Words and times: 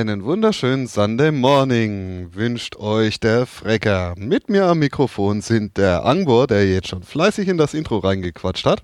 Einen 0.00 0.24
wunderschönen 0.24 0.86
Sunday 0.86 1.30
Morning 1.30 2.30
wünscht 2.32 2.76
euch 2.76 3.20
der 3.20 3.44
Frecker. 3.44 4.14
Mit 4.16 4.48
mir 4.48 4.64
am 4.64 4.78
Mikrofon 4.78 5.42
sind 5.42 5.76
der 5.76 6.06
Angbor, 6.06 6.46
der 6.46 6.66
jetzt 6.66 6.88
schon 6.88 7.02
fleißig 7.02 7.48
in 7.48 7.58
das 7.58 7.74
Intro 7.74 7.98
reingequatscht 7.98 8.64
hat. 8.64 8.82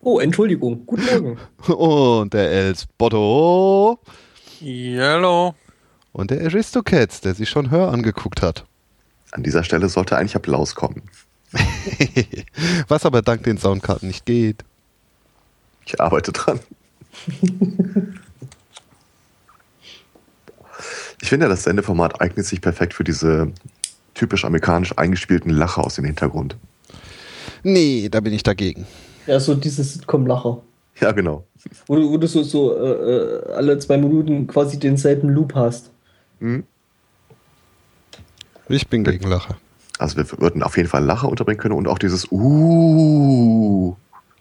Oh, 0.00 0.20
Entschuldigung. 0.20 0.84
Guten 0.84 1.06
Morgen. 1.06 1.38
Und 1.72 2.34
der 2.34 2.50
Els 2.50 2.84
Botto. 2.98 3.98
Hallo. 4.60 5.54
Und 6.12 6.30
der 6.30 6.42
Aristocats, 6.42 7.22
der 7.22 7.32
sich 7.32 7.48
schon 7.48 7.70
Hör 7.70 7.90
angeguckt 7.90 8.42
hat. 8.42 8.66
An 9.30 9.42
dieser 9.42 9.64
Stelle 9.64 9.88
sollte 9.88 10.18
eigentlich 10.18 10.36
Applaus 10.36 10.74
kommen. 10.74 11.00
Was 12.88 13.06
aber 13.06 13.22
dank 13.22 13.44
den 13.44 13.56
Soundkarten 13.56 14.08
nicht 14.08 14.26
geht. 14.26 14.64
Ich 15.86 15.98
arbeite 15.98 16.32
dran. 16.32 16.60
Ich 21.22 21.28
finde, 21.28 21.48
das 21.48 21.62
Sendeformat 21.62 22.20
eignet 22.20 22.46
sich 22.46 22.60
perfekt 22.60 22.94
für 22.94 23.04
diese 23.04 23.52
typisch 24.14 24.44
amerikanisch 24.44 24.92
eingespielten 24.98 25.50
Lacher 25.50 25.84
aus 25.84 25.94
dem 25.94 26.04
Hintergrund. 26.04 26.56
Nee, 27.62 28.08
da 28.10 28.18
bin 28.18 28.32
ich 28.32 28.42
dagegen. 28.42 28.86
Ja, 29.28 29.38
so 29.38 29.54
dieses 29.54 29.94
Sitcom-Lacher. 29.94 30.60
Ja, 31.00 31.12
genau. 31.12 31.46
Wo 31.86 31.94
du, 31.94 32.10
wo 32.10 32.16
du 32.18 32.26
so, 32.26 32.42
so 32.42 32.76
äh, 32.76 32.90
äh 32.90 33.52
alle 33.52 33.78
zwei 33.78 33.98
Minuten 33.98 34.48
quasi 34.48 34.80
denselben 34.80 35.28
Loop 35.28 35.54
hast. 35.54 35.90
Mhm. 36.40 36.64
Ich 38.68 38.88
bin 38.88 39.04
gegen 39.04 39.28
Lacher. 39.28 39.56
Also 39.98 40.16
wir 40.16 40.28
würden 40.40 40.64
auf 40.64 40.76
jeden 40.76 40.88
Fall 40.88 41.04
Lacher 41.04 41.28
unterbringen 41.28 41.60
können 41.60 41.76
und 41.76 41.86
auch 41.86 41.98
dieses 41.98 42.26
Uh. 42.32 43.94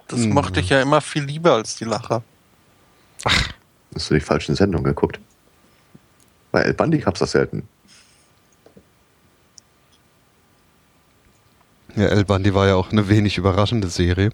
Das 0.08 0.22
mhm. 0.22 0.34
mochte 0.34 0.62
ich 0.62 0.70
ja 0.70 0.82
immer 0.82 1.00
viel 1.00 1.24
lieber 1.24 1.54
als 1.54 1.76
die 1.76 1.86
Lacher. 1.86 2.24
Ach. 3.24 3.50
Hast 3.94 4.10
du 4.10 4.16
die 4.16 4.20
falschen 4.20 4.56
Sendungen 4.56 4.86
geguckt? 4.86 5.20
Bei 6.52 6.62
El 6.62 6.74
Bandi 6.74 7.00
gab 7.00 7.16
es 7.16 7.20
das 7.20 7.32
selten. 7.32 7.68
Ja, 11.96 12.08
El 12.08 12.26
Bandi 12.26 12.54
war 12.54 12.68
ja 12.68 12.76
auch 12.76 12.92
eine 12.92 13.10
wenig 13.10 13.38
überraschende 13.38 13.88
Serie. 13.88 14.32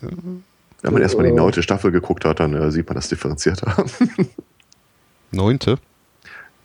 Wenn 0.00 0.92
man 0.92 1.02
erstmal 1.02 1.26
die 1.26 1.32
neunte 1.32 1.62
Staffel 1.62 1.90
geguckt 1.90 2.24
hat, 2.24 2.40
dann 2.40 2.54
äh, 2.54 2.70
sieht 2.70 2.86
man 2.86 2.96
das 2.96 3.08
differenzierter. 3.08 3.84
Neunte? 5.30 5.78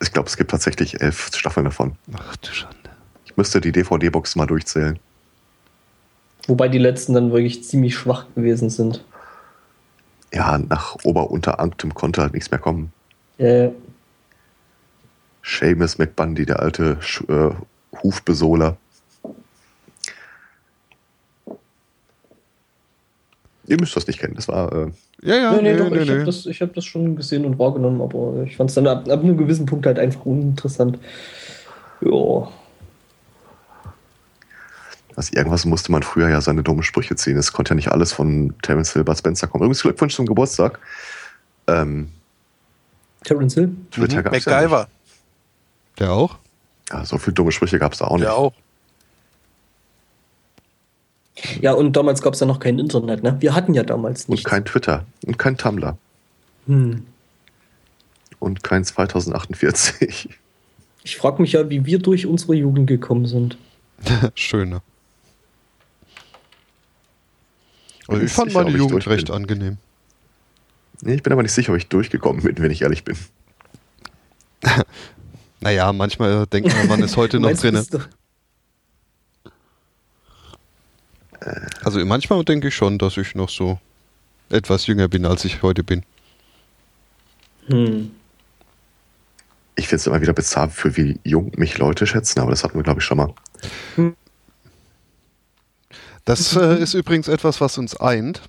Ich 0.01 0.11
glaube, 0.11 0.27
es 0.27 0.37
gibt 0.37 0.51
tatsächlich 0.51 1.01
elf 1.01 1.35
Staffeln 1.35 1.65
davon. 1.65 1.95
Ach 2.13 2.35
du 2.37 2.51
Schande. 2.51 2.77
Ich 3.25 3.35
müsste 3.37 3.61
die 3.61 3.71
DVD-Box 3.71 4.35
mal 4.35 4.45
durchzählen. 4.45 4.99
Wobei 6.47 6.67
die 6.67 6.77
letzten 6.77 7.13
dann 7.13 7.31
wirklich 7.31 7.63
ziemlich 7.63 7.95
schwach 7.95 8.25
gewesen 8.35 8.69
sind 8.69 9.03
ja, 10.33 10.57
nach 10.57 10.97
Ober-Unteranktem 11.03 11.93
konnte 11.93 12.21
halt 12.21 12.33
nichts 12.33 12.51
mehr 12.51 12.59
kommen. 12.59 12.91
Äh. 13.37 13.69
Seamus 15.43 15.97
McBundy, 15.97 16.45
der 16.45 16.59
alte 16.59 16.97
äh, 17.27 17.97
Hufbesohler. 18.03 18.77
Ihr 23.65 23.79
müsst 23.79 23.95
das 23.95 24.07
nicht 24.07 24.19
kennen, 24.19 24.35
das 24.35 24.47
war. 24.47 24.71
Äh 24.73 24.91
ja, 25.21 25.35
ja, 25.35 25.51
nee, 25.53 25.61
nee, 25.61 25.73
nee 25.73 25.77
doch, 25.77 25.89
nee, 25.89 26.01
ich 26.01 26.09
habe 26.09 26.23
das, 26.23 26.45
hab 26.45 26.73
das 26.73 26.85
schon 26.85 27.15
gesehen 27.15 27.45
und 27.45 27.59
wahrgenommen, 27.59 28.01
aber 28.01 28.43
ich 28.43 28.55
fand 28.55 28.69
es 28.69 28.75
dann 28.75 28.87
ab, 28.87 29.07
ab 29.07 29.19
einem 29.21 29.37
gewissen 29.37 29.65
Punkt 29.65 29.85
halt 29.85 29.99
einfach 29.99 30.25
uninteressant. 30.25 30.97
Ja. 32.01 32.49
Also 35.19 35.35
irgendwas 35.35 35.65
musste 35.65 35.91
man 35.91 36.01
früher 36.01 36.29
ja 36.29 36.39
seine 36.39 36.63
dummen 36.63 36.81
Sprüche 36.81 37.13
ziehen. 37.17 37.35
Es 37.35 37.51
konnte 37.51 37.71
ja 37.71 37.75
nicht 37.75 37.91
alles 37.91 38.13
von 38.13 38.53
Terence 38.61 38.93
Hill, 38.93 39.03
Bud 39.03 39.17
Spencer 39.17 39.47
kommen. 39.47 39.65
Übrigens 39.65 39.81
Glückwunsch 39.81 40.15
zum 40.15 40.25
Geburtstag. 40.25 40.79
Ähm, 41.67 42.07
Terence 43.25 43.55
Hill? 43.55 43.75
Twitter 43.91 44.19
mhm. 44.19 44.31
MacGyver. 44.31 44.79
Ja 44.79 44.87
Der 45.99 46.13
auch? 46.13 46.37
Ja, 46.89 47.03
so 47.03 47.17
viele 47.17 47.33
dumme 47.33 47.51
Sprüche 47.51 47.79
gab 47.79 47.91
es 47.91 47.99
da 47.99 48.05
auch 48.05 48.15
nicht. 48.15 48.27
Der 48.27 48.33
auch. 48.33 48.53
Ja, 51.59 51.73
und 51.73 51.97
damals 51.97 52.21
gab 52.21 52.33
es 52.33 52.39
ja 52.39 52.47
noch 52.47 52.61
kein 52.61 52.79
Internet, 52.79 53.21
ne? 53.21 53.35
Wir 53.41 53.53
hatten 53.53 53.73
ja 53.73 53.83
damals 53.83 54.29
nichts. 54.29 54.45
Und 54.45 54.49
kein 54.49 54.63
Twitter 54.63 55.03
und 55.25 55.37
kein 55.37 55.57
Tumblr. 55.57 55.97
Hm. 56.67 57.05
Und 58.39 58.63
kein 58.63 58.85
2048. 58.85 60.29
Ich 61.03 61.17
frage 61.17 61.41
mich 61.41 61.51
ja, 61.51 61.69
wie 61.69 61.85
wir 61.85 61.99
durch 61.99 62.25
unsere 62.25 62.53
Jugend 62.53 62.87
gekommen 62.87 63.25
sind. 63.25 63.57
Schöne. 64.35 64.81
Also 68.09 68.23
ich 68.23 68.31
fand 68.31 68.53
meine 68.53 68.71
Jugend 68.71 69.07
recht 69.07 69.29
angenehm. 69.29 69.77
Nee, 71.01 71.13
ich 71.13 71.23
bin 71.23 71.31
aber 71.31 71.43
nicht 71.43 71.53
sicher, 71.53 71.71
ob 71.71 71.77
ich 71.77 71.87
durchgekommen 71.87 72.43
bin, 72.43 72.57
wenn 72.57 72.71
ich 72.71 72.81
ehrlich 72.81 73.03
bin. 73.03 73.17
naja, 75.61 75.93
manchmal 75.93 76.45
denkt 76.47 76.75
man, 76.75 76.87
man 76.87 77.03
ist 77.03 77.15
heute 77.15 77.39
noch 77.39 77.51
drin. 77.51 77.85
Also 81.83 82.03
manchmal 82.05 82.43
denke 82.43 82.67
ich 82.67 82.75
schon, 82.75 82.97
dass 82.97 83.15
ich 83.15 83.35
noch 83.35 83.49
so 83.49 83.79
etwas 84.49 84.87
jünger 84.87 85.07
bin, 85.07 85.25
als 85.25 85.45
ich 85.45 85.61
heute 85.61 85.83
bin. 85.83 86.03
Hm. 87.67 88.11
Ich 89.75 89.87
finde 89.87 90.01
es 90.01 90.07
immer 90.07 90.19
wieder 90.19 90.33
bizarr, 90.33 90.69
für 90.69 90.97
wie 90.97 91.19
jung 91.23 91.51
mich 91.55 91.77
Leute 91.77 92.05
schätzen, 92.05 92.39
aber 92.41 92.49
das 92.49 92.63
hatten 92.63 92.77
wir, 92.77 92.83
glaube 92.83 92.99
ich, 92.99 93.05
schon 93.05 93.17
mal. 93.17 93.33
Hm. 93.95 94.15
Das 96.29 96.55
äh, 96.55 96.77
ist 96.77 96.93
übrigens 96.93 97.27
etwas, 97.27 97.59
was 97.59 97.79
uns 97.79 97.95
eint. 97.95 98.43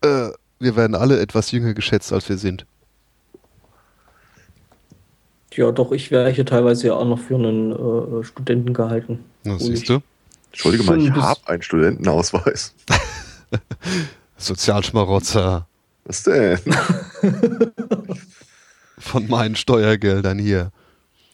Äh, 0.00 0.30
wir 0.58 0.76
werden 0.76 0.96
alle 0.96 1.20
etwas 1.20 1.50
jünger 1.50 1.74
geschätzt, 1.74 2.10
als 2.10 2.26
wir 2.30 2.38
sind. 2.38 2.64
Ja, 5.52 5.70
doch, 5.72 5.92
ich 5.92 6.10
wäre 6.10 6.30
hier 6.30 6.46
teilweise 6.46 6.86
ja 6.86 6.94
auch 6.94 7.04
noch 7.04 7.18
für 7.18 7.34
einen 7.34 7.72
äh, 7.72 8.24
Studenten 8.24 8.72
gehalten. 8.72 9.22
Na, 9.44 9.58
siehst 9.58 9.90
du? 9.90 9.98
Entschuldige 10.46 10.84
mal, 10.84 10.98
ich 10.98 11.10
habe 11.10 11.40
einen 11.48 11.60
Studentenausweis. 11.60 12.74
Sozialschmarotzer. 14.38 15.66
Was 16.04 16.22
denn? 16.22 16.58
Von 18.98 19.28
meinen 19.28 19.54
Steuergeldern 19.54 20.38
hier. 20.38 20.72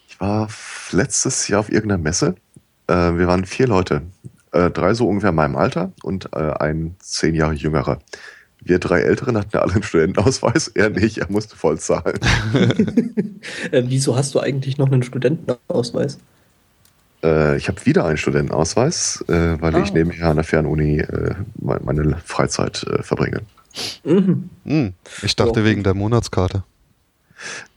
Ich 0.09 0.19
war 0.19 0.49
letztes 0.91 1.47
Jahr 1.47 1.61
auf 1.61 1.71
irgendeiner 1.71 2.03
Messe. 2.03 2.35
Äh, 2.87 2.93
wir 2.93 3.27
waren 3.27 3.45
vier 3.45 3.67
Leute 3.67 4.01
äh, 4.55 4.71
drei 4.71 4.93
so 4.93 5.07
ungefähr 5.07 5.31
in 5.31 5.35
meinem 5.35 5.55
Alter 5.55 5.91
und 6.03 6.29
äh, 6.33 6.39
ein 6.39 6.95
zehn 6.99 7.35
Jahre 7.35 7.53
jüngerer. 7.53 7.99
Wir 8.61 8.79
drei 8.79 9.01
Älteren 9.01 9.37
hatten 9.37 9.57
alle 9.57 9.73
einen 9.73 9.83
Studentenausweis, 9.83 10.69
er 10.69 10.89
nicht, 10.89 11.19
er 11.19 11.29
musste 11.29 11.55
voll 11.55 11.77
zahlen. 11.77 12.19
äh, 13.71 13.83
wieso 13.85 14.15
hast 14.15 14.33
du 14.33 14.39
eigentlich 14.39 14.77
noch 14.77 14.91
einen 14.91 15.03
Studentenausweis? 15.03 16.17
Äh, 17.23 17.57
ich 17.57 17.67
habe 17.67 17.85
wieder 17.85 18.05
einen 18.05 18.17
Studentenausweis, 18.17 19.23
äh, 19.27 19.61
weil 19.61 19.75
ah. 19.75 19.83
ich 19.83 19.93
nebenher 19.93 20.29
an 20.29 20.37
der 20.37 20.45
Fernuni 20.45 21.03
meine 21.59 22.17
Freizeit 22.23 22.85
verbringe. 23.01 23.41
Mhm. 24.03 24.49
Hm. 24.63 24.93
Ich 25.21 25.35
dachte 25.35 25.59
so. 25.59 25.65
wegen 25.65 25.83
der 25.83 25.93
Monatskarte. 25.93 26.63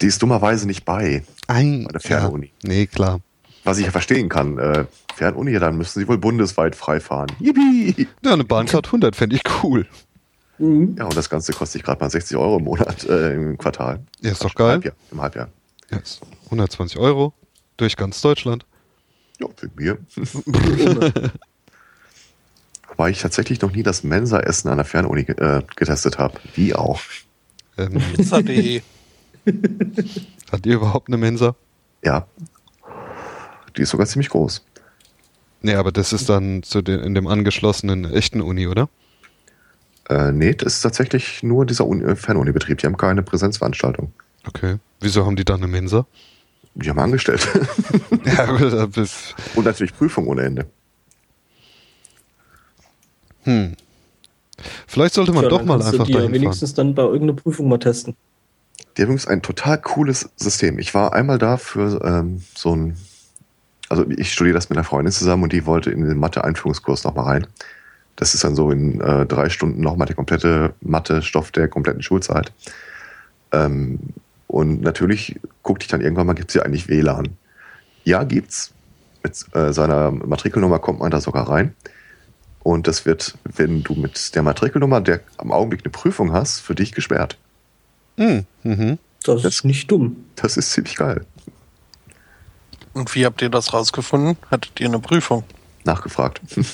Die 0.01 0.07
ist 0.07 0.23
dummerweise 0.23 0.67
nicht 0.67 0.85
bei. 0.85 1.25
Ein, 1.49 1.85
bei 1.85 1.93
der 1.93 2.01
Fernuni. 2.01 2.53
Ja. 2.63 2.69
Nee, 2.69 2.87
klar. 2.87 3.21
Was 3.65 3.79
ich 3.79 3.87
ja 3.87 3.91
verstehen 3.91 4.29
kann. 4.29 4.59
Äh, 4.59 4.85
Fernuni, 5.15 5.59
dann 5.59 5.77
müssen 5.77 6.01
sie 6.01 6.09
wohl 6.09 6.19
bundesweit 6.19 6.77
frei 6.77 7.01
fahren. 7.01 7.29
Yippie! 7.41 8.07
Ja, 8.23 8.33
eine 8.33 8.45
Bahncard 8.45 8.87
100 8.87 9.17
fände 9.17 9.37
ich 9.37 9.43
cool. 9.63 9.87
Mhm. 10.59 10.97
Ja, 10.99 11.05
und 11.05 11.17
das 11.17 11.29
Ganze 11.31 11.53
kostet 11.53 11.81
ich 11.81 11.85
gerade 11.85 12.01
mal 12.01 12.11
60 12.11 12.37
Euro 12.37 12.59
im 12.59 12.65
Monat, 12.65 13.05
äh, 13.05 13.35
im 13.35 13.59
Quartal. 13.59 14.01
Ja, 14.21 14.33
ist 14.33 14.45
doch 14.45 14.55
geil. 14.55 14.73
Halbjahr, 14.73 14.95
Im 15.11 15.21
Halbjahr. 15.21 15.49
Yes. 15.91 16.21
120 16.47 16.99
Euro 16.99 17.33
durch 17.77 17.97
ganz 17.97 18.21
Deutschland. 18.21 18.67
Ja, 19.41 19.47
für 19.55 19.71
mir. 19.77 19.99
Wobei 22.89 23.11
ich 23.11 23.21
tatsächlich 23.21 23.61
noch 23.61 23.73
nie 23.73 23.83
das 23.85 24.03
Mensa-Essen 24.03 24.69
an 24.69 24.79
der 24.79 24.85
Fernuni 24.85 25.21
äh, 25.21 25.63
getestet 25.77 26.19
habe. 26.19 26.41
Wie 26.55 26.75
auch. 26.75 27.01
Ähm, 27.77 28.03
Pizza.de. 28.17 28.83
Hat 30.53 30.67
ihr 30.67 30.75
überhaupt 30.75 31.09
eine 31.09 31.17
Mensa? 31.17 31.55
Ja. 32.03 32.27
Die 33.79 33.83
ist 33.83 33.91
sogar 33.91 34.07
ziemlich 34.07 34.29
groß. 34.29 34.65
Nee, 35.63 35.75
aber 35.75 35.93
das 35.93 36.13
ist 36.13 36.29
dann 36.29 36.63
zu 36.63 36.83
den, 36.83 37.01
in 37.01 37.15
dem 37.15 37.27
angeschlossenen 37.27 38.13
echten 38.13 38.41
Uni, 38.41 38.67
oder? 38.67 38.89
Äh, 40.09 40.33
nee, 40.33 40.55
das 40.55 40.75
ist 40.75 40.83
tatsächlich 40.83 41.43
nur 41.43 41.65
dieser 41.67 41.87
Uni 41.87 42.05
äh, 42.05 42.17
Fernuni-Betrieb. 42.17 42.79
Die 42.79 42.87
haben 42.87 42.97
keine 42.97 43.23
Präsenzveranstaltung. 43.23 44.13
Okay. 44.47 44.77
Wieso 45.01 45.25
haben 45.25 45.37
die 45.37 45.45
dann 45.45 45.63
eine 45.63 45.69
Mensa? 45.69 46.07
Die 46.75 46.89
haben 46.89 46.99
angestellt. 46.99 47.47
ja, 48.25 48.49
Und 49.55 49.65
natürlich 49.65 49.95
Prüfung 49.97 50.27
ohne 50.29 50.43
Ende. 50.43 50.67
Hm. 53.43 53.77
Vielleicht 54.87 55.15
sollte 55.15 55.33
man 55.33 55.45
ja, 55.45 55.51
doch 55.51 55.65
mal 55.65 55.83
einfach 55.83 56.07
die 56.07 56.13
dahin 56.13 56.33
wenigstens 56.33 56.73
fahren. 56.73 56.89
dann 56.89 56.95
bei 56.95 57.03
irgendeiner 57.03 57.35
Prüfung 57.35 57.69
mal 57.69 57.79
testen. 57.79 58.17
Die 58.97 59.03
haben 59.03 59.11
übrigens 59.11 59.27
ein 59.27 59.43
total 59.43 59.81
cooles 59.81 60.31
System. 60.37 60.79
Ich 60.79 60.95
war 60.95 61.13
einmal 61.13 61.39
da 61.39 61.57
für 61.57 62.01
ähm, 62.05 62.43
so 62.55 62.75
ein, 62.75 62.97
also 63.89 64.09
ich 64.11 64.33
studiere 64.33 64.55
das 64.55 64.69
mit 64.69 64.79
einer 64.79 64.85
Freundin 64.85 65.13
zusammen 65.13 65.45
und 65.45 65.53
die 65.53 65.67
wollte 65.67 65.91
in 65.91 66.05
den 66.05 66.19
Mathe-Einführungskurs 66.19 67.05
nochmal 67.05 67.25
rein. 67.25 67.47
Das 68.17 68.35
ist 68.35 68.45
dann 68.45 68.57
so 68.57 68.71
in 68.71 69.01
äh, 69.01 69.27
drei 69.27 69.49
Stunden 69.49 69.81
nochmal 69.81 70.07
der 70.07 70.17
komplette 70.17 70.75
Mathe-Stoff 70.81 71.53
der 71.53 71.69
kompletten 71.69 72.03
Schulzeit. 72.03 72.53
Ähm, 73.53 73.99
und 74.47 74.81
natürlich 74.83 75.39
guckte 75.63 75.85
ich 75.85 75.89
dann 75.89 76.01
irgendwann 76.01 76.27
mal, 76.27 76.33
gibt 76.33 76.51
es 76.51 76.55
hier 76.55 76.65
eigentlich 76.65 76.89
WLAN? 76.89 77.29
Ja, 78.05 78.25
gibt's. 78.25 78.73
Mit 79.23 79.45
äh, 79.55 79.73
seiner 79.73 80.11
Matrikelnummer 80.11 80.79
kommt 80.79 81.01
man 81.01 81.11
da 81.11 81.21
sogar 81.21 81.49
rein. 81.49 81.75
Und 82.61 82.89
das 82.89 83.07
wird, 83.07 83.37
wenn 83.45 83.83
du 83.83 83.95
mit 83.95 84.35
der 84.35 84.43
Matrikelnummer, 84.43 85.01
der 85.01 85.21
am 85.37 85.53
Augenblick 85.53 85.85
eine 85.85 85.91
Prüfung 85.91 86.33
hast, 86.33 86.61
für 86.61 86.75
dich 86.75 86.93
gesperrt. 86.93 87.39
Mhm. 88.17 88.47
Mhm. 88.63 88.99
Das, 89.23 89.43
das 89.43 89.55
ist 89.57 89.65
nicht 89.65 89.91
dumm. 89.91 90.25
Das 90.37 90.57
ist 90.57 90.73
ziemlich 90.73 90.97
geil. 90.97 91.25
Und 92.99 93.15
wie 93.15 93.25
habt 93.25 93.41
ihr 93.43 93.49
das 93.49 93.73
rausgefunden? 93.73 94.37
Hattet 94.51 94.81
ihr 94.81 94.89
eine 94.89 94.99
Prüfung? 94.99 95.45
Nachgefragt. 95.85 96.41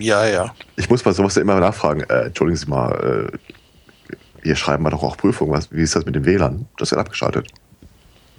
Ja, 0.00 0.26
ja. 0.26 0.52
Ich 0.74 0.90
muss 0.90 1.04
bei 1.04 1.12
sowas 1.12 1.36
ja 1.36 1.42
immer 1.42 1.60
nachfragen. 1.60 2.00
Äh, 2.00 2.22
entschuldigen 2.24 2.56
Sie 2.56 2.66
mal, 2.66 3.30
äh, 3.32 4.16
hier 4.42 4.56
schreiben 4.56 4.82
wir 4.82 4.90
doch 4.90 5.04
auch 5.04 5.16
Prüfungen. 5.16 5.52
Was, 5.52 5.70
wie 5.70 5.82
ist 5.82 5.94
das 5.94 6.04
mit 6.04 6.16
dem 6.16 6.24
WLAN? 6.24 6.66
Das 6.76 6.90
wird 6.90 7.00
abgeschaltet. 7.00 7.46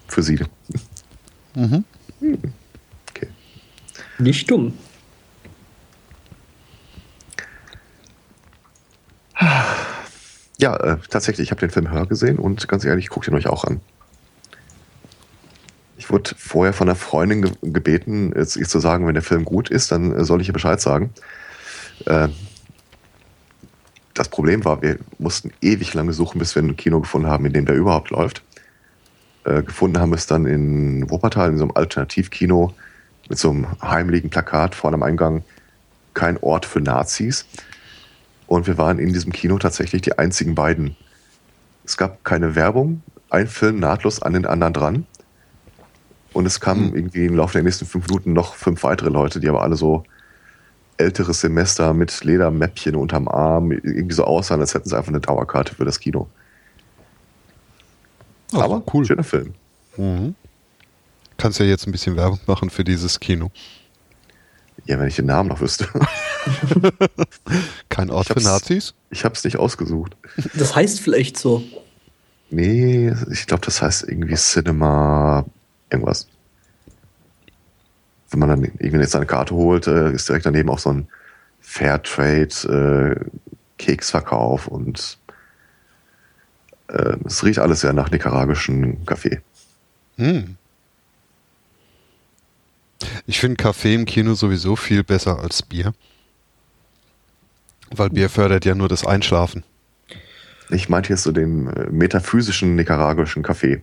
Für 0.10 0.22
Sie. 0.22 0.38
Mhm. 1.56 1.86
Hm. 2.20 2.54
Okay. 3.10 3.30
Nicht 4.20 4.52
dumm. 4.52 4.74
Ja, 10.60 10.76
äh, 10.76 10.98
tatsächlich, 11.10 11.46
ich 11.46 11.52
habe 11.52 11.62
den 11.62 11.70
Film 11.70 11.90
Hör 11.90 12.06
gesehen 12.08 12.40
und 12.40 12.68
ganz 12.68 12.84
ehrlich, 12.84 13.08
guckt 13.08 13.30
ihn 13.30 13.36
euch 13.36 13.48
auch 13.48 13.64
an. 13.64 13.80
Ich 15.98 16.10
wurde 16.12 16.32
vorher 16.38 16.74
von 16.74 16.88
einer 16.88 16.96
Freundin 16.96 17.42
ge 17.42 17.52
gebeten, 17.62 18.32
jetzt 18.36 18.56
ihr 18.56 18.68
zu 18.68 18.80
sagen, 18.80 19.08
wenn 19.08 19.16
der 19.16 19.24
Film 19.24 19.46
gut 19.46 19.70
ist, 19.70 19.92
dann 19.92 20.16
äh, 20.16 20.24
soll 20.24 20.42
ich 20.42 20.48
ihr 20.48 20.54
Bescheid 20.54 20.80
sagen. 20.80 21.12
Äh, 22.06 22.30
das 24.14 24.30
Problem 24.30 24.64
war, 24.66 24.82
wir 24.82 24.98
mussten 25.20 25.52
ewig 25.62 25.94
lange 25.94 26.14
suchen, 26.14 26.40
bis 26.40 26.56
wir 26.56 26.64
ein 26.64 26.76
Kino 26.76 27.00
gefunden 27.00 27.28
haben, 27.28 27.46
in 27.46 27.54
dem 27.54 27.66
der 27.66 27.76
überhaupt 27.76 28.12
läuft. 28.12 28.44
Äh, 29.44 29.64
gefunden 29.64 30.00
haben 30.00 30.12
wir 30.12 30.18
es 30.18 30.28
dann 30.28 30.46
in 30.46 31.10
Wuppertal, 31.10 31.50
in 31.50 31.58
so 31.58 31.64
einem 31.64 31.76
Alternativkino 31.76 32.74
mit 33.30 33.38
so 33.38 33.50
einem 33.50 33.68
heimlichen 33.82 34.30
Plakat 34.30 34.76
vor 34.76 34.92
einem 34.92 35.04
Eingang. 35.04 35.44
Kein 36.14 36.38
Ort 36.38 36.66
für 36.66 36.82
Nazis. 36.82 37.46
Und 38.48 38.66
wir 38.66 38.78
waren 38.78 39.00
in 39.00 39.14
diesem 39.14 39.32
Kino 39.32 39.58
tatsächlich 39.60 40.02
die 40.02 40.18
einzigen 40.18 40.56
beiden. 40.56 40.96
Es 41.86 41.98
gab 41.98 42.24
keine 42.24 42.56
Werbung, 42.56 43.04
ein 43.30 43.48
Film 43.48 43.80
nahtlos 43.80 44.22
an 44.22 44.34
den 44.34 44.46
anderen 44.46 44.74
dran. 44.74 45.06
Und 46.34 46.46
es 46.46 46.60
kamen 46.60 46.90
mhm. 46.90 46.96
irgendwie 46.96 47.26
im 47.26 47.36
Laufe 47.36 47.54
der 47.54 47.64
nächsten 47.64 47.86
fünf 47.86 48.08
Minuten 48.08 48.34
noch 48.34 48.56
fünf 48.56 48.84
weitere 48.84 49.10
Leute, 49.10 49.40
die 49.40 49.50
aber 49.50 49.62
alle 49.62 49.76
so 49.76 50.04
älteres 50.98 51.42
Semester 51.42 51.94
mit 51.94 52.24
Ledermäppchen 52.24 52.96
unterm 52.96 53.28
Arm 53.28 53.72
irgendwie 53.72 54.16
so 54.16 54.24
aussahen, 54.24 54.62
als 54.62 54.74
hätten 54.74 54.90
sie 54.90 54.98
einfach 54.98 55.10
eine 55.10 55.20
Dauerkarte 55.20 55.76
für 55.76 55.86
das 55.86 56.00
Kino. 56.00 56.28
Oh, 58.54 58.60
aber 58.60 58.84
cool. 58.94 59.06
Schöner 59.06 59.24
Film. 59.24 59.54
Mhm. 59.98 60.36
Kannst 61.38 61.60
ja 61.60 61.66
jetzt 61.66 61.88
ein 61.88 61.92
bisschen 61.92 62.16
Werbung 62.16 62.40
machen 62.48 62.70
für 62.70 62.84
dieses 62.84 63.20
Kino. 63.20 63.52
Ja, 64.86 65.00
wenn 65.00 65.08
ich 65.08 65.16
den 65.16 65.26
Namen 65.26 65.50
noch 65.50 65.60
wüsste. 65.60 65.88
Kein 67.90 68.10
Ort 68.10 68.28
für 68.28 68.42
Nazis? 68.42 68.94
Ich 69.10 69.26
habe 69.26 69.36
es 69.36 69.44
nicht 69.44 69.58
ausgesucht. 69.58 70.16
Das 70.56 70.76
heißt 70.76 71.00
vielleicht 71.00 71.38
so. 71.38 71.64
Nee, 72.50 73.14
ich 73.32 73.46
glaube, 73.46 73.66
das 73.66 73.82
heißt 73.82 74.08
irgendwie 74.08 74.36
Cinema 74.36 75.46
irgendwas. 75.90 76.28
Wenn 78.30 78.40
man 78.40 78.50
dann 78.50 78.64
irgendwie 78.64 79.00
jetzt 79.00 79.12
seine 79.12 79.26
Karte 79.26 79.56
holt, 79.56 79.88
äh, 79.88 80.12
ist 80.12 80.28
direkt 80.28 80.46
daneben 80.46 80.70
auch 80.70 80.80
so 80.80 80.92
ein 80.92 81.08
Fairtrade 81.62 83.20
äh, 83.22 83.26
Keksverkauf 83.78 84.68
und 84.68 85.18
äh, 86.88 87.18
es 87.26 87.44
riecht 87.44 87.60
alles 87.60 87.82
sehr 87.82 87.94
nach 87.94 88.12
nicaraguischen 88.12 89.06
Kaffee. 89.06 89.42
Hm. 90.18 90.58
Ich 93.26 93.40
finde 93.40 93.58
Kaffee 93.58 93.94
im 93.94 94.06
Kino 94.06 94.34
sowieso 94.34 94.76
viel 94.76 95.04
besser 95.04 95.40
als 95.40 95.62
Bier. 95.62 95.94
Weil 97.92 98.10
Bier 98.10 98.30
fördert 98.30 98.66
ja 98.66 98.76
nur 98.76 98.90
das 98.90 99.06
Einschlafen. 99.06 99.64
Ich 100.70 100.90
meinte 100.90 101.10
jetzt 101.10 101.24
so 101.24 101.32
den 101.32 101.68
äh, 101.68 101.90
metaphysischen 101.90 102.76
nicaraguischen 102.76 103.44
Kaffee. 103.44 103.82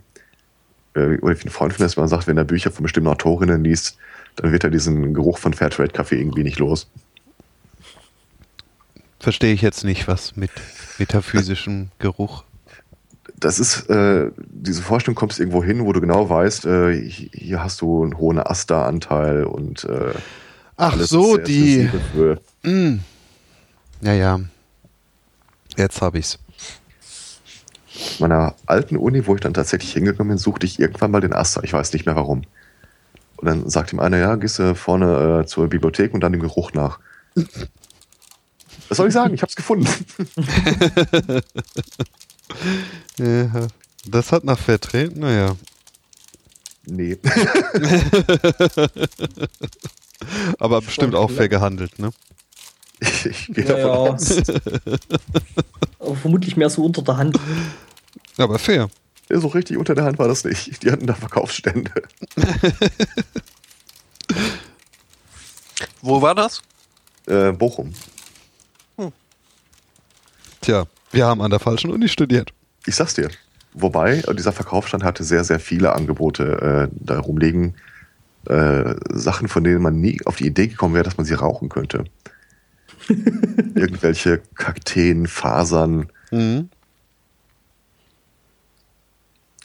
Äh, 0.94 1.18
oder 1.18 1.38
wie 1.38 1.44
ein 1.44 1.50
Freund 1.50 1.72
von 1.72 1.84
mir 1.84 1.92
man 1.96 2.08
sagt, 2.08 2.26
wenn 2.26 2.36
er 2.36 2.44
Bücher 2.44 2.70
von 2.70 2.82
bestimmten 2.82 3.08
Autorinnen 3.08 3.64
liest, 3.64 3.96
dann 4.36 4.52
wird 4.52 4.64
er 4.64 4.70
diesen 4.70 5.14
Geruch 5.14 5.38
von 5.38 5.52
Fairtrade-Kaffee 5.52 6.18
irgendwie 6.18 6.42
nicht 6.42 6.58
los. 6.58 6.88
Verstehe 9.20 9.54
ich 9.54 9.62
jetzt 9.62 9.84
nicht, 9.84 10.06
was 10.06 10.36
mit 10.36 10.50
metaphysischem 10.98 11.88
Geruch 11.98 12.44
das 13.44 13.58
ist, 13.58 13.90
äh, 13.90 14.30
diese 14.36 14.82
Vorstellung 14.82 15.14
kommst 15.14 15.38
irgendwo 15.38 15.62
hin, 15.62 15.84
wo 15.84 15.92
du 15.92 16.00
genau 16.00 16.28
weißt, 16.28 16.66
äh, 16.66 16.98
hier 16.98 17.62
hast 17.62 17.80
du 17.80 18.02
einen 18.02 18.16
hohen 18.18 18.38
Asta-Anteil 18.38 19.44
und 19.44 19.84
äh, 19.84 20.14
Ach 20.76 20.98
so, 20.98 21.36
die. 21.36 21.88
Mm. 22.62 23.00
Ja, 24.00 24.12
ja. 24.12 24.40
Jetzt 25.76 26.02
habe 26.02 26.18
ich's. 26.18 26.38
Meiner 28.18 28.54
alten 28.66 28.96
Uni, 28.96 29.26
wo 29.26 29.34
ich 29.34 29.40
dann 29.40 29.54
tatsächlich 29.54 29.92
hingekommen 29.92 30.30
bin, 30.30 30.38
suchte 30.38 30.66
ich 30.66 30.78
irgendwann 30.80 31.10
mal 31.10 31.20
den 31.20 31.32
Asta. 31.32 31.62
Ich 31.62 31.72
weiß 31.72 31.92
nicht 31.92 32.06
mehr 32.06 32.16
warum. 32.16 32.42
Und 33.36 33.46
dann 33.46 33.68
sagt 33.68 33.92
ihm 33.92 34.00
einer, 34.00 34.18
ja, 34.18 34.36
gehst 34.36 34.58
du 34.58 34.74
vorne 34.74 35.42
äh, 35.42 35.46
zur 35.46 35.68
Bibliothek 35.68 36.14
und 36.14 36.20
dann 36.20 36.32
dem 36.32 36.40
Geruch 36.40 36.72
nach. 36.72 36.98
Was 38.88 38.98
soll 38.98 39.08
ich 39.08 39.14
sagen? 39.14 39.34
Ich 39.34 39.42
hab's 39.42 39.56
gefunden. 39.56 39.86
Ja, 43.18 43.68
das 44.06 44.32
hat 44.32 44.44
nach 44.44 44.58
Vertreten, 44.58 45.20
naja. 45.20 45.54
Nee. 46.86 47.16
Aber 50.58 50.80
bestimmt 50.80 51.14
auch 51.14 51.30
fair 51.30 51.48
gehandelt, 51.48 51.98
ne? 51.98 52.10
Ich, 53.00 53.48
gehe 53.52 53.64
davon 53.64 53.80
ja, 53.80 53.86
aus. 53.86 54.38
Aber 55.98 56.16
vermutlich 56.16 56.56
mehr 56.56 56.70
so 56.70 56.84
unter 56.84 57.02
der 57.02 57.16
Hand. 57.16 57.38
Aber 58.36 58.58
fair. 58.58 58.88
Ja, 59.30 59.40
so 59.40 59.48
richtig 59.48 59.76
unter 59.78 59.94
der 59.94 60.04
Hand 60.04 60.18
war 60.18 60.28
das 60.28 60.44
nicht. 60.44 60.82
Die 60.82 60.90
hatten 60.90 61.06
da 61.06 61.14
Verkaufsstände. 61.14 61.90
Wo 66.02 66.20
war 66.20 66.34
das? 66.34 66.60
Äh, 67.26 67.52
Bochum. 67.52 67.94
Tja, 70.64 70.86
wir 71.10 71.26
haben 71.26 71.42
an 71.42 71.50
der 71.50 71.60
falschen 71.60 71.90
Uni 71.90 72.08
studiert. 72.08 72.54
Ich 72.86 72.94
sag's 72.96 73.12
dir. 73.12 73.28
Wobei, 73.74 74.22
dieser 74.32 74.52
Verkaufsstand 74.52 75.04
hatte 75.04 75.24
sehr, 75.24 75.44
sehr 75.44 75.60
viele 75.60 75.92
Angebote 75.92 76.88
äh, 76.90 76.96
da 76.98 77.18
rumliegen. 77.18 77.74
Äh, 78.46 78.94
Sachen, 79.10 79.48
von 79.48 79.62
denen 79.62 79.82
man 79.82 80.00
nie 80.00 80.20
auf 80.24 80.36
die 80.36 80.46
Idee 80.46 80.68
gekommen 80.68 80.94
wäre, 80.94 81.04
dass 81.04 81.18
man 81.18 81.26
sie 81.26 81.34
rauchen 81.34 81.68
könnte. 81.68 82.04
Irgendwelche 83.74 84.42
Kakteen, 84.54 85.26
Fasern. 85.26 86.08
Mhm. 86.30 86.68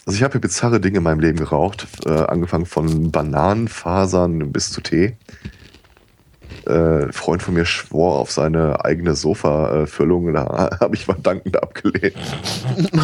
Also 0.05 0.17
ich 0.17 0.24
habe 0.24 0.31
hier 0.31 0.41
bizarre 0.41 0.79
Dinge 0.79 0.98
in 0.98 1.03
meinem 1.03 1.19
Leben 1.19 1.38
geraucht, 1.38 1.88
äh, 2.05 2.10
angefangen 2.10 2.65
von 2.65 3.12
Bananenfasern 3.12 4.51
bis 4.51 4.72
zu 4.72 4.81
Tee. 4.81 5.15
Äh, 6.65 7.12
Freund 7.12 7.43
von 7.43 7.53
mir 7.53 7.65
schwor 7.65 8.17
auf 8.17 8.31
seine 8.31 8.84
eigene 8.84 9.15
Sofa-Füllung, 9.15 10.34
da 10.34 10.77
habe 10.79 10.96
ich 10.96 11.05
dankend 11.05 11.62
abgelehnt. 11.62 12.15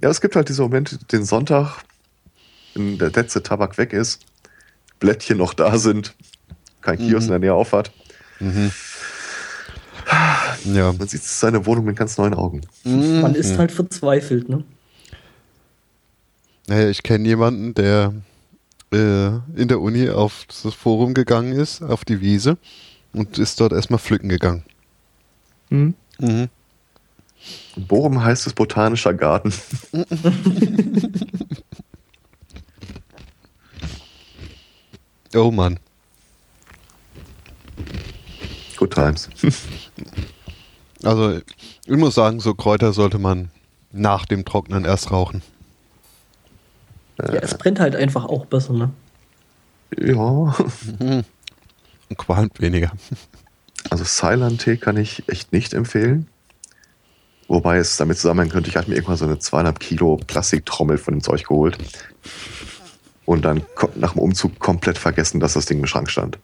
ja, 0.00 0.08
es 0.08 0.20
gibt 0.22 0.34
halt 0.34 0.48
diese 0.48 0.62
Momente, 0.62 0.98
den 0.98 1.24
Sonntag, 1.24 1.82
wenn 2.74 2.96
der 2.96 3.10
letzte 3.10 3.42
Tabak 3.42 3.76
weg 3.76 3.92
ist, 3.92 4.24
Blättchen 4.98 5.36
noch 5.36 5.52
da 5.52 5.76
sind, 5.78 6.14
kein 6.82 6.98
Kiosk 6.98 7.28
mhm. 7.28 7.34
in 7.34 7.40
der 7.40 7.50
Nähe 7.50 7.54
aufhat. 7.54 7.90
Mhm. 8.40 8.70
Ja. 10.64 10.92
Man 10.92 11.08
sieht 11.08 11.22
seine 11.22 11.64
Wohnung 11.66 11.84
mit 11.84 11.96
ganz 11.96 12.18
neuen 12.18 12.34
Augen. 12.34 12.60
Mhm. 12.84 13.20
Man 13.20 13.34
ist 13.34 13.58
halt 13.58 13.72
verzweifelt, 13.72 14.48
ne? 14.48 14.64
Naja, 16.66 16.88
ich 16.88 17.02
kenne 17.02 17.26
jemanden, 17.26 17.74
der 17.74 18.14
äh, 18.92 19.26
in 19.56 19.68
der 19.68 19.80
Uni 19.80 20.08
auf 20.10 20.46
das 20.46 20.74
Forum 20.74 21.14
gegangen 21.14 21.52
ist, 21.52 21.82
auf 21.82 22.04
die 22.04 22.20
Wiese 22.20 22.58
und 23.12 23.38
ist 23.38 23.60
dort 23.60 23.72
erstmal 23.72 23.98
pflücken 23.98 24.28
gegangen. 24.28 24.62
Mhm. 25.70 25.94
Mhm. 26.18 26.48
Bochum 27.76 28.22
heißt 28.22 28.46
es 28.46 28.52
botanischer 28.52 29.14
Garten. 29.14 29.52
oh 35.34 35.50
Mann. 35.50 35.80
Good 38.82 38.94
times. 38.94 39.28
also, 41.04 41.38
ich 41.86 41.96
muss 41.96 42.16
sagen, 42.16 42.40
so 42.40 42.52
Kräuter 42.52 42.92
sollte 42.92 43.20
man 43.20 43.48
nach 43.92 44.26
dem 44.26 44.44
Trocknen 44.44 44.84
erst 44.84 45.12
rauchen. 45.12 45.40
Ja, 47.20 47.26
es 47.34 47.56
brennt 47.56 47.78
halt 47.78 47.94
einfach 47.94 48.24
auch 48.24 48.44
besser, 48.46 48.72
ne? 48.72 48.90
Ja. 49.96 50.16
Und 50.98 52.18
qualmt 52.18 52.60
weniger. 52.60 52.90
Also 53.88 54.02
Ceylan-Tee 54.02 54.78
kann 54.78 54.96
ich 54.96 55.28
echt 55.28 55.52
nicht 55.52 55.74
empfehlen. 55.74 56.26
Wobei 57.46 57.76
es 57.76 57.96
damit 57.96 58.18
zusammenhängen 58.18 58.50
könnte, 58.50 58.68
ich 58.68 58.76
hatte 58.76 58.90
mir 58.90 58.96
irgendwann 58.96 59.16
so 59.16 59.26
eine 59.26 59.38
zweieinhalb 59.38 59.78
Kilo 59.78 60.16
Plastiktrommel 60.26 60.98
von 60.98 61.14
dem 61.14 61.22
Zeug 61.22 61.44
geholt. 61.44 61.78
Und 63.26 63.44
dann 63.44 63.62
nach 63.94 64.14
dem 64.14 64.22
Umzug 64.22 64.58
komplett 64.58 64.98
vergessen, 64.98 65.38
dass 65.38 65.52
das 65.52 65.66
Ding 65.66 65.78
im 65.78 65.86
Schrank 65.86 66.10
stand. 66.10 66.40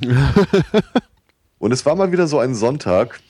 und 1.58 1.72
es 1.72 1.86
war 1.86 1.94
mal 1.94 2.12
wieder 2.12 2.26
so 2.26 2.38
ein 2.38 2.54
Sonntag. 2.54 3.20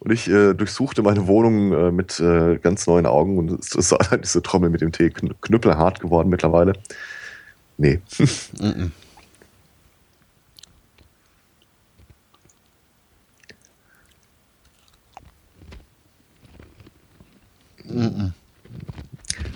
Und 0.00 0.12
ich 0.12 0.28
äh, 0.28 0.52
durchsuchte 0.52 1.02
meine 1.02 1.26
Wohnung 1.26 1.72
äh, 1.72 1.90
mit 1.90 2.20
äh, 2.20 2.58
ganz 2.58 2.86
neuen 2.86 3.06
Augen 3.06 3.38
und 3.38 3.50
es 3.50 3.74
ist 3.74 3.90
halt 3.92 4.22
diese 4.22 4.42
Trommel 4.42 4.68
mit 4.68 4.82
dem 4.82 4.92
Tee 4.92 5.08
knüppelhart 5.10 6.00
geworden 6.00 6.28
mittlerweile. 6.28 6.74
Nee. 7.78 8.00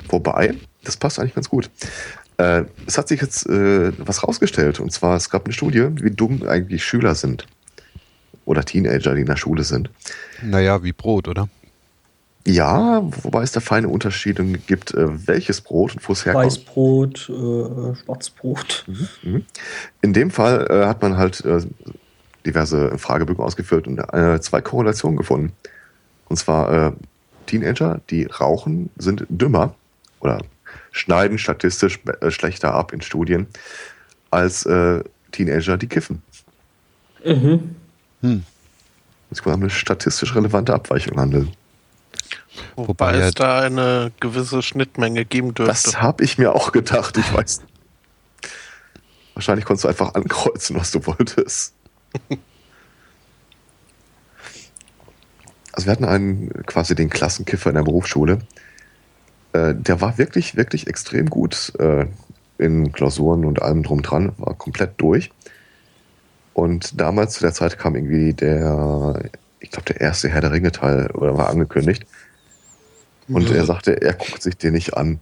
Wobei, 0.08 0.54
das 0.82 0.96
passt 0.96 1.18
eigentlich 1.18 1.34
ganz 1.34 1.50
gut. 1.50 1.70
Äh, 2.38 2.64
es 2.86 2.96
hat 2.96 3.08
sich 3.08 3.20
jetzt 3.20 3.46
äh, 3.46 3.92
was 3.98 4.22
rausgestellt. 4.22 4.80
Und 4.80 4.92
zwar, 4.92 5.16
es 5.16 5.28
gab 5.28 5.44
eine 5.44 5.52
Studie, 5.52 5.88
wie 6.00 6.10
dumm 6.10 6.42
eigentlich 6.48 6.84
Schüler 6.84 7.14
sind. 7.14 7.46
Oder 8.44 8.64
Teenager, 8.64 9.14
die 9.14 9.20
in 9.20 9.26
der 9.26 9.36
Schule 9.36 9.64
sind. 9.64 9.90
Naja, 10.42 10.82
wie 10.82 10.92
Brot, 10.92 11.28
oder? 11.28 11.48
Ja, 12.46 13.02
wobei 13.22 13.42
es 13.42 13.52
da 13.52 13.60
feine 13.60 13.88
Unterschiede 13.88 14.42
gibt, 14.44 14.94
äh, 14.94 15.26
welches 15.26 15.60
Brot 15.60 15.94
und 15.94 16.08
wo 16.08 16.12
es 16.12 16.24
herkommt. 16.24 16.46
Weißbrot, 16.46 17.28
äh, 17.28 17.94
Schwarzbrot. 17.96 18.84
Mhm, 18.86 19.08
mhm. 19.22 19.44
In 20.00 20.12
dem 20.14 20.30
Fall 20.30 20.66
äh, 20.70 20.86
hat 20.86 21.02
man 21.02 21.18
halt 21.18 21.44
äh, 21.44 21.60
diverse 22.46 22.96
Fragebögen 22.96 23.44
ausgeführt 23.44 23.86
und 23.86 23.98
äh, 23.98 24.40
zwei 24.40 24.62
Korrelationen 24.62 25.18
gefunden. 25.18 25.52
Und 26.28 26.36
zwar 26.36 26.94
Teenager, 27.46 28.02
die 28.10 28.24
rauchen, 28.26 28.90
sind 28.98 29.24
dümmer 29.30 29.74
oder 30.20 30.42
schneiden 30.98 31.38
statistisch 31.38 32.00
äh, 32.20 32.30
schlechter 32.30 32.74
ab 32.74 32.92
in 32.92 33.00
Studien 33.00 33.46
als 34.30 34.66
äh, 34.66 35.02
Teenager, 35.32 35.76
die 35.76 35.86
kiffen. 35.86 36.22
Mhm. 37.24 37.76
Hm. 38.22 38.44
Es 39.30 39.42
kann 39.42 39.54
eine 39.54 39.70
statistisch 39.70 40.34
relevante 40.34 40.74
Abweichung 40.74 41.18
handeln. 41.18 41.52
Wobei, 42.76 42.88
Wobei 42.88 43.18
es 43.18 43.34
da 43.34 43.60
eine 43.60 44.10
gewisse 44.20 44.62
Schnittmenge 44.62 45.24
geben 45.24 45.54
dürfte. 45.54 45.90
Das 45.90 46.00
habe 46.00 46.24
ich 46.24 46.38
mir 46.38 46.54
auch 46.54 46.72
gedacht. 46.72 47.16
Ich 47.16 47.32
weiß. 47.32 47.62
Wahrscheinlich 49.34 49.64
konntest 49.64 49.84
du 49.84 49.88
einfach 49.88 50.14
ankreuzen, 50.14 50.74
was 50.76 50.90
du 50.90 51.06
wolltest. 51.06 51.74
also 55.72 55.86
wir 55.86 55.92
hatten 55.92 56.04
einen 56.04 56.64
quasi 56.66 56.96
den 56.96 57.10
Klassenkiffer 57.10 57.70
in 57.70 57.76
der 57.76 57.84
Berufsschule, 57.84 58.40
äh, 59.58 59.74
der 59.74 60.00
war 60.00 60.18
wirklich, 60.18 60.56
wirklich 60.56 60.86
extrem 60.86 61.28
gut 61.28 61.72
äh, 61.78 62.06
in 62.58 62.92
Klausuren 62.92 63.44
und 63.44 63.62
allem 63.62 63.82
drum 63.82 64.02
dran, 64.02 64.32
war 64.36 64.54
komplett 64.54 64.92
durch. 64.98 65.30
Und 66.54 67.00
damals 67.00 67.34
zu 67.34 67.40
der 67.40 67.52
Zeit 67.52 67.78
kam 67.78 67.94
irgendwie 67.94 68.34
der, 68.34 69.30
ich 69.60 69.70
glaube, 69.70 69.92
der 69.92 70.00
erste 70.00 70.28
Herr 70.28 70.40
der 70.40 70.52
Ringe-Teil 70.52 71.10
oder 71.12 71.36
war 71.36 71.50
angekündigt. 71.50 72.04
Und 73.28 73.50
mhm. 73.50 73.56
er 73.56 73.64
sagte, 73.64 74.02
er 74.02 74.14
guckt 74.14 74.42
sich 74.42 74.56
den 74.56 74.72
nicht 74.72 74.96
an. 74.96 75.20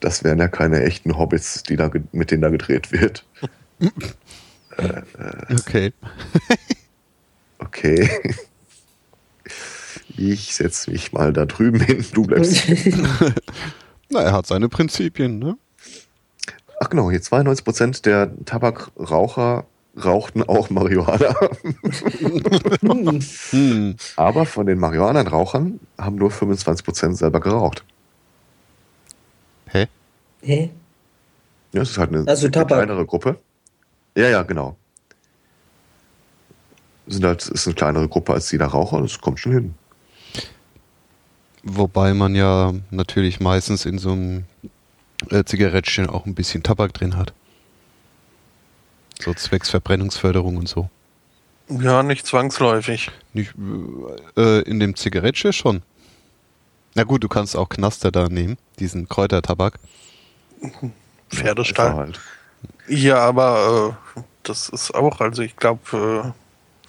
Das 0.00 0.24
wären 0.24 0.38
ja 0.38 0.48
keine 0.48 0.82
echten 0.82 1.16
Hobbits, 1.16 1.62
die 1.62 1.76
da, 1.76 1.90
mit 2.12 2.30
denen 2.30 2.42
da 2.42 2.48
gedreht 2.48 2.92
wird. 2.92 3.24
äh, 3.80 4.82
äh, 4.82 5.54
okay. 5.54 5.92
okay. 7.58 8.08
Ich 10.16 10.54
setze 10.54 10.90
mich 10.90 11.12
mal 11.12 11.32
da 11.32 11.46
drüben 11.46 11.80
hin, 11.80 12.04
du 12.12 12.22
bleibst. 12.22 12.64
Na, 14.10 14.22
er 14.22 14.32
hat 14.32 14.46
seine 14.46 14.68
Prinzipien, 14.68 15.38
ne? 15.38 15.56
Ach 16.80 16.88
genau, 16.88 17.10
hier 17.10 17.20
92% 17.20 18.02
der 18.02 18.32
Tabakraucher 18.44 19.66
rauchten 20.02 20.42
auch 20.42 20.70
Marihuana. 20.70 21.34
hm. 23.50 23.96
Aber 24.16 24.46
von 24.46 24.66
den 24.66 24.78
Marihuana-Rauchern 24.78 25.80
haben 25.98 26.16
nur 26.16 26.30
25% 26.30 27.14
selber 27.14 27.40
geraucht. 27.40 27.84
Hä? 29.68 29.86
Hä? 30.42 30.70
Ja, 31.72 31.82
es 31.82 31.90
ist 31.90 31.98
halt 31.98 32.10
eine, 32.10 32.26
also 32.26 32.46
eine 32.46 32.66
kleinere 32.66 33.06
Gruppe. 33.06 33.38
Ja, 34.16 34.28
ja, 34.28 34.42
genau. 34.42 34.76
Sind 37.06 37.24
halt, 37.24 37.46
ist 37.48 37.66
eine 37.66 37.74
kleinere 37.74 38.08
Gruppe 38.08 38.34
als 38.34 38.48
die 38.48 38.58
der 38.58 38.68
Raucher, 38.68 39.00
das 39.00 39.20
kommt 39.20 39.40
schon 39.40 39.52
hin. 39.52 39.74
Wobei 41.68 42.14
man 42.14 42.36
ja 42.36 42.74
natürlich 42.92 43.40
meistens 43.40 43.86
in 43.86 43.98
so 43.98 44.12
einem 44.12 44.44
äh, 45.30 45.42
Zigarettchen 45.42 46.08
auch 46.08 46.24
ein 46.24 46.36
bisschen 46.36 46.62
Tabak 46.62 46.94
drin 46.94 47.16
hat. 47.16 47.32
So 49.18 49.34
zwecks 49.34 49.68
Verbrennungsförderung 49.70 50.58
und 50.58 50.68
so. 50.68 50.88
Ja, 51.68 52.04
nicht 52.04 52.24
zwangsläufig. 52.24 53.10
Nicht, 53.32 53.54
äh, 54.36 54.60
in 54.60 54.78
dem 54.78 54.94
Zigarettchen 54.94 55.52
schon. 55.52 55.82
Na 56.94 57.02
gut, 57.02 57.24
du 57.24 57.28
kannst 57.28 57.56
auch 57.56 57.68
Knaster 57.68 58.12
da 58.12 58.28
nehmen, 58.28 58.58
diesen 58.78 59.08
Kräutertabak. 59.08 59.80
Pferdestall. 61.30 61.88
Ja, 61.88 61.96
halt. 61.96 62.20
ja 62.86 63.18
aber 63.18 63.96
äh, 64.16 64.20
das 64.44 64.68
ist 64.68 64.94
auch, 64.94 65.20
also 65.20 65.42
ich 65.42 65.56
glaube, 65.56 66.32
äh, 66.32 66.45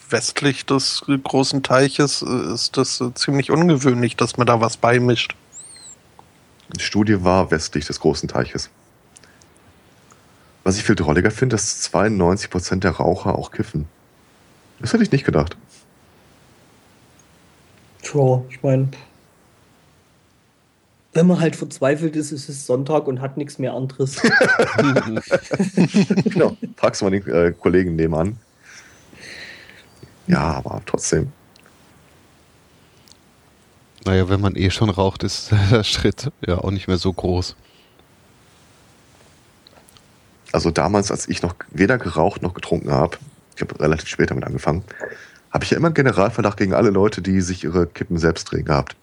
westlich 0.09 0.65
des 0.65 1.03
großen 1.23 1.63
Teiches 1.63 2.21
äh, 2.21 2.53
ist 2.53 2.77
das 2.77 3.01
äh, 3.01 3.13
ziemlich 3.13 3.51
ungewöhnlich, 3.51 4.15
dass 4.15 4.37
man 4.37 4.47
da 4.47 4.61
was 4.61 4.77
beimischt. 4.77 5.35
Die 6.75 6.83
Studie 6.83 7.23
war 7.23 7.51
westlich 7.51 7.85
des 7.85 7.99
großen 7.99 8.27
Teiches. 8.27 8.69
Was 10.63 10.77
ich 10.77 10.83
viel 10.83 10.95
drolliger 10.95 11.31
finde, 11.31 11.55
dass 11.55 11.91
92% 11.93 12.79
der 12.79 12.91
Raucher 12.91 13.35
auch 13.35 13.51
kiffen. 13.51 13.87
Das 14.79 14.93
hätte 14.93 15.03
ich 15.03 15.11
nicht 15.11 15.25
gedacht. 15.25 15.55
Tja, 18.01 18.43
ich 18.49 18.61
meine, 18.61 18.89
wenn 21.13 21.25
man 21.25 21.39
halt 21.39 21.55
verzweifelt 21.55 22.15
ist, 22.15 22.31
ist 22.31 22.47
es 22.47 22.67
Sonntag 22.67 23.07
und 23.07 23.21
hat 23.21 23.37
nichts 23.37 23.57
mehr 23.59 23.73
anderes. 23.73 24.21
genau. 26.25 26.55
Fragst 26.75 27.01
du 27.01 27.05
mal 27.05 27.11
den 27.11 27.27
äh, 27.27 27.53
Kollegen 27.53 27.95
nebenan. 27.95 28.37
Ja, 30.27 30.55
aber 30.55 30.81
trotzdem. 30.85 31.31
Naja, 34.05 34.29
wenn 34.29 34.41
man 34.41 34.55
eh 34.55 34.69
schon 34.69 34.89
raucht, 34.89 35.23
ist 35.23 35.51
der 35.71 35.83
Schritt 35.83 36.31
ja 36.45 36.57
auch 36.59 36.71
nicht 36.71 36.87
mehr 36.87 36.97
so 36.97 37.11
groß. 37.11 37.55
Also 40.53 40.71
damals, 40.71 41.11
als 41.11 41.27
ich 41.27 41.41
noch 41.41 41.55
weder 41.71 41.97
geraucht 41.97 42.41
noch 42.41 42.53
getrunken 42.53 42.91
habe, 42.91 43.17
ich 43.55 43.61
habe 43.61 43.79
relativ 43.79 44.07
spät 44.07 44.31
damit 44.31 44.45
angefangen, 44.45 44.83
habe 45.51 45.65
ich 45.65 45.71
ja 45.71 45.77
immer 45.77 45.87
einen 45.87 45.93
Generalverdacht 45.93 46.57
gegen 46.57 46.73
alle 46.73 46.89
Leute, 46.89 47.21
die 47.21 47.41
sich 47.41 47.63
ihre 47.63 47.87
Kippen 47.87 48.17
selbst 48.17 48.45
drehen 48.45 48.65
gehabt. 48.65 48.95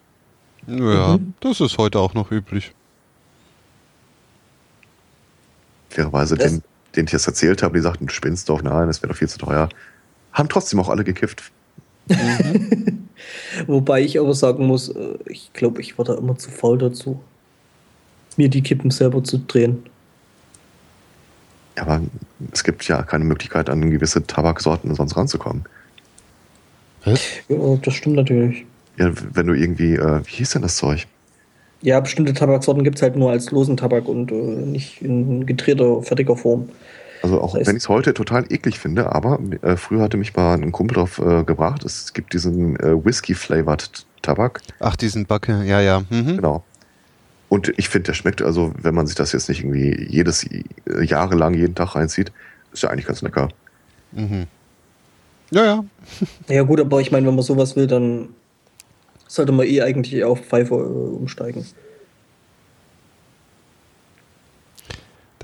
Ja, 0.67 1.17
mhm. 1.17 1.33
das 1.39 1.61
ist 1.61 1.77
heute 1.77 1.99
auch 1.99 2.13
noch 2.13 2.31
üblich. 2.31 2.73
Fairerweise, 5.89 6.35
den, 6.35 6.63
den 6.95 7.05
ich 7.05 7.11
das 7.11 7.27
erzählt 7.27 7.61
habe, 7.61 7.75
die 7.77 7.83
sagten, 7.83 8.07
du 8.07 8.13
spinnst 8.13 8.49
doch, 8.49 8.61
nein, 8.61 8.87
das 8.87 9.01
wäre 9.01 9.13
doch 9.13 9.17
viel 9.17 9.29
zu 9.29 9.37
teuer. 9.37 9.69
Haben 10.35 10.49
trotzdem 10.49 10.79
auch 10.79 10.89
alle 10.89 11.03
gekifft. 11.03 11.51
Mhm. 12.07 13.07
Wobei 13.67 14.01
ich 14.01 14.19
aber 14.19 14.33
sagen 14.33 14.67
muss, 14.67 14.89
äh, 14.89 15.17
ich 15.25 15.51
glaube, 15.53 15.81
ich 15.81 15.97
war 15.97 16.05
da 16.05 16.13
immer 16.15 16.37
zu 16.37 16.51
faul 16.51 16.77
dazu, 16.77 17.21
mir 18.37 18.49
die 18.49 18.61
Kippen 18.61 18.91
selber 18.91 19.23
zu 19.23 19.39
drehen. 19.39 19.83
Ja, 21.77 21.83
aber 21.83 22.01
es 22.51 22.63
gibt 22.63 22.87
ja 22.87 23.01
keine 23.01 23.23
Möglichkeit, 23.23 23.69
an 23.69 23.89
gewisse 23.89 24.27
Tabaksorten 24.27 24.93
sonst 24.93 25.15
ranzukommen. 25.17 25.63
Was? 27.05 27.21
Ja, 27.47 27.77
das 27.81 27.93
stimmt 27.93 28.17
natürlich. 28.17 28.65
Ja, 28.97 29.11
wenn 29.33 29.47
du 29.47 29.53
irgendwie, 29.53 29.95
äh, 29.95 30.21
wie 30.25 30.31
hieß 30.31 30.51
denn 30.51 30.61
das 30.61 30.77
Zeug? 30.77 31.07
Ja, 31.81 31.99
bestimmte 31.99 32.33
Tabaksorten 32.33 32.83
gibt 32.83 32.97
es 32.97 33.01
halt 33.01 33.15
nur 33.15 33.31
als 33.31 33.51
losen 33.51 33.77
Tabak 33.77 34.07
und 34.07 34.31
äh, 34.31 34.35
nicht 34.35 35.01
in 35.01 35.45
gedrehter, 35.45 36.01
fertiger 36.01 36.35
Form. 36.35 36.69
Also 37.25 37.41
auch 37.41 37.55
wenn 37.55 37.75
ich 37.75 37.81
es 37.81 37.89
heute 37.89 38.13
total 38.13 38.45
eklig 38.53 38.77
finde, 38.77 39.11
aber 39.11 39.39
äh, 39.63 39.77
früher 39.77 40.03
hatte 40.03 40.15
mich 40.15 40.35
mal 40.35 40.53
ein 40.53 40.71
Kumpel 40.71 40.97
drauf 40.97 41.17
äh, 41.17 41.43
gebracht, 41.43 41.83
es 41.83 42.13
gibt 42.13 42.33
diesen 42.33 42.79
äh, 42.79 43.03
Whisky-flavored 43.03 44.05
Tabak. 44.21 44.61
Ach, 44.79 44.95
diesen 44.95 45.25
Backe, 45.25 45.63
ja, 45.63 45.81
ja. 45.81 46.03
Mhm. 46.11 46.35
Genau. 46.35 46.63
Und 47.49 47.73
ich 47.77 47.89
finde, 47.89 48.05
der 48.05 48.13
schmeckt, 48.13 48.43
also 48.43 48.73
wenn 48.79 48.93
man 48.93 49.07
sich 49.07 49.15
das 49.15 49.31
jetzt 49.31 49.49
nicht 49.49 49.61
irgendwie 49.61 50.05
jedes 50.07 50.43
äh, 50.43 50.63
Jahre 51.03 51.33
lang 51.33 51.55
jeden 51.55 51.73
Tag 51.73 51.95
reinzieht, 51.95 52.31
ist 52.71 52.83
ja 52.83 52.91
eigentlich 52.91 53.07
ganz 53.07 53.23
lecker. 53.23 53.49
Mhm. 54.11 54.45
Ja, 55.49 55.65
ja. 55.65 55.85
ja 56.47 56.61
gut, 56.61 56.79
aber 56.79 57.01
ich 57.01 57.11
meine, 57.11 57.25
wenn 57.25 57.33
man 57.33 57.43
sowas 57.43 57.75
will, 57.75 57.87
dann 57.87 58.29
sollte 59.27 59.51
man 59.51 59.65
eh 59.65 59.81
eigentlich 59.81 60.23
auf 60.23 60.41
Pfeife 60.41 60.75
äh, 60.75 60.77
umsteigen. 60.77 61.65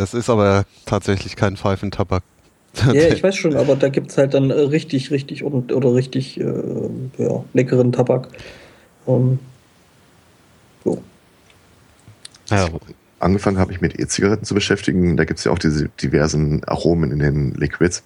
Das 0.01 0.15
ist 0.15 0.31
aber 0.31 0.65
tatsächlich 0.87 1.35
kein 1.35 1.57
Pfeifentabak. 1.57 2.23
ja, 2.91 3.09
ich 3.09 3.21
weiß 3.23 3.35
schon, 3.35 3.55
aber 3.55 3.75
da 3.75 3.89
gibt 3.89 4.09
es 4.09 4.17
halt 4.17 4.33
dann 4.33 4.49
äh, 4.49 4.53
richtig, 4.53 5.11
richtig 5.11 5.43
und, 5.43 5.71
oder 5.71 5.93
richtig 5.93 6.39
äh, 6.39 6.43
ja, 7.19 7.43
leckeren 7.53 7.91
Tabak. 7.91 8.29
Um, 9.05 9.37
so. 10.83 11.03
Ja. 12.49 12.67
Angefangen 13.19 13.59
habe 13.59 13.73
ich 13.73 13.81
mit 13.81 13.99
E-Zigaretten 13.99 14.43
zu 14.43 14.55
beschäftigen. 14.55 15.17
Da 15.17 15.25
gibt 15.25 15.37
es 15.37 15.45
ja 15.45 15.51
auch 15.51 15.59
diese 15.59 15.89
diversen 15.89 16.63
Aromen 16.63 17.11
in 17.11 17.19
den 17.19 17.53
Liquids. 17.53 18.03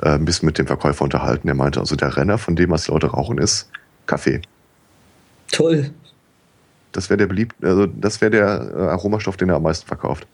Äh, 0.00 0.08
ein 0.08 0.24
bisschen 0.24 0.46
mit 0.46 0.56
dem 0.56 0.66
Verkäufer 0.66 1.04
unterhalten. 1.04 1.48
Er 1.48 1.54
meinte, 1.54 1.80
also 1.80 1.96
der 1.96 2.16
Renner 2.16 2.38
von 2.38 2.56
dem, 2.56 2.70
was 2.70 2.88
Leute 2.88 3.08
rauchen, 3.08 3.36
ist 3.36 3.68
Kaffee. 4.06 4.40
Toll. 5.52 5.90
Das 6.92 7.10
wäre 7.10 7.18
der 7.18 7.26
beliebt, 7.26 7.62
also 7.62 7.84
das 7.84 8.22
wäre 8.22 8.30
der 8.30 8.72
äh, 8.74 8.80
Aromastoff, 8.88 9.36
den 9.36 9.50
er 9.50 9.56
am 9.56 9.64
meisten 9.64 9.86
verkauft. 9.86 10.26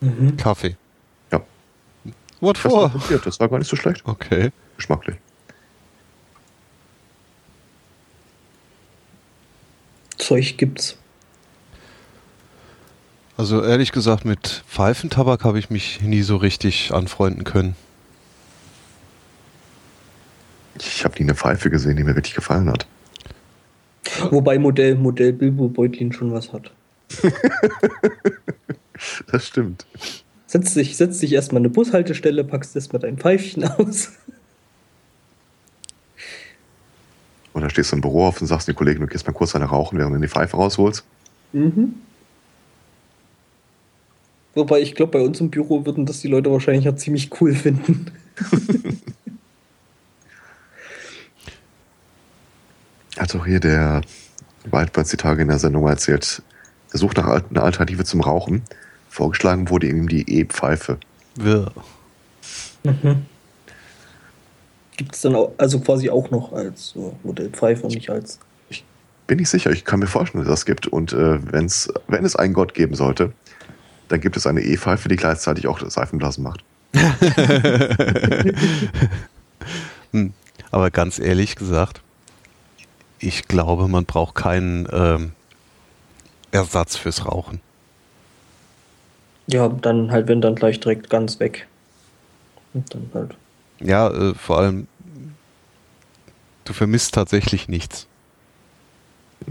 Mhm. 0.00 0.36
Kaffee. 0.36 0.76
Ja. 1.32 1.40
What 2.40 2.58
for? 2.58 2.92
Das 3.24 3.40
war 3.40 3.48
gar 3.48 3.58
nicht 3.58 3.68
so 3.68 3.76
schlecht. 3.76 4.02
Okay. 4.04 4.50
Geschmacklich. 4.76 5.16
Zeug 10.16 10.56
gibt's. 10.56 10.96
Also 13.36 13.62
ehrlich 13.62 13.92
gesagt, 13.92 14.24
mit 14.24 14.64
Pfeifentabak 14.68 15.44
habe 15.44 15.58
ich 15.60 15.70
mich 15.70 16.00
nie 16.00 16.22
so 16.22 16.36
richtig 16.36 16.92
anfreunden 16.92 17.44
können. 17.44 17.76
Ich 20.76 21.04
habe 21.04 21.14
nie 21.14 21.22
eine 21.22 21.34
Pfeife 21.34 21.70
gesehen, 21.70 21.96
die 21.96 22.04
mir 22.04 22.14
wirklich 22.16 22.34
gefallen 22.34 22.68
hat. 22.68 22.86
Wobei 24.30 24.58
Modell, 24.58 24.96
Modell 24.96 25.32
Bilbo 25.32 25.68
Beutlin 25.68 26.12
schon 26.12 26.32
was 26.32 26.52
hat. 26.52 26.72
das 29.30 29.46
stimmt. 29.46 29.86
Setz 30.46 30.74
dich, 30.74 30.96
setz 30.96 31.18
dich 31.18 31.32
erstmal 31.32 31.60
eine 31.60 31.68
Bushaltestelle, 31.68 32.44
packst 32.44 32.74
erstmal 32.74 33.00
dein 33.00 33.18
Pfeifchen 33.18 33.64
aus. 33.64 34.12
Und 37.52 37.62
dann 37.62 37.70
stehst 37.70 37.92
du 37.92 37.96
im 37.96 38.02
Büro 38.02 38.26
auf 38.26 38.40
und 38.40 38.46
sagst 38.46 38.68
den 38.68 38.74
Kollegen, 38.74 39.00
du 39.00 39.06
gehst 39.06 39.26
mal 39.26 39.32
kurz 39.32 39.54
eine 39.56 39.64
rauchen, 39.66 39.98
während 39.98 40.14
du 40.14 40.20
die 40.20 40.28
Pfeife 40.28 40.56
rausholst. 40.56 41.04
Mhm. 41.52 41.94
Wobei 44.54 44.80
ich 44.80 44.94
glaube, 44.94 45.12
bei 45.18 45.20
uns 45.24 45.40
im 45.40 45.50
Büro 45.50 45.84
würden 45.84 46.06
das 46.06 46.20
die 46.20 46.28
Leute 46.28 46.50
wahrscheinlich 46.50 46.84
ja 46.84 46.96
ziemlich 46.96 47.30
cool 47.40 47.54
finden. 47.54 48.06
Hat 53.18 53.34
auch 53.34 53.44
hier 53.44 53.60
der 53.60 54.02
Waldplatz 54.70 55.10
die 55.10 55.16
Tage 55.16 55.42
in 55.42 55.48
der 55.48 55.58
Sendung 55.58 55.86
erzählt, 55.88 56.42
er 56.92 56.98
sucht 56.98 57.16
nach 57.18 57.26
einer 57.26 57.62
Alternative 57.62 58.04
zum 58.04 58.20
Rauchen. 58.20 58.62
Vorgeschlagen 59.08 59.70
wurde 59.70 59.88
ihm 59.88 60.08
die 60.08 60.40
E-Pfeife. 60.40 60.98
Ja. 61.42 61.66
Mhm. 62.84 63.26
Gibt 64.96 65.14
es 65.14 65.20
dann 65.20 65.34
auch, 65.36 65.52
also 65.58 65.80
quasi 65.80 66.10
auch 66.10 66.30
noch 66.30 66.52
als 66.52 66.88
so 66.88 67.16
Modellpfeife 67.22 67.84
und 67.84 67.94
nicht 67.94 68.10
als. 68.10 68.40
Ich 68.68 68.84
bin 69.26 69.38
nicht 69.38 69.48
sicher, 69.48 69.70
ich 69.70 69.84
kann 69.84 70.00
mir 70.00 70.06
vorstellen, 70.08 70.44
dass 70.44 70.52
es 70.52 70.60
das 70.60 70.66
gibt. 70.66 70.86
Und 70.86 71.12
äh, 71.12 71.38
wenn's, 71.52 71.88
wenn 72.08 72.24
es 72.24 72.34
einen 72.36 72.54
Gott 72.54 72.74
geben 72.74 72.94
sollte, 72.94 73.32
dann 74.08 74.20
gibt 74.20 74.36
es 74.36 74.46
eine 74.46 74.60
E-Pfeife, 74.60 75.08
die 75.08 75.16
gleichzeitig 75.16 75.66
auch 75.68 75.80
Seifenblasen 75.80 76.42
macht. 76.42 76.64
hm. 80.12 80.32
Aber 80.70 80.90
ganz 80.90 81.18
ehrlich 81.18 81.56
gesagt, 81.56 82.00
ich 83.18 83.48
glaube, 83.48 83.88
man 83.88 84.04
braucht 84.04 84.34
keinen 84.34 84.88
ähm, 84.92 85.32
Ersatz 86.50 86.96
fürs 86.96 87.26
Rauchen. 87.26 87.60
Ja, 89.48 89.68
dann 89.68 90.10
halt, 90.10 90.28
wenn 90.28 90.40
dann 90.40 90.54
gleich 90.54 90.78
direkt 90.78 91.10
ganz 91.10 91.40
weg. 91.40 91.66
Und 92.74 92.94
dann 92.94 93.10
halt. 93.14 93.34
Ja, 93.80 94.08
äh, 94.10 94.34
vor 94.34 94.58
allem, 94.58 94.86
du 96.64 96.72
vermisst 96.72 97.14
tatsächlich 97.14 97.68
nichts. 97.68 98.06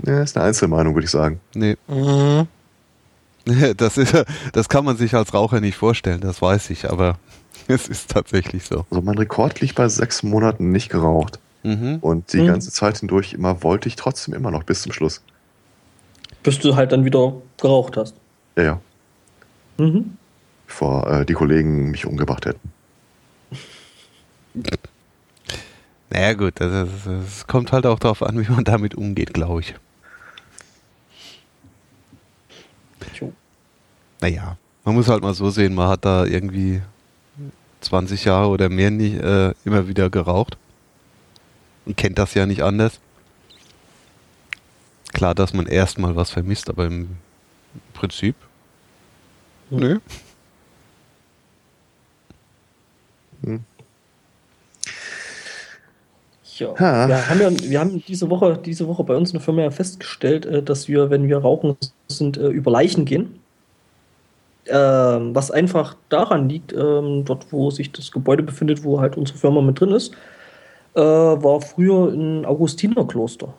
Ja, 0.05 0.21
ist 0.21 0.37
eine 0.37 0.45
Einzelmeinung, 0.45 0.93
würde 0.93 1.05
ich 1.05 1.11
sagen. 1.11 1.39
Nee. 1.53 1.77
Mhm. 1.87 2.47
Das, 3.77 3.97
ist, 3.97 4.13
das 4.51 4.67
kann 4.67 4.83
man 4.83 4.97
sich 4.97 5.15
als 5.15 5.33
Raucher 5.33 5.61
nicht 5.61 5.77
vorstellen, 5.77 6.19
das 6.19 6.41
weiß 6.41 6.69
ich, 6.69 6.89
aber 6.89 7.17
es 7.69 7.87
ist 7.87 8.11
tatsächlich 8.11 8.65
so. 8.65 8.85
Also 8.89 9.01
mein 9.01 9.17
Rekord 9.17 9.61
liegt 9.61 9.75
bei 9.75 9.87
sechs 9.87 10.21
Monaten 10.21 10.73
nicht 10.73 10.89
geraucht. 10.89 11.39
Mhm. 11.63 11.99
Und 12.01 12.33
die 12.33 12.41
mhm. 12.41 12.47
ganze 12.47 12.71
Zeit 12.71 12.97
hindurch 12.97 13.33
immer 13.33 13.63
wollte 13.63 13.87
ich 13.87 13.95
trotzdem 13.95 14.33
immer 14.33 14.51
noch 14.51 14.63
bis 14.63 14.81
zum 14.81 14.91
Schluss. 14.91 15.21
Bis 16.43 16.59
du 16.59 16.75
halt 16.75 16.91
dann 16.91 17.05
wieder 17.05 17.33
geraucht 17.57 17.95
hast. 17.95 18.15
Ja, 18.57 18.63
ja. 18.63 18.81
Mhm. 19.77 20.17
Bevor 20.65 21.07
äh, 21.07 21.25
die 21.25 21.33
Kollegen 21.33 21.91
mich 21.91 22.05
umgebracht 22.05 22.45
hätten. 22.45 22.71
Naja 26.09 26.33
gut, 26.33 26.59
das, 26.59 27.45
kommt 27.47 27.71
halt 27.71 27.85
auch 27.85 27.99
darauf 27.99 28.23
an, 28.23 28.39
wie 28.39 28.51
man 28.51 28.63
damit 28.63 28.95
umgeht, 28.95 29.33
glaube 29.33 29.61
ich. 29.61 29.75
Jo. 33.19 33.33
Naja, 34.21 34.57
man 34.83 34.95
muss 34.95 35.07
halt 35.09 35.21
mal 35.21 35.33
so 35.33 35.49
sehen, 35.49 35.75
man 35.75 35.89
hat 35.89 36.05
da 36.05 36.25
irgendwie 36.25 36.81
20 37.81 38.25
Jahre 38.25 38.47
oder 38.47 38.69
mehr 38.69 38.91
nicht 38.91 39.19
äh, 39.19 39.53
immer 39.63 39.87
wieder 39.87 40.09
geraucht 40.09 40.57
und 41.85 41.97
kennt 41.97 42.17
das 42.17 42.33
ja 42.33 42.45
nicht 42.45 42.63
anders. 42.63 42.99
Klar, 45.13 45.35
dass 45.35 45.53
man 45.53 45.67
erstmal 45.67 46.15
was 46.15 46.31
vermisst, 46.31 46.69
aber 46.69 46.85
im 46.85 47.17
Prinzip. 47.93 48.35
Nö. 49.69 49.99
Hm. 53.43 53.63
Ja. 56.59 57.07
Wir, 57.07 57.29
haben 57.29 57.39
ja, 57.41 57.69
wir 57.69 57.79
haben 57.79 58.03
diese 58.07 58.29
Woche, 58.29 58.57
diese 58.57 58.87
Woche 58.87 59.03
bei 59.03 59.15
uns 59.15 59.29
in 59.29 59.33
der 59.33 59.41
Firma 59.41 59.61
ja 59.61 59.71
festgestellt, 59.71 60.45
äh, 60.45 60.63
dass 60.63 60.87
wir, 60.87 61.09
wenn 61.09 61.27
wir 61.27 61.37
rauchen 61.37 61.77
sind, 62.07 62.37
äh, 62.37 62.47
über 62.47 62.71
Leichen 62.71 63.05
gehen. 63.05 63.39
Ähm, 64.65 65.35
was 65.35 65.51
einfach 65.51 65.95
daran 66.09 66.49
liegt, 66.49 66.73
ähm, 66.73 67.23
dort 67.25 67.51
wo 67.51 67.69
sich 67.71 67.91
das 67.91 68.11
Gebäude 68.11 68.43
befindet, 68.43 68.83
wo 68.83 68.99
halt 68.99 69.15
unsere 69.17 69.37
Firma 69.37 69.61
mit 69.61 69.79
drin 69.79 69.91
ist, 69.91 70.13
äh, 70.95 70.99
war 70.99 71.61
früher 71.61 72.11
ein 72.11 72.45
Augustinerkloster. 72.45 73.53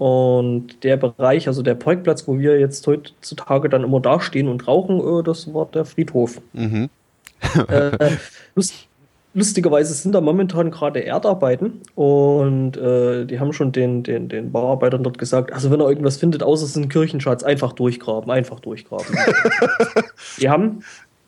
Und 0.00 0.82
der 0.82 0.96
Bereich, 0.96 1.46
also 1.46 1.60
der 1.60 1.74
Parkplatz, 1.74 2.26
wo 2.26 2.38
wir 2.38 2.58
jetzt 2.58 2.86
heutzutage 2.86 3.68
dann 3.68 3.84
immer 3.84 4.00
dastehen 4.00 4.48
und 4.48 4.66
rauchen, 4.66 4.98
äh, 4.98 5.22
das 5.22 5.52
war 5.52 5.66
der 5.66 5.84
Friedhof. 5.84 6.40
Mhm. 6.54 6.88
äh, 7.68 8.16
lust, 8.54 8.88
lustigerweise 9.34 9.92
sind 9.92 10.12
da 10.12 10.22
momentan 10.22 10.70
gerade 10.70 11.04
Erdarbeiten 11.04 11.82
und 11.96 12.78
äh, 12.78 13.26
die 13.26 13.40
haben 13.40 13.52
schon 13.52 13.72
den, 13.72 14.02
den, 14.02 14.30
den 14.30 14.50
Bauarbeitern 14.50 15.02
dort 15.02 15.18
gesagt, 15.18 15.52
also 15.52 15.70
wenn 15.70 15.80
er 15.80 15.90
irgendwas 15.90 16.16
findet, 16.16 16.42
außer 16.42 16.64
es 16.64 16.70
ist 16.70 16.76
ein 16.76 16.88
Kirchenschatz, 16.88 17.42
einfach 17.42 17.74
durchgraben, 17.74 18.30
einfach 18.30 18.60
durchgraben. 18.60 19.14
die 20.40 20.48
haben 20.48 20.82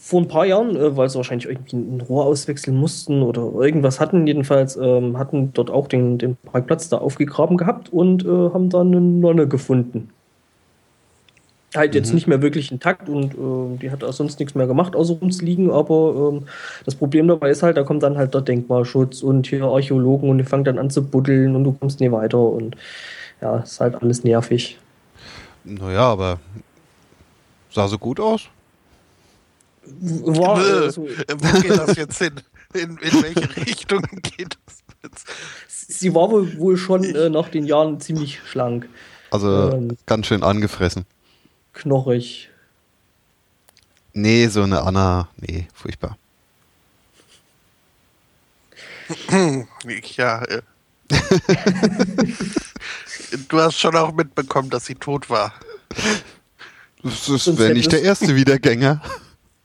vor 0.05 0.21
ein 0.21 0.27
paar 0.27 0.45
Jahren, 0.45 0.75
äh, 0.75 0.97
weil 0.97 1.09
sie 1.09 1.17
wahrscheinlich 1.17 1.49
irgendwie 1.49 1.77
ein 1.77 2.01
Rohr 2.01 2.27
auswechseln 2.27 2.77
mussten 2.77 3.23
oder 3.23 3.53
irgendwas 3.55 4.01
hatten, 4.01 4.27
jedenfalls 4.27 4.77
ähm, 4.77 5.17
hatten 5.17 5.53
dort 5.55 5.71
auch 5.71 5.87
den, 5.87 6.19
den 6.19 6.37
Parkplatz 6.37 6.89
da 6.89 6.99
aufgegraben 6.99 7.57
gehabt 7.57 7.93
und 7.93 8.25
äh, 8.25 8.29
haben 8.29 8.69
dann 8.69 8.89
eine 8.89 9.01
Nonne 9.01 9.47
gefunden 9.47 10.11
halt 11.75 11.95
jetzt 11.95 12.09
mhm. 12.09 12.15
nicht 12.17 12.27
mehr 12.27 12.43
wirklich 12.43 12.71
intakt 12.71 13.09
und 13.09 13.33
äh, 13.33 13.79
die 13.79 13.91
hat 13.91 14.05
auch 14.05 14.13
sonst 14.13 14.39
nichts 14.39 14.55
mehr 14.55 14.67
gemacht, 14.67 14.95
außer 14.95 15.15
rumsliegen. 15.15 15.71
Aber 15.71 16.33
ähm, 16.35 16.47
das 16.85 16.95
Problem 16.95 17.29
dabei 17.29 17.51
ist 17.51 17.63
halt, 17.63 17.79
da 17.79 17.83
kommt 17.83 18.03
dann 18.03 18.19
halt 18.19 18.35
der 18.35 18.43
Denkmalschutz 18.43 19.23
und 19.23 19.47
hier 19.47 19.65
Archäologen 19.65 20.29
und 20.29 20.37
die 20.37 20.45
fangen 20.45 20.65
dann 20.65 20.79
an 20.79 20.91
zu 20.91 21.03
buddeln 21.03 21.57
und 21.57 21.65
du 21.65 21.73
kommst 21.73 22.01
nie 22.01 22.13
weiter 22.13 22.39
und 22.39 22.77
ja, 23.41 23.59
ist 23.59 23.81
halt 23.81 23.95
alles 24.03 24.23
nervig. 24.23 24.79
Naja, 25.65 26.01
aber 26.01 26.41
sah 27.71 27.89
so 27.89 27.97
gut 27.97 28.21
aus. 28.21 28.49
War, 29.85 30.57
also, 30.57 31.03
Wo 31.03 31.61
geht 31.61 31.77
das 31.77 31.97
jetzt 31.97 32.19
hin? 32.19 32.35
In, 32.75 32.97
in 32.99 33.23
welche 33.23 33.57
Richtung 33.67 34.03
geht 34.23 34.57
das 34.67 34.79
jetzt? 35.03 35.27
Sie 35.69 36.15
war 36.15 36.31
wohl, 36.31 36.57
wohl 36.59 36.77
schon 36.77 37.05
äh, 37.05 37.29
nach 37.29 37.49
den 37.49 37.65
Jahren 37.65 38.01
ziemlich 38.01 38.41
schlank. 38.49 38.89
Also 39.31 39.73
ähm, 39.73 39.97
ganz 40.07 40.27
schön 40.27 40.43
angefressen 40.43 41.05
knorrig. 41.73 42.51
Nee, 44.13 44.47
so 44.49 44.63
eine 44.63 44.83
Anna, 44.83 45.29
nee, 45.37 45.69
furchtbar. 45.73 46.19
ja. 50.17 50.43
Äh. 50.43 50.63
du 53.49 53.61
hast 53.61 53.79
schon 53.79 53.97
auch 53.97 54.13
mitbekommen, 54.13 54.71
dass 54.71 54.87
sie 54.87 54.95
tot 54.95 55.29
war. 55.31 55.53
Das 57.03 57.59
wäre 57.59 57.75
nicht 57.75 57.91
der 57.91 58.03
erste 58.03 58.37
Wiedergänger. 58.37 59.03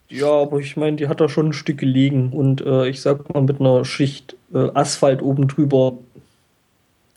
Ja, 0.10 0.30
aber 0.30 0.60
ich 0.60 0.78
meine, 0.78 0.96
die 0.96 1.08
hat 1.08 1.20
da 1.20 1.28
schon 1.28 1.48
ein 1.48 1.54
Stück 1.54 1.80
gelegen 1.80 2.32
und 2.32 2.62
äh, 2.62 2.88
ich 2.88 3.02
sag 3.02 3.34
mal 3.34 3.42
mit 3.42 3.60
einer 3.60 3.84
Schicht 3.84 4.36
äh, 4.54 4.70
Asphalt 4.74 5.22
oben 5.22 5.48
drüber. 5.48 5.98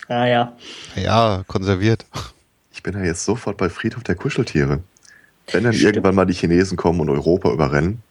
Ah 0.08 0.26
ja. 0.26 0.56
Ja, 0.96 1.44
konserviert. 1.46 2.04
Ich 2.72 2.82
bin 2.82 2.94
ja 2.94 3.04
jetzt 3.04 3.24
sofort 3.24 3.56
bei 3.58 3.68
Friedhof 3.68 4.02
der 4.02 4.16
Kuscheltiere. 4.16 4.80
Wenn 5.52 5.64
dann 5.64 5.72
Stimmt. 5.72 5.96
irgendwann 5.96 6.14
mal 6.14 6.24
die 6.24 6.34
Chinesen 6.34 6.76
kommen 6.76 7.00
und 7.00 7.10
Europa 7.10 7.52
überrennen, 7.52 8.02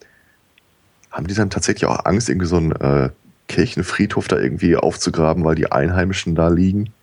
haben 1.11 1.27
die 1.27 1.33
dann 1.33 1.49
tatsächlich 1.49 1.85
auch 1.85 2.05
Angst, 2.05 2.29
irgendwie 2.29 2.47
so 2.47 2.57
einen 2.57 2.71
äh, 2.73 3.09
Kirchenfriedhof 3.47 4.27
da 4.27 4.37
irgendwie 4.37 4.77
aufzugraben, 4.77 5.43
weil 5.43 5.55
die 5.55 5.71
Einheimischen 5.71 6.35
da 6.35 6.47
liegen? 6.47 6.93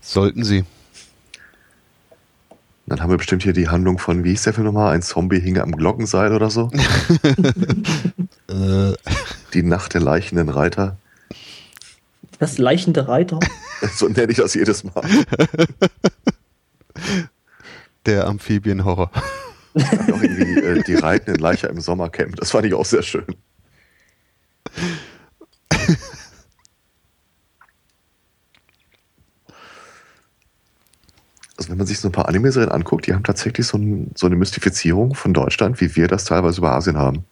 Sollten 0.00 0.42
sie. 0.42 0.64
Dann 2.92 3.00
haben 3.00 3.10
wir 3.10 3.16
bestimmt 3.16 3.42
hier 3.42 3.54
die 3.54 3.70
Handlung 3.70 3.96
von, 3.96 4.22
wie 4.22 4.32
hieß 4.32 4.42
der 4.42 4.52
Film 4.52 4.66
nochmal? 4.66 4.94
Ein 4.94 5.00
Zombie 5.00 5.40
hinge 5.40 5.62
am 5.62 5.72
Glockenseil 5.72 6.34
oder 6.34 6.50
so? 6.50 6.70
Äh. 8.48 8.92
die 9.54 9.62
Nacht 9.62 9.94
der 9.94 10.02
leichenden 10.02 10.50
Reiter. 10.50 10.98
Das 12.38 12.58
leichende 12.58 13.08
Reiter? 13.08 13.40
so 13.94 14.08
nenne 14.08 14.30
ich 14.30 14.36
das 14.36 14.52
jedes 14.52 14.84
Mal. 14.84 15.02
Der 18.04 18.26
Amphibienhorror. 18.26 19.10
Noch 19.72 20.22
irgendwie 20.22 20.60
äh, 20.60 20.82
die 20.82 20.96
reitenden 20.96 21.40
Leiche 21.40 21.68
im 21.68 21.80
Sommercamp. 21.80 22.36
Das 22.36 22.50
fand 22.50 22.66
ich 22.66 22.74
auch 22.74 22.84
sehr 22.84 23.02
schön. 23.02 23.24
Also 31.62 31.70
wenn 31.70 31.78
man 31.78 31.86
sich 31.86 32.00
so 32.00 32.08
ein 32.08 32.12
paar 32.12 32.28
Anime-Serien 32.28 32.72
anguckt, 32.72 33.06
die 33.06 33.14
haben 33.14 33.22
tatsächlich 33.22 33.68
so, 33.68 33.78
ein, 33.78 34.10
so, 34.16 34.26
eine 34.26 34.34
Mystifizierung 34.34 35.14
von 35.14 35.32
Deutschland, 35.32 35.80
wie 35.80 35.94
wir 35.94 36.08
das 36.08 36.24
teilweise 36.24 36.58
über 36.58 36.72
Asien 36.72 36.98
haben. 36.98 37.24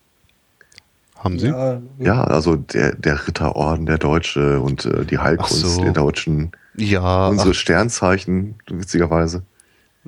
Haben 1.16 1.40
sie? 1.40 1.48
Ja, 1.48 1.82
ja 1.98 2.24
also 2.24 2.54
der, 2.54 2.94
der 2.94 3.26
Ritterorden 3.26 3.86
der 3.86 3.98
Deutsche 3.98 4.60
und 4.60 4.84
äh, 4.84 5.04
die 5.04 5.18
Heilkunst 5.18 5.62
so. 5.62 5.82
der 5.82 5.92
Deutschen. 5.92 6.52
Ja. 6.76 7.26
Unsere 7.26 7.50
ach. 7.50 7.54
Sternzeichen, 7.54 8.54
witzigerweise. 8.68 9.42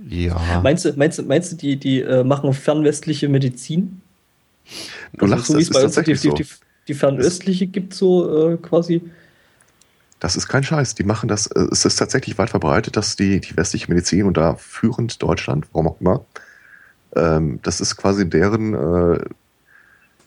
Ja. 0.09 0.61
Meinst 0.63 0.85
du, 0.85 0.93
meinst 0.95 1.19
du, 1.19 1.25
meinst 1.25 1.51
du 1.51 1.57
die, 1.57 1.77
die 1.77 2.01
äh, 2.01 2.23
machen 2.23 2.53
fernwestliche 2.53 3.29
Medizin? 3.29 4.01
Du 5.15 5.25
also 5.25 5.35
lachst, 5.35 5.47
so, 5.49 5.55
das 5.55 5.63
ist 5.65 5.73
tatsächlich 5.73 6.21
die, 6.21 6.31
die, 6.31 6.45
die, 6.45 6.49
die 6.87 6.95
fernöstliche 6.95 7.67
gibt 7.67 7.93
so 7.93 8.53
äh, 8.53 8.57
quasi. 8.57 9.03
Das 10.23 10.37
ist 10.37 10.47
kein 10.47 10.63
Scheiß. 10.63 10.95
Die 10.95 11.03
machen 11.03 11.29
das, 11.29 11.49
äh, 11.49 11.67
es 11.73 11.85
ist 11.85 11.97
tatsächlich 11.97 12.39
weit 12.39 12.51
verbreitet, 12.51 12.97
dass 12.97 13.17
die, 13.17 13.41
die 13.41 13.57
westliche 13.57 13.89
Medizin 13.89 14.25
und 14.25 14.37
da 14.37 14.55
führend 14.55 15.21
Deutschland, 15.21 15.67
warum 15.73 15.89
auch 15.89 16.01
immer, 16.01 16.25
ähm, 17.17 17.59
das 17.65 17.81
ist 17.81 17.97
quasi 17.97 18.31
deren, 18.31 18.73
äh, 18.73 19.19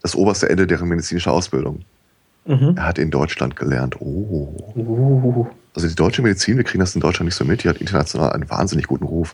das 0.01 0.13
oberste 0.15 0.49
Ende 0.49 0.67
deren 0.67 0.89
medizinischer 0.89 1.31
Ausbildung. 1.31 1.86
Mhm. 2.43 2.73
Er 2.75 2.88
hat 2.88 2.99
in 2.99 3.10
Deutschland 3.10 3.55
gelernt. 3.55 3.95
Oh. 4.01 4.53
Uh. 4.75 5.47
Also 5.73 5.88
die 5.88 5.95
deutsche 5.95 6.21
Medizin, 6.21 6.58
wir 6.58 6.65
kriegen 6.65 6.81
das 6.81 6.93
in 6.93 6.99
Deutschland 6.99 7.27
nicht 7.27 7.36
so 7.36 7.45
mit, 7.45 7.63
die 7.63 7.69
hat 7.69 7.77
international 7.77 8.34
einen 8.34 8.49
wahnsinnig 8.49 8.88
guten 8.88 9.05
Ruf. 9.05 9.34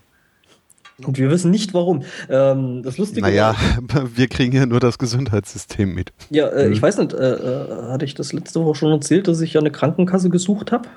Und 1.05 1.17
wir 1.17 1.29
wissen 1.29 1.51
nicht 1.51 1.73
warum. 1.73 2.03
Ähm, 2.29 2.81
das 2.83 2.97
Lustige 2.97 3.21
Naja, 3.21 3.55
wir 4.15 4.27
kriegen 4.27 4.55
ja 4.55 4.65
nur 4.65 4.79
das 4.79 4.97
Gesundheitssystem 4.97 5.93
mit. 5.93 6.11
Ja, 6.29 6.47
äh, 6.49 6.67
mhm. 6.67 6.73
ich 6.73 6.81
weiß 6.81 6.97
nicht, 6.97 7.13
äh, 7.13 7.33
äh, 7.33 7.91
hatte 7.91 8.05
ich 8.05 8.15
das 8.15 8.33
letzte 8.33 8.63
Woche 8.63 8.75
schon 8.75 8.91
erzählt, 8.91 9.27
dass 9.27 9.41
ich 9.41 9.53
ja 9.53 9.61
eine 9.61 9.71
Krankenkasse 9.71 10.29
gesucht 10.29 10.71
habe? 10.71 10.89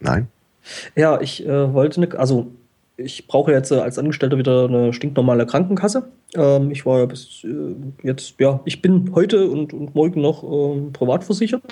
Nein. 0.00 0.28
Ja, 0.94 1.20
ich 1.20 1.46
äh, 1.46 1.72
wollte 1.72 2.02
eine, 2.02 2.18
also 2.18 2.48
ich 2.96 3.26
brauche 3.26 3.52
jetzt 3.52 3.70
äh, 3.70 3.76
als 3.76 3.98
Angestellter 3.98 4.38
wieder 4.38 4.64
eine 4.64 4.92
stinknormale 4.92 5.46
Krankenkasse. 5.46 6.04
Ähm, 6.34 6.70
ich 6.70 6.86
war 6.86 7.00
ja 7.00 7.06
bis 7.06 7.44
äh, 7.44 7.74
jetzt, 8.02 8.34
ja, 8.38 8.60
ich 8.64 8.82
bin 8.82 9.12
heute 9.14 9.48
und, 9.48 9.72
und 9.72 9.94
morgen 9.94 10.20
noch 10.20 10.42
ähm, 10.42 10.92
privat 10.92 11.24
versichert. 11.24 11.62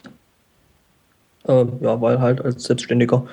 Ähm, 1.46 1.72
ja, 1.80 2.00
weil 2.00 2.20
halt 2.20 2.40
als 2.40 2.64
Selbstständiger 2.64 3.26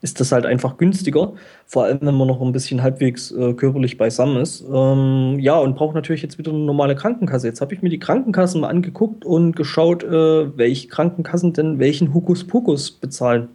ist 0.00 0.20
das 0.20 0.32
halt 0.32 0.46
einfach 0.46 0.76
günstiger. 0.76 1.32
Vor 1.66 1.84
allem, 1.84 1.98
wenn 2.00 2.14
man 2.14 2.28
noch 2.28 2.40
ein 2.40 2.52
bisschen 2.52 2.82
halbwegs 2.82 3.32
äh, 3.32 3.52
körperlich 3.54 3.98
beisammen 3.98 4.40
ist. 4.40 4.64
Ähm, 4.72 5.38
ja, 5.40 5.58
und 5.58 5.76
braucht 5.76 5.94
natürlich 5.94 6.22
jetzt 6.22 6.38
wieder 6.38 6.52
eine 6.52 6.60
normale 6.60 6.94
Krankenkasse. 6.94 7.48
Jetzt 7.48 7.60
habe 7.60 7.74
ich 7.74 7.82
mir 7.82 7.88
die 7.88 7.98
Krankenkassen 7.98 8.60
mal 8.60 8.68
angeguckt 8.68 9.24
und 9.24 9.56
geschaut, 9.56 10.04
äh, 10.04 10.56
welche 10.56 10.88
Krankenkassen 10.88 11.52
denn 11.52 11.78
welchen 11.78 12.14
Hokuspokus 12.14 12.92
bezahlen. 12.92 13.48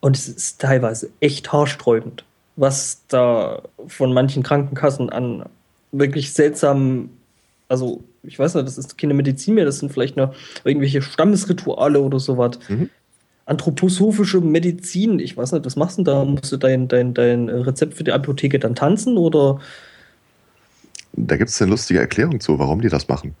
Und 0.00 0.16
es 0.16 0.28
ist 0.28 0.60
teilweise 0.60 1.10
echt 1.20 1.52
haarsträubend, 1.52 2.24
was 2.56 3.02
da 3.08 3.62
von 3.86 4.12
manchen 4.12 4.42
Krankenkassen 4.42 5.10
an 5.10 5.44
wirklich 5.90 6.32
seltsamen, 6.32 7.10
also 7.68 8.02
ich 8.22 8.38
weiß 8.38 8.54
nicht, 8.54 8.66
das 8.66 8.78
ist 8.78 8.96
keine 8.98 9.14
Medizin 9.14 9.54
mehr, 9.54 9.64
das 9.64 9.78
sind 9.78 9.92
vielleicht 9.92 10.16
nur 10.16 10.32
irgendwelche 10.64 11.02
Stammesrituale 11.02 12.00
oder 12.00 12.20
sowas. 12.20 12.58
Mhm 12.68 12.88
anthroposophische 13.46 14.40
Medizin. 14.40 15.18
Ich 15.18 15.36
weiß 15.36 15.52
nicht, 15.52 15.64
was 15.64 15.76
machst 15.76 15.98
du 15.98 16.02
da? 16.02 16.24
Musst 16.24 16.52
du 16.52 16.56
dein, 16.56 16.88
dein, 16.88 17.14
dein 17.14 17.48
Rezept 17.48 17.94
für 17.94 18.04
die 18.04 18.12
Apotheke 18.12 18.58
dann 18.58 18.74
tanzen 18.74 19.16
oder? 19.16 19.60
Da 21.12 21.36
gibt 21.36 21.50
es 21.50 21.60
eine 21.60 21.70
lustige 21.70 22.00
Erklärung 22.00 22.40
zu, 22.40 22.58
warum 22.58 22.80
die 22.80 22.88
das 22.88 23.08
machen. 23.08 23.34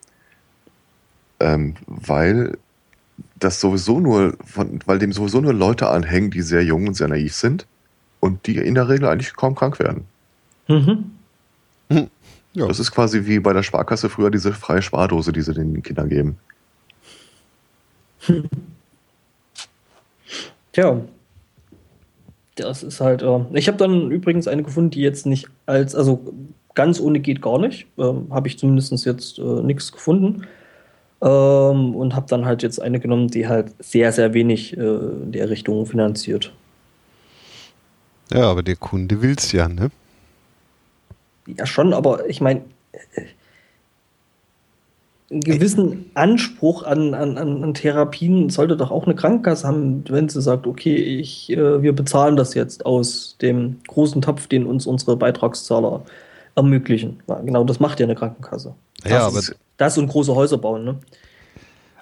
Ähm, 1.40 1.74
weil 1.86 2.58
das 3.38 3.60
sowieso 3.60 4.00
nur, 4.00 4.36
von, 4.44 4.80
weil 4.86 4.98
dem 4.98 5.12
sowieso 5.12 5.40
nur 5.40 5.54
Leute 5.54 5.88
anhängen, 5.88 6.30
die 6.30 6.42
sehr 6.42 6.64
jung 6.64 6.86
und 6.88 6.94
sehr 6.94 7.08
naiv 7.08 7.34
sind 7.34 7.66
und 8.20 8.46
die 8.46 8.56
in 8.56 8.74
der 8.74 8.88
Regel 8.88 9.08
eigentlich 9.08 9.34
kaum 9.34 9.54
krank 9.54 9.78
werden. 9.78 10.04
Mhm. 10.68 11.12
Hm. 11.88 12.10
Ja. 12.54 12.68
Das 12.68 12.78
ist 12.78 12.92
quasi 12.92 13.26
wie 13.26 13.40
bei 13.40 13.52
der 13.52 13.62
Sparkasse 13.62 14.08
früher 14.08 14.30
diese 14.30 14.52
freie 14.52 14.82
Spardose, 14.82 15.32
die 15.32 15.42
sie 15.42 15.54
den 15.54 15.82
Kindern 15.82 16.08
geben. 16.08 16.38
Tja, 20.72 21.00
das 22.56 22.82
ist 22.82 23.00
halt. 23.00 23.22
Äh, 23.22 23.40
ich 23.54 23.68
habe 23.68 23.78
dann 23.78 24.10
übrigens 24.10 24.48
eine 24.48 24.62
gefunden, 24.62 24.90
die 24.90 25.00
jetzt 25.00 25.26
nicht 25.26 25.48
als, 25.66 25.94
also 25.94 26.32
ganz 26.74 27.00
ohne 27.00 27.20
geht 27.20 27.42
gar 27.42 27.58
nicht. 27.58 27.86
Ähm, 27.98 28.28
habe 28.30 28.48
ich 28.48 28.58
zumindest 28.58 29.04
jetzt 29.04 29.38
äh, 29.38 29.42
nichts 29.42 29.92
gefunden. 29.92 30.46
Ähm, 31.20 31.94
und 31.94 32.16
habe 32.16 32.26
dann 32.28 32.44
halt 32.44 32.62
jetzt 32.62 32.80
eine 32.80 32.98
genommen, 32.98 33.28
die 33.28 33.46
halt 33.46 33.72
sehr, 33.78 34.12
sehr 34.12 34.34
wenig 34.34 34.76
äh, 34.76 34.80
in 34.80 35.32
der 35.32 35.50
Richtung 35.50 35.86
finanziert. 35.86 36.52
Ja, 38.32 38.50
aber 38.50 38.62
der 38.62 38.76
Kunde 38.76 39.22
will 39.22 39.34
es 39.36 39.52
ja, 39.52 39.68
ne? 39.68 39.90
Ja, 41.46 41.66
schon, 41.66 41.92
aber 41.92 42.28
ich 42.28 42.40
meine, 42.40 42.62
einen 45.32 45.40
gewissen 45.40 46.10
Anspruch 46.14 46.82
an, 46.82 47.14
an, 47.14 47.38
an 47.38 47.74
Therapien 47.74 48.50
sollte 48.50 48.76
doch 48.76 48.90
auch 48.90 49.06
eine 49.06 49.14
Krankenkasse 49.14 49.66
haben, 49.66 50.04
wenn 50.08 50.28
sie 50.28 50.42
sagt, 50.42 50.66
okay, 50.66 50.94
ich, 50.94 51.50
äh, 51.50 51.82
wir 51.82 51.94
bezahlen 51.94 52.36
das 52.36 52.54
jetzt 52.54 52.84
aus 52.84 53.36
dem 53.40 53.80
großen 53.88 54.20
Topf, 54.20 54.46
den 54.46 54.66
uns 54.66 54.86
unsere 54.86 55.16
Beitragszahler 55.16 56.02
ermöglichen. 56.54 57.20
Ja, 57.26 57.40
genau, 57.40 57.64
das 57.64 57.80
macht 57.80 57.98
ja 57.98 58.06
eine 58.06 58.14
Krankenkasse. 58.14 58.74
Ja, 59.04 59.30
das 59.30 59.48
aber 59.48 59.56
das 59.78 59.98
und 59.98 60.08
große 60.08 60.34
Häuser 60.34 60.58
bauen, 60.58 60.84
ne? 60.84 60.98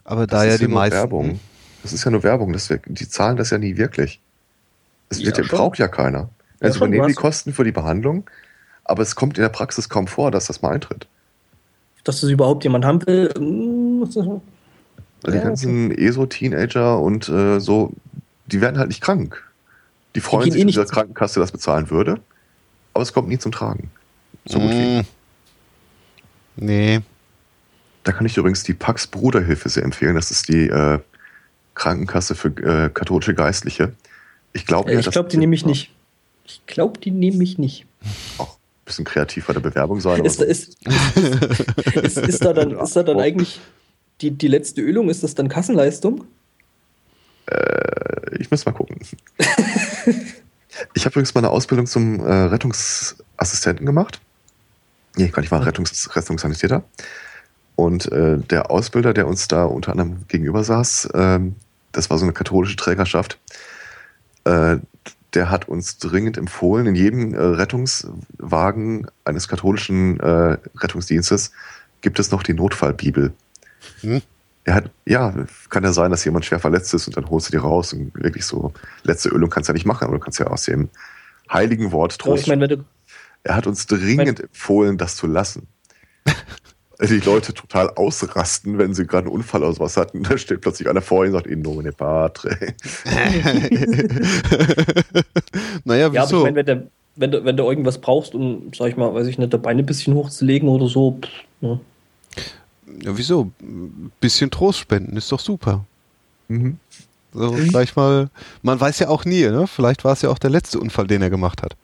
Aber 0.04 0.26
da 0.26 0.44
ja 0.44 0.58
die 0.58 0.66
meisten. 0.66 0.96
Werbung. 0.96 1.40
Das 1.82 1.92
ist 1.92 2.04
ja 2.04 2.10
nur 2.10 2.22
Werbung. 2.24 2.52
Das 2.52 2.68
wir, 2.68 2.80
die 2.84 3.08
zahlen 3.08 3.36
das 3.36 3.50
ja 3.50 3.58
nie 3.58 3.76
wirklich. 3.76 4.20
Es 5.08 5.20
Ja, 5.20 5.26
wird 5.26 5.38
ja, 5.38 5.44
braucht 5.48 5.78
ja 5.78 5.88
keiner. 5.88 6.28
Also 6.58 6.78
schon, 6.78 6.88
übernehmen 6.88 7.08
die 7.08 7.14
Kosten 7.14 7.52
für 7.52 7.64
die 7.64 7.72
Behandlung, 7.72 8.28
aber 8.84 9.02
es 9.02 9.14
kommt 9.14 9.38
in 9.38 9.42
der 9.42 9.48
Praxis 9.48 9.88
kaum 9.88 10.08
vor, 10.08 10.30
dass 10.30 10.46
das 10.46 10.62
mal 10.62 10.74
eintritt. 10.74 11.06
Dass 12.04 12.20
das 12.20 12.30
überhaupt 12.30 12.64
jemand 12.64 12.84
haben 12.84 13.06
will. 13.06 13.30
Weil 15.22 15.32
die 15.32 15.38
Ja, 15.38 15.44
ganzen 15.44 15.90
ESO-Teenager 15.90 16.98
und 16.98 17.28
äh, 17.28 17.60
so, 17.60 17.92
die 18.46 18.60
werden 18.60 18.78
halt 18.78 18.88
nicht 18.88 19.02
krank. 19.02 19.44
Die 20.14 20.20
freuen 20.20 20.44
gehen 20.44 20.52
sich, 20.52 20.58
eh 20.58 20.62
wenn 20.62 20.66
nicht 20.66 20.78
die 20.78 20.84
Krankenkasse 20.84 21.40
das 21.40 21.52
bezahlen 21.52 21.90
würde, 21.90 22.20
aber 22.94 23.02
es 23.02 23.12
kommt 23.12 23.28
nie 23.28 23.38
zum 23.38 23.52
Tragen. 23.52 23.90
So 24.46 24.58
gut 24.58 24.70
wie. 24.70 25.00
Mm. 25.00 25.06
Nee. 26.56 27.00
Da 28.02 28.12
kann 28.12 28.26
ich 28.26 28.36
übrigens 28.36 28.62
die 28.62 28.74
Pax 28.74 29.06
Bruderhilfe 29.06 29.68
sehr 29.68 29.84
empfehlen. 29.84 30.14
Das 30.14 30.30
ist 30.30 30.48
die 30.48 30.68
äh, 30.68 30.98
Krankenkasse 31.74 32.34
für 32.34 32.48
äh, 32.48 32.88
katholische 32.88 33.34
Geistliche. 33.34 33.92
Ich 34.52 34.66
glaube, 34.66 34.90
Äh, 34.90 35.00
ich 35.00 35.10
glaube, 35.10 35.28
die 35.28 35.36
nehme 35.36 35.54
ich 35.54 35.66
nicht. 35.66 35.94
Ich 36.46 36.64
glaube, 36.66 36.98
die 36.98 37.10
nehme 37.10 37.44
ich 37.44 37.58
nicht. 37.58 37.86
Ein 38.38 38.46
bisschen 38.90 39.04
kreativ 39.04 39.46
bei 39.46 39.52
der 39.52 39.60
Bewerbung 39.60 40.00
sein. 40.00 40.24
Ist, 40.24 40.38
so. 40.38 40.44
ist, 40.44 40.76
ist, 41.94 42.18
ist, 42.18 42.44
da 42.44 42.52
dann, 42.52 42.72
ist 42.72 42.96
da 42.96 43.02
dann 43.02 43.18
Ja. 43.18 43.24
eigentlich 43.24 43.60
die, 44.20 44.30
die 44.30 44.48
letzte 44.48 44.80
Ölung, 44.82 45.08
ist 45.08 45.22
das 45.22 45.34
dann 45.34 45.48
Kassenleistung? 45.48 46.24
Äh, 47.46 48.36
ich 48.38 48.50
muss 48.50 48.66
mal 48.66 48.72
gucken. 48.72 48.98
ich 50.94 51.04
habe 51.04 51.12
übrigens 51.14 51.34
mal 51.34 51.40
eine 51.40 51.50
Ausbildung 51.50 51.86
zum 51.86 52.20
äh, 52.20 52.32
Rettungsassistenten 52.32 53.86
gemacht. 53.86 54.20
Nee, 55.16 55.28
gar 55.28 55.40
nicht 55.40 55.50
mal 55.50 55.62
Rettungs 55.62 56.14
Rettungssanitäter. 56.14 56.84
Und 57.76 58.12
äh, 58.12 58.38
der 58.38 58.70
Ausbilder, 58.70 59.14
der 59.14 59.26
uns 59.26 59.48
da 59.48 59.64
unter 59.64 59.92
anderem 59.92 60.26
gegenüber 60.28 60.62
saß, 60.62 61.08
ähm, 61.14 61.56
das 61.92 62.10
war 62.10 62.18
so 62.18 62.24
eine 62.24 62.32
katholische 62.32 62.76
Trägerschaft, 62.76 63.38
äh, 64.44 64.76
der 65.34 65.50
hat 65.50 65.68
uns 65.68 65.98
dringend 65.98 66.36
empfohlen, 66.36 66.86
in 66.86 66.94
jedem 66.94 67.34
äh, 67.34 67.38
Rettungswagen 67.38 69.06
eines 69.24 69.48
katholischen 69.48 70.20
äh, 70.20 70.58
Rettungsdienstes 70.76 71.52
gibt 72.00 72.18
es 72.18 72.30
noch 72.30 72.42
die 72.42 72.54
Notfallbibel. 72.54 73.32
Hm. 74.00 74.22
Er 74.64 74.74
hat, 74.74 74.90
ja, 75.06 75.34
kann 75.70 75.84
ja 75.84 75.92
sein, 75.92 76.10
dass 76.10 76.24
jemand 76.24 76.44
schwer 76.44 76.58
verletzt 76.58 76.92
ist 76.92 77.06
und 77.06 77.16
dann 77.16 77.28
holst 77.30 77.48
du 77.48 77.52
die 77.52 77.56
raus 77.56 77.92
und 77.92 78.14
wirklich 78.14 78.44
so, 78.44 78.72
letzte 79.04 79.30
Ölung 79.30 79.50
kannst 79.50 79.68
du 79.68 79.72
ja 79.72 79.74
nicht 79.74 79.86
machen, 79.86 80.04
aber 80.04 80.14
du 80.14 80.20
kannst 80.20 80.38
ja 80.38 80.46
aus 80.48 80.64
dem 80.64 80.90
heiligen 81.50 81.92
Wort 81.92 82.14
Aber 82.20 82.36
Trost. 82.36 82.46
ich 82.46 82.68
du, 82.68 82.84
er 83.42 83.56
hat 83.56 83.66
uns 83.66 83.86
dringend 83.86 84.40
empfohlen, 84.40 84.98
das 84.98 85.16
zu 85.16 85.26
lassen. 85.26 85.66
Die 87.08 87.18
Leute 87.20 87.54
total 87.54 87.88
ausrasten, 87.90 88.76
wenn 88.76 88.92
sie 88.94 89.06
gerade 89.06 89.26
einen 89.26 89.34
Unfall 89.34 89.62
oder 89.62 89.72
sowas 89.72 89.96
hatten. 89.96 90.22
Da 90.22 90.36
steht 90.36 90.60
plötzlich 90.60 90.88
einer 90.88 91.00
vor 91.00 91.24
ihnen 91.24 91.34
und 91.34 91.40
sagt, 91.40 91.50
in 91.50 91.62
nomine 91.62 91.92
patre. 91.92 92.50
naja, 95.84 96.00
ja, 96.00 96.06
aber 96.06 96.16
ich 96.16 96.22
wieso? 96.22 96.42
meine, 96.42 96.56
wenn, 96.56 96.66
der, 96.66 96.82
wenn, 97.16 97.30
du, 97.30 97.44
wenn 97.44 97.56
du 97.56 97.64
irgendwas 97.64 97.98
brauchst, 97.98 98.34
um, 98.34 98.70
sag 98.76 98.88
ich 98.88 98.96
mal, 98.96 99.14
weiß 99.14 99.26
ich 99.26 99.38
nicht, 99.38 99.52
der 99.52 99.58
Beine 99.58 99.82
ein 99.82 99.86
bisschen 99.86 100.14
hochzulegen 100.14 100.68
oder 100.68 100.88
so, 100.88 101.18
pff, 101.22 101.30
ne? 101.62 101.80
ja, 103.02 103.16
wieso? 103.16 103.50
Ein 103.62 104.12
bisschen 104.20 104.50
Trost 104.50 104.78
spenden 104.78 105.16
ist 105.16 105.30
doch 105.32 105.40
super. 105.40 105.84
Mhm. 106.48 106.78
So, 107.32 107.52
gleich 107.52 107.94
mal, 107.94 108.28
man 108.62 108.80
weiß 108.80 108.98
ja 108.98 109.08
auch 109.08 109.24
nie, 109.24 109.44
ne? 109.44 109.66
Vielleicht 109.68 110.04
war 110.04 110.12
es 110.12 110.22
ja 110.22 110.30
auch 110.30 110.38
der 110.38 110.50
letzte 110.50 110.80
Unfall, 110.80 111.06
den 111.06 111.22
er 111.22 111.30
gemacht 111.30 111.62
hat. 111.62 111.76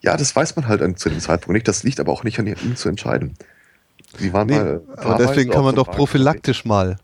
Ja, 0.00 0.16
das 0.16 0.34
weiß 0.34 0.54
man 0.56 0.68
halt 0.68 0.80
an- 0.80 0.96
zu 0.96 1.10
dem 1.10 1.18
Zeitpunkt 1.20 1.54
nicht. 1.54 1.66
Das 1.68 1.82
liegt 1.82 1.98
aber 1.98 2.12
auch 2.12 2.22
nicht 2.24 2.38
an 2.38 2.46
ihm 2.46 2.76
zu 2.76 2.88
entscheiden. 2.88 3.34
Sie 4.18 4.32
waren 4.32 4.46
Nee, 4.48 4.54
mal 4.58 4.82
aber 4.96 5.14
deswegen 5.16 5.50
kann 5.50 5.64
man 5.64 5.74
doch 5.74 5.90
prophylaktisch 5.90 6.64
mal. 6.64 6.96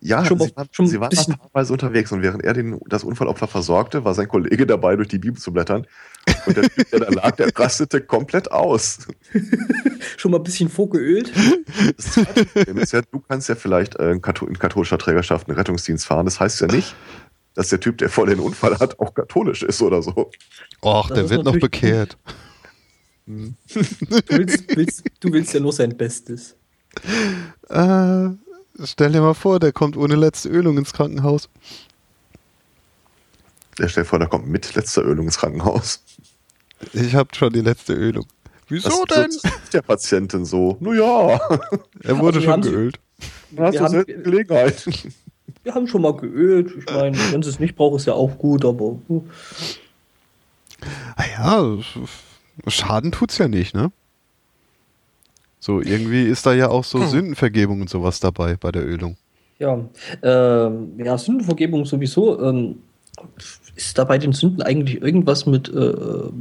Ja, 0.00 0.24
Schon 0.24 0.38
mal- 0.38 0.46
sie 0.48 0.56
waren, 0.56 0.68
schon 0.70 0.86
sie 0.86 0.96
ein 0.96 1.00
waren 1.00 1.10
bisschen- 1.10 1.32
mal 1.32 1.48
paarweise 1.48 1.72
unterwegs 1.72 2.12
und 2.12 2.22
während 2.22 2.44
er 2.44 2.54
den, 2.54 2.78
das 2.88 3.02
Unfallopfer 3.02 3.48
versorgte, 3.48 4.04
war 4.04 4.14
sein 4.14 4.28
Kollege 4.28 4.64
dabei, 4.64 4.94
durch 4.94 5.08
die 5.08 5.18
Bibel 5.18 5.40
zu 5.40 5.52
blättern. 5.52 5.86
Und 6.46 6.56
der 6.56 6.64
Typ, 6.70 6.90
der 6.90 7.00
da 7.00 7.08
lag, 7.10 7.32
der 7.36 7.48
rastete 7.56 8.00
komplett 8.00 8.52
aus. 8.52 9.08
schon 10.16 10.30
mal 10.30 10.36
ein 10.38 10.44
bisschen 10.44 10.68
vorgeölt. 10.68 11.32
Das 11.96 12.12
zweite 12.12 12.44
Problem 12.44 12.78
ist 12.78 12.92
ja, 12.92 13.00
du 13.02 13.18
kannst 13.20 13.48
ja 13.48 13.54
vielleicht 13.56 13.96
äh, 13.96 14.12
in, 14.12 14.22
Katho 14.22 14.46
in 14.46 14.56
katholischer 14.58 14.98
Trägerschaft 14.98 15.48
einen 15.48 15.56
Rettungsdienst 15.58 16.06
fahren. 16.06 16.26
Das 16.26 16.38
heißt 16.38 16.60
ja 16.60 16.68
nicht, 16.68 16.94
dass 17.54 17.68
der 17.70 17.80
Typ, 17.80 17.98
der 17.98 18.08
vor 18.08 18.26
den 18.26 18.38
Unfall 18.38 18.78
hat, 18.78 19.00
auch 19.00 19.14
katholisch 19.14 19.64
ist 19.64 19.82
oder 19.82 20.00
so. 20.02 20.30
Och, 20.82 21.08
der 21.08 21.24
ist 21.24 21.30
wird 21.30 21.44
noch 21.44 21.54
natürlich- 21.54 21.70
Du 23.28 23.54
willst, 24.28 24.76
willst, 24.76 25.02
du 25.20 25.32
willst 25.32 25.52
ja 25.52 25.60
nur 25.60 25.72
sein 25.72 25.94
Bestes. 25.96 26.56
Äh, 27.68 28.28
stell 28.84 29.12
dir 29.12 29.20
mal 29.20 29.34
vor, 29.34 29.60
der 29.60 29.72
kommt 29.72 29.96
ohne 29.98 30.16
letzte 30.16 30.48
Ölung 30.48 30.78
ins 30.78 30.92
Krankenhaus. 30.94 31.50
Der 33.78 33.88
stellt 33.88 34.06
vor, 34.06 34.18
der 34.18 34.28
kommt 34.28 34.48
mit 34.48 34.74
letzter 34.74 35.02
Ölung 35.04 35.26
ins 35.26 35.36
Krankenhaus. 35.38 36.02
Ich 36.94 37.14
habe 37.14 37.28
schon 37.34 37.52
die 37.52 37.60
letzte 37.60 37.92
Ölung. 37.92 38.24
Wieso 38.68 39.04
Das 39.04 39.18
denn? 39.18 39.28
ist 39.30 39.72
der 39.74 39.82
Patientin 39.82 40.44
so. 40.44 40.76
Naja, 40.80 41.38
Er 42.02 42.18
wurde 42.18 42.38
Also 42.38 42.50
schon 42.50 42.62
geölt. 42.62 42.98
dann 43.50 43.66
hast 43.66 43.72
Wir 43.74 43.78
du 43.80 43.84
haben- 43.84 43.92
selten 43.92 44.22
Gelegenheit. 44.22 44.86
Wir 45.64 45.74
haben 45.74 45.86
schon 45.86 46.02
mal 46.02 46.16
geölt. 46.16 46.72
Ich 46.78 46.86
meine, 46.86 47.16
wenn 47.32 47.42
sie 47.42 47.50
es 47.50 47.58
nicht 47.58 47.76
braucht, 47.76 47.96
ist 48.00 48.06
ja 48.06 48.14
auch 48.14 48.38
gut, 48.38 48.64
aber 48.64 48.98
Ah 51.16 51.24
ja, 51.36 51.76
Schaden 52.70 53.12
tut's 53.12 53.38
ja 53.38 53.48
nicht, 53.48 53.74
ne? 53.74 53.90
So, 55.60 55.80
irgendwie 55.80 56.22
ist 56.24 56.46
da 56.46 56.52
ja 56.54 56.68
auch 56.68 56.84
so 56.84 57.04
Sündenvergebung 57.04 57.80
und 57.80 57.90
sowas 57.90 58.20
dabei 58.20 58.56
bei 58.56 58.70
der 58.72 58.86
Ölung. 58.86 59.16
ja. 59.58 59.80
Ähm, 60.22 60.92
ja, 60.98 61.18
Sündenvergebung 61.18 61.84
sowieso. 61.84 62.40
Ähm, 62.42 62.76
ist 63.74 63.98
da 63.98 64.04
bei 64.04 64.18
den 64.18 64.32
Sünden 64.32 64.62
eigentlich 64.62 65.02
irgendwas 65.02 65.46
mit 65.46 65.68
äh, 65.68 65.92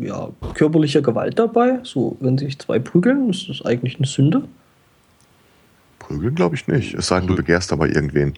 ja, 0.01 0.29
körperlicher 0.53 1.01
Gewalt 1.01 1.39
dabei? 1.39 1.79
So, 1.83 2.15
wenn 2.19 2.37
sich 2.37 2.59
zwei 2.59 2.77
prügeln, 2.79 3.29
ist 3.31 3.49
das 3.49 3.63
eigentlich 3.65 3.97
eine 3.97 4.05
Sünde? 4.05 4.43
Prügeln 5.99 6.35
glaube 6.35 6.55
ich 6.55 6.67
nicht. 6.67 6.93
Es 6.93 7.07
sei 7.07 7.19
denn, 7.19 7.27
du 7.27 7.35
begehrst 7.35 7.73
aber 7.73 7.87
irgendwen. 7.87 8.33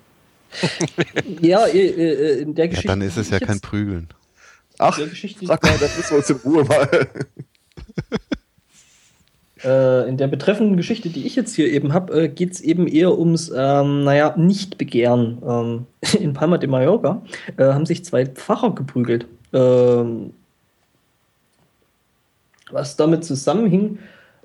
Ja, 1.41 1.65
äh, 1.67 1.77
äh, 1.87 2.41
in 2.41 2.55
der 2.55 2.65
Ja, 2.65 2.69
Geschichte. 2.71 2.87
dann 2.87 3.01
ist 3.01 3.17
es 3.17 3.29
ja 3.29 3.39
kein 3.39 3.59
Prügeln. 3.59 4.07
Ach, 4.79 4.97
Der 4.97 5.07
Geschichte- 5.07 5.45
sag 5.45 5.61
mal, 5.61 5.77
das 5.77 5.95
müssen 5.97 6.09
wir 6.11 6.17
uns 6.17 6.29
in 6.29 6.37
Ruhe 6.37 6.63
mal. 6.63 6.89
Äh, 9.63 10.07
in 10.07 10.15
der 10.15 10.27
betreffenden 10.27 10.77
Geschichte, 10.77 11.09
die 11.09 11.25
ich 11.25 11.35
jetzt 11.35 11.53
hier 11.53 11.69
eben 11.69 11.91
habe, 11.93 12.23
äh, 12.23 12.29
geht 12.29 12.53
es 12.53 12.61
eben 12.61 12.87
eher 12.87 13.17
ums, 13.17 13.51
ähm, 13.53 14.05
naja, 14.05 14.33
Nicht-Begehren. 14.37 15.39
Ähm, 15.45 15.85
in 16.19 16.33
Palma 16.33 16.57
de 16.57 16.69
Mallorca 16.69 17.21
äh, 17.57 17.65
haben 17.65 17.85
sich 17.85 18.05
zwei 18.05 18.25
Pfarrer 18.25 18.73
geprügelt. 18.73 19.25
Ähm, 19.51 20.31
was 22.71 22.95
damit 22.95 23.25
zusammenhing, 23.25 23.99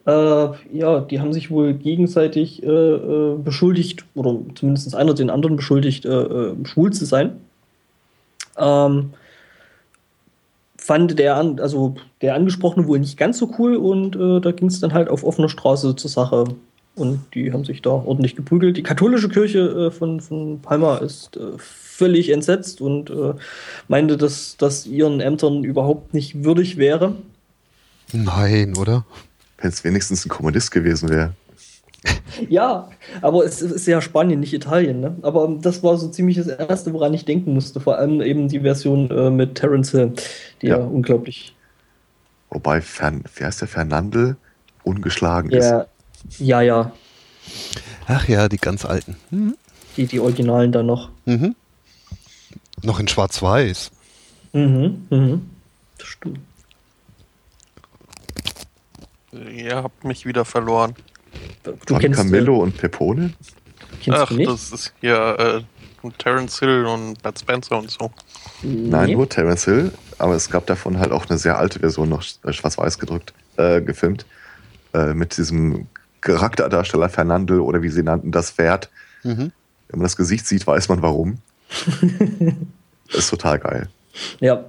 äh, 0.07 0.49
ja, 0.73 1.01
die 1.01 1.21
haben 1.21 1.33
sich 1.33 1.51
wohl 1.51 1.75
gegenseitig 1.75 2.63
äh, 2.63 3.37
beschuldigt, 3.37 4.05
oder 4.15 4.39
zumindest 4.55 4.95
einer 4.97 5.15
den 5.15 5.31
anderen 5.31 5.57
beschuldigt, 5.57 6.05
schwul 6.05 6.93
zu 6.93 7.05
sein. 7.05 7.37
Ähm, 8.57 9.11
fand 10.85 11.19
der, 11.19 11.37
an, 11.37 11.61
also 11.61 11.95
der 12.21 12.35
Angesprochene 12.35 12.87
wohl 12.87 12.99
nicht 12.99 13.17
ganz 13.17 13.39
so 13.39 13.51
cool 13.59 13.77
und 13.77 14.17
äh, 14.17 14.39
da 14.43 14.53
ging 14.53 14.69
es 14.69 14.81
dann 14.81 14.93
halt 14.93 15.09
auf 15.09 15.25
offener 15.25 15.49
Straße 15.49 15.97
zur 15.97 16.11
Sache. 16.11 16.45
Und 16.95 17.21
die 17.33 17.55
haben 17.55 17.65
sich 17.65 17.81
da 17.81 17.89
ordentlich 17.89 18.37
geprügelt. 18.37 18.77
Die 18.77 18.83
katholische 18.83 19.31
Kirche 19.31 19.61
äh, 19.61 19.91
von, 19.91 20.21
von 20.21 20.61
Palma 20.61 20.99
ist 20.99 21.39
äh, 21.39 21.57
völlig 21.57 22.29
entsetzt 22.29 22.83
und 22.83 23.09
äh, 23.09 23.33
meinte, 23.89 24.19
dass 24.19 24.59
das 24.59 24.87
ihren 24.87 25.21
Ämtern 25.21 25.65
überhaupt 25.65 26.13
nicht 26.13 26.45
würdig 26.45 26.77
wäre. 26.77 27.17
Nein, 28.13 28.77
oder? 28.77 29.07
Wenn 29.57 29.71
es 29.71 29.85
wenigstens 29.85 30.27
ein 30.27 30.29
Kommunist 30.29 30.71
gewesen 30.71 31.09
wäre. 31.09 31.33
Ja, 32.49 32.91
aber 33.23 33.45
es 33.45 33.63
ist 33.63 33.87
ja 33.87 34.01
Spanien, 34.01 34.41
nicht 34.41 34.53
Italien. 34.53 35.01
Ne? 35.01 35.17
Aber 35.23 35.49
das 35.61 35.83
war 35.83 35.97
so 35.97 36.09
ziemlich 36.09 36.37
das 36.37 36.49
Erste, 36.49 36.93
woran 36.93 37.15
ich 37.15 37.25
denken 37.25 37.55
musste. 37.55 37.79
Vor 37.81 37.97
allem 37.99 38.21
eben 38.21 38.49
die 38.49 38.61
Version 38.61 39.09
äh, 39.11 39.31
mit 39.31 39.55
Terence 39.55 39.93
Hill, 39.93 40.13
die 40.61 40.67
ja, 40.67 40.79
Ja. 40.79 40.85
unglaublich. 40.85 41.55
Wobei, 42.51 42.81
Fern, 42.81 43.25
wer 43.37 43.49
ist 43.49 43.61
der 43.61 43.69
Fernandel? 43.69 44.37
Ungeschlagen 44.83 45.51
ist. 45.51 45.65
Ja, 45.65 45.87
ja, 46.39 46.61
ja, 46.61 46.93
Ach 48.07 48.29
ja, 48.29 48.49
die 48.49 48.57
ganz 48.59 48.85
alten. 48.85 49.17
Mhm. 49.31 49.55
die, 49.97 50.07
die 50.07 50.21
Originalen 50.21 50.73
da 50.73 50.83
noch. 50.83 51.11
Mhm. 51.27 51.55
Noch 52.83 52.99
in 53.01 53.09
Schwarz-Weiß. 53.09 53.91
Mhm, 54.53 55.07
mhm. 55.11 55.51
Das 55.99 56.09
stimmt. 56.09 56.41
Ihr 59.33 59.77
habt 59.77 60.05
mich 60.05 60.27
wieder 60.27 60.45
verloren. 60.45 60.95
Du 61.63 61.73
Don 61.87 61.99
kennst 61.99 62.19
Camillo 62.21 62.59
und 62.59 62.77
Pepone? 62.77 63.27
Äh, 63.27 63.31
kennst 64.03 64.21
Ach, 64.21 64.29
du 64.29 64.35
nicht? 64.37 64.51
das 64.51 64.73
ist 64.73 64.93
hier 65.01 65.65
äh, 66.03 66.09
Terence 66.19 66.59
Hill 66.59 66.85
und 66.85 67.23
Bud 67.23 67.39
Spencer 67.39 67.79
und 67.79 67.91
so. 67.91 68.11
Nein, 68.63 69.07
Nee. 69.07 69.15
nur 69.15 69.29
Terence 69.29 69.65
Hill. 69.65 69.93
Aber 70.19 70.35
es 70.35 70.51
gab 70.51 70.67
davon 70.67 70.99
halt 70.99 71.13
auch 71.13 71.29
eine 71.29 71.39
sehr 71.39 71.59
alte 71.59 71.81
Version, 71.81 72.09
noch 72.09 72.23
äh, 72.45 72.53
schwarz-weiß 72.53 72.99
gedrückt, 72.99 73.33
äh, 73.57 73.81
gefilmt. 73.81 74.27
Äh, 74.93 75.15
mit 75.15 75.37
diesem 75.37 75.87
Charakterdarsteller 76.21 77.09
Fernandel 77.09 77.61
oder 77.61 77.83
wie 77.83 77.89
sie 77.89 78.03
nannten, 78.03 78.31
das 78.31 78.51
Pferd. 78.51 78.91
Mhm. 79.23 79.51
Wenn 79.89 79.99
man 79.99 80.03
das 80.05 80.17
Gesicht 80.17 80.47
sieht, 80.47 80.67
weiß 80.67 80.89
man 80.89 81.03
warum. 81.03 81.39
ist 83.09 83.31
total 83.31 83.59
geil. 83.59 83.89
Ja, 84.41 84.65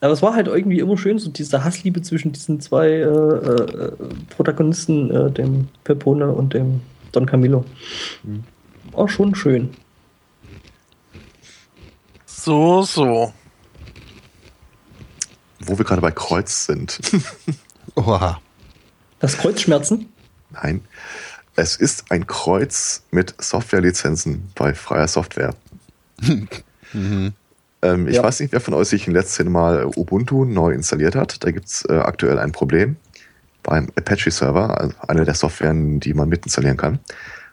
aber 0.00 0.12
es 0.12 0.22
war 0.22 0.34
halt 0.34 0.48
irgendwie 0.48 0.78
immer 0.78 0.96
schön, 0.96 1.18
so 1.18 1.30
diese 1.30 1.62
Hassliebe 1.62 2.00
zwischen 2.00 2.32
diesen 2.32 2.60
zwei 2.60 2.88
äh, 2.88 3.02
äh, 3.02 3.92
Protagonisten, 4.30 5.10
äh, 5.10 5.30
dem 5.30 5.68
Pepone 5.84 6.30
und 6.30 6.54
dem 6.54 6.80
Don 7.12 7.26
Camillo. 7.26 7.64
Mhm. 8.22 8.44
War 8.92 9.08
schon 9.08 9.34
schön. 9.34 9.70
So, 12.24 12.82
so. 12.82 13.32
Wo 15.60 15.76
wir 15.76 15.84
gerade 15.84 16.00
bei 16.00 16.10
Kreuz 16.10 16.64
sind. 16.64 16.98
Oha. 17.94 18.40
Das 19.18 19.36
Kreuzschmerzen? 19.36 20.10
Nein. 20.50 20.80
Es 21.56 21.76
ist 21.76 22.10
ein 22.10 22.26
Kreuz 22.26 23.02
mit 23.10 23.34
Softwarelizenzen 23.38 24.50
bei 24.54 24.72
freier 24.72 25.08
Software. 25.08 25.54
mhm. 26.92 27.34
Ähm, 27.82 28.08
ich 28.08 28.16
ja. 28.16 28.22
weiß 28.22 28.40
nicht, 28.40 28.52
wer 28.52 28.60
von 28.60 28.74
euch 28.74 28.88
sich 28.88 29.06
im 29.06 29.14
letzten 29.14 29.50
Mal 29.50 29.86
Ubuntu 29.86 30.44
neu 30.44 30.72
installiert 30.72 31.14
hat. 31.14 31.42
Da 31.44 31.50
gibt 31.50 31.66
es 31.66 31.84
äh, 31.88 31.94
aktuell 31.94 32.38
ein 32.38 32.52
Problem 32.52 32.96
beim 33.62 33.88
Apache-Server, 33.96 34.80
also 34.80 34.94
eine 35.06 35.24
der 35.24 35.34
Softwaren, 35.34 36.00
die 36.00 36.14
man 36.14 36.28
mitinstallieren 36.28 36.76
kann. 36.76 36.98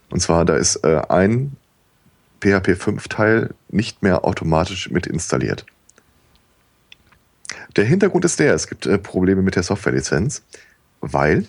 Und 0.10 0.22
zwar, 0.22 0.46
da 0.46 0.56
ist 0.56 0.78
äh, 0.84 1.02
ein 1.10 1.56
PHP 2.42 2.72
5-Teil 2.72 3.54
nicht 3.70 4.04
mehr 4.04 4.24
automatisch 4.26 4.90
mit 4.90 5.08
installiert. 5.08 5.66
Der 7.76 7.86
Hintergrund 7.86 8.26
ist 8.26 8.40
der, 8.40 8.54
es 8.54 8.68
gibt 8.68 8.86
äh, 8.86 8.98
Probleme 8.98 9.42
mit 9.42 9.56
der 9.56 9.64
Softwarelizenz, 9.64 10.44
weil 11.02 11.46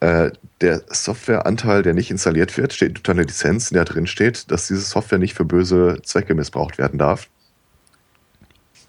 äh, 0.00 0.30
der 0.60 0.82
Softwareanteil, 0.88 1.82
der 1.82 1.94
nicht 1.94 2.10
installiert 2.10 2.56
wird, 2.56 2.72
steht 2.72 2.98
unter 2.98 3.12
einer 3.12 3.22
Lizenz, 3.22 3.70
in 3.70 3.74
der 3.74 3.84
drin 3.84 4.06
steht, 4.06 4.50
dass 4.50 4.66
diese 4.66 4.80
Software 4.80 5.18
nicht 5.18 5.34
für 5.34 5.44
böse 5.44 5.98
Zwecke 6.02 6.34
missbraucht 6.34 6.78
werden 6.78 6.98
darf. 6.98 7.28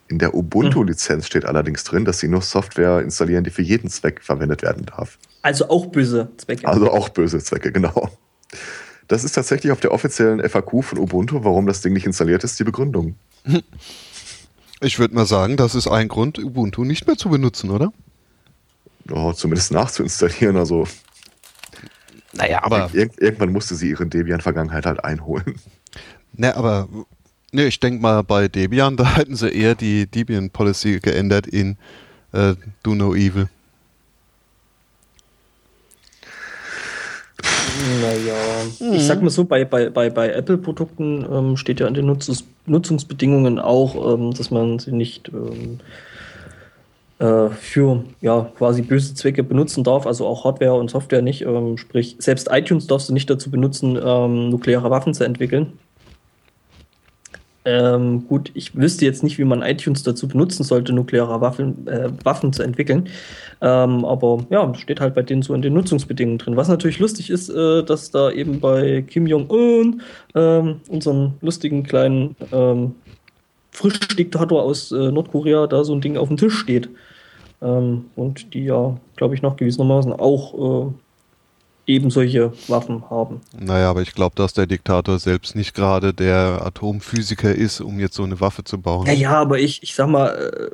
In 0.08 0.20
der 0.20 0.36
Ubuntu-Lizenz 0.36 1.26
steht 1.26 1.46
allerdings 1.46 1.84
drin, 1.84 2.06
dass 2.06 2.20
sie 2.20 2.28
nur 2.28 2.42
Software 2.42 3.02
installieren, 3.02 3.44
die 3.44 3.50
für 3.50 3.64
jeden 3.64 3.90
Zweck 3.90 4.22
verwendet 4.22 4.62
werden 4.62 4.86
darf. 4.86 5.18
Also 5.42 5.70
auch 5.70 5.88
böse 5.88 6.30
Zwecke. 6.38 6.68
Also 6.68 6.92
auch 6.92 7.10
böse 7.10 7.40
Zwecke, 7.40 7.72
genau. 7.72 8.10
Das 9.08 9.24
ist 9.24 9.34
tatsächlich 9.34 9.72
auf 9.72 9.80
der 9.80 9.92
offiziellen 9.92 10.48
FAQ 10.48 10.84
von 10.84 11.00
Ubuntu, 11.00 11.44
warum 11.44 11.66
das 11.66 11.82
Ding 11.82 11.94
nicht 11.94 12.06
installiert 12.06 12.44
ist, 12.44 12.60
die 12.60 12.64
Begründung. 12.64 13.16
Ich 14.82 15.00
würde 15.00 15.16
mal 15.16 15.26
sagen, 15.26 15.56
das 15.56 15.74
ist 15.74 15.88
ein 15.88 16.10
Grund, 16.10 16.38
Ubuntu 16.38 16.84
nicht 16.84 17.08
mehr 17.08 17.16
zu 17.16 17.30
benutzen, 17.30 17.72
oder? 17.72 17.94
Oh, 19.10 19.32
zumindest 19.32 19.72
nachzuinstallieren, 19.72 20.58
also. 20.58 20.86
Naja, 22.34 22.62
aber. 22.62 22.90
Ir 22.94 23.10
irgendwann 23.18 23.54
musste 23.54 23.76
sie 23.76 23.90
ihre 23.90 24.06
Debian-Vergangenheit 24.06 24.86
halt 24.86 25.04
einholen. 25.04 25.56
Ne, 26.34 26.56
aber. 26.56 26.90
Ne, 27.56 27.68
ich 27.68 27.80
denke 27.80 28.02
mal, 28.02 28.22
bei 28.22 28.50
Debian, 28.50 28.98
da 28.98 29.16
hätten 29.16 29.38
sie 29.38 29.48
eher 29.48 29.76
die 29.76 30.08
Debian-Policy 30.08 31.00
geändert 31.00 31.48
in 31.48 31.78
äh, 32.34 32.56
Do 32.84 32.96
No 32.96 33.16
Evil. 33.16 33.48
Naja, 38.02 38.34
mhm. 38.82 38.94
ich 38.96 39.06
sag 39.06 39.22
mal 39.22 39.30
so, 39.30 39.46
bei, 39.46 39.64
bei, 39.64 39.90
bei, 39.90 40.10
bei 40.10 40.34
Apple-Produkten 40.34 41.26
ähm, 41.32 41.56
steht 41.56 41.80
ja 41.80 41.88
in 41.88 41.94
den 41.94 42.08
Nutzungs 42.08 42.44
Nutzungsbedingungen 42.66 43.60
auch, 43.60 44.16
ähm, 44.16 44.34
dass 44.34 44.52
man 44.52 44.80
sie 44.80 44.92
nicht 44.92 45.30
ähm, 45.30 45.80
äh, 47.20 47.50
für 47.52 48.04
ja, 48.20 48.52
quasi 48.58 48.82
böse 48.82 49.14
Zwecke 49.14 49.44
benutzen 49.44 49.86
darf, 49.86 50.06
also 50.06 50.28
auch 50.28 50.44
Hardware 50.44 50.74
und 50.74 50.90
Software 50.90 51.22
nicht. 51.22 51.44
Ähm, 51.44 51.78
sprich, 51.78 52.18
selbst 52.20 52.50
iTunes 52.52 52.88
darfst 52.88 53.08
du 53.08 53.14
nicht 53.14 53.30
dazu 53.30 53.50
benutzen, 53.50 53.98
ähm, 54.04 54.50
nukleare 54.50 54.90
Waffen 54.90 55.14
zu 55.14 55.24
entwickeln. 55.24 55.80
Ähm, 57.66 58.28
gut, 58.28 58.52
ich 58.54 58.76
wüsste 58.76 59.06
jetzt 59.06 59.24
nicht, 59.24 59.40
wie 59.40 59.44
man 59.44 59.64
iTunes 59.64 60.04
dazu 60.04 60.28
benutzen 60.28 60.64
sollte, 60.64 60.94
nukleare 60.94 61.42
Waffen, 61.42 61.88
äh, 61.88 62.10
Waffen 62.24 62.54
zu 62.54 62.62
entwickeln. 62.62 63.10
Ähm, 63.62 64.06
aber 64.06 64.46
ja, 64.52 64.72
steht 64.76 65.02
halt 65.02 65.16
bei 65.16 65.24
denen 65.24 65.42
so 65.42 65.56
in 65.56 65.64
den 65.64 65.74
Nutzungsbedingungen 65.74 66.38
drin. 66.38 66.56
Was 66.58 66.68
natürlich 66.68 67.00
lustig 67.00 67.32
ist, 67.32 67.50
äh, 67.50 67.84
dass 67.84 68.12
da 68.12 68.30
eben 68.30 68.60
bei 68.60 69.02
Kim 69.08 69.26
Jong-un, 69.26 70.02
ähm, 70.36 70.82
unserem 70.90 71.34
lustigen 71.42 71.84
kleinen 71.84 72.36
ähm, 72.52 72.94
Frischdiktator 73.72 74.62
aus 74.62 74.92
äh, 74.92 75.12
Nordkorea, 75.12 75.66
da 75.66 75.84
so 75.84 75.94
ein 75.94 76.02
Ding 76.02 76.18
auf 76.18 76.28
dem 76.28 76.38
Tisch 76.38 76.56
steht. 76.56 76.90
Ähm, 77.64 78.06
und 78.16 78.54
die 78.54 78.66
ja, 78.66 78.96
glaube 79.16 79.34
ich, 79.34 79.42
noch 79.42 79.58
gewissermaßen 79.58 80.14
auch 80.14 80.90
äh, 80.90 80.94
eben 81.88 82.10
solche 82.10 82.54
Waffen 82.68 83.10
haben. 83.10 83.42
Naja, 83.58 83.90
aber 83.90 84.02
ich 84.02 84.14
glaube, 84.14 84.36
dass 84.36 84.54
der 84.54 84.66
Diktator 84.66 85.20
selbst 85.20 85.56
nicht 85.56 85.74
gerade 85.74 86.14
der 86.14 86.62
Atomphysiker 86.66 87.54
ist, 87.54 87.82
um 87.82 88.00
jetzt 88.00 88.16
so 88.16 88.24
eine 88.24 88.40
Waffe 88.40 88.64
zu 88.64 88.80
bauen. 88.80 89.06
Ja, 89.08 89.14
ja, 89.14 89.32
aber 89.34 89.60
ich, 89.60 89.84
ich 89.84 89.96
sag 89.96 90.08
mal, 90.08 90.30
äh, 90.30 90.72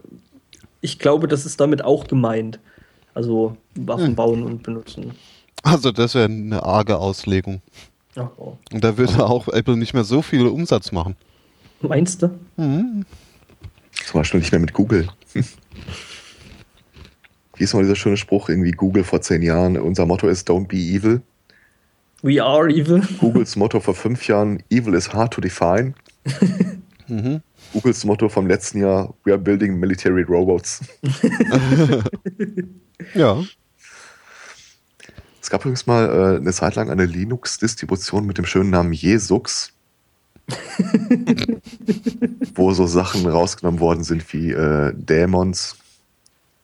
ich 0.81 0.99
glaube, 0.99 1.27
das 1.27 1.45
ist 1.45 1.59
damit 1.59 1.83
auch 1.83 2.07
gemeint. 2.07 2.59
Also 3.13 3.57
Waffen 3.75 4.07
hm. 4.07 4.15
bauen 4.15 4.43
und 4.43 4.63
benutzen. 4.63 5.11
Also 5.63 5.91
das 5.91 6.15
wäre 6.15 6.25
eine 6.25 6.63
arge 6.63 6.97
Auslegung. 6.97 7.61
Ach, 8.15 8.29
oh. 8.37 8.57
Und 8.73 8.83
da 8.83 8.97
würde 8.97 9.25
auch 9.25 9.47
Apple 9.47 9.77
nicht 9.77 9.93
mehr 9.93 10.03
so 10.03 10.21
viel 10.21 10.47
Umsatz 10.47 10.91
machen. 10.91 11.15
Meinst 11.81 12.21
du? 12.21 12.27
Mhm. 12.57 13.05
Zum 14.05 14.19
Beispiel 14.19 14.39
nicht 14.39 14.51
mehr 14.51 14.61
mit 14.61 14.73
Google. 14.73 15.07
Wie 17.61 17.65
ist 17.65 17.75
mal 17.75 17.83
dieser 17.83 17.95
schöne 17.95 18.17
Spruch, 18.17 18.49
irgendwie 18.49 18.71
Google 18.71 19.03
vor 19.03 19.21
zehn 19.21 19.43
Jahren, 19.43 19.77
unser 19.77 20.07
Motto 20.07 20.27
ist 20.27 20.49
Don't 20.49 20.67
be 20.67 20.77
evil. 20.77 21.21
We 22.23 22.43
are 22.43 22.67
evil. 22.67 23.03
Googles 23.19 23.55
Motto 23.55 23.79
vor 23.79 23.93
fünf 23.93 24.27
Jahren, 24.27 24.63
Evil 24.71 24.95
is 24.95 25.13
hard 25.13 25.31
to 25.31 25.41
define. 25.41 25.93
mhm. 27.07 27.43
Googles 27.71 28.03
Motto 28.03 28.29
vom 28.29 28.47
letzten 28.47 28.81
Jahr, 28.81 29.13
We 29.25 29.31
are 29.31 29.39
building 29.39 29.79
military 29.79 30.23
robots. 30.23 30.81
ja. 33.13 33.43
Es 35.39 35.51
gab 35.51 35.61
übrigens 35.61 35.85
mal 35.85 36.09
äh, 36.09 36.37
eine 36.37 36.53
Zeit 36.53 36.73
lang 36.73 36.89
eine 36.89 37.05
Linux-Distribution 37.05 38.25
mit 38.25 38.39
dem 38.39 38.45
schönen 38.45 38.71
Namen 38.71 38.93
Jesux. 38.93 39.71
wo 42.55 42.73
so 42.73 42.87
Sachen 42.87 43.27
rausgenommen 43.27 43.79
worden 43.79 44.03
sind 44.03 44.33
wie 44.33 44.51
äh, 44.51 44.93
Dämons, 44.95 45.75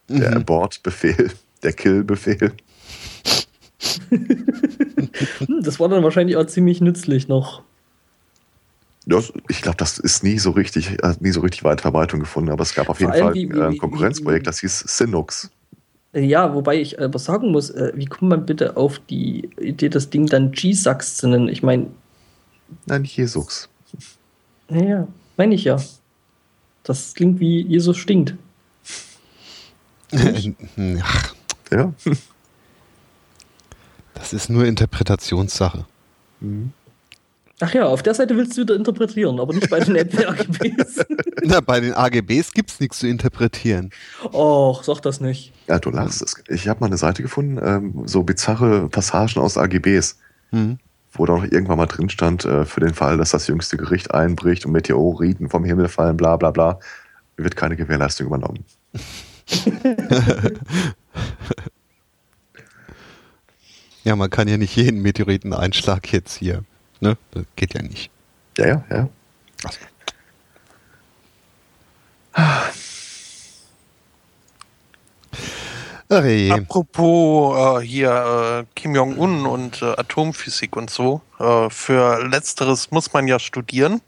der 0.10 0.32
mhm. 0.32 0.38
Abort-Befehl, 0.38 1.32
der 1.64 1.74
Kill-Befehl. 1.74 2.54
das 5.62 5.80
war 5.80 5.90
dann 5.90 6.04
wahrscheinlich 6.04 6.38
auch 6.38 6.46
ziemlich 6.46 6.82
nützlich 6.82 7.28
noch. 7.28 7.64
Das, 9.06 9.32
ich 9.48 9.62
glaube, 9.62 9.78
das 9.78 10.00
ist 10.00 10.24
nie 10.24 10.38
so 10.38 10.52
richtig, 10.52 10.98
hat 11.02 11.22
nie 11.22 11.32
so 11.32 11.40
richtig 11.40 11.64
weit 11.64 11.80
Verbreitung 11.80 12.20
gefunden, 12.20 12.52
aber 12.52 12.64
es 12.64 12.76
gab 12.76 12.90
auf 12.90 12.98
Vor 12.98 13.08
jeden 13.08 13.24
Fall 13.24 13.34
wie, 13.34 13.50
wie, 13.50 13.62
ein 13.62 13.78
Konkurrenzprojekt, 13.78 14.48
das 14.48 14.60
hieß 14.60 14.80
Sinux. 14.80 15.50
Ja, 16.14 16.54
wobei 16.54 16.82
ich 16.82 17.00
aber 17.00 17.20
sagen 17.20 17.52
muss, 17.52 17.70
äh, 17.70 17.92
wie 17.96 18.06
kommt 18.06 18.30
man 18.30 18.46
bitte 18.46 18.76
auf 18.76 19.00
die 19.00 19.50
Idee, 19.60 19.90
das 19.90 20.10
Ding 20.10 20.26
dann 20.26 20.52
G-Sax 20.52 21.18
zu 21.18 21.28
nennen? 21.28 21.48
Ich 21.48 21.64
meine. 21.64 21.88
Nein, 22.86 23.04
nicht 23.04 23.16
Jesux. 23.16 23.70
Ja, 24.70 25.08
meine 25.38 25.56
ich 25.56 25.64
ja. 25.64 25.78
Das 26.84 27.14
klingt 27.14 27.40
wie 27.40 27.62
Jesus 27.62 27.98
stinkt. 27.98 28.36
ja. 31.72 31.94
Das 34.14 34.34
ist 34.34 34.50
nur 34.50 34.66
Interpretationssache. 34.66 35.86
Mhm. 36.40 36.72
Ach 37.60 37.74
ja, 37.74 37.88
auf 37.88 38.04
der 38.04 38.14
Seite 38.14 38.38
willst 38.38 38.56
du 38.56 38.62
wieder 38.62 38.76
interpretieren, 38.76 39.40
aber 39.40 39.52
nicht 39.54 39.70
bei 39.70 39.80
den 39.80 39.98
AGBs. 40.28 41.06
Na, 41.44 41.60
bei 41.60 41.80
den 41.80 41.94
AGBs 41.94 42.52
gibt 42.52 42.70
es 42.70 42.80
nichts 42.80 43.00
zu 43.00 43.08
interpretieren. 43.08 43.90
Och, 44.32 44.84
sag 44.84 45.02
das 45.02 45.20
nicht. 45.22 45.54
Ja, 45.68 45.80
du 45.80 45.90
lachst. 45.90 46.44
Ich 46.50 46.68
habe 46.68 46.82
mal 46.82 46.86
eine 46.86 46.98
Seite 46.98 47.24
gefunden, 47.24 47.60
ähm, 47.64 48.04
so 48.06 48.22
bizarre 48.22 48.90
Passagen 48.90 49.42
aus 49.42 49.58
AGBs, 49.58 50.18
mhm. 50.52 50.78
wo 51.14 51.26
da 51.26 51.34
noch 51.34 51.44
irgendwann 51.46 51.80
mal 51.80 51.88
drin 51.88 52.10
stand, 52.10 52.46
äh, 52.46 52.64
für 52.64 52.80
den 52.80 52.94
Fall, 52.94 53.18
dass 53.18 53.32
das 53.32 53.48
jüngste 53.48 53.76
Gericht 53.76 54.12
einbricht 54.14 54.68
und 54.68 54.72
Meteoriten 54.74 55.50
vom 55.50 55.64
Himmel 55.64 55.88
fallen, 55.88 56.16
bla 56.16 56.38
bla 56.38 56.52
bla, 56.52 56.80
wird 57.38 57.56
keine 57.56 57.76
Gewährleistung 57.76 58.28
übernommen. 58.28 58.66
ja, 64.04 64.16
man 64.16 64.30
kann 64.30 64.48
ja 64.48 64.58
nicht 64.58 64.76
jeden 64.76 65.02
Meteoriteneinschlag 65.02 66.12
jetzt 66.12 66.38
hier. 66.38 66.64
Ne? 67.00 67.18
Das 67.32 67.46
geht 67.56 67.74
ja 67.74 67.82
nicht. 67.82 68.12
Ja, 68.58 68.68
ja, 68.68 68.84
ja. 68.90 69.10
Also. 69.64 69.80
Okay. 76.10 76.52
Apropos 76.52 77.82
äh, 77.82 77.86
hier 77.86 78.64
äh, 78.64 78.66
Kim 78.76 78.96
Jong-un 78.96 79.46
und 79.46 79.82
äh, 79.82 79.86
Atomphysik 79.98 80.78
und 80.78 80.90
so. 80.90 81.22
Äh, 81.40 81.70
für 81.70 82.24
letzteres 82.26 82.92
muss 82.92 83.12
man 83.12 83.28
ja 83.28 83.40
studieren. 83.40 84.02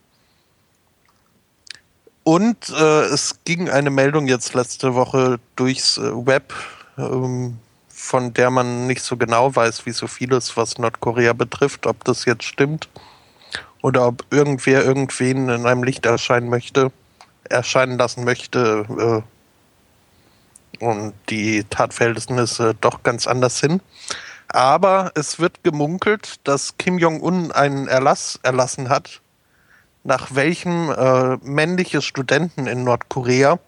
Und 2.30 2.70
äh, 2.70 3.06
es 3.06 3.40
ging 3.44 3.72
eine 3.72 3.90
Meldung 3.90 4.28
jetzt 4.28 4.54
letzte 4.54 4.94
Woche 4.94 5.40
durchs 5.56 5.98
äh, 5.98 6.12
Web, 6.28 6.54
ähm, 6.96 7.58
von 7.88 8.36
der 8.36 8.52
man 8.52 8.86
nicht 8.86 9.02
so 9.02 9.18
genau 9.18 9.56
weiß, 9.56 9.88
wie 9.88 9.92
so 9.94 10.06
vieles, 10.06 10.56
was 10.56 10.78
Nordkorea 10.78 11.34
betrifft, 11.34 11.88
ob 11.88 12.04
das 12.04 12.26
jetzt 12.26 12.44
stimmt. 12.44 12.88
oder 13.82 14.06
ob 14.06 14.24
irgendwer 14.30 14.86
irgendwen 14.86 15.50
in 15.50 15.66
einem 15.66 15.84
Licht 15.84 16.06
erscheinen 16.06 16.50
möchte, 16.50 16.92
erscheinen 17.46 17.98
lassen 17.98 18.26
möchte 18.26 19.24
äh, 20.80 20.86
und 20.86 21.16
die 21.32 21.64
Tatverhältnisse 21.64 22.76
doch 22.80 23.02
ganz 23.02 23.26
anders 23.26 23.58
sind. 23.58 23.82
Aber 24.50 25.14
es 25.16 25.40
wird 25.40 25.64
gemunkelt, 25.64 26.36
dass 26.44 26.78
Kim 26.78 27.00
Jong-un 27.00 27.52
einen 27.52 27.88
Erlass 27.88 28.40
erlassen 28.44 28.90
hat, 28.90 29.20
nach 30.04 30.36
welchem 30.36 30.92
äh, 30.92 31.38
männliche 31.38 32.02
Studenten 32.02 32.68
in 32.68 32.84
Nordkorea 32.84 33.60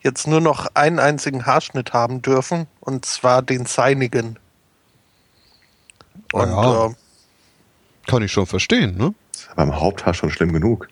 jetzt 0.00 0.26
nur 0.26 0.40
noch 0.40 0.68
einen 0.74 0.98
einzigen 0.98 1.46
Haarschnitt 1.46 1.92
haben 1.92 2.22
dürfen, 2.22 2.66
und 2.80 3.04
zwar 3.04 3.42
den 3.42 3.66
seinigen. 3.66 4.38
Und, 6.32 6.50
ja, 6.50 6.86
äh, 6.86 6.94
kann 8.06 8.22
ich 8.22 8.32
schon 8.32 8.46
verstehen, 8.46 8.96
ne? 8.96 9.14
Beim 9.56 9.74
Haupthaar 9.80 10.14
schon 10.14 10.30
schlimm 10.30 10.52
genug. 10.52 10.88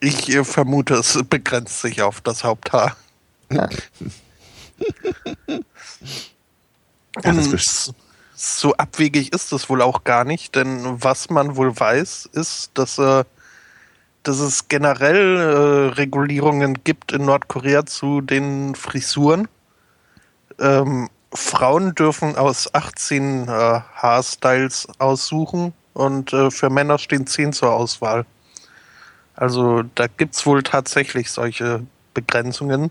Ich 0.00 0.30
äh, 0.30 0.44
vermute, 0.44 0.94
es 0.94 1.18
begrenzt 1.28 1.80
sich 1.80 2.02
auf 2.02 2.20
das 2.20 2.44
Haupthaar. 2.44 2.96
Ja. 3.50 3.68
Und 7.24 8.09
so 8.40 8.74
abwegig 8.76 9.34
ist 9.34 9.52
es 9.52 9.68
wohl 9.68 9.82
auch 9.82 10.02
gar 10.02 10.24
nicht, 10.24 10.56
denn 10.56 11.02
was 11.02 11.28
man 11.28 11.56
wohl 11.56 11.78
weiß, 11.78 12.30
ist, 12.32 12.70
dass, 12.74 12.98
äh, 12.98 13.24
dass 14.22 14.38
es 14.38 14.68
generell 14.68 15.36
äh, 15.36 15.94
Regulierungen 15.94 16.82
gibt 16.82 17.12
in 17.12 17.26
Nordkorea 17.26 17.84
zu 17.84 18.22
den 18.22 18.74
Frisuren. 18.74 19.46
Ähm, 20.58 21.10
Frauen 21.34 21.94
dürfen 21.94 22.36
aus 22.36 22.74
18 22.74 23.46
äh, 23.46 23.50
Haarstyles 23.50 24.88
aussuchen 24.98 25.74
und 25.92 26.32
äh, 26.32 26.50
für 26.50 26.70
Männer 26.70 26.96
stehen 26.98 27.26
10 27.26 27.52
zur 27.52 27.74
Auswahl. 27.74 28.24
Also 29.36 29.82
da 29.94 30.06
gibt 30.06 30.34
es 30.34 30.46
wohl 30.46 30.62
tatsächlich 30.62 31.30
solche 31.30 31.84
Begrenzungen, 32.14 32.90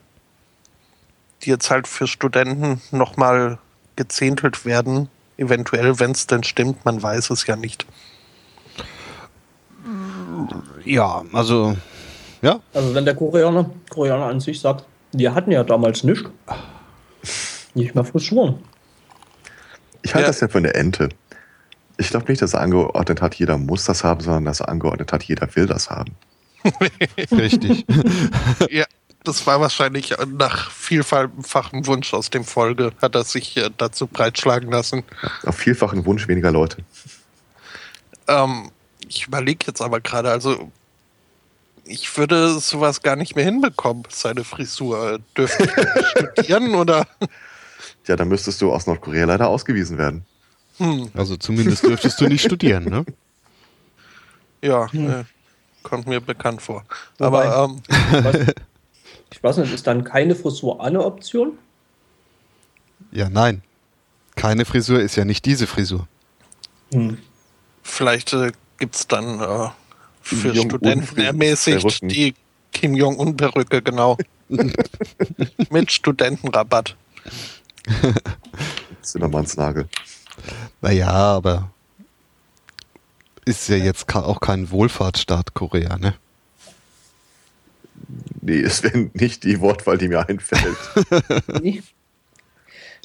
die 1.41 1.49
jetzt 1.49 1.71
halt 1.71 1.87
für 1.87 2.05
Studenten 2.05 2.81
nochmal 2.91 3.57
gezähntelt 3.95 4.65
werden. 4.65 5.09
Eventuell, 5.39 5.97
wenn 5.99 6.11
es 6.11 6.27
denn 6.27 6.43
stimmt, 6.43 6.83
man 6.83 7.01
weiß 7.01 7.29
es 7.29 7.47
ja 7.47 7.55
nicht. 7.55 7.85
Ja, 10.83 11.23
also, 11.31 11.77
ja. 12.41 12.59
Also 12.73 12.93
wenn 12.93 13.05
der 13.05 13.15
Koreaner, 13.15 13.69
Koreaner 13.89 14.25
an 14.25 14.41
sich 14.41 14.59
sagt, 14.59 14.83
die 15.13 15.29
hatten 15.29 15.51
ja 15.51 15.63
damals 15.63 16.03
nichts. 16.03 16.29
Nicht 17.73 17.95
mehr 17.95 18.03
Frisuren. 18.03 18.59
Ich 20.01 20.13
halte 20.13 20.25
ja. 20.25 20.27
das 20.27 20.41
ja 20.41 20.49
von 20.49 20.63
der 20.63 20.75
Ente. 20.75 21.07
Ich 21.95 22.09
glaube 22.09 22.25
nicht, 22.27 22.41
dass 22.41 22.53
er 22.53 22.59
angeordnet 22.59 23.21
hat, 23.21 23.35
jeder 23.35 23.57
muss 23.57 23.85
das 23.85 24.03
haben, 24.03 24.19
sondern 24.19 24.43
dass 24.43 24.59
er 24.59 24.67
angeordnet 24.67 25.13
hat, 25.13 25.23
jeder 25.23 25.55
will 25.55 25.67
das 25.67 25.89
haben. 25.89 26.17
Richtig. 27.31 27.85
ja, 28.69 28.85
das 29.23 29.45
war 29.45 29.59
wahrscheinlich 29.59 30.15
nach 30.27 30.71
vielfachem 30.71 31.85
Wunsch 31.87 32.13
aus 32.13 32.29
dem 32.29 32.43
Folge, 32.43 32.91
hat 33.01 33.15
er 33.15 33.23
sich 33.23 33.57
äh, 33.57 33.69
dazu 33.77 34.07
breitschlagen 34.07 34.71
lassen. 34.71 35.03
Auf 35.45 35.57
vielfachen 35.57 36.05
Wunsch 36.05 36.27
weniger 36.27 36.51
Leute. 36.51 36.77
Ähm, 38.27 38.71
ich 39.07 39.27
überlege 39.27 39.67
jetzt 39.67 39.81
aber 39.81 39.99
gerade, 39.99 40.31
also 40.31 40.71
ich 41.83 42.15
würde 42.17 42.59
sowas 42.59 43.01
gar 43.01 43.15
nicht 43.15 43.35
mehr 43.35 43.45
hinbekommen, 43.45 44.03
seine 44.09 44.43
Frisur. 44.43 45.19
Dürfte 45.35 45.63
ich 45.63 46.07
studieren 46.35 46.75
oder? 46.75 47.07
Ja, 48.07 48.15
dann 48.15 48.29
müsstest 48.29 48.61
du 48.61 48.71
aus 48.71 48.87
Nordkorea 48.87 49.25
leider 49.25 49.47
ausgewiesen 49.47 49.97
werden. 49.97 50.25
Hm. 50.77 51.11
Also 51.13 51.35
zumindest 51.35 51.83
dürftest 51.83 52.21
du 52.21 52.27
nicht 52.27 52.43
studieren, 52.43 52.85
ne? 52.85 53.05
Ja, 54.61 54.91
hm. 54.91 55.09
äh, 55.09 55.23
kommt 55.83 56.07
mir 56.07 56.21
bekannt 56.21 56.61
vor. 56.61 56.85
Wobei, 57.17 57.47
Aber 57.47 57.65
ähm, 57.65 58.53
ich 59.31 59.43
weiß 59.43 59.57
nicht, 59.57 59.73
ist 59.73 59.87
dann 59.87 60.03
keine 60.03 60.35
Frisur 60.35 60.83
eine 60.83 61.03
Option? 61.03 61.57
Ja, 63.11 63.29
nein. 63.29 63.63
Keine 64.35 64.65
Frisur 64.65 64.99
ist 64.99 65.15
ja 65.15 65.25
nicht 65.25 65.45
diese 65.45 65.67
Frisur. 65.67 66.07
Hm. 66.93 67.17
Vielleicht 67.83 68.33
äh, 68.33 68.51
gibt 68.77 68.95
es 68.95 69.07
dann 69.07 69.39
äh, 69.39 69.69
für 70.21 70.55
Studenten 70.55 71.19
ermäßigt 71.19 72.01
die 72.03 72.33
Kim 72.71 72.95
Jong-un-Perücke, 72.95 73.81
genau. 73.81 74.17
Mit 75.69 75.91
Studentenrabatt. 75.91 76.95
Zimmermanns 79.01 79.57
Nagel. 79.57 79.87
Naja, 80.81 81.09
aber 81.09 81.71
ist 83.45 83.67
ja 83.67 83.77
jetzt 83.77 84.13
auch 84.15 84.39
kein 84.39 84.69
Wohlfahrtsstaat 84.71 85.53
Korea, 85.53 85.97
ne? 85.97 86.13
Nee, 88.41 88.61
es 88.61 88.83
wäre 88.83 89.09
nicht 89.13 89.43
die 89.43 89.59
Wortwahl, 89.61 89.97
die 89.97 90.07
mir 90.07 90.27
einfällt. 90.27 90.77
nee. 91.61 91.83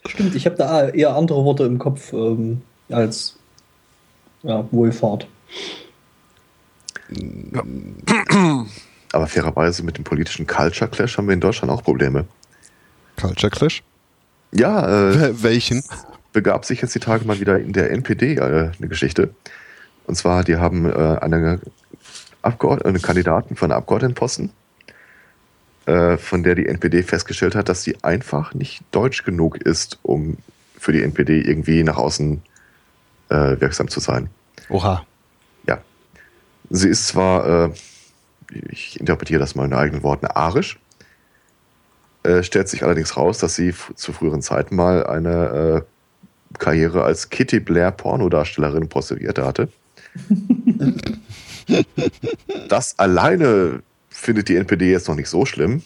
Stimmt, 0.07 0.35
ich 0.35 0.47
habe 0.47 0.57
da 0.57 0.89
eher 0.89 1.15
andere 1.17 1.45
Worte 1.45 1.65
im 1.65 1.79
Kopf 1.79 2.13
ähm, 2.13 2.63
als 2.91 3.39
ja, 4.43 4.67
Wohlfahrt. 4.71 5.27
Ja. 7.11 7.65
Aber 9.13 9.27
fairerweise 9.27 9.83
mit 9.83 9.97
dem 9.97 10.05
politischen 10.05 10.47
Culture 10.47 10.91
Clash 10.91 11.17
haben 11.17 11.27
wir 11.27 11.35
in 11.35 11.41
Deutschland 11.41 11.73
auch 11.73 11.83
Probleme. 11.83 12.27
Culture 13.21 13.51
Clash? 13.51 13.83
Ja, 14.53 15.11
äh, 15.11 15.43
welchen? 15.43 15.83
Begab 16.33 16.65
sich 16.65 16.83
jetzt 16.83 16.95
die 16.95 17.01
Tage 17.01 17.25
mal 17.25 17.41
wieder 17.41 17.59
in 17.59 17.73
der 17.73 17.91
NPD 17.91 18.35
äh, 18.35 18.41
eine 18.41 18.89
Geschichte. 18.89 19.35
Und 20.07 20.17
zwar, 20.17 20.45
die 20.45 20.57
haben 20.57 20.91
äh, 20.91 21.19
eine, 21.21 21.61
Abgeord 22.43 22.85
eine 22.85 22.99
Kandidaten 22.99 23.57
für 23.57 23.65
einen 23.65 23.73
Abgeordnetenposten, 23.73 24.51
von 25.87 26.43
der 26.43 26.55
die 26.55 26.67
NPD 26.67 27.03
festgestellt 27.03 27.55
hat, 27.55 27.69
dass 27.69 27.83
sie 27.83 27.97
einfach 28.03 28.55
nicht 28.55 28.83
deutsch 28.91 29.25
genug 29.25 29.59
ist, 29.59 29.99
um 30.03 30.39
für 30.79 30.93
die 30.93 31.03
NPD 31.03 31.41
irgendwie 31.41 31.83
nach 31.83 31.97
außen 31.97 32.43
äh, 33.31 33.61
wirksam 33.61 33.89
zu 33.89 34.01
sein. 34.01 34.29
Oha. 34.69 35.05
Ja. 35.67 35.81
Sie 36.71 36.89
ist 36.89 37.09
zwar, 37.09 37.67
äh, 37.67 37.71
ich 38.71 39.01
interpretiere 39.01 39.41
das 39.41 39.55
mal 39.55 39.65
in 39.65 39.75
eigenen 39.75 40.03
Worten, 40.03 40.27
arisch, 40.27 40.79
äh, 42.23 42.43
stellt 42.43 42.69
sich 42.69 42.83
allerdings 42.83 43.17
raus, 43.17 43.39
dass 43.39 43.55
sie 43.55 43.75
zu 43.95 44.13
früheren 44.13 44.43
Zeiten 44.43 44.77
mal 44.77 45.07
eine 45.07 45.85
äh, 45.85 46.59
Karriere 46.59 47.05
als 47.05 47.31
Kitty 47.31 47.61
Blair 47.61 47.91
Pornodarstellerin 47.91 48.89
Prostituierte 48.89 49.45
hatte. 49.45 49.69
das 52.69 52.99
alleine 52.99 53.83
findet 54.15 54.49
die 54.49 54.57
NPD 54.57 54.91
jetzt 54.91 55.09
noch 55.09 55.17
nicht 55.17 55.29
so 55.29 55.45
schlimm. 55.45 55.83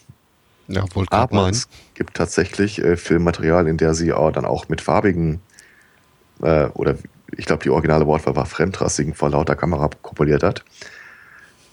Ja, 0.68 0.84
aber 1.10 1.34
meinen. 1.34 1.50
es 1.50 1.68
gibt 1.94 2.14
tatsächlich 2.14 2.82
äh, 2.82 2.96
Filmmaterial, 2.96 3.66
in 3.66 3.78
der 3.78 3.94
sie 3.94 4.12
auch 4.12 4.30
dann 4.30 4.44
auch 4.44 4.68
mit 4.68 4.82
farbigen 4.82 5.40
äh, 6.42 6.66
oder 6.74 6.96
ich 7.36 7.46
glaube 7.46 7.62
die 7.62 7.70
originale 7.70 8.06
Wortwahl 8.06 8.36
war 8.36 8.46
fremdrassigen 8.46 9.14
vor 9.14 9.30
lauter 9.30 9.56
Kamera 9.56 9.88
kopuliert 10.02 10.42
hat. 10.42 10.64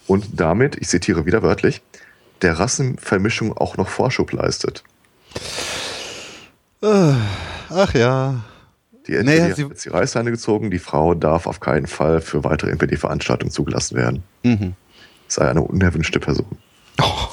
Und 0.06 0.40
damit, 0.40 0.76
ich 0.76 0.88
zitiere 0.88 1.26
wieder 1.26 1.42
wörtlich, 1.42 1.82
der 2.42 2.58
Rassenvermischung 2.58 3.56
auch 3.56 3.76
noch 3.76 3.88
Vorschub 3.88 4.32
leistet. 4.32 4.82
Äh, 6.82 7.12
ach 7.70 7.94
ja. 7.94 8.44
Die 9.06 9.14
NPD 9.14 9.40
naja, 9.40 9.50
hat 9.50 9.58
jetzt 9.58 9.84
die 9.84 9.88
Reißleine 9.88 10.30
gezogen, 10.30 10.70
die 10.70 10.78
Frau 10.78 11.14
darf 11.14 11.46
auf 11.46 11.60
keinen 11.60 11.86
Fall 11.86 12.20
für 12.20 12.44
weitere 12.44 12.70
NPD-Veranstaltungen 12.70 13.50
zugelassen 13.50 13.96
werden. 13.96 14.22
Mhm. 14.42 14.74
Sei 15.28 15.48
eine 15.48 15.62
unerwünschte 15.62 16.20
Person. 16.20 16.58
Oh. 17.00 17.28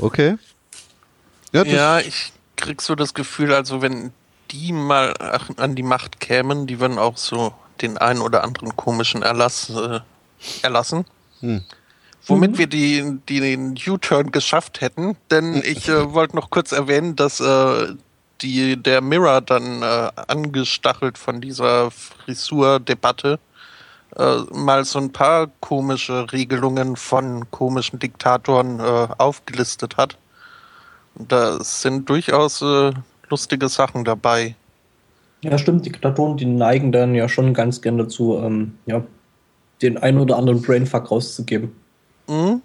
Okay. 0.00 0.36
Ja, 1.52 1.64
ja, 1.64 2.00
ich 2.00 2.32
krieg 2.56 2.82
so 2.82 2.94
das 2.94 3.14
Gefühl, 3.14 3.52
also 3.54 3.80
wenn 3.80 4.12
die 4.50 4.72
mal 4.72 5.14
an 5.56 5.74
die 5.74 5.82
Macht 5.82 6.20
kämen, 6.20 6.66
die 6.66 6.80
würden 6.80 6.98
auch 6.98 7.16
so 7.16 7.54
den 7.80 7.98
einen 7.98 8.20
oder 8.20 8.44
anderen 8.44 8.76
komischen 8.76 9.22
Erlass 9.22 9.70
äh, 9.70 10.00
erlassen. 10.62 11.04
Hm. 11.40 11.62
Womit 12.26 12.52
mhm. 12.52 12.58
wir 12.58 12.66
die, 12.66 13.18
die, 13.28 13.40
den 13.40 13.74
U-Turn 13.86 14.30
geschafft 14.30 14.80
hätten, 14.80 15.16
denn 15.30 15.54
ich 15.64 15.88
äh, 15.88 16.12
wollte 16.12 16.36
noch 16.36 16.50
kurz 16.50 16.72
erwähnen, 16.72 17.16
dass 17.16 17.40
äh, 17.40 17.94
die, 18.42 18.76
der 18.76 19.00
Mirror 19.00 19.40
dann 19.40 19.82
äh, 19.82 20.10
angestachelt 20.28 21.18
von 21.18 21.40
dieser 21.40 21.90
Frisur-Debatte 21.90 23.38
äh, 24.16 24.36
mal 24.52 24.84
so 24.84 24.98
ein 24.98 25.12
paar 25.12 25.48
komische 25.60 26.32
Regelungen 26.32 26.96
von 26.96 27.50
komischen 27.50 27.98
Diktatoren 27.98 28.80
äh, 28.80 29.08
aufgelistet 29.18 29.96
hat. 29.96 30.16
Da 31.16 31.62
sind 31.62 32.08
durchaus 32.08 32.62
äh, 32.62 32.92
lustige 33.28 33.68
Sachen 33.68 34.04
dabei. 34.04 34.56
Ja, 35.42 35.58
stimmt. 35.58 35.84
Diktatoren, 35.84 36.36
die 36.36 36.46
neigen 36.46 36.90
dann 36.90 37.14
ja 37.14 37.28
schon 37.28 37.54
ganz 37.54 37.82
gerne 37.82 38.04
dazu, 38.04 38.38
ähm, 38.38 38.78
ja, 38.86 39.04
den 39.82 39.98
einen 39.98 40.18
oder 40.18 40.36
anderen 40.36 40.62
Brainfuck 40.62 41.10
rauszugeben. 41.10 41.72
Mhm. 42.28 42.62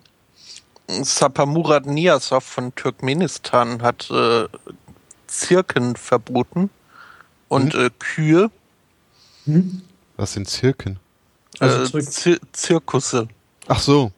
Sapamurat 0.88 1.86
Niyazov 1.86 2.44
von 2.44 2.74
Turkmenistan 2.76 3.82
hat 3.82 4.10
äh, 4.10 4.46
Zirken 5.28 5.96
verboten 5.96 6.70
und 7.48 7.74
mhm. 7.76 7.82
äh, 7.82 7.90
Kühe. 8.00 8.52
Mhm. 9.46 9.82
Was 10.18 10.34
sind 10.34 10.48
Zirken? 10.48 11.00
Also 11.60 11.98
äh, 11.98 12.02
Zir 12.04 12.40
Zirkusse. 12.52 13.28
Ach 13.68 13.80
so. 13.80 14.12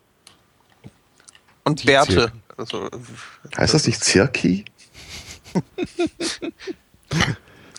Und 1.63 1.81
Die 1.81 1.85
Bärte. 1.87 2.31
Also, 2.57 2.89
heißt 3.57 3.73
das 3.73 3.87
nicht 3.87 4.03
Zirki? 4.03 4.65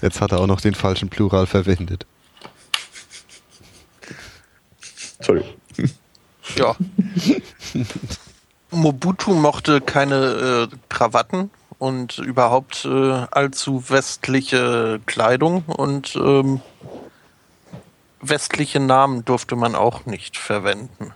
Jetzt 0.02 0.20
hat 0.20 0.32
er 0.32 0.40
auch 0.40 0.46
noch 0.46 0.60
den 0.60 0.74
falschen 0.74 1.08
Plural 1.08 1.46
verwendet. 1.46 2.06
Entschuldigung. 5.18 5.54
Ja. 6.56 6.76
Mobutu 8.70 9.34
mochte 9.34 9.80
keine 9.80 10.68
äh, 10.72 10.76
Krawatten 10.88 11.50
und 11.78 12.18
überhaupt 12.18 12.84
äh, 12.84 13.26
allzu 13.30 13.84
westliche 13.88 15.00
Kleidung 15.06 15.64
und 15.66 16.16
ähm, 16.16 16.60
westliche 18.22 18.80
Namen 18.80 19.24
durfte 19.24 19.56
man 19.56 19.74
auch 19.74 20.06
nicht 20.06 20.38
verwenden. 20.38 21.12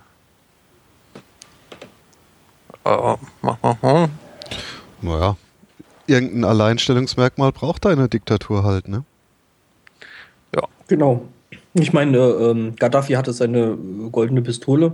Äh, 2.85 3.17
naja, 5.03 5.37
irgendein 6.07 6.45
Alleinstellungsmerkmal 6.45 7.53
braucht 7.53 7.87
eine 7.87 8.09
Diktatur 8.09 8.65
halt, 8.65 8.89
ne? 8.89 9.05
Ja. 10.55 10.63
Genau. 10.89 11.27
Ich 11.75 11.93
meine, 11.93 12.19
ähm, 12.19 12.77
Gaddafi 12.77 13.15
hatte 13.15 13.33
seine 13.33 13.77
goldene 14.11 14.43
Pistole. 14.43 14.93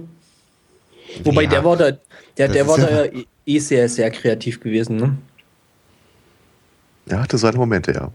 Wobei 1.24 1.42
ja, 1.42 1.50
der 1.50 1.64
war 1.64 1.76
da, 1.76 1.92
der, 2.36 2.48
der 2.48 2.66
war 2.66 2.78
ja 2.78 2.86
da 2.86 3.04
ja 3.04 3.22
eh 3.46 3.58
sehr, 3.58 3.88
sehr 3.88 4.10
kreativ 4.10 4.60
gewesen, 4.60 4.96
ne? 4.96 5.16
Er 7.06 7.20
hatte 7.20 7.36
seine 7.36 7.58
Momente, 7.58 7.92
ja. 7.92 8.10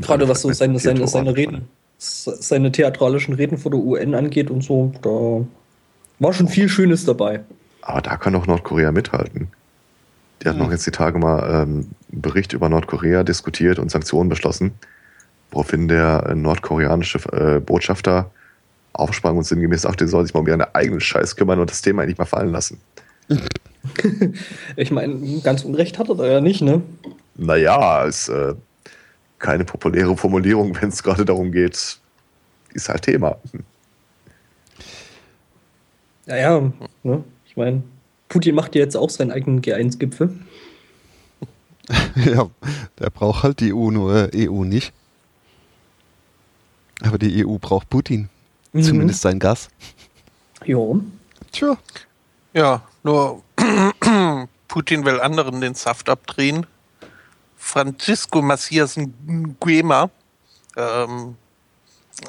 Gerade 0.00 0.28
was 0.28 0.42
so 0.42 0.52
seine, 0.52 0.78
seine, 0.78 1.06
seine 1.06 1.34
Reden, 1.34 1.68
seine 2.04 2.72
theatralischen 2.72 3.34
Reden 3.34 3.58
vor 3.58 3.70
der 3.70 3.80
UN 3.80 4.14
angeht 4.14 4.50
und 4.50 4.62
so, 4.62 4.92
da 5.02 5.44
war 6.18 6.32
schon 6.32 6.48
viel 6.48 6.68
Schönes 6.68 7.04
dabei. 7.04 7.40
Aber 7.82 8.00
da 8.00 8.16
kann 8.16 8.34
auch 8.34 8.46
Nordkorea 8.46 8.92
mithalten. 8.92 9.48
Die 10.42 10.48
hat 10.48 10.56
hm. 10.56 10.62
noch 10.62 10.70
jetzt 10.70 10.86
die 10.86 10.90
Tage 10.90 11.18
mal 11.18 11.62
ähm, 11.62 11.88
einen 12.12 12.22
Bericht 12.22 12.52
über 12.52 12.68
Nordkorea 12.68 13.24
diskutiert 13.24 13.78
und 13.78 13.90
Sanktionen 13.90 14.28
beschlossen, 14.28 14.72
woraufhin 15.50 15.88
der 15.88 16.26
äh, 16.28 16.34
nordkoreanische 16.34 17.18
äh, 17.32 17.60
Botschafter 17.60 18.30
aufsprang 18.92 19.36
und 19.36 19.44
sinngemäß 19.44 19.82
sagte, 19.82 20.04
er 20.04 20.08
soll 20.08 20.24
sich 20.24 20.34
mal 20.34 20.40
um 20.40 20.46
ihren 20.46 20.62
eigenen 20.62 21.00
Scheiß 21.00 21.36
kümmern 21.36 21.60
und 21.60 21.70
das 21.70 21.82
Thema 21.82 22.02
eigentlich 22.02 22.18
mal 22.18 22.24
fallen 22.24 22.52
lassen. 22.52 22.80
ich 24.76 24.90
meine, 24.90 25.40
ganz 25.42 25.64
unrecht 25.64 25.98
hat 25.98 26.08
er 26.08 26.14
da 26.14 26.26
ja 26.26 26.40
nicht, 26.40 26.62
ne? 26.62 26.82
Naja, 27.36 28.04
ist 28.04 28.28
äh, 28.28 28.54
keine 29.44 29.66
populäre 29.66 30.16
Formulierung, 30.16 30.74
wenn 30.80 30.88
es 30.88 31.02
gerade 31.02 31.26
darum 31.26 31.52
geht, 31.52 31.98
ist 32.72 32.88
halt 32.88 33.02
Thema. 33.02 33.36
Ja, 36.24 36.36
ja, 36.36 36.72
ne? 37.02 37.24
ich 37.46 37.54
meine, 37.54 37.82
Putin 38.30 38.54
macht 38.54 38.74
ja 38.74 38.80
jetzt 38.80 38.96
auch 38.96 39.10
seinen 39.10 39.30
eigenen 39.30 39.60
G1-Gipfel. 39.60 40.34
ja, 42.24 42.48
der 42.98 43.10
braucht 43.10 43.42
halt 43.42 43.60
die 43.60 43.74
EU, 43.74 43.90
nur 43.90 44.32
äh, 44.32 44.48
EU 44.48 44.64
nicht. 44.64 44.94
Aber 47.02 47.18
die 47.18 47.44
EU 47.44 47.58
braucht 47.58 47.90
Putin. 47.90 48.30
Mhm. 48.72 48.82
Zumindest 48.82 49.20
sein 49.20 49.38
Gas. 49.38 49.68
Jo. 50.64 51.02
Tja. 51.52 51.76
Ja, 52.54 52.82
nur 53.02 53.42
Putin 54.68 55.04
will 55.04 55.20
anderen 55.20 55.60
den 55.60 55.74
Saft 55.74 56.08
abdrehen. 56.08 56.66
Francisco 57.64 58.42
Macias 58.42 58.96
Nguema 58.96 60.10
ähm, 60.76 61.36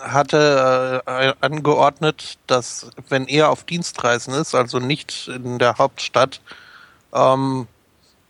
hatte 0.01 1.03
äh, 1.05 1.33
angeordnet, 1.41 2.37
dass 2.47 2.89
wenn 3.09 3.27
er 3.27 3.49
auf 3.49 3.65
Dienstreisen 3.65 4.33
ist, 4.33 4.55
also 4.55 4.79
nicht 4.79 5.27
in 5.27 5.59
der 5.59 5.77
Hauptstadt, 5.77 6.39
ähm, 7.13 7.67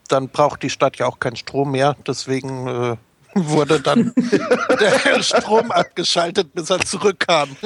dann 0.08 0.28
braucht 0.28 0.64
die 0.64 0.68
Stadt 0.68 0.98
ja 0.98 1.06
auch 1.06 1.20
keinen 1.20 1.36
Strom 1.36 1.70
mehr. 1.70 1.96
Deswegen 2.06 2.66
äh, 2.66 2.96
wurde 3.34 3.80
dann 3.80 4.12
der 4.80 5.22
Strom 5.22 5.70
abgeschaltet, 5.70 6.52
bis 6.54 6.70
er 6.70 6.80
zurückkam. 6.80 7.56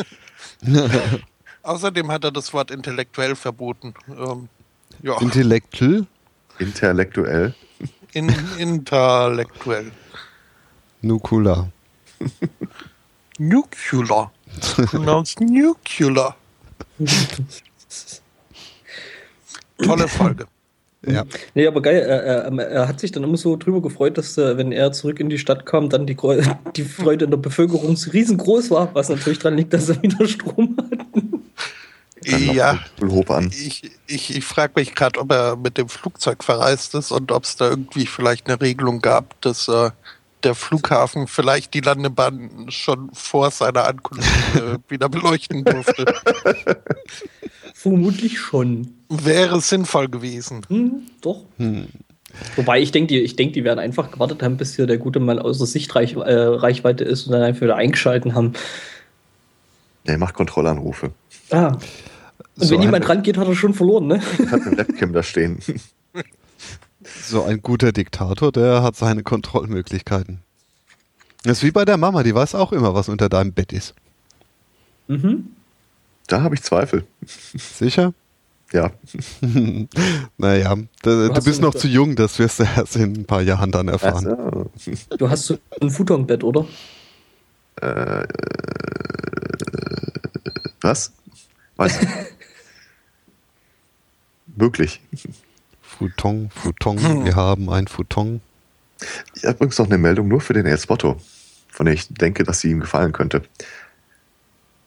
Außerdem 1.63 2.13
hat 2.13 2.25
er 2.25 2.31
das 2.31 2.53
Wort 2.53 2.71
intellektuell 2.71 3.35
verboten. 3.35 3.95
Ähm, 4.07 4.49
ja. 5.03 5.19
Intellektuell? 5.19 6.07
Intellektuell. 6.59 7.55
In, 8.13 8.35
intellektuell. 8.59 9.93
Nukula. 11.03 11.69
Nuclear. 13.39 14.31
Pronounced 14.91 15.41
nuclear. 15.41 16.37
Tolle 19.79 20.09
Folge. 20.09 20.47
Ja. 21.07 21.25
Nee, 21.55 21.67
aber 21.67 21.81
geil, 21.81 21.97
er, 21.97 22.23
er, 22.23 22.59
er, 22.59 22.89
hat 22.89 23.01
sich 23.01 23.11
dann 23.11 23.25
immer 23.25 23.39
so 23.39 23.57
drüber 23.57 23.81
gefreut, 23.81 24.19
dass 24.19 24.37
äh, 24.37 24.59
wenn 24.59 24.71
er 24.71 24.93
zurück 24.93 25.19
in 25.19 25.31
die 25.31 25.39
Stadt 25.39 25.65
kam, 25.65 25.89
dann 25.89 26.07
die, 26.07 26.17
die 26.77 26.85
Freude 26.85 27.25
in 27.25 27.31
der 27.31 27.39
Bevölkerung 27.39 27.97
riesengroß 27.97 28.71
war, 28.71 28.95
was 28.95 29.09
natürlich 29.09 29.39
daran 29.39 29.57
liegt, 29.57 29.73
dass 29.73 29.89
er 29.89 30.03
wieder 30.03 30.27
Strom 30.29 30.77
hat. 30.77 31.25
Ja, 32.25 32.79
ich, 33.51 33.91
ich, 34.07 34.37
ich 34.37 34.45
frage 34.45 34.75
mich 34.77 34.95
gerade, 34.95 35.21
ob 35.21 35.33
er 35.33 35.57
mit 35.57 35.79
dem 35.79 35.89
Flugzeug 35.89 36.45
verreist 36.45 36.95
ist 36.95 37.13
und 37.13 37.33
ob 37.33 37.45
es 37.45 37.57
da 37.57 37.71
irgendwie 37.71 38.07
vielleicht 38.07 38.47
eine 38.47 38.61
Regelung 38.61 39.01
gab, 39.01 39.41
dass 39.41 39.69
äh, 39.69 39.91
der 40.43 40.55
Flughafen 40.55 41.27
vielleicht 41.27 41.75
die 41.75 41.81
Landebahn 41.81 42.67
schon 42.69 43.11
vor 43.13 43.51
seiner 43.51 43.87
Ankunft 43.87 44.29
äh, 44.57 44.79
wieder 44.89 45.09
beleuchten 45.09 45.65
durfte. 45.65 46.05
Vermutlich 47.75 48.39
schon. 48.39 48.95
Wäre 49.09 49.61
sinnvoll 49.61 50.09
gewesen. 50.09 50.63
Hm, 50.69 51.03
doch. 51.21 51.45
Hm. 51.57 51.89
Wobei 52.57 52.81
ich 52.81 52.93
denke, 52.93 53.09
die, 53.15 53.21
ich 53.21 53.37
denk, 53.37 53.55
die 53.55 53.65
werden 53.65 53.79
einfach 53.79 54.11
gewartet 54.11 54.43
haben, 54.43 54.57
bis 54.57 54.77
hier 54.77 54.87
der 54.87 54.99
gute 54.99 55.21
Mann 55.21 55.39
außer 55.39 55.67
Sichtreichweite 55.67 57.05
äh, 57.05 57.11
ist 57.11 57.27
und 57.27 57.33
dann 57.33 57.43
einfach 57.43 57.63
wieder 57.63 57.77
eingeschalten 57.77 58.35
haben. 58.35 58.53
Der 60.07 60.19
macht 60.19 60.35
Kontrollanrufe. 60.35 61.13
Ah. 61.51 61.77
Und 62.57 62.67
so 62.67 62.75
wenn 62.75 62.83
jemand 62.83 63.09
rangeht, 63.09 63.37
hat 63.37 63.49
er 63.49 63.55
schon 63.55 63.75
verloren, 63.75 64.07
ne? 64.07 64.21
Hat 64.51 64.63
eine 64.67 64.77
Webcam 64.77 65.13
da 65.13 65.23
stehen. 65.23 65.61
So 67.23 67.43
ein 67.45 67.63
guter 67.63 67.93
Diktator, 67.93 68.53
der 68.53 68.83
hat 68.83 68.95
seine 68.95 69.23
Kontrollmöglichkeiten. 69.23 70.41
Das 71.45 71.59
ist 71.59 71.63
wie 71.65 71.71
bei 71.71 71.87
der 71.87 71.97
Mama, 71.97 72.23
die 72.23 72.35
weiß 72.35 72.55
auch 72.55 72.73
immer, 72.73 72.95
was 72.95 73.09
unter 73.09 73.31
deinem 73.31 73.55
Bett 73.55 73.73
ist. 73.73 73.95
Mhm. 75.09 75.47
Da 76.27 76.43
habe 76.43 76.55
ich 76.55 76.63
Zweifel. 76.63 77.05
Sicher? 77.25 78.13
Ja. 78.73 78.93
naja, 80.39 80.77
da, 81.03 81.11
du, 81.11 81.33
du 81.33 81.43
bist 81.43 81.61
noch 81.61 81.75
zu 81.75 81.89
jung, 81.89 82.15
das 82.15 82.39
wirst 82.39 82.61
du 82.61 82.63
erst 82.63 82.95
in 82.95 83.17
ein 83.17 83.25
paar 83.25 83.43
Jahren 83.43 83.73
dann 83.73 83.89
erfahren. 83.89 84.29
Also. 84.29 84.71
Du 85.19 85.29
hast 85.29 85.47
so 85.47 85.59
ein 85.81 85.91
Futonbett, 85.91 86.45
oder? 86.45 86.69
Äh, 87.81 88.29
was? 90.83 91.13
Was? 91.75 91.99
Möglich. 94.57 95.01
Futon, 95.83 96.51
Futon, 96.55 97.25
wir 97.25 97.35
haben 97.35 97.69
ein 97.71 97.87
Futon. 97.87 98.41
Ich 99.35 99.45
habe 99.45 99.57
übrigens 99.57 99.79
noch 99.79 99.87
eine 99.87 99.99
Meldung 99.99 100.29
nur 100.29 100.41
für 100.41 100.53
den 100.53 100.67
El 100.67 100.79
Spotto, 100.79 101.17
von 101.69 101.87
der 101.87 101.95
ich 101.95 102.09
denke, 102.09 102.45
dass 102.45 102.61
sie 102.61 102.71
ihm 102.71 102.81
gefallen 102.81 103.13
könnte. 103.13 103.43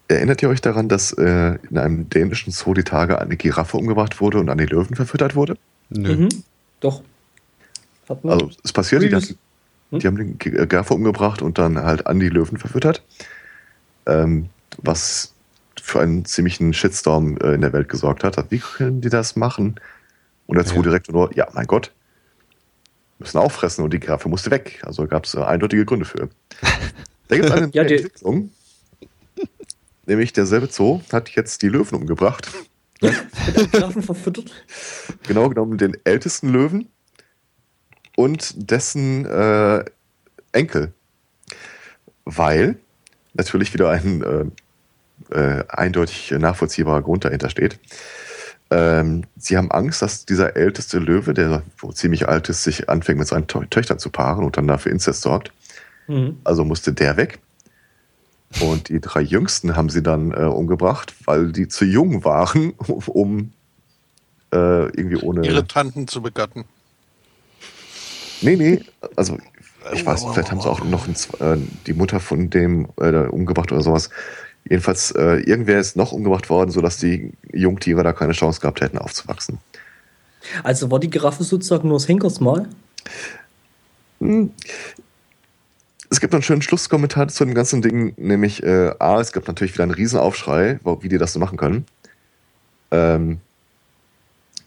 Erinnert 0.07 0.41
ihr 0.41 0.49
euch 0.49 0.61
daran, 0.61 0.89
dass 0.89 1.11
äh, 1.14 1.57
in 1.70 1.78
einem 1.78 2.09
dänischen 2.09 2.51
Zoo 2.51 2.74
die 2.74 2.84
Tage 2.84 3.20
eine 3.20 3.36
Giraffe 3.38 3.78
umgebracht 3.78 4.22
wurde 4.22 4.39
und 4.39 4.49
an 4.49 4.57
die 4.57 4.66
Löwen 4.66 4.95
verfüttert 4.95 5.36
wurde? 5.36 5.57
Nö. 5.89 6.16
Mhm. 6.16 6.30
Doch. 6.80 7.03
Also 8.07 8.51
es 8.64 8.74
passiert, 8.74 9.01
die, 9.01 9.09
hm? 9.09 9.99
die, 9.99 10.07
haben 10.07 10.18
die 10.18 10.49
Giraffe 10.68 10.93
umgebracht 10.93 11.41
und 11.41 11.57
dann 11.57 11.80
halt 11.80 12.05
an 12.05 12.20
die 12.20 12.30
Löwen 12.30 12.57
verfüttert. 12.57 13.01
Ähm, 14.05 14.49
was 14.78 15.33
für 15.84 16.00
einen 16.00 16.24
ziemlichen 16.24 16.74
Shitstorm 16.74 17.38
äh, 17.40 17.54
in 17.54 17.62
der 17.62 17.74
Welt 17.74 17.90
gesorgt 17.90 18.24
hat. 18.24 18.38
Wie 18.50 18.60
können 18.60 19.02
die 19.02 19.10
das 19.10 19.36
machen? 19.36 19.76
Und 20.48 20.56
der 20.56 20.66
Zoodirektor 20.66 21.14
nur, 21.14 21.36
ja, 21.36 21.50
mein 21.52 21.68
Gott, 21.68 21.92
müssen 23.20 23.38
auffressen 23.38 23.84
und 23.84 23.92
die 23.92 24.00
Giraffe 24.00 24.30
musste 24.30 24.50
weg. 24.50 24.82
Also 24.86 25.06
gab 25.08 25.26
es 25.26 25.36
äh, 25.36 25.42
eindeutige 25.42 25.86
Gründe 25.86 26.06
für. 26.06 26.30
Da 27.30 27.38
gibt 27.38 27.50
es 27.50 27.56
eine 27.56 27.70
ja, 27.72 27.84
Entwicklung. 27.84 28.52
Nämlich 30.06 30.34
derselbe 30.34 30.68
Zoo 30.68 31.02
hat 31.12 31.30
jetzt 31.30 31.62
die 31.62 31.70
Löwen 31.70 31.96
umgebracht. 31.96 32.52
Giraffen 33.00 34.04
verfüttert? 34.04 34.52
Genau 35.26 35.48
genommen 35.48 35.78
den 35.78 35.98
ältesten 36.04 36.50
Löwen 36.50 36.90
und 38.18 38.70
dessen 38.70 39.26
äh, 39.26 39.86
Enkel. 40.52 40.94
Weil 42.26 42.78
natürlich 43.34 43.74
wieder 43.74 43.90
ein 43.90 44.22
äh, 44.22 44.46
äh, 45.32 45.64
eindeutig 45.68 46.32
nachvollziehbarer 46.32 47.01
Grund 47.01 47.26
dahinter 47.26 47.49
steht. 47.49 47.80
Ähm, 48.72 49.26
sie 49.38 49.57
haben 49.57 49.72
Angst, 49.72 50.01
dass 50.01 50.26
dieser 50.26 50.55
älteste 50.55 50.99
Löwe, 50.99 51.34
der 51.34 51.61
ziemlich 51.93 52.28
alt 52.28 52.49
ist, 52.49 52.64
sich 52.64 52.89
anfängt 52.89 53.20
mit 53.20 53.28
seinen 53.28 53.47
Tö 53.47 53.66
Töchtern 53.70 53.99
zu 53.99 54.09
paaren 54.09 54.43
und 54.43 54.57
dann 54.57 54.68
dafür 54.68 54.91
Inzest 54.91 55.22
sorgt. 55.22 55.51
Mhm. 56.07 56.38
Also 56.43 56.66
musste 56.66 56.93
der 56.93 57.18
weg. 57.18 57.39
Und 58.61 58.89
die 58.89 58.99
drei 58.99 59.22
Jüngsten 59.22 59.76
haben 59.76 59.89
sie 59.89 60.03
dann 60.03 60.32
äh, 60.32 60.43
umgebracht, 60.43 61.14
weil 61.26 61.51
die 61.51 61.68
zu 61.68 61.86
jung 61.86 62.24
waren, 62.24 62.72
um 63.07 63.51
äh, 64.53 64.86
irgendwie 64.86 65.18
ohne. 65.18 65.45
Ihre 65.45 65.68
Tanten 65.68 66.07
zu 66.07 66.22
begatten. 66.22 66.66
Nee, 68.41 68.55
nee, 68.55 68.84
also 69.16 69.38
ich 69.93 70.05
weiß 70.05 70.26
vielleicht 70.34 70.51
haben 70.51 70.61
sie 70.61 70.70
auch 70.70 70.84
noch 70.84 71.07
ein, 71.07 71.16
äh, 71.39 71.57
die 71.88 71.93
Mutter 71.93 72.20
von 72.20 72.49
dem 72.49 72.89
äh, 72.99 73.11
umgebracht 73.28 73.72
oder 73.72 73.82
sowas. 73.82 74.09
Jedenfalls, 74.70 75.11
äh, 75.11 75.41
irgendwer 75.41 75.80
ist 75.80 75.95
noch 75.95 76.11
umgebracht 76.11 76.49
worden, 76.49 76.72
sodass 76.72 76.97
die 76.97 77.34
Jungtiere 77.51 78.03
da 78.03 78.14
keine 78.14 78.34
Chance 78.34 78.61
gehabt 78.61 78.82
hätten, 78.82 78.97
aufzuwachsen. 78.97 79.57
Also 80.64 80.89
war 80.91 80.99
die 80.99 81.09
Giraffe 81.09 81.43
sozusagen 81.43 81.88
nur 81.88 81.97
das 81.97 82.07
Henkersmal? 82.07 82.68
Hm. 84.20 84.51
Es 86.09 86.20
gibt 86.20 86.32
noch 86.32 86.38
einen 86.38 86.43
schönen 86.43 86.61
Schlusskommentar 86.61 87.28
zu 87.28 87.43
dem 87.43 87.55
ganzen 87.55 87.82
Ding, 87.82 88.14
nämlich 88.18 88.61
äh, 88.64 88.93
A, 88.99 89.20
es 89.20 89.34
gibt 89.34 89.47
natürlich 89.47 89.74
wieder 89.74 89.84
einen 89.84 89.93
Riesenaufschrei, 89.93 90.80
wie 91.01 91.09
die 91.09 91.18
das 91.18 91.34
so 91.34 91.39
machen 91.39 91.57
können. 91.57 91.86
Ähm, 92.91 93.39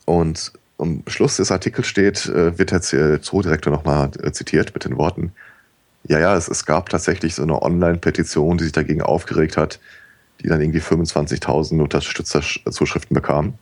und 0.05 0.53
am 0.79 1.03
Schluss 1.07 1.37
des 1.37 1.51
Artikels 1.53 1.87
steht, 1.87 2.27
äh, 2.27 2.59
wird 2.59 2.73
der 2.73 3.23
Zoodirektor 3.23 3.73
nochmal 3.73 4.11
äh, 4.23 4.33
zitiert 4.33 4.75
mit 4.75 4.85
den 4.85 4.97
Worten, 4.99 5.33
ja, 6.09 6.19
ja, 6.19 6.37
es, 6.37 6.49
es 6.49 6.65
gab 6.65 6.89
tatsächlich 6.89 7.35
so 7.35 7.43
eine 7.43 7.61
Online-Petition, 7.61 8.59
die 8.59 8.65
sich 8.65 8.73
dagegen 8.73 9.03
aufgeregt 9.03 9.57
hat, 9.57 9.81
die 10.43 10.49
dann 10.49 10.61
irgendwie 10.61 10.81
25.000 10.81 11.81
Unterstützerzuschriften 11.81 13.15
bekam. 13.15 13.55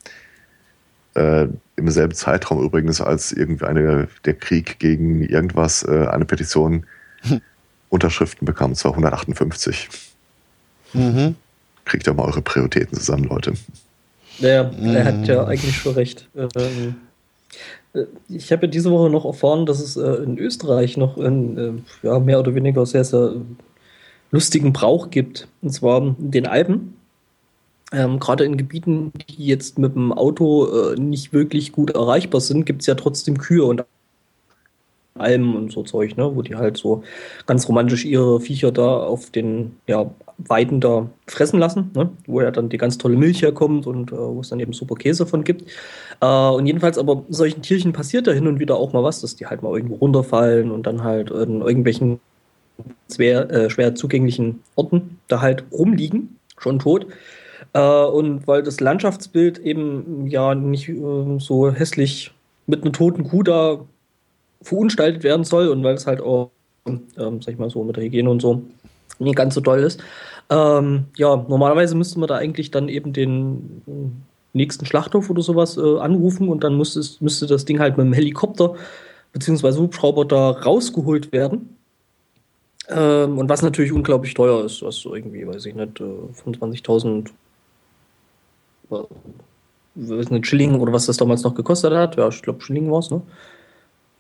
Äh, 1.15 1.47
Im 1.77 1.91
selben 1.91 2.15
Zeitraum 2.15 2.63
übrigens, 2.63 3.01
als 3.01 3.33
irgendwie 3.33 3.65
eine, 3.65 4.09
der 4.25 4.35
Krieg 4.35 4.79
gegen 4.79 5.23
irgendwas 5.23 5.85
äh, 5.85 6.07
eine 6.09 6.25
Petition 6.25 6.87
hm. 7.23 7.41
Unterschriften 7.89 8.45
bekam, 8.45 8.71
und 8.71 8.77
zwar 8.77 8.93
158. 8.93 9.89
Mhm. 10.93 11.37
Kriegt 11.85 12.07
ja 12.07 12.13
mal 12.13 12.25
eure 12.25 12.43
Prioritäten 12.43 12.97
zusammen, 12.97 13.25
Leute. 13.25 13.55
Ja, 14.39 14.65
mhm. 14.65 14.97
er 14.97 15.05
hat 15.05 15.27
ja 15.27 15.45
eigentlich 15.45 15.77
schon 15.77 15.95
recht. 15.95 16.29
Ähm, 16.37 16.49
äh, 16.57 16.93
ich 18.29 18.51
habe 18.51 18.67
ja 18.67 18.69
diese 18.71 18.91
Woche 18.91 19.11
noch 19.11 19.25
erfahren, 19.25 19.67
dass 19.67 19.81
es 19.81 19.97
äh, 19.97 20.23
in 20.23 20.39
Österreich 20.39 20.97
noch 20.97 21.17
einen 21.17 21.59
äh, 22.03 22.07
ja, 22.07 22.19
mehr 22.19 22.41
oder 22.41 22.55
weniger 22.55 22.85
sehr, 22.87 23.05
sehr 23.05 23.35
lustigen 24.31 24.73
Brauch 24.73 25.11
gibt. 25.11 25.49
Und 25.63 25.71
zwar 25.71 26.03
in 26.03 26.31
den 26.31 26.47
Alpen. 26.47 26.97
Ähm, 27.93 28.19
Gerade 28.19 28.45
in 28.45 28.57
Gebieten, 28.57 29.13
die 29.29 29.47
jetzt 29.47 29.79
mit 29.79 29.95
dem 29.95 30.13
Auto 30.13 30.67
äh, 30.67 31.01
nicht 31.01 31.33
wirklich 31.33 31.71
gut 31.71 31.91
erreichbar 31.91 32.41
sind, 32.41 32.67
gibt 32.67 32.81
es 32.81 32.87
ja 32.87 32.97
trotzdem 32.97 33.39
Kühe 33.39 33.65
und 33.65 33.85
Almen 35.17 35.55
und 35.55 35.71
so 35.71 35.85
Zeug, 35.85 36.17
ne? 36.17 36.35
wo 36.35 36.43
die 36.43 36.57
halt 36.57 36.77
so 36.77 37.05
ganz 37.47 37.69
romantisch 37.69 38.05
ihre 38.05 38.41
Viecher 38.41 38.73
da 38.73 38.97
auf 38.97 39.31
den 39.31 39.77
ja, 39.87 40.11
Weiden 40.39 40.81
da 40.81 41.09
fressen 41.27 41.59
lassen, 41.59 41.91
ne? 41.95 42.11
wo 42.27 42.41
ja 42.41 42.51
dann 42.51 42.69
die 42.69 42.79
ganz 42.79 42.99
tolle 42.99 43.17
Milch 43.17 43.43
herkommt 43.43 43.87
und 43.87 44.13
äh, 44.13 44.17
wo 44.17 44.41
es 44.41 44.49
dann 44.49 44.61
eben 44.61 44.73
super 44.73 44.95
Käse 44.97 45.27
von 45.27 45.45
gibt. 45.45 45.71
Äh, 46.21 46.27
und 46.27 46.67
jedenfalls 46.67 46.99
aber 46.99 47.25
solchen 47.29 47.63
Tierchen 47.63 47.93
passiert 47.93 48.27
da 48.27 48.33
hin 48.33 48.47
und 48.47 48.59
wieder 48.59 48.77
auch 48.77 48.93
mal 48.93 49.03
was, 49.03 49.21
dass 49.21 49.37
die 49.37 49.47
halt 49.47 49.63
mal 49.63 49.75
irgendwo 49.75 49.97
runterfallen 49.97 50.71
und 50.71 50.87
dann 50.87 51.05
halt 51.05 51.31
in 51.31 51.61
irgendwelchen 51.61 52.21
schwer, 53.13 53.51
äh, 53.51 53.71
schwer 53.71 53.95
zugänglichen 53.95 54.61
Orten 54.75 55.19
da 55.29 55.41
halt 55.41 55.65
rumliegen, 55.73 56.37
schon 56.59 56.79
tot. 56.79 57.07
Äh, 57.73 58.05
und 58.05 58.47
weil 58.47 58.63
das 58.63 58.81
Landschaftsbild 58.81 59.59
eben 59.59 60.27
ja 60.27 60.55
nicht 60.55 60.89
äh, 60.89 61.39
so 61.39 61.71
hässlich 61.71 62.33
mit 62.67 62.83
einer 62.83 62.93
toten 62.93 63.29
Kuh 63.29 63.43
da 63.43 63.81
verunstaltet 64.63 65.23
werden 65.23 65.45
soll 65.45 65.69
und 65.69 65.85
weil 65.85 65.95
es 65.95 66.07
halt 66.07 66.21
auch, 66.21 66.51
ähm, 66.87 67.41
sag 67.43 67.53
ich 67.53 67.59
mal 67.59 67.71
so, 67.71 67.85
mit 67.85 67.97
der 67.97 68.05
Hygiene 68.05 68.31
und 68.31 68.41
so 68.41 68.63
nicht 69.19 69.37
ganz 69.37 69.55
so 69.55 69.61
toll 69.61 69.81
ist. 69.81 70.03
Ähm, 70.51 71.07
ja, 71.17 71.37
normalerweise 71.37 71.95
müsste 71.95 72.19
man 72.19 72.29
da 72.29 72.37
eigentlich 72.37 72.71
dann 72.71 72.89
eben 72.89 73.13
den 73.13 74.23
nächsten 74.53 74.87
Schlachthof 74.87 75.31
oder 75.31 75.43
sowas 75.43 75.77
äh, 75.77 75.99
anrufen 75.99 76.49
und 76.49 76.63
dann 76.65 76.77
müsste, 76.77 77.01
müsste 77.21 77.47
das 77.47 77.65
Ding 77.65 77.81
halt 77.81 77.97
mit 77.97 78.07
dem 78.07 78.13
Helikopter 78.13 78.75
bzw. 79.33 79.79
Hubschrauber 79.79 80.25
da 80.25 80.51
rausgeholt 80.51 81.33
werden. 81.33 81.77
Ähm, 82.89 83.39
und 83.39 83.49
was 83.49 83.63
natürlich 83.63 83.93
unglaublich 83.93 84.35
teuer 84.35 84.65
ist, 84.65 84.83
was 84.83 85.05
irgendwie, 85.05 85.47
weiß 85.47 85.65
ich 85.67 85.75
nicht, 85.75 86.01
äh, 86.01 86.05
25.000 86.45 87.31
äh, 88.91 90.43
Schilling 90.43 90.79
oder 90.81 90.93
was 90.93 91.07
das 91.07 91.17
damals 91.17 91.43
noch 91.43 91.55
gekostet 91.55 91.95
hat. 91.95 92.17
Ja, 92.17 92.29
ich 92.29 92.43
glaube, 92.43 92.61
Schilling 92.61 92.91
war 92.91 92.99
es, 92.99 93.11
ne? 93.11 93.23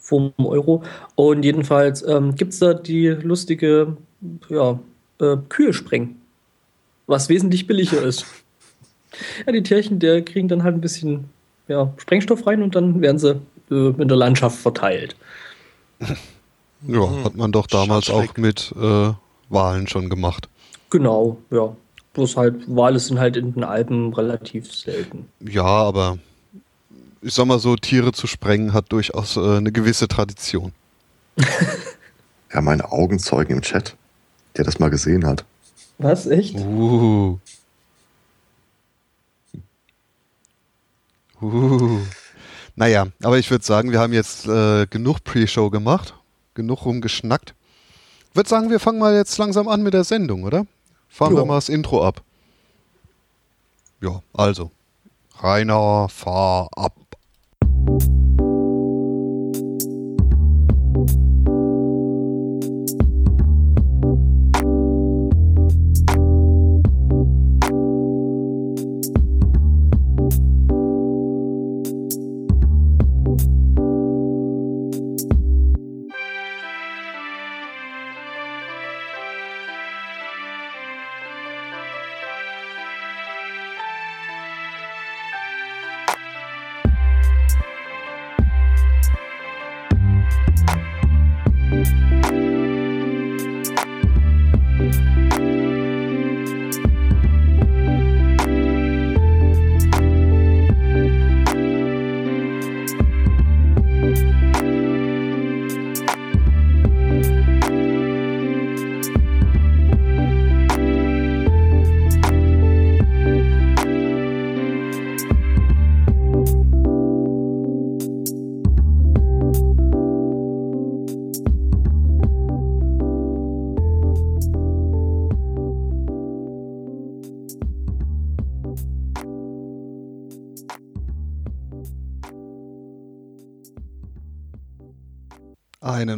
vom 0.04 0.32
Euro. 0.38 0.82
Und 1.14 1.44
jedenfalls 1.44 2.06
ähm, 2.06 2.34
gibt 2.34 2.52
es 2.52 2.58
da 2.58 2.74
die 2.74 3.08
lustige 3.08 3.96
ja, 4.48 4.78
äh, 5.20 5.36
Kühe 5.48 5.72
sprengen, 5.72 6.20
was 7.06 7.28
wesentlich 7.28 7.66
billiger 7.66 8.02
ist. 8.02 8.26
Ja, 9.46 9.52
die 9.52 9.62
Tierchen, 9.62 9.98
der 10.00 10.22
kriegen 10.22 10.48
dann 10.48 10.62
halt 10.62 10.74
ein 10.74 10.80
bisschen 10.80 11.30
ja, 11.68 11.92
Sprengstoff 11.98 12.46
rein 12.46 12.62
und 12.62 12.74
dann 12.74 13.00
werden 13.00 13.18
sie 13.18 13.40
äh, 13.70 13.90
in 14.00 14.08
der 14.08 14.16
Landschaft 14.16 14.58
verteilt. 14.58 15.16
Ja, 16.86 17.24
hat 17.24 17.36
man 17.36 17.52
doch 17.52 17.66
damals 17.66 18.10
auch 18.10 18.36
mit 18.36 18.74
äh, 18.76 19.12
Wahlen 19.48 19.86
schon 19.86 20.10
gemacht. 20.10 20.48
Genau, 20.90 21.38
ja. 21.50 21.74
Bloß 22.12 22.36
halt, 22.36 22.54
Wale 22.68 23.00
sind 23.00 23.18
halt 23.18 23.36
in 23.36 23.54
den 23.54 23.64
Alpen 23.64 24.12
relativ 24.14 24.72
selten. 24.72 25.26
Ja, 25.40 25.64
aber 25.64 26.18
ich 27.22 27.34
sag 27.34 27.46
mal 27.46 27.58
so, 27.58 27.74
Tiere 27.74 28.12
zu 28.12 28.26
sprengen 28.26 28.72
hat 28.72 28.92
durchaus 28.92 29.36
äh, 29.36 29.56
eine 29.56 29.72
gewisse 29.72 30.06
Tradition. 30.06 30.72
ja, 32.52 32.60
meine 32.60 32.92
Augenzeugen 32.92 33.56
im 33.56 33.62
Chat, 33.62 33.96
der 34.56 34.64
das 34.64 34.78
mal 34.78 34.90
gesehen 34.90 35.26
hat. 35.26 35.44
Was, 35.98 36.26
echt? 36.26 36.56
Uh. 36.56 37.38
Uh. 41.40 42.00
Naja, 42.76 43.06
aber 43.22 43.38
ich 43.38 43.50
würde 43.50 43.64
sagen, 43.64 43.92
wir 43.92 44.00
haben 44.00 44.12
jetzt 44.12 44.46
äh, 44.46 44.86
genug 44.86 45.22
Pre-Show 45.22 45.70
gemacht, 45.70 46.14
genug 46.54 46.84
rumgeschnackt. 46.84 47.54
Ich 48.30 48.36
würde 48.36 48.48
sagen, 48.48 48.70
wir 48.70 48.80
fangen 48.80 48.98
mal 48.98 49.14
jetzt 49.14 49.38
langsam 49.38 49.68
an 49.68 49.82
mit 49.82 49.94
der 49.94 50.04
Sendung, 50.04 50.42
oder? 50.42 50.66
Fahren 51.08 51.32
jo. 51.32 51.38
wir 51.38 51.44
mal 51.44 51.56
das 51.56 51.68
Intro 51.68 52.04
ab. 52.04 52.22
Ja, 54.00 54.22
also. 54.32 54.72
Rainer, 55.38 56.08
fahr 56.08 56.68
ab. 56.74 56.94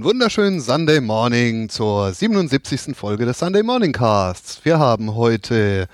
Wunderschönen 0.07 0.61
Sunday 0.61 1.01
Morning 1.01 1.69
zur 1.69 2.13
77. 2.13 2.97
Folge 2.97 3.27
des 3.27 3.41
Sunday 3.41 3.65
Morning 3.65 3.91
Casts. 3.91 4.65
Wir 4.65 4.79
haben 4.79 5.17
heute 5.17 5.89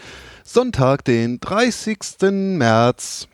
Sonntag, 0.44 1.02
den 1.06 1.40
30. 1.40 1.98
März 2.58 3.26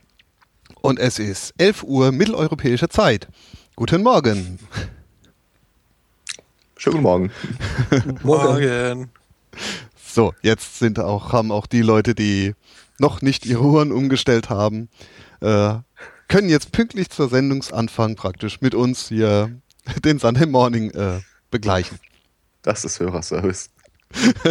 und 0.80 1.00
es 1.00 1.18
ist 1.18 1.52
11 1.58 1.82
Uhr 1.82 2.12
mitteleuropäische 2.12 2.88
Zeit. 2.88 3.26
Guten 3.74 4.04
Morgen. 4.04 4.60
Schönen 6.76 7.02
Morgen. 7.02 7.32
Morgen. 8.22 9.10
So, 10.00 10.32
jetzt 10.42 10.78
sind 10.78 11.00
auch, 11.00 11.32
haben 11.32 11.50
auch 11.50 11.66
die 11.66 11.82
Leute, 11.82 12.14
die 12.14 12.54
noch 13.00 13.20
nicht 13.20 13.46
ihre 13.46 13.64
Uhren 13.64 13.90
umgestellt 13.90 14.48
haben, 14.48 14.88
äh, 15.40 15.74
können 16.28 16.48
jetzt 16.48 16.70
pünktlich 16.70 17.10
zur 17.10 17.28
Sendungsanfang 17.28 18.14
praktisch 18.14 18.60
mit 18.60 18.76
uns 18.76 19.08
hier 19.08 19.50
den 20.04 20.18
Sunday 20.18 20.46
Morning 20.46 20.90
äh, 20.90 21.20
begleichen. 21.50 21.98
Das 22.62 22.84
ist 22.84 23.00
Hörerservice. 23.00 23.70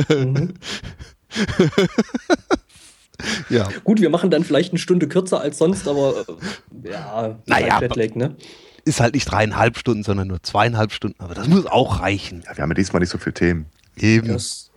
Mhm. 0.09 0.53
ja. 3.49 3.69
Gut, 3.83 4.01
wir 4.01 4.09
machen 4.09 4.31
dann 4.31 4.43
vielleicht 4.43 4.71
eine 4.71 4.79
Stunde 4.79 5.07
kürzer 5.07 5.41
als 5.41 5.57
sonst, 5.57 5.87
aber 5.87 6.25
äh, 6.83 6.89
ja, 6.89 7.39
naja, 7.45 7.81
Jetlag, 7.81 8.15
ne? 8.15 8.35
Ist 8.85 9.01
halt 9.01 9.15
nicht 9.15 9.25
dreieinhalb 9.25 9.77
Stunden, 9.77 10.03
sondern 10.03 10.29
nur 10.29 10.41
zweieinhalb 10.41 10.93
Stunden, 10.93 11.21
aber 11.21 11.35
das 11.35 11.47
muss 11.47 11.65
auch 11.65 11.99
reichen. 11.99 12.43
Ja, 12.45 12.55
wir 12.55 12.61
haben 12.61 12.69
ja 12.69 12.75
diesmal 12.75 13.01
nicht 13.01 13.09
so 13.09 13.17
viele 13.17 13.33
Themen. 13.33 13.65
Eben. 13.97 14.29
Das, 14.29 14.71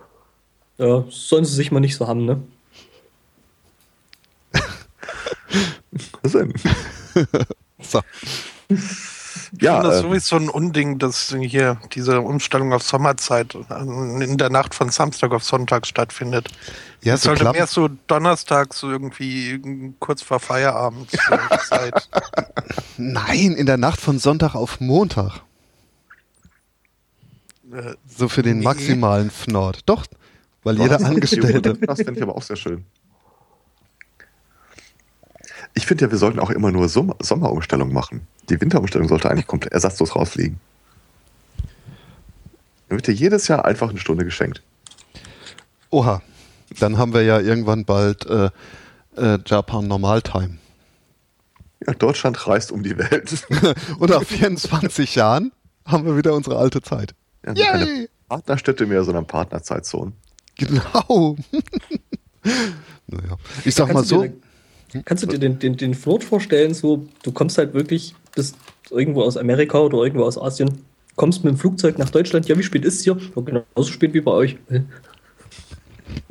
ja, 0.77 1.05
sollen 1.09 1.45
sie 1.45 1.55
sich 1.55 1.71
mal 1.71 1.79
nicht 1.79 1.95
so 1.95 2.07
haben, 2.07 2.25
ne? 2.25 2.43
Was 6.23 6.33
denn? 6.33 6.53
so. 7.81 8.01
Ja, 9.59 9.73
ich 9.73 9.81
finde 9.81 9.89
das 9.89 9.99
äh, 9.99 10.01
sowieso 10.01 10.35
ein 10.37 10.49
Unding, 10.49 10.97
dass 10.97 11.35
hier 11.41 11.77
diese 11.93 12.21
Umstellung 12.21 12.71
auf 12.71 12.83
Sommerzeit 12.83 13.55
in 13.55 14.37
der 14.37 14.49
Nacht 14.49 14.73
von 14.73 14.89
Samstag 14.89 15.33
auf 15.33 15.43
Sonntag 15.43 15.85
stattfindet. 15.85 16.49
Ja, 17.01 17.15
es 17.15 17.23
so 17.23 17.29
sollte 17.29 17.51
mehr 17.51 17.67
so 17.67 17.89
donnerstags 18.07 18.79
so 18.79 18.89
irgendwie 18.89 19.93
kurz 19.99 20.21
vor 20.21 20.39
Feierabend 20.39 21.11
Zeit. 21.67 22.09
Nein, 22.97 23.53
in 23.53 23.65
der 23.65 23.77
Nacht 23.77 23.99
von 23.99 24.19
Sonntag 24.19 24.55
auf 24.55 24.79
Montag. 24.79 25.41
Äh, 27.73 27.95
so 28.07 28.29
für 28.29 28.43
den 28.43 28.59
nee. 28.59 28.63
maximalen 28.63 29.31
Fnord. 29.31 29.81
Doch, 29.85 30.05
weil 30.63 30.79
jeder 30.79 31.03
Angestellte. 31.03 31.77
Das 31.81 31.97
finde 31.97 32.13
ich 32.13 32.23
aber 32.23 32.35
auch 32.35 32.43
sehr 32.43 32.55
schön. 32.55 32.85
Ich 35.73 35.85
finde 35.85 36.05
ja, 36.05 36.11
wir 36.11 36.17
sollten 36.17 36.39
auch 36.39 36.49
immer 36.49 36.71
nur 36.71 36.89
Sommer 36.89 37.15
Sommerumstellung 37.19 37.93
machen. 37.93 38.27
Die 38.49 38.59
Winterumstellung 38.59 39.07
sollte 39.07 39.29
eigentlich 39.29 39.47
komplett 39.47 39.73
ersatzlos 39.73 40.15
rausfliegen. 40.15 40.59
Dann 42.89 42.97
wird 42.97 43.07
dir 43.07 43.13
jedes 43.13 43.47
Jahr 43.47 43.63
einfach 43.63 43.89
eine 43.89 43.99
Stunde 43.99 44.25
geschenkt. 44.25 44.61
Oha, 45.89 46.21
dann 46.79 46.97
haben 46.97 47.13
wir 47.13 47.23
ja 47.23 47.39
irgendwann 47.39 47.85
bald 47.85 48.25
äh, 48.25 48.49
äh, 49.15 49.39
Japan 49.45 49.87
Normaltime. 49.87 50.57
Ja, 51.87 51.93
Deutschland 51.93 52.47
reist 52.47 52.71
um 52.71 52.83
die 52.83 52.97
Welt. 52.97 53.47
Und 53.99 54.09
nach 54.09 54.23
24 54.23 55.15
Jahren 55.15 55.51
haben 55.85 56.05
wir 56.05 56.17
wieder 56.17 56.33
unsere 56.33 56.57
alte 56.57 56.81
Zeit. 56.81 57.15
Ja, 57.45 57.53
Yay! 57.53 57.65
keine 57.65 58.09
Partnerstädte 58.29 58.85
mehr, 58.85 59.03
sondern 59.03 59.25
Partnerzeitzonen. 59.25 60.13
Genau. 60.57 61.37
naja. 63.07 63.37
Ich 63.65 63.73
sag 63.73 63.91
mal 63.93 64.03
so. 64.03 64.25
Kannst 65.05 65.23
du 65.23 65.27
dir 65.27 65.39
den, 65.39 65.59
den, 65.59 65.77
den 65.77 65.93
Flirt 65.93 66.23
vorstellen, 66.23 66.73
so, 66.73 67.07
du 67.23 67.31
kommst 67.31 67.57
halt 67.57 67.73
wirklich, 67.73 68.13
bist 68.35 68.57
irgendwo 68.89 69.23
aus 69.23 69.37
Amerika 69.37 69.79
oder 69.79 69.99
irgendwo 69.99 70.25
aus 70.25 70.37
Asien, 70.37 70.81
kommst 71.15 71.43
mit 71.43 71.53
dem 71.53 71.57
Flugzeug 71.57 71.97
nach 71.97 72.09
Deutschland, 72.09 72.47
ja, 72.47 72.57
wie 72.57 72.63
spät 72.63 72.83
ist 72.83 72.95
es 72.95 73.03
hier? 73.03 73.17
Ja, 73.35 73.41
genauso 73.41 73.91
spät 73.91 74.13
wie 74.13 74.21
bei 74.21 74.31
euch. 74.31 74.57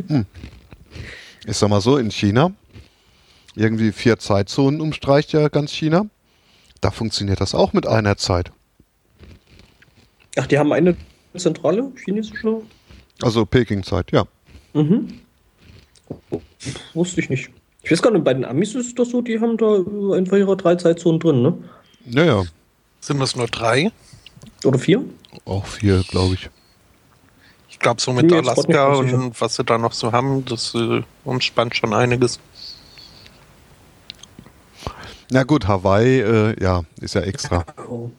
Hm. 0.09 0.27
Ich 1.47 1.57
sag 1.57 1.71
mal 1.71 1.81
so, 1.81 1.97
in 1.97 2.11
China, 2.11 2.53
irgendwie 3.55 3.93
vier 3.93 4.19
Zeitzonen 4.19 4.83
umstreicht 4.83 5.33
ja 5.33 5.49
ganz 5.49 5.73
China. 5.73 6.07
Da 6.83 6.91
funktioniert 6.91 7.41
das 7.41 7.55
auch 7.55 7.73
mit 7.73 7.87
einer 7.87 8.19
Zeit. 8.19 8.53
Ach, 10.37 10.47
die 10.47 10.59
haben 10.59 10.73
eine 10.73 10.97
zentrale 11.35 11.91
chinesische? 12.05 12.63
Also 13.23 13.47
Peking-Zeit, 13.47 14.13
ja. 14.13 14.25
Mhm. 14.75 15.21
Wusste 16.95 17.21
ich 17.21 17.31
nicht. 17.31 17.51
Ich 17.83 17.91
weiß 17.91 18.03
gar 18.03 18.11
nicht, 18.11 18.25
bei 18.25 18.35
den 18.35 18.45
Amis 18.45 18.75
ist 18.75 18.99
das 18.99 19.09
so, 19.11 19.23
die 19.23 19.41
haben 19.41 19.57
da 19.57 19.77
einfach 20.15 20.37
ihre 20.37 20.57
drei 20.57 20.77
Zeitzonen 20.77 21.19
drin, 21.19 21.43
ne? 21.43 21.55
Naja. 22.05 22.45
Sind 23.01 23.21
das 23.21 23.35
nur 23.37 23.47
drei? 23.47 23.91
Oder 24.65 24.79
vier? 24.79 25.05
Auch 25.47 25.67
vier, 25.67 26.03
glaube 26.09 26.35
ich. 26.35 26.51
Ich 27.71 27.79
glaube, 27.79 28.01
so 28.01 28.13
mit 28.13 28.31
Alaska 28.31 28.93
und 28.93 29.41
was 29.41 29.57
sie 29.57 29.65
da 29.65 29.79
noch 29.79 29.93
so 29.93 30.13
haben, 30.13 30.45
das 30.45 30.75
äh, 30.75 31.03
umspannt 31.25 31.75
schon 31.75 31.95
einiges. 31.95 32.39
Na 35.31 35.45
gut, 35.45 35.67
Hawaii, 35.67 36.21
äh, 36.21 36.63
ja, 36.63 36.83
ist 37.01 37.15
ja 37.15 37.23
extra. 37.23 37.65
Oh. 37.89 38.11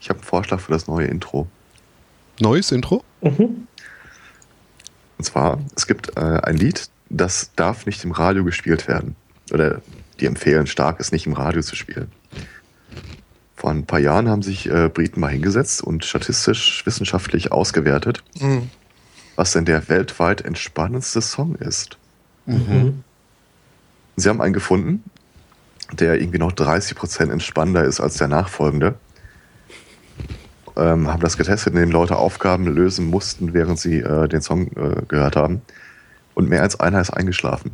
Ich 0.00 0.10
habe 0.10 0.18
einen 0.18 0.26
Vorschlag 0.26 0.60
für 0.60 0.72
das 0.72 0.86
neue 0.86 1.06
Intro. 1.06 1.46
Neues 2.40 2.72
Intro? 2.72 3.02
Mhm. 3.22 3.66
Und 5.18 5.24
zwar, 5.24 5.58
es 5.74 5.86
gibt 5.86 6.16
äh, 6.16 6.20
ein 6.20 6.56
Lied, 6.56 6.88
das 7.08 7.50
darf 7.56 7.86
nicht 7.86 8.04
im 8.04 8.12
Radio 8.12 8.44
gespielt 8.44 8.88
werden. 8.88 9.16
Oder 9.52 9.80
die 10.20 10.26
empfehlen 10.26 10.66
stark, 10.66 11.00
es 11.00 11.12
nicht 11.12 11.26
im 11.26 11.32
Radio 11.32 11.62
zu 11.62 11.76
spielen. 11.76 12.10
Vor 13.54 13.70
ein 13.70 13.86
paar 13.86 13.98
Jahren 13.98 14.28
haben 14.28 14.42
sich 14.42 14.68
äh, 14.68 14.88
Briten 14.92 15.20
mal 15.20 15.30
hingesetzt 15.30 15.82
und 15.82 16.04
statistisch 16.04 16.84
wissenschaftlich 16.84 17.52
ausgewertet, 17.52 18.22
mhm. 18.40 18.70
was 19.34 19.52
denn 19.52 19.64
der 19.64 19.88
weltweit 19.88 20.42
entspannendste 20.42 21.22
Song 21.22 21.54
ist. 21.56 21.96
Mhm. 22.44 23.02
Sie 24.16 24.28
haben 24.28 24.40
einen 24.40 24.54
gefunden, 24.54 25.02
der 25.92 26.20
irgendwie 26.20 26.38
noch 26.38 26.52
30% 26.52 27.30
entspannender 27.30 27.84
ist 27.84 28.00
als 28.00 28.16
der 28.16 28.28
nachfolgende 28.28 28.96
ähm, 30.76 31.08
haben 31.08 31.20
das 31.20 31.36
getestet, 31.36 31.74
indem 31.74 31.90
Leute 31.90 32.16
Aufgaben 32.16 32.66
lösen 32.66 33.06
mussten, 33.06 33.54
während 33.54 33.78
sie 33.78 33.98
äh, 34.00 34.28
den 34.28 34.42
Song 34.42 34.68
äh, 34.76 35.02
gehört 35.08 35.36
haben. 35.36 35.62
Und 36.34 36.48
mehr 36.48 36.62
als 36.62 36.78
einer 36.78 37.00
ist 37.00 37.10
eingeschlafen. 37.10 37.72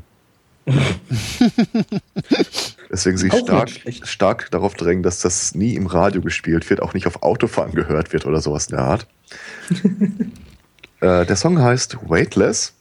Deswegen 2.91 3.17
sie 3.17 3.31
stark, 3.31 3.71
stark 4.05 4.51
darauf 4.53 4.75
drängen, 4.75 5.03
dass 5.03 5.19
das 5.21 5.57
nie 5.57 5.75
im 5.75 5.87
Radio 5.87 6.21
gespielt 6.21 6.71
wird, 6.71 6.81
auch 6.81 6.95
nicht 6.95 7.09
auf 7.09 7.23
Autofahren 7.23 7.73
gehört 7.73 8.13
wird 8.13 8.27
oder 8.27 8.41
sowas 8.41 8.67
in 8.67 8.77
der 8.77 8.85
Art. 8.85 9.09
äh, 11.01 11.27
der 11.27 11.37
Song 11.37 11.61
heißt 11.61 11.99
Weightless 12.09 12.75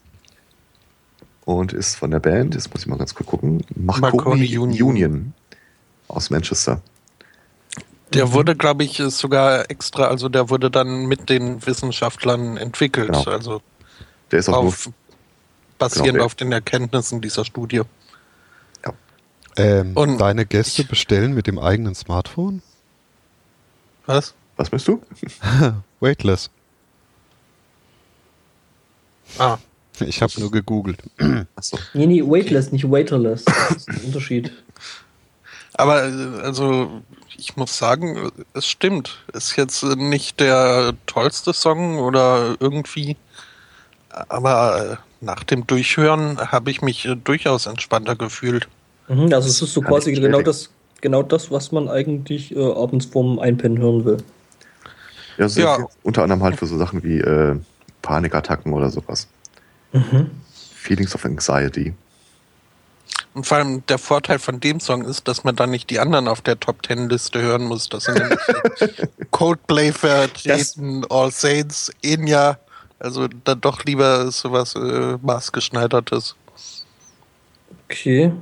und 1.45 1.73
ist 1.73 1.95
von 1.95 2.11
der 2.11 2.19
Band, 2.19 2.53
jetzt 2.53 2.71
muss 2.71 2.81
ich 2.81 2.87
mal 2.87 2.97
ganz 2.97 3.15
kurz 3.15 3.29
gucken, 3.29 3.63
Marconi 3.75 4.57
Union. 4.57 4.89
Union 4.89 5.33
aus 6.07 6.29
Manchester. 6.29 6.81
Der 8.13 8.27
mhm. 8.27 8.33
wurde, 8.33 8.55
glaube 8.55 8.83
ich, 8.83 8.97
sogar 9.07 9.69
extra, 9.69 10.07
also 10.07 10.29
der 10.29 10.49
wurde 10.49 10.69
dann 10.69 11.05
mit 11.05 11.29
den 11.29 11.65
Wissenschaftlern 11.65 12.57
entwickelt. 12.57 13.13
Genau. 13.13 13.23
Also 13.23 13.61
der 14.31 14.39
ist 14.39 14.49
auch 14.49 14.65
auf, 14.65 14.89
basierend 15.77 16.13
genau, 16.13 16.25
auf 16.25 16.35
den 16.35 16.51
Erkenntnissen 16.51 17.21
dieser 17.21 17.45
Studie. 17.45 17.81
Ja. 18.85 18.93
Ähm, 19.57 19.93
Und 19.95 20.17
deine 20.19 20.45
Gäste 20.45 20.83
bestellen 20.83 21.33
mit 21.33 21.47
dem 21.47 21.59
eigenen 21.59 21.95
Smartphone? 21.95 22.61
Was? 24.05 24.33
Was 24.57 24.69
bist 24.69 24.87
du? 24.87 25.01
Weightless. 25.99 26.49
Ah. 29.37 29.57
Ich 29.99 30.21
habe 30.21 30.33
nur 30.39 30.51
gegoogelt. 30.51 30.99
Achso. 31.55 31.77
Nee, 31.93 32.07
nee, 32.07 32.21
weightless, 32.21 32.71
nicht 32.71 32.89
waiterless. 32.89 33.45
Das 33.45 33.71
ist 33.77 33.89
ein 33.89 34.01
Unterschied. 34.05 34.51
Aber 35.73 36.05
äh, 36.05 36.41
also 36.41 37.01
ich 37.37 37.55
muss 37.55 37.77
sagen, 37.77 38.31
es 38.53 38.67
stimmt. 38.67 39.23
Ist 39.33 39.55
jetzt 39.55 39.83
nicht 39.83 40.39
der 40.39 40.93
tollste 41.05 41.53
Song 41.53 41.99
oder 41.99 42.55
irgendwie, 42.59 43.17
aber 44.29 44.91
äh, 44.91 45.25
nach 45.25 45.43
dem 45.43 45.65
Durchhören 45.67 46.37
habe 46.51 46.71
ich 46.71 46.81
mich 46.81 47.05
äh, 47.05 47.15
durchaus 47.15 47.65
entspannter 47.65 48.15
gefühlt. 48.15 48.67
Mhm, 49.07 49.33
also 49.33 49.47
es 49.49 49.61
ist 49.61 49.73
so 49.73 49.81
quasi 49.81 50.13
genau 50.13 50.41
das, 50.41 50.69
genau 51.01 51.23
das, 51.23 51.51
was 51.51 51.71
man 51.71 51.89
eigentlich 51.89 52.55
äh, 52.55 52.73
abends 52.73 53.05
vorm 53.05 53.39
Einpennen 53.39 53.79
hören 53.79 54.05
will. 54.05 54.17
Ja, 55.37 55.47
ja. 55.47 55.87
unter 56.03 56.23
anderem 56.23 56.43
halt 56.43 56.57
für 56.57 56.67
so 56.67 56.77
Sachen 56.77 57.03
wie 57.03 57.19
äh, 57.19 57.55
Panikattacken 58.01 58.73
oder 58.73 58.89
sowas. 58.89 59.27
Mhm. 59.93 60.29
Feelings 60.73 61.15
of 61.15 61.25
Anxiety. 61.25 61.93
Und 63.33 63.45
vor 63.45 63.57
allem 63.57 63.85
der 63.85 63.97
Vorteil 63.97 64.39
von 64.39 64.59
dem 64.59 64.79
Song 64.79 65.05
ist, 65.05 65.27
dass 65.27 65.43
man 65.43 65.55
dann 65.55 65.69
nicht 65.69 65.89
die 65.89 65.99
anderen 65.99 66.27
auf 66.27 66.41
der 66.41 66.59
Top 66.59 66.83
Ten 66.83 67.09
Liste 67.09 67.41
hören 67.41 67.63
muss. 67.63 67.87
Das 67.87 68.03
sind 68.03 68.19
nämlich 68.19 68.39
Coldplay 69.31 69.93
vertreten, 69.93 71.05
All 71.09 71.31
Saints, 71.31 71.91
Enya. 72.01 72.59
Also 72.99 73.27
dann 73.45 73.61
doch 73.61 73.83
lieber 73.85 74.29
sowas 74.31 74.75
äh, 74.75 75.17
maßgeschneidertes. 75.21 76.35
Okay. 77.85 78.33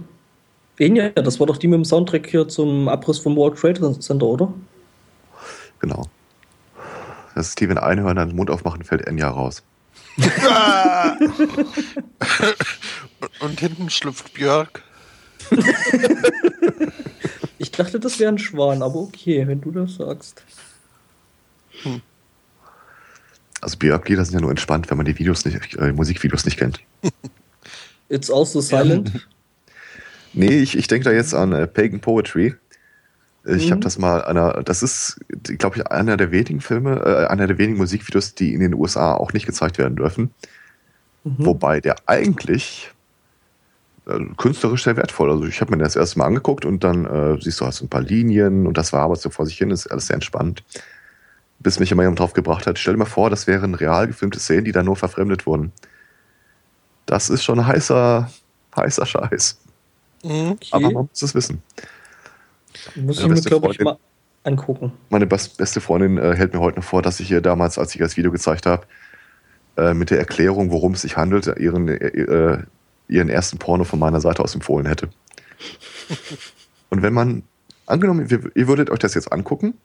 Enya, 0.80 1.10
das 1.10 1.40
war 1.40 1.48
doch 1.48 1.58
die 1.58 1.68
mit 1.68 1.78
dem 1.78 1.86
Soundtrack 1.86 2.28
hier 2.28 2.48
zum 2.48 2.88
Abriss 2.88 3.20
vom 3.20 3.36
World 3.36 3.60
Trade 3.60 4.00
Center, 4.00 4.26
oder? 4.26 4.52
Genau. 5.80 6.04
Das 7.36 7.50
ist 7.50 7.60
die, 7.60 7.70
wenn 7.70 7.78
Einhörner 7.78 8.26
den 8.26 8.36
Mund 8.36 8.50
aufmachen, 8.50 8.84
fällt 8.84 9.06
Enya 9.08 9.30
raus. 9.30 9.64
Und 13.40 13.60
hinten 13.60 13.90
schlüpft 13.90 14.34
Björk. 14.34 14.84
ich 17.58 17.72
dachte, 17.72 18.00
das 18.00 18.20
wäre 18.20 18.32
ein 18.32 18.38
Schwan, 18.38 18.84
aber 18.84 19.00
okay, 19.00 19.48
wenn 19.48 19.62
du 19.62 19.72
das 19.72 19.96
sagst. 19.96 20.44
Hm. 21.84 22.02
Björk-Lieder 23.80 24.26
sind 24.26 24.36
ja 24.36 24.42
nur 24.42 24.52
entspannt, 24.52 24.90
wenn 24.90 24.98
man 24.98 25.06
die 25.06 25.18
Videos 25.18 25.46
nicht, 25.46 25.76
äh, 25.76 25.92
Musikvideos 25.94 26.46
nicht 26.46 26.58
kennt. 26.58 26.80
It's 28.10 28.30
also 28.30 28.62
silent. 28.62 29.28
Nee, 30.32 30.60
ich, 30.60 30.78
ich 30.78 30.88
denke 30.88 31.06
da 31.06 31.12
jetzt 31.12 31.34
an 31.34 31.54
äh, 31.54 31.66
Pagan 31.66 32.02
Poetry. 32.02 32.54
Ich 33.56 33.68
mhm. 33.68 33.72
habe 33.72 33.82
das 33.82 33.98
mal 33.98 34.24
einer, 34.24 34.64
das 34.64 34.84
ist, 34.84 35.20
glaube 35.44 35.78
ich, 35.78 35.88
einer 35.88 36.18
der 36.18 36.32
wenigen 36.32 36.62
Filme, 36.62 37.02
äh, 37.06 37.28
einer 37.28 37.48
der 37.48 37.58
wenigen 37.58 37.78
Musikvideos, 37.78 38.36
die 38.36 38.54
in 38.54 38.60
den 38.60 38.74
USA 38.74 39.14
auch 39.16 39.34
nicht 39.34 39.46
gezeigt 39.46 39.78
werden 39.78 39.96
dürfen. 39.96 40.32
Mhm. 41.24 41.36
Wobei 41.38 41.80
der 41.82 41.96
eigentlich 42.06 42.92
äh, 44.08 44.20
künstlerisch 44.38 44.84
sehr 44.84 44.98
wertvoll. 44.98 45.32
Also 45.32 45.46
ich 45.46 45.62
habe 45.62 45.76
mir 45.76 45.84
das 45.84 45.96
erste 45.96 46.20
Mal 46.20 46.26
angeguckt 46.26 46.66
und 46.66 46.84
dann 46.84 47.06
äh, 47.06 47.42
siehst 47.42 47.60
du 47.62 47.66
hast 47.66 47.82
ein 47.82 47.90
paar 47.90 48.02
Linien 48.02 48.68
und 48.68 48.78
das 48.78 48.94
war 48.94 49.02
aber 49.02 49.16
so 49.16 49.30
vor 49.30 49.46
sich 49.46 49.58
hin, 49.58 49.70
das 49.70 49.86
ist 49.86 49.92
alles 49.92 50.08
sehr 50.08 50.16
entspannt. 50.16 50.64
Bis 51.60 51.80
mich 51.80 51.92
immer 51.92 52.04
jemand 52.04 52.20
drauf 52.20 52.34
gebracht 52.34 52.68
hat, 52.68 52.80
stell 52.80 52.94
dir 52.94 53.00
mal 53.00 53.06
vor, 53.06 53.30
das 53.30 53.48
wären 53.48 53.76
real 53.76 54.08
gefilmte 54.08 54.40
Szenen, 54.40 54.66
die 54.66 54.72
da 54.72 54.84
nur 54.84 54.96
verfremdet 54.96 55.46
wurden. 55.46 55.74
Das 57.06 57.30
ist 57.30 57.44
schon 57.44 57.66
heißer, 57.66 58.32
heißer 58.76 59.06
Scheiß. 59.06 59.60
Okay. 60.24 60.58
Aber 60.72 60.92
man 60.92 61.10
muss 61.12 61.22
es 61.22 61.36
wissen. 61.36 61.62
Muss 62.96 63.20
ich 63.20 63.28
mir, 63.28 63.42
glaube 63.42 63.72
ich, 63.72 63.80
mal 63.80 63.98
angucken. 64.44 64.94
Meine 65.10 65.26
beste 65.26 65.82
Freundin 65.82 66.18
äh, 66.18 66.36
hält 66.36 66.54
mir 66.54 66.60
heute 66.60 66.80
noch 66.80 66.86
vor, 66.86 67.02
dass 67.02 67.20
ich 67.20 67.32
ihr 67.32 67.42
damals, 67.42 67.78
als 67.78 67.94
ich 67.94 68.02
das 68.02 68.18
Video 68.18 68.32
gezeigt 68.32 68.66
habe, 68.66 68.86
äh, 69.78 69.94
mit 69.94 70.10
der 70.12 70.20
Erklärung, 70.20 70.72
worum 70.72 70.94
es 70.94 71.02
sich 71.02 71.18
handelt, 71.18 71.48
ihren, 71.60 71.88
äh, 71.88 72.64
ihren 73.08 73.30
ersten 73.30 73.58
Porno 73.58 73.84
von 73.84 74.00
meiner 74.00 74.22
Seite 74.22 74.44
aus 74.44 74.56
empfohlen 74.56 74.86
hätte. 74.86 75.10
Und 76.90 77.02
wenn 77.02 77.14
man, 77.14 77.44
angenommen, 77.86 78.28
ihr 78.56 78.68
würdet 78.68 78.90
euch 78.90 79.00
das 79.00 79.14
jetzt 79.14 79.32
angucken, 79.32 79.76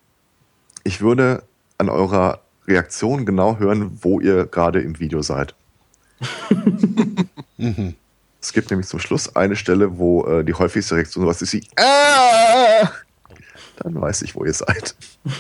ich 0.84 1.00
würde 1.00 1.42
an 1.78 1.88
eurer 1.88 2.40
Reaktion 2.66 3.26
genau 3.26 3.58
hören, 3.58 3.98
wo 4.02 4.20
ihr 4.20 4.46
gerade 4.46 4.80
im 4.80 5.00
Video 5.00 5.22
seid. 5.22 5.54
mhm. 7.56 7.94
Es 8.44 8.52
gibt 8.52 8.70
nämlich 8.70 8.86
zum 8.86 9.00
Schluss 9.00 9.34
eine 9.36 9.56
Stelle, 9.56 9.96
wo 9.96 10.26
äh, 10.26 10.44
die 10.44 10.52
häufigste 10.52 10.96
Reaktion 10.96 11.24
sowas 11.24 11.40
ist 11.40 11.54
wie 11.54 11.62
Aah! 11.76 12.92
Dann 13.78 13.98
weiß 13.98 14.20
ich, 14.20 14.36
wo 14.36 14.44
ihr 14.44 14.52
seid. 14.52 14.94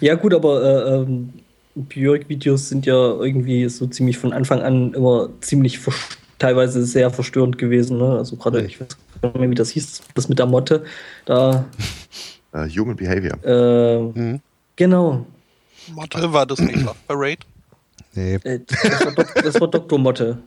ja, 0.00 0.14
gut, 0.14 0.32
aber 0.32 0.62
äh, 0.62 0.94
ähm, 0.94 1.32
Björk-Videos 1.74 2.68
sind 2.68 2.86
ja 2.86 2.94
irgendwie 2.94 3.68
so 3.68 3.88
ziemlich 3.88 4.18
von 4.18 4.32
Anfang 4.32 4.60
an 4.60 4.94
immer 4.94 5.30
ziemlich 5.40 5.80
teilweise 6.38 6.86
sehr 6.86 7.10
verstörend 7.10 7.58
gewesen. 7.58 7.98
Ne? 7.98 8.18
Also 8.18 8.36
gerade, 8.36 8.62
ich 8.62 8.80
weiß 8.80 8.96
nicht 9.20 9.34
mehr, 9.34 9.50
wie 9.50 9.56
das 9.56 9.70
hieß, 9.70 10.02
das 10.14 10.28
mit 10.28 10.38
der 10.38 10.46
Motte. 10.46 10.84
Da. 11.24 11.64
Uh, 12.54 12.68
human 12.68 12.94
Behavior. 12.94 13.36
Äh, 13.42 13.98
mhm. 13.98 14.40
Genau. 14.76 15.26
Motte 15.92 16.32
war 16.32 16.46
das 16.46 16.60
nicht 16.60 16.82
Love 16.82 16.94
Parade? 17.08 17.38
Nee. 18.14 18.34
Äh, 18.44 18.60
das 18.66 19.16
war, 19.16 19.42
das 19.42 19.60
war 19.60 19.68
Dr. 19.68 19.98
Motte. 19.98 20.42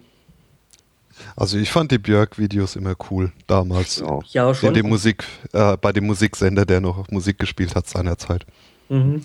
Also 1.35 1.57
ich 1.57 1.71
fand 1.71 1.91
die 1.91 1.97
Björk-Videos 1.97 2.75
immer 2.75 2.95
cool 3.09 3.31
damals. 3.47 4.03
Ja, 4.29 4.53
schon. 4.53 4.69
In 4.69 4.73
dem 4.75 4.89
Musik, 4.89 5.23
äh, 5.53 5.77
bei 5.77 5.91
dem 5.91 6.05
Musiksender, 6.05 6.65
der 6.65 6.81
noch 6.81 7.09
Musik 7.09 7.39
gespielt 7.39 7.75
hat 7.75 7.87
seinerzeit. 7.87 8.45
Mhm. 8.89 9.21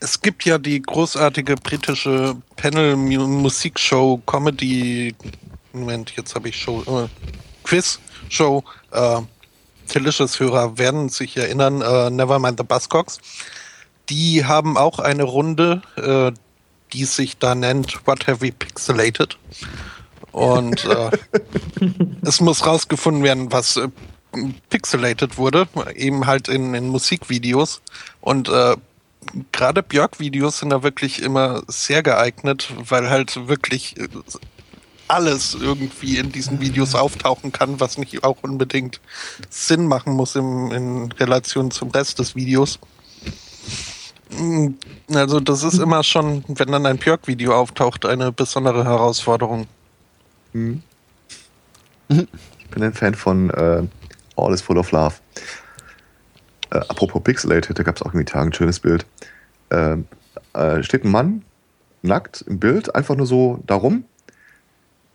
Es 0.00 0.20
gibt 0.20 0.44
ja 0.44 0.58
die 0.58 0.80
großartige 0.80 1.56
britische 1.56 2.36
Panel-Musikshow 2.56 4.22
Comedy. 4.26 5.14
Moment, 5.72 6.12
jetzt 6.16 6.34
habe 6.34 6.48
ich 6.48 6.56
Show. 6.56 6.82
Äh, 6.86 7.08
Quiz-Show. 7.64 8.62
Äh, 8.92 9.20
Delicious-Hörer 9.92 10.78
werden 10.78 11.08
sich 11.08 11.36
erinnern. 11.36 11.80
Äh, 11.80 12.10
Nevermind 12.10 12.58
the 12.58 12.64
Buzzcocks. 12.64 13.18
Die 14.08 14.44
haben 14.44 14.76
auch 14.76 14.98
eine 14.98 15.24
Runde, 15.24 15.82
äh, 15.96 16.32
die 16.92 17.04
sich 17.04 17.38
da 17.38 17.54
nennt 17.54 18.06
What 18.06 18.26
Have 18.26 18.40
We 18.40 18.52
Pixelated? 18.52 19.38
Und 20.32 20.84
äh, 20.84 21.10
es 22.22 22.40
muss 22.40 22.66
rausgefunden 22.66 23.22
werden, 23.22 23.50
was 23.52 23.76
äh, 23.76 23.88
pixelated 24.70 25.38
wurde, 25.38 25.68
eben 25.94 26.26
halt 26.26 26.48
in, 26.48 26.74
in 26.74 26.88
Musikvideos. 26.88 27.80
Und 28.20 28.48
äh, 28.48 28.76
gerade 29.52 29.82
Björk-Videos 29.82 30.58
sind 30.58 30.70
da 30.70 30.82
wirklich 30.82 31.22
immer 31.22 31.62
sehr 31.66 32.02
geeignet, 32.02 32.72
weil 32.88 33.10
halt 33.10 33.48
wirklich 33.48 33.98
äh, 33.98 34.08
alles 35.08 35.54
irgendwie 35.54 36.18
in 36.18 36.32
diesen 36.32 36.60
Videos 36.60 36.94
auftauchen 36.94 37.50
kann, 37.50 37.80
was 37.80 37.98
nicht 37.98 38.24
auch 38.24 38.36
unbedingt 38.42 39.00
Sinn 39.48 39.86
machen 39.86 40.12
muss 40.12 40.36
im, 40.36 40.70
in 40.70 41.12
Relation 41.12 41.70
zum 41.70 41.90
Rest 41.90 42.18
des 42.18 42.36
Videos. 42.36 42.78
Also 45.14 45.40
das 45.40 45.62
ist 45.62 45.78
immer 45.78 46.02
schon, 46.02 46.44
wenn 46.48 46.70
dann 46.70 46.86
ein 46.86 46.98
Björk-Video 46.98 47.54
auftaucht, 47.54 48.04
eine 48.04 48.30
besondere 48.30 48.84
Herausforderung. 48.84 49.66
Mhm. 50.52 50.82
Ich 52.08 52.68
bin 52.70 52.82
ein 52.82 52.94
Fan 52.94 53.14
von 53.14 53.50
äh, 53.50 53.82
All 54.36 54.54
is 54.54 54.62
Full 54.62 54.78
of 54.78 54.92
Love. 54.92 55.14
Äh, 56.70 56.78
apropos 56.78 57.22
Pixelated, 57.22 57.78
da 57.78 57.82
gab 57.82 57.96
es 57.96 58.02
auch 58.02 58.08
irgendwie 58.08 58.24
Tagen 58.24 58.50
ein 58.50 58.52
schönes 58.52 58.80
Bild. 58.80 59.06
Äh, 59.70 59.96
äh, 60.52 60.82
steht 60.82 61.04
ein 61.04 61.10
Mann, 61.10 61.42
nackt 62.02 62.42
im 62.42 62.58
Bild, 62.58 62.94
einfach 62.94 63.16
nur 63.16 63.26
so 63.26 63.62
darum. 63.66 64.04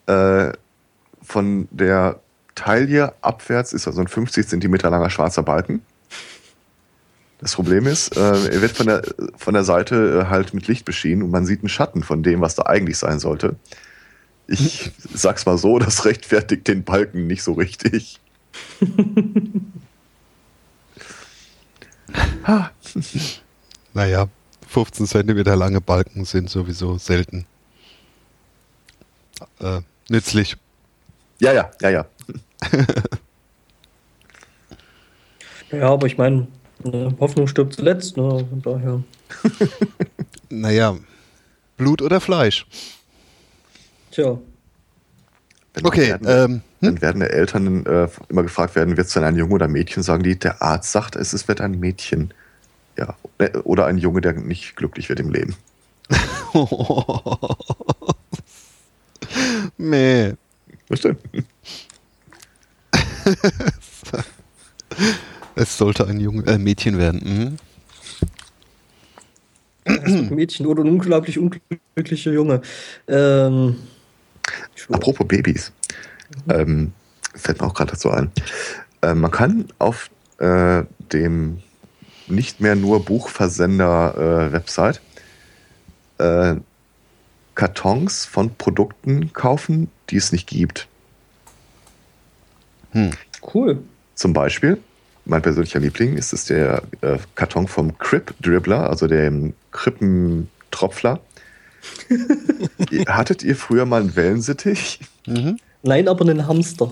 Äh, 0.07 0.51
von 1.21 1.67
der 1.71 2.19
Taille 2.55 3.13
abwärts 3.21 3.73
ist 3.73 3.87
also 3.87 4.01
ein 4.01 4.07
50 4.07 4.47
Zentimeter 4.47 4.89
langer 4.89 5.09
schwarzer 5.09 5.43
Balken. 5.43 5.81
Das 7.43 7.55
Problem 7.55 7.87
ist, 7.87 8.15
äh, 8.15 8.19
er 8.21 8.61
wird 8.61 8.71
von 8.71 8.85
der, 8.87 9.01
von 9.35 9.53
der 9.53 9.65
Seite 9.65 10.29
halt 10.29 10.53
mit 10.53 10.69
Licht 10.69 10.85
beschienen 10.85 11.23
und 11.23 11.31
man 11.31 11.45
sieht 11.45 11.59
einen 11.59 11.67
Schatten 11.67 12.01
von 12.01 12.23
dem, 12.23 12.39
was 12.39 12.55
da 12.55 12.63
eigentlich 12.63 12.97
sein 12.97 13.19
sollte. 13.19 13.57
Ich 14.47 14.93
sag's 15.13 15.45
mal 15.45 15.57
so, 15.57 15.77
das 15.79 16.05
rechtfertigt 16.05 16.69
den 16.69 16.85
Balken 16.85 17.27
nicht 17.27 17.43
so 17.43 17.51
richtig. 17.51 18.21
naja, 23.93 24.29
15 24.69 25.05
Zentimeter 25.05 25.57
lange 25.57 25.81
Balken 25.81 26.23
sind 26.23 26.49
sowieso 26.49 26.97
selten 26.97 27.45
äh, 29.59 29.81
nützlich. 30.07 30.55
Ja, 31.39 31.51
ja, 31.51 31.69
ja, 31.81 31.89
ja. 31.89 32.05
ja, 35.71 35.89
aber 35.89 36.07
ich 36.07 36.17
meine, 36.17 36.47
ne, 36.85 37.15
Hoffnung 37.19 37.47
stirbt 37.47 37.73
zuletzt, 37.73 38.17
ne? 38.17 38.45
Von 38.49 38.61
daher. 38.61 39.03
naja, 40.49 40.97
Blut 41.77 42.01
oder 42.01 42.21
Fleisch? 42.21 42.65
Tja. 44.11 44.37
Wenn 45.73 45.85
okay. 45.85 46.09
Werden, 46.09 46.27
ähm, 46.27 46.61
hm? 46.79 46.95
Dann 46.95 47.01
werden 47.01 47.21
die 47.21 47.29
Eltern 47.29 47.85
äh, 47.85 48.07
immer 48.29 48.43
gefragt 48.43 48.75
werden, 48.75 48.97
wird 48.97 49.07
es 49.07 49.13
dann 49.13 49.23
ein 49.23 49.35
Junge 49.35 49.53
oder 49.53 49.65
ein 49.65 49.71
Mädchen? 49.71 50.03
Sagen 50.03 50.23
die, 50.23 50.37
der 50.37 50.61
Arzt 50.61 50.91
sagt, 50.91 51.15
es, 51.15 51.33
es 51.33 51.47
wird 51.47 51.61
ein 51.61 51.79
Mädchen. 51.79 52.33
Ja. 52.97 53.15
Oder 53.63 53.87
ein 53.87 53.97
Junge, 53.97 54.21
der 54.21 54.33
nicht 54.33 54.75
glücklich 54.75 55.09
wird 55.09 55.19
im 55.19 55.31
Leben. 55.31 55.55
Meh. 59.77 60.33
Bestimmt. 60.87 61.19
es 65.55 65.77
sollte 65.77 66.07
ein 66.07 66.19
Junge, 66.19 66.45
äh, 66.45 66.57
Mädchen 66.57 66.97
werden. 66.97 67.57
Mhm. 69.85 70.35
Mädchen 70.35 70.65
oder 70.65 70.83
ein 70.83 70.89
unglaublich 70.89 71.37
unglücklicher 71.37 72.31
Junge. 72.31 72.61
Ähm, 73.07 73.75
Apropos 74.89 75.27
Babys. 75.27 75.71
Mhm. 76.45 76.51
Ähm, 76.51 76.93
fällt 77.35 77.61
mir 77.61 77.67
auch 77.67 77.73
gerade 77.73 77.91
dazu 77.91 78.09
ein. 78.11 78.31
Äh, 79.01 79.13
man 79.13 79.31
kann 79.31 79.67
auf 79.79 80.09
äh, 80.39 80.83
dem 81.11 81.59
nicht 82.27 82.61
mehr 82.61 82.75
nur 82.75 83.03
Buchversender-Website 83.03 85.01
äh, 86.17 86.55
Kartons 87.55 88.25
von 88.25 88.55
Produkten 88.55 89.33
kaufen, 89.33 89.89
die 90.09 90.17
es 90.17 90.31
nicht 90.31 90.47
gibt. 90.47 90.87
Hm. 92.91 93.11
Cool. 93.53 93.83
Zum 94.15 94.33
Beispiel, 94.33 94.79
mein 95.25 95.41
persönlicher 95.41 95.79
Liebling 95.79 96.17
ist 96.17 96.33
es 96.33 96.45
der 96.45 96.83
äh, 97.01 97.17
Karton 97.35 97.67
vom 97.67 97.97
Crip 97.97 98.33
Dribbler, 98.41 98.89
also 98.89 99.07
dem 99.07 99.53
Krippentropfler. 99.71 101.19
Hattet 103.07 103.43
ihr 103.43 103.55
früher 103.55 103.85
mal 103.85 104.01
einen 104.01 104.15
Wellensittich? 104.15 104.99
Mhm. 105.25 105.57
Nein, 105.81 106.07
aber 106.07 106.21
einen 106.21 106.47
Hamster. 106.47 106.89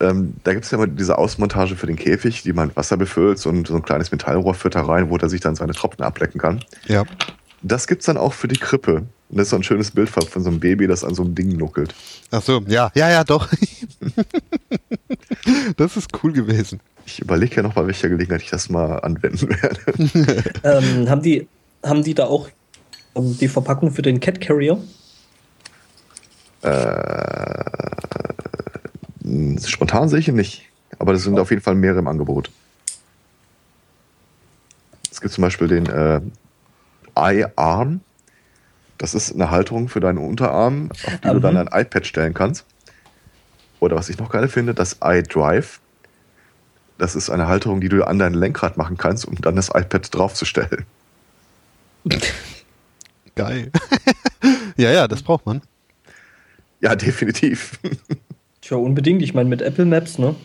Ähm, 0.00 0.34
da 0.44 0.52
gibt 0.52 0.64
es 0.64 0.70
ja 0.70 0.78
immer 0.78 0.86
diese 0.86 1.16
Ausmontage 1.18 1.76
für 1.76 1.86
den 1.86 1.96
Käfig, 1.96 2.42
die 2.42 2.52
man 2.52 2.68
mit 2.68 2.76
Wasser 2.76 2.96
befüllt 2.96 3.44
und 3.46 3.68
so 3.68 3.76
ein 3.76 3.82
kleines 3.82 4.10
Metallrohr 4.10 4.54
führt 4.54 4.74
da 4.74 4.82
rein, 4.82 5.10
wo 5.10 5.18
der 5.18 5.28
sich 5.28 5.40
dann 5.40 5.54
seine 5.54 5.72
Tropfen 5.72 6.04
ablecken 6.04 6.40
kann. 6.40 6.64
Ja. 6.86 7.04
Das 7.62 7.86
gibt 7.86 8.00
es 8.00 8.06
dann 8.06 8.16
auch 8.16 8.32
für 8.32 8.48
die 8.48 8.58
Krippe. 8.58 9.04
Und 9.28 9.38
das 9.38 9.46
ist 9.46 9.50
so 9.50 9.56
ein 9.56 9.62
schönes 9.62 9.92
Bild 9.92 10.10
von 10.10 10.42
so 10.42 10.50
einem 10.50 10.58
Baby, 10.58 10.88
das 10.88 11.04
an 11.04 11.14
so 11.14 11.22
einem 11.22 11.34
Ding 11.34 11.56
nuckelt. 11.56 11.94
Ach 12.32 12.42
so, 12.42 12.62
ja, 12.66 12.90
ja, 12.94 13.10
ja, 13.10 13.24
doch. 13.24 13.48
das 15.76 15.96
ist 15.96 16.10
cool 16.22 16.32
gewesen. 16.32 16.80
Ich 17.06 17.20
überlege 17.20 17.56
ja 17.56 17.62
noch, 17.62 17.74
bei 17.74 17.86
welcher 17.86 18.08
Gelegenheit 18.08 18.42
ich 18.42 18.50
das 18.50 18.68
mal 18.68 18.98
anwenden 19.00 19.48
werde. 19.48 19.80
ähm, 20.62 21.08
haben, 21.10 21.22
die, 21.22 21.48
haben 21.82 22.02
die 22.02 22.14
da 22.14 22.26
auch 22.26 22.48
die 23.14 23.48
Verpackung 23.48 23.90
für 23.90 24.02
den 24.02 24.20
Cat 24.20 24.40
Carrier? 24.40 24.78
Äh, 26.62 27.64
spontan 29.66 30.08
sehe 30.08 30.20
ich 30.20 30.28
ihn 30.28 30.36
nicht. 30.36 30.68
Aber 30.98 31.12
das 31.12 31.24
sind 31.24 31.38
auf 31.38 31.50
jeden 31.50 31.62
Fall 31.62 31.74
mehrere 31.74 31.98
im 31.98 32.06
Angebot. 32.06 32.50
Es 35.10 35.20
gibt 35.20 35.34
zum 35.34 35.42
Beispiel 35.42 35.68
den 35.68 35.86
äh, 35.86 36.20
iArm. 37.16 38.00
Das 38.98 39.14
ist 39.14 39.32
eine 39.34 39.50
Halterung 39.50 39.88
für 39.88 39.98
deinen 39.98 40.18
Unterarm, 40.18 40.90
auf 40.92 41.20
die 41.20 41.28
mhm. 41.28 41.32
du 41.32 41.40
dann 41.40 41.56
ein 41.56 41.66
iPad 41.66 42.06
stellen 42.06 42.34
kannst. 42.34 42.64
Oder 43.82 43.96
was 43.96 44.08
ich 44.08 44.16
noch 44.18 44.30
geil 44.30 44.46
finde, 44.46 44.74
das 44.74 44.98
iDrive. 45.02 45.80
Das 46.98 47.16
ist 47.16 47.30
eine 47.30 47.48
Halterung, 47.48 47.80
die 47.80 47.88
du 47.88 48.06
an 48.06 48.20
dein 48.20 48.32
Lenkrad 48.32 48.76
machen 48.76 48.96
kannst, 48.96 49.24
um 49.24 49.34
dann 49.34 49.56
das 49.56 49.70
iPad 49.70 50.14
draufzustellen. 50.14 50.86
Geil. 53.34 53.72
ja, 54.76 54.92
ja, 54.92 55.08
das 55.08 55.22
braucht 55.22 55.46
man. 55.46 55.62
Ja, 56.80 56.94
definitiv. 56.94 57.80
Tja, 58.60 58.76
unbedingt. 58.76 59.22
Ich 59.22 59.34
meine, 59.34 59.48
mit 59.48 59.62
Apple 59.62 59.86
Maps, 59.86 60.18
ne? 60.18 60.36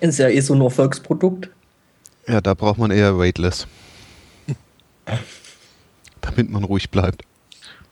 Ist 0.00 0.18
ja 0.18 0.28
eh 0.28 0.40
so 0.40 0.54
ein 0.54 0.60
Erfolgsprodukt. 0.62 1.50
Ja, 2.26 2.40
da 2.40 2.54
braucht 2.54 2.78
man 2.78 2.90
eher 2.90 3.16
Weightless. 3.18 3.66
Damit 6.22 6.50
man 6.50 6.64
ruhig 6.64 6.90
bleibt. 6.90 7.22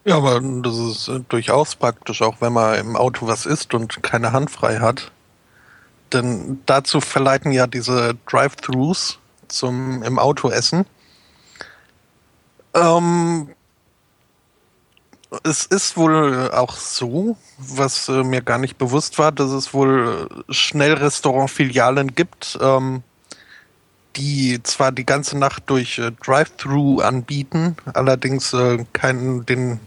Ja, 0.04 0.16
aber 0.16 0.40
das 0.40 0.78
ist 0.78 1.08
äh, 1.08 1.20
durchaus 1.28 1.76
praktisch, 1.76 2.22
auch 2.22 2.36
wenn 2.40 2.52
man 2.54 2.78
im 2.78 2.96
Auto 2.96 3.26
was 3.26 3.44
isst 3.44 3.74
und 3.74 4.02
keine 4.02 4.32
Hand 4.32 4.50
frei 4.50 4.78
hat. 4.78 5.12
Denn 6.12 6.60
dazu 6.66 7.00
verleiten 7.00 7.52
ja 7.52 7.66
diese 7.66 8.14
Drive-Thrus 8.28 9.18
zum 9.48 10.02
im 10.02 10.18
Auto 10.18 10.48
essen. 10.50 10.86
Ähm, 12.74 13.50
es 15.44 15.66
ist 15.66 15.96
wohl 15.96 16.50
auch 16.52 16.76
so, 16.76 17.36
was 17.58 18.08
äh, 18.08 18.24
mir 18.24 18.42
gar 18.42 18.58
nicht 18.58 18.78
bewusst 18.78 19.18
war, 19.18 19.32
dass 19.32 19.50
es 19.50 19.74
wohl 19.74 20.28
Schnellrestaurant-Filialen 20.48 22.14
gibt, 22.14 22.58
ähm, 22.60 23.02
die 24.16 24.60
zwar 24.62 24.92
die 24.92 25.06
ganze 25.06 25.38
Nacht 25.38 25.64
durch 25.66 25.98
äh, 25.98 26.10
Drive-Thru 26.24 27.00
anbieten, 27.00 27.76
allerdings 27.92 28.52
äh, 28.52 28.84
keinen 28.92 29.46
den 29.46 29.78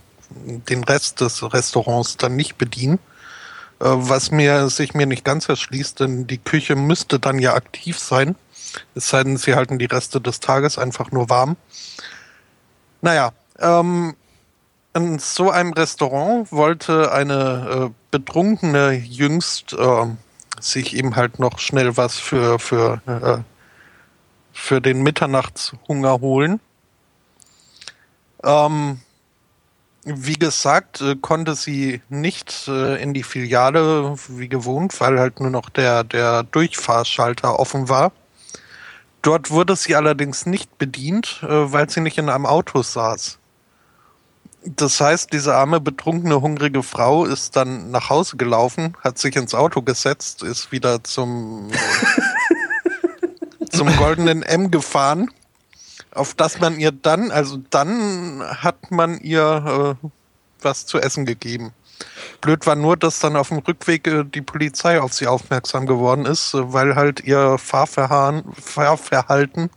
den 0.70 0.84
Rest 0.84 1.22
des 1.22 1.42
Restaurants 1.54 2.18
dann 2.18 2.36
nicht 2.36 2.58
bedienen. 2.58 3.00
Äh, 3.80 3.86
was 3.86 4.32
mir 4.32 4.70
sich 4.70 4.94
mir 4.94 5.06
nicht 5.06 5.26
ganz 5.26 5.50
erschließt, 5.50 6.00
denn 6.00 6.28
die 6.28 6.38
Küche 6.38 6.76
müsste 6.76 7.20
dann 7.20 7.40
ja 7.40 7.54
aktiv 7.54 8.00
sein. 8.00 8.36
Es 8.96 9.10
sei 9.10 9.24
denn, 9.24 9.38
sie 9.38 9.56
halten 9.56 9.78
die 9.78 9.86
Reste 9.86 10.22
des 10.22 10.40
Tages 10.40 10.78
einfach 10.78 11.12
nur 11.12 11.30
warm. 11.30 11.58
Naja, 13.02 13.34
ähm, 13.60 14.16
in 14.94 15.20
so 15.20 15.50
einem 15.52 15.74
Restaurant 15.74 16.52
wollte 16.52 17.12
eine 17.12 17.90
äh, 17.90 17.94
Betrunkene 18.12 18.92
jüngst 18.94 19.74
äh, 19.74 20.06
sich 20.60 20.96
eben 20.96 21.16
halt 21.16 21.40
noch 21.40 21.60
schnell 21.60 21.98
was 21.98 22.20
für, 22.20 22.60
für, 22.60 23.02
äh, 23.06 23.44
für 24.54 24.82
den 24.82 25.02
Mitternachtshunger 25.02 26.22
holen. 26.22 26.60
Ähm, 28.44 29.00
wie 30.06 30.34
gesagt, 30.34 31.02
äh, 31.02 31.16
konnte 31.16 31.56
sie 31.56 32.02
nicht 32.10 32.68
äh, 32.68 33.02
in 33.02 33.14
die 33.14 33.24
Filiale 33.24 34.16
wie 34.28 34.50
gewohnt, 34.50 35.00
weil 35.00 35.20
halt 35.20 35.40
nur 35.40 35.50
noch 35.50 35.70
der, 35.70 36.04
der 36.04 36.44
Durchfahrschalter 36.44 37.60
offen 37.60 37.90
war. 37.90 38.12
Dort 39.22 39.52
wurde 39.52 39.76
sie 39.76 39.96
allerdings 39.96 40.46
nicht 40.46 40.78
bedient, 40.78 41.40
äh, 41.44 41.72
weil 41.72 41.90
sie 41.90 42.02
nicht 42.02 42.18
in 42.18 42.30
einem 42.30 42.46
Auto 42.46 42.82
saß. 42.82 43.40
Das 44.66 45.00
heißt, 45.02 45.34
diese 45.34 45.56
arme, 45.56 45.82
betrunkene, 45.82 46.42
hungrige 46.42 46.84
Frau 46.84 47.26
ist 47.26 47.56
dann 47.56 47.92
nach 47.92 48.10
Hause 48.10 48.38
gelaufen, 48.38 48.96
hat 49.02 49.18
sich 49.18 49.36
ins 49.36 49.54
Auto 49.54 49.82
gesetzt, 49.82 50.42
ist 50.44 50.72
wieder 50.72 51.04
zum, 51.04 51.70
zum 53.72 53.94
goldenen 53.98 54.42
M 54.44 54.72
gefahren 54.72 55.30
auf 56.14 56.34
das 56.34 56.60
man 56.60 56.80
ihr 56.80 56.92
dann, 56.92 57.32
also 57.32 57.60
dann 57.70 58.42
hat 58.44 58.92
man 58.92 59.20
ihr 59.20 59.98
äh, 60.04 60.08
was 60.62 60.86
zu 60.86 61.00
essen 61.00 61.26
gegeben. 61.26 61.74
Blöd 62.42 62.66
war 62.66 62.76
nur, 62.76 62.98
dass 62.98 63.20
dann 63.20 63.36
auf 63.36 63.50
dem 63.50 63.60
Rückweg 63.60 64.08
äh, 64.08 64.24
die 64.24 64.42
Polizei 64.42 65.00
auf 65.00 65.14
sie 65.14 65.28
aufmerksam 65.28 65.86
geworden 65.86 66.26
ist, 66.26 66.54
äh, 66.54 66.74
weil 66.74 66.96
halt 66.96 67.22
ihr 67.22 67.58
Fahrverhalten, 67.58 68.54
Fahrverhalten 68.54 69.70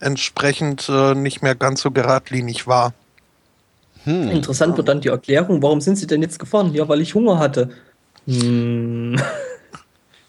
entsprechend 0.00 0.88
äh, 0.88 1.14
nicht 1.14 1.42
mehr 1.42 1.54
ganz 1.54 1.82
so 1.82 1.90
geradlinig 1.90 2.66
war. 2.66 2.92
Hm. 4.04 4.30
Interessant 4.30 4.76
wird 4.76 4.88
dann 4.88 5.00
die 5.00 5.08
Erklärung, 5.08 5.62
warum 5.62 5.80
sind 5.80 5.96
sie 5.96 6.06
denn 6.06 6.22
jetzt 6.22 6.38
gefahren? 6.38 6.74
Ja, 6.74 6.88
weil 6.88 7.00
ich 7.00 7.14
Hunger 7.14 7.38
hatte. 7.38 7.70
Hm. 8.26 9.20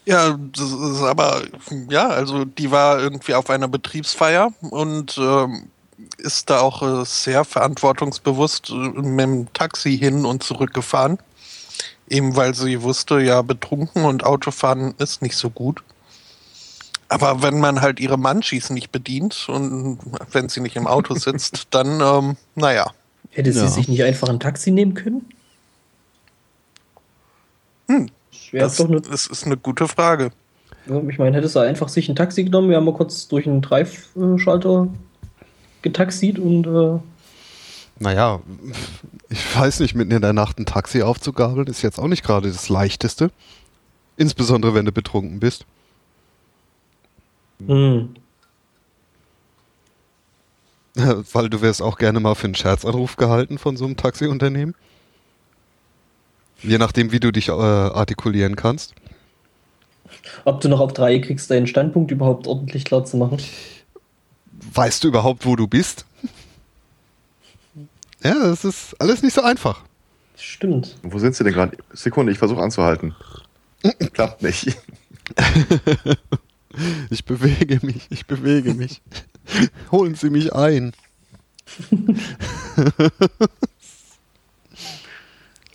Ja, 0.06 0.38
das 0.52 0.70
ist 0.70 1.02
aber, 1.02 1.42
ja, 1.88 2.08
also 2.08 2.44
die 2.44 2.70
war 2.70 3.00
irgendwie 3.00 3.34
auf 3.34 3.48
einer 3.48 3.68
Betriebsfeier 3.68 4.52
und 4.60 5.16
ähm, 5.18 5.70
ist 6.18 6.50
da 6.50 6.60
auch 6.60 6.82
äh, 6.82 7.04
sehr 7.06 7.44
verantwortungsbewusst 7.44 8.70
äh, 8.70 8.74
mit 8.74 9.20
dem 9.20 9.52
Taxi 9.54 9.96
hin 9.96 10.26
und 10.26 10.42
zurück 10.42 10.74
gefahren. 10.74 11.18
Eben 12.08 12.36
weil 12.36 12.54
sie 12.54 12.82
wusste, 12.82 13.20
ja, 13.20 13.40
betrunken 13.40 14.04
und 14.04 14.24
Autofahren 14.24 14.94
ist 14.98 15.22
nicht 15.22 15.36
so 15.36 15.48
gut. 15.48 15.82
Aber 17.08 17.42
wenn 17.42 17.60
man 17.60 17.80
halt 17.80 17.98
ihre 17.98 18.18
Manchis 18.18 18.70
nicht 18.70 18.90
bedient 18.90 19.48
und 19.48 19.98
wenn 20.32 20.48
sie 20.50 20.60
nicht 20.60 20.76
im 20.76 20.86
Auto 20.86 21.14
sitzt, 21.18 21.68
dann, 21.70 22.00
ähm, 22.00 22.36
naja. 22.54 22.92
Hätte 23.30 23.52
sie 23.52 23.60
ja. 23.60 23.68
sich 23.68 23.88
nicht 23.88 24.02
einfach 24.02 24.28
ein 24.28 24.40
Taxi 24.40 24.70
nehmen 24.70 24.94
können? 24.94 25.26
Hm, 27.88 28.10
das, 28.52 28.76
doch 28.76 28.88
eine, 28.88 29.00
das 29.00 29.26
ist 29.26 29.46
eine 29.46 29.56
gute 29.56 29.88
Frage. 29.88 30.30
Ich 31.08 31.18
meine, 31.18 31.36
hättest 31.36 31.56
du 31.56 31.60
einfach 31.60 31.88
sich 31.88 32.08
ein 32.08 32.16
Taxi 32.16 32.44
genommen, 32.44 32.68
wir 32.68 32.76
haben 32.76 32.84
mal 32.84 32.94
kurz 32.94 33.26
durch 33.28 33.46
einen 33.46 33.62
Drive-Schalter 33.62 34.88
getaxiert 35.82 36.38
und. 36.38 36.66
Äh 36.66 36.98
naja, 38.00 38.40
ich 39.28 39.56
weiß 39.56 39.80
nicht, 39.80 39.94
mitten 39.94 40.10
in 40.10 40.22
der 40.22 40.32
Nacht 40.32 40.58
ein 40.58 40.66
Taxi 40.66 41.02
aufzugabeln, 41.02 41.68
ist 41.68 41.82
jetzt 41.82 41.98
auch 41.98 42.08
nicht 42.08 42.24
gerade 42.24 42.48
das 42.50 42.68
Leichteste. 42.68 43.30
Insbesondere, 44.16 44.74
wenn 44.74 44.84
du 44.84 44.92
betrunken 44.92 45.40
bist. 45.40 45.64
Hm. 47.66 48.14
Weil 51.32 51.48
du 51.50 51.60
wärst 51.62 51.82
auch 51.82 51.98
gerne 51.98 52.20
mal 52.20 52.34
für 52.34 52.44
einen 52.44 52.54
Scherzanruf 52.54 53.16
gehalten 53.16 53.58
von 53.58 53.76
so 53.76 53.84
einem 53.84 53.96
Taxiunternehmen. 53.96 54.74
Je 56.64 56.78
nachdem, 56.78 57.12
wie 57.12 57.20
du 57.20 57.30
dich 57.30 57.48
äh, 57.48 57.52
artikulieren 57.52 58.56
kannst. 58.56 58.94
Ob 60.44 60.60
du 60.60 60.68
noch 60.68 60.80
auf 60.80 60.92
drei 60.92 61.18
kriegst, 61.18 61.50
deinen 61.50 61.66
Standpunkt 61.66 62.10
überhaupt 62.10 62.46
ordentlich 62.46 62.84
klar 62.84 63.04
zu 63.04 63.16
machen. 63.16 63.38
Weißt 64.72 65.04
du 65.04 65.08
überhaupt, 65.08 65.46
wo 65.46 65.56
du 65.56 65.66
bist? 65.66 66.06
Ja, 68.22 68.34
das 68.38 68.64
ist 68.64 68.98
alles 68.98 69.22
nicht 69.22 69.34
so 69.34 69.42
einfach. 69.42 69.82
Stimmt. 70.36 70.96
Wo 71.02 71.18
sind 71.18 71.36
sie 71.36 71.44
denn 71.44 71.52
gerade? 71.52 71.76
Sekunde, 71.92 72.32
ich 72.32 72.38
versuche 72.38 72.62
anzuhalten. 72.62 73.14
Klappt 74.12 74.42
nicht. 74.42 74.76
ich 77.10 77.24
bewege 77.24 77.84
mich, 77.84 78.06
ich 78.10 78.26
bewege 78.26 78.74
mich. 78.74 79.02
Holen 79.92 80.14
Sie 80.14 80.30
mich 80.30 80.54
ein. 80.54 80.92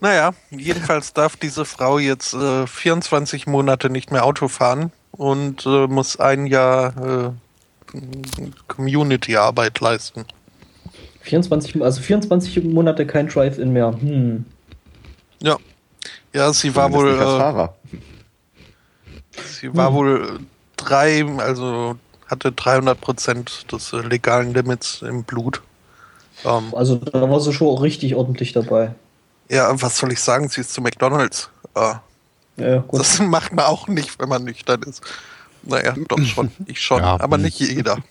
Naja, 0.02 0.32
jedenfalls 0.50 1.14
darf 1.14 1.36
diese 1.36 1.66
Frau 1.66 2.00
jetzt 2.00 2.34
äh, 2.34 2.66
24 2.66 3.47
Monate 3.47 3.89
nicht 3.89 4.12
mehr 4.12 4.24
Auto 4.24 4.47
fahren 4.47 4.91
und 5.12 5.66
äh, 5.66 5.88
muss 5.88 6.20
ein 6.20 6.45
Jahr 6.45 7.34
äh, 7.95 7.97
Community-Arbeit 8.68 9.80
leisten. 9.80 10.26
24, 11.22 11.82
also 11.82 12.02
24 12.02 12.64
Monate 12.64 13.06
kein 13.06 13.28
Drive-In 13.28 13.74
mehr. 13.74 13.91
Hm. 14.00 14.45
Ja. 15.41 15.58
Ja, 16.34 16.54
sie 16.54 16.76
war 16.76 16.93
wohl. 16.93 17.10
Äh, 17.10 17.68
sie 19.43 19.76
war 19.76 19.89
hm. 19.89 19.95
wohl 19.95 20.39
drei, 20.78 21.26
also 21.38 21.95
hatte 22.28 22.52
300 22.52 23.00
Prozent 23.00 23.72
des 23.72 23.91
äh, 23.91 23.97
legalen 23.97 24.54
Limits 24.54 25.02
im 25.02 25.24
Blut. 25.24 25.62
Ähm, 26.45 26.74
also 26.74 26.95
da 26.95 27.30
war 27.30 27.39
sie 27.39 27.52
schon 27.52 27.78
richtig 27.78 28.16
ordentlich 28.16 28.54
dabei. 28.54 28.93
Ja, 29.50 29.82
was 29.82 29.97
soll 29.97 30.12
ich 30.12 30.22
sagen? 30.22 30.47
Sie 30.50 30.62
ist 30.62 30.74
zu 30.74 30.82
McDonalds. 30.82 31.50
Äh, 31.76 31.95
ja, 32.58 32.84
das 32.91 33.20
macht 33.20 33.54
man 33.54 33.66
auch 33.66 33.88
nicht, 33.88 34.20
wenn 34.20 34.30
man 34.30 34.43
nüchtern 34.43 34.84
ist. 34.84 35.02
Naja, 35.64 35.95
doch 36.08 36.20
schon. 36.22 36.52
Ich 36.66 36.82
schon, 36.82 37.02
ja. 37.02 37.20
aber 37.20 37.38
nicht 37.38 37.60
jeder. 37.60 37.97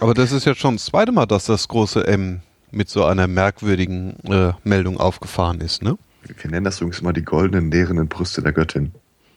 Aber 0.00 0.12
das 0.12 0.32
ist 0.32 0.44
jetzt 0.44 0.60
schon 0.60 0.74
das 0.74 0.86
zweite 0.86 1.12
Mal, 1.12 1.24
dass 1.24 1.44
das 1.46 1.68
große 1.68 2.04
M 2.04 2.40
mit 2.72 2.90
so 2.90 3.04
einer 3.04 3.28
merkwürdigen 3.28 4.16
äh, 4.24 4.52
Meldung 4.64 4.98
aufgefahren 4.98 5.60
ist, 5.60 5.82
ne? 5.82 5.96
Wir 6.24 6.50
nennen 6.50 6.64
das 6.64 6.80
übrigens 6.80 7.00
mal 7.00 7.12
die 7.12 7.22
goldenen, 7.22 7.68
nährenden 7.68 8.08
Brüste 8.08 8.42
der 8.42 8.52
Göttin. 8.52 8.92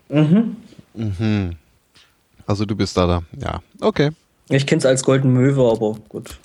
Mhm. 0.10 0.58
Mhm. 0.96 1.56
Also 2.48 2.66
du 2.66 2.76
bist 2.76 2.98
da 2.98 3.06
da. 3.06 3.24
Ja, 3.40 3.62
okay. 3.82 4.12
Ich 4.50 4.66
kenne 4.66 4.80
es 4.80 4.86
als 4.86 5.04
Golden 5.04 5.32
Möwe, 5.34 5.70
aber 5.70 6.00
gut. 6.10 6.40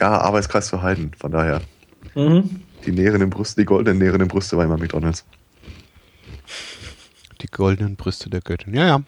Ja, 0.00 0.18
Arbeitskreis 0.18 0.70
für 0.70 0.82
Heiden, 0.82 1.12
von 1.18 1.30
daher. 1.30 1.60
Mhm. 2.14 2.62
Die 2.84 2.92
näheren 2.92 3.28
Brüste, 3.30 3.60
die 3.60 3.64
goldenen 3.64 3.98
näheren 3.98 4.26
Brüste 4.28 4.56
bei 4.56 4.64
immer 4.64 4.76
McDonalds. 4.76 5.24
Die 7.40 7.46
goldenen 7.48 7.96
Brüste 7.96 8.30
der 8.30 8.40
Göttin. 8.40 8.74
Ja, 8.74 8.86
ja. 8.86 9.02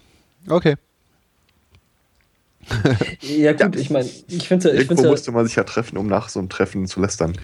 Okay. 0.49 0.77
ja, 3.21 3.53
gut, 3.59 3.75
ja. 3.75 3.81
ich 3.81 3.91
meine, 3.91 4.09
ich 4.29 4.49
finde 4.49 4.71
ja. 4.71 4.75
Irgendwo 4.75 5.03
ja, 5.03 5.11
musste 5.11 5.33
man 5.33 5.47
sich 5.47 5.57
ja 5.57 5.65
treffen, 5.65 5.99
um 5.99 6.07
nach 6.07 6.29
so 6.29 6.39
einem 6.39 6.49
Treffen 6.49 6.87
zu 6.87 7.01
lästern. 7.01 7.35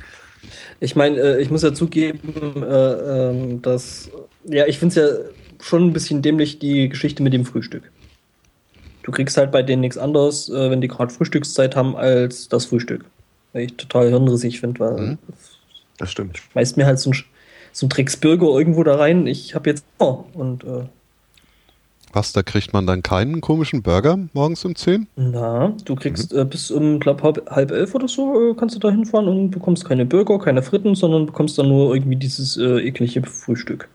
Ich 0.80 0.96
meine, 0.96 1.18
äh, 1.18 1.42
ich 1.42 1.50
muss 1.50 1.62
ja 1.62 1.74
zugeben, 1.74 2.62
äh, 2.62 3.30
ähm, 3.30 3.62
dass, 3.62 4.10
ja, 4.44 4.66
ich 4.66 4.78
finde 4.78 4.88
es 4.88 4.94
ja 4.96 5.30
schon 5.62 5.88
ein 5.88 5.92
bisschen 5.92 6.22
dämlich, 6.22 6.58
die 6.58 6.88
Geschichte 6.88 7.22
mit 7.22 7.32
dem 7.32 7.44
Frühstück. 7.44 7.90
Du 9.02 9.12
kriegst 9.12 9.36
halt 9.36 9.50
bei 9.50 9.62
denen 9.62 9.80
nichts 9.80 9.98
anderes, 9.98 10.48
äh, 10.48 10.70
wenn 10.70 10.80
die 10.80 10.88
gerade 10.88 11.12
Frühstückszeit 11.12 11.76
haben, 11.76 11.96
als 11.96 12.48
das 12.48 12.66
Frühstück. 12.66 13.04
Weil 13.52 13.64
ich 13.64 13.76
total 13.76 14.08
hirnrissig 14.08 14.60
finde, 14.60 14.80
weil. 14.80 15.00
Mhm. 15.00 15.18
Das 16.00 16.10
stimmt. 16.10 16.38
Schmeißt 16.38 16.78
mir 16.78 16.86
halt 16.86 16.98
so 16.98 17.10
ein, 17.10 17.24
so 17.72 17.86
ein 17.86 17.88
Drecksburger 17.90 18.46
irgendwo 18.46 18.82
da 18.82 18.96
rein. 18.96 19.26
Ich 19.26 19.54
habe 19.54 19.68
jetzt 19.70 19.84
oh, 19.98 20.24
und 20.32 20.64
äh, 20.64 20.84
was, 22.12 22.32
da 22.32 22.42
kriegt 22.42 22.72
man 22.72 22.86
dann 22.88 23.04
keinen 23.04 23.40
komischen 23.40 23.82
Burger 23.82 24.18
morgens 24.32 24.64
um 24.64 24.74
10? 24.74 25.06
Na, 25.14 25.72
du 25.84 25.94
kriegst 25.94 26.32
mhm. 26.32 26.40
äh, 26.40 26.44
bis 26.44 26.70
um, 26.70 26.98
glaube 26.98 27.22
halb, 27.22 27.50
halb 27.50 27.70
elf 27.70 27.94
oder 27.94 28.08
so, 28.08 28.50
äh, 28.50 28.54
kannst 28.54 28.74
du 28.74 28.80
da 28.80 28.90
hinfahren 28.90 29.28
und 29.28 29.50
bekommst 29.50 29.84
keine 29.84 30.04
Burger, 30.06 30.40
keine 30.40 30.62
Fritten, 30.62 30.96
sondern 30.96 31.26
bekommst 31.26 31.56
dann 31.58 31.68
nur 31.68 31.94
irgendwie 31.94 32.16
dieses 32.16 32.56
äh, 32.56 32.80
eklige 32.80 33.22
Frühstück. 33.22 33.88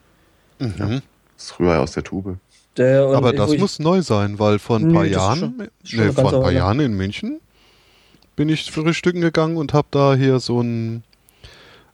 Mhm. 0.59 0.73
Ja, 0.77 0.87
das 0.87 1.01
ist 1.37 1.59
rüber 1.59 1.79
aus 1.79 1.91
der 1.91 2.03
Tube. 2.03 2.37
Der, 2.77 3.07
Aber 3.07 3.33
das 3.33 3.57
muss 3.57 3.79
neu 3.79 4.01
sein, 4.01 4.37
weil 4.39 4.59
vor 4.59 4.77
ein 4.77 4.93
paar 4.93 5.03
nee, 5.03 5.11
Jahren, 5.11 5.39
schon, 5.39 5.67
schon 5.83 6.05
nee, 6.05 6.11
vor 6.13 6.33
ein 6.33 6.41
paar 6.41 6.51
Jahren 6.51 6.79
in 6.79 6.93
München 6.93 7.39
bin 8.35 8.49
ich 8.49 8.71
frühstücken 8.71 9.21
gegangen 9.21 9.57
und 9.57 9.73
habe 9.73 9.87
da 9.91 10.15
hier 10.15 10.39
so 10.39 10.61
ein 10.61 11.03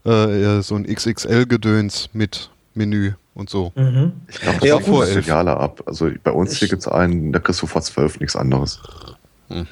äh, 0.05 0.61
so 0.61 0.75
ein 0.75 0.85
XXL-Gedöns 0.85 2.09
mit 2.13 2.49
Menü 2.73 3.13
und 3.33 3.49
so. 3.49 3.71
Mhm. 3.75 4.13
Ich 4.27 4.39
glaube, 4.39 4.59
das 4.59 4.67
ja, 4.67 4.77
ist 4.77 4.85
vor 4.85 5.05
Filiale 5.05 5.57
ab. 5.57 5.83
Also 5.85 6.09
bei 6.23 6.31
uns 6.31 6.57
hier 6.57 6.67
gibt 6.67 6.81
es 6.81 6.87
einen, 6.87 7.31
da 7.31 7.39
kriegst 7.39 7.61
du 7.61 7.67
vor 7.67 7.81
zwölf 7.81 8.19
nichts 8.19 8.35
anderes. 8.35 8.79
Hm. 9.49 9.67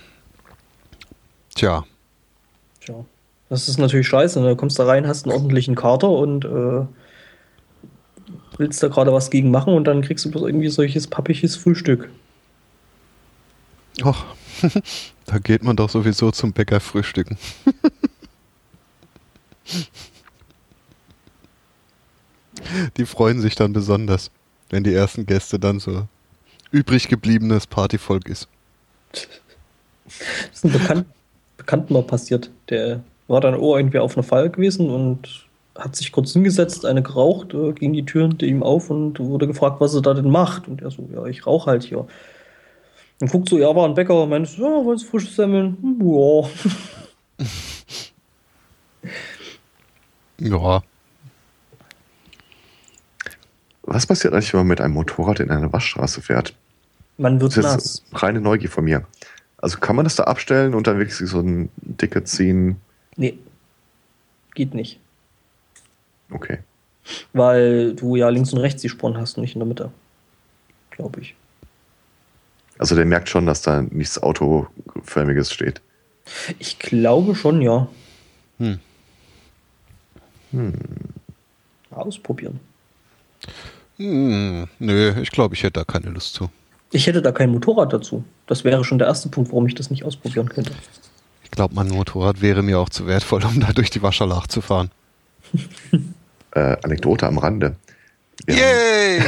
Tja. 1.56 1.84
Tja. 2.82 3.06
Das 3.50 3.68
ist 3.68 3.80
natürlich 3.80 4.08
scheiße. 4.08 4.40
Ne? 4.42 4.50
Du 4.50 4.56
kommst 4.56 4.78
da 4.78 4.86
rein, 4.86 5.08
hast 5.08 5.26
einen 5.26 5.34
ordentlichen 5.34 5.76
Kater 5.76 6.10
und 6.10 6.46
äh, 6.46 6.86
willst 8.58 8.84
da 8.84 8.88
gerade 8.90 9.12
was 9.12 9.30
gegen 9.32 9.50
machen 9.52 9.74
und 9.74 9.86
dann 9.86 10.02
kriegst 10.02 10.26
du 10.26 10.32
bloß 10.32 10.44
irgendwie 10.44 10.70
solches 10.70 11.08
pappiges 11.08 11.56
Frühstück. 11.56 12.10
Ach, 14.04 14.26
da 15.26 15.40
geht 15.40 15.64
man 15.64 15.76
doch 15.76 15.90
sowieso 15.90 16.32
zum 16.32 16.54
Bäcker 16.54 16.80
frühstücken. 16.80 17.38
Die 22.98 23.06
freuen 23.06 23.42
sich 23.42 23.56
dann 23.56 23.74
besonders, 23.74 24.32
wenn 24.70 24.84
die 24.84 24.94
ersten 24.94 25.26
Gäste 25.26 25.60
dann 25.60 25.80
so 25.80 26.08
übrig 26.72 27.08
gebliebenes 27.08 27.68
Partyvolk 27.68 28.28
ist. 28.28 28.48
Das 29.12 29.24
ist 30.54 30.66
ein 30.66 30.72
Bekan 30.72 31.06
Bekannten 31.58 31.94
mal 31.94 32.04
passiert. 32.04 32.50
Der 32.70 33.02
war 33.28 33.42
dann 33.42 33.56
oh, 33.56 33.76
irgendwie 33.78 34.00
auf 34.00 34.16
einer 34.16 34.24
Feier 34.24 34.50
gewesen 34.50 34.90
und 34.90 35.46
hat 35.78 35.96
sich 35.96 36.12
kurz 36.12 36.34
hingesetzt, 36.34 36.86
eine 36.86 37.04
geraucht, 37.04 37.54
äh, 37.54 37.74
ging 37.74 37.94
die 37.94 38.06
Tür 38.06 38.28
hinter 38.28 38.46
ihm 38.46 38.64
auf 38.64 38.90
und 38.90 39.20
wurde 39.20 39.48
gefragt, 39.48 39.80
was 39.80 39.94
er 39.94 40.02
da 40.02 40.14
denn 40.14 40.30
macht. 40.30 40.68
Und 40.68 40.82
er 40.82 40.92
so, 40.92 41.08
ja, 41.14 41.26
ich 41.26 41.46
rauche 41.46 41.70
halt 41.70 41.84
hier. 41.84 42.08
Und 43.22 43.32
guckt 43.32 43.50
so, 43.50 43.58
ja, 43.58 43.76
war 43.76 43.86
ein 43.86 43.94
Bäcker 43.94 44.24
und 44.24 44.30
meint, 44.30 44.58
ja, 44.58 44.64
wollen 44.64 44.98
Sie 44.98 45.06
frisches 45.06 45.36
Semmeln? 45.36 45.78
Hm, 45.82 46.50
ja. 50.40 50.50
ja. 50.58 50.84
Was 53.92 54.06
passiert 54.06 54.34
eigentlich, 54.34 54.54
wenn 54.54 54.60
man 54.60 54.68
mit 54.68 54.82
einem 54.82 54.94
Motorrad 54.94 55.40
in 55.40 55.50
eine 55.50 55.74
Waschstraße 55.74 56.22
fährt? 56.22 56.54
Man 57.18 57.42
wird 57.42 57.58
das 57.58 57.64
nass. 57.64 57.86
Ist 57.86 58.04
reine 58.14 58.40
Neugier 58.40 58.70
von 58.70 58.86
mir. 58.86 59.06
Also 59.58 59.80
kann 59.80 59.96
man 59.96 60.06
das 60.06 60.16
da 60.16 60.26
abstellen 60.26 60.76
und 60.76 60.86
dann 60.86 61.00
wirklich 61.00 61.16
so 61.16 61.40
ein 61.40 61.70
Ticket 61.98 62.28
ziehen? 62.28 62.78
Nee. 63.16 63.40
Geht 64.54 64.76
nicht. 64.76 65.00
Okay. 66.30 66.60
Weil 67.34 67.96
du 67.96 68.16
ja 68.16 68.30
links 68.30 68.54
und 68.54 68.60
rechts 68.60 68.84
die 68.84 68.90
Spuren 68.90 69.18
hast 69.18 69.38
und 69.38 69.42
nicht 69.42 69.56
in 69.56 69.60
der 69.60 69.68
Mitte. 69.68 69.92
Glaube 70.92 71.22
ich. 71.22 71.36
Also 72.78 72.96
der 72.96 73.06
merkt 73.06 73.28
schon, 73.28 73.48
dass 73.48 73.64
da 73.64 73.82
nichts 73.82 74.22
Autoförmiges 74.22 75.52
steht. 75.52 75.82
Ich 76.60 76.78
glaube 76.78 77.34
schon, 77.34 77.60
ja. 77.62 77.88
Hm. 78.60 78.80
Hm. 80.52 80.74
Ausprobieren. 81.90 82.60
Hm, 84.00 84.68
nö, 84.80 85.14
ich 85.22 85.30
glaube, 85.30 85.56
ich 85.56 85.64
hätte 85.64 85.82
da 85.82 85.84
keine 85.84 86.10
Lust 86.10 86.34
zu. 86.34 86.50
Ich 86.92 87.06
hätte 87.06 87.22
da 87.22 87.32
kein 87.32 87.52
Motorrad 87.52 87.94
dazu. 87.94 88.24
Das 88.48 88.64
wäre 88.64 88.84
schon 88.84 88.98
der 88.98 89.08
erste 89.08 89.30
Punkt, 89.30 89.52
warum 89.52 89.68
ich 89.68 89.76
das 89.76 89.92
nicht 89.92 90.06
ausprobieren 90.06 90.50
könnte. 90.50 90.72
Ich 91.44 91.52
glaube, 91.52 91.76
mein 91.76 91.90
Motorrad 91.90 92.42
wäre 92.42 92.64
mir 92.64 92.80
auch 92.80 92.90
zu 92.90 93.06
wertvoll, 93.06 93.44
um 93.44 93.60
da 93.60 93.74
durch 93.74 93.90
die 93.90 94.02
Wascherlach 94.02 94.48
zu 94.48 94.62
fahren. 94.62 94.90
äh, 96.52 96.78
Anekdote 96.82 97.28
am 97.28 97.38
Rande. 97.38 97.76
Wir 98.46 98.56
Yay! 98.56 99.20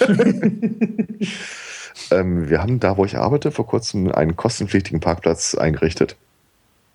Haben, 0.00 1.18
ähm, 2.10 2.50
wir 2.50 2.60
haben 2.60 2.80
da, 2.80 2.96
wo 2.98 3.04
ich 3.06 3.16
arbeite, 3.16 3.50
vor 3.50 3.66
kurzem 3.66 4.12
einen 4.12 4.36
kostenpflichtigen 4.36 5.00
Parkplatz 5.00 5.54
eingerichtet. 5.54 6.16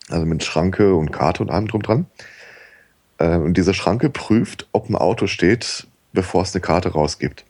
Also 0.10 0.26
mit 0.26 0.44
Schranke 0.44 0.94
und 0.94 1.12
Karte 1.12 1.42
und 1.42 1.50
allem 1.50 1.68
drum 1.68 1.82
dran. 1.82 2.06
Äh, 3.18 3.38
und 3.38 3.56
diese 3.58 3.74
Schranke 3.74 4.12
prüft, 4.12 4.68
ob 4.72 4.88
ein 4.90 4.96
Auto 4.96 5.26
steht, 5.26 5.88
bevor 6.16 6.41
es 6.41 6.53
eine 6.53 6.61
Karte 6.61 6.89
rausgibt. 6.89 7.45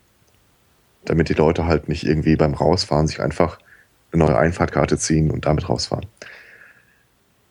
Damit 1.05 1.29
die 1.29 1.33
Leute 1.33 1.65
halt 1.65 1.87
nicht 1.87 2.03
irgendwie 2.03 2.35
beim 2.35 2.53
Rausfahren 2.53 3.07
sich 3.07 3.21
einfach 3.21 3.59
eine 4.11 4.25
neue 4.25 4.37
Einfahrtkarte 4.37 4.97
ziehen 4.97 5.31
und 5.31 5.45
damit 5.45 5.69
rausfahren. 5.69 6.05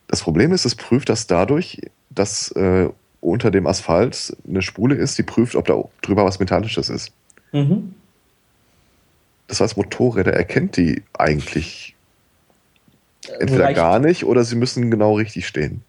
Das 0.08 0.22
Problem 0.22 0.52
ist, 0.52 0.64
es 0.64 0.74
prüft 0.74 1.08
das 1.08 1.26
dadurch, 1.26 1.80
dass 2.10 2.50
äh, 2.52 2.88
unter 3.20 3.50
dem 3.50 3.66
Asphalt 3.66 4.36
eine 4.46 4.62
Spule 4.62 4.94
ist, 4.94 5.16
die 5.16 5.22
prüft, 5.22 5.54
ob 5.56 5.66
da 5.66 5.82
drüber 6.02 6.24
was 6.24 6.38
Metallisches 6.38 6.88
ist. 6.88 7.12
Mhm. 7.52 7.94
Das 9.48 9.60
heißt, 9.60 9.76
Motorräder 9.76 10.32
erkennt 10.32 10.76
die 10.76 11.02
eigentlich 11.18 11.94
entweder 13.38 13.64
Reicht. 13.64 13.76
gar 13.76 13.98
nicht 13.98 14.24
oder 14.24 14.44
sie 14.44 14.56
müssen 14.56 14.90
genau 14.90 15.16
richtig 15.16 15.46
stehen. 15.46 15.82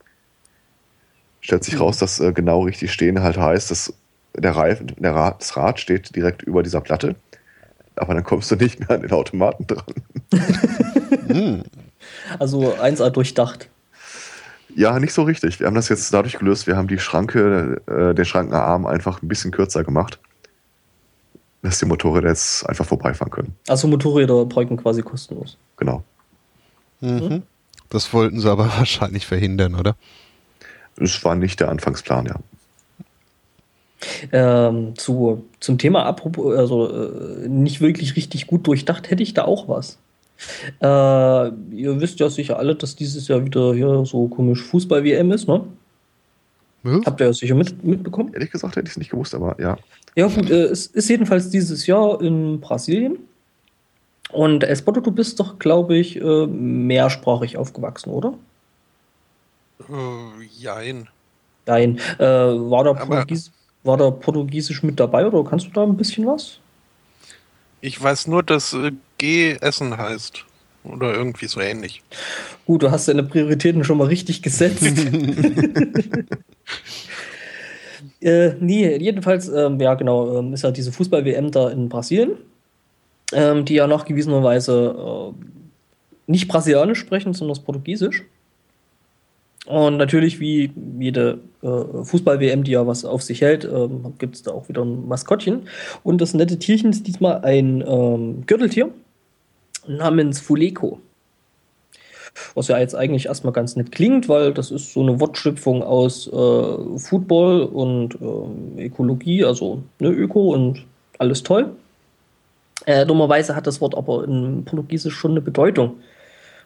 Stellt 1.42 1.64
sich 1.64 1.76
mhm. 1.76 1.82
raus, 1.82 1.98
dass 1.98 2.20
äh, 2.20 2.32
genau 2.34 2.62
richtig 2.62 2.92
stehen 2.92 3.22
halt 3.22 3.38
heißt, 3.38 3.70
dass 3.72 3.94
der 4.38 4.56
Reifen, 4.56 4.94
der 4.98 5.16
Rad, 5.16 5.42
das 5.42 5.56
Rad 5.58 5.80
steht 5.80 6.16
direkt 6.16 6.44
über 6.44 6.64
dieser 6.64 6.82
Platte, 6.82 7.16
aber 7.96 8.14
dann 8.14 8.24
kommst 8.24 8.52
du 8.52 8.56
nicht 8.56 8.80
mehr 8.80 8.92
an 8.92 9.02
den 9.02 9.12
Automaten 9.12 9.68
dran. 9.68 11.64
Also 12.40 12.74
1A 12.76 13.10
durchdacht. 13.10 13.70
Ja, 14.76 15.00
nicht 15.00 15.14
so 15.14 15.24
richtig. 15.24 15.60
Wir 15.60 15.68
haben 15.68 15.76
das 15.76 15.90
jetzt 15.90 16.14
dadurch 16.14 16.38
gelöst, 16.38 16.68
wir 16.68 16.76
haben 16.76 16.88
die 16.88 17.00
Schranke, 17.00 17.82
äh, 17.88 18.14
den 18.14 18.26
Schrankenarm 18.26 18.86
einfach 18.86 19.22
ein 19.22 19.28
bisschen 19.28 19.52
kürzer 19.52 19.84
gemacht, 19.84 20.20
dass 21.62 21.80
die 21.80 21.86
Motorräder 21.86 22.30
jetzt 22.30 22.68
einfach 22.68 22.86
vorbeifahren 22.86 23.32
können. 23.32 23.56
Also 23.68 23.88
Motorräder 23.88 24.46
parken 24.46 24.78
quasi 24.78 25.02
kostenlos. 25.02 25.58
Genau. 25.78 26.04
Mhm. 27.00 27.44
Das 27.90 28.14
wollten 28.14 28.40
sie 28.40 28.52
aber 28.52 28.66
wahrscheinlich 28.78 29.26
verhindern, 29.26 29.76
oder? 29.76 29.96
Das 30.98 31.24
war 31.24 31.36
nicht 31.36 31.60
der 31.60 31.70
Anfangsplan, 31.70 32.26
ja. 32.26 32.36
Ähm, 34.32 34.94
zu, 34.96 35.46
zum 35.60 35.78
Thema 35.78 36.06
apropos, 36.06 36.56
also 36.56 36.90
äh, 36.92 37.48
nicht 37.48 37.82
wirklich 37.82 38.16
richtig 38.16 38.48
gut 38.48 38.68
durchdacht, 38.68 39.10
hätte 39.10 39.24
ich 39.24 39.34
da 39.34 39.46
auch 39.46 39.68
was. 39.68 39.98
Äh, 40.82 41.48
ihr 41.76 42.02
wisst 42.02 42.20
ja 42.20 42.30
sicher 42.30 42.60
alle, 42.60 42.76
dass 42.76 42.96
dieses 42.96 43.28
Jahr 43.28 43.46
wieder 43.46 43.74
hier 43.74 44.06
so 44.06 44.28
komisch 44.28 44.62
Fußball-WM 44.64 45.32
ist, 45.32 45.48
ne? 45.48 45.62
Ja. 46.84 47.00
Habt 47.06 47.20
ihr 47.20 47.28
ja 47.28 47.34
sicher 47.34 47.56
mit, 47.56 47.84
mitbekommen? 47.84 48.34
Ehrlich 48.34 48.52
gesagt 48.52 48.76
hätte 48.76 48.88
ich 48.88 48.92
es 48.92 48.98
nicht 48.98 49.10
gewusst, 49.10 49.34
aber 49.34 49.60
ja. 49.60 49.78
Ja, 50.16 50.28
gut, 50.28 50.50
äh, 50.50 50.66
es 50.66 50.88
ist 50.88 51.10
jedenfalls 51.10 51.50
dieses 51.50 51.88
Jahr 51.88 52.22
in 52.22 52.60
Brasilien. 52.60 53.18
Und 54.32 54.64
Espoto, 54.64 55.00
du 55.00 55.12
bist 55.12 55.40
doch, 55.40 55.58
glaube 55.60 55.98
ich, 55.98 56.18
äh, 56.18 56.48
mehrsprachig 56.48 57.58
aufgewachsen, 57.58 58.12
oder? 58.12 58.34
Uh, 59.90 60.42
jein. 60.58 61.08
Jein. 61.68 62.00
Äh, 62.20 62.26
war 62.26 62.84
da 62.84 62.94
Portugies 62.94 63.52
war 63.86 63.98
da 63.98 64.12
Portugiesisch 64.12 64.84
mit 64.84 65.00
dabei 65.00 65.26
oder 65.26 65.44
kannst 65.48 65.68
du 65.68 65.72
da 65.72 65.84
ein 65.84 65.96
bisschen 65.96 66.26
was? 66.26 66.60
Ich 67.82 68.02
weiß 68.02 68.28
nur, 68.28 68.44
dass 68.44 68.74
äh, 68.74 68.92
G 69.18 69.58
Essen 69.62 69.98
heißt. 69.98 70.46
Oder 70.84 71.16
irgendwie 71.16 71.48
so 71.48 71.60
ähnlich. 71.60 72.04
Gut, 72.68 72.84
du 72.84 72.92
hast 72.92 73.08
deine 73.08 73.24
Prioritäten 73.24 73.84
schon 73.84 73.98
mal 73.98 74.08
richtig 74.08 74.44
gesetzt. 74.44 74.84
äh, 78.22 78.54
nee, 78.60 78.96
jedenfalls, 78.98 79.48
ähm, 79.48 79.80
ja 79.80 79.96
genau, 79.96 80.38
ähm, 80.38 80.54
ist 80.54 80.64
ja 80.64 80.72
diese 80.72 80.92
Fußball-WM 80.92 81.52
da 81.52 81.70
in 81.70 81.90
Brasilien, 81.90 82.38
ähm, 83.34 83.66
die 83.66 83.76
ja 83.76 83.88
nachgewiesenerweise 83.88 85.34
äh, 85.34 85.34
nicht 86.28 86.48
Brasilianisch 86.48 87.00
sprechen, 87.00 87.34
sondern 87.34 87.56
das 87.56 87.64
Portugiesisch. 87.64 88.24
Und 89.66 89.98
natürlich, 89.98 90.40
wie 90.40 90.72
jede 91.00 91.40
äh, 91.64 92.04
Fußball-WM, 92.04 92.64
die 92.64 92.72
ja 92.72 92.86
was 92.86 93.04
auf 93.04 93.24
sich 93.24 93.42
hält, 93.42 93.66
ähm, 93.66 94.14
gibt 94.20 94.36
es 94.36 94.44
da 94.44 94.52
auch 94.52 94.70
wieder 94.70 94.84
ein 94.84 95.08
Maskottchen. 95.08 95.68
Und 96.04 96.22
das 96.22 96.34
nette 96.34 96.60
Tierchen 96.60 96.92
ist 96.92 97.08
diesmal 97.08 97.42
ein 97.44 97.84
ähm, 97.86 98.46
Gürteltier 98.46 98.90
namens 99.88 100.40
Fuleco. 100.40 101.00
Was 102.54 102.68
ja 102.68 102.78
jetzt 102.78 102.96
eigentlich 102.96 103.28
erstmal 103.28 103.54
ganz 103.54 103.76
nett 103.76 103.92
klingt, 103.92 104.28
weil 104.28 104.54
das 104.54 104.70
ist 104.70 104.94
so 104.94 105.02
eine 105.02 105.20
Wortschöpfung 105.20 105.82
aus 105.82 106.28
äh, 106.28 107.00
Football 107.00 107.64
und 107.64 108.16
äh, 108.16 108.86
Ökologie, 108.86 109.46
also 109.46 109.82
ne, 110.00 110.10
Öko 110.10 110.54
und 110.54 110.86
alles 111.18 111.44
toll. 111.44 111.72
Äh, 112.86 113.06
dummerweise 113.06 113.56
hat 113.56 113.68
das 113.68 113.82
Wort 113.82 113.96
aber 113.96 114.26
in 114.26 114.66
Portugiesisch 114.66 115.16
schon 115.16 115.32
eine 115.32 115.42
Bedeutung. 115.42 115.96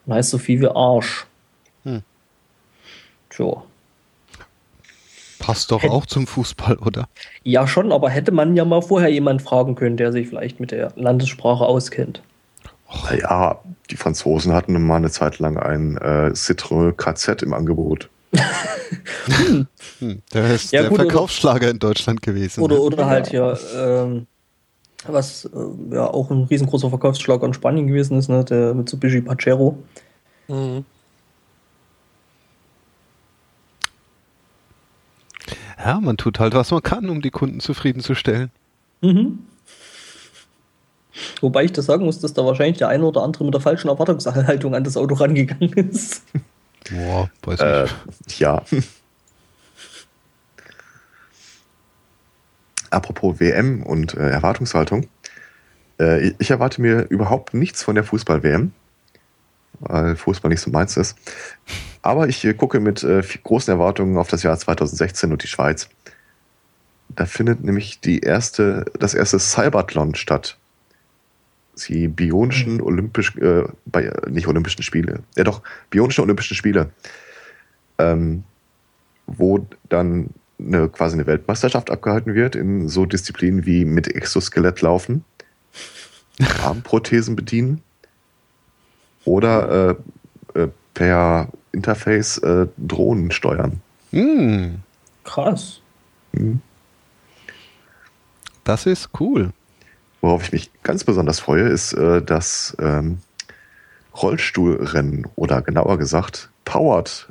Und 0.05 0.13
heißt 0.13 0.31
so 0.31 0.37
viel 0.37 0.59
wie 0.59 0.67
Arsch. 0.67 1.28
Tja. 3.39 3.63
Passt 5.39 5.71
doch 5.71 5.81
Hätt 5.81 5.91
auch 5.91 6.05
zum 6.05 6.27
Fußball, 6.27 6.75
oder? 6.79 7.07
Ja, 7.43 7.65
schon, 7.65 7.93
aber 7.93 8.09
hätte 8.09 8.33
man 8.33 8.57
ja 8.57 8.65
mal 8.65 8.81
vorher 8.81 9.09
jemand 9.09 9.41
fragen 9.41 9.75
können, 9.75 9.95
der 9.95 10.11
sich 10.11 10.27
vielleicht 10.27 10.59
mit 10.59 10.71
der 10.71 10.91
Landessprache 10.97 11.63
auskennt. 11.63 12.21
Ja, 13.17 13.59
die 13.89 13.95
Franzosen 13.95 14.51
hatten 14.51 14.73
mal 14.85 14.97
eine 14.97 15.09
Zeit 15.09 15.39
lang 15.39 15.57
ein 15.57 15.95
äh, 15.97 16.31
Citroën 16.33 16.91
KZ 16.91 17.41
im 17.43 17.53
Angebot. 17.53 18.09
hm. 19.25 19.67
hm. 19.99 20.21
Der 20.33 20.55
ist 20.55 20.73
ja, 20.73 20.81
der 20.81 20.89
gut, 20.89 20.99
Verkaufsschlager 20.99 21.67
oder, 21.67 21.71
in 21.71 21.79
Deutschland 21.79 22.21
gewesen. 22.21 22.61
Oder, 22.61 22.75
ne? 22.75 22.81
oder 22.81 23.05
halt 23.05 23.31
ja, 23.31 23.57
ähm, 23.77 24.27
was 25.07 25.45
äh, 25.45 25.95
ja 25.95 26.07
auch 26.07 26.29
ein 26.29 26.43
riesengroßer 26.43 26.89
Verkaufsschlager 26.89 27.47
in 27.47 27.53
Spanien 27.53 27.87
gewesen 27.87 28.17
ist, 28.17 28.27
ne? 28.27 28.43
der 28.43 28.73
Mitsubishi 28.73 29.21
Pajero. 29.21 29.77
Mhm. 30.49 30.83
Ja, 35.79 35.99
man 36.01 36.17
tut 36.17 36.39
halt, 36.39 36.53
was 36.53 36.71
man 36.71 36.83
kann, 36.83 37.09
um 37.09 37.21
die 37.21 37.31
Kunden 37.31 37.61
zufriedenzustellen. 37.61 38.51
Mhm. 39.01 39.39
Wobei 41.41 41.65
ich 41.65 41.71
das 41.71 41.85
sagen 41.85 42.05
muss, 42.05 42.19
dass 42.19 42.33
da 42.33 42.45
wahrscheinlich 42.45 42.77
der 42.77 42.89
eine 42.89 43.05
oder 43.05 43.23
andere 43.23 43.45
mit 43.45 43.53
der 43.53 43.61
falschen 43.61 43.87
Erwartungshaltung 43.87 44.75
an 44.75 44.83
das 44.83 44.97
Auto 44.97 45.15
rangegangen 45.15 45.73
ist. 45.73 46.23
Boah, 46.91 47.29
weiß 47.43 47.59
äh, 47.59 47.83
nicht. 48.25 48.39
Ja. 48.39 48.61
Apropos 52.89 53.39
WM 53.39 53.83
und 53.83 54.15
äh, 54.15 54.29
Erwartungshaltung. 54.29 55.07
Äh, 55.99 56.33
ich 56.39 56.51
erwarte 56.51 56.81
mir 56.81 57.01
überhaupt 57.09 57.53
nichts 57.53 57.83
von 57.83 57.95
der 57.95 58.03
Fußball-WM, 58.03 58.73
weil 59.79 60.15
Fußball 60.15 60.49
nicht 60.49 60.61
so 60.61 60.71
meins 60.71 60.97
ist. 60.97 61.17
Aber 62.01 62.27
ich 62.27 62.43
äh, 62.45 62.53
gucke 62.53 62.79
mit 62.79 63.03
äh, 63.03 63.21
großen 63.43 63.71
Erwartungen 63.71 64.17
auf 64.17 64.29
das 64.29 64.43
Jahr 64.43 64.57
2016 64.57 65.31
und 65.31 65.43
die 65.43 65.47
Schweiz. 65.47 65.89
Da 67.09 67.25
findet 67.25 67.63
nämlich 67.63 67.99
die 68.01 68.19
erste, 68.19 68.85
das 68.99 69.13
erste 69.13 69.39
Cyberthlon 69.39 70.15
statt 70.15 70.57
die 71.87 72.07
bionischen 72.07 72.75
mhm. 72.75 72.83
Olympischen, 72.83 73.41
äh, 73.41 73.63
bei, 73.85 74.11
nicht 74.29 74.47
Olympischen 74.47 74.83
Spiele, 74.83 75.23
ja 75.37 75.43
doch, 75.43 75.61
bionische 75.89 76.21
Olympischen 76.21 76.55
Spiele, 76.55 76.91
ähm, 77.97 78.43
wo 79.27 79.65
dann 79.87 80.31
eine, 80.59 80.89
quasi 80.89 81.15
eine 81.15 81.25
Weltmeisterschaft 81.25 81.89
abgehalten 81.89 82.35
wird 82.35 82.55
in 82.55 82.89
so 82.89 83.05
Disziplinen 83.05 83.65
wie 83.65 83.85
mit 83.85 84.13
Exoskelett 84.13 84.81
laufen, 84.81 85.23
Armprothesen 86.63 87.35
bedienen 87.35 87.81
oder 89.25 89.97
äh, 90.55 90.59
äh, 90.59 90.69
per 90.93 91.49
Interface 91.71 92.37
äh, 92.39 92.67
Drohnen 92.77 93.31
steuern. 93.31 93.81
Hm. 94.11 94.79
Krass. 95.23 95.81
Hm. 96.33 96.61
Das 98.63 98.85
ist 98.85 99.09
cool. 99.19 99.51
Worauf 100.21 100.43
ich 100.43 100.51
mich 100.51 100.71
ganz 100.83 101.03
besonders 101.03 101.39
freue, 101.39 101.67
ist 101.69 101.93
äh, 101.93 102.21
das 102.21 102.75
ähm, 102.79 103.19
Rollstuhlrennen 104.21 105.27
oder 105.35 105.61
genauer 105.61 105.97
gesagt 105.97 106.49
Powered 106.65 107.27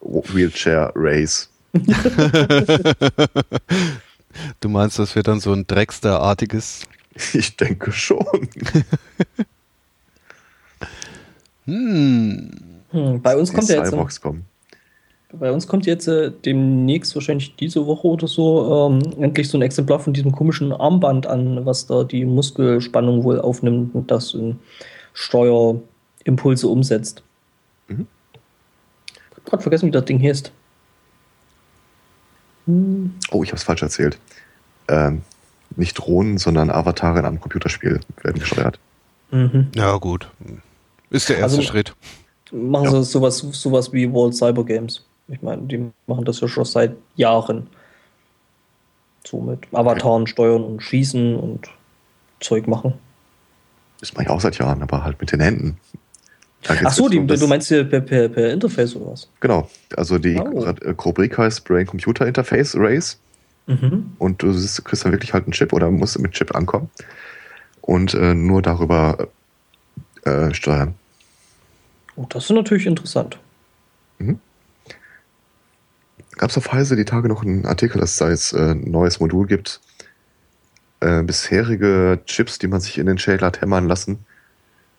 Wheelchair 0.00 0.92
Race. 0.94 1.48
du 4.60 4.68
meinst, 4.68 4.98
das 4.98 5.14
wird 5.14 5.28
dann 5.28 5.40
so 5.40 5.52
ein 5.52 5.66
Dragster-artiges? 5.66 6.86
Ich 7.32 7.56
denke 7.56 7.92
schon. 7.92 8.26
hm. 11.72 12.50
Hm, 12.90 13.22
bei 13.22 13.36
uns 13.36 13.52
kommt 13.52 13.68
ja 13.68 13.82
jetzt. 13.82 14.20
Kommen. 14.20 14.44
Bei 15.32 15.50
uns 15.50 15.66
kommt 15.66 15.86
jetzt 15.86 16.06
äh, 16.08 16.30
demnächst, 16.44 17.14
wahrscheinlich 17.14 17.56
diese 17.56 17.86
Woche 17.86 18.06
oder 18.06 18.26
so, 18.26 18.90
ähm, 18.90 19.22
endlich 19.22 19.48
so 19.48 19.56
ein 19.56 19.62
Exemplar 19.62 19.98
von 19.98 20.12
diesem 20.12 20.32
komischen 20.32 20.72
Armband 20.72 21.26
an, 21.26 21.64
was 21.64 21.86
da 21.86 22.04
die 22.04 22.26
Muskelspannung 22.26 23.24
wohl 23.24 23.40
aufnimmt 23.40 23.94
und 23.94 24.10
das 24.10 24.34
in 24.34 24.58
Steuerimpulse 25.14 26.68
umsetzt. 26.68 27.22
Mhm. 27.88 28.06
Ich 29.14 29.36
hab 29.38 29.44
gerade 29.46 29.62
vergessen, 29.62 29.86
wie 29.86 29.92
das 29.92 30.04
Ding 30.04 30.22
heißt. 30.22 30.52
Hm. 32.66 33.14
Oh, 33.30 33.42
ich 33.42 33.48
habe 33.48 33.56
es 33.56 33.62
falsch 33.62 33.82
erzählt. 33.82 34.18
Ähm, 34.88 35.22
nicht 35.76 35.94
Drohnen, 35.94 36.36
sondern 36.36 36.68
Avatare 36.68 37.20
in 37.20 37.24
einem 37.24 37.40
Computerspiel 37.40 38.00
werden 38.22 38.38
gesteuert. 38.38 38.78
Mhm. 39.30 39.68
Ja, 39.74 39.96
gut. 39.96 40.28
Ist 41.12 41.28
der 41.28 41.38
erste 41.38 41.58
also, 41.58 41.70
Schritt. 41.70 41.94
Machen 42.50 42.84
ja. 42.84 42.90
sie 42.90 43.04
sowas, 43.04 43.38
sowas 43.38 43.92
wie 43.92 44.10
World 44.12 44.34
Cyber 44.34 44.64
Games. 44.64 45.04
Ich 45.28 45.40
meine, 45.42 45.62
die 45.62 45.90
machen 46.06 46.24
das 46.24 46.40
ja 46.40 46.48
schon 46.48 46.64
seit 46.64 46.96
Jahren. 47.16 47.68
So 49.24 49.40
mit 49.40 49.60
Avataren 49.72 50.26
steuern 50.26 50.64
und 50.64 50.82
schießen 50.82 51.36
und 51.36 51.68
Zeug 52.40 52.66
machen. 52.66 52.94
Das 54.00 54.12
mache 54.14 54.24
ich 54.24 54.30
auch 54.30 54.40
seit 54.40 54.58
Jahren, 54.58 54.82
aber 54.82 55.04
halt 55.04 55.20
mit 55.20 55.30
den 55.30 55.40
Händen. 55.40 55.78
Ach 56.66 56.92
so, 56.92 57.08
die, 57.08 57.24
du 57.24 57.46
meinst 57.46 57.68
hier 57.68 57.84
per, 57.84 58.00
per, 58.00 58.28
per, 58.28 58.52
Interface 58.52 58.94
oder 58.96 59.12
was? 59.12 59.28
Genau, 59.40 59.68
also 59.96 60.18
die 60.18 60.38
oh. 60.38 60.72
Rubrik 61.04 61.36
heißt 61.36 61.64
Brain-Computer 61.64 62.26
Interface 62.26 62.76
Race. 62.76 63.18
Mhm. 63.66 64.12
Und 64.18 64.42
du 64.42 64.52
kriegst 64.52 65.04
dann 65.04 65.12
wirklich 65.12 65.32
halt 65.32 65.44
einen 65.44 65.52
Chip 65.52 65.72
oder 65.72 65.90
musst 65.90 66.18
mit 66.18 66.32
Chip 66.32 66.54
ankommen 66.54 66.90
und 67.80 68.14
äh, 68.14 68.34
nur 68.34 68.62
darüber 68.62 69.28
äh, 70.24 70.52
steuern. 70.52 70.94
Oh, 72.16 72.26
das 72.28 72.44
ist 72.44 72.50
natürlich 72.50 72.86
interessant. 72.86 73.38
Mhm 74.18 74.38
gab 76.42 76.50
es 76.50 76.58
auf 76.58 76.72
Heise 76.72 76.96
die 76.96 77.04
Tage 77.04 77.28
noch 77.28 77.42
einen 77.42 77.66
Artikel, 77.66 78.00
dass 78.00 78.12
es 78.12 78.16
da 78.16 78.28
jetzt 78.28 78.52
äh, 78.52 78.72
ein 78.72 78.90
neues 78.90 79.20
Modul 79.20 79.46
gibt. 79.46 79.80
Äh, 80.98 81.22
bisherige 81.22 82.20
Chips, 82.26 82.58
die 82.58 82.66
man 82.66 82.80
sich 82.80 82.98
in 82.98 83.06
den 83.06 83.18
Schädel 83.18 83.46
hat 83.46 83.60
hämmern 83.60 83.86
lassen, 83.86 84.18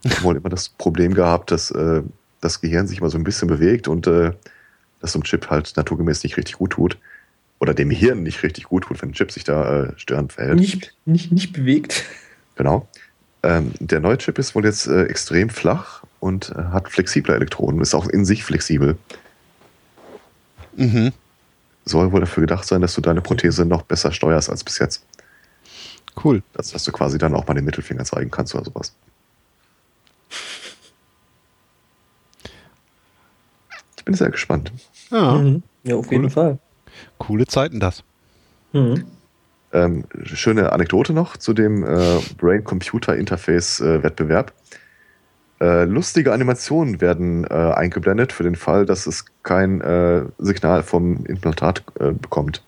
haben 0.06 0.23
wohl 0.23 0.38
immer 0.38 0.48
das 0.48 0.69
Problem 0.69 1.14
gehabt, 1.14 1.52
dass 1.52 1.69
äh, 1.72 2.02
das 2.40 2.61
Gehirn 2.61 2.88
sich 2.88 2.99
immer 2.99 3.10
so 3.10 3.18
ein 3.18 3.26
bisschen 3.26 3.49
bewegt 3.49 3.90
und 3.90 4.07
äh, 4.07 4.31
dass 5.02 5.11
so 5.11 5.19
ein 5.19 5.23
Chip 5.23 5.49
halt 5.49 5.73
naturgemäß 5.76 6.23
nicht 6.23 6.38
richtig 6.38 6.57
gut 6.57 6.72
tut. 6.72 6.98
Oder 7.60 7.73
dem 7.73 7.90
Hirn 7.90 8.23
nicht 8.23 8.41
richtig 8.44 8.64
gut 8.64 8.84
tut, 8.85 9.02
wenn 9.02 9.10
ein 9.10 9.14
Chip 9.14 9.30
sich 9.30 9.44
da 9.44 9.84
äh, 9.84 9.94
störend 9.98 10.31
verhält. 10.31 10.60
Nicht, 10.60 10.95
nicht, 11.06 11.34
nicht 11.34 11.52
bewegt. 11.52 12.06
Genau. 12.56 12.88
Ähm, 13.41 13.72
der 13.80 13.99
neue 13.99 14.18
Chip 14.18 14.38
ist 14.40 14.56
wohl 14.56 14.64
jetzt 14.64 14.88
äh, 14.88 15.03
extrem 15.07 15.49
flach 15.49 16.03
und 16.24 16.52
äh, 16.52 16.64
hat 16.72 16.90
flexible 16.90 17.36
Elektroden, 17.36 17.82
ist 17.82 17.94
auch 17.94 18.08
in 18.08 18.26
sich 18.26 18.44
flexibel. 18.44 18.98
Mhm 20.76 21.14
soll 21.86 22.12
wohl 22.12 22.20
dafür 22.22 22.41
gedacht 22.41 22.66
sein, 22.66 22.82
dass 22.82 22.95
du 22.95 23.02
deine 23.02 23.22
Prothese 23.22 23.66
noch 23.66 23.84
besser 23.84 24.12
steuerst 24.12 24.50
als 24.50 24.64
bis 24.64 24.80
jetzt. 24.80 25.06
Cool. 26.24 26.41
Dass, 26.54 26.72
dass 26.72 26.84
du 26.84 26.91
quasi 26.91 27.18
dann 27.18 27.34
auch 27.36 27.48
mal 27.48 27.56
den 27.56 27.66
Mittelfinger 27.66 28.06
zeigen 28.06 28.32
kannst 28.32 28.56
oder 28.56 28.64
sowas. 28.66 28.95
Ich 33.98 34.06
bin 34.06 34.16
sehr 34.16 34.30
gespannt. 34.30 34.72
Ja, 35.10 35.36
mhm. 35.36 35.64
ja 35.84 35.95
auf 35.95 36.12
jeden 36.12 36.30
Fall. 36.30 36.60
Coole 37.18 37.48
Zeiten 37.48 37.80
das. 37.80 38.04
Mhm. 38.74 39.06
Ähm, 39.72 40.06
schöne 40.24 40.72
Anekdote 40.72 41.14
noch 41.14 41.38
zu 41.38 41.54
dem 41.54 41.84
äh, 41.84 42.20
Brain-Computer-Interface-Wettbewerb. 42.38 44.50
Äh, 44.50 44.54
äh, 45.64 45.85
lustige 45.85 46.34
Animationen 46.34 46.99
werden 46.99 47.45
äh, 47.45 47.53
eingeblendet 47.53 48.34
für 48.34 48.44
den 48.44 48.57
Fall, 48.57 48.85
dass 48.85 49.07
es 49.07 49.23
kein 49.44 49.80
äh, 49.80 50.23
Signal 50.38 50.84
vom 50.84 51.26
Implantat 51.26 51.84
äh, 52.02 52.11
bekommt. 52.11 52.61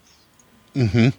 Mhm. 0.73 1.11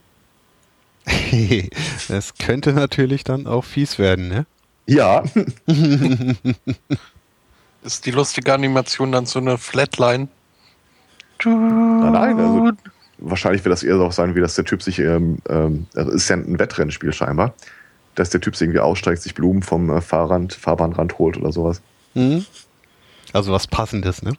das 2.08 2.32
könnte 2.38 2.72
natürlich 2.72 3.24
dann 3.24 3.46
auch 3.46 3.64
fies 3.64 3.98
werden, 3.98 4.28
ne? 4.28 4.46
Ja. 4.86 5.22
Ist 7.82 8.06
die 8.06 8.10
lustige 8.10 8.54
Animation 8.54 9.12
dann 9.12 9.26
so 9.26 9.38
eine 9.38 9.58
Flatline? 9.58 10.28
Nein, 11.44 12.12
nein, 12.12 12.38
also 12.38 12.72
wahrscheinlich 13.18 13.62
wird 13.64 13.72
das 13.72 13.82
eher 13.82 13.98
so 13.98 14.10
sein, 14.10 14.34
wie 14.34 14.40
dass 14.40 14.54
der 14.54 14.64
Typ 14.64 14.82
sich, 14.82 14.98
ähm, 14.98 15.38
ähm, 15.48 15.86
das 15.92 16.08
ist 16.08 16.28
ja 16.30 16.36
ein 16.36 16.58
Wettrennspiel 16.58 17.12
scheinbar, 17.12 17.52
dass 18.16 18.30
der 18.30 18.40
Typ 18.40 18.60
irgendwie 18.60 18.80
aussteigt, 18.80 19.22
sich 19.22 19.34
Blumen 19.34 19.62
vom 19.62 19.90
äh, 19.90 20.00
Fahrrand, 20.00 20.52
Fahrbahnrand 20.52 21.18
holt 21.18 21.36
oder 21.36 21.52
sowas. 21.52 21.80
Mhm. 22.14 22.44
Also 23.32 23.52
was 23.52 23.66
Passendes, 23.66 24.22
ne? 24.22 24.32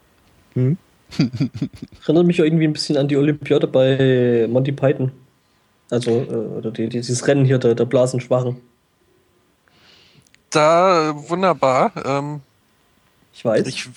Mhm. 0.55 0.77
Erinnert 2.05 2.25
mich 2.25 2.39
irgendwie 2.39 2.65
ein 2.65 2.73
bisschen 2.73 2.97
an 2.97 3.07
die 3.07 3.15
Olympiade 3.15 3.67
bei 3.67 4.47
Monty 4.49 4.73
Python. 4.73 5.11
Also, 5.89 6.11
äh, 6.11 6.57
oder 6.57 6.71
die, 6.71 6.89
dieses 6.89 7.25
Rennen 7.27 7.45
hier 7.45 7.59
der, 7.59 7.75
der 7.75 7.85
Blasenschwachen. 7.85 8.57
Da, 10.49 11.13
wunderbar. 11.29 11.91
Ähm, 12.03 12.41
ich 13.33 13.45
weiß. 13.45 13.67
Ich 13.67 13.89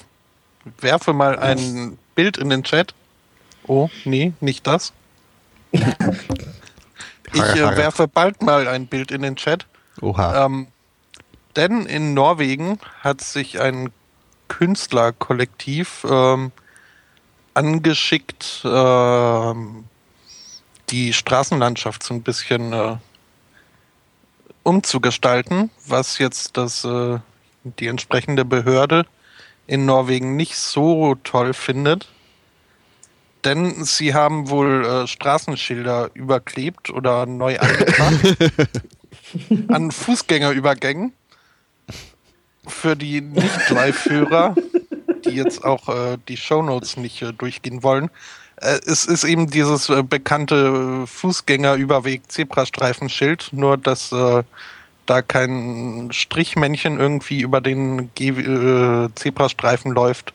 werfe 0.81 1.13
mal 1.13 1.39
ein 1.39 1.99
Bild 2.15 2.37
in 2.39 2.51
den 2.51 2.63
Chat. 2.63 2.95
Oh, 3.67 3.89
nee, 4.05 4.33
nicht 4.41 4.67
das. 4.67 4.93
ich 5.73 5.83
äh, 7.41 7.77
werfe 7.77 8.09
bald 8.09 8.43
mal 8.43 8.69
ein 8.69 8.87
Bild 8.87 9.11
in 9.11 9.23
den 9.23 9.37
Chat. 9.37 9.67
Oha. 10.01 10.47
Ähm, 10.47 10.67
denn 11.57 11.87
in 11.87 12.15
Norwegen 12.15 12.79
hat 13.01 13.21
sich 13.21 13.61
ein 13.61 13.91
Künstlerkollektiv 14.49 16.07
ähm, 16.09 16.53
angeschickt, 17.55 18.63
äh, 18.65 19.55
die 20.91 21.13
Straßenlandschaft 21.13 22.03
so 22.03 22.15
ein 22.15 22.23
bisschen 22.23 22.73
äh, 22.73 22.97
umzugestalten, 24.63 25.71
was 25.87 26.19
jetzt 26.19 26.57
das, 26.57 26.85
äh, 26.85 27.19
die 27.65 27.87
entsprechende 27.87 28.45
Behörde 28.45 29.07
in 29.67 29.87
Norwegen 29.87 30.37
nicht 30.37 30.57
so 30.57 31.15
toll 31.23 31.55
findet. 31.55 32.09
Denn 33.45 33.85
sie 33.85 34.15
haben 34.15 34.51
wohl 34.51 34.85
äh, 34.85 35.07
Straßenschilder 35.07 36.11
überklebt 36.15 36.91
oder 36.91 37.27
neu 37.27 37.59
angebracht 37.61 38.37
an 39.69 39.91
Fußgängerübergängen 39.91 41.13
für 42.67 42.97
die 42.97 43.21
Nicht-Live-Hörer, 43.21 44.55
die 45.25 45.31
jetzt 45.31 45.65
auch 45.65 45.89
äh, 45.89 46.19
die 46.29 46.37
Shownotes 46.37 46.97
nicht 46.97 47.23
äh, 47.23 47.33
durchgehen 47.33 47.83
wollen. 47.83 48.11
Äh, 48.57 48.81
es 48.87 49.07
ist 49.07 49.25
eben 49.25 49.51
dieses 49.51 49.89
äh, 49.89 50.03
bekannte 50.03 51.07
Fußgängerüberweg 51.07 52.31
Zebrastreifenschild, 52.31 53.51
nur 53.53 53.77
dass 53.77 54.13
äh, 54.13 54.43
da 55.07 55.23
kein 55.23 56.11
Strichmännchen 56.13 57.01
irgendwie 57.01 57.41
über 57.41 57.61
den 57.61 58.15
Ge 58.15 58.31
äh, 58.31 59.09
Zebrastreifen 59.15 59.93
läuft, 59.93 60.33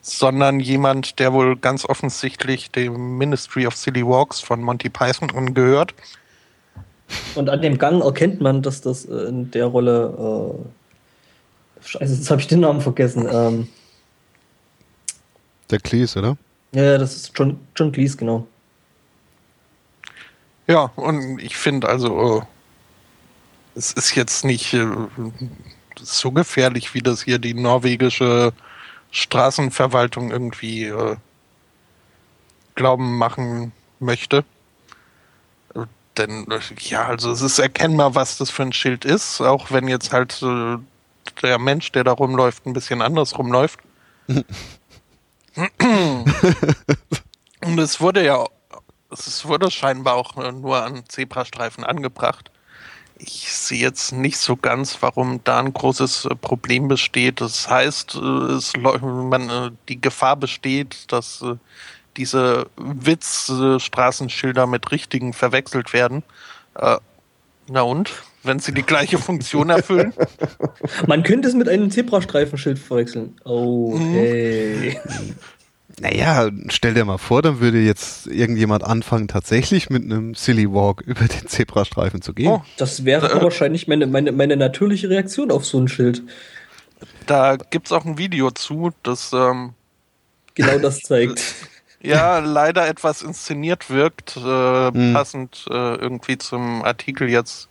sondern 0.00 0.60
jemand, 0.60 1.18
der 1.18 1.32
wohl 1.32 1.56
ganz 1.56 1.84
offensichtlich 1.84 2.70
dem 2.70 3.18
Ministry 3.18 3.66
of 3.66 3.76
Silly 3.76 4.06
Walks 4.06 4.40
von 4.40 4.62
Monty 4.62 4.88
Python 4.88 5.52
gehört. 5.52 5.94
Und 7.34 7.48
an 7.48 7.62
dem 7.62 7.78
Gang 7.78 8.02
erkennt 8.02 8.40
man, 8.40 8.62
dass 8.62 8.80
das 8.80 9.04
in 9.04 9.50
der 9.50 9.66
Rolle 9.66 10.54
Scheiße, 11.84 12.14
jetzt 12.14 12.30
habe 12.30 12.40
ich 12.40 12.46
den 12.46 12.60
Namen 12.60 12.80
vergessen. 12.80 13.28
Ähm, 13.30 13.68
der 15.70 15.80
Cleese, 15.80 16.18
oder? 16.18 16.36
Ja, 16.72 16.98
das 16.98 17.16
ist 17.16 17.32
John, 17.34 17.58
John 17.76 17.92
Cleese, 17.92 18.16
genau. 18.16 18.46
Ja, 20.66 20.90
und 20.96 21.38
ich 21.38 21.56
finde 21.56 21.88
also, 21.88 22.40
äh, 22.40 22.42
es 23.74 23.92
ist 23.92 24.14
jetzt 24.14 24.44
nicht 24.44 24.74
äh, 24.74 24.86
so 25.98 26.30
gefährlich, 26.30 26.94
wie 26.94 27.00
das 27.00 27.22
hier 27.22 27.38
die 27.38 27.54
norwegische 27.54 28.52
Straßenverwaltung 29.10 30.30
irgendwie 30.30 30.84
äh, 30.84 31.16
glauben 32.74 33.16
machen 33.16 33.72
möchte. 33.98 34.44
Denn, 36.18 36.46
ja, 36.80 37.06
also 37.06 37.30
es 37.30 37.40
ist 37.40 37.58
erkennbar, 37.58 38.14
was 38.14 38.38
das 38.38 38.50
für 38.50 38.62
ein 38.62 38.72
Schild 38.72 39.04
ist, 39.04 39.40
auch 39.40 39.70
wenn 39.70 39.88
jetzt 39.88 40.12
halt 40.12 40.42
der 41.42 41.58
Mensch, 41.58 41.92
der 41.92 42.04
da 42.04 42.12
rumläuft, 42.12 42.66
ein 42.66 42.72
bisschen 42.72 43.02
anders 43.02 43.38
rumläuft. 43.38 43.80
Und 47.64 47.78
es 47.78 48.00
wurde 48.00 48.24
ja, 48.24 48.44
es 49.10 49.44
wurde 49.46 49.70
scheinbar 49.70 50.14
auch 50.14 50.36
nur 50.36 50.82
an 50.84 51.04
Zebrastreifen 51.08 51.84
angebracht. 51.84 52.50
Ich 53.20 53.52
sehe 53.52 53.80
jetzt 53.80 54.12
nicht 54.12 54.38
so 54.38 54.56
ganz, 54.56 54.98
warum 55.00 55.42
da 55.42 55.58
ein 55.58 55.72
großes 55.72 56.28
Problem 56.40 56.86
besteht. 56.86 57.40
Das 57.40 57.68
heißt, 57.68 58.14
es, 58.14 58.74
man, 58.76 59.76
die 59.88 60.00
Gefahr 60.00 60.36
besteht, 60.36 61.10
dass 61.10 61.42
äh, 61.42 61.56
diese 62.18 62.66
Witzstraßenschilder 62.76 64.66
mit 64.66 64.90
richtigen 64.92 65.32
verwechselt 65.32 65.92
werden. 65.92 66.22
Äh, 66.74 66.98
na 67.68 67.82
und? 67.82 68.12
wenn 68.42 68.58
sie 68.58 68.72
die 68.72 68.82
gleiche 68.82 69.18
Funktion 69.18 69.70
erfüllen? 69.70 70.12
Man 71.06 71.22
könnte 71.22 71.48
es 71.48 71.54
mit 71.54 71.68
einem 71.68 71.90
Zebrastreifenschild 71.90 72.78
verwechseln. 72.78 73.36
Oh, 73.44 73.96
mhm. 73.96 74.12
hey. 74.14 75.00
Naja, 76.00 76.50
stell 76.68 76.94
dir 76.94 77.04
mal 77.04 77.18
vor, 77.18 77.42
dann 77.42 77.60
würde 77.60 77.80
jetzt 77.80 78.28
irgendjemand 78.28 78.84
anfangen, 78.84 79.26
tatsächlich 79.26 79.90
mit 79.90 80.04
einem 80.04 80.34
Silly 80.34 80.70
Walk 80.70 81.00
über 81.00 81.26
den 81.26 81.48
Zebrastreifen 81.48 82.22
zu 82.22 82.34
gehen. 82.34 82.48
Oh, 82.48 82.62
das 82.76 83.04
wäre 83.04 83.30
äh, 83.30 83.42
wahrscheinlich 83.42 83.88
meine, 83.88 84.06
meine, 84.06 84.32
meine 84.32 84.56
natürliche 84.56 85.10
Reaktion 85.10 85.50
auf 85.50 85.64
so 85.64 85.78
ein 85.78 85.88
Schild. 85.88 86.22
Da 87.26 87.56
gibt 87.56 87.86
es 87.86 87.92
auch 87.92 88.04
ein 88.04 88.16
Video 88.16 88.50
zu, 88.50 88.90
das 89.02 89.32
ähm, 89.32 89.74
genau 90.54 90.78
das 90.78 91.00
zeigt. 91.00 91.42
ja, 92.00 92.38
leider 92.38 92.86
etwas 92.86 93.22
inszeniert 93.22 93.90
wirkt, 93.90 94.36
äh, 94.36 94.40
hm. 94.92 95.12
passend 95.12 95.66
äh, 95.68 95.94
irgendwie 95.96 96.38
zum 96.38 96.82
Artikel 96.84 97.28
jetzt 97.28 97.68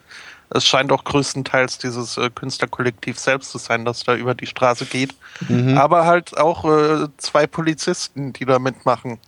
es 0.50 0.66
scheint 0.66 0.92
auch 0.92 1.04
größtenteils 1.04 1.78
dieses 1.78 2.18
äh, 2.18 2.30
Künstlerkollektiv 2.30 3.20
selbst 3.20 3.52
zu 3.52 3.58
sein, 3.58 3.84
das 3.86 4.04
da 4.04 4.16
über 4.16 4.34
die 4.34 4.46
Straße 4.46 4.86
geht. 4.86 5.14
Mhm. 5.50 5.78
Aber 5.78 6.06
halt 6.06 6.38
auch 6.38 6.64
äh, 6.66 7.08
zwei 7.18 7.48
Polizisten, 7.48 8.32
die 8.34 8.46
da 8.46 8.60
mitmachen. 8.60 9.20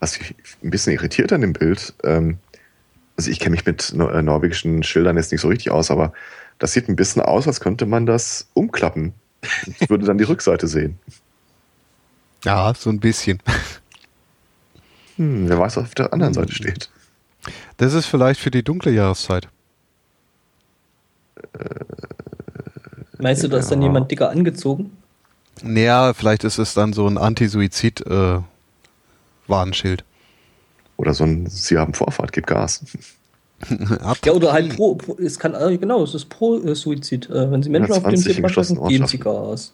Was 0.00 0.18
mich 0.18 0.34
ein 0.62 0.70
bisschen 0.70 0.94
irritiert 0.94 1.32
an 1.32 1.42
dem 1.42 1.52
Bild, 1.52 1.94
ähm, 2.02 2.38
also 3.16 3.30
ich 3.30 3.38
kenne 3.40 3.52
mich 3.52 3.64
mit 3.64 3.92
äh, 3.92 4.22
norwegischen 4.22 4.82
Schildern 4.82 5.16
jetzt 5.16 5.30
nicht 5.30 5.40
so 5.40 5.48
richtig 5.48 5.70
aus, 5.70 5.90
aber 5.90 6.12
das 6.58 6.72
sieht 6.72 6.88
ein 6.88 6.96
bisschen 6.96 7.22
aus, 7.22 7.46
als 7.46 7.60
könnte 7.60 7.86
man 7.86 8.06
das 8.06 8.48
umklappen. 8.54 9.12
Ich 9.80 9.90
würde 9.90 10.06
dann 10.06 10.18
die 10.18 10.24
Rückseite 10.28 10.66
sehen. 10.66 10.98
Ja, 12.44 12.72
so 12.74 12.90
ein 12.90 13.00
bisschen. 13.00 13.38
Hm, 15.16 15.48
wer 15.48 15.58
weiß, 15.58 15.76
was 15.76 15.84
auf 15.84 15.94
der 15.94 16.12
anderen 16.12 16.34
Seite 16.34 16.52
steht. 16.52 16.90
Das 17.76 17.94
ist 17.94 18.06
vielleicht 18.06 18.40
für 18.40 18.50
die 18.50 18.62
dunkle 18.62 18.92
Jahreszeit. 18.92 19.48
Meinst 23.18 23.42
du, 23.42 23.48
da 23.48 23.58
ist 23.58 23.70
dann 23.70 23.82
jemand 23.82 24.10
dicker 24.10 24.30
angezogen? 24.30 24.96
Naja, 25.62 26.14
vielleicht 26.14 26.44
ist 26.44 26.58
es 26.58 26.74
dann 26.74 26.92
so 26.92 27.06
ein 27.06 27.16
Anti-Suizid-Warnschild. 27.16 30.00
Äh, 30.00 30.04
oder 30.96 31.14
so 31.14 31.24
ein 31.24 31.46
Sie 31.46 31.78
haben 31.78 31.94
Vorfahrt, 31.94 32.32
gib 32.32 32.46
Gas. 32.46 32.84
ja, 34.24 34.32
oder 34.32 34.52
halt 34.52 34.76
pro, 34.76 34.96
pro, 34.96 35.16
es 35.18 35.38
kann, 35.38 35.54
äh, 35.54 35.78
genau, 35.78 36.02
es 36.02 36.14
ist 36.14 36.28
pro 36.28 36.58
äh, 36.58 36.74
Suizid. 36.74 37.30
Äh, 37.30 37.50
wenn 37.50 37.62
Sie 37.62 37.70
Menschen 37.70 37.92
auf 37.92 38.02
den 38.02 38.20
Schiff 38.20 38.38
machen, 38.40 38.88
geben 38.88 39.06
Sie 39.06 39.18
Gas. 39.18 39.72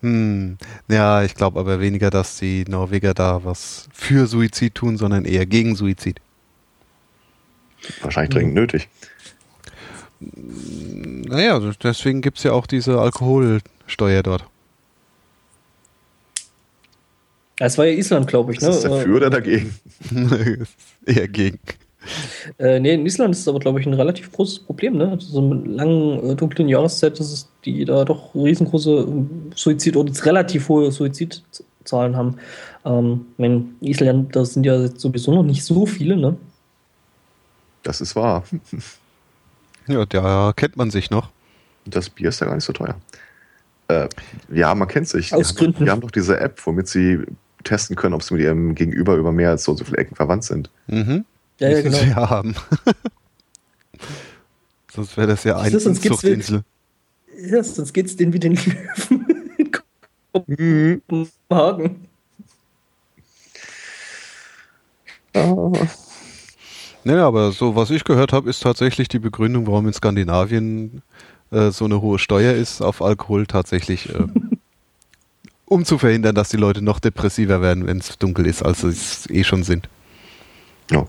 Hm, 0.00 0.58
ja, 0.88 1.24
ich 1.24 1.34
glaube 1.34 1.58
aber 1.58 1.80
weniger, 1.80 2.10
dass 2.10 2.38
die 2.38 2.64
Norweger 2.68 3.14
da 3.14 3.44
was 3.44 3.88
für 3.92 4.26
Suizid 4.26 4.74
tun, 4.74 4.96
sondern 4.96 5.24
eher 5.24 5.46
gegen 5.46 5.74
Suizid. 5.74 6.20
Wahrscheinlich 8.02 8.34
dringend 8.34 8.56
hm. 8.56 8.62
nötig. 8.62 8.88
Naja, 10.20 11.60
deswegen 11.82 12.22
gibt 12.22 12.38
es 12.38 12.44
ja 12.44 12.52
auch 12.52 12.66
diese 12.66 13.00
Alkoholsteuer 13.00 14.22
dort. 14.22 14.44
Es 17.60 17.76
war 17.76 17.86
ja 17.86 17.92
Island, 17.92 18.28
glaube 18.28 18.52
ich. 18.52 18.60
Ne? 18.60 18.68
Ist 18.68 18.84
das 18.84 18.90
dafür 18.90 19.16
oder 19.16 19.30
dagegen? 19.30 19.74
eher 21.06 21.28
gegen. 21.28 21.58
Äh, 22.58 22.80
nee, 22.80 22.94
in 22.94 23.06
Island 23.06 23.34
ist 23.34 23.42
es 23.42 23.48
aber, 23.48 23.58
glaube 23.58 23.80
ich, 23.80 23.86
ein 23.86 23.94
relativ 23.94 24.32
großes 24.32 24.60
Problem. 24.60 24.96
Ne? 24.96 25.10
Also 25.10 25.28
so 25.28 25.40
eine 25.40 25.54
langen, 25.64 26.30
äh, 26.30 26.34
dunklen 26.34 26.68
Jahreszeit, 26.68 27.18
dass 27.20 27.32
es 27.32 27.48
die 27.64 27.84
da 27.84 28.04
doch 28.04 28.34
riesengroße 28.34 28.90
ähm, 28.90 29.52
Suizid- 29.54 29.96
oder 29.96 30.12
relativ 30.24 30.68
hohe 30.68 30.90
Suizidzahlen 30.90 32.16
haben. 32.16 32.36
Ähm, 32.84 33.26
mein 33.36 33.76
Island, 33.80 34.34
da 34.34 34.44
sind 34.44 34.64
ja 34.64 34.88
sowieso 34.88 35.34
noch 35.34 35.42
nicht 35.42 35.64
so 35.64 35.86
viele, 35.86 36.16
ne? 36.16 36.36
Das 37.82 38.00
ist 38.00 38.16
wahr. 38.16 38.44
ja, 39.86 40.04
da 40.06 40.52
kennt 40.56 40.76
man 40.76 40.90
sich 40.90 41.10
noch. 41.10 41.30
Das 41.84 42.10
Bier 42.10 42.30
ist 42.30 42.40
ja 42.40 42.46
gar 42.46 42.54
nicht 42.54 42.64
so 42.64 42.72
teuer. 42.72 42.96
Äh, 43.88 44.08
ja, 44.52 44.74
man 44.74 44.88
kennt 44.88 45.08
sich. 45.08 45.32
Aus 45.32 45.54
die 45.54 45.56
Gründen. 45.56 45.76
Haben, 45.76 45.84
die 45.84 45.90
haben 45.90 46.00
doch 46.00 46.10
diese 46.10 46.38
App, 46.40 46.60
womit 46.66 46.88
sie 46.88 47.20
testen 47.64 47.96
können, 47.96 48.14
ob 48.14 48.22
sie 48.22 48.34
mit 48.34 48.42
ihrem 48.42 48.74
Gegenüber 48.74 49.14
über 49.16 49.32
mehr 49.32 49.50
als 49.50 49.64
so, 49.64 49.74
so 49.74 49.84
viele 49.84 49.98
Ecken 49.98 50.14
verwandt 50.14 50.44
sind. 50.44 50.70
Mhm. 50.86 51.24
Ja, 51.58 51.70
ja, 51.70 51.82
genau. 51.82 51.98
Sie 51.98 52.14
haben. 52.14 52.54
sonst 54.92 55.16
wäre 55.16 55.28
das 55.28 55.44
ja 55.44 55.58
eine 55.58 55.78
Zuchtinsel. 55.78 56.62
Ja, 57.40 57.62
sonst 57.62 57.92
geht 57.92 58.06
es 58.06 58.16
denen 58.16 58.32
wie 58.32 58.38
den 58.38 58.54
Löwen 58.54 59.50
in 59.58 59.72
Kopenhagen. 60.32 62.08
Oh. 65.34 65.72
Naja, 67.04 67.26
aber 67.26 67.52
so 67.52 67.76
was 67.76 67.90
ich 67.90 68.04
gehört 68.04 68.32
habe, 68.32 68.50
ist 68.50 68.62
tatsächlich 68.62 69.08
die 69.08 69.18
Begründung, 69.18 69.66
warum 69.66 69.86
in 69.86 69.92
Skandinavien 69.92 71.02
äh, 71.50 71.70
so 71.70 71.84
eine 71.84 72.00
hohe 72.00 72.18
Steuer 72.18 72.54
ist 72.54 72.82
auf 72.82 73.02
Alkohol 73.02 73.46
tatsächlich, 73.46 74.08
äh, 74.08 74.26
um 75.64 75.84
zu 75.84 75.98
verhindern, 75.98 76.34
dass 76.34 76.48
die 76.48 76.56
Leute 76.56 76.82
noch 76.82 76.98
depressiver 76.98 77.62
werden, 77.62 77.86
wenn 77.86 77.98
es 77.98 78.18
dunkel 78.18 78.46
ist, 78.46 78.62
als 78.62 78.80
sie 78.80 78.88
es 78.88 79.30
eh 79.30 79.44
schon 79.44 79.62
sind. 79.62 79.88
Ja. 80.90 81.06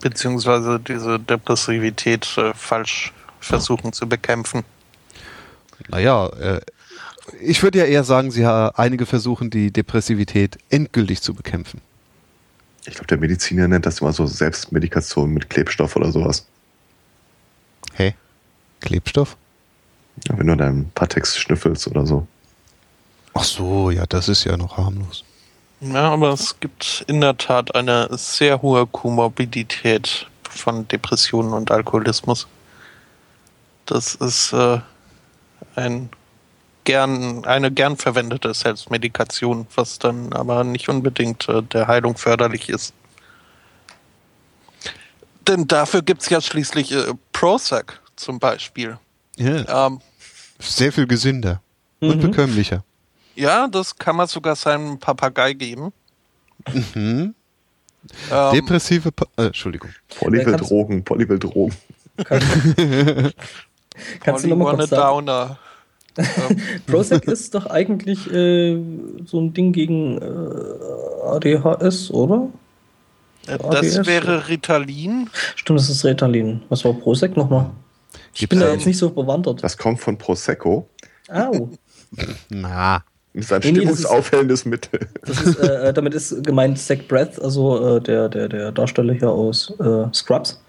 Beziehungsweise 0.00 0.80
diese 0.80 1.18
Depressivität 1.18 2.26
äh, 2.38 2.54
falsch 2.54 3.12
versuchen 3.40 3.92
zu 3.92 4.08
bekämpfen. 4.08 4.64
Naja, 5.88 6.26
äh, 6.28 6.60
ich 7.40 7.62
würde 7.62 7.78
ja 7.78 7.84
eher 7.84 8.04
sagen, 8.04 8.30
sie 8.30 8.44
einige 8.46 9.06
versuchen, 9.06 9.50
die 9.50 9.72
Depressivität 9.72 10.58
endgültig 10.68 11.22
zu 11.22 11.34
bekämpfen. 11.34 11.80
Ich 12.86 12.94
glaube, 12.94 13.06
der 13.06 13.18
Mediziner 13.18 13.68
nennt 13.68 13.86
das 13.86 14.00
immer 14.00 14.12
so 14.12 14.26
Selbstmedikation 14.26 15.30
mit 15.30 15.50
Klebstoff 15.50 15.96
oder 15.96 16.10
sowas. 16.12 16.46
Hä? 17.94 18.04
Hey, 18.04 18.14
Klebstoff? 18.80 19.36
Ja, 20.28 20.38
wenn 20.38 20.46
du 20.46 20.56
deinen 20.56 20.90
Patex 20.92 21.38
schnüffelst 21.38 21.86
oder 21.88 22.06
so. 22.06 22.26
Ach 23.34 23.44
so, 23.44 23.90
ja, 23.90 24.06
das 24.06 24.28
ist 24.28 24.44
ja 24.44 24.56
noch 24.56 24.76
harmlos. 24.76 25.24
Ja, 25.80 26.10
aber 26.10 26.30
es 26.32 26.60
gibt 26.60 27.04
in 27.06 27.20
der 27.20 27.36
Tat 27.38 27.74
eine 27.74 28.08
sehr 28.12 28.60
hohe 28.60 28.86
Komorbidität 28.86 30.26
von 30.48 30.86
Depressionen 30.88 31.52
und 31.54 31.70
Alkoholismus. 31.70 32.46
Das 33.86 34.14
ist 34.14 34.52
äh, 34.52 34.80
ein 35.76 36.10
gern, 36.84 37.44
eine 37.44 37.70
gern 37.70 37.96
verwendete 37.96 38.52
Selbstmedikation, 38.52 39.66
was 39.74 39.98
dann 39.98 40.32
aber 40.32 40.64
nicht 40.64 40.88
unbedingt 40.88 41.48
äh, 41.48 41.62
der 41.62 41.86
Heilung 41.86 42.16
förderlich 42.16 42.68
ist. 42.68 42.92
Denn 45.48 45.66
dafür 45.66 46.02
gibt 46.02 46.22
es 46.22 46.28
ja 46.28 46.40
schließlich 46.40 46.92
äh, 46.92 47.14
Prozac 47.32 48.00
zum 48.16 48.38
Beispiel. 48.38 48.98
Ja. 49.36 49.86
Ähm, 49.86 50.00
Sehr 50.58 50.92
viel 50.92 51.06
gesünder 51.06 51.62
mhm. 52.00 52.10
und 52.10 52.20
bekömmlicher. 52.20 52.84
Ja, 53.34 53.68
das 53.68 53.96
kann 53.96 54.16
man 54.16 54.26
sogar 54.26 54.56
seinem 54.56 54.98
Papagei 54.98 55.52
geben. 55.52 55.92
Mhm. 56.72 57.34
Ähm, 58.30 58.52
Depressive, 58.52 59.12
pa 59.12 59.26
äh, 59.36 59.46
Entschuldigung. 59.46 59.90
Polywildrogen, 60.18 61.04
Polywildrogen. 61.04 61.74
Kannst 64.20 64.44
du 64.44 64.48
nochmal 64.48 64.76
kurz 64.76 64.90
sagen? 64.90 65.26
Downer. 65.26 65.58
Prozac 66.86 67.24
ist 67.24 67.54
doch 67.54 67.66
eigentlich 67.66 68.30
äh, 68.30 68.78
so 69.24 69.40
ein 69.40 69.52
Ding 69.52 69.72
gegen 69.72 70.18
äh, 70.18 71.24
ADHS, 71.24 72.10
oder? 72.10 72.48
Äh, 73.46 73.58
das 73.58 73.96
ADS? 73.96 74.06
wäre 74.06 74.48
Ritalin. 74.48 75.30
Stimmt, 75.56 75.78
das 75.78 75.88
ist 75.88 76.04
Ritalin. 76.04 76.62
Was 76.68 76.84
war 76.84 76.94
Prozac 76.94 77.36
nochmal? 77.36 77.70
Ich 78.34 78.40
Gibt's 78.40 78.50
bin 78.50 78.60
da 78.60 78.72
jetzt 78.72 78.86
nicht 78.86 78.98
so 78.98 79.10
bewandert. 79.10 79.62
Das 79.62 79.76
kommt 79.76 80.00
von 80.00 80.18
Prosecco. 80.18 80.88
Au. 81.28 81.70
Na. 82.48 83.04
Das 83.32 83.44
ist 83.44 83.52
ein 83.52 83.60
nee, 83.62 83.70
stimmungsaufhellendes 83.70 84.64
Mittel. 84.64 85.06
Das 85.24 85.40
ist, 85.42 85.60
äh, 85.60 85.88
äh, 85.88 85.92
damit 85.92 86.14
ist 86.14 86.42
gemeint 86.44 86.78
Zach 86.78 86.98
Breath, 87.06 87.40
also 87.40 87.96
äh, 87.96 88.00
der, 88.00 88.28
der, 88.28 88.48
der 88.48 88.72
Darsteller 88.72 89.14
hier 89.14 89.30
aus 89.30 89.72
äh, 89.78 90.12
Scrubs. 90.12 90.60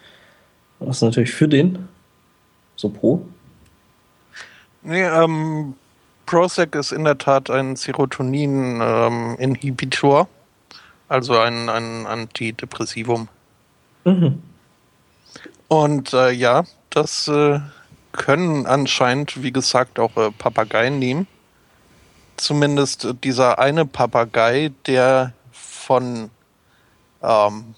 Das 0.80 0.98
ist 0.98 1.02
natürlich 1.02 1.32
für 1.32 1.48
den. 1.48 1.88
So 2.76 2.90
pro. 2.90 3.26
Nee, 4.84 5.04
ähm, 5.04 5.74
Prozac 6.26 6.76
ist 6.76 6.92
in 6.92 7.04
der 7.04 7.18
Tat 7.18 7.50
ein 7.50 7.76
Serotonin-Inhibitor, 7.76 10.22
ähm, 10.22 10.28
also 11.08 11.38
ein, 11.38 11.70
ein 11.70 12.06
Antidepressivum. 12.06 13.28
Mhm. 14.06 14.42
Und 15.68 16.14
äh, 16.14 16.32
ja, 16.32 16.64
das 16.90 17.28
äh, 17.28 17.60
können 18.12 18.66
anscheinend, 18.66 19.44
wie 19.44 19.52
gesagt, 19.52 20.00
auch 20.00 20.18
äh, 20.18 20.32
Papageien 20.32 20.98
nehmen. 21.00 21.28
Zumindest 22.42 23.08
dieser 23.24 23.60
eine 23.60 23.86
Papagei, 23.86 24.72
der 24.88 25.34
von 25.52 26.32
ähm, 27.22 27.76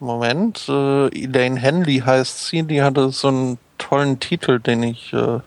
Moment, 0.00 0.68
äh, 0.68 1.06
Elaine 1.08 1.58
Henley 1.58 2.00
heißt 2.04 2.46
sie, 2.46 2.64
die 2.64 2.82
hatte 2.82 3.08
so 3.08 3.28
einen 3.28 3.58
tollen 3.78 4.20
Titel, 4.20 4.60
den 4.60 4.82
ich 4.82 5.14
äh, 5.14 5.40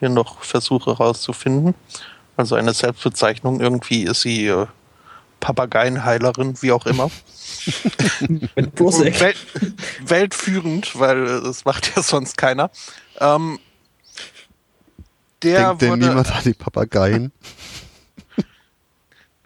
hier 0.00 0.08
noch 0.08 0.42
versuche 0.42 0.96
rauszufinden. 0.96 1.74
Also 2.38 2.54
eine 2.54 2.72
Selbstbezeichnung. 2.72 3.60
Irgendwie 3.60 4.04
ist 4.04 4.22
sie 4.22 4.46
äh, 4.46 4.66
Papageienheilerin, 5.40 6.54
wie 6.62 6.72
auch 6.72 6.86
immer. 6.86 7.10
Welt, 9.20 9.36
weltführend, 10.06 10.98
weil 10.98 11.42
das 11.42 11.66
macht 11.66 11.94
ja 11.94 12.02
sonst 12.02 12.38
keiner. 12.38 12.70
Ähm, 13.20 13.58
der 15.42 15.74
Denkt 15.74 15.82
denn 15.82 15.98
niemand 15.98 16.30
an 16.34 16.42
die 16.44 16.54
Papageien? 16.54 17.32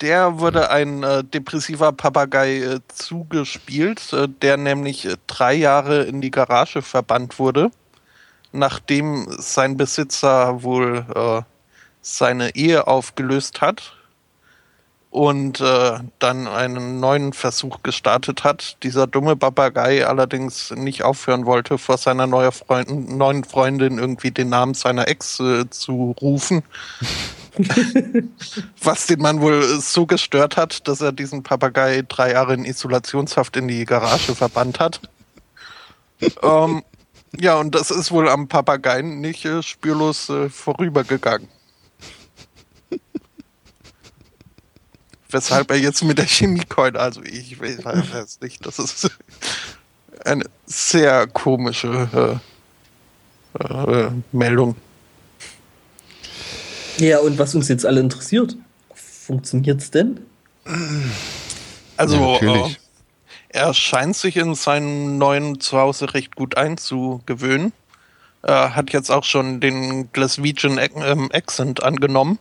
Der 0.03 0.39
wurde 0.41 0.71
ein 0.71 1.03
äh, 1.03 1.25
depressiver 1.25 1.91
Papagei 1.91 2.59
äh, 2.59 2.81
zugespielt, 2.89 4.13
äh, 4.13 4.29
der 4.29 4.59
nämlich 4.59 5.07
äh, 5.07 5.17
drei 5.27 5.55
Jahre 5.55 6.03
in 6.03 6.21
die 6.21 6.31
Garage 6.31 6.83
verbannt 6.83 7.39
wurde 7.39 7.71
nachdem 8.57 9.27
sein 9.39 9.77
Besitzer 9.77 10.63
wohl 10.63 11.05
äh, 11.15 11.43
seine 12.01 12.55
Ehe 12.55 12.87
aufgelöst 12.87 13.61
hat 13.61 13.96
und 15.17 15.63
äh, 15.63 15.99
dann 16.19 16.47
einen 16.47 17.01
neuen 17.01 17.33
Versuch 17.33 17.83
gestartet 17.83 18.45
hat. 18.45 18.77
Dieser 18.83 19.07
dumme 19.07 19.35
Papagei 19.35 20.07
allerdings 20.07 20.73
nicht 20.73 21.05
aufhören 21.05 21.47
wollte, 21.47 21.79
vor 21.79 21.97
seiner 21.97 22.27
neue 22.27 22.53
Freund 22.53 23.17
neuen 23.17 23.43
Freundin 23.45 23.97
irgendwie 23.97 24.31
den 24.31 24.51
Namen 24.51 24.75
seiner 24.75 25.09
Ex 25.09 25.41
äh, 25.41 25.71
zu 25.71 26.15
rufen. 26.21 26.65
Was 28.83 29.07
den 29.07 29.21
Mann 29.21 29.41
wohl 29.41 29.63
so 29.81 30.05
gestört 30.05 30.59
hat, 30.59 30.87
dass 30.87 31.01
er 31.01 31.13
diesen 31.13 31.43
Papagei 31.43 32.03
drei 32.07 32.33
Jahre 32.33 32.53
in 32.53 32.67
Isolationshaft 32.67 33.57
in 33.57 33.69
die 33.69 33.87
Garage 33.87 34.35
verbannt 34.35 34.81
hat. 34.81 35.01
ähm, 36.43 36.83
ja, 37.35 37.59
und 37.59 37.75
das 37.75 37.91
ist 37.91 38.13
wohl 38.13 38.29
am 38.29 38.49
Papageien 38.49 39.23
nicht 39.23 39.47
äh, 39.47 39.63
spürlos 39.63 40.29
äh, 40.29 40.51
vorübergegangen. 40.51 41.49
Weshalb 45.31 45.71
er 45.71 45.77
jetzt 45.77 46.05
mit 46.05 46.19
der 46.19 46.27
Chemiekeule, 46.27 46.99
also 46.99 47.23
ich 47.23 47.61
weiß 47.61 48.39
nicht, 48.41 48.65
das 48.65 48.79
ist 48.79 49.11
eine 50.25 50.45
sehr 50.67 51.27
komische 51.27 52.41
äh, 53.59 53.65
äh, 53.65 54.11
Meldung. 54.33 54.77
Ja, 56.99 57.19
und 57.19 57.39
was 57.39 57.55
uns 57.55 57.69
jetzt 57.69 57.85
alle 57.85 58.01
interessiert, 58.01 58.57
funktioniert's 58.95 59.91
denn? 59.91 60.21
Also, 61.97 62.17
ja, 62.17 62.33
natürlich. 62.33 62.81
Er 63.49 63.73
scheint 63.75 64.17
sich 64.17 64.37
in 64.37 64.55
seinem 64.55 65.19
neuen 65.19 65.61
Zuhause 65.61 66.13
recht 66.15 66.37
gut 66.37 66.57
einzugewöhnen. 66.57 67.73
Er 68.43 68.77
hat 68.77 68.93
jetzt 68.93 69.11
auch 69.11 69.25
schon 69.25 69.61
den 69.61 70.13
Glaswegian 70.13 70.79
Accent 70.79 71.83
angenommen. 71.83 72.39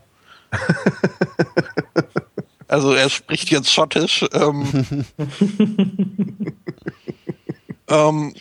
also 2.75 2.93
er 2.93 3.09
spricht 3.09 3.49
jetzt 3.51 3.71
Schottisch. 3.71 4.25
Ähm, 4.33 5.05
ähm, 7.87 8.33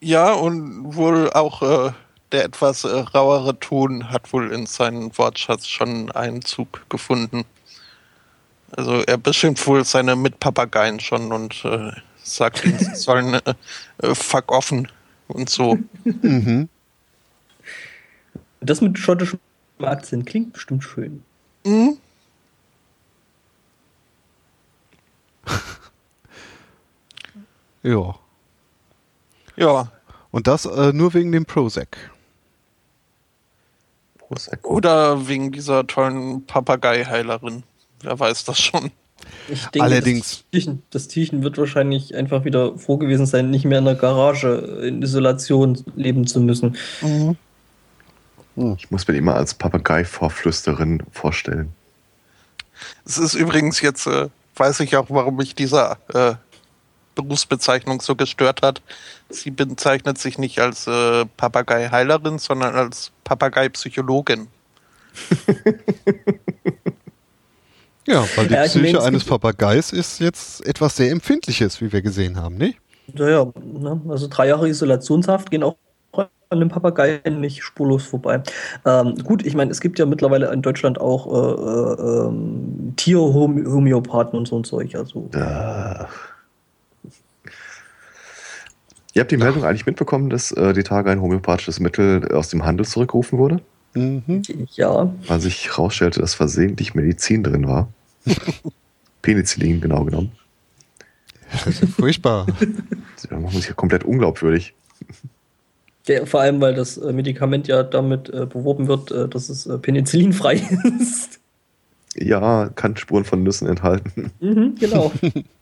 ja, 0.00 0.32
und 0.32 0.96
wohl 0.96 1.30
auch 1.30 1.62
äh, 1.62 1.92
der 2.32 2.46
etwas 2.46 2.82
äh, 2.82 2.88
rauere 2.88 3.56
Ton 3.60 4.10
hat 4.10 4.32
wohl 4.32 4.50
in 4.50 4.66
seinen 4.66 5.16
Wortschatz 5.16 5.68
schon 5.68 6.10
Einzug 6.10 6.84
gefunden. 6.90 7.44
Also 8.72 9.02
er 9.02 9.18
beschimpft 9.18 9.64
wohl 9.68 9.84
seine 9.84 10.16
Mitpapageien 10.16 10.98
schon 10.98 11.30
und 11.30 11.64
äh, 11.64 11.92
sagt 12.24 12.64
ihnen, 12.64 12.80
sie 12.80 12.94
sollen 12.96 13.34
äh, 13.34 13.54
äh, 13.98 14.16
fuck 14.16 14.50
offen 14.50 14.88
und 15.28 15.48
so. 15.48 15.78
Mhm. 16.02 16.68
Das 18.60 18.80
mit 18.80 18.98
schottischem 18.98 19.38
Akzent 19.78 20.26
klingt 20.26 20.54
bestimmt 20.54 20.82
schön. 20.82 21.22
Mhm. 21.64 21.98
ja. 27.82 28.14
Ja. 29.56 29.92
Und 30.30 30.46
das 30.46 30.66
äh, 30.66 30.92
nur 30.92 31.14
wegen 31.14 31.32
dem 31.32 31.44
Prozac. 31.44 31.96
Prozac. 34.18 34.66
Oder 34.66 35.28
wegen 35.28 35.52
dieser 35.52 35.86
tollen 35.86 36.46
Papageiheilerin. 36.46 37.62
Wer 38.00 38.18
weiß 38.18 38.44
das 38.44 38.60
schon. 38.60 38.90
Ich 39.48 39.66
denke, 39.66 39.84
Allerdings. 39.84 40.30
Das 40.30 40.44
Tierchen, 40.50 40.82
das 40.90 41.08
Tierchen, 41.08 41.42
wird 41.42 41.58
wahrscheinlich 41.58 42.14
einfach 42.14 42.44
wieder 42.44 42.76
froh 42.78 42.96
gewesen 42.96 43.26
sein, 43.26 43.50
nicht 43.50 43.64
mehr 43.64 43.78
in 43.78 43.84
der 43.84 43.94
Garage 43.94 44.82
in 44.86 45.02
Isolation 45.02 45.82
leben 45.96 46.26
zu 46.26 46.40
müssen. 46.40 46.76
Mhm. 47.00 47.36
Hm. 48.56 48.76
Ich 48.78 48.90
muss 48.90 49.06
mir 49.06 49.14
immer 49.14 49.34
als 49.34 49.54
Papagei-Vorflüsterin 49.54 51.02
vorstellen. 51.10 51.72
Es 53.04 53.18
ist 53.18 53.34
übrigens 53.34 53.80
jetzt, 53.80 54.06
äh, 54.06 54.28
weiß 54.56 54.80
ich 54.80 54.96
auch, 54.96 55.06
warum 55.08 55.40
ich 55.40 55.54
dieser 55.54 55.98
äh, 56.12 56.34
Berufsbezeichnung 57.14 58.00
so 58.00 58.16
gestört 58.16 58.62
hat. 58.62 58.82
Sie 59.28 59.50
bezeichnet 59.50 60.18
sich 60.18 60.38
nicht 60.38 60.58
als 60.60 60.86
äh, 60.86 61.24
Papagei-Heilerin, 61.36 62.38
sondern 62.38 62.74
als 62.74 63.12
Papagei-Psychologin. 63.24 64.48
ja, 68.06 68.24
weil 68.36 68.48
die 68.48 68.54
ja, 68.54 68.64
Psyche 68.64 69.02
eines 69.02 69.24
Papageis 69.24 69.92
ist 69.92 70.18
jetzt 70.20 70.66
etwas 70.66 70.96
sehr 70.96 71.10
Empfindliches, 71.10 71.80
wie 71.80 71.92
wir 71.92 72.02
gesehen 72.02 72.36
haben, 72.36 72.56
nicht? 72.56 72.78
Naja, 73.12 73.46
ne? 73.62 74.00
also 74.08 74.26
drei 74.28 74.48
Jahre 74.48 74.68
Isolationshaft 74.68 75.50
gehen 75.50 75.62
auch 75.62 75.76
an 76.48 76.60
dem 76.60 76.68
Papageien 76.68 77.40
nicht 77.40 77.62
spurlos 77.62 78.04
vorbei. 78.04 78.42
Ähm, 78.84 79.16
gut, 79.24 79.44
ich 79.44 79.54
meine, 79.54 79.70
es 79.70 79.80
gibt 79.80 79.98
ja 79.98 80.06
mittlerweile 80.06 80.52
in 80.52 80.62
Deutschland 80.62 81.00
auch 81.00 81.26
äh, 81.26 81.62
äh, 81.62 82.26
ähm, 82.28 82.92
Tierhomöopathen 82.96 84.38
und 84.38 84.48
so 84.48 84.58
ein 84.58 84.64
Zeug. 84.64 84.94
Also. 84.94 85.28
Ja. 85.34 86.08
Ihr 89.14 89.20
habt 89.20 89.30
die 89.30 89.36
Meldung 89.36 89.62
Ach. 89.62 89.68
eigentlich 89.68 89.86
mitbekommen, 89.86 90.30
dass 90.30 90.50
äh, 90.52 90.72
die 90.72 90.82
Tage 90.82 91.10
ein 91.10 91.20
homöopathisches 91.20 91.80
Mittel 91.80 92.32
aus 92.32 92.48
dem 92.48 92.64
Handel 92.64 92.84
zurückgerufen 92.84 93.38
wurde? 93.38 93.60
Mhm. 93.94 94.42
Ja. 94.72 95.12
Weil 95.28 95.40
sich 95.40 95.68
herausstellte, 95.68 96.20
dass 96.20 96.34
versehentlich 96.34 96.94
Medizin 96.94 97.44
drin 97.44 97.68
war. 97.68 97.88
Penicillin, 99.22 99.80
genau 99.80 100.04
genommen. 100.04 100.32
Das 101.64 101.80
ist 101.80 101.94
furchtbar. 101.94 102.46
Das 103.16 103.40
macht 103.40 103.54
sich 103.54 103.68
ja 103.68 103.72
komplett 103.72 104.04
unglaubwürdig. 104.04 104.74
Ja, 106.06 106.26
vor 106.26 106.40
allem, 106.40 106.60
weil 106.60 106.74
das 106.74 106.98
äh, 106.98 107.12
Medikament 107.12 107.66
ja 107.66 107.82
damit 107.82 108.28
äh, 108.28 108.46
beworben 108.46 108.88
wird, 108.88 109.10
äh, 109.10 109.28
dass 109.28 109.48
es 109.48 109.66
äh, 109.66 109.78
penicillinfrei 109.78 110.56
ist. 111.00 111.40
Ja, 112.14 112.68
kann 112.74 112.96
Spuren 112.96 113.24
von 113.24 113.42
Nüssen 113.42 113.66
enthalten. 113.68 114.30
Mhm, 114.40 114.76
genau. 114.78 115.12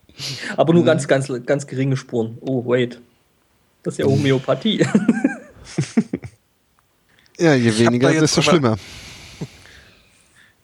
Aber 0.56 0.72
nur 0.72 0.82
mhm. 0.82 0.86
ganz, 0.86 1.08
ganz, 1.08 1.32
ganz 1.46 1.66
geringe 1.66 1.96
Spuren. 1.96 2.38
Oh, 2.40 2.66
wait. 2.66 3.00
Das 3.82 3.94
ist 3.94 3.98
ja 3.98 4.06
Homöopathie. 4.06 4.78
ja, 7.38 7.54
je 7.54 7.78
weniger, 7.78 8.12
desto 8.12 8.42
schlimmer. 8.42 8.76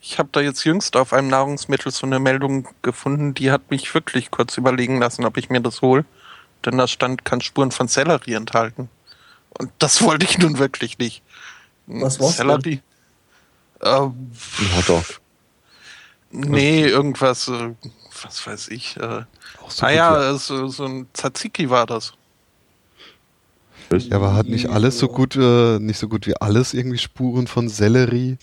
Ich 0.00 0.18
habe 0.18 0.28
da 0.32 0.40
jetzt 0.40 0.64
jüngst 0.64 0.96
auf 0.96 1.12
einem 1.12 1.28
Nahrungsmittel 1.28 1.92
so 1.92 2.06
eine 2.06 2.18
Meldung 2.18 2.68
gefunden, 2.82 3.34
die 3.34 3.50
hat 3.50 3.70
mich 3.70 3.92
wirklich 3.92 4.30
kurz 4.30 4.56
überlegen 4.56 4.98
lassen, 5.00 5.24
ob 5.24 5.36
ich 5.36 5.50
mir 5.50 5.60
das 5.60 5.82
hole. 5.82 6.05
Denn 6.64 6.78
da 6.78 6.86
stand, 6.86 7.24
kann 7.24 7.40
Spuren 7.40 7.70
von 7.70 7.88
Sellerie 7.88 8.34
enthalten. 8.34 8.88
Und 9.57 9.70
das 9.79 10.03
wollte 10.03 10.27
ich 10.27 10.39
nun 10.39 10.59
wirklich 10.59 10.99
nicht. 10.99 11.23
Was 11.87 12.20
war's 12.20 12.37
Sellerie? 12.37 12.83
Ähm, 13.83 14.33
Ein 14.59 14.77
Hotdog. 14.77 15.05
Nee, 16.31 16.87
irgendwas, 16.87 17.49
äh, 17.49 17.75
was 18.23 18.47
weiß 18.47 18.69
ich. 18.69 18.97
Äh, 18.99 19.23
so 19.69 19.87
ah 19.87 19.91
ja, 19.91 20.35
so, 20.35 20.69
so 20.69 20.85
ein 20.85 21.07
Tzatziki 21.15 21.70
war 21.70 21.87
das. 21.87 22.12
Ja, 23.91 24.16
aber 24.16 24.35
hat 24.35 24.47
nicht 24.49 24.69
alles 24.69 24.99
so 24.99 25.09
gut, 25.09 25.37
äh, 25.37 25.79
nicht 25.79 25.99
so 25.99 26.09
gut 26.09 26.27
wie 26.27 26.37
alles 26.37 26.75
irgendwie 26.75 26.99
Spuren 26.99 27.47
von 27.47 27.70
Sellerie 27.70 28.37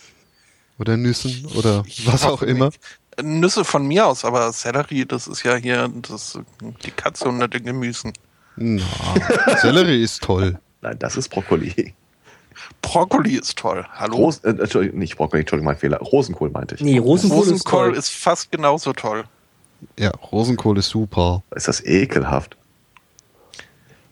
oder 0.79 0.97
Nüssen 0.97 1.45
oder 1.55 1.83
ich 1.85 2.07
was 2.07 2.23
auch 2.23 2.41
immer? 2.41 2.65
Nicht. 2.65 2.79
Nüsse 3.21 3.63
von 3.63 3.85
mir 3.85 4.07
aus, 4.07 4.25
aber 4.25 4.51
Sellerie, 4.51 5.05
das 5.05 5.27
ist 5.27 5.43
ja 5.43 5.55
hier 5.55 5.89
das, 6.01 6.39
die 6.83 6.91
Katze 6.91 7.29
unter 7.29 7.47
den 7.47 7.63
Gemüsen. 7.63 8.11
Na, 8.55 8.83
Sellerie 9.61 10.01
ist 10.03 10.23
toll. 10.23 10.59
Nein, 10.85 10.99
das 10.99 11.17
ist 11.17 11.29
Brokkoli. 11.29 11.95
Brokkoli 12.83 13.37
ist 13.37 13.57
toll. 13.57 13.87
Hallo? 13.93 14.17
Ros 14.17 14.37
äh, 14.43 14.49
Entschuldigung, 14.49 14.99
nicht 14.99 15.17
Brokkoli, 15.17 15.41
Entschuldigung, 15.41 15.65
mein 15.65 15.77
Fehler. 15.77 15.97
Rosenkohl 15.97 16.51
meinte 16.51 16.75
ich. 16.75 16.81
Nee, 16.81 16.99
Rosenkohl, 16.99 17.39
Rosenkohl 17.39 17.91
ist, 17.93 18.09
ist, 18.09 18.09
fast 18.11 18.51
genauso 18.51 18.93
toll. 18.93 19.23
Ja, 19.97 20.11
Rosenkohl 20.11 20.77
ist 20.77 20.89
super. 20.89 21.41
Ist 21.55 21.67
das 21.67 21.83
ekelhaft? 21.83 22.55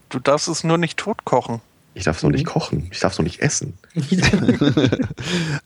Du 0.09 0.17
darfst 0.17 0.47
es 0.47 0.63
nur 0.63 0.79
nicht 0.79 0.97
tot 0.97 1.25
kochen. 1.25 1.61
Ich 1.93 2.05
darf 2.05 2.17
es 2.17 2.23
nur 2.23 2.31
mhm. 2.31 2.37
nicht 2.37 2.47
kochen. 2.47 2.89
Ich 2.91 2.99
darf 2.99 3.13
es 3.13 3.19
nur 3.19 3.25
nicht 3.25 3.39
essen. 3.39 3.77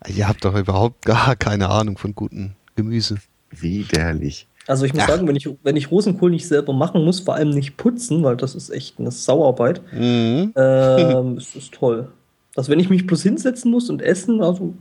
Ihr 0.08 0.28
habt 0.28 0.44
doch 0.44 0.56
überhaupt 0.56 1.06
gar 1.06 1.38
keine 1.38 1.70
Ahnung 1.70 1.98
von 1.98 2.16
gutem 2.16 2.52
Gemüse. 2.76 3.18
Widerlich. 3.50 4.47
Also 4.68 4.86
ich 4.86 4.94
muss 4.94 5.04
ja. 5.04 5.08
sagen, 5.08 5.28
wenn 5.28 5.36
ich, 5.38 5.50
wenn 5.64 5.78
ich 5.78 5.90
Rosenkohl 5.90 6.30
nicht 6.30 6.48
selber 6.48 6.74
machen 6.74 7.04
muss, 7.06 7.22
vor 7.22 7.36
allem 7.36 7.52
nicht 7.52 7.78
putzen, 7.78 8.24
weil 8.24 8.36
das 8.36 8.54
ist 8.54 8.70
echt 8.70 9.00
eine 9.00 9.12
Sauarbeit, 9.12 9.82
mhm. 9.94 10.54
ähm, 10.56 11.38
ist 11.38 11.56
das 11.56 11.72
toll. 11.72 12.10
Dass 12.54 12.68
wenn 12.68 12.80
ich 12.80 12.90
mich 12.90 13.08
bloß 13.08 13.24
hinsetzen 13.24 13.72
muss 13.72 13.90
und 13.90 14.02
essen, 14.02 14.42
also 14.42 14.74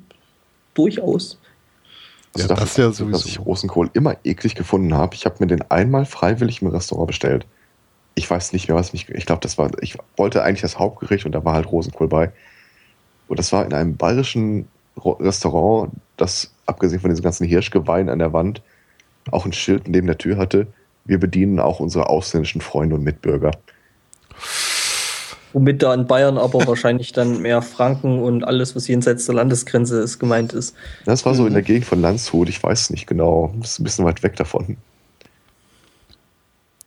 durchaus. 0.75 1.39
Also 2.35 2.49
ja, 2.49 2.55
das 2.55 2.77
ja 2.77 2.91
sowieso. 2.91 3.19
dass 3.19 3.27
ich 3.27 3.39
Rosenkohl 3.39 3.91
immer 3.93 4.17
eklig 4.25 4.57
gefunden 4.57 4.93
habe. 4.95 5.15
Ich 5.15 5.25
habe 5.25 5.37
mir 5.39 5.47
den 5.47 5.63
einmal 5.71 6.05
freiwillig 6.05 6.63
im 6.63 6.69
Restaurant 6.69 7.07
bestellt. 7.07 7.47
Ich 8.15 8.29
weiß 8.29 8.53
nicht 8.53 8.69
mehr, 8.69 8.77
was 8.77 8.93
mich. 8.93 9.09
Ich 9.11 9.25
glaube, 9.25 9.41
das 9.43 9.57
war. 9.57 9.71
Ich 9.81 9.97
wollte 10.17 10.43
eigentlich 10.43 10.63
das 10.63 10.79
Hauptgericht 10.79 11.27
und 11.27 11.33
da 11.33 11.45
war 11.45 11.55
halt 11.55 11.71
Rosenkohl 11.71 12.09
bei. 12.09 12.33
Und 13.29 13.39
das 13.39 13.53
war 13.53 13.65
in 13.65 13.73
einem 13.73 13.97
bayerischen 13.97 14.69
Restaurant, 14.97 15.93
das 16.17 16.53
abgesehen 16.65 17.01
von 17.01 17.11
diesem 17.11 17.23
ganzen 17.23 17.47
Hirschgewein 17.47 18.09
an 18.09 18.19
der 18.19 18.33
Wand 18.33 18.63
auch 19.33 19.47
ein 19.47 19.53
Schild 19.53 19.89
neben 19.89 20.07
der 20.07 20.19
Tür 20.19 20.37
hatte. 20.37 20.67
Wir 21.05 21.19
bedienen 21.19 21.61
auch 21.61 21.81
unsere 21.81 22.09
ausländischen 22.09 22.61
Freunde 22.61 22.97
und 22.97 23.05
Mitbürger. 23.05 23.53
Womit 25.53 25.83
da 25.83 25.95
in 25.95 26.07
Bayern 26.07 26.37
aber 26.37 26.67
wahrscheinlich 26.67 27.13
dann 27.13 27.41
mehr 27.41 27.63
Franken 27.63 28.19
und 28.19 28.45
alles, 28.45 28.77
was 28.77 28.89
jenseits 28.89 29.27
der 29.27 29.37
Landesgrenze 29.37 30.01
ist, 30.01 30.19
gemeint 30.19 30.53
ist. 30.53 30.75
Das 31.05 31.25
war 31.25 31.35
so 31.35 31.43
mhm. 31.43 31.49
in 31.49 31.55
der 31.55 31.63
Gegend 31.63 31.87
von 31.87 32.01
Landshut, 32.01 32.49
ich 32.49 32.63
weiß 32.63 32.91
nicht 32.91 33.07
genau. 33.07 33.55
Das 33.61 33.71
ist 33.71 33.79
ein 33.79 33.85
bisschen 33.85 34.05
weit 34.05 34.23
weg 34.23 34.37
davon. 34.37 34.77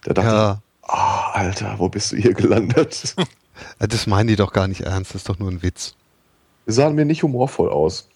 Da 0.03 0.13
dachte 0.13 0.29
ja. 0.29 0.61
ich, 0.83 0.89
oh, 0.89 1.33
Alter, 1.33 1.75
wo 1.77 1.89
bist 1.89 2.11
du 2.11 2.17
hier 2.17 2.33
gelandet? 2.33 3.15
Das 3.77 4.07
meinen 4.07 4.27
die 4.27 4.37
doch 4.37 4.53
gar 4.53 4.69
nicht 4.69 4.81
ernst, 4.81 5.13
das 5.13 5.23
ist 5.23 5.29
doch 5.29 5.37
nur 5.37 5.51
ein 5.51 5.61
Witz. 5.61 5.93
Wir 6.63 6.73
sahen 6.73 6.95
mir 6.95 7.03
nicht 7.03 7.23
humorvoll 7.23 7.69
aus. 7.69 8.07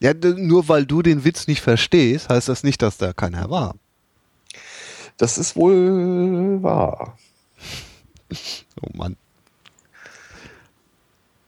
Ja, 0.00 0.14
nur 0.14 0.68
weil 0.68 0.86
du 0.86 1.02
den 1.02 1.24
Witz 1.24 1.46
nicht 1.46 1.60
verstehst, 1.60 2.28
heißt 2.28 2.48
das 2.48 2.62
nicht, 2.62 2.82
dass 2.82 2.98
da 2.98 3.12
keiner 3.12 3.50
war. 3.50 3.74
Das 5.16 5.38
ist 5.38 5.56
wohl 5.56 6.62
wahr. 6.62 7.18
Oh 8.80 8.90
Mann. 8.92 9.16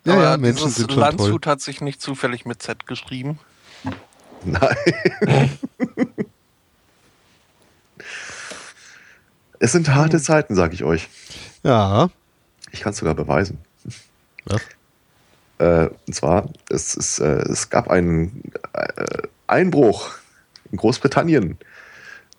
Ja, 0.05 0.15
Aber 0.15 0.23
ja, 0.23 0.37
Menschen 0.39 0.71
sind 0.71 0.91
schon 0.91 1.01
Landshut 1.01 1.43
toll. 1.43 1.53
hat 1.53 1.61
sich 1.61 1.81
nicht 1.81 2.01
zufällig 2.01 2.47
mit 2.47 2.63
Z 2.63 2.87
geschrieben. 2.87 3.39
Nein. 4.45 4.77
es 9.59 9.73
sind 9.73 9.93
harte 9.95 10.21
Zeiten, 10.21 10.55
sag 10.55 10.73
ich 10.73 10.85
euch. 10.85 11.09
Ja. 11.63 12.09
Ich 12.71 12.81
kann 12.81 12.93
es 12.93 12.99
sogar 12.99 13.15
beweisen. 13.15 13.59
Was? 14.45 14.63
Äh, 15.59 15.89
und 16.07 16.15
zwar, 16.15 16.49
es, 16.71 16.95
ist, 16.95 17.19
äh, 17.19 17.43
es 17.43 17.71
gab 17.71 17.91
einen 17.91 18.43
äh, 18.73 19.23
Einbruch 19.47 20.11
in 20.71 20.79
Großbritannien. 20.79 21.59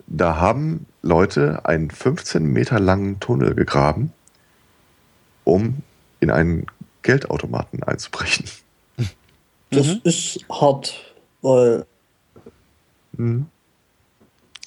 Da 0.06 0.36
haben 0.36 0.86
Leute 1.02 1.64
einen 1.64 1.90
15 1.90 2.44
Meter 2.44 2.80
langen 2.80 3.20
Tunnel 3.20 3.54
gegraben, 3.54 4.12
um 5.44 5.82
in 6.20 6.30
einen 6.30 6.66
Geldautomaten 7.02 7.82
einzubrechen. 7.82 8.46
Das 9.72 9.86
mhm. 9.86 10.00
ist 10.02 10.44
hart, 10.50 11.14
weil. 11.42 11.86
Mhm. 13.12 13.46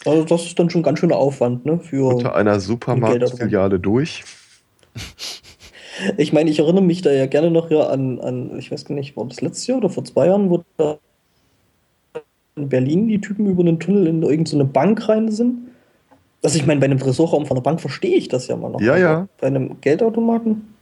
Also, 0.06 0.24
das 0.24 0.46
ist 0.46 0.58
dann 0.58 0.70
schon 0.70 0.82
ganz 0.82 1.00
schöner 1.00 1.18
Aufwand, 1.18 1.66
ne? 1.66 1.78
Für 1.78 2.16
Unter 2.16 2.36
einer 2.36 2.62
Supermarktfiliale 2.62 3.82
durch. 3.82 4.24
Ich 6.18 6.34
meine, 6.34 6.50
ich 6.50 6.60
erinnere 6.60 6.84
mich 6.84 7.02
da 7.02 7.12
ja 7.12 7.26
gerne 7.26 7.52
noch 7.52 7.70
ja 7.70 7.88
an, 7.88 8.20
an, 8.20 8.58
ich 8.58 8.72
weiß 8.72 8.86
gar 8.86 8.96
nicht, 8.96 9.16
war 9.16 9.26
das 9.26 9.42
letztes 9.42 9.68
Jahr 9.68 9.78
oder 9.78 9.90
vor 9.90 10.04
zwei 10.06 10.28
Jahren, 10.28 10.50
wo 10.50 10.64
da 10.78 10.98
in 12.56 12.70
Berlin 12.70 13.08
die 13.08 13.22
Typen 13.22 13.48
über 13.48 13.62
einen 13.62 13.80
Tunnel 13.80 14.08
in 14.08 14.22
irgendeine 14.22 14.66
Bank 14.66 15.08
rein 15.10 15.32
sind. 15.32 15.70
Also 16.44 16.58
ich 16.58 16.66
meine, 16.66 16.80
bei 16.80 16.86
einem 16.86 17.00
Tresorraum 17.00 17.46
von 17.46 17.56
der 17.56 17.62
Bank 17.62 17.80
verstehe 17.80 18.16
ich 18.16 18.28
das 18.28 18.48
ja 18.48 18.56
mal 18.56 18.70
noch. 18.70 18.82
Ja, 18.82 18.98
ja. 18.98 19.28
Bei 19.40 19.48
einem 19.48 19.80
Geldautomaten. 19.82 20.74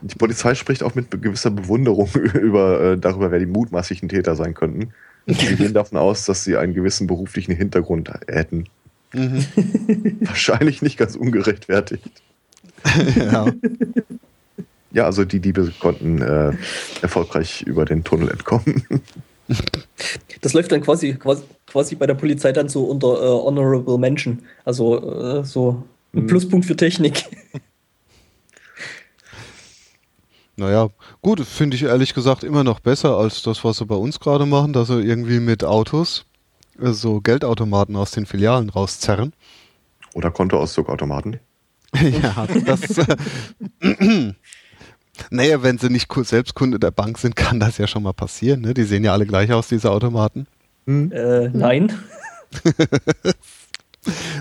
Die 0.00 0.14
Polizei 0.14 0.54
spricht 0.54 0.82
auch 0.82 0.94
mit 0.94 1.10
gewisser 1.10 1.50
Bewunderung 1.50 2.08
über, 2.34 2.80
äh, 2.80 2.98
darüber, 2.98 3.30
wer 3.30 3.38
die 3.38 3.46
mutmaßlichen 3.46 4.08
Täter 4.08 4.36
sein 4.36 4.54
könnten. 4.54 4.92
Die 5.26 5.34
gehen 5.56 5.74
davon 5.74 5.98
aus, 5.98 6.24
dass 6.24 6.44
sie 6.44 6.56
einen 6.56 6.74
gewissen 6.74 7.06
beruflichen 7.06 7.54
Hintergrund 7.54 8.10
hätten. 8.26 8.64
Mhm. 9.12 9.44
Wahrscheinlich 10.20 10.82
nicht 10.82 10.96
ganz 10.98 11.16
ungerechtfertigt. 11.16 12.22
Ja. 13.16 13.46
ja, 14.92 15.04
also 15.04 15.24
die 15.24 15.40
Diebe 15.40 15.72
konnten 15.80 16.20
äh, 16.22 16.52
erfolgreich 17.02 17.62
über 17.62 17.84
den 17.84 18.04
Tunnel 18.04 18.30
entkommen. 18.30 18.82
Das 20.42 20.52
läuft 20.52 20.70
dann 20.72 20.82
quasi, 20.82 21.14
quasi, 21.14 21.42
quasi 21.66 21.94
bei 21.94 22.06
der 22.06 22.14
Polizei 22.14 22.52
dann 22.52 22.68
so 22.68 22.84
unter 22.84 23.14
äh, 23.14 23.28
Honorable 23.28 23.96
Mention. 23.96 24.40
Also 24.64 25.40
äh, 25.40 25.44
so 25.44 25.84
ein 26.12 26.22
mhm. 26.22 26.26
Pluspunkt 26.26 26.66
für 26.66 26.76
Technik. 26.76 27.24
Naja, 30.56 30.88
gut, 31.22 31.38
finde 31.46 31.76
ich 31.76 31.84
ehrlich 31.84 32.14
gesagt 32.14 32.42
immer 32.42 32.64
noch 32.64 32.80
besser 32.80 33.16
als 33.16 33.42
das, 33.42 33.62
was 33.62 33.76
sie 33.76 33.86
bei 33.86 33.94
uns 33.94 34.18
gerade 34.18 34.44
machen, 34.44 34.72
dass 34.72 34.88
sie 34.88 35.00
irgendwie 35.00 35.38
mit 35.38 35.62
Autos 35.62 36.26
äh, 36.80 36.90
so 36.90 37.20
Geldautomaten 37.20 37.94
aus 37.94 38.10
den 38.10 38.26
Filialen 38.26 38.68
rauszerren. 38.68 39.34
Oder 40.14 40.32
Kontoauszugautomaten. 40.32 41.38
ja, 42.22 42.46
das. 42.64 42.98
Äh, 42.98 43.16
naja, 45.30 45.62
wenn 45.62 45.78
sie 45.78 45.88
nicht 45.88 46.12
selbst 46.22 46.54
Kunde 46.54 46.78
der 46.78 46.90
Bank 46.90 47.18
sind, 47.18 47.36
kann 47.36 47.60
das 47.60 47.78
ja 47.78 47.86
schon 47.86 48.02
mal 48.02 48.12
passieren. 48.12 48.60
Ne? 48.60 48.74
Die 48.74 48.84
sehen 48.84 49.04
ja 49.04 49.12
alle 49.12 49.26
gleich 49.26 49.52
aus, 49.52 49.68
diese 49.68 49.90
Automaten. 49.90 50.46
Hm. 50.86 51.12
Äh, 51.12 51.48
nein. 51.48 51.92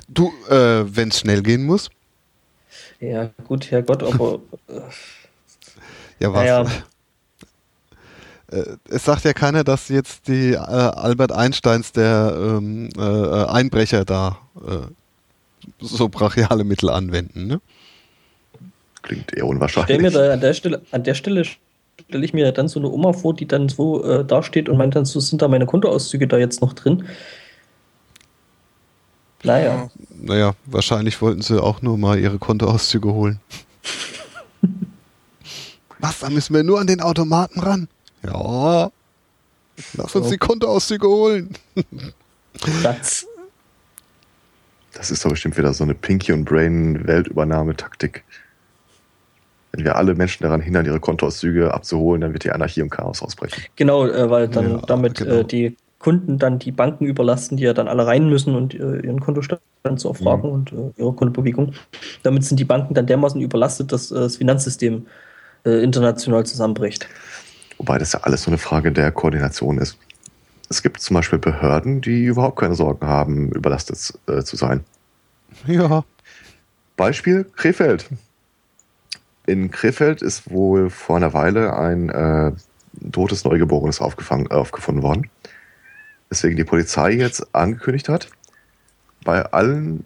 du, 0.07 0.31
äh, 0.49 0.83
wenn 0.95 1.09
es 1.09 1.19
schnell 1.19 1.41
gehen 1.41 1.65
muss. 1.65 1.89
Ja, 2.99 3.29
gut, 3.47 3.71
Herrgott, 3.71 4.03
aber. 4.03 4.39
Äh, 6.19 6.23
ja, 6.23 6.33
was? 6.33 6.43
Naja. 6.43 6.65
Äh, 8.51 8.77
es 8.89 9.05
sagt 9.05 9.23
ja 9.23 9.33
keiner, 9.33 9.63
dass 9.63 9.89
jetzt 9.89 10.27
die 10.27 10.53
äh, 10.53 10.57
Albert 10.57 11.31
Einsteins 11.31 11.91
der 11.91 12.35
ähm, 12.35 12.89
äh, 12.97 13.01
Einbrecher 13.45 14.03
da 14.05 14.39
äh, 14.55 14.87
so 15.79 16.09
brachiale 16.09 16.63
Mittel 16.63 16.89
anwenden, 16.89 17.47
ne? 17.47 17.61
Klingt 19.01 19.33
eher 19.33 19.45
unwahrscheinlich. 19.45 19.97
Stell 19.97 20.01
mir 20.01 20.11
da 20.11 20.33
an 20.33 20.41
der 20.41 20.53
Stelle, 20.53 20.81
an 20.91 21.03
der 21.03 21.13
Stelle 21.13 21.43
stelle 21.45 22.25
ich 22.25 22.33
mir 22.33 22.51
dann 22.51 22.67
so 22.67 22.79
eine 22.79 22.89
Oma 22.89 23.13
vor, 23.13 23.33
die 23.35 23.47
dann 23.47 23.69
so 23.69 24.03
äh, 24.03 24.25
dasteht 24.25 24.69
und 24.69 24.77
meint 24.77 24.95
dann 24.95 25.05
so, 25.05 25.19
sind 25.19 25.41
da 25.41 25.47
meine 25.47 25.65
Kontoauszüge 25.65 26.27
da 26.27 26.37
jetzt 26.37 26.61
noch 26.61 26.73
drin? 26.73 27.05
Naja. 29.43 29.89
Naja, 30.09 30.53
wahrscheinlich 30.65 31.21
wollten 31.21 31.41
sie 31.41 31.61
auch 31.61 31.81
nur 31.81 31.97
mal 31.97 32.19
ihre 32.19 32.37
Kontoauszüge 32.37 33.11
holen. 33.13 33.39
Was, 35.99 36.19
da 36.19 36.29
müssen 36.29 36.53
wir 36.53 36.63
nur 36.63 36.79
an 36.79 36.87
den 36.87 37.01
Automaten 37.01 37.59
ran? 37.59 37.87
Ja. 38.23 38.91
Lass 39.93 40.15
uns 40.15 40.29
die 40.29 40.37
Kontoauszüge 40.37 41.07
holen. 41.07 41.55
Satz. 42.81 43.27
Das 44.97 45.11
ist 45.11 45.23
doch 45.23 45.29
bestimmt 45.29 45.57
wieder 45.57 45.73
so 45.73 45.83
eine 45.83 45.93
Pinky 45.93 46.33
und 46.33 46.45
Brain 46.45 47.05
Weltübernahmetaktik. 47.05 48.23
Wenn 49.71 49.85
wir 49.85 49.95
alle 49.95 50.15
Menschen 50.15 50.43
daran 50.43 50.59
hindern, 50.59 50.87
ihre 50.87 50.99
Kontoauszüge 50.99 51.71
abzuholen, 51.71 52.21
dann 52.21 52.33
wird 52.33 52.45
die 52.45 52.51
Anarchie 52.51 52.81
und 52.81 52.89
Chaos 52.89 53.21
ausbrechen. 53.21 53.61
Genau, 53.75 54.07
äh, 54.07 54.29
weil 54.29 54.47
dann 54.47 54.71
ja, 54.71 54.77
damit 54.87 55.21
äh, 55.21 55.25
genau. 55.25 55.35
äh, 55.35 55.43
die 55.43 55.77
Kunden 55.99 56.39
dann 56.39 56.57
die 56.57 56.71
Banken 56.71 57.05
überlasten, 57.05 57.57
die 57.57 57.63
ja 57.63 57.73
dann 57.73 57.87
alle 57.87 58.07
rein 58.07 58.27
müssen 58.27 58.55
und 58.55 58.73
äh, 58.73 59.01
ihren 59.01 59.19
Kontostand 59.19 59.61
zu 59.97 60.07
erfragen 60.07 60.47
mhm. 60.47 60.53
und 60.53 60.71
äh, 60.71 60.91
ihre 60.97 61.13
Kontobewegung. 61.13 61.73
Damit 62.23 62.43
sind 62.43 62.59
die 62.59 62.65
Banken 62.65 62.95
dann 62.95 63.05
dermaßen 63.05 63.39
überlastet, 63.39 63.91
dass 63.91 64.11
äh, 64.11 64.15
das 64.15 64.37
Finanzsystem 64.37 65.05
international 65.63 66.45
zusammenbricht. 66.45 67.09
Wobei 67.77 67.97
das 67.97 68.13
ja 68.13 68.21
alles 68.21 68.43
so 68.43 68.51
eine 68.51 68.57
Frage 68.57 68.93
der 68.93 69.11
Koordination 69.11 69.79
ist. 69.79 69.97
Es 70.69 70.81
gibt 70.81 70.99
zum 70.99 71.15
Beispiel 71.15 71.39
Behörden, 71.39 72.01
die 72.01 72.25
überhaupt 72.25 72.59
keine 72.59 72.75
Sorgen 72.75 73.07
haben, 73.07 73.51
überlastet 73.51 74.19
äh, 74.27 74.43
zu 74.43 74.55
sein. 74.55 74.83
Ja. 75.65 76.03
Beispiel 76.97 77.45
Krefeld. 77.55 78.09
In 79.45 79.71
Krefeld 79.71 80.21
ist 80.21 80.51
wohl 80.51 80.89
vor 80.89 81.15
einer 81.15 81.33
Weile 81.33 81.77
ein 81.77 82.09
äh, 82.09 82.51
totes 83.11 83.45
Neugeborenes 83.45 84.01
aufgefangen, 84.01 84.47
äh, 84.47 84.55
aufgefunden 84.55 85.03
worden. 85.03 85.29
Deswegen 86.29 86.57
die 86.57 86.65
Polizei 86.65 87.11
jetzt 87.11 87.55
angekündigt 87.55 88.09
hat, 88.09 88.29
bei 89.23 89.43
allen 89.45 90.05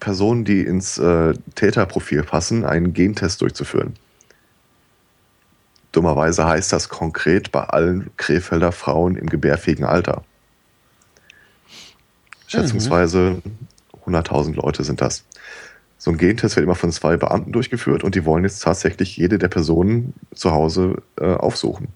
Personen, 0.00 0.44
die 0.44 0.62
ins 0.62 0.98
äh, 0.98 1.34
Täterprofil 1.54 2.22
passen, 2.22 2.64
einen 2.64 2.94
Gentest 2.94 3.42
durchzuführen. 3.42 3.94
Dummerweise 5.96 6.46
heißt 6.46 6.74
das 6.74 6.90
konkret 6.90 7.50
bei 7.52 7.64
allen 7.64 8.10
Krefelder 8.18 8.70
Frauen 8.70 9.16
im 9.16 9.30
gebärfähigen 9.30 9.86
Alter. 9.86 10.24
Schätzungsweise 12.48 13.40
100.000 14.04 14.56
Leute 14.56 14.84
sind 14.84 15.00
das. 15.00 15.24
So 15.96 16.10
ein 16.10 16.18
Gentest 16.18 16.54
wird 16.54 16.64
immer 16.64 16.74
von 16.74 16.92
zwei 16.92 17.16
Beamten 17.16 17.50
durchgeführt 17.50 18.04
und 18.04 18.14
die 18.14 18.26
wollen 18.26 18.44
jetzt 18.44 18.62
tatsächlich 18.62 19.16
jede 19.16 19.38
der 19.38 19.48
Personen 19.48 20.12
zu 20.34 20.52
Hause 20.52 21.02
äh, 21.18 21.32
aufsuchen. 21.32 21.88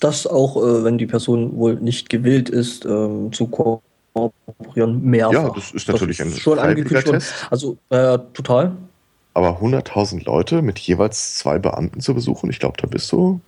Das 0.00 0.26
auch, 0.26 0.56
äh, 0.56 0.82
wenn 0.82 0.98
die 0.98 1.06
Person 1.06 1.56
wohl 1.56 1.76
nicht 1.76 2.10
gewillt 2.10 2.50
ist, 2.50 2.84
äh, 2.84 2.88
zu 3.30 3.46
kooperieren, 3.46 5.04
mehrfach. 5.04 5.32
Ja, 5.32 5.50
das 5.54 5.70
ist 5.70 5.86
natürlich 5.86 6.18
das 6.18 6.26
ist 6.26 6.34
ein 6.34 6.40
schon 6.40 6.58
angekündigt 6.58 7.06
Test. 7.06 7.46
Also 7.48 7.76
äh, 7.90 8.18
total. 8.34 8.76
Aber 9.38 9.60
100.000 9.60 10.24
Leute 10.24 10.62
mit 10.62 10.80
jeweils 10.80 11.36
zwei 11.36 11.60
Beamten 11.60 12.00
zu 12.00 12.12
besuchen, 12.12 12.50
ich 12.50 12.58
glaube, 12.58 12.76
da 12.76 12.88
bist 12.88 13.12
du 13.12 13.40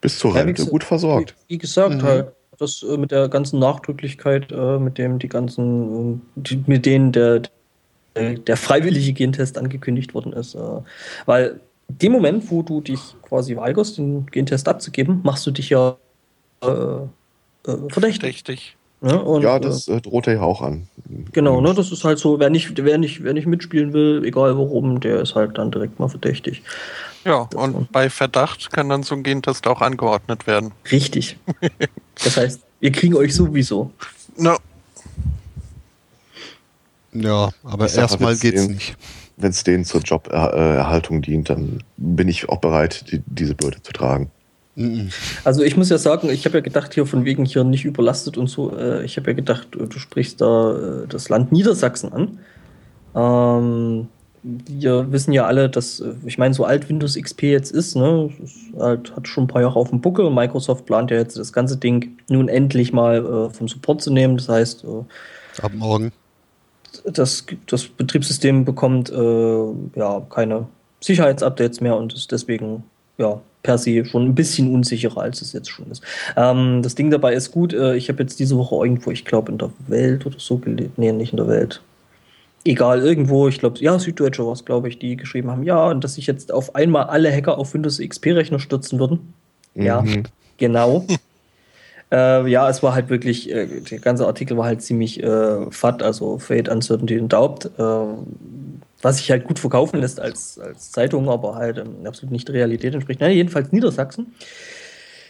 bis 0.00 0.16
zur 0.20 0.32
Rente 0.32 0.64
gut 0.64 0.84
versorgt. 0.84 1.34
Wie, 1.48 1.54
wie 1.54 1.58
gesagt, 1.58 1.96
mhm. 1.96 2.02
halt, 2.02 2.32
das 2.56 2.84
äh, 2.84 2.96
mit 2.96 3.10
der 3.10 3.28
ganzen 3.28 3.58
Nachdrücklichkeit, 3.58 4.52
äh, 4.52 4.78
mit 4.78 4.96
dem 4.96 5.18
die 5.18 5.28
ganzen, 5.28 6.14
äh, 6.14 6.18
die, 6.36 6.62
mit 6.68 6.86
denen 6.86 7.10
der, 7.10 7.42
der 8.14 8.56
freiwillige 8.56 9.12
Gentest 9.12 9.58
angekündigt 9.58 10.14
worden 10.14 10.34
ist. 10.34 10.54
Äh, 10.54 10.60
weil 11.26 11.58
dem 11.88 12.12
Moment, 12.12 12.48
wo 12.48 12.62
du 12.62 12.80
dich 12.80 13.00
quasi 13.22 13.56
weigerst, 13.56 13.98
den 13.98 14.26
Gentest 14.26 14.68
abzugeben, 14.68 15.18
machst 15.24 15.44
du 15.48 15.50
dich 15.50 15.70
ja 15.70 15.96
äh, 16.62 16.66
äh, 16.68 17.08
verdächtig. 17.64 17.90
verdächtig. 17.90 18.76
Ne? 19.02 19.22
Und, 19.22 19.42
ja, 19.42 19.58
das 19.58 19.88
äh, 19.88 20.00
droht 20.00 20.26
er 20.26 20.34
ja 20.34 20.40
auch 20.42 20.60
an. 20.60 20.86
Genau, 21.32 21.62
ne, 21.62 21.72
das 21.72 21.90
ist 21.90 22.04
halt 22.04 22.18
so, 22.18 22.38
wer 22.38 22.50
nicht, 22.50 22.84
wer, 22.84 22.98
nicht, 22.98 23.24
wer 23.24 23.32
nicht 23.32 23.46
mitspielen 23.46 23.94
will, 23.94 24.22
egal 24.26 24.58
warum, 24.58 25.00
der 25.00 25.20
ist 25.20 25.34
halt 25.34 25.56
dann 25.56 25.70
direkt 25.70 25.98
mal 25.98 26.08
verdächtig. 26.08 26.62
Ja, 27.24 27.48
das 27.50 27.62
und 27.62 27.72
so. 27.72 27.86
bei 27.90 28.10
Verdacht 28.10 28.70
kann 28.72 28.90
dann 28.90 29.02
so 29.02 29.14
ein 29.14 29.22
Gentest 29.22 29.66
auch 29.66 29.80
angeordnet 29.80 30.46
werden. 30.46 30.72
Richtig. 30.90 31.38
das 32.22 32.36
heißt, 32.36 32.60
wir 32.80 32.92
kriegen 32.92 33.14
euch 33.14 33.34
sowieso. 33.34 33.90
No. 34.36 34.56
Ja, 37.12 37.50
aber 37.64 37.92
erstmal 37.92 38.36
geht's 38.36 38.66
den, 38.66 38.74
nicht. 38.74 38.96
Wenn 39.36 39.50
es 39.50 39.64
denen 39.64 39.84
zur 39.86 40.02
Joberhaltung 40.02 41.22
dient, 41.22 41.48
dann 41.48 41.82
bin 41.96 42.28
ich 42.28 42.50
auch 42.50 42.58
bereit, 42.58 43.10
die, 43.10 43.22
diese 43.26 43.54
Bürde 43.54 43.82
zu 43.82 43.92
tragen. 43.92 44.30
Also 45.44 45.62
ich 45.62 45.76
muss 45.76 45.90
ja 45.90 45.98
sagen, 45.98 46.30
ich 46.30 46.44
habe 46.44 46.58
ja 46.58 46.62
gedacht, 46.62 46.94
hier 46.94 47.06
von 47.06 47.24
wegen 47.24 47.44
hier 47.44 47.64
nicht 47.64 47.84
überlastet 47.84 48.38
und 48.38 48.48
so, 48.48 48.76
äh, 48.76 49.04
ich 49.04 49.16
habe 49.16 49.30
ja 49.30 49.34
gedacht, 49.34 49.68
du 49.72 49.98
sprichst 49.98 50.40
da 50.40 51.02
äh, 51.02 51.06
das 51.08 51.28
Land 51.28 51.52
Niedersachsen 51.52 52.12
an. 52.12 52.38
Ähm, 53.14 54.08
wir 54.42 55.12
wissen 55.12 55.32
ja 55.32 55.46
alle, 55.46 55.68
dass, 55.68 56.00
äh, 56.00 56.14
ich 56.24 56.38
meine, 56.38 56.54
so 56.54 56.64
alt 56.64 56.88
Windows 56.88 57.16
XP 57.16 57.42
jetzt 57.42 57.72
ist, 57.72 57.94
ne, 57.94 58.30
halt, 58.78 59.14
hat 59.14 59.28
schon 59.28 59.44
ein 59.44 59.48
paar 59.48 59.62
Jahre 59.62 59.76
auf 59.76 59.90
dem 59.90 60.00
Buckel. 60.00 60.30
Microsoft 60.30 60.86
plant 60.86 61.10
ja 61.10 61.18
jetzt 61.18 61.36
das 61.36 61.52
ganze 61.52 61.76
Ding 61.76 62.18
nun 62.28 62.48
endlich 62.48 62.92
mal 62.92 63.18
äh, 63.18 63.50
vom 63.50 63.68
Support 63.68 64.02
zu 64.02 64.12
nehmen. 64.12 64.36
Das 64.36 64.48
heißt, 64.48 64.84
äh, 64.84 65.62
ab 65.62 65.72
morgen. 65.74 66.12
Das, 67.04 67.44
das 67.66 67.86
Betriebssystem 67.86 68.64
bekommt 68.64 69.10
äh, 69.10 69.64
ja 69.94 70.26
keine 70.30 70.66
Sicherheitsupdates 71.00 71.80
mehr 71.80 71.96
und 71.96 72.14
ist 72.14 72.32
deswegen 72.32 72.84
ja 73.18 73.40
per 73.62 73.78
se 73.78 74.04
schon 74.04 74.26
ein 74.26 74.34
bisschen 74.34 74.72
unsicherer, 74.74 75.22
als 75.22 75.42
es 75.42 75.52
jetzt 75.52 75.70
schon 75.70 75.90
ist. 75.90 76.02
Ähm, 76.36 76.82
das 76.82 76.94
Ding 76.94 77.10
dabei 77.10 77.34
ist 77.34 77.50
gut, 77.50 77.72
äh, 77.72 77.96
ich 77.96 78.08
habe 78.08 78.22
jetzt 78.22 78.38
diese 78.40 78.56
Woche 78.56 78.76
irgendwo, 78.76 79.10
ich 79.10 79.24
glaube 79.24 79.52
in 79.52 79.58
der 79.58 79.70
Welt 79.86 80.26
oder 80.26 80.38
so 80.38 80.58
gelebt, 80.58 80.98
nee, 80.98 81.12
nicht 81.12 81.32
in 81.32 81.36
der 81.36 81.48
Welt. 81.48 81.82
Egal, 82.64 83.00
irgendwo, 83.00 83.48
ich 83.48 83.58
glaube, 83.58 83.78
ja, 83.80 83.98
Süddeutsche 83.98 84.44
war 84.44 84.52
es, 84.52 84.64
glaube 84.64 84.88
ich, 84.88 84.98
die 84.98 85.16
geschrieben 85.16 85.50
haben, 85.50 85.62
ja, 85.62 85.88
und 85.88 86.04
dass 86.04 86.14
sich 86.14 86.26
jetzt 86.26 86.52
auf 86.52 86.74
einmal 86.74 87.04
alle 87.04 87.32
Hacker 87.32 87.56
auf 87.56 87.72
Windows 87.72 87.98
XP-Rechner 87.98 88.58
stürzen 88.58 88.98
würden. 88.98 89.32
Mhm. 89.74 89.82
Ja, 89.82 90.04
genau. 90.58 91.06
äh, 92.12 92.46
ja, 92.50 92.68
es 92.68 92.82
war 92.82 92.94
halt 92.94 93.08
wirklich, 93.08 93.50
äh, 93.50 93.66
der 93.66 93.98
ganze 93.98 94.26
Artikel 94.26 94.58
war 94.58 94.66
halt 94.66 94.82
ziemlich 94.82 95.22
äh, 95.22 95.70
fat, 95.70 96.02
also 96.02 96.38
Fate, 96.38 96.68
Uncertainty 96.68 97.18
und 97.18 97.32
Doubt. 97.32 97.70
Äh, 97.78 98.04
was 99.02 99.18
sich 99.18 99.30
halt 99.30 99.44
gut 99.44 99.58
verkaufen 99.58 100.00
lässt 100.00 100.20
als, 100.20 100.58
als 100.58 100.92
Zeitung, 100.92 101.28
aber 101.28 101.54
halt 101.54 101.78
ähm, 101.78 102.06
absolut 102.06 102.32
nicht 102.32 102.48
der 102.48 102.54
Realität 102.54 102.94
entspricht. 102.94 103.20
Naja, 103.20 103.34
jedenfalls 103.34 103.72
Niedersachsen. 103.72 104.34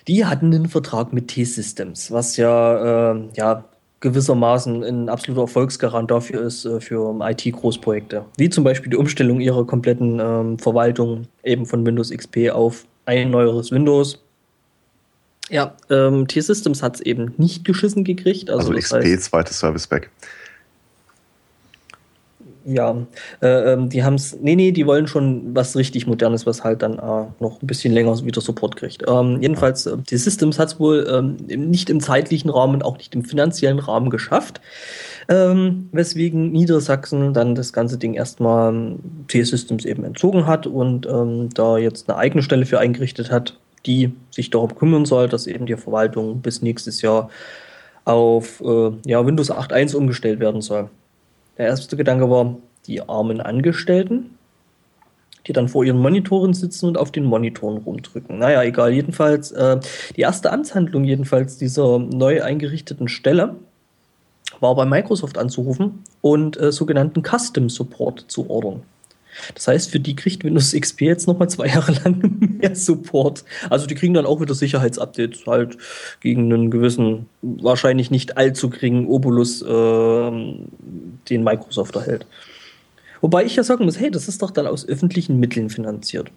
Die 0.09 0.25
hatten 0.25 0.47
einen 0.47 0.69
Vertrag 0.69 1.13
mit 1.13 1.29
T-Systems, 1.29 2.11
was 2.11 2.37
ja, 2.37 3.13
äh, 3.13 3.21
ja 3.35 3.65
gewissermaßen 4.01 4.83
ein 4.83 5.09
absoluter 5.09 5.43
Erfolgsgarant 5.43 6.11
dafür 6.11 6.43
ist, 6.43 6.65
äh, 6.65 6.81
für 6.81 7.17
IT-Großprojekte. 7.21 8.25
Wie 8.37 8.49
zum 8.49 8.65
Beispiel 8.65 8.91
die 8.91 8.97
Umstellung 8.97 9.41
ihrer 9.41 9.67
kompletten 9.67 10.19
ähm, 10.21 10.59
Verwaltung 10.59 11.29
eben 11.45 11.67
von 11.67 11.85
Windows 11.85 12.11
XP 12.11 12.51
auf 12.51 12.87
ein 13.05 13.31
neueres 13.31 13.71
Windows. 13.71 14.19
Ja, 15.51 15.75
ähm, 15.91 16.29
T-Systems 16.29 16.83
hat 16.83 16.97
es 16.97 17.01
eben 17.03 17.35
nicht 17.37 17.65
geschissen 17.65 18.05
gekriegt. 18.05 18.51
Also, 18.51 18.69
also 18.69 18.79
XP, 18.79 18.95
heißt, 18.95 19.25
zweites 19.25 19.59
Service 19.59 19.87
Back 19.87 20.11
ja, 22.65 22.97
äh, 23.43 23.73
ähm, 23.73 23.89
die 23.89 24.05
haben 24.05 24.15
es, 24.15 24.39
nee, 24.41 24.55
nee, 24.55 24.73
die 24.73 24.87
wollen 24.87 25.07
schon 25.07 25.55
was 25.55 25.77
richtig 25.77 26.07
Modernes, 26.07 26.47
was 26.47 26.63
halt 26.65 26.83
dann 26.83 26.95
äh, 26.95 27.27
noch 27.41 27.63
ein 27.63 27.67
bisschen 27.67 27.93
länger 27.93 28.25
wieder 28.25 28.41
Support 28.41 28.77
kriegt. 28.77 29.05
Ähm, 29.09 29.39
jedenfalls, 29.41 29.87
äh, 29.87 29.97
die 29.97 30.17
Systems 30.17 30.59
hat 30.59 30.69
es 30.69 30.81
wohl 30.81 31.07
ähm, 31.11 31.37
nicht 31.47 31.91
im 31.91 32.01
zeitlichen 32.01 32.51
Rahmen, 32.51 32.83
auch 32.83 32.99
nicht 32.99 33.15
im 33.15 33.25
finanziellen 33.25 33.79
Rahmen 33.79 34.11
geschafft, 34.11 34.61
ähm, 35.29 35.89
weswegen 35.93 36.53
Niedersachsen 36.53 37.33
dann 37.33 37.55
das 37.55 37.73
ganze 37.73 37.99
Ding 37.99 38.15
erstmal 38.15 38.73
ähm, 38.73 38.99
T-Systems 39.29 39.85
eben 39.85 40.05
entzogen 40.05 40.47
hat 40.47 40.67
und 40.67 41.07
da 41.55 41.79
jetzt 41.79 42.09
eine 42.09 42.19
eigene 42.19 42.43
Stelle 42.43 42.67
für 42.67 42.79
eingerichtet 42.79 43.31
hat, 43.31 43.59
die 43.87 44.13
sich 44.31 44.51
darum 44.51 44.75
kümmern 44.75 45.05
soll, 45.05 45.29
dass 45.29 45.47
eben 45.47 45.67
die 45.67 45.77
Verwaltung 45.77 46.41
bis 46.41 46.63
nächstes 46.63 47.03
Jahr 47.03 47.31
auf 48.05 48.61
äh, 48.61 48.91
ja, 49.07 49.25
Windows 49.25 49.51
8.1 49.51 49.95
umgestellt 49.95 50.41
werden 50.41 50.61
soll. 50.61 50.91
Der 51.61 51.67
erste 51.67 51.95
Gedanke 51.95 52.31
war, 52.31 52.57
die 52.87 53.07
armen 53.07 53.43
Angestellten, 53.43 54.39
die 55.47 55.53
dann 55.53 55.69
vor 55.69 55.85
ihren 55.85 55.99
Monitoren 55.99 56.55
sitzen 56.55 56.87
und 56.87 56.97
auf 56.97 57.13
den 57.13 57.25
Monitoren 57.25 57.77
rumdrücken. 57.77 58.39
Naja, 58.39 58.63
egal, 58.63 58.95
jedenfalls, 58.95 59.53
äh, 59.53 59.79
die 60.17 60.23
erste 60.23 60.53
Amtshandlung 60.53 61.05
jedenfalls 61.05 61.59
dieser 61.59 61.99
neu 61.99 62.43
eingerichteten 62.43 63.09
Stelle 63.09 63.57
war 64.61 64.75
bei 64.75 64.87
Microsoft 64.87 65.37
anzurufen 65.37 66.03
und 66.23 66.59
äh, 66.59 66.73
sogenannten 66.73 67.23
Custom 67.23 67.69
Support 67.69 68.25
zu 68.29 68.49
ordern. 68.49 68.83
Das 69.55 69.69
heißt, 69.69 69.91
für 69.91 70.01
die 70.01 70.17
kriegt 70.17 70.45
Windows 70.45 70.73
XP 70.73 71.03
jetzt 71.03 71.27
nochmal 71.27 71.49
zwei 71.49 71.67
Jahre 71.67 71.93
lang 71.93 72.59
mehr 72.61 72.75
Support. 72.75 73.45
Also 73.69 73.87
die 73.87 73.95
kriegen 73.95 74.15
dann 74.15 74.27
auch 74.27 74.41
wieder 74.41 74.55
Sicherheitsupdates 74.55 75.47
halt 75.47 75.77
gegen 76.21 76.53
einen 76.53 76.71
gewissen, 76.71 77.27
wahrscheinlich 77.43 78.11
nicht 78.11 78.37
allzu 78.37 78.71
geringen 78.71 79.07
Obolus, 79.07 79.63
äh, 79.63 80.31
den 81.31 81.45
Microsoft 81.45 81.97
erhält. 81.97 82.27
Wobei 83.21 83.45
ich 83.45 83.57
ja 83.57 83.63
sagen 83.63 83.85
muss, 83.85 84.01
hey, 84.01 84.11
das 84.11 84.29
ist 84.29 84.43
doch 84.43 84.51
dann 84.51 84.67
aus 84.67 84.89
öffentlichen 84.89 85.39
Mitteln 85.39 85.71
finanziert. 85.71 86.31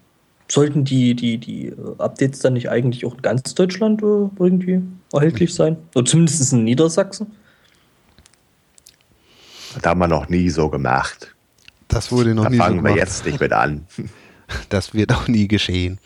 Sollten 0.49 0.83
die, 0.83 1.15
die, 1.15 1.37
die 1.37 1.67
äh, 1.67 1.75
Updates 1.97 2.39
dann 2.39 2.53
nicht 2.53 2.69
eigentlich 2.69 3.05
auch 3.05 3.15
in 3.15 3.21
ganz 3.21 3.55
Deutschland 3.55 4.01
äh, 4.03 4.27
irgendwie 4.39 4.81
erhältlich 5.13 5.53
sein? 5.53 5.77
Oder 5.95 6.05
zumindest 6.05 6.51
in 6.51 6.63
Niedersachsen? 6.65 7.27
Das 9.73 9.83
haben 9.83 9.99
wir 9.99 10.07
noch 10.07 10.29
nie 10.29 10.49
so 10.49 10.69
gemacht. 10.69 11.32
Das 11.87 12.11
wurde 12.11 12.33
noch 12.33 12.45
da 12.45 12.49
nie 12.49 12.57
fangen 12.57 12.79
so 12.79 12.85
wir 12.85 12.95
jetzt 12.95 13.25
nicht 13.25 13.39
mit 13.39 13.53
an. 13.53 13.85
Das 14.69 14.93
wird 14.93 15.11
auch 15.11 15.27
nie 15.27 15.47
geschehen. 15.47 15.99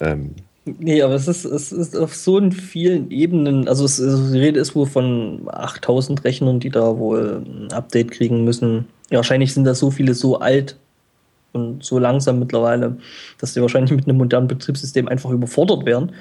Ähm. 0.00 0.34
Nee, 0.64 1.02
aber 1.02 1.14
es 1.14 1.26
ist, 1.26 1.44
es 1.44 1.72
ist 1.72 1.96
auf 1.96 2.14
so 2.14 2.40
vielen 2.50 3.10
Ebenen, 3.10 3.66
also 3.68 3.84
es, 3.84 4.00
also 4.00 4.32
die 4.32 4.38
Rede 4.38 4.60
ist 4.60 4.74
wohl 4.76 4.86
von 4.86 5.48
8000 5.50 6.24
Rechnern, 6.24 6.60
die 6.60 6.70
da 6.70 6.98
wohl 6.98 7.42
ein 7.44 7.72
Update 7.72 8.12
kriegen 8.12 8.44
müssen. 8.44 8.86
Ja, 9.10 9.16
wahrscheinlich 9.16 9.52
sind 9.52 9.64
da 9.64 9.74
so 9.74 9.90
viele 9.90 10.14
so 10.14 10.38
alt 10.38 10.76
und 11.52 11.84
so 11.84 11.98
langsam 11.98 12.38
mittlerweile, 12.38 12.96
dass 13.38 13.54
die 13.54 13.60
wahrscheinlich 13.60 13.92
mit 13.92 14.06
einem 14.06 14.18
modernen 14.18 14.48
Betriebssystem 14.48 15.06
einfach 15.08 15.30
überfordert 15.30 15.84
werden. 15.84 16.12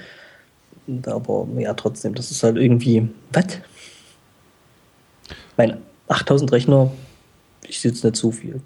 Aber 1.06 1.48
ja, 1.58 1.74
trotzdem, 1.74 2.14
das 2.14 2.32
ist 2.32 2.44
halt 2.44 2.58
irgendwie, 2.58 3.08
was? 3.32 3.46
Mein 5.56 5.78
8000 6.08 6.52
Rechner 6.52 6.92
ist 7.68 7.84
jetzt 7.84 8.04
nicht 8.04 8.16
so 8.16 8.32
viel. 8.32 8.62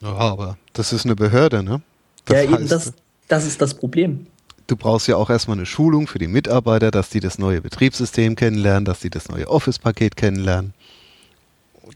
Ja, 0.00 0.14
aber 0.14 0.58
das 0.72 0.92
ist 0.92 1.04
eine 1.04 1.16
Behörde, 1.16 1.62
ne? 1.62 1.82
Das 2.24 2.36
ja, 2.36 2.42
eben 2.44 2.68
das, 2.68 2.92
das 3.28 3.46
ist 3.46 3.60
das 3.60 3.74
Problem. 3.74 4.26
Du 4.66 4.76
brauchst 4.76 5.08
ja 5.08 5.16
auch 5.16 5.30
erstmal 5.30 5.56
eine 5.56 5.66
Schulung 5.66 6.06
für 6.06 6.18
die 6.18 6.28
Mitarbeiter, 6.28 6.90
dass 6.90 7.10
die 7.10 7.20
das 7.20 7.38
neue 7.38 7.60
Betriebssystem 7.60 8.36
kennenlernen, 8.36 8.84
dass 8.84 9.00
die 9.00 9.10
das 9.10 9.28
neue 9.28 9.48
Office-Paket 9.48 10.16
kennenlernen. 10.16 10.74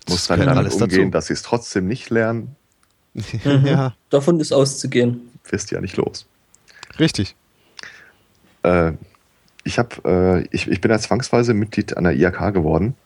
Muss 0.09 0.27
dann 0.27 0.49
alles 0.49 0.75
umgehen, 0.75 1.03
dazu. 1.03 1.11
dass 1.11 1.27
sie 1.27 1.35
es 1.35 1.43
trotzdem 1.43 1.87
nicht 1.87 2.11
lernen. 2.11 2.57
Mhm. 3.45 3.65
ja. 3.65 3.95
Davon 4.11 4.41
ist 4.41 4.53
auszugehen. 4.53 5.21
Wirst 5.49 5.71
ja 5.71 5.81
nicht 5.81 5.97
los. 5.97 6.27
Richtig. 6.99 7.37
Äh, 8.65 8.95
ich, 9.63 9.79
hab, 9.79 10.05
äh, 10.05 10.43
ich, 10.49 10.67
ich 10.67 10.81
bin 10.81 10.91
ja 10.91 10.99
zwangsweise 10.99 11.55
Mitglied 11.55 11.97
an 11.97 12.03
der 12.03 12.15
IAK 12.15 12.53
geworden 12.53 12.97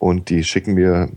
und 0.00 0.28
die 0.28 0.42
schicken 0.42 0.74
mir 0.74 1.08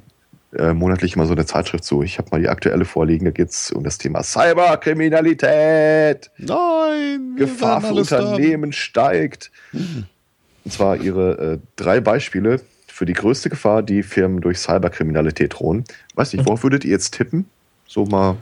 äh, 0.58 0.74
monatlich 0.74 1.16
immer 1.16 1.26
so 1.26 1.34
eine 1.34 1.46
Zeitschrift 1.46 1.84
zu. 1.84 2.04
Ich 2.04 2.18
habe 2.18 2.30
mal 2.32 2.42
die 2.42 2.50
aktuelle 2.50 2.86
vorliegen, 2.86 3.26
da 3.26 3.32
geht 3.32 3.50
es 3.50 3.72
um 3.72 3.84
das 3.84 3.98
Thema 3.98 4.24
Cyberkriminalität. 4.24 6.32
Nein! 6.38 7.36
Gefahr 7.38 7.82
für 7.82 7.94
Unternehmen 7.94 8.64
haben. 8.64 8.74
steigt. 8.74 9.52
Hm. 9.72 10.06
Und 10.64 10.72
zwar 10.72 10.98
ihre 10.98 11.54
äh, 11.54 11.60
drei 11.76 12.00
Beispiele 12.00 12.62
für 12.88 13.06
die 13.06 13.14
größte 13.14 13.50
Gefahr, 13.50 13.84
die 13.84 14.04
Firmen 14.04 14.42
durch 14.42 14.60
Cyberkriminalität 14.60 15.60
drohen. 15.60 15.84
Weiß 16.16 16.34
nicht, 16.34 16.46
worauf 16.46 16.64
würdet 16.64 16.86
ihr 16.86 16.92
jetzt 16.92 17.14
tippen? 17.14 17.46
So 17.88 18.06
mal 18.06 18.38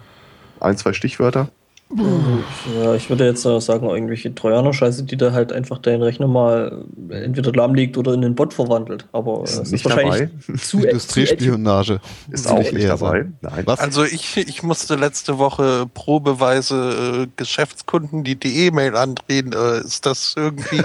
ein, 0.59 0.77
zwei 0.77 0.93
Stichwörter. 0.93 1.49
Ja, 1.95 2.95
ich 2.95 3.09
würde 3.09 3.25
jetzt 3.25 3.43
sagen, 3.43 3.87
irgendwelche 3.87 4.33
Trojaner-Scheiße, 4.33 5.03
die 5.03 5.15
da 5.15 5.31
halt 5.31 5.51
einfach 5.51 5.77
deinen 5.77 6.01
Rechner 6.01 6.27
mal 6.27 6.85
entweder 7.09 7.51
lahmlegt 7.51 7.97
oder 7.97 8.13
in 8.13 8.21
den 8.21 8.35
Bot 8.35 8.53
verwandelt. 8.53 9.05
Aber 9.11 9.43
ist, 9.43 9.71
ist 9.71 9.85
wahrscheinlich 9.85 10.29
dabei. 10.47 10.57
zu 10.59 10.79
Industriespionage 10.83 11.99
ist 12.31 12.49
auch 12.49 12.71
nicht 12.71 12.87
dabei. 12.87 13.27
Nein. 13.41 13.63
Was? 13.65 13.79
Also 13.79 14.03
ich, 14.03 14.37
ich 14.37 14.63
musste 14.63 14.95
letzte 14.95 15.37
Woche 15.37 15.85
probeweise 15.93 17.25
äh, 17.25 17.27
Geschäftskunden 17.35 18.23
die 18.23 18.35
die 18.35 18.65
E-Mail 18.65 18.95
andrehen. 18.95 19.53
Äh, 19.53 19.81
ist 19.81 20.05
das 20.05 20.33
irgendwie? 20.35 20.81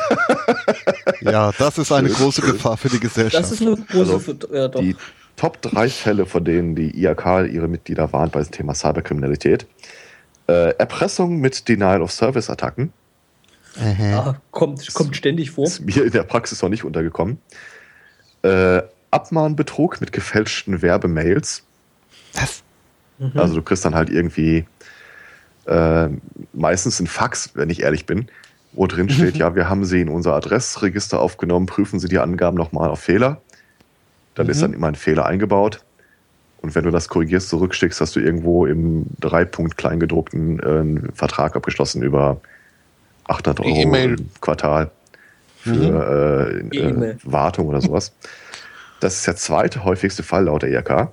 ja, 1.23 1.53
das 1.59 1.79
ist 1.79 1.91
eine 1.91 2.11
große 2.11 2.43
Gefahr 2.43 2.77
für 2.77 2.91
die 2.91 3.01
Gesellschaft. 3.01 3.45
Das 3.45 3.53
ist 3.53 3.63
eine 3.63 3.77
große 3.77 4.13
also, 4.13 4.35
ja, 4.53 4.69
Die 4.69 4.95
Top 5.37 5.63
3 5.63 5.89
Fälle, 5.89 6.27
von 6.27 6.45
denen 6.45 6.75
die 6.75 6.91
IAK 7.01 7.49
ihre 7.51 7.69
Mitglieder 7.69 8.13
warnt 8.13 8.33
bei 8.33 8.43
dem 8.43 8.51
Thema 8.51 8.75
Cyberkriminalität 8.75 9.67
äh, 10.49 10.71
Erpressung 10.77 11.41
mit 11.41 11.69
Denial-of-Service-Attacken. 11.69 12.93
Ah, 13.81 14.37
kommt, 14.51 14.93
kommt 14.95 15.17
ständig 15.17 15.53
vor. 15.53 15.67
Ist 15.67 15.85
mir 15.85 16.05
in 16.05 16.11
der 16.11 16.25
Praxis 16.25 16.63
noch 16.63 16.69
nicht 16.69 16.85
untergekommen. 16.85 17.39
Äh, 18.43 18.83
Abmahnbetrug 19.11 20.01
mit 20.01 20.13
gefälschten 20.13 20.83
Werbemails. 20.83 21.63
Was? 22.35 22.63
Mhm. 23.19 23.33
Also 23.35 23.55
du 23.55 23.63
kriegst 23.63 23.85
dann 23.85 23.95
halt 23.95 24.11
irgendwie 24.11 24.67
äh, 25.67 26.09
meistens 26.53 27.01
ein 27.01 27.07
Fax, 27.07 27.51
wenn 27.55 27.71
ich 27.71 27.83
ehrlich 27.83 28.07
bin, 28.07 28.29
wo 28.73 28.87
drin 28.87 29.09
steht, 29.09 29.37
ja, 29.39 29.55
wir 29.55 29.69
haben 29.69 29.85
sie 29.85 30.01
in 30.01 30.09
unser 30.09 30.35
Adressregister 30.35 31.21
aufgenommen, 31.21 31.67
prüfen 31.67 32.01
Sie 32.01 32.09
die 32.09 32.19
Angaben 32.19 32.57
nochmal 32.57 32.91
auf 32.91 33.01
Fehler. 33.01 33.41
Dann 34.35 34.47
mhm. 34.47 34.51
ist 34.51 34.63
dann 34.63 34.73
immer 34.73 34.89
ein 34.89 34.95
Fehler 34.95 35.27
eingebaut. 35.27 35.85
Und 36.61 36.75
wenn 36.75 36.85
du 36.85 36.91
das 36.91 37.09
korrigierst, 37.09 37.49
zurückschickst, 37.49 38.01
hast 38.01 38.17
du 38.17 38.21
irgendwo 38.21 38.67
im 38.67 39.07
Dreipunkt 39.21 39.77
Kleingedruckten 39.77 40.59
äh, 40.61 40.63
einen 40.63 41.13
Vertrag 41.15 41.55
abgeschlossen 41.55 42.03
über 42.03 42.41
800 43.29 43.61
Euro 43.61 43.95
e 43.95 44.05
im 44.05 44.31
Quartal 44.41 44.91
für 45.59 46.63
mhm. 46.63 46.73
äh, 46.73 46.79
äh, 46.79 47.17
Wartung 47.25 47.69
oder 47.69 47.81
sowas. 47.81 48.13
Das 49.01 49.15
ist 49.15 49.27
der 49.27 49.37
zweite 49.37 49.85
häufigste 49.85 50.23
Fall 50.23 50.45
laut 50.45 50.63
der 50.63 50.71
IRK. 50.71 51.13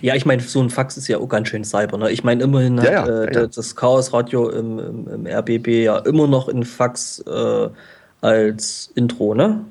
Ja, 0.00 0.14
ich 0.14 0.24
meine, 0.24 0.40
so 0.40 0.62
ein 0.62 0.70
Fax 0.70 0.96
ist 0.96 1.08
ja 1.08 1.18
auch 1.18 1.28
ganz 1.28 1.48
schön 1.48 1.64
cyber. 1.64 1.98
Ne? 1.98 2.10
Ich 2.10 2.22
meine, 2.22 2.44
immerhin 2.44 2.80
hat 2.80 2.92
ja, 2.92 3.06
äh, 3.06 3.34
ja. 3.34 3.46
das 3.46 3.74
Chaos-Radio 3.74 4.48
im, 4.50 4.78
im, 4.78 5.08
im, 5.08 5.26
RBB 5.26 5.84
ja 5.84 5.98
immer 5.98 6.28
noch 6.28 6.48
in 6.48 6.64
Fax 6.64 7.18
äh, 7.26 7.68
als 8.20 8.90
Intro, 8.94 9.34
ne? 9.34 9.64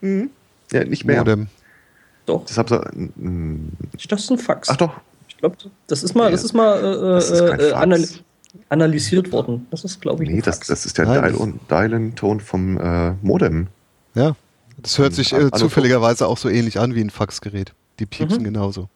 Mhm. 0.00 0.30
Ja, 0.72 0.84
nicht 0.84 1.04
mehr. 1.04 1.18
Modem. 1.18 1.48
Doch. 2.32 2.44
Das 4.08 4.22
ist 4.22 4.30
ein 4.30 4.38
Fax. 4.38 4.68
Ach 4.70 4.76
doch. 4.76 4.92
Ich 5.28 5.36
glaube, 5.36 5.56
das 5.86 6.02
ist 6.02 6.14
mal, 6.14 6.30
das 6.30 6.44
ist 6.44 6.52
mal 6.52 6.78
äh, 6.78 7.14
das 7.14 7.30
ist 7.30 7.40
äh, 7.40 7.72
anal 7.72 8.06
analysiert 8.68 9.32
worden. 9.32 9.66
Das 9.70 9.84
ist, 9.84 10.00
glaube 10.00 10.24
ich, 10.24 10.30
Nee, 10.30 10.40
das, 10.40 10.60
das 10.60 10.86
ist 10.86 10.98
der 10.98 11.06
Dial-Ton 11.06 12.40
vom 12.40 12.78
äh, 12.78 13.12
Modem. 13.22 13.68
Ja, 14.14 14.36
das 14.78 14.98
hört 14.98 15.14
sich 15.14 15.32
äh, 15.32 15.50
zufälligerweise 15.50 16.26
auch 16.26 16.38
so 16.38 16.48
ähnlich 16.48 16.78
an 16.78 16.94
wie 16.94 17.00
ein 17.00 17.10
Faxgerät. 17.10 17.72
Die 17.98 18.06
piepsen 18.06 18.40
mhm. 18.40 18.44
genauso. 18.44 18.88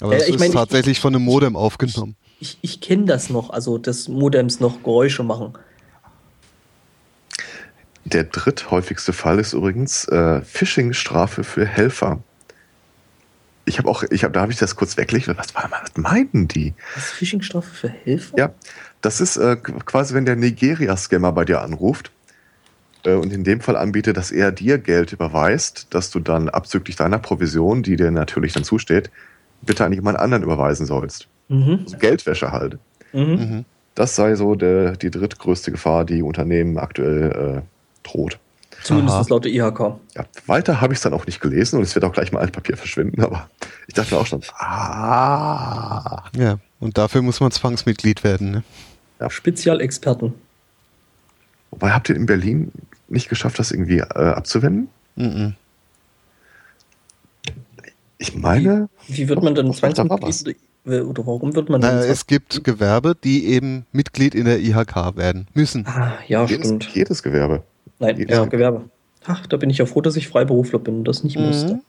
Aber 0.00 0.14
das 0.14 0.28
ist 0.28 0.38
mein, 0.38 0.52
tatsächlich 0.52 0.98
ich, 0.98 1.00
von 1.00 1.14
einem 1.14 1.24
Modem 1.24 1.56
aufgenommen. 1.56 2.16
Ich, 2.40 2.58
ich, 2.62 2.80
kenne 2.80 3.06
das 3.06 3.30
noch, 3.30 3.50
also 3.50 3.78
des 3.78 4.08
Modems 4.08 4.60
noch 4.60 4.82
Geräusche 4.82 5.22
machen. 5.22 5.54
Der 8.04 8.24
dritthäufigste 8.24 9.12
Fall 9.12 9.38
ist 9.38 9.52
übrigens 9.52 10.06
äh, 10.06 10.40
Phishing-Strafe 10.42 11.44
für 11.44 11.66
Helfer 11.66 12.20
ich 13.68 13.78
habe 13.78 13.88
auch, 13.88 14.02
ich 14.10 14.24
habe, 14.24 14.32
da 14.32 14.40
habe 14.40 14.52
ich 14.52 14.58
das 14.58 14.74
kurz 14.74 14.96
weggelegt. 14.96 15.28
Was, 15.28 15.54
was 15.54 15.96
meinten 15.96 16.48
die? 16.48 16.74
Was 16.94 17.06
ist 17.06 17.12
Phishing-Strafe 17.12 17.70
für 17.72 17.88
Hilfe? 17.88 18.34
Ja, 18.36 18.52
das 19.00 19.20
ist 19.20 19.36
äh, 19.36 19.56
quasi, 19.56 20.14
wenn 20.14 20.24
der 20.24 20.36
Nigeria-Scammer 20.36 21.32
bei 21.32 21.44
dir 21.44 21.60
anruft 21.62 22.10
äh, 23.04 23.14
und 23.14 23.32
in 23.32 23.44
dem 23.44 23.60
Fall 23.60 23.76
anbietet, 23.76 24.16
dass 24.16 24.30
er 24.30 24.50
dir 24.50 24.78
Geld 24.78 25.12
überweist, 25.12 25.88
dass 25.90 26.10
du 26.10 26.20
dann 26.20 26.48
abzüglich 26.48 26.96
deiner 26.96 27.18
Provision, 27.18 27.82
die 27.82 27.96
dir 27.96 28.10
natürlich 28.10 28.52
dann 28.52 28.64
zusteht, 28.64 29.10
bitte 29.62 29.84
an 29.84 29.92
jemand 29.92 30.18
anderen 30.18 30.42
überweisen 30.42 30.86
sollst. 30.86 31.28
Mhm. 31.48 31.80
Also 31.84 31.98
Geldwäsche 31.98 32.52
halt. 32.52 32.78
Mhm. 33.12 33.22
mhm. 33.22 33.64
Das 33.94 34.14
sei 34.14 34.36
so 34.36 34.54
der, 34.54 34.92
die 34.92 35.10
drittgrößte 35.10 35.72
Gefahr, 35.72 36.04
die 36.04 36.22
Unternehmen 36.22 36.78
aktuell 36.78 37.62
äh, 37.64 38.08
droht. 38.08 38.38
Zumindest 38.82 39.30
laut 39.30 39.44
der 39.44 39.52
IHK. 39.52 39.78
Ja, 40.14 40.24
weiter 40.46 40.80
habe 40.80 40.92
ich 40.92 40.98
es 40.98 41.02
dann 41.02 41.12
auch 41.12 41.26
nicht 41.26 41.40
gelesen 41.40 41.76
und 41.78 41.82
es 41.82 41.94
wird 41.94 42.04
auch 42.04 42.12
gleich 42.12 42.32
mal 42.32 42.40
Altpapier 42.40 42.76
verschwinden, 42.76 43.22
aber 43.22 43.48
ich 43.86 43.94
dachte 43.94 44.14
mir 44.14 44.20
auch 44.20 44.26
schon, 44.26 44.42
ah. 44.58 46.24
Ja, 46.36 46.58
und 46.80 46.96
dafür 46.96 47.22
muss 47.22 47.40
man 47.40 47.50
Zwangsmitglied 47.50 48.24
werden, 48.24 48.50
ne? 48.50 48.62
Ja. 49.20 49.30
Spezialexperten. 49.30 50.34
Wobei 51.70 51.90
habt 51.90 52.08
ihr 52.08 52.16
in 52.16 52.26
Berlin 52.26 52.72
nicht 53.08 53.28
geschafft, 53.28 53.58
das 53.58 53.72
irgendwie 53.72 53.98
äh, 53.98 54.04
abzuwenden? 54.04 54.88
Mhm. 55.16 55.54
Ich 58.18 58.34
meine. 58.34 58.88
Wie, 59.06 59.16
wie 59.16 59.28
wird 59.28 59.42
man 59.42 59.54
denn 59.54 59.72
Zwangsmitglied? 59.72 60.56
Oder 60.84 61.26
warum 61.26 61.54
wird 61.54 61.68
man 61.68 61.80
naja, 61.80 62.04
Es 62.04 62.26
gibt 62.26 62.64
Gewerbe, 62.64 63.14
die 63.14 63.46
eben 63.46 63.84
Mitglied 63.92 64.34
in 64.34 64.46
der 64.46 64.60
IHK 64.60 65.16
werden 65.16 65.46
müssen. 65.52 65.86
Ah, 65.86 66.12
ja, 66.26 66.44
jedes, 66.46 66.66
stimmt. 66.66 66.88
Jedes 66.94 67.22
Gewerbe. 67.22 67.62
Nein, 67.98 68.26
ja, 68.28 68.44
Gewerbe. 68.44 68.88
Ach, 69.26 69.46
da 69.46 69.56
bin 69.56 69.70
ich 69.70 69.78
ja 69.78 69.86
froh, 69.86 70.00
dass 70.00 70.16
ich 70.16 70.28
Freiberufler 70.28 70.78
bin 70.78 70.98
und 70.98 71.04
das 71.04 71.24
nicht 71.24 71.36
mhm. 71.36 71.46
musste. 71.46 71.80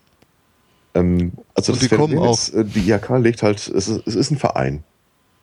Ähm, 0.94 1.34
also 1.53 1.73
das 1.73 1.81
die 1.81 1.88
kommen 1.88 2.18
auch. 2.18 2.34
Ist, 2.34 2.49
äh, 2.53 2.65
die 2.65 2.90
IHK 2.90 3.10
legt 3.19 3.44
halt, 3.44 3.60
es 3.60 3.88
ist, 3.88 4.07
es 4.07 4.15
ist 4.15 4.31
ein 4.31 4.38
Verein. 4.38 4.84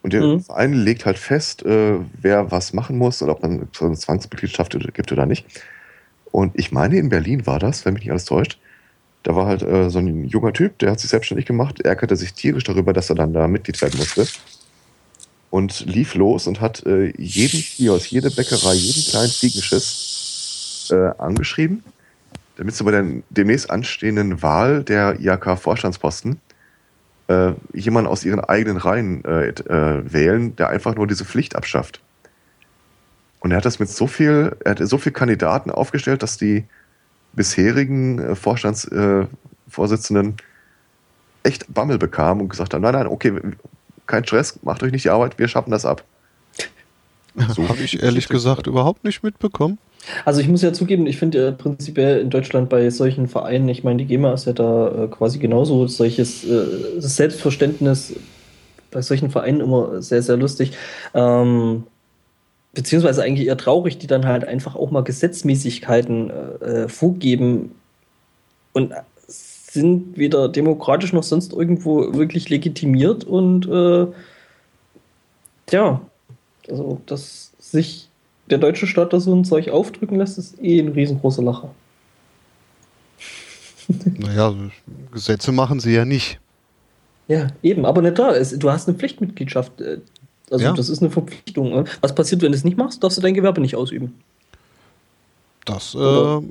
Und 0.03 0.13
der 0.13 0.21
mhm. 0.21 0.41
Verein 0.41 0.73
legt 0.73 1.05
halt 1.05 1.17
fest, 1.17 1.65
äh, 1.65 1.95
wer 2.21 2.51
was 2.51 2.73
machen 2.73 2.97
muss 2.97 3.21
und 3.21 3.29
ob 3.29 3.41
man 3.41 3.67
so 3.73 3.85
eine 3.85 3.95
Zwangsmitgliedschaft 3.95 4.77
gibt 4.93 5.11
oder 5.11 5.25
nicht. 5.25 5.45
Und 6.31 6.57
ich 6.57 6.71
meine, 6.71 6.97
in 6.97 7.09
Berlin 7.09 7.47
war 7.47 7.59
das, 7.59 7.85
wenn 7.85 7.93
mich 7.93 8.03
nicht 8.03 8.11
alles 8.11 8.25
täuscht. 8.25 8.59
Da 9.23 9.35
war 9.35 9.47
halt 9.47 9.63
äh, 9.63 9.89
so 9.89 9.99
ein 9.99 10.25
junger 10.25 10.53
Typ, 10.53 10.77
der 10.79 10.91
hat 10.91 10.99
sich 10.99 11.09
selbstständig 11.09 11.45
gemacht, 11.45 11.81
ärgerte 11.81 12.15
sich 12.15 12.33
tierisch 12.33 12.63
darüber, 12.63 12.93
dass 12.93 13.09
er 13.09 13.15
dann 13.15 13.33
da 13.33 13.47
Mitglied 13.47 13.81
werden 13.81 13.97
musste. 13.97 14.27
Und 15.49 15.85
lief 15.85 16.13
los 16.13 16.45
und 16.45 16.61
hat 16.61 16.85
äh, 16.85 17.11
jeden 17.17 17.59
Kiosk, 17.61 18.11
jede 18.11 18.29
Bäckerei, 18.29 18.73
jeden 18.73 19.09
kleinen 19.09 19.29
Fliegenschiss 19.29 20.16
äh, 20.91 21.11
angeschrieben, 21.17 21.83
damit 22.57 22.75
sie 22.75 22.83
bei 22.83 22.91
der 22.91 23.05
demnächst 23.29 23.69
anstehenden 23.69 24.41
Wahl 24.41 24.83
der 24.83 25.19
IHK-Vorstandsposten 25.19 26.39
äh, 27.27 27.51
jemanden 27.73 28.09
aus 28.09 28.23
ihren 28.25 28.39
eigenen 28.39 28.77
Reihen 28.77 29.23
äh, 29.25 29.49
äh, 29.49 30.13
wählen, 30.13 30.55
der 30.55 30.69
einfach 30.69 30.95
nur 30.95 31.07
diese 31.07 31.25
Pflicht 31.25 31.55
abschafft. 31.55 32.01
Und 33.39 33.51
er 33.51 33.57
hat 33.57 33.65
das 33.65 33.79
mit 33.79 33.89
so 33.89 34.07
viel, 34.07 34.55
er 34.63 34.71
hat 34.71 34.79
so 34.79 34.97
viele 34.97 35.13
Kandidaten 35.13 35.69
aufgestellt, 35.71 36.23
dass 36.23 36.37
die 36.37 36.65
bisherigen 37.33 38.19
äh, 38.19 38.35
Vorstandsvorsitzenden 38.35 40.29
äh, 40.29 40.35
echt 41.47 41.73
Bammel 41.73 41.97
bekamen 41.97 42.41
und 42.41 42.49
gesagt 42.49 42.73
haben, 42.73 42.81
nein, 42.81 42.93
nein, 42.93 43.07
okay, 43.07 43.39
kein 44.05 44.25
Stress, 44.25 44.59
macht 44.63 44.83
euch 44.83 44.91
nicht 44.91 45.05
die 45.05 45.09
Arbeit, 45.09 45.39
wir 45.39 45.47
schaffen 45.47 45.71
das 45.71 45.85
ab. 45.85 46.03
So 47.55 47.69
Habe 47.69 47.83
ich 47.83 48.01
ehrlich 48.01 48.27
gesagt 48.29 48.67
überhaupt 48.67 49.03
nicht 49.03 49.23
mitbekommen. 49.23 49.77
Also 50.25 50.41
ich 50.41 50.47
muss 50.47 50.61
ja 50.61 50.73
zugeben, 50.73 51.05
ich 51.05 51.17
finde 51.17 51.43
ja 51.43 51.51
prinzipiell 51.51 52.19
in 52.19 52.29
Deutschland 52.29 52.69
bei 52.69 52.89
solchen 52.89 53.27
Vereinen, 53.27 53.67
ich 53.67 53.83
meine, 53.83 53.97
die 53.97 54.05
GEMA 54.05 54.33
ist 54.33 54.45
ja 54.45 54.53
da 54.53 55.03
äh, 55.03 55.07
quasi 55.07 55.37
genauso, 55.37 55.87
solches 55.87 56.43
äh, 56.45 56.99
Selbstverständnis 56.99 58.13
bei 58.89 59.01
solchen 59.01 59.29
Vereinen 59.29 59.59
immer 59.59 60.01
sehr, 60.01 60.21
sehr 60.21 60.37
lustig. 60.37 60.71
Ähm, 61.13 61.83
beziehungsweise 62.73 63.23
eigentlich 63.23 63.47
eher 63.47 63.57
traurig, 63.57 63.97
die 63.97 64.07
dann 64.07 64.25
halt 64.25 64.45
einfach 64.45 64.75
auch 64.75 64.91
mal 64.91 65.03
Gesetzmäßigkeiten 65.03 66.29
äh, 66.29 66.87
vorgeben 66.87 67.75
und 68.73 68.93
sind 69.27 70.17
weder 70.17 70.47
demokratisch 70.47 71.11
noch 71.11 71.23
sonst 71.23 71.53
irgendwo 71.53 72.13
wirklich 72.13 72.49
legitimiert 72.49 73.23
und 73.23 73.67
äh, 73.67 74.07
ja, 75.71 76.01
also 76.69 77.01
dass 77.05 77.51
sich 77.59 78.09
der 78.49 78.57
deutsche 78.57 78.87
Staat 78.87 79.13
da 79.13 79.19
so 79.19 79.33
ein 79.33 79.45
Zeug 79.45 79.69
aufdrücken 79.69 80.17
lässt, 80.17 80.37
ist 80.37 80.61
eh 80.61 80.79
ein 80.79 80.89
riesengroßer 80.89 81.43
Lacher. 81.43 81.73
Naja, 84.17 84.53
Gesetze 85.13 85.53
machen 85.53 85.79
sie 85.79 85.93
ja 85.93 86.03
nicht. 86.03 86.39
Ja, 87.29 87.47
eben, 87.63 87.85
aber 87.85 88.01
nicht 88.01 88.19
da. 88.19 88.33
Du 88.37 88.69
hast 88.69 88.87
eine 88.87 88.97
Pflichtmitgliedschaft. 88.97 89.79
Äh, 89.79 89.99
also 90.49 90.65
ja. 90.65 90.73
das 90.73 90.89
ist 90.89 91.01
eine 91.01 91.09
Verpflichtung. 91.09 91.69
Ne? 91.71 91.85
Was 92.01 92.15
passiert, 92.15 92.41
wenn 92.41 92.51
du 92.51 92.57
es 92.57 92.63
nicht 92.63 92.77
machst? 92.77 93.03
Darfst 93.03 93.17
du 93.17 93.21
dein 93.21 93.33
Gewerbe 93.33 93.61
nicht 93.61 93.75
ausüben? 93.75 94.13
Das, 95.65 95.95
äh, 95.95 96.41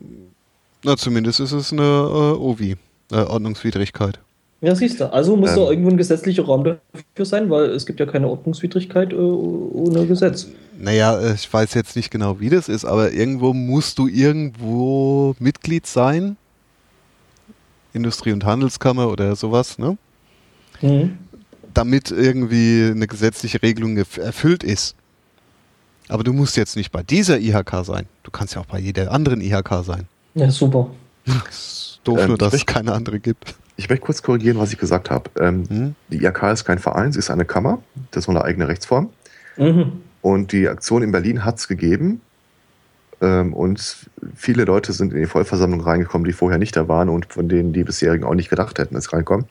na 0.82 0.97
zumindest 0.97 1.40
ist 1.40 1.52
es 1.52 1.72
eine 1.72 1.82
äh, 1.82 2.38
OVI, 2.38 2.76
äh, 3.10 3.16
Ordnungswidrigkeit. 3.16 4.18
Ja, 4.66 4.74
siehst 4.74 5.01
du. 5.01 5.12
Also 5.12 5.36
muss 5.36 5.51
ähm. 5.51 5.56
da 5.56 5.70
irgendwo 5.70 5.90
ein 5.90 5.97
gesetzlicher 5.97 6.44
Raum 6.44 6.64
dafür 6.64 7.24
sein, 7.24 7.48
weil 7.51 7.66
es 7.66 7.86
gibt 7.86 8.01
ja 8.01 8.06
keine 8.06 8.28
Ordnungswidrigkeit 8.28 9.12
äh, 9.12 9.16
ohne 9.16 10.06
Gesetz. 10.06 10.48
Naja, 10.78 11.18
äh, 11.20 11.34
ich 11.34 11.52
weiß 11.52 11.74
jetzt 11.74 11.94
nicht 11.94 12.10
genau, 12.10 12.40
wie 12.40 12.51
das 12.51 12.68
ist, 12.68 12.84
aber 12.84 13.12
irgendwo 13.12 13.52
musst 13.52 13.98
du 13.98 14.09
irgendwo 14.09 15.36
Mitglied 15.38 15.86
sein. 15.86 16.36
Industrie- 17.93 18.32
und 18.32 18.44
Handelskammer 18.44 19.09
oder 19.09 19.36
sowas, 19.36 19.78
ne? 19.78 19.97
Mhm 20.82 21.18
damit 21.76 22.10
irgendwie 22.10 22.90
eine 22.90 23.06
gesetzliche 23.06 23.62
Regelung 23.62 23.97
erfüllt 23.98 24.64
ist. 24.64 24.94
Aber 26.09 26.24
du 26.24 26.32
musst 26.32 26.56
jetzt 26.56 26.76
nicht 26.76 26.90
bei 26.90 27.02
dieser 27.02 27.38
IHK 27.38 27.84
sein. 27.84 28.06
Du 28.22 28.30
kannst 28.30 28.55
ja 28.55 28.60
auch 28.62 28.66
bei 28.66 28.78
jeder 28.78 29.10
anderen 29.12 29.40
IHK 29.40 29.84
sein. 29.84 30.06
Ja, 30.34 30.51
super. 30.51 30.90
ist 31.48 32.01
doof 32.05 32.20
ähm, 32.20 32.28
nur, 32.28 32.38
dass 32.38 32.55
es 32.55 32.64
keine 32.64 32.93
andere 32.93 33.20
gibt. 33.20 33.56
Ich 33.76 33.88
möchte 33.88 34.04
kurz 34.04 34.22
korrigieren, 34.22 34.58
was 34.58 34.72
ich 34.72 34.78
gesagt 34.78 35.10
habe. 35.10 35.30
Ähm, 35.38 35.64
hm? 35.68 35.94
Die 36.08 36.24
IHK 36.24 36.44
ist 36.44 36.64
kein 36.64 36.78
Verein, 36.78 37.12
sie 37.12 37.18
ist 37.18 37.30
eine 37.30 37.44
Kammer. 37.44 37.82
Das 38.10 38.24
ist 38.24 38.28
eine 38.28 38.42
eigene 38.42 38.68
Rechtsform. 38.68 39.10
Mhm. 39.56 40.00
Und 40.22 40.52
die 40.52 40.68
Aktion 40.68 41.02
in 41.02 41.12
Berlin 41.12 41.44
hat 41.44 41.58
es 41.58 41.68
gegeben. 41.68 42.20
Ähm, 43.20 43.52
und 43.52 44.08
viele 44.34 44.64
Leute 44.64 44.92
sind 44.92 45.12
in 45.12 45.20
die 45.20 45.26
Vollversammlung 45.26 45.80
reingekommen, 45.80 46.24
die 46.24 46.32
vorher 46.32 46.58
nicht 46.58 46.76
da 46.76 46.88
waren 46.88 47.08
und 47.08 47.32
von 47.32 47.48
denen 47.48 47.72
die 47.72 47.84
bisherigen 47.84 48.24
auch 48.24 48.34
nicht 48.34 48.50
gedacht 48.50 48.78
hätten, 48.78 48.94
dass 48.94 49.04
sie 49.04 49.16
reinkommen. 49.16 49.46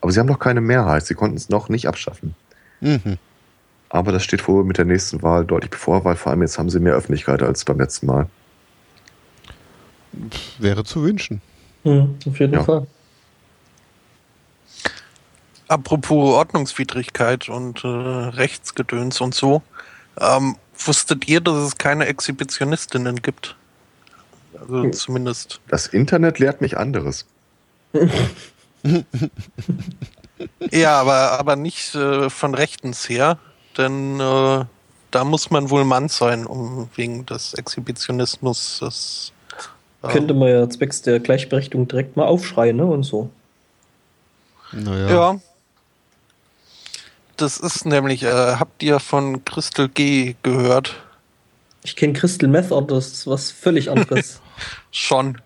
Aber 0.00 0.12
sie 0.12 0.20
haben 0.20 0.26
noch 0.26 0.38
keine 0.38 0.60
Mehrheit. 0.60 1.06
Sie 1.06 1.14
konnten 1.14 1.36
es 1.36 1.48
noch 1.48 1.68
nicht 1.68 1.86
abschaffen. 1.86 2.34
Mhm. 2.80 3.18
Aber 3.88 4.12
das 4.12 4.22
steht 4.22 4.46
wohl 4.46 4.64
mit 4.64 4.78
der 4.78 4.84
nächsten 4.84 5.22
Wahl 5.22 5.44
deutlich 5.44 5.70
bevor, 5.70 6.04
weil 6.04 6.16
vor 6.16 6.30
allem 6.30 6.42
jetzt 6.42 6.58
haben 6.58 6.70
sie 6.70 6.78
mehr 6.78 6.94
Öffentlichkeit 6.94 7.42
als 7.42 7.64
beim 7.64 7.78
letzten 7.78 8.06
Mal. 8.06 8.26
Wäre 10.58 10.84
zu 10.84 11.02
wünschen. 11.02 11.40
Mhm, 11.84 12.16
auf 12.26 12.38
jeden 12.38 12.54
ja. 12.54 12.62
Fall. 12.62 12.86
Apropos 15.70 16.34
Ordnungswidrigkeit 16.34 17.48
und 17.48 17.84
äh, 17.84 17.86
Rechtsgedöns 17.86 19.20
und 19.20 19.36
so. 19.36 19.62
Ähm, 20.18 20.56
wusstet 20.76 21.28
ihr, 21.28 21.40
dass 21.40 21.54
es 21.58 21.78
keine 21.78 22.06
Exhibitionistinnen 22.06 23.22
gibt? 23.22 23.54
Also 24.60 24.82
hm. 24.82 24.92
zumindest. 24.92 25.60
Das 25.68 25.86
Internet 25.86 26.40
lehrt 26.40 26.60
mich 26.60 26.76
anderes. 26.76 27.24
ja, 30.72 31.00
aber, 31.00 31.38
aber 31.38 31.54
nicht 31.54 31.94
äh, 31.94 32.28
von 32.30 32.56
rechtens 32.56 33.08
her, 33.08 33.38
denn 33.78 34.18
äh, 34.18 34.64
da 35.12 35.24
muss 35.24 35.50
man 35.52 35.70
wohl 35.70 35.84
Mann 35.84 36.08
sein, 36.08 36.46
um 36.46 36.90
wegen 36.96 37.26
des 37.26 37.54
Exhibitionismus. 37.54 38.78
Das, 38.80 39.30
äh, 40.02 40.08
Könnte 40.08 40.34
man 40.34 40.48
ja 40.48 40.68
zwecks 40.68 41.02
der 41.02 41.20
Gleichberechtigung 41.20 41.86
direkt 41.86 42.16
mal 42.16 42.26
aufschreien, 42.26 42.76
ne? 42.76 42.86
Und 42.86 43.04
so. 43.04 43.30
Naja. 44.72 45.10
Ja. 45.10 45.40
Das 47.40 47.56
ist 47.56 47.86
nämlich, 47.86 48.22
äh, 48.22 48.56
habt 48.56 48.82
ihr 48.82 49.00
von 49.00 49.42
Crystal 49.46 49.88
G 49.88 50.34
gehört? 50.42 50.96
Ich 51.82 51.96
kenne 51.96 52.12
Crystal 52.12 52.50
Meth, 52.50 52.70
aber 52.70 52.94
das 52.94 53.08
ist 53.08 53.26
was 53.26 53.50
völlig 53.50 53.90
anderes. 53.90 54.42
Schon. 54.90 55.40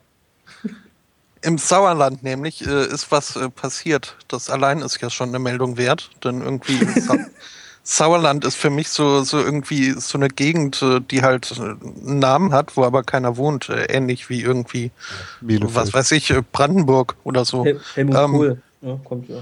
Im 1.40 1.56
Sauerland 1.56 2.24
nämlich 2.24 2.66
äh, 2.66 2.86
ist 2.86 3.12
was 3.12 3.36
äh, 3.36 3.48
passiert. 3.48 4.16
Das 4.26 4.50
allein 4.50 4.80
ist 4.80 5.00
ja 5.02 5.10
schon 5.10 5.28
eine 5.28 5.38
Meldung 5.38 5.76
wert, 5.76 6.10
denn 6.24 6.40
irgendwie 6.40 6.78
Sa 7.00 7.16
Sauerland 7.84 8.46
ist 8.46 8.56
für 8.56 8.70
mich 8.70 8.88
so, 8.88 9.22
so 9.24 9.38
irgendwie 9.38 9.90
so 9.90 10.16
eine 10.16 10.28
Gegend, 10.28 10.80
äh, 10.82 11.00
die 11.00 11.22
halt 11.22 11.52
äh, 11.52 11.60
einen 11.60 12.18
Namen 12.18 12.52
hat, 12.54 12.78
wo 12.78 12.84
aber 12.84 13.02
keiner 13.02 13.36
wohnt. 13.36 13.68
Äh, 13.68 13.84
ähnlich 13.84 14.30
wie 14.30 14.40
irgendwie, 14.40 14.90
Bielefeld. 15.42 15.74
was 15.74 15.92
weiß 15.92 16.12
ich, 16.12 16.32
Brandenburg 16.50 17.14
oder 17.24 17.44
so. 17.44 17.64
Hel 17.64 17.80
Helmut 17.94 18.16
ähm, 18.16 18.30
Kohl, 18.32 18.62
ja, 18.80 19.00
kommt 19.04 19.28
ja. 19.28 19.36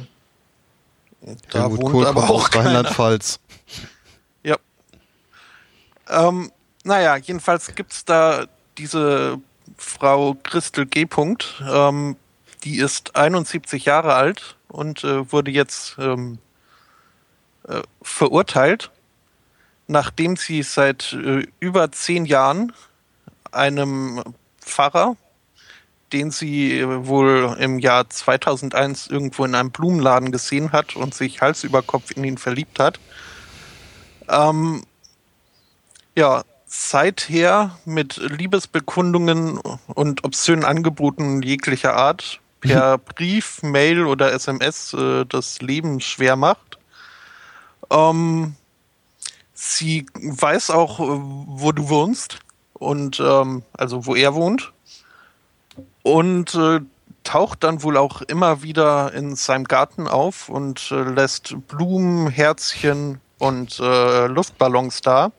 Da 1.50 1.62
Helmut 1.62 1.80
wohnt 1.80 1.92
Kohl 1.92 2.06
aber 2.06 2.30
auch 2.30 2.52
Rheinland-Pfalz. 2.54 3.40
ja. 4.42 4.56
Ähm, 6.08 6.50
naja, 6.84 7.16
jedenfalls 7.16 7.74
gibt 7.74 7.92
es 7.92 8.04
da 8.04 8.46
diese 8.78 9.38
Frau 9.76 10.36
Christel 10.42 10.86
G. 10.86 11.06
Ähm, 11.68 12.16
die 12.64 12.78
ist 12.78 13.16
71 13.16 13.84
Jahre 13.84 14.14
alt 14.14 14.56
und 14.68 15.04
äh, 15.04 15.30
wurde 15.32 15.50
jetzt 15.50 15.96
ähm, 15.98 16.38
äh, 17.68 17.82
verurteilt, 18.02 18.90
nachdem 19.86 20.36
sie 20.36 20.62
seit 20.62 21.12
äh, 21.12 21.46
über 21.60 21.92
zehn 21.92 22.24
Jahren 22.24 22.72
einem 23.50 24.22
Pfarrer, 24.60 25.16
den 26.12 26.30
sie 26.30 26.80
äh, 26.80 27.06
wohl 27.06 27.56
im 27.58 27.78
Jahr 27.78 28.08
2001 28.08 29.06
irgendwo 29.06 29.44
in 29.44 29.54
einem 29.54 29.70
Blumenladen 29.70 30.32
gesehen 30.32 30.72
hat 30.72 30.96
und 30.96 31.14
sich 31.14 31.40
Hals 31.40 31.64
über 31.64 31.82
Kopf 31.82 32.10
in 32.12 32.24
ihn 32.24 32.38
verliebt 32.38 32.78
hat, 32.78 33.00
ähm, 34.28 34.82
ja, 36.14 36.42
seither 36.66 37.78
mit 37.84 38.16
Liebesbekundungen 38.16 39.58
und 39.58 40.24
obszönen 40.24 40.64
Angeboten 40.64 41.42
jeglicher 41.42 41.94
Art 41.94 42.40
per 42.60 42.98
Brief, 42.98 43.62
Mail 43.62 44.06
oder 44.06 44.32
SMS 44.32 44.94
äh, 44.94 45.26
das 45.26 45.60
Leben 45.60 46.00
schwer 46.00 46.36
macht. 46.36 46.78
Ähm, 47.90 48.56
sie 49.52 50.06
weiß 50.14 50.70
auch, 50.70 50.98
wo 50.98 51.72
du 51.72 51.88
wohnst 51.88 52.38
und 52.72 53.20
ähm, 53.20 53.62
also 53.72 54.06
wo 54.06 54.14
er 54.14 54.34
wohnt 54.34 54.72
und 56.02 56.54
äh, 56.54 56.80
taucht 57.24 57.62
dann 57.64 57.82
wohl 57.82 57.96
auch 57.96 58.22
immer 58.22 58.62
wieder 58.62 59.12
in 59.14 59.36
seinem 59.36 59.64
Garten 59.64 60.08
auf 60.08 60.48
und 60.48 60.90
äh, 60.90 61.02
lässt 61.02 61.54
Blumen, 61.68 62.28
Herzchen 62.28 63.20
und 63.38 63.78
äh, 63.80 64.26
Luftballons 64.26 65.00
da 65.00 65.32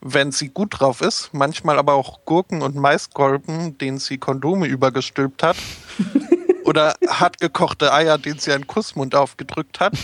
wenn 0.00 0.32
sie 0.32 0.48
gut 0.48 0.78
drauf 0.78 1.00
ist, 1.00 1.30
manchmal 1.32 1.78
aber 1.78 1.94
auch 1.94 2.20
Gurken 2.24 2.62
und 2.62 2.76
Maiskolben, 2.76 3.76
denen 3.78 3.98
sie 3.98 4.18
Kondome 4.18 4.66
übergestülpt 4.66 5.42
hat. 5.42 5.56
oder 6.64 6.94
hartgekochte 7.06 7.92
Eier, 7.92 8.18
den 8.18 8.38
sie 8.38 8.52
einen 8.52 8.66
Kussmund 8.66 9.14
aufgedrückt 9.14 9.78
hat. 9.78 9.94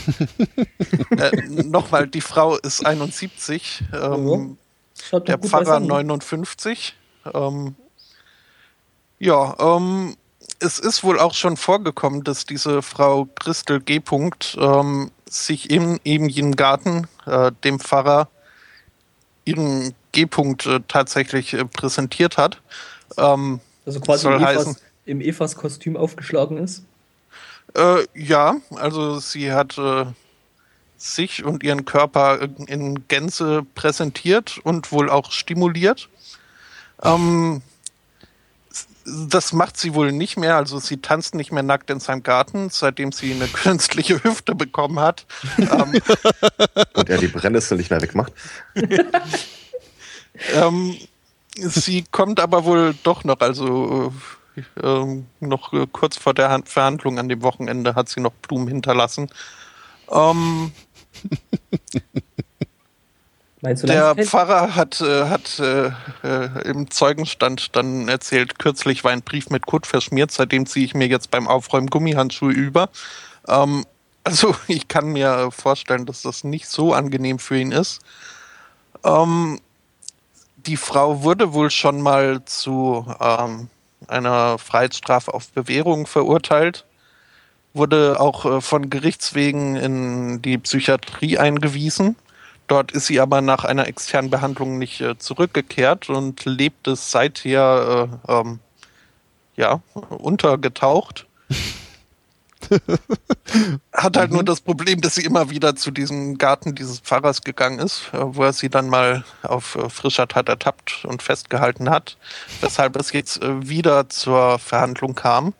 äh, 1.17 1.41
Nochmal, 1.49 2.07
die 2.07 2.21
Frau 2.21 2.55
ist 2.57 2.85
71, 2.85 3.83
ähm, 3.93 4.57
der 5.27 5.37
Pfarrer 5.39 5.81
59. 5.81 6.95
Ähm, 7.33 7.75
ja, 9.19 9.55
ähm, 9.59 10.15
es 10.59 10.79
ist 10.79 11.03
wohl 11.03 11.19
auch 11.19 11.33
schon 11.33 11.57
vorgekommen, 11.57 12.23
dass 12.23 12.45
diese 12.45 12.81
Frau 12.81 13.27
Christel 13.35 13.79
G. 13.79 14.01
Ähm, 14.57 15.11
sich 15.29 15.69
im 15.71 15.99
eben 16.03 16.29
jenen 16.29 16.55
Garten 16.55 17.07
äh, 17.25 17.51
dem 17.63 17.79
Pfarrer 17.79 18.29
ihren 19.45 19.93
G-Punkt 20.11 20.65
äh, 20.65 20.79
tatsächlich 20.87 21.53
äh, 21.53 21.65
präsentiert 21.65 22.37
hat. 22.37 22.61
Ähm, 23.17 23.59
also 23.85 23.99
quasi 23.99 24.27
im 24.27 24.33
Evas, 24.35 24.81
im 25.05 25.21
Evas, 25.21 25.55
Kostüm 25.55 25.97
aufgeschlagen 25.97 26.57
ist? 26.57 26.83
Äh, 27.75 28.05
ja, 28.13 28.57
also 28.75 29.19
sie 29.19 29.51
hat 29.51 29.77
äh, 29.77 30.05
sich 30.97 31.43
und 31.43 31.63
ihren 31.63 31.85
Körper 31.85 32.47
in 32.67 33.07
Gänze 33.07 33.65
präsentiert 33.75 34.59
und 34.63 34.91
wohl 34.91 35.09
auch 35.09 35.31
stimuliert. 35.31 36.09
Ähm, 37.01 37.61
das 39.05 39.53
macht 39.53 39.77
sie 39.77 39.93
wohl 39.93 40.11
nicht 40.11 40.37
mehr. 40.37 40.55
Also 40.55 40.79
sie 40.79 40.97
tanzt 40.97 41.35
nicht 41.35 41.51
mehr 41.51 41.63
nackt 41.63 41.89
in 41.89 41.99
seinem 41.99 42.23
Garten, 42.23 42.69
seitdem 42.69 43.11
sie 43.11 43.33
eine 43.33 43.47
künstliche 43.53 44.23
Hüfte 44.23 44.55
bekommen 44.55 44.99
hat. 44.99 45.25
ähm, 45.57 45.93
und 46.93 47.09
er 47.09 47.17
die 47.17 47.27
Brennnessel 47.27 47.77
nicht 47.77 47.89
mehr 47.89 48.01
wegmacht. 48.01 48.33
ähm, 50.53 50.97
sie 51.55 52.05
kommt 52.11 52.39
aber 52.39 52.65
wohl 52.65 52.95
doch 53.03 53.23
noch, 53.23 53.39
also 53.39 54.13
äh, 54.81 55.23
noch 55.39 55.73
äh, 55.73 55.87
kurz 55.91 56.17
vor 56.17 56.33
der 56.33 56.61
Verhandlung 56.65 57.19
an 57.19 57.29
dem 57.29 57.41
Wochenende 57.41 57.95
hat 57.95 58.09
sie 58.09 58.21
noch 58.21 58.33
Blumen 58.33 58.67
hinterlassen. 58.67 59.29
Ähm, 60.11 60.71
Meinst 63.63 63.83
du, 63.83 63.87
der 63.87 64.13
Pfarrer 64.15 64.75
hat, 64.75 64.99
äh, 64.99 65.29
hat 65.29 65.57
äh, 65.59 65.91
äh, 66.21 66.69
im 66.69 66.91
Zeugenstand 66.91 67.73
dann 67.77 68.09
erzählt, 68.09 68.59
kürzlich 68.59 69.05
war 69.05 69.11
ein 69.11 69.21
Brief 69.21 69.49
mit 69.49 69.65
Kot 69.65 69.87
verschmiert, 69.87 70.31
seitdem 70.31 70.65
ziehe 70.65 70.85
ich 70.85 70.93
mir 70.93 71.07
jetzt 71.07 71.31
beim 71.31 71.47
Aufräumen 71.47 71.87
Gummihandschuhe 71.87 72.51
über. 72.51 72.89
Ähm, 73.47 73.85
also 74.25 74.53
ich 74.67 74.89
kann 74.89 75.13
mir 75.13 75.49
vorstellen, 75.51 76.05
dass 76.05 76.23
das 76.23 76.43
nicht 76.43 76.67
so 76.67 76.93
angenehm 76.93 77.39
für 77.39 77.57
ihn 77.57 77.71
ist. 77.71 78.01
Ähm, 79.05 79.61
die 80.57 80.75
Frau 80.75 81.23
wurde 81.23 81.53
wohl 81.53 81.71
schon 81.71 82.01
mal 82.01 82.43
zu 82.43 83.07
ähm, 83.21 83.69
einer 84.09 84.57
Freiheitsstrafe 84.57 85.33
auf 85.33 85.47
Bewährung 85.51 86.05
verurteilt, 86.05 86.83
wurde 87.73 88.19
auch 88.19 88.43
äh, 88.43 88.59
von 88.59 88.89
Gerichtswegen 88.89 89.77
in 89.77 90.41
die 90.41 90.57
Psychiatrie 90.57 91.37
eingewiesen. 91.37 92.17
Dort 92.67 92.91
ist 92.91 93.07
sie 93.07 93.19
aber 93.19 93.41
nach 93.41 93.65
einer 93.65 93.87
externen 93.87 94.31
Behandlung 94.31 94.77
nicht 94.77 95.01
äh, 95.01 95.17
zurückgekehrt 95.17 96.09
und 96.09 96.45
lebt 96.45 96.87
es 96.87 97.11
seither 97.11 98.09
äh, 98.27 98.31
ähm, 98.31 98.59
ja, 99.55 99.81
untergetaucht. 99.93 101.27
Hat 103.93 104.17
halt 104.17 104.29
mhm. 104.29 104.35
nur 104.35 104.43
das 104.43 104.61
Problem, 104.61 105.01
dass 105.01 105.15
sie 105.15 105.25
immer 105.25 105.49
wieder 105.49 105.75
zu 105.75 105.91
diesem 105.91 106.37
Garten 106.37 106.75
dieses 106.75 106.99
Pfarrers 106.99 107.41
gegangen 107.41 107.79
ist, 107.79 108.09
äh, 108.13 108.19
wo 108.21 108.43
er 108.43 108.53
sie 108.53 108.69
dann 108.69 108.87
mal 108.89 109.23
auf 109.41 109.75
äh, 109.75 109.89
frischer 109.89 110.27
Tat 110.27 110.49
ertappt 110.49 111.05
und 111.05 111.21
festgehalten 111.21 111.89
hat, 111.89 112.17
weshalb 112.61 112.95
es 112.95 113.11
jetzt 113.11 113.41
äh, 113.41 113.67
wieder 113.67 114.09
zur 114.09 114.59
Verhandlung 114.59 115.15
kam, 115.15 115.53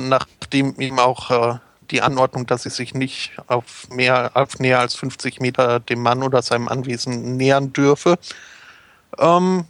nachdem 0.00 0.80
ihm 0.80 0.98
auch 0.98 1.58
die 1.94 2.02
Anordnung, 2.02 2.46
dass 2.46 2.64
sie 2.64 2.70
sich 2.70 2.92
nicht 2.92 3.32
auf 3.46 3.88
mehr 3.88 4.32
auf 4.34 4.58
näher 4.58 4.80
als 4.80 4.94
50 4.96 5.40
Meter 5.40 5.80
dem 5.80 6.02
Mann 6.02 6.22
oder 6.22 6.42
seinem 6.42 6.68
Anwesen 6.68 7.36
nähern 7.36 7.72
dürfe. 7.72 8.18
Ähm, 9.18 9.64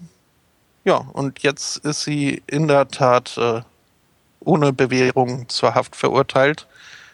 ja, 0.85 0.97
und 0.97 1.43
jetzt 1.43 1.77
ist 1.79 2.03
sie 2.03 2.43
in 2.47 2.67
der 2.67 2.89
Tat 2.89 3.37
äh, 3.37 3.61
ohne 4.41 4.73
Bewährung 4.73 5.49
zur 5.49 5.75
Haft 5.75 5.97
verurteilt, 5.97 6.67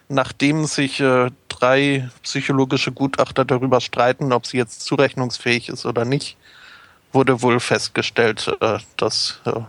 nachdem 0.08 0.64
sich 0.64 1.00
äh, 1.00 1.30
drei 1.48 2.08
psychologische 2.22 2.92
Gutachter 2.92 3.44
darüber 3.44 3.80
streiten, 3.80 4.32
ob 4.32 4.46
sie 4.46 4.58
jetzt 4.58 4.82
zurechnungsfähig 4.82 5.68
ist 5.68 5.86
oder 5.86 6.04
nicht, 6.04 6.36
wurde 7.12 7.42
wohl 7.42 7.58
festgestellt, 7.58 8.48
äh, 8.60 8.78
dass, 8.96 9.40
äh, 9.44 9.52
dass 9.52 9.64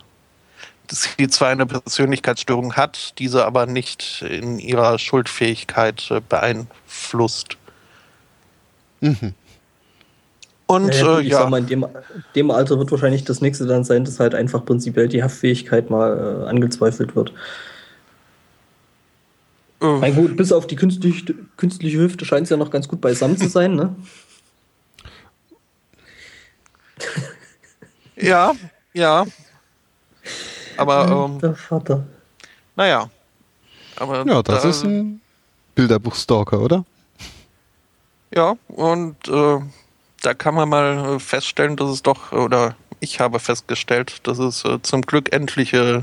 sie 0.92 1.28
zwar 1.28 1.50
eine 1.50 1.66
Persönlichkeitsstörung 1.66 2.74
hat, 2.74 3.18
diese 3.20 3.46
aber 3.46 3.66
nicht 3.66 4.24
in 4.28 4.60
ihrer 4.60 5.00
Schuldfähigkeit 5.00 6.10
äh, 6.12 6.22
beeinflusst. 6.28 7.58
Mhm. 9.00 9.34
Und 10.68 10.96
ja, 10.96 11.18
äh, 11.18 11.22
ich 11.22 11.30
ja. 11.30 11.40
sag 11.40 11.50
mal, 11.50 11.60
in 11.60 11.68
dem, 11.68 11.86
dem, 12.36 12.52
Alter 12.52 12.78
wird 12.78 12.92
wahrscheinlich 12.92 13.24
das 13.24 13.42
nächste 13.42 13.66
dann 13.66 13.84
sein, 13.84 14.06
dass 14.06 14.20
halt 14.20 14.36
einfach 14.36 14.64
prinzipiell 14.64 15.08
die 15.08 15.24
Haftfähigkeit 15.24 15.90
mal 15.90 16.46
äh, 16.46 16.50
angezweifelt 16.50 17.16
wird. 17.16 17.34
Oh. 19.82 19.98
Mein 20.00 20.16
gut, 20.16 20.38
bis 20.38 20.52
auf 20.52 20.68
die 20.68 20.76
künstliche, 20.76 21.34
künstliche 21.58 21.98
Hüfte 21.98 22.24
scheint 22.24 22.44
es 22.44 22.52
ja 22.52 22.58
noch 22.58 22.70
ganz 22.70 22.88
gut 22.88 23.02
beisammen 23.02 23.36
zu 23.36 23.50
sein, 23.50 23.76
ne? 23.76 23.96
ja, 28.16 28.54
ja. 28.94 29.26
Aber 30.78 31.28
ähm, 31.30 31.40
der 31.40 31.56
Vater. 31.56 32.04
Naja. 32.76 33.10
Aber 33.98 34.26
ja, 34.26 34.42
das 34.42 34.64
da, 34.64 34.70
ist 34.70 34.84
ein 34.84 35.22
Bilderbuchstalker, 35.76 36.60
oder? 36.60 36.86
Ja, 38.34 38.56
und 38.68 39.28
äh, 39.28 39.60
da 40.22 40.34
kann 40.34 40.56
man 40.56 40.70
mal 40.70 41.16
äh, 41.16 41.20
feststellen, 41.20 41.76
dass 41.76 41.90
es 41.90 42.02
doch, 42.02 42.32
oder 42.32 42.76
ich 43.00 43.20
habe 43.20 43.40
festgestellt, 43.40 44.26
dass 44.28 44.40
es 44.40 44.64
äh, 44.64 44.82
zum 44.82 45.02
Glück 45.02 45.34
endlich 45.34 45.74
äh, 45.74 46.02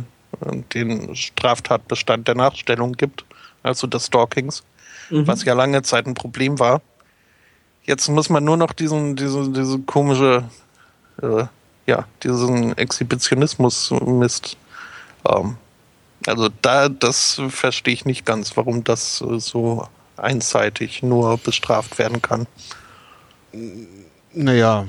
den 0.74 1.16
Straftatbestand 1.16 2.28
der 2.28 2.34
Nachstellung 2.34 2.92
gibt, 2.92 3.24
also 3.62 3.86
des 3.86 4.06
Stalkings, 4.06 4.62
mhm. 5.10 5.26
was 5.26 5.44
ja 5.44 5.54
lange 5.54 5.82
Zeit 5.82 6.06
ein 6.06 6.14
Problem 6.14 6.58
war. 6.58 6.82
Jetzt 7.84 8.08
muss 8.08 8.28
man 8.28 8.44
nur 8.44 8.56
noch 8.56 8.72
diesen, 8.72 9.16
diese, 9.16 9.50
diese 9.50 9.78
komische, 9.78 10.44
äh, 11.22 11.44
ja, 11.88 12.06
diesen 12.22 12.76
Exhibitionismus-Mist. 12.76 14.56
Ähm, 15.26 15.56
also 16.26 16.50
da, 16.60 16.90
das 16.90 17.40
verstehe 17.48 17.94
ich 17.94 18.04
nicht 18.04 18.26
ganz, 18.26 18.56
warum 18.56 18.84
das 18.84 19.16
so 19.16 19.88
einseitig 20.16 21.02
nur 21.02 21.38
bestraft 21.38 21.98
werden 21.98 22.20
kann. 22.20 22.46
Naja, 24.34 24.86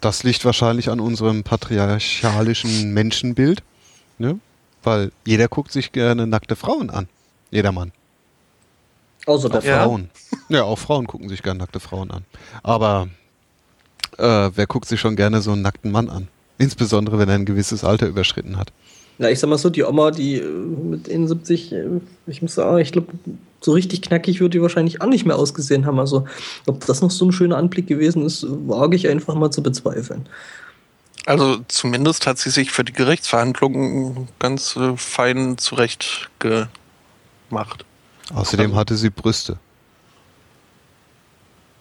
das 0.00 0.22
liegt 0.22 0.44
wahrscheinlich 0.46 0.88
an 0.88 1.00
unserem 1.00 1.44
patriarchalischen 1.44 2.94
Menschenbild, 2.94 3.62
ne? 4.16 4.38
weil 4.82 5.12
jeder 5.26 5.48
guckt 5.48 5.70
sich 5.72 5.92
gerne 5.92 6.26
nackte 6.26 6.56
Frauen 6.56 6.88
an. 6.88 7.08
Jeder 7.50 7.72
Mann. 7.72 7.92
Außer 9.26 9.50
der 9.50 9.62
Frauen. 9.62 10.10
Ja, 10.48 10.64
auch 10.64 10.78
Frauen 10.78 11.06
gucken 11.06 11.28
sich 11.28 11.42
gerne 11.42 11.58
nackte 11.58 11.80
Frauen 11.80 12.10
an. 12.10 12.24
Aber 12.62 13.08
äh, 14.18 14.50
wer 14.54 14.66
guckt 14.66 14.86
sich 14.86 15.00
schon 15.00 15.16
gerne 15.16 15.42
so 15.42 15.52
einen 15.52 15.62
nackten 15.62 15.90
Mann 15.90 16.08
an? 16.08 16.28
Insbesondere, 16.58 17.18
wenn 17.18 17.28
er 17.28 17.36
ein 17.36 17.44
gewisses 17.44 17.84
Alter 17.84 18.06
überschritten 18.06 18.56
hat. 18.56 18.72
Na, 19.18 19.30
ich 19.30 19.38
sag 19.38 19.50
mal 19.50 19.58
so, 19.58 19.70
die 19.70 19.84
Oma, 19.84 20.10
die 20.10 20.36
äh, 20.36 20.46
mit 20.46 21.10
71, 21.10 21.72
äh, 21.72 21.84
ich 22.26 22.42
muss 22.42 22.54
sagen, 22.54 22.78
ich 22.78 22.92
glaube, 22.92 23.12
so 23.60 23.72
richtig 23.72 24.02
knackig 24.02 24.40
würde 24.40 24.58
die 24.58 24.62
wahrscheinlich 24.62 25.00
auch 25.00 25.06
nicht 25.06 25.24
mehr 25.26 25.36
ausgesehen 25.36 25.86
haben. 25.86 25.98
Also, 25.98 26.26
ob 26.66 26.84
das 26.86 27.02
noch 27.02 27.10
so 27.10 27.26
ein 27.26 27.32
schöner 27.32 27.56
Anblick 27.56 27.86
gewesen 27.86 28.24
ist, 28.24 28.44
wage 28.48 28.96
ich 28.96 29.08
einfach 29.08 29.34
mal 29.34 29.50
zu 29.50 29.62
bezweifeln. 29.62 30.28
Also 31.24 31.58
zumindest 31.68 32.26
hat 32.26 32.38
sie 32.38 32.50
sich 32.50 32.72
für 32.72 32.82
die 32.82 32.92
Gerichtsverhandlungen 32.92 34.28
ganz 34.40 34.76
äh, 34.76 34.96
fein 34.96 35.56
zurecht 35.56 36.30
gemacht. 36.40 37.84
Außerdem 38.34 38.66
also, 38.66 38.76
hatte 38.76 38.96
sie 38.96 39.10
Brüste. 39.10 39.58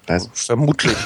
Also, 0.08 0.30
vermutlich. 0.34 0.98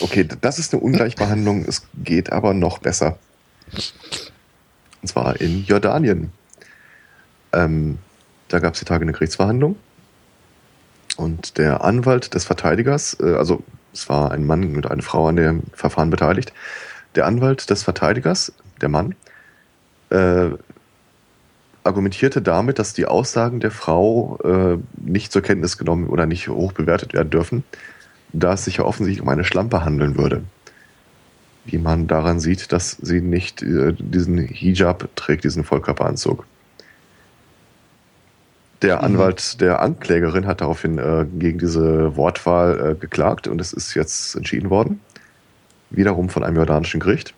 Okay, 0.00 0.28
das 0.40 0.58
ist 0.58 0.72
eine 0.72 0.82
Ungleichbehandlung. 0.82 1.64
Es 1.66 1.86
geht 1.94 2.32
aber 2.32 2.54
noch 2.54 2.78
besser. 2.78 3.18
Und 5.02 5.08
zwar 5.08 5.40
in 5.40 5.64
Jordanien. 5.64 6.32
Ähm, 7.52 7.98
da 8.48 8.58
gab 8.58 8.74
es 8.74 8.80
die 8.80 8.84
Tage 8.84 9.02
eine 9.02 9.12
Gerichtsverhandlung. 9.12 9.76
Und 11.16 11.58
der 11.58 11.84
Anwalt 11.84 12.34
des 12.34 12.44
Verteidigers, 12.44 13.16
äh, 13.20 13.34
also 13.34 13.62
es 13.92 14.08
war 14.08 14.30
ein 14.30 14.46
Mann 14.46 14.74
und 14.76 14.90
eine 14.90 15.02
Frau 15.02 15.28
an 15.28 15.36
dem 15.36 15.62
Verfahren 15.74 16.10
beteiligt, 16.10 16.52
der 17.14 17.26
Anwalt 17.26 17.68
des 17.68 17.82
Verteidigers, 17.82 18.52
der 18.80 18.88
Mann, 18.88 19.14
äh, 20.10 20.50
argumentierte 21.84 22.42
damit, 22.42 22.78
dass 22.78 22.92
die 22.92 23.06
Aussagen 23.06 23.60
der 23.60 23.70
Frau 23.70 24.38
äh, 24.44 24.78
nicht 24.96 25.32
zur 25.32 25.42
Kenntnis 25.42 25.78
genommen 25.78 26.06
oder 26.08 26.26
nicht 26.26 26.48
hoch 26.48 26.72
bewertet 26.72 27.12
werden 27.12 27.30
dürfen, 27.30 27.64
da 28.32 28.54
es 28.54 28.64
sich 28.64 28.78
ja 28.78 28.84
offensichtlich 28.84 29.22
um 29.22 29.28
eine 29.28 29.44
Schlampe 29.44 29.84
handeln 29.84 30.16
würde. 30.16 30.42
wie 31.64 31.78
man 31.78 32.08
daran 32.08 32.40
sieht, 32.40 32.72
dass 32.72 32.98
sie 33.00 33.20
nicht 33.20 33.62
äh, 33.62 33.94
diesen 33.96 34.38
Hijab 34.38 35.08
trägt, 35.14 35.44
diesen 35.44 35.62
Vollkörperanzug. 35.62 36.44
Der 38.82 38.98
mhm. 38.98 39.04
Anwalt 39.04 39.60
der 39.60 39.80
Anklägerin 39.80 40.46
hat 40.46 40.60
daraufhin 40.60 40.98
äh, 40.98 41.24
gegen 41.38 41.58
diese 41.58 42.16
Wortwahl 42.16 42.90
äh, 42.90 42.94
geklagt 42.96 43.46
und 43.46 43.60
es 43.60 43.72
ist 43.72 43.94
jetzt 43.94 44.34
entschieden 44.34 44.70
worden, 44.70 45.00
wiederum 45.90 46.28
von 46.28 46.42
einem 46.42 46.56
jordanischen 46.56 46.98
Gericht, 46.98 47.32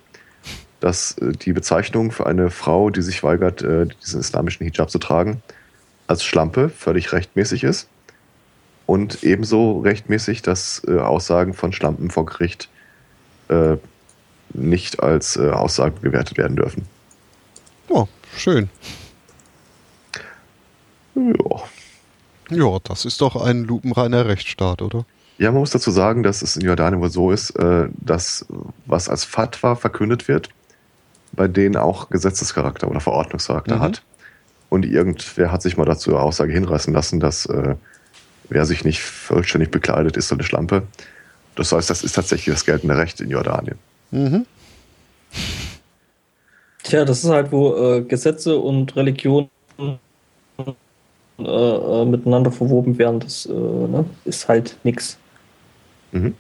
dass 0.81 1.17
äh, 1.19 1.33
die 1.33 1.53
Bezeichnung 1.53 2.11
für 2.11 2.27
eine 2.27 2.51
Frau, 2.51 2.91
die 2.91 3.03
sich 3.03 3.23
weigert, 3.23 3.63
äh, 3.63 3.87
diesen 4.03 4.21
islamischen 4.21 4.67
Hijab 4.67 4.91
zu 4.91 4.99
tragen, 4.99 5.43
als 6.07 6.23
Schlampe 6.23 6.69
völlig 6.69 7.13
rechtmäßig 7.13 7.65
ist 7.65 7.89
und 8.87 9.23
ebenso 9.23 9.81
rechtmäßig, 9.81 10.43
dass 10.43 10.83
äh, 10.87 10.99
Aussagen 10.99 11.55
von 11.55 11.73
Schlampen 11.73 12.11
vor 12.11 12.27
Gericht 12.27 12.69
nicht 14.55 15.03
als 15.03 15.37
äh, 15.37 15.51
Aussage 15.51 16.01
gewertet 16.01 16.39
werden 16.39 16.57
dürfen. 16.57 16.87
Oh, 17.91 18.09
schön. 18.35 18.71
Ja. 21.15 21.63
Ja, 22.49 22.79
das 22.83 23.05
ist 23.05 23.21
doch 23.21 23.37
ein 23.37 23.65
lupenreiner 23.65 24.27
Rechtsstaat, 24.27 24.81
oder? 24.81 25.05
Ja, 25.37 25.51
man 25.53 25.61
muss 25.61 25.73
dazu 25.73 25.91
sagen, 25.91 26.23
dass 26.23 26.41
es 26.41 26.57
in 26.57 26.65
Jordanien 26.65 27.03
wohl 27.03 27.11
so 27.11 27.33
ist, 27.33 27.53
dass 27.99 28.47
was 28.87 29.11
als 29.11 29.25
Fatwa 29.25 29.75
verkündet 29.75 30.27
wird, 30.27 30.49
bei 31.35 31.49
denen 31.49 31.77
auch 31.77 32.11
Gesetzescharakter 32.11 32.89
oder 32.89 33.01
Verordnungscharakter 33.01 33.77
mhm. 33.77 33.81
hat. 33.81 34.03
Und 34.69 34.85
irgendwer 34.85 35.53
hat 35.53 35.63
sich 35.63 35.77
mal 35.77 35.85
dazu 35.85 36.11
eine 36.11 36.21
Aussage 36.21 36.53
hinreißen 36.53 36.93
lassen, 36.93 37.21
dass 37.21 37.47
äh, 37.47 37.77
wer 38.49 38.65
sich 38.65 38.85
nicht 38.85 39.03
vollständig 39.03 39.71
bekleidet, 39.71 40.17
ist 40.17 40.29
so 40.29 40.35
eine 40.35 40.45
Schlampe. 40.45 40.83
Das 41.55 41.73
heißt, 41.73 41.89
das 41.91 42.03
ist 42.03 42.15
tatsächlich 42.15 42.55
das 42.55 42.65
geltende 42.65 42.97
Recht 42.97 43.21
in 43.21 43.31
Jordanien. 43.31 43.79
Mhm. 44.11 44.47
Tja, 46.83 47.05
das 47.05 47.25
ist 47.25 47.31
halt, 47.31 47.53
wo 47.53 47.75
äh, 47.77 48.03
Gesetze 48.03 48.59
und 48.59 48.95
Religion 48.97 49.49
äh, 49.79 49.97
äh, 51.39 52.05
miteinander 52.05 52.53
verwoben 52.53 52.99
werden. 52.99 53.21
Das 53.21 53.47
äh, 53.47 53.53
ne, 53.53 54.05
ist 54.25 54.49
halt 54.49 54.77
nix. 54.85 55.19
Mhm. 56.13 56.35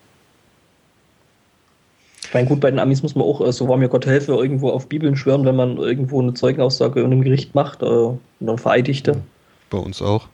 Ich 2.34 2.36
meine, 2.36 2.48
gut, 2.48 2.58
bei 2.58 2.68
den 2.68 2.80
Amis 2.80 3.00
muss 3.00 3.14
man 3.14 3.24
auch, 3.24 3.46
äh, 3.46 3.52
so 3.52 3.68
war 3.68 3.76
mir 3.76 3.88
Gott 3.88 4.06
helfe, 4.06 4.32
irgendwo 4.32 4.70
auf 4.70 4.88
Bibeln 4.88 5.14
schwören, 5.14 5.44
wenn 5.44 5.54
man 5.54 5.76
irgendwo 5.76 6.20
eine 6.20 6.34
Zeugenaussage 6.34 6.98
in 6.98 7.06
einem 7.06 7.22
Gericht 7.22 7.54
macht 7.54 7.80
äh, 7.80 7.84
und 7.84 8.18
dann 8.40 8.58
vereidigte. 8.58 9.22
Bei 9.70 9.78
uns 9.78 10.02
auch. 10.02 10.26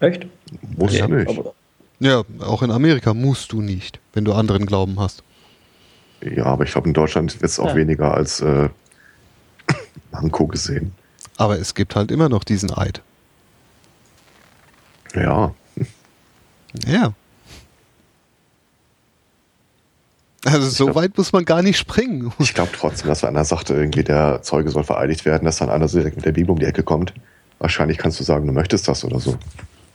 Echt? 0.00 0.26
Muss 0.78 0.96
ja, 0.96 1.06
nicht. 1.06 1.28
Aber, 1.28 1.52
ja, 2.00 2.22
auch 2.40 2.62
in 2.62 2.70
Amerika 2.70 3.12
musst 3.12 3.52
du 3.52 3.60
nicht, 3.60 4.00
wenn 4.14 4.24
du 4.24 4.32
anderen 4.32 4.64
Glauben 4.64 4.98
hast. 4.98 5.22
Ja, 6.22 6.46
aber 6.46 6.64
ich 6.64 6.72
glaube, 6.72 6.88
in 6.88 6.94
Deutschland 6.94 7.34
wird 7.34 7.50
es 7.50 7.60
auch 7.60 7.68
ja. 7.68 7.76
weniger 7.76 8.14
als 8.14 8.40
äh, 8.40 8.70
Manko 10.12 10.46
gesehen. 10.46 10.92
Aber 11.36 11.58
es 11.58 11.74
gibt 11.74 11.96
halt 11.96 12.10
immer 12.10 12.30
noch 12.30 12.44
diesen 12.44 12.72
Eid. 12.72 13.02
Ja. 15.14 15.54
Ja. 16.86 17.12
Also 20.46 20.68
so 20.68 20.84
glaub, 20.84 20.96
weit 20.96 21.18
muss 21.18 21.32
man 21.32 21.44
gar 21.44 21.60
nicht 21.60 21.76
springen. 21.76 22.32
Ich 22.38 22.54
glaube 22.54 22.70
trotzdem, 22.72 23.08
dass 23.08 23.22
wenn 23.22 23.30
einer 23.30 23.44
sagte, 23.44 23.74
irgendwie 23.74 24.04
der 24.04 24.42
Zeuge 24.42 24.70
soll 24.70 24.84
vereidigt 24.84 25.24
werden, 25.24 25.44
dass 25.44 25.56
dann 25.56 25.70
einer 25.70 25.88
so 25.88 25.98
direkt 25.98 26.16
mit 26.16 26.24
der 26.24 26.32
Bibel 26.32 26.52
um 26.52 26.58
die 26.58 26.66
Ecke 26.66 26.84
kommt. 26.84 27.12
Wahrscheinlich 27.58 27.98
kannst 27.98 28.20
du 28.20 28.24
sagen, 28.24 28.46
du 28.46 28.52
möchtest 28.52 28.86
das 28.86 29.04
oder 29.04 29.18
so. 29.18 29.36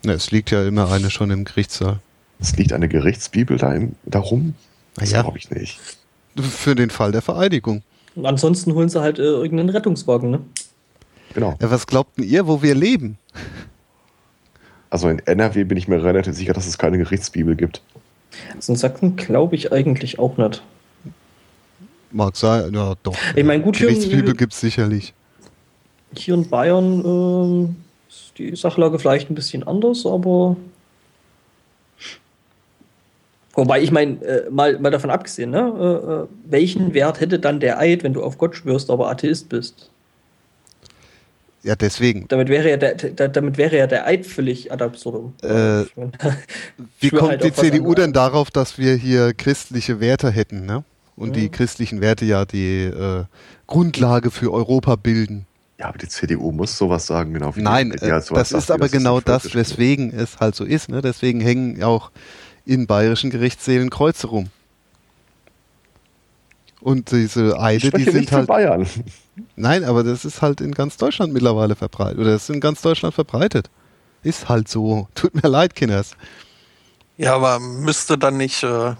Ja, 0.04 0.14
es 0.14 0.32
liegt 0.32 0.52
ja 0.52 0.68
immer 0.68 0.92
eine 0.92 1.10
schon 1.10 1.32
im 1.32 1.46
Gerichtssaal. 1.46 2.00
Es 2.40 2.58
liegt 2.58 2.74
eine 2.74 2.90
Gerichtsbibel 2.90 3.58
da 3.58 3.74
im, 3.74 3.96
darum? 4.04 4.56
Das 4.96 5.12
ja. 5.12 5.22
glaube 5.22 5.38
ich 5.38 5.50
nicht. 5.52 5.80
Für 6.38 6.76
den 6.76 6.90
Fall 6.90 7.12
der 7.12 7.22
Vereidigung. 7.22 7.84
Und 8.16 8.26
ansonsten 8.26 8.74
holen 8.74 8.90
sie 8.90 9.00
halt 9.00 9.20
äh, 9.20 9.24
irgendeinen 9.24 9.70
Rettungswagen, 9.70 10.32
ne? 10.32 10.42
Genau. 11.34 11.56
Ja, 11.62 11.72
was 11.72 11.88
glaubten 11.88 12.24
ihr, 12.24 12.46
wo 12.48 12.62
wir 12.62 12.76
leben? 12.76 13.18
Also 14.90 15.08
in 15.08 15.20
NRW 15.20 15.64
bin 15.64 15.78
ich 15.78 15.88
mir 15.88 16.04
relativ 16.04 16.36
sicher, 16.36 16.52
dass 16.52 16.68
es 16.68 16.78
keine 16.78 16.98
Gerichtsbibel 16.98 17.56
gibt. 17.56 17.82
Also 18.56 18.74
in 18.74 18.78
Sachsen 18.78 19.16
glaube 19.16 19.56
ich 19.56 19.72
eigentlich 19.72 20.20
auch 20.20 20.38
nicht. 20.38 20.62
Mag 22.12 22.36
sein, 22.36 22.74
ja 22.74 22.96
doch. 23.04 23.16
Ich 23.36 23.44
meine, 23.44 23.64
gut, 23.64 23.78
Gerichtsbibel 23.78 24.34
gibt 24.36 24.54
es 24.54 24.60
sicherlich. 24.60 25.14
Hier 26.16 26.34
in 26.34 26.50
Bayern 26.50 27.06
äh, 27.06 28.10
ist 28.10 28.34
die 28.38 28.56
Sachlage 28.56 29.00
vielleicht 29.00 29.30
ein 29.30 29.36
bisschen 29.36 29.64
anders, 29.64 30.06
aber 30.06 30.58
Wobei 33.54 33.82
ich 33.82 33.92
meine, 33.92 34.24
äh, 34.24 34.50
mal, 34.50 34.80
mal 34.80 34.92
davon 34.92 35.10
abgesehen, 35.10 35.52
ne, 35.52 35.60
äh, 35.60 36.14
äh, 36.14 36.28
welchen 36.50 36.94
Wert 36.94 37.20
hätte 37.20 37.38
dann 37.38 37.60
der 37.60 37.80
Eid, 37.80 38.04
wenn 38.04 38.14
du 38.14 38.24
auf 38.24 38.38
Gott 38.38 38.56
schwörst, 38.56 38.90
aber 38.90 39.10
Atheist 39.10 39.50
bist? 39.50 39.90
Ja, 41.64 41.76
deswegen. 41.76 42.28
Damit 42.28 42.50
wäre 42.50 42.70
ja 42.70 42.78
der, 42.78 42.96
der 42.96 43.28
damit 43.28 43.58
wäre 43.58 43.78
ja 43.78 43.88
der 43.88 44.08
Eid 44.08 44.26
völlig 44.26 44.72
ad 44.72 44.84
absurdum. 44.84 45.34
Äh, 45.44 45.84
wie 47.00 47.10
kommt 47.10 47.30
halt 47.30 47.44
die 47.44 47.54
CDU 47.54 47.94
denn 47.94 48.14
darauf, 48.14 48.50
dass 48.50 48.78
wir 48.78 48.96
hier 48.96 49.34
christliche 49.34 50.00
Werte 50.00 50.32
hätten, 50.32 50.66
ne? 50.66 50.84
Und 51.16 51.30
mhm. 51.30 51.34
die 51.34 51.50
christlichen 51.50 52.02
Werte 52.02 52.26
ja 52.26 52.46
die 52.46 52.86
äh, 52.86 53.26
Grundlage 53.68 54.32
für 54.32 54.52
Europa 54.52 54.96
bilden. 54.96 55.46
Ja, 55.78 55.88
aber 55.88 55.98
die 55.98 56.08
CDU 56.08 56.52
muss 56.52 56.78
sowas 56.78 57.06
sagen, 57.06 57.34
genau. 57.34 57.56
Wie 57.56 57.62
Nein, 57.62 57.92
die, 57.92 57.98
die 57.98 58.12
halt 58.12 58.30
das 58.32 58.52
ist 58.52 58.72
aber 58.72 58.88
genau 58.90 59.20
das, 59.20 59.54
weswegen 59.54 60.14
es 60.14 60.40
halt 60.40 60.56
so 60.56 60.64
ist. 60.64 60.90
Ne? 60.90 61.02
Deswegen 61.02 61.42
hängen 61.42 61.84
auch 61.84 62.12
in 62.66 62.88
bayerischen 62.88 63.30
Gerichtssälen 63.30 63.90
Kreuze 63.90 64.28
rum. 64.28 64.50
Und 66.82 67.12
diese 67.12 67.60
Eide, 67.60 67.92
die 67.92 68.04
sind 68.04 68.32
halt. 68.32 68.48
Bayern. 68.48 68.88
Nein, 69.56 69.84
aber 69.84 70.04
das 70.04 70.26
ist 70.26 70.42
halt 70.42 70.62
in 70.62 70.72
ganz 70.72 70.98
Deutschland 70.98 71.32
mittlerweile 71.32 71.76
verbreitet. 71.76 72.20
Oder 72.20 72.32
das 72.32 72.44
ist 72.44 72.56
in 72.56 72.60
ganz 72.60 72.82
Deutschland 72.82 73.14
verbreitet. 73.14 73.70
Ist 74.24 74.50
halt 74.50 74.68
so. 74.68 75.08
Tut 75.16 75.36
mir 75.36 75.48
leid, 75.48 75.76
Kinders. 75.76 76.16
Ja, 77.18 77.36
aber 77.36 77.60
müsste 77.60 78.18
dann 78.18 78.38
nicht 78.38 78.64
äh, 78.64 78.96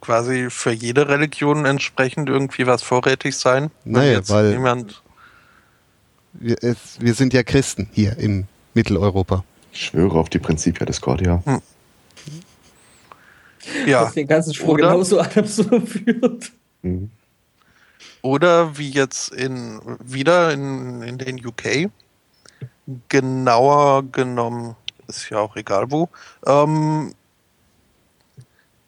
quasi 0.00 0.50
für 0.50 0.72
jede 0.72 1.08
Religion 1.08 1.64
entsprechend 1.64 2.28
irgendwie 2.28 2.66
was 2.66 2.82
vorrätig 2.82 3.36
sein? 3.36 3.70
Naja, 3.84 4.20
weil 4.28 4.52
jemand 4.52 5.02
wir, 6.34 6.56
es, 6.62 6.98
wir, 7.00 7.14
sind 7.14 7.32
ja 7.32 7.42
Christen 7.42 7.88
hier 7.92 8.18
in 8.18 8.46
Mitteleuropa. 8.74 9.44
Ich 9.72 9.86
schwöre 9.86 10.18
auf 10.18 10.28
die 10.28 10.38
Prinzipia 10.38 10.84
Discordia. 10.84 11.42
Hm. 11.44 11.62
Ja. 13.86 14.02
Was 14.02 14.14
den 14.14 14.26
ganzen 14.26 14.52
Spruch 14.52 14.74
Oder, 14.74 14.90
genauso 14.90 15.20
ad 15.20 15.40
absurdum 15.40 15.86
führt. 15.86 16.52
Mhm. 16.84 17.10
Oder 18.22 18.76
wie 18.78 18.90
jetzt 18.90 19.32
in 19.32 19.80
wieder 20.00 20.52
in, 20.52 21.02
in 21.02 21.18
den 21.18 21.44
UK, 21.44 21.90
genauer 23.08 24.04
genommen, 24.04 24.76
ist 25.08 25.30
ja 25.30 25.38
auch 25.38 25.56
egal 25.56 25.90
wo, 25.90 26.08
ähm, 26.46 27.14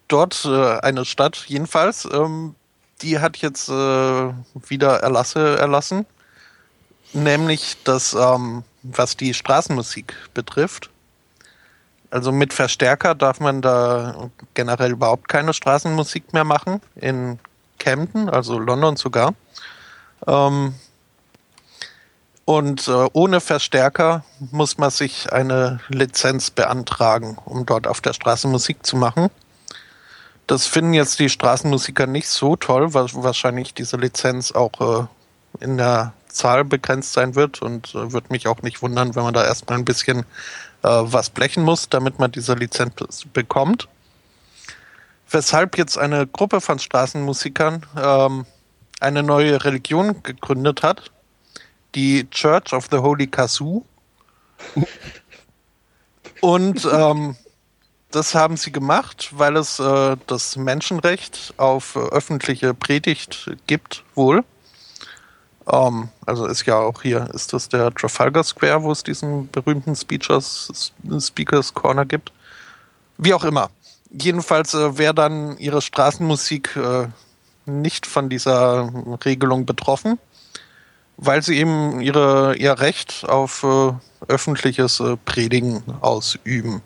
dort 0.09 0.45
äh, 0.45 0.79
eine 0.81 1.05
Stadt 1.05 1.45
jedenfalls, 1.49 2.07
ähm, 2.13 2.55
die 3.03 3.19
hat 3.19 3.39
jetzt 3.39 3.69
äh, 3.69 3.73
wieder 3.73 5.01
Erlasse 5.01 5.59
erlassen, 5.59 6.07
nämlich 7.13 7.77
dass, 7.85 8.15
ähm, 8.15 8.65
was 8.83 9.17
die 9.17 9.33
Straßenmusik 9.35 10.15
betrifft, 10.35 10.91
also 12.11 12.33
mit 12.33 12.53
Verstärker 12.53 13.15
darf 13.15 13.41
man 13.41 13.63
da 13.63 14.31
generell 14.55 14.93
überhaupt 14.93 15.29
keine 15.29 15.53
Straßenmusik 15.53 16.33
mehr 16.33 16.45
machen. 16.45 16.81
In 16.95 17.39
Camden, 17.87 18.29
also 18.29 18.59
London 18.59 18.97
sogar. 18.97 19.35
Ähm, 20.27 20.75
und 22.45 22.89
äh, 22.89 23.07
ohne 23.13 23.41
Verstärker 23.41 24.25
muss 24.51 24.77
man 24.77 24.91
sich 24.91 25.33
eine 25.33 25.79
Lizenz 25.89 26.51
beantragen, 26.51 27.39
um 27.45 27.65
dort 27.65 27.87
auf 27.87 28.01
der 28.01 28.13
Straße 28.13 28.49
Musik 28.49 28.85
zu 28.85 28.97
machen. 28.97 29.29
Das 30.49 30.67
finden 30.67 30.95
jetzt 30.95 31.21
die 31.21 31.29
Straßenmusiker 31.29 32.09
nicht 32.09 32.29
so 32.29 32.57
toll, 32.57 32.93
weil 32.93 33.07
wahrscheinlich 33.15 33.73
diese 33.73 33.97
Lizenz 33.97 34.51
auch 34.51 34.81
äh, 34.81 35.65
in 35.65 35.77
der 35.77 36.13
Zahl 36.27 36.65
begrenzt 36.65 37.13
sein 37.13 37.37
wird 37.37 37.63
und 37.63 37.95
äh, 37.95 38.13
würde 38.13 38.29
mich 38.31 38.49
auch 38.49 38.63
nicht 38.63 38.83
wundern, 38.83 39.15
wenn 39.15 39.23
man 39.23 39.35
da 39.35 39.45
erstmal 39.45 39.79
ein 39.79 39.85
bisschen 39.85 40.21
äh, 40.83 40.89
was 40.89 41.31
blechen 41.31 41.63
muss, 41.63 41.89
damit 41.89 42.19
man 42.19 42.33
diese 42.33 42.55
Lizenz 42.55 42.95
bekommt 43.33 43.89
weshalb 45.31 45.77
jetzt 45.79 45.99
eine 45.99 46.27
Gruppe 46.27 46.61
von 46.61 46.79
Straßenmusikern 46.79 47.87
ähm, 47.97 48.47
eine 49.01 49.23
neue 49.23 49.65
Religion 49.65 50.23
gegründet 50.23 50.83
hat, 50.83 51.11
die 51.95 52.29
Church 52.31 52.73
of 52.73 52.89
the 52.91 52.99
Holy 52.99 53.27
Kazoo. 53.27 53.85
Und 56.41 56.87
ähm, 56.91 57.37
das 58.11 58.35
haben 58.35 58.57
sie 58.57 58.73
gemacht, 58.73 59.31
weil 59.33 59.57
es 59.57 59.79
äh, 59.79 60.17
das 60.27 60.57
Menschenrecht 60.57 61.55
auf 61.57 61.97
öffentliche 61.97 62.73
Predigt 62.73 63.51
gibt, 63.67 64.05
wohl. 64.15 64.45
Ähm, 65.71 66.09
also 66.25 66.47
ist 66.47 66.65
ja 66.67 66.79
auch 66.79 67.03
hier, 67.03 67.29
ist 67.35 67.53
das 67.53 67.69
der 67.69 67.93
Trafalgar 67.93 68.45
Square, 68.45 68.83
wo 68.83 68.93
es 68.93 69.03
diesen 69.03 69.51
berühmten 69.51 69.97
Speakers, 69.97 70.93
Speakers 71.21 71.75
Corner 71.75 72.05
gibt. 72.05 72.33
Wie 73.19 73.35
auch 73.35 73.45
immer 73.45 73.71
jedenfalls, 74.11 74.75
äh, 74.75 74.99
wer 74.99 75.13
dann 75.13 75.57
ihre 75.59 75.83
Straßenmusik 75.83 76.77
äh, 76.77 77.09
nicht 77.67 78.07
von 78.07 78.29
dieser 78.29 78.91
Regelung 79.25 79.67
betroffen, 79.67 80.19
weil 81.17 81.43
sie 81.43 81.59
eben 81.59 82.01
ihre, 82.01 82.57
ihr 82.57 82.79
Recht 82.79 83.25
auf 83.29 83.63
äh, 83.65 83.93
öffentliches 84.29 85.01
äh, 85.01 85.17
Predigen 85.25 85.83
ausüben. 86.01 86.83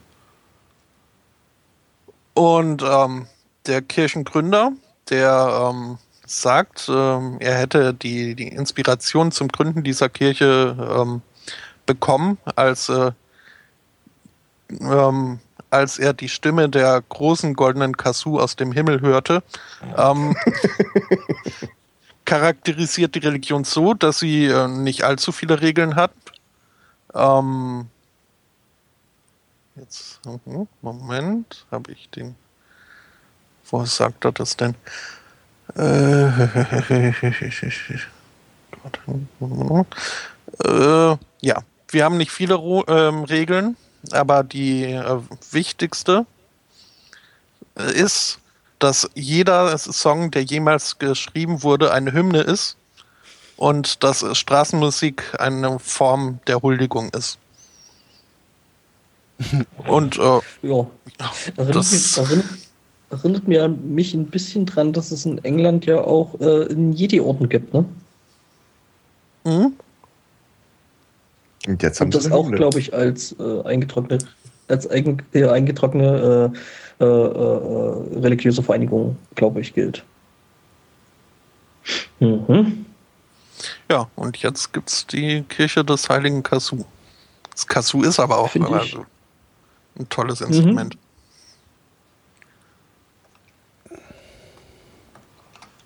Und 2.35 2.83
ähm, 2.83 3.27
der 3.67 3.83
Kirchengründer, 3.83 4.73
der 5.11 5.71
ähm, 5.71 5.99
sagt, 6.27 6.89
ähm, 6.89 7.37
er 7.41 7.59
hätte 7.59 7.93
die, 7.93 8.35
die 8.35 8.49
Inspiration 8.49 9.33
zum 9.33 9.49
Gründen 9.49 9.83
dieser 9.83 10.09
Kirche 10.09 10.77
ähm, 10.79 11.23
bekommen, 11.87 12.39
als, 12.57 12.89
äh, 12.89 13.11
ähm, 14.81 15.41
als 15.71 15.99
er 15.99 16.13
die 16.13 16.29
Stimme 16.29 16.69
der 16.69 17.03
großen 17.09 17.55
goldenen 17.55 17.97
Kasu 17.97 18.39
aus 18.39 18.57
dem 18.57 18.73
Himmel 18.73 19.01
hörte. 19.01 19.43
Ähm, 19.97 20.37
charakterisiert 22.25 23.15
die 23.17 23.21
Religion 23.21 23.65
so, 23.65 23.95
dass 23.95 24.21
sie 24.21 24.47
äh, 24.47 24.69
nicht 24.69 25.03
allzu 25.03 25.33
viele 25.33 25.61
Regeln 25.61 25.97
hat. 25.97 26.13
Ähm, 27.15 27.89
jetzt, 29.75 30.21
mhm, 30.25 30.69
Moment, 30.81 31.67
habe 31.73 31.91
ich 31.93 32.09
den. 32.11 32.37
Wo 33.69 33.85
sagt 33.85 34.25
er 34.25 34.33
das 34.33 34.57
denn? 34.57 34.75
Äh, 35.77 36.27
äh, 40.65 41.17
ja, 41.41 41.63
wir 41.89 42.05
haben 42.05 42.17
nicht 42.17 42.31
viele 42.31 42.55
ähm, 42.89 43.25
Regeln, 43.25 43.77
aber 44.13 44.43
die 44.43 44.85
äh, 44.85 45.19
wichtigste 45.51 46.27
ist, 47.95 48.39
dass 48.79 49.11
jeder 49.15 49.77
Song, 49.79 50.31
der 50.31 50.43
jemals 50.43 50.99
geschrieben 50.99 51.63
wurde, 51.63 51.93
eine 51.93 52.13
Hymne 52.13 52.41
ist 52.41 52.77
und 53.57 54.03
dass 54.03 54.25
Straßenmusik 54.37 55.39
eine 55.39 55.79
Form 55.79 56.41
der 56.47 56.63
Huldigung 56.63 57.11
ist. 57.11 57.39
Und 59.87 60.19
äh, 60.19 60.41
ja, 60.63 60.87
erinnert, 61.57 61.77
das, 61.77 61.93
mich, 61.93 62.19
erinnert, 62.19 62.47
erinnert 63.11 63.49
mir 63.49 63.69
mich 63.69 64.13
ein 64.13 64.27
bisschen 64.27 64.67
dran, 64.67 64.93
dass 64.93 65.11
es 65.11 65.25
in 65.25 65.43
England 65.45 65.87
ja 65.87 66.01
auch 66.03 66.39
äh, 66.41 66.67
einen 66.71 66.93
Jedi-Orden 66.93 67.49
gibt, 67.49 67.73
ne? 67.73 67.85
Mhm. 69.45 69.73
Und 71.67 71.83
jetzt 71.83 72.01
haben 72.01 72.07
Und 72.07 72.15
das 72.15 72.31
auch, 72.31 72.51
glaube 72.51 72.79
ich, 72.79 72.95
als 72.95 73.37
äh, 73.39 73.63
eingetrocknete, 73.65 74.27
als 74.69 74.89
eigen, 74.91 75.23
äh, 75.33 75.47
eingetrocknete 75.47 76.53
äh, 77.01 77.05
äh, 77.05 77.07
äh, 77.07 78.19
religiöse 78.21 78.63
Vereinigung, 78.63 79.17
glaube 79.35 79.61
ich, 79.61 79.75
gilt. 79.75 80.05
Mhm. 82.19 82.87
Ja, 83.91 84.09
und 84.17 84.37
jetzt 84.39 84.73
gibt 84.73 84.89
es 84.89 85.07
die 85.07 85.43
Kirche 85.43 85.85
des 85.85 86.09
heiligen 86.09 86.43
Kasu. 86.43 86.85
Das 87.51 87.67
Kasu 87.67 88.03
ist 88.03 88.21
aber 88.21 88.39
auch 88.39 88.55
immer 88.55 88.85
so 88.85 89.05
ein 89.99 90.09
tolles 90.09 90.41
Instrument. 90.41 90.95
Mhm. 90.95 91.01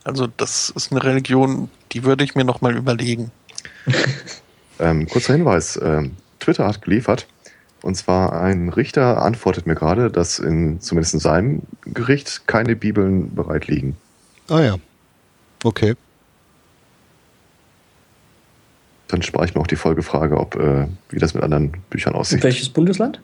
Also 0.05 0.27
das 0.37 0.71
ist 0.71 0.93
eine 0.93 1.03
Religion, 1.03 1.71
die 1.93 2.05
würde 2.05 2.25
ich 2.25 2.35
mir 2.35 2.45
noch 2.45 2.61
mal 2.61 2.77
überlegen. 2.77 3.31
ähm, 4.79 5.09
kurzer 5.09 5.35
Hinweis: 5.35 5.79
ähm, 5.83 6.13
Twitter 6.41 6.67
hat 6.67 6.83
geliefert. 6.83 7.27
Und 7.83 7.97
zwar 7.97 8.41
ein 8.41 8.71
Richter 8.71 9.21
antwortet 9.21 9.67
mir 9.67 9.75
gerade, 9.75 10.11
dass 10.11 10.39
in, 10.39 10.81
zumindest 10.81 11.13
in 11.13 11.21
seinem 11.21 11.63
Gericht 11.85 12.47
keine 12.47 12.77
Bibeln 12.77 13.35
bereit 13.35 13.67
liegen. 13.67 13.97
Ah 14.49 14.63
ja. 14.63 14.77
Okay. 15.63 15.95
Dann 19.09 19.21
spare 19.21 19.45
ich 19.45 19.55
mir 19.55 19.61
auch 19.61 19.67
die 19.67 19.77
Folgefrage, 19.77 20.39
ob 20.39 20.57
äh, 20.57 20.87
wie 21.11 21.19
das 21.19 21.35
mit 21.35 21.43
anderen 21.43 21.77
Büchern 21.91 22.15
aussieht. 22.15 22.43
welches 22.43 22.71
Bundesland? 22.71 23.21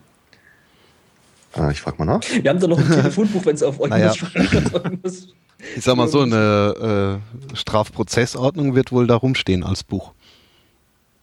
Äh, 1.57 1.73
ich 1.73 1.81
frage 1.81 1.97
mal 1.99 2.05
nach. 2.05 2.21
Wir 2.23 2.51
haben 2.51 2.61
da 2.61 2.67
noch 2.67 2.79
ein 2.79 2.87
Telefonbuch, 2.91 3.47
wenn 3.47 3.55
es 3.55 3.63
auf 3.63 3.81
euch 3.81 3.91
naja. 3.91 4.13
muss. 5.03 5.29
Ich 5.77 5.85
sag 5.85 5.97
mal 5.97 6.09
so, 6.09 6.21
eine 6.21 7.21
äh, 7.53 7.57
Strafprozessordnung 7.57 8.75
wird 8.75 8.93
wohl 8.93 9.07
da 9.07 9.17
rumstehen 9.17 9.65
als 9.65 9.85
Buch. 9.85 10.13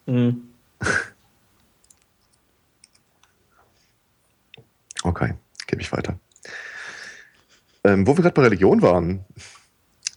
Mhm. 0.07 0.41
Okay, 5.03 5.35
gebe 5.67 5.81
ich 5.81 5.91
weiter. 5.93 6.19
Ähm, 7.83 8.05
wo 8.05 8.17
wir 8.17 8.23
gerade 8.23 8.33
bei 8.33 8.41
Religion 8.41 8.81
waren. 8.81 9.23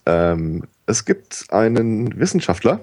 Ähm, 0.05 0.63
es 0.85 1.05
gibt 1.05 1.45
einen 1.49 2.19
Wissenschaftler, 2.19 2.81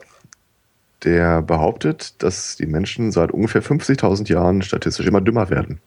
der 1.05 1.43
behauptet, 1.43 2.23
dass 2.23 2.57
die 2.57 2.67
Menschen 2.67 3.13
seit 3.13 3.31
ungefähr 3.31 3.63
50.000 3.63 4.29
Jahren 4.33 4.63
statistisch 4.63 5.07
immer 5.07 5.21
dümmer 5.21 5.51
werden. 5.51 5.81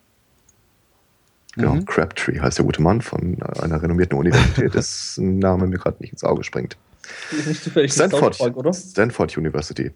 Genau, 1.54 1.74
mhm. 1.74 1.84
Crabtree 1.84 2.40
heißt 2.40 2.58
der 2.58 2.64
gute 2.64 2.80
Mann 2.80 3.02
von 3.02 3.42
einer 3.42 3.82
renommierten 3.82 4.16
Universität, 4.16 4.74
dessen 4.74 5.38
Name 5.38 5.66
mir 5.66 5.78
gerade 5.78 5.98
nicht 6.00 6.12
ins 6.12 6.24
Auge 6.24 6.44
springt. 6.44 6.76
Nicht 7.46 7.64
zufällig 7.64 7.92
Stanford, 7.92 8.40
oder? 8.40 8.72
Stanford 8.72 9.36
University. 9.36 9.90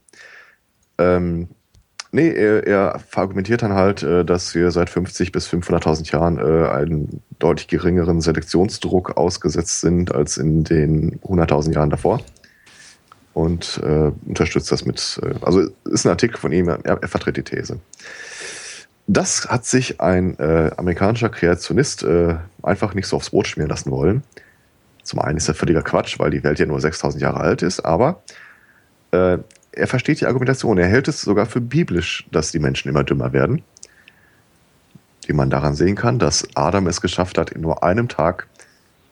Ähm, 0.99 1.49
nee, 2.13 2.31
er, 2.31 2.67
er 2.67 3.01
argumentiert 3.15 3.63
dann 3.63 3.75
halt, 3.75 4.03
äh, 4.03 4.25
dass 4.25 4.55
wir 4.55 4.71
seit 4.71 4.91
50 4.91 5.33
bis 5.33 5.49
500.000 5.49 6.13
Jahren 6.13 6.39
äh, 6.39 6.69
einen 6.69 7.23
deutlich 7.39 7.69
geringeren 7.69 8.21
Selektionsdruck 8.21 9.17
ausgesetzt 9.17 9.81
sind 9.81 10.15
als 10.15 10.37
in 10.37 10.65
den 10.65 11.21
100.000 11.21 11.75
Jahren 11.75 11.91
davor. 11.91 12.21
Und 13.35 13.83
äh, 13.85 14.13
unterstützt 14.27 14.73
das 14.73 14.87
mit, 14.87 15.21
äh, 15.23 15.35
also 15.43 15.69
ist 15.85 16.07
ein 16.07 16.11
Artikel 16.11 16.39
von 16.39 16.53
ihm, 16.53 16.69
er, 16.69 16.81
er 16.85 17.09
vertritt 17.09 17.37
die 17.37 17.43
These. 17.43 17.81
Das 19.07 19.49
hat 19.49 19.65
sich 19.65 20.01
ein 20.01 20.39
äh, 20.39 20.71
amerikanischer 20.77 21.29
Kreationist 21.29 22.03
äh, 22.03 22.37
einfach 22.63 22.95
nicht 22.95 23.07
so 23.07 23.17
aufs 23.17 23.31
Brot 23.31 23.47
schmieren 23.47 23.71
lassen 23.71 23.91
wollen. 23.91 24.25
Zum 25.05 25.21
einen 25.21 25.37
ist 25.37 25.49
das 25.49 25.57
völliger 25.57 25.83
Quatsch, 25.83 26.19
weil 26.19 26.31
die 26.31 26.43
Welt 26.43 26.59
ja 26.59 26.67
nur 26.67 26.81
6000 26.81 27.23
Jahre 27.23 27.39
alt 27.39 27.63
ist, 27.63 27.81
aber 27.81 28.23
äh, 29.13 29.39
er 29.77 29.87
versteht 29.87 30.21
die 30.21 30.27
Argumentation. 30.27 30.79
Er 30.79 30.89
hält 30.89 31.07
es 31.07 31.21
sogar 31.21 31.47
für 31.47 31.61
biblisch, 31.61 32.27
dass 32.33 32.51
die 32.51 32.59
Menschen 32.59 32.89
immer 32.89 33.05
dümmer 33.05 33.33
werden. 33.33 33.63
Wie 35.27 35.33
man 35.33 35.51
daran 35.51 35.75
sehen 35.75 35.97
kann, 35.97 36.19
dass 36.19 36.49
Adam 36.55 36.87
es 36.87 37.01
geschafft 37.01 37.39
hat, 37.39 37.51
in 37.51 37.61
nur 37.61 37.83
einem 37.83 38.09
Tag 38.09 38.49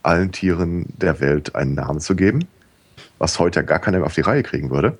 allen 0.02 0.32
Tieren 0.32 0.86
der 0.96 1.20
Welt 1.20 1.54
einen 1.54 1.74
Namen 1.74 2.00
zu 2.00 2.14
geben, 2.14 2.46
was 3.18 3.38
heute 3.38 3.64
gar 3.64 3.78
keiner 3.78 3.98
mehr 3.98 4.06
auf 4.06 4.14
die 4.14 4.20
Reihe 4.20 4.42
kriegen 4.42 4.70
würde 4.70 4.98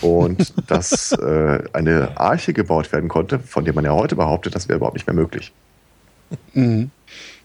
und 0.00 0.52
dass 0.70 1.12
äh, 1.12 1.62
eine 1.72 2.18
Arche 2.18 2.52
gebaut 2.52 2.92
werden 2.92 3.08
konnte, 3.08 3.38
von 3.38 3.64
der 3.64 3.74
man 3.74 3.84
ja 3.84 3.92
heute 3.92 4.16
behauptet, 4.16 4.54
das 4.54 4.68
wäre 4.68 4.76
überhaupt 4.76 4.96
nicht 4.96 5.06
mehr 5.06 5.14
möglich. 5.14 5.52
Mhm. 6.52 6.90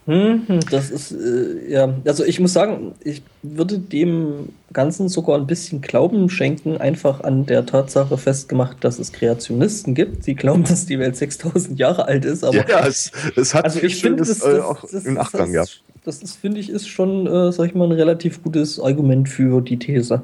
Mhm, 0.09 0.61
das 0.71 0.89
ist, 0.89 1.11
äh, 1.11 1.71
ja, 1.71 1.93
also 2.03 2.23
ich 2.23 2.39
muss 2.39 2.51
sagen, 2.51 2.95
ich 3.03 3.21
würde 3.43 3.77
dem 3.77 4.49
Ganzen 4.73 5.07
sogar 5.07 5.37
ein 5.37 5.45
bisschen 5.45 5.81
Glauben 5.81 6.31
schenken, 6.31 6.77
einfach 6.77 7.21
an 7.21 7.45
der 7.45 7.67
Tatsache 7.67 8.17
festgemacht, 8.17 8.83
dass 8.83 8.97
es 8.97 9.11
Kreationisten 9.11 9.93
gibt. 9.93 10.23
Sie 10.23 10.33
glauben, 10.33 10.63
dass 10.63 10.87
die 10.87 10.97
Welt 10.97 11.15
6000 11.15 11.77
Jahre 11.77 12.07
alt 12.07 12.25
ist, 12.25 12.43
aber. 12.43 12.67
Ja, 12.67 12.87
es, 12.87 13.11
es 13.35 13.53
hat 13.53 13.65
also 13.65 13.83
ich 13.83 14.01
finde, 14.01 14.23
das, 14.23 14.43
äh, 14.43 14.61
auch 14.61 14.81
das, 14.81 15.05
im 15.05 15.13
Nachgang, 15.13 15.53
ja. 15.53 15.63
Das 16.03 16.23
ist, 16.23 16.37
finde 16.37 16.59
ich, 16.59 16.71
ist 16.71 16.87
schon, 16.87 17.27
äh, 17.27 17.51
sag 17.51 17.67
ich 17.67 17.75
mal, 17.75 17.85
ein 17.85 17.91
relativ 17.91 18.41
gutes 18.41 18.79
Argument 18.79 19.29
für 19.29 19.61
die 19.61 19.77
These. 19.77 20.23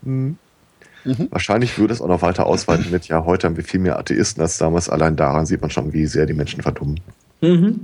Mhm. 0.00 0.38
Mhm. 1.04 1.28
Wahrscheinlich 1.30 1.78
würde 1.78 1.92
es 1.92 2.00
auch 2.00 2.08
noch 2.08 2.22
weiter 2.22 2.46
ausweiten 2.46 2.90
mit, 2.90 3.08
ja, 3.08 3.26
heute 3.26 3.46
haben 3.46 3.58
wir 3.58 3.64
viel 3.64 3.80
mehr 3.80 3.98
Atheisten 3.98 4.40
als 4.40 4.56
damals. 4.56 4.88
Allein 4.88 5.16
daran 5.16 5.44
sieht 5.44 5.60
man 5.60 5.68
schon, 5.68 5.92
wie 5.92 6.06
sehr 6.06 6.24
die 6.24 6.32
Menschen 6.32 6.62
verdummen. 6.62 7.00
Mhm. 7.42 7.80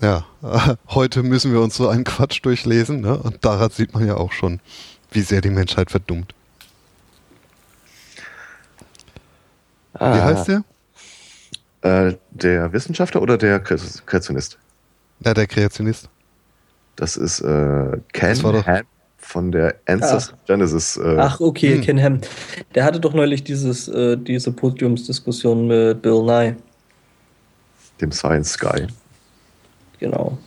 Ja, 0.00 0.24
äh, 0.42 0.76
heute 0.88 1.22
müssen 1.22 1.52
wir 1.52 1.60
uns 1.60 1.76
so 1.76 1.88
einen 1.88 2.04
Quatsch 2.04 2.40
durchlesen. 2.42 3.00
Ne? 3.00 3.18
Und 3.18 3.44
daran 3.44 3.70
sieht 3.70 3.94
man 3.94 4.06
ja 4.06 4.16
auch 4.16 4.32
schon, 4.32 4.60
wie 5.10 5.20
sehr 5.20 5.40
die 5.40 5.50
Menschheit 5.50 5.90
verdummt. 5.90 6.34
Ah. 9.94 10.16
Wie 10.16 10.20
heißt 10.20 10.48
der? 10.48 10.64
Äh, 11.82 12.16
der 12.30 12.72
Wissenschaftler 12.72 13.22
oder 13.22 13.36
der 13.38 13.60
Kreationist? 13.60 14.58
Ja, 15.20 15.34
der 15.34 15.46
Kreationist. 15.46 16.08
Das 16.96 17.16
ist 17.16 17.40
äh, 17.40 17.98
Ken 18.12 18.42
das 18.42 18.66
Ham 18.66 18.82
von 19.18 19.52
der 19.52 19.76
Ancestor 19.86 20.38
Ach. 20.40 20.46
Genesis. 20.46 20.96
Äh, 20.96 21.16
Ach, 21.18 21.40
okay, 21.40 21.76
hm. 21.76 21.80
Ken 21.82 22.02
Ham. 22.02 22.20
Der 22.74 22.84
hatte 22.84 23.00
doch 23.00 23.14
neulich 23.14 23.44
dieses, 23.44 23.88
äh, 23.88 24.16
diese 24.16 24.52
Podiumsdiskussion 24.52 25.66
mit 25.66 26.02
Bill 26.02 26.22
Nye. 26.22 26.56
Dem 28.00 28.12
Science 28.12 28.58
Guy. 28.58 28.86
Genau. 30.00 30.38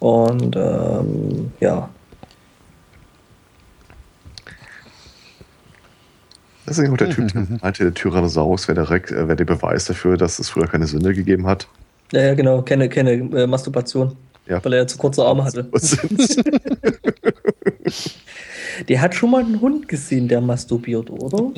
Und 0.00 0.54
ähm, 0.56 1.52
ja. 1.60 1.88
Das 6.66 6.78
ist 6.78 6.86
ja 6.86 6.90
der 6.96 7.10
Typ, 7.10 7.32
der 7.32 7.46
meinte, 7.62 7.84
der 7.84 7.94
Tyrannosaurus 7.94 8.68
wäre 8.68 8.82
direkt, 8.82 9.10
äh, 9.12 9.28
wär 9.28 9.36
der 9.36 9.44
Beweis 9.44 9.86
dafür, 9.86 10.16
dass 10.16 10.38
es 10.38 10.50
früher 10.50 10.66
keine 10.66 10.86
Sünde 10.86 11.14
gegeben 11.14 11.46
hat. 11.46 11.68
Ja, 12.12 12.22
ja 12.22 12.34
genau, 12.34 12.62
keine, 12.62 12.88
keine 12.88 13.12
äh, 13.12 13.46
Masturbation. 13.46 14.16
Ja. 14.46 14.64
Weil 14.64 14.74
er 14.74 14.80
ja 14.80 14.86
zu 14.86 14.98
kurze 14.98 15.24
Arme 15.24 15.42
hatte. 15.44 15.68
Der 18.88 19.00
hat 19.00 19.14
schon 19.14 19.30
mal 19.30 19.42
einen 19.42 19.60
Hund 19.60 19.88
gesehen, 19.88 20.28
der 20.28 20.40
masturbiert, 20.40 21.10
oder? 21.10 21.50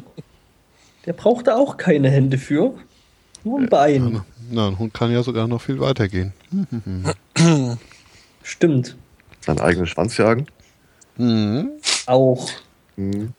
Der 1.04 1.12
brauchte 1.12 1.56
auch 1.56 1.76
keine 1.76 2.08
Hände 2.10 2.38
für. 2.38 2.74
Nur 3.44 3.60
ein 3.60 3.68
Bein. 3.68 4.22
Na, 4.50 4.68
ein 4.68 4.78
Hund 4.78 4.94
kann 4.94 5.10
ja 5.10 5.22
sogar 5.22 5.48
noch 5.48 5.60
viel 5.60 5.80
weiter 5.80 6.08
gehen. 6.08 6.32
Stimmt. 8.42 8.96
Sein 9.40 9.60
eigenes 9.60 9.90
Schwanz 9.90 10.16
jagen? 10.16 10.46
Mhm. 11.16 11.70
Auch. 12.06 12.50
Mhm. 12.96 13.34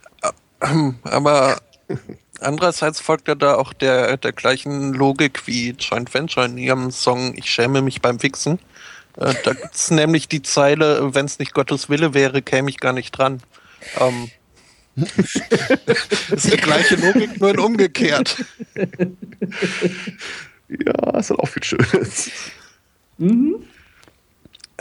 Aber 1.04 1.58
andererseits 2.40 3.00
folgt 3.00 3.28
er 3.28 3.36
da 3.36 3.56
auch 3.56 3.74
der, 3.74 4.18
der 4.18 4.32
gleichen 4.32 4.94
Logik 4.94 5.48
wie 5.48 5.72
Joint 5.72 6.14
Venture 6.14 6.46
in 6.46 6.58
ihrem 6.58 6.92
Song 6.92 7.34
Ich 7.36 7.50
schäme 7.50 7.82
mich 7.82 8.02
beim 8.02 8.22
Wichsen. 8.22 8.60
Äh, 9.18 9.34
da 9.44 9.54
gibt 9.54 9.76
es 9.76 9.92
nämlich 9.92 10.28
die 10.28 10.42
Zeile, 10.42 11.14
wenn 11.16 11.26
es 11.26 11.40
nicht 11.40 11.54
Gottes 11.54 11.90
Wille 11.90 12.14
wäre, 12.14 12.42
käme 12.42 12.70
ich 12.70 12.80
gar 12.80 12.94
nicht 12.94 13.12
dran. 13.12 13.42
Ähm, 14.00 14.30
das 14.96 15.36
ist 16.32 16.54
die 16.54 16.58
gleiche 16.58 16.96
Logik, 16.96 17.40
nur 17.40 17.52
in 17.52 17.60
umgekehrt. 17.60 18.44
Ja, 20.70 21.18
ist 21.18 21.32
halt 21.32 21.40
auch 21.40 21.48
viel 21.48 21.64
Schönes. 21.64 22.30
Mhm. 23.18 23.66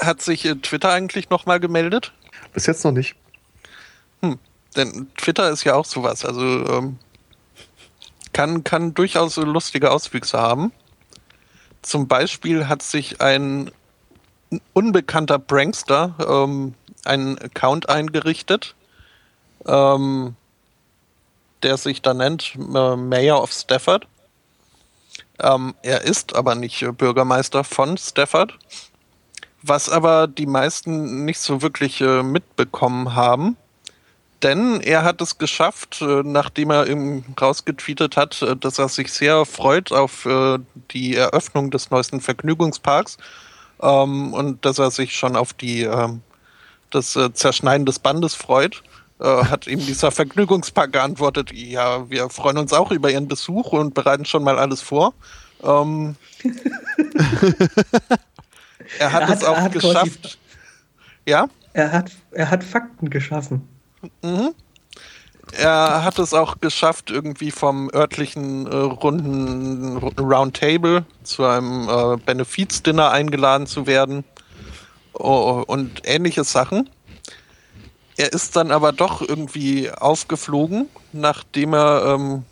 Hat 0.01 0.23
sich 0.23 0.45
äh, 0.45 0.55
Twitter 0.57 0.91
eigentlich 0.91 1.31
nochmal 1.31 1.61
gemeldet? 1.61 2.13
Bis 2.53 2.67
jetzt 2.67 2.85
noch 2.85 2.93
nicht. 2.93 3.15
Hm. 4.23 4.39
Denn 4.77 5.09
Twitter 5.17 5.51
ist 5.51 5.65
ja 5.65 5.75
auch 5.75 5.85
sowas. 5.85 6.25
Also 6.25 6.43
ähm, 6.43 6.99
kann, 8.33 8.65
kann 8.65 8.95
durchaus 8.95 9.37
lustige 9.37 9.91
Auswüchse 9.91 10.39
haben. 10.39 10.73
Zum 11.83 12.09
Beispiel 12.09 12.69
hat 12.69 12.83
sich 12.83 13.21
ein 13.21 13.71
unbekannter 14.73 15.39
Prankster 15.39 16.15
ähm, 16.27 16.75
einen 17.05 17.39
Account 17.39 17.89
eingerichtet, 17.89 18.75
ähm, 19.67 20.37
der 21.63 21.77
sich 21.77 22.03
da 22.03 22.15
nennt 22.15 22.55
äh, 22.55 22.97
Mayor 22.97 23.43
of 23.43 23.53
Stafford. 23.53 24.07
Ähm, 25.41 25.75
er 25.83 26.03
ist 26.03 26.35
aber 26.35 26.55
nicht 26.55 26.83
äh, 26.83 26.93
Bürgermeister 26.93 27.65
von 27.65 27.97
Stafford, 27.97 28.59
was 29.69 29.89
aber 29.89 30.27
die 30.27 30.47
meisten 30.47 31.25
nicht 31.25 31.41
so 31.41 31.63
wirklich 31.63 32.01
äh, 32.01 32.23
mitbekommen 32.23 33.15
haben. 33.15 33.57
Denn 34.43 34.81
er 34.81 35.03
hat 35.03 35.21
es 35.21 35.39
geschafft, 35.39 36.01
äh, 36.01 36.23
nachdem 36.25 36.71
er 36.71 36.87
ihm 36.87 37.25
rausgetweetet 37.41 38.17
hat, 38.17 38.41
äh, 38.43 38.57
dass 38.57 38.79
er 38.79 38.89
sich 38.89 39.13
sehr 39.13 39.45
freut 39.45 39.91
auf 39.91 40.27
äh, 40.27 40.59
die 40.93 41.17
Eröffnung 41.17 41.71
des 41.71 41.91
neuesten 41.91 42.21
Vergnügungsparks 42.21 43.19
ähm, 43.83 44.33
und 44.35 44.65
dass 44.65 44.79
er 44.79 44.91
sich 44.93 45.17
schon 45.17 45.35
auf 45.35 45.53
die 45.55 45.83
ähm, 45.83 46.23
das 46.91 47.17
äh, 47.17 47.33
Zerschneiden 47.33 47.85
des 47.85 47.99
Bandes 47.99 48.35
freut, 48.35 48.83
äh, 49.21 49.25
hat 49.25 49.67
ihm 49.67 49.85
dieser 49.85 50.11
Vergnügungspark 50.11 50.93
geantwortet, 50.93 51.53
ja, 51.53 52.09
wir 52.09 52.31
freuen 52.31 52.59
uns 52.59 52.73
auch 52.73 52.93
über 52.93 53.11
Ihren 53.11 53.29
Besuch 53.29 53.73
und 53.73 53.93
bereiten 53.93 54.25
schon 54.25 54.45
mal 54.45 54.59
alles 54.59 54.81
vor. 54.81 55.15
Ähm, 55.63 56.15
er 58.99 59.13
hat 59.13 59.29
er 59.29 59.35
es 59.35 59.45
auch 59.45 59.57
hat 59.57 59.73
geschafft. 59.73 60.39
Ja? 61.27 61.49
Er 61.73 61.93
hat, 61.93 62.13
er 62.33 62.51
hat 62.51 62.65
Fakten 62.65 63.11
geschaffen. 63.11 63.69
Mhm. 64.23 64.55
Er 65.53 66.05
hat 66.05 66.19
es 66.19 66.35
auch 66.35 66.61
geschafft, 66.61 67.11
irgendwie 67.11 67.51
vom 67.51 67.91
örtlichen 67.93 68.67
äh, 68.67 68.77
runden 68.77 69.97
Roundtable 69.97 71.05
zu 71.23 71.45
einem 71.45 71.89
äh, 71.89 72.17
Benefizdinner 72.19 73.11
eingeladen 73.11 73.67
zu 73.67 73.87
werden 73.87 74.25
oh, 75.15 75.65
und 75.67 76.03
ähnliche 76.05 76.45
Sachen. 76.45 76.91
Er 78.17 78.33
ist 78.33 78.57
dann 78.57 78.71
aber 78.71 78.93
doch 78.93 79.23
irgendwie 79.23 79.91
aufgeflogen, 79.91 80.89
nachdem 81.13 81.73
er 81.73 82.17
ähm, 82.17 82.45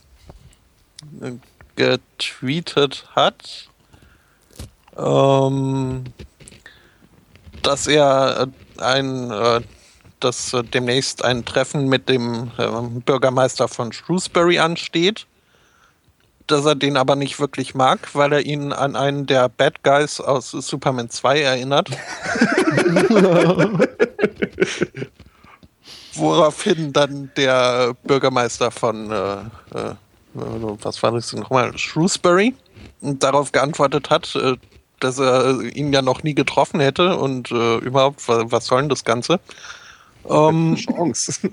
getweetet 1.74 3.08
hat, 3.14 3.68
ähm, 4.96 6.04
dass 7.62 7.86
er 7.86 8.48
ein 8.78 9.30
äh, 9.30 9.60
dass 10.20 10.52
äh, 10.52 10.62
demnächst 10.62 11.24
ein 11.24 11.44
Treffen 11.44 11.88
mit 11.88 12.08
dem 12.08 12.52
äh, 12.58 12.68
Bürgermeister 13.04 13.66
von 13.68 13.92
Shrewsbury 13.92 14.58
ansteht. 14.58 15.26
Dass 16.46 16.64
er 16.64 16.76
den 16.76 16.96
aber 16.96 17.16
nicht 17.16 17.40
wirklich 17.40 17.74
mag, 17.74 18.14
weil 18.14 18.32
er 18.32 18.46
ihn 18.46 18.72
an 18.72 18.94
einen 18.94 19.26
der 19.26 19.48
Bad 19.48 19.82
Guys 19.82 20.20
aus 20.20 20.52
Superman 20.52 21.10
2 21.10 21.40
erinnert. 21.40 21.90
Woraufhin 26.14 26.92
dann 26.92 27.32
der 27.36 27.96
Bürgermeister 28.04 28.70
von, 28.70 29.10
äh, 29.10 29.38
äh, 29.74 29.94
was 30.34 31.02
war 31.02 31.10
das 31.10 31.32
nochmal, 31.32 31.76
Shrewsbury, 31.76 32.54
darauf 33.00 33.50
geantwortet 33.50 34.08
hat, 34.08 34.32
äh, 34.36 34.54
dass 35.00 35.18
er 35.18 35.60
ihn 35.60 35.92
ja 35.92 36.02
noch 36.02 36.22
nie 36.22 36.34
getroffen 36.34 36.80
hätte 36.80 37.16
und 37.16 37.50
äh, 37.50 37.76
überhaupt, 37.78 38.22
was 38.26 38.66
soll 38.66 38.82
denn 38.82 38.88
das 38.88 39.04
Ganze? 39.04 39.40
Ähm, 40.28 40.76
Chance. 40.76 41.50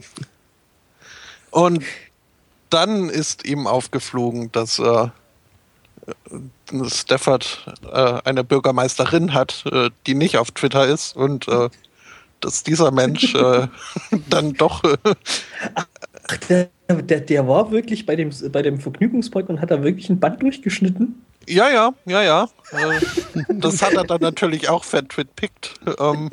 und 1.51 1.83
dann 2.69 3.09
ist 3.09 3.45
ihm 3.45 3.67
aufgeflogen, 3.67 4.51
dass 4.51 4.79
äh, 4.79 5.07
Stafford 6.87 7.65
äh, 7.91 8.19
eine 8.23 8.43
Bürgermeisterin 8.43 9.33
hat, 9.33 9.63
äh, 9.71 9.89
die 10.07 10.15
nicht 10.15 10.37
auf 10.37 10.51
Twitter 10.51 10.87
ist 10.87 11.15
und 11.15 11.47
äh, 11.47 11.69
dass 12.39 12.63
dieser 12.63 12.91
Mensch 12.91 13.35
äh, 13.35 13.67
dann 14.29 14.53
doch. 14.53 14.83
Äh, 14.83 14.97
Ach, 15.75 15.87
der, 16.49 16.69
der, 16.89 17.21
der, 17.21 17.47
war 17.47 17.71
wirklich 17.71 18.05
bei 18.05 18.15
dem, 18.15 18.31
bei 18.51 18.61
dem 18.61 18.79
Vergnügungspark 18.79 19.49
und 19.49 19.61
hat 19.61 19.71
da 19.71 19.83
wirklich 19.83 20.09
ein 20.09 20.19
Band 20.19 20.41
durchgeschnitten? 20.41 21.21
Ja, 21.47 21.69
ja, 21.69 21.93
ja, 22.05 22.23
ja. 22.23 22.49
das 23.49 23.81
hat 23.81 23.93
er 23.93 24.03
dann 24.03 24.21
natürlich 24.21 24.69
auch 24.69 24.83
vertwitpickt. 24.83 25.73
Ähm, 25.99 26.29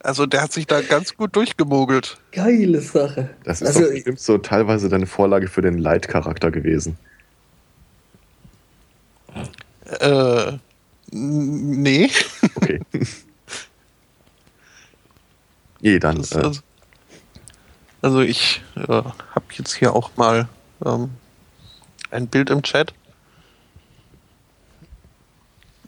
also 0.00 0.26
der 0.26 0.42
hat 0.42 0.52
sich 0.52 0.66
da 0.66 0.82
ganz 0.82 1.16
gut 1.16 1.34
durchgemogelt. 1.34 2.18
Geile 2.32 2.80
Sache. 2.80 3.30
Das 3.44 3.62
ist 3.62 3.76
also, 3.76 3.90
bestimmt 3.90 4.20
so 4.20 4.38
teilweise 4.38 4.88
deine 4.88 5.06
Vorlage 5.06 5.48
für 5.48 5.62
den 5.62 5.78
Leitcharakter 5.78 6.50
gewesen. 6.50 6.98
Äh, 10.00 10.52
nee. 11.10 12.10
Okay. 12.56 12.80
Je, 15.80 15.98
dann. 15.98 16.18
Äh, 16.18 16.36
also, 16.36 16.60
also, 18.00 18.20
ich 18.20 18.62
äh, 18.76 18.86
habe 18.88 19.44
jetzt 19.52 19.74
hier 19.74 19.94
auch 19.94 20.16
mal 20.16 20.48
ähm, 20.84 21.10
ein 22.14 22.28
Bild 22.28 22.50
im 22.50 22.62
Chat 22.62 22.94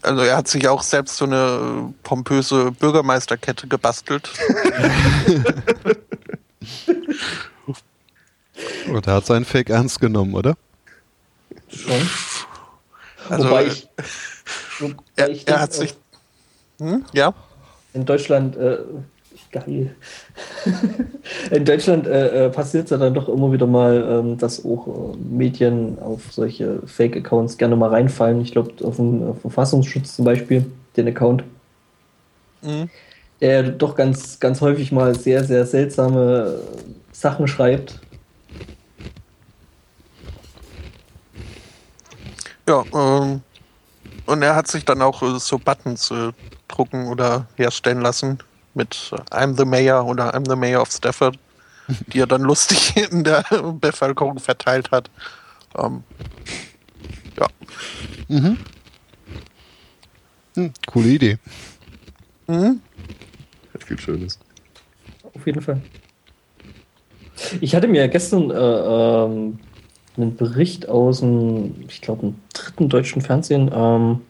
also 0.06 0.22
er 0.22 0.36
hat 0.36 0.46
sich 0.48 0.68
auch 0.68 0.82
selbst 0.82 1.16
so 1.16 1.24
eine 1.24 1.92
pompöse 2.02 2.70
Bürgermeisterkette 2.72 3.66
gebastelt. 3.66 4.30
Und 8.88 9.06
er 9.06 9.14
hat 9.14 9.26
seinen 9.26 9.44
Fake 9.44 9.68
ernst 9.68 10.00
genommen, 10.00 10.34
oder? 10.34 10.56
Schon. 11.68 12.08
Also, 13.28 13.48
wobei 13.48 13.66
ich, 13.66 13.88
wobei 14.78 14.94
er, 15.16 15.28
ich 15.30 15.48
er 15.48 15.60
hat 15.60 15.72
sich. 15.72 15.96
Hm? 16.78 17.04
Ja? 17.12 17.34
In 17.92 18.04
Deutschland 18.04 18.56
äh, 18.56 18.78
geil. 19.50 19.96
In 21.50 21.64
Deutschland 21.64 22.06
äh, 22.06 22.46
äh 22.46 22.50
passiert 22.50 22.84
es 22.84 22.90
ja 22.90 22.98
dann 22.98 23.14
doch 23.14 23.28
immer 23.28 23.52
wieder 23.52 23.66
mal, 23.66 24.04
ähm, 24.08 24.38
dass 24.38 24.64
auch 24.64 24.86
äh, 24.86 25.16
Medien 25.16 25.98
auf 26.00 26.32
solche 26.32 26.80
Fake-Accounts 26.86 27.56
gerne 27.56 27.76
mal 27.76 27.90
reinfallen. 27.90 28.40
Ich 28.40 28.52
glaube, 28.52 28.72
auf 28.84 28.96
den 28.96 29.30
äh, 29.30 29.34
Verfassungsschutz 29.34 30.16
zum 30.16 30.24
Beispiel, 30.24 30.66
den 30.96 31.08
Account. 31.08 31.44
Mhm. 32.62 32.90
Der 33.40 33.62
doch 33.62 33.94
ganz, 33.94 34.40
ganz 34.40 34.60
häufig 34.60 34.92
mal 34.92 35.14
sehr, 35.14 35.44
sehr 35.44 35.66
seltsame 35.66 36.60
Sachen 37.12 37.48
schreibt. 37.48 38.00
Ja, 42.68 42.84
ähm, 42.94 43.42
und 44.26 44.42
er 44.42 44.56
hat 44.56 44.66
sich 44.66 44.84
dann 44.84 45.00
auch 45.00 45.22
äh, 45.22 45.38
so 45.38 45.58
Buttons 45.58 46.10
äh, 46.10 46.32
drucken 46.68 47.06
oder 47.06 47.46
herstellen 47.56 48.00
lassen, 48.00 48.38
mit 48.76 49.10
I'm 49.30 49.56
the 49.56 49.64
Mayor 49.64 50.04
oder 50.06 50.34
I'm 50.34 50.48
the 50.48 50.54
Mayor 50.54 50.82
of 50.82 50.92
Stafford, 50.92 51.38
die 52.12 52.20
er 52.20 52.26
dann 52.26 52.42
lustig 52.42 52.96
in 53.10 53.24
der 53.24 53.42
Bevölkerung 53.80 54.38
verteilt 54.38 54.90
hat. 54.90 55.10
Ähm, 55.76 56.04
ja. 57.38 57.46
Mhm. 58.28 58.58
Hm, 60.54 60.72
coole 60.86 61.08
Idee. 61.08 61.38
Mhm. 62.46 62.80
Hat 63.74 63.84
viel 63.84 63.98
Schönes. 63.98 64.38
Auf 65.34 65.46
jeden 65.46 65.60
Fall. 65.60 65.80
Ich 67.60 67.74
hatte 67.74 67.88
mir 67.88 68.08
gestern 68.08 68.50
äh, 68.50 68.54
ähm, 68.54 69.58
einen 70.16 70.36
Bericht 70.36 70.88
aus 70.88 71.20
dem, 71.20 71.74
ich 71.88 72.00
glaube, 72.00 72.22
dem 72.22 72.34
dritten 72.54 72.88
deutschen 72.88 73.20
Fernsehen 73.20 73.70
ähm, 73.72 74.22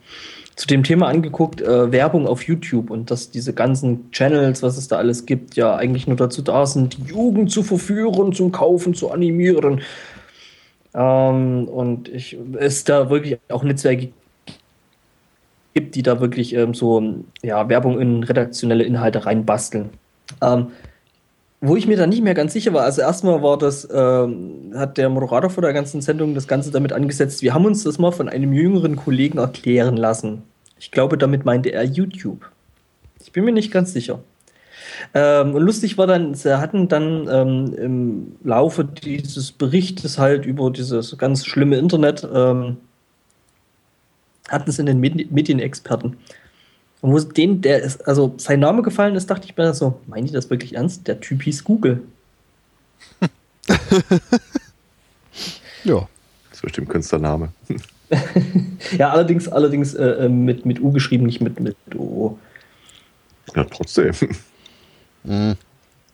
zu 0.56 0.66
dem 0.66 0.82
Thema 0.82 1.08
angeguckt, 1.08 1.60
äh, 1.60 1.92
Werbung 1.92 2.26
auf 2.26 2.42
YouTube 2.42 2.90
und 2.90 3.10
dass 3.10 3.30
diese 3.30 3.52
ganzen 3.52 4.10
Channels, 4.10 4.62
was 4.62 4.78
es 4.78 4.88
da 4.88 4.96
alles 4.96 5.26
gibt, 5.26 5.54
ja 5.54 5.76
eigentlich 5.76 6.06
nur 6.06 6.16
dazu 6.16 6.40
da 6.40 6.64
sind, 6.64 6.96
die 6.96 7.02
Jugend 7.02 7.50
zu 7.50 7.62
verführen, 7.62 8.32
zum 8.32 8.52
Kaufen, 8.52 8.94
zu 8.94 9.10
animieren. 9.10 9.82
Ähm, 10.94 11.68
und 11.68 12.08
ich, 12.08 12.38
es 12.58 12.84
da 12.84 13.10
wirklich 13.10 13.38
auch 13.50 13.62
Netzwerke 13.64 14.08
gibt, 15.74 15.94
die 15.94 16.02
da 16.02 16.20
wirklich 16.20 16.54
ähm, 16.54 16.72
so 16.72 17.02
ja, 17.42 17.68
Werbung 17.68 18.00
in 18.00 18.22
redaktionelle 18.22 18.84
Inhalte 18.84 19.26
reinbasteln. 19.26 19.90
Ähm, 20.42 20.68
wo 21.68 21.76
ich 21.76 21.86
mir 21.86 21.96
dann 21.96 22.10
nicht 22.10 22.22
mehr 22.22 22.34
ganz 22.34 22.52
sicher 22.52 22.72
war, 22.72 22.84
also 22.84 23.00
erstmal 23.00 23.42
war 23.42 23.58
das, 23.58 23.88
ähm, 23.92 24.72
hat 24.74 24.98
der 24.98 25.08
Moderator 25.08 25.50
vor 25.50 25.62
der 25.62 25.72
ganzen 25.72 26.00
Sendung 26.00 26.34
das 26.34 26.48
Ganze 26.48 26.70
damit 26.70 26.92
angesetzt, 26.92 27.42
wir 27.42 27.54
haben 27.54 27.64
uns 27.64 27.84
das 27.84 27.98
mal 27.98 28.12
von 28.12 28.28
einem 28.28 28.52
jüngeren 28.52 28.96
Kollegen 28.96 29.38
erklären 29.38 29.96
lassen. 29.96 30.42
Ich 30.78 30.90
glaube, 30.90 31.16
damit 31.16 31.44
meinte 31.44 31.70
er 31.72 31.84
YouTube. 31.84 32.50
Ich 33.22 33.32
bin 33.32 33.44
mir 33.44 33.52
nicht 33.52 33.72
ganz 33.72 33.92
sicher. 33.92 34.20
Ähm, 35.14 35.54
und 35.54 35.62
lustig 35.62 35.98
war 35.98 36.06
dann, 36.06 36.34
sie 36.34 36.58
hatten 36.58 36.88
dann 36.88 37.28
ähm, 37.30 37.74
im 37.74 38.36
Laufe 38.44 38.84
dieses 38.84 39.52
Berichtes 39.52 40.18
halt 40.18 40.46
über 40.46 40.70
dieses 40.70 41.16
ganz 41.18 41.44
schlimme 41.46 41.76
Internet, 41.76 42.26
ähm, 42.32 42.78
hatten 44.48 44.70
es 44.70 44.78
in 44.78 44.86
den 44.86 45.00
Medienexperten 45.00 46.16
und 47.00 47.12
wo 47.12 47.18
den, 47.18 47.60
der 47.60 47.82
ist, 47.82 48.06
also 48.06 48.34
sein 48.38 48.60
Name 48.60 48.82
gefallen 48.82 49.14
ist, 49.16 49.30
dachte 49.30 49.46
ich 49.46 49.56
mir 49.56 49.74
so, 49.74 50.00
meinen 50.06 50.26
die 50.26 50.32
das 50.32 50.50
wirklich 50.50 50.74
ernst? 50.74 51.06
Der 51.06 51.20
Typ 51.20 51.42
hieß 51.42 51.64
Google. 51.64 52.02
ja. 55.84 56.08
Das 56.48 56.58
ist 56.58 56.62
bestimmt 56.62 56.88
Künstlername. 56.88 57.50
ja, 58.98 59.10
allerdings, 59.10 59.48
allerdings 59.48 59.94
äh, 59.94 60.04
äh, 60.04 60.28
mit, 60.28 60.64
mit 60.64 60.80
U 60.80 60.92
geschrieben, 60.92 61.26
nicht 61.26 61.40
mit, 61.40 61.60
mit 61.60 61.76
O. 61.96 62.38
Ja, 63.54 63.64
trotzdem. 63.64 64.12
Mhm. 65.24 65.56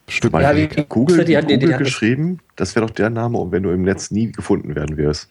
Stimmt. 0.09 0.35
Ja, 0.35 0.57
wie, 0.57 0.69
Google, 0.89 1.25
die, 1.25 1.37
die, 1.37 1.59
die, 1.59 1.67
Google 1.67 1.79
geschrieben, 1.79 2.41
das 2.57 2.75
wäre 2.75 2.87
doch 2.87 2.95
der 2.95 3.09
Name, 3.11 3.39
und 3.39 3.53
wenn 3.53 3.63
du 3.63 3.71
im 3.71 3.83
Netz 3.83 4.11
nie 4.11 4.33
gefunden 4.33 4.75
werden 4.75 4.97
wirst. 4.97 5.29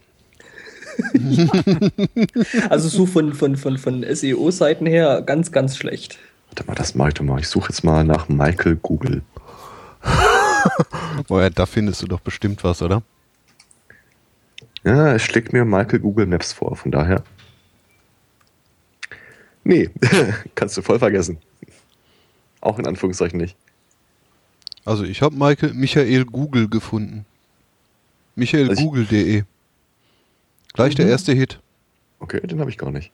also 2.69 2.89
so 2.89 3.05
von, 3.05 3.33
von, 3.33 3.57
von, 3.57 3.77
von 3.77 4.05
SEO-Seiten 4.07 4.85
her 4.85 5.21
ganz, 5.21 5.51
ganz 5.51 5.77
schlecht. 5.77 6.19
Warte 6.49 6.65
mal, 6.65 6.75
das 6.75 6.95
mache 6.95 7.09
ich 7.09 7.13
doch 7.15 7.23
mal. 7.23 7.39
Ich 7.39 7.47
suche 7.47 7.69
jetzt 7.69 7.83
mal 7.83 8.03
nach 8.03 8.27
Michael 8.27 8.75
Google. 8.75 9.21
oh 11.29 11.39
ja, 11.39 11.49
da 11.49 11.65
findest 11.65 12.01
du 12.01 12.07
doch 12.07 12.19
bestimmt 12.19 12.63
was, 12.63 12.81
oder? 12.81 13.03
Ja, 14.83 15.13
es 15.13 15.21
schlägt 15.21 15.53
mir 15.53 15.63
Michael 15.63 15.99
Google 15.99 16.25
Maps 16.25 16.53
vor, 16.53 16.75
von 16.75 16.91
daher. 16.91 17.23
Nee, 19.63 19.89
kannst 20.55 20.75
du 20.75 20.81
voll 20.81 20.99
vergessen. 20.99 21.37
Auch 22.61 22.79
in 22.79 22.87
Anführungszeichen 22.87 23.39
nicht. 23.39 23.55
Also 24.85 25.03
ich 25.03 25.21
habe 25.21 25.35
Michael 25.35 25.73
Michael 25.73 26.25
Google 26.25 26.67
gefunden. 26.67 27.25
Michaelgoogle.de. 28.35 29.43
Gleich 30.73 30.93
mhm. 30.93 30.97
der 30.97 31.07
erste 31.07 31.33
Hit. 31.33 31.59
Okay, 32.19 32.45
den 32.45 32.59
habe 32.59 32.69
ich 32.69 32.77
gar 32.77 32.91
nicht. 32.91 33.11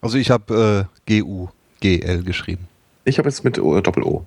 Also 0.00 0.18
ich 0.18 0.30
habe 0.30 0.88
äh, 0.88 0.96
G-U-G-L 1.06 2.22
geschrieben. 2.22 2.68
Ich 3.04 3.18
habe 3.18 3.28
jetzt 3.28 3.44
mit 3.44 3.58
o, 3.58 3.80
Doppel-O. 3.80 4.24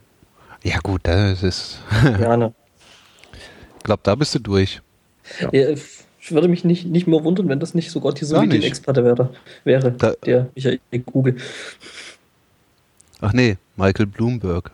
Ja 0.64 0.80
gut, 0.80 1.02
das 1.04 1.44
ist... 1.44 1.80
Gerne. 2.04 2.54
ich 3.78 3.84
glaube, 3.84 4.02
da 4.04 4.16
bist 4.16 4.36
du 4.36 4.40
durch. 4.40 4.82
Ja. 5.40 5.50
Ja, 5.54 5.70
ich 5.70 6.32
würde 6.32 6.48
mich 6.48 6.64
nicht, 6.64 6.86
nicht 6.86 7.08
mehr 7.08 7.24
wundern, 7.24 7.48
wenn 7.50 7.60
das 7.60 7.74
nicht 7.74 7.92
sogar 7.92 8.14
die 8.14 8.26
Solidin-Experte 8.26 9.04
wäre, 9.04 9.34
wäre 9.64 9.92
da, 9.92 10.14
der 10.26 10.50
Michael 10.56 10.80
Google. 11.06 11.38
Ach 13.22 13.34
nee, 13.34 13.58
Michael 13.78 14.08
Bloomberg. 14.08 14.72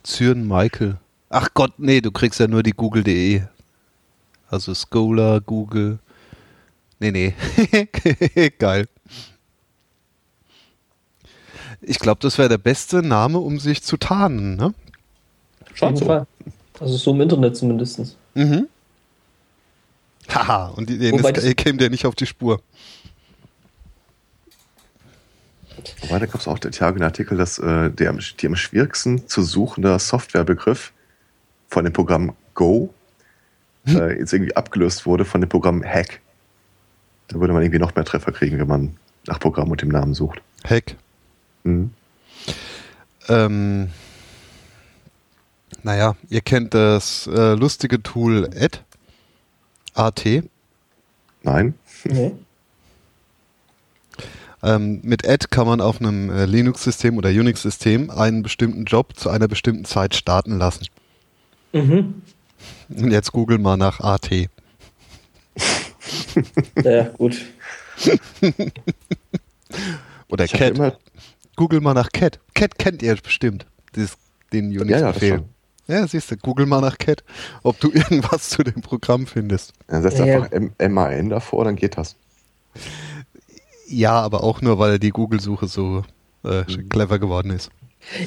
Zürn 0.03 0.47
Michael. 0.47 0.97
Ach 1.31 1.49
Gott, 1.55 1.73
nee, 1.79 2.01
du 2.01 2.11
kriegst 2.11 2.39
ja 2.41 2.49
nur 2.49 2.63
die 2.63 2.73
google.de 2.73 3.43
also 4.55 4.75
Scholar, 4.75 5.41
Google. 5.41 5.99
Nee, 7.01 7.11
nee. 7.11 7.35
Geil. 8.59 8.89
Ich 11.83 11.99
glaube, 11.99 12.21
das 12.23 12.39
wäre 12.39 12.49
der 12.49 12.59
beste 12.59 13.03
Name, 13.03 13.39
um 13.39 13.59
sich 13.59 13.83
zu 13.83 13.97
tarnen, 13.97 14.57
ne? 14.57 14.73
Schon 15.75 15.97
so. 15.97 16.07
Fall. 16.07 16.27
Also 16.81 16.97
so 16.97 17.11
im 17.11 17.21
Internet 17.21 17.57
zumindest. 17.57 18.17
Mhm. 18.35 18.69
Haha, 20.29 20.69
und 20.69 20.89
den 20.89 21.19
ist, 21.19 21.57
käme 21.57 21.79
der 21.79 21.91
nicht 21.91 22.07
auf 22.07 22.15
die 22.15 22.27
Spur. 22.27 22.63
Wobei, 26.01 26.19
da 26.19 26.27
gab 26.27 26.41
es 26.41 26.49
auch 26.49 26.59
den 26.59 26.73
Tage 26.73 26.97
einen 26.97 27.05
Artikel, 27.05 27.37
dass 27.37 27.59
äh, 27.59 27.91
der 27.91 28.13
die 28.13 28.47
am 28.47 28.57
schwierigsten 28.57 29.29
zu 29.29 29.43
suchende 29.43 29.99
Softwarebegriff 29.99 30.93
von 31.69 31.85
dem 31.85 31.93
Programm 31.93 32.35
Go? 32.55 32.95
Äh, 33.87 34.19
jetzt 34.19 34.33
irgendwie 34.33 34.57
abgelöst 34.57 35.07
wurde 35.07 35.25
von 35.25 35.41
dem 35.41 35.49
Programm 35.49 35.85
Hack. 35.85 36.21
Da 37.29 37.41
würde 37.41 37.53
man 37.53 37.63
irgendwie 37.63 37.79
noch 37.79 37.95
mehr 37.95 38.05
Treffer 38.05 38.33
kriegen, 38.33 38.59
wenn 38.59 38.69
man 38.69 38.97
nach 39.27 39.41
Programm 39.41 39.71
und 39.71 39.83
dem 39.83 39.89
Namen 39.89 40.15
sucht. 40.15 40.41
Hack. 40.65 40.97
Mhm. 41.65 41.91
Ähm, 43.29 43.91
naja, 45.83 46.17
ihr 46.29 46.41
kennt 46.41 46.75
das 46.75 47.27
äh, 47.27 47.55
lustige 47.55 48.03
Tool 48.03 48.49
Ad. 48.55 48.81
AT. 49.95 50.25
Nein. 51.43 51.75
Nee. 52.05 52.33
ähm, 54.63 55.01
mit 55.03 55.29
Ad 55.29 55.47
kann 55.51 55.67
man 55.67 55.81
auf 55.81 56.01
einem 56.01 56.31
äh, 56.31 56.47
Linux-System 56.47 57.17
oder 57.17 57.31
Unix-System 57.31 58.11
einen 58.11 58.43
bestimmten 58.43 58.85
Job 58.85 59.17
zu 59.17 59.31
einer 59.31 59.49
bestimmten 59.49 59.85
Zeit 59.85 60.15
starten 60.15 60.59
lassen. 60.59 60.87
Mhm. 61.73 62.23
Und 62.89 63.11
jetzt 63.11 63.33
google 63.33 63.59
mal 63.59 63.77
nach 63.77 64.01
AT. 64.01 64.31
Ja, 66.83 67.03
gut. 67.17 67.41
Oder 70.29 70.45
ich 70.45 70.53
Cat. 70.53 70.99
Google 71.57 71.81
mal 71.81 71.95
nach 71.95 72.11
Cat. 72.13 72.41
Cat 72.55 72.79
kennt 72.79 73.03
ihr 73.03 73.17
bestimmt. 73.17 73.67
Dieses, 73.95 74.17
den 74.53 74.67
Unix-Befehl. 74.79 75.45
Ja, 75.87 75.99
ja, 76.01 76.07
siehst 76.07 76.31
du, 76.31 76.37
google 76.37 76.67
mal 76.67 76.81
nach 76.81 76.99
Cat, 76.99 77.23
ob 77.63 77.79
du 77.81 77.91
irgendwas 77.93 78.49
zu 78.49 78.63
dem 78.63 78.81
Programm 78.81 79.27
findest. 79.27 79.73
Dann 79.87 80.03
setzt 80.03 80.19
ja. 80.19 80.43
einfach 80.43 80.51
MAN 80.89 81.29
davor, 81.29 81.65
dann 81.65 81.77
geht 81.77 81.99
das. 81.99 82.17
Ja, 83.87 84.13
aber 84.13 84.43
auch 84.43 84.63
nur, 84.63 84.79
weil 84.79 84.99
die 84.99 85.11
Google-Suche 85.11 85.69
so 85.69 86.05
äh, 86.45 86.63
mhm. 86.63 86.89
clever 86.89 87.19
geworden 87.19 87.51
ist. 87.51 87.71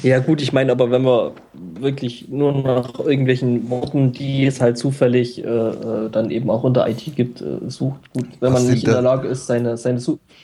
Ja, 0.02 0.18
gut, 0.18 0.42
ich 0.42 0.52
meine, 0.52 0.72
aber 0.72 0.90
wenn 0.90 1.02
man 1.02 1.32
wirklich 1.52 2.28
nur 2.28 2.52
nach 2.52 2.98
irgendwelchen 2.98 3.70
Worten, 3.70 4.12
die 4.12 4.44
es 4.44 4.60
halt 4.60 4.76
zufällig 4.76 5.42
äh, 5.44 5.48
äh 5.48 6.10
dann 6.10 6.30
eben 6.30 6.50
auch 6.50 6.64
unter 6.64 6.88
IT 6.88 7.16
gibt, 7.16 7.40
äh, 7.40 7.58
sucht, 7.68 8.12
gut, 8.12 8.26
wenn 8.40 8.52
was 8.52 8.62
man 8.62 8.72
nicht 8.72 8.84
in 8.84 8.92
der 8.92 9.02
Lage 9.02 9.28
ist, 9.28 9.46
seine, 9.46 9.76
seine, 9.76 10.00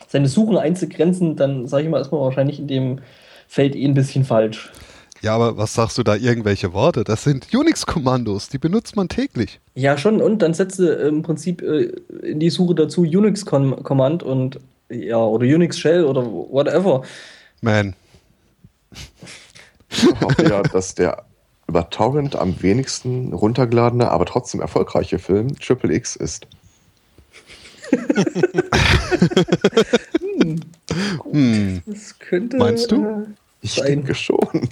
seine 0.09 0.28
Suchen 0.28 0.56
einzugrenzen, 0.56 1.36
dann 1.36 1.66
sage 1.66 1.85
ich 1.85 1.90
mal, 1.90 2.01
ist 2.01 2.12
man 2.12 2.20
wahrscheinlich 2.20 2.59
in 2.59 2.69
dem 2.69 2.98
Feld 3.48 3.74
eh 3.77 3.85
ein 3.85 3.94
bisschen 3.94 4.24
falsch. 4.24 4.70
Ja, 5.24 5.35
aber 5.35 5.56
was 5.56 5.73
sagst 5.73 5.97
du 5.97 6.02
da 6.02 6.16
irgendwelche 6.16 6.74
Worte? 6.74 7.02
Das 7.02 7.24
sind 7.24 7.48
Unix-Kommandos, 7.55 8.51
die 8.51 8.59
benutzt 8.59 8.94
man 8.94 9.09
täglich. 9.09 9.59
Ja, 9.74 9.97
schon, 9.97 10.20
und 10.20 10.43
dann 10.43 10.52
setze 10.52 10.93
im 10.93 11.23
Prinzip 11.23 11.62
äh, 11.62 11.93
in 12.23 12.40
die 12.40 12.51
Suche 12.51 12.74
dazu 12.74 13.02
Unix-Command 13.02 14.23
und 14.23 14.61
ja, 14.90 15.16
oder 15.16 15.44
Unix 15.47 15.78
Shell 15.78 16.05
oder 16.05 16.24
whatever. 16.27 17.02
Man, 17.62 17.94
ich 19.90 20.20
hoffe 20.20 20.48
ja, 20.48 20.62
dass 20.62 20.94
der 20.94 21.24
über 21.66 21.88
Torrent 21.90 22.36
am 22.36 22.62
wenigsten 22.62 23.32
runtergeladene, 23.32 24.10
aber 24.10 24.26
trotzdem 24.26 24.60
erfolgreiche 24.60 25.18
Film 25.18 25.58
Triple 25.58 25.94
X 25.94 26.16
ist. 26.16 26.46
hm. 30.40 30.60
hm. 31.30 31.82
Das 31.86 32.18
könnte. 32.18 32.56
Meinst 32.56 32.90
du? 32.90 33.04
Äh, 33.04 33.26
ich 33.62 33.74
sein. 33.74 33.86
denke 33.86 34.14
schon. 34.14 34.68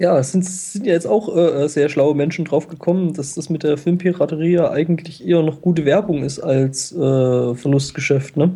Ja, 0.00 0.18
es 0.18 0.32
sind, 0.32 0.46
sind 0.46 0.86
ja 0.86 0.94
jetzt 0.94 1.06
auch 1.06 1.36
äh, 1.36 1.68
sehr 1.68 1.90
schlaue 1.90 2.14
Menschen 2.14 2.46
drauf 2.46 2.68
gekommen, 2.68 3.12
dass 3.12 3.34
das 3.34 3.50
mit 3.50 3.62
der 3.62 3.76
Filmpiraterie 3.76 4.54
ja 4.54 4.70
eigentlich 4.70 5.26
eher 5.26 5.42
noch 5.42 5.60
gute 5.60 5.84
Werbung 5.84 6.24
ist 6.24 6.40
als 6.40 6.90
äh, 6.92 7.54
Verlustgeschäft, 7.54 8.36
ne? 8.38 8.50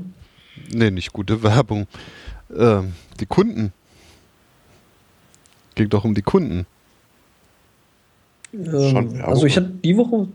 Nee, 0.73 0.91
nicht 0.91 1.13
gute 1.13 1.43
Werbung. 1.43 1.87
Ähm, 2.57 2.93
die 3.21 3.27
Kunden. 3.27 3.73
Ging 5.75 5.89
doch 5.89 6.05
um 6.05 6.15
die 6.15 6.23
Kunden. 6.23 6.67
Ähm, 8.53 9.21
also 9.23 9.47
ich 9.47 9.57
hatte 9.57 9.71
die 9.83 9.97
Woche, 9.97 10.29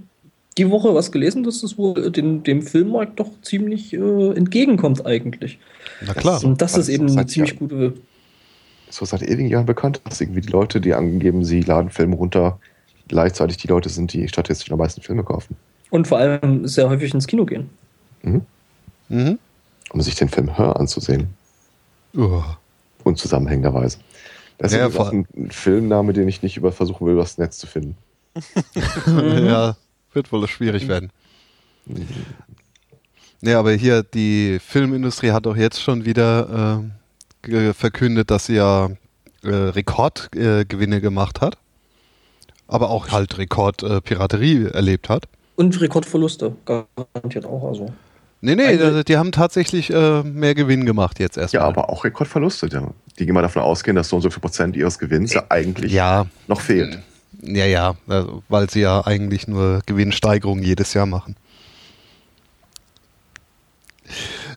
die 0.57 0.69
Woche 0.69 0.93
was 0.93 1.11
gelesen, 1.11 1.43
dass 1.43 1.61
das 1.61 1.77
wohl 1.77 2.11
den, 2.11 2.43
dem 2.43 2.61
Filmmarkt 2.61 3.19
doch 3.19 3.29
ziemlich 3.41 3.93
äh, 3.93 4.31
entgegenkommt 4.35 5.05
eigentlich. 5.05 5.59
Na 6.05 6.13
klar. 6.13 6.43
Und 6.43 6.61
das, 6.61 6.77
ist 6.77 6.89
eben 6.89 7.09
eine 7.09 7.25
ziemlich 7.25 7.51
Jahren, 7.51 7.59
gute. 7.59 7.93
So 8.89 9.05
seit 9.05 9.21
ewigen 9.21 9.49
Jahren 9.49 9.65
bekannt, 9.65 10.01
dass 10.03 10.19
irgendwie 10.19 10.41
die 10.41 10.51
Leute, 10.51 10.81
die 10.81 10.93
angeben, 10.93 11.45
sie 11.45 11.61
laden 11.61 11.89
Filme 11.89 12.15
runter, 12.15 12.59
gleichzeitig 13.07 13.57
die 13.57 13.67
Leute 13.67 13.89
sind, 13.89 14.11
die 14.13 14.27
statistisch 14.27 14.71
am 14.71 14.79
meisten 14.79 15.01
Filme 15.01 15.23
kaufen. 15.23 15.55
Und 15.89 16.07
vor 16.07 16.17
allem 16.17 16.67
sehr 16.67 16.89
häufig 16.89 17.13
ins 17.13 17.27
Kino 17.27 17.45
gehen. 17.45 17.69
Mhm. 18.23 18.41
Mhm. 19.09 19.39
Um 19.91 20.01
sich 20.01 20.15
den 20.15 20.29
Film 20.29 20.57
Hör 20.57 20.79
anzusehen. 20.79 21.38
Uh. 22.15 22.43
Unzusammenhängenderweise. 23.03 23.99
Das 24.57 24.73
ja, 24.73 24.87
ist 24.87 24.99
auch 24.99 25.11
ein 25.11 25.25
Filmname, 25.49 26.13
den 26.13 26.27
ich 26.27 26.43
nicht 26.43 26.57
über 26.57 26.71
versuchen 26.71 27.07
will, 27.07 27.13
übers 27.13 27.37
Netz 27.37 27.57
zu 27.57 27.67
finden. 27.67 27.95
ja, 29.05 29.77
wird 30.13 30.31
wohl 30.31 30.47
schwierig 30.47 30.87
werden. 30.87 31.11
Ja, 33.41 33.59
aber 33.59 33.71
hier, 33.71 34.03
die 34.03 34.59
Filmindustrie 34.59 35.31
hat 35.31 35.45
doch 35.45 35.55
jetzt 35.55 35.81
schon 35.81 36.03
wieder 36.03 36.83
äh, 37.47 37.73
verkündet, 37.73 38.31
dass 38.31 38.47
sie 38.47 38.55
ja 38.55 38.89
äh, 39.43 39.49
Rekordgewinne 39.49 40.97
äh, 40.97 41.01
gemacht 41.01 41.39
hat. 41.39 41.57
Aber 42.67 42.89
auch 42.89 43.09
halt 43.09 43.37
Rekordpiraterie 43.37 44.65
äh, 44.65 44.71
erlebt 44.71 45.09
hat. 45.09 45.23
Und 45.55 45.79
Rekordverluste, 45.79 46.55
garantiert 46.65 47.45
auch. 47.45 47.63
Also. 47.67 47.93
Nee, 48.41 48.55
nee, 48.55 48.67
also, 48.67 49.03
die 49.03 49.17
haben 49.17 49.33
tatsächlich 49.33 49.91
äh, 49.91 50.23
mehr 50.23 50.55
Gewinn 50.55 50.85
gemacht 50.85 51.19
jetzt 51.19 51.37
erstmal. 51.37 51.63
Ja, 51.63 51.67
aber 51.67 51.89
auch 51.89 52.05
Rekordverluste. 52.05 52.69
Die 53.19 53.25
gehen 53.25 53.33
mal 53.33 53.41
davon 53.41 53.61
ausgehen, 53.61 53.95
dass 53.95 54.07
so 54.07 54.15
und 54.15 54.21
so 54.21 54.29
viel 54.29 54.39
Prozent 54.39 54.77
ihres 54.77 54.97
Gewinns 54.97 55.33
ja 55.33 55.43
eigentlich 55.49 55.91
ja. 55.91 56.25
noch 56.47 56.61
fehlt. 56.61 56.99
Ja, 57.41 57.65
ja, 57.65 57.95
also, 58.07 58.43
weil 58.47 58.69
sie 58.69 58.81
ja 58.81 59.05
eigentlich 59.05 59.47
nur 59.47 59.81
Gewinnsteigerungen 59.85 60.63
jedes 60.63 60.93
Jahr 60.93 61.05
machen. 61.05 61.35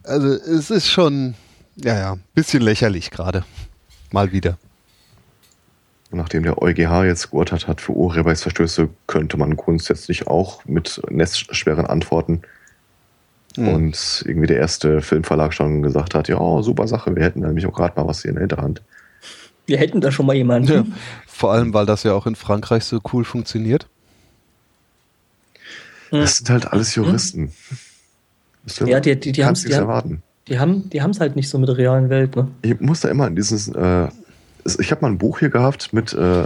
Also 0.05 0.29
es 0.29 0.71
ist 0.71 0.89
schon, 0.89 1.35
ja, 1.77 1.99
ja, 1.99 2.13
ein 2.13 2.23
bisschen 2.35 2.63
lächerlich 2.63 3.11
gerade. 3.11 3.45
Mal 4.11 4.33
wieder. 4.33 4.59
Nachdem 6.11 6.43
der 6.43 6.61
EuGH 6.61 7.05
jetzt 7.05 7.31
geurteilt 7.31 7.67
hat 7.67 7.81
für 7.81 7.93
Urheberrechtsverstöße, 7.93 8.91
könnte 9.07 9.39
man 9.39 9.57
grundsätzlich 9.57 10.27
auch 10.27 10.65
mit 10.67 11.01
netzschweren 11.09 11.87
antworten. 11.87 12.43
Mhm. 13.57 13.69
Und 13.69 14.25
irgendwie 14.27 14.47
der 14.47 14.59
erste 14.59 15.01
Filmverlag 15.01 15.53
schon 15.53 15.83
gesagt 15.83 16.15
hat, 16.15 16.29
ja, 16.29 16.63
super 16.63 16.89
Sache, 16.89 17.15
wir 17.15 17.23
hätten 17.23 17.41
nämlich 17.41 17.67
auch 17.67 17.75
gerade 17.75 17.99
mal 18.01 18.07
was 18.07 18.23
hier 18.23 18.31
in 18.31 18.37
der 18.37 18.43
Hinterhand. 18.43 18.83
Wir 19.67 19.79
hätten 19.79 20.01
da 20.01 20.11
schon 20.11 20.27
mal 20.27 20.35
jemanden. 20.35 20.73
Ja, 20.73 20.85
vor 21.27 21.53
allem, 21.53 21.73
weil 21.73 21.87
das 21.87 22.03
ja 22.03 22.13
auch 22.15 22.27
in 22.27 22.35
Frankreich 22.35 22.85
so 22.85 23.01
cool 23.13 23.25
funktioniert. 23.25 23.87
Das 26.11 26.39
sind 26.39 26.51
halt 26.51 26.71
alles 26.71 26.95
Juristen. 26.95 27.53
Hm. 28.79 28.87
Ja, 28.87 29.01
die, 29.01 29.19
die, 29.19 29.33
die 29.33 29.45
haben 29.45 29.55
es 29.55 29.63
die 29.63 29.73
erwarten. 29.73 30.23
Die 30.49 30.59
haben 30.59 30.91
die 30.91 30.99
es 30.99 31.21
halt 31.21 31.37
nicht 31.37 31.49
so 31.49 31.59
mit 31.59 31.69
der 31.69 31.79
realen 31.79 32.11
Welt. 32.11 32.37
Ne? 32.37 32.49
Ich 32.63 32.81
muss 32.81 33.01
da 33.01 33.09
immer 33.09 33.27
an 33.27 33.37
dieses. 33.37 33.69
Äh, 33.69 34.09
ich 34.79 34.91
habe 34.91 35.01
mal 35.01 35.09
ein 35.09 35.19
Buch 35.19 35.41
hier 35.41 35.51
gehabt 35.51 35.93
mit 35.93 36.13
äh, 36.13 36.45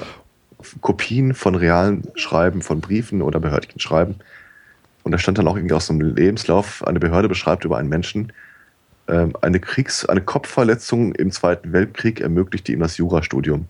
Kopien 0.81 1.35
von 1.35 1.55
realen 1.55 2.05
Schreiben, 2.15 2.63
von 2.63 2.81
Briefen 2.81 3.21
oder 3.23 3.41
behördlichen 3.41 3.81
Schreiben. 3.81 4.17
Und 5.07 5.13
da 5.13 5.19
stand 5.19 5.39
dann 5.39 5.47
auch 5.47 5.55
irgendwie 5.55 5.77
aus 5.77 5.89
einem 5.89 6.01
Lebenslauf, 6.01 6.85
eine 6.85 6.99
Behörde 6.99 7.29
beschreibt 7.29 7.65
über 7.65 7.79
einen 7.79 7.89
Menschen, 7.89 8.33
äh, 9.07 9.29
eine 9.41 9.61
Kriegs-, 9.61 10.05
eine 10.05 10.21
Kopfverletzung 10.21 11.15
im 11.15 11.31
Zweiten 11.31 11.73
Weltkrieg 11.73 12.21
ermöglichte 12.21 12.73
ihm 12.73 12.81
das 12.81 12.97
Jurastudium. 12.97 13.69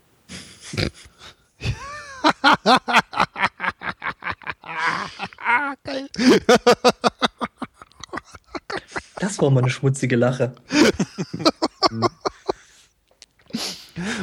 Geil. 5.84 6.08
Das 9.16 9.38
war 9.38 9.50
mal 9.50 9.60
eine 9.60 9.68
schmutzige 9.68 10.16
Lache. 10.16 10.54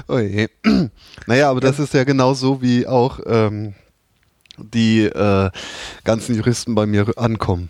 oh 0.07 0.17
je. 0.17 0.49
Naja, 1.27 1.51
aber 1.51 1.61
das 1.61 1.77
ist 1.77 1.93
ja 1.93 2.05
genau 2.05 2.33
so, 2.33 2.63
wie 2.63 2.87
auch 2.87 3.19
ähm, 3.27 3.75
die 4.57 5.05
äh, 5.05 5.49
ganzen 6.03 6.35
Juristen 6.35 6.75
bei 6.75 6.85
mir 6.85 7.07
ankommen, 7.17 7.69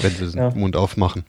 wenn 0.00 0.10
sie 0.10 0.30
den 0.30 0.38
ja. 0.38 0.50
Mund 0.50 0.76
aufmachen. 0.76 1.24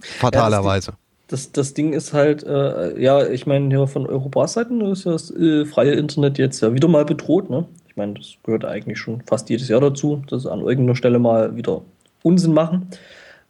Fatalerweise. 0.00 0.92
Ja, 0.92 0.96
das, 1.28 1.52
das, 1.52 1.74
Ding 1.74 1.92
ist 1.92 2.12
halt, 2.12 2.44
äh, 2.44 3.00
ja, 3.00 3.26
ich 3.26 3.46
meine, 3.46 3.68
hier 3.68 3.86
von 3.86 4.06
Eurobars-Seiten 4.06 4.80
ist 4.82 5.04
ja 5.04 5.12
das 5.12 5.30
äh, 5.30 5.64
freie 5.64 5.92
Internet 5.92 6.38
jetzt 6.38 6.60
ja 6.60 6.74
wieder 6.74 6.88
mal 6.88 7.04
bedroht. 7.04 7.50
Ne? 7.50 7.66
Ich 7.88 7.96
meine, 7.96 8.14
das 8.14 8.34
gehört 8.44 8.64
eigentlich 8.64 8.98
schon 8.98 9.22
fast 9.26 9.48
jedes 9.50 9.68
Jahr 9.68 9.80
dazu, 9.80 10.22
dass 10.28 10.42
sie 10.42 10.52
an 10.52 10.60
irgendeiner 10.60 10.96
Stelle 10.96 11.18
mal 11.18 11.56
wieder 11.56 11.82
Unsinn 12.22 12.52
machen. 12.52 12.88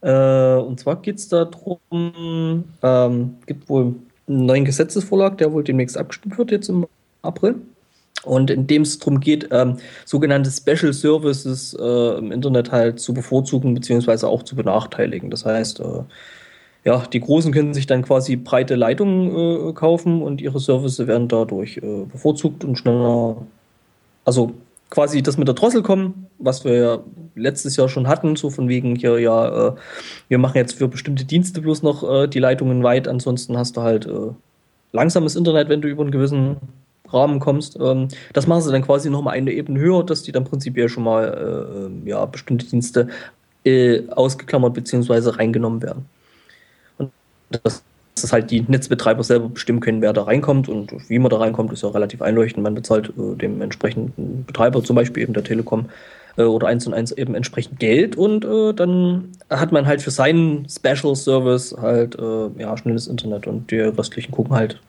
Äh, 0.00 0.56
und 0.56 0.80
zwar 0.80 1.02
geht 1.02 1.16
es 1.16 1.28
darum, 1.28 2.64
ähm, 2.82 3.34
gibt 3.46 3.68
wohl 3.68 3.94
einen 4.28 4.46
neuen 4.46 4.64
Gesetzesvorlag, 4.64 5.38
der 5.38 5.52
wohl 5.52 5.64
demnächst 5.64 5.96
abgestimmt 5.96 6.38
wird, 6.38 6.50
jetzt 6.50 6.68
im 6.68 6.86
April. 7.22 7.56
Und 8.26 8.50
in 8.50 8.66
dem 8.66 8.82
es 8.82 8.98
darum 8.98 9.20
geht, 9.20 9.48
ähm, 9.52 9.76
sogenannte 10.04 10.50
Special 10.50 10.92
Services 10.92 11.76
äh, 11.78 12.18
im 12.18 12.32
Internet 12.32 12.72
halt 12.72 13.00
zu 13.00 13.14
bevorzugen 13.14 13.74
beziehungsweise 13.74 14.28
auch 14.28 14.42
zu 14.42 14.56
benachteiligen. 14.56 15.30
Das 15.30 15.44
heißt, 15.44 15.80
äh, 15.80 16.02
ja, 16.84 17.02
die 17.12 17.20
Großen 17.20 17.52
können 17.52 17.74
sich 17.74 17.86
dann 17.86 18.02
quasi 18.02 18.36
breite 18.36 18.76
Leitungen 18.76 19.70
äh, 19.70 19.72
kaufen 19.72 20.22
und 20.22 20.40
ihre 20.40 20.60
Services 20.60 21.06
werden 21.06 21.28
dadurch 21.28 21.78
äh, 21.78 22.04
bevorzugt 22.10 22.64
und 22.64 22.76
schneller, 22.76 23.36
also 24.24 24.52
quasi 24.90 25.20
das 25.20 25.36
mit 25.36 25.48
der 25.48 25.56
Drossel 25.56 25.82
kommen, 25.82 26.28
was 26.38 26.64
wir 26.64 26.74
ja 26.74 26.98
letztes 27.34 27.76
Jahr 27.76 27.88
schon 27.88 28.06
hatten, 28.06 28.36
so 28.36 28.50
von 28.50 28.68
wegen 28.68 28.94
hier, 28.94 29.18
ja, 29.18 29.68
äh, 29.68 29.72
wir 30.28 30.38
machen 30.38 30.58
jetzt 30.58 30.74
für 30.74 30.86
bestimmte 30.86 31.24
Dienste 31.24 31.60
bloß 31.60 31.82
noch 31.82 32.08
äh, 32.08 32.28
die 32.28 32.38
Leitungen 32.38 32.84
weit, 32.84 33.08
ansonsten 33.08 33.58
hast 33.58 33.76
du 33.76 33.82
halt 33.82 34.08
langsames 34.92 35.36
Internet, 35.36 35.68
wenn 35.68 35.80
du 35.82 35.88
über 35.88 36.02
einen 36.02 36.12
gewissen 36.12 36.56
Rahmen 37.12 37.40
kommst. 37.40 37.78
Ähm, 37.80 38.08
das 38.32 38.46
machen 38.46 38.62
sie 38.62 38.72
dann 38.72 38.82
quasi 38.82 39.10
noch 39.10 39.22
mal 39.22 39.32
eine 39.32 39.52
Ebene 39.52 39.80
höher, 39.80 40.04
dass 40.04 40.22
die 40.22 40.32
dann 40.32 40.44
prinzipiell 40.44 40.88
schon 40.88 41.04
mal 41.04 41.90
äh, 42.04 42.08
ja, 42.08 42.24
bestimmte 42.26 42.66
Dienste 42.66 43.08
äh, 43.64 44.08
ausgeklammert 44.10 44.74
bzw. 44.74 45.30
reingenommen 45.30 45.82
werden. 45.82 46.06
Und 46.98 47.10
das 47.62 47.82
dass 48.22 48.32
halt 48.32 48.50
die 48.50 48.62
Netzbetreiber 48.62 49.22
selber 49.22 49.48
bestimmen 49.48 49.80
können, 49.80 50.00
wer 50.00 50.12
da 50.12 50.22
reinkommt 50.22 50.68
und 50.68 50.92
wie 51.08 51.18
man 51.18 51.30
da 51.30 51.38
reinkommt, 51.38 51.72
ist 51.72 51.82
ja 51.82 51.90
relativ 51.90 52.22
einleuchtend. 52.22 52.62
Man 52.62 52.74
bezahlt 52.74 53.10
äh, 53.10 53.36
dem 53.36 53.60
entsprechenden 53.60 54.44
Betreiber, 54.46 54.82
zum 54.82 54.96
Beispiel 54.96 55.22
eben 55.22 55.34
der 55.34 55.44
Telekom 55.44 55.90
äh, 56.36 56.42
oder 56.42 56.66
eins 56.66 56.86
und 56.86 56.94
eins 56.94 57.12
eben 57.12 57.34
entsprechend 57.34 57.78
Geld 57.78 58.16
und 58.16 58.44
äh, 58.44 58.72
dann 58.72 59.32
hat 59.50 59.72
man 59.72 59.86
halt 59.86 60.00
für 60.02 60.10
seinen 60.10 60.66
Special 60.68 61.14
Service 61.14 61.76
halt 61.78 62.18
äh, 62.18 62.48
ja, 62.58 62.76
schnelles 62.76 63.06
Internet 63.06 63.46
und 63.46 63.70
die 63.70 63.80
restlichen 63.80 64.32
gucken 64.32 64.54
halt 64.54 64.80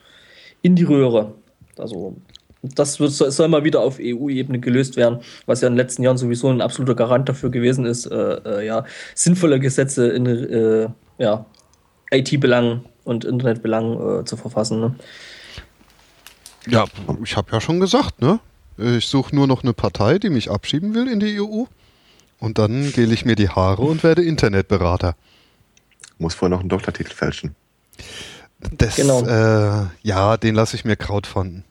in 0.62 0.76
die 0.76 0.84
Röhre. 0.84 1.34
Also 1.80 2.16
das 2.62 3.00
wird, 3.00 3.12
soll 3.12 3.48
mal 3.48 3.64
wieder 3.64 3.82
auf 3.82 3.98
EU-Ebene 4.00 4.60
gelöst 4.60 4.98
werden, 4.98 5.20
was 5.46 5.62
ja 5.62 5.68
in 5.68 5.74
den 5.74 5.78
letzten 5.78 6.04
Jahren 6.04 6.18
sowieso 6.18 6.50
ein 6.50 6.62
absoluter 6.62 6.96
Garant 6.96 7.30
dafür 7.30 7.50
gewesen 7.50 7.86
ist, 7.86 8.06
äh, 8.08 8.16
äh, 8.16 8.66
ja, 8.66 8.86
sinnvolle 9.14 9.60
Gesetze 9.60 10.08
in 10.10 10.94
ja, 11.18 11.46
IT-Belangen 12.12 12.86
und 13.04 13.26
Internetbelangen 13.26 14.22
äh, 14.22 14.26
zu 14.26 14.38
verfassen. 14.38 14.80
Ne? 14.80 14.96
Ja, 16.68 16.86
ich 17.24 17.38
habe 17.38 17.52
ja 17.52 17.62
schon 17.62 17.80
gesagt, 17.80 18.22
ne? 18.22 18.40
Ich 18.78 19.08
suche 19.08 19.36
nur 19.36 19.48
noch 19.48 19.64
eine 19.64 19.74
Partei, 19.74 20.20
die 20.20 20.30
mich 20.30 20.52
abschieben 20.52 20.94
will 20.94 21.08
in 21.08 21.20
die 21.20 21.42
EU. 21.42 21.64
Und 22.40 22.60
dann 22.60 22.92
gehle 22.92 23.12
ich 23.14 23.26
mir 23.26 23.36
die 23.36 23.50
Haare 23.50 23.82
und 23.82 24.04
werde 24.04 24.22
Internetberater. 24.22 25.16
Muss 26.20 26.36
vorher 26.36 26.56
noch 26.56 26.60
einen 26.60 26.70
Doktortitel 26.70 27.12
fälschen. 27.12 27.56
Das, 28.60 28.96
genau. 28.96 29.26
Äh, 29.26 29.88
ja, 30.02 30.38
den 30.38 30.56
lasse 30.56 30.76
ich 30.76 30.86
mir 30.86 30.96
crowdfunden. 30.96 31.64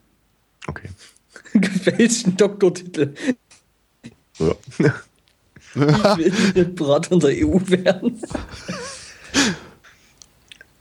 Okay. 0.66 0.88
Gefälschten 1.52 2.36
Doktortitel. 2.36 3.14
Ja. 4.38 4.54
ich 6.18 6.54
will 6.54 6.64
Berater 6.66 7.18
der 7.18 7.30
EU 7.30 7.58
werden 7.66 8.20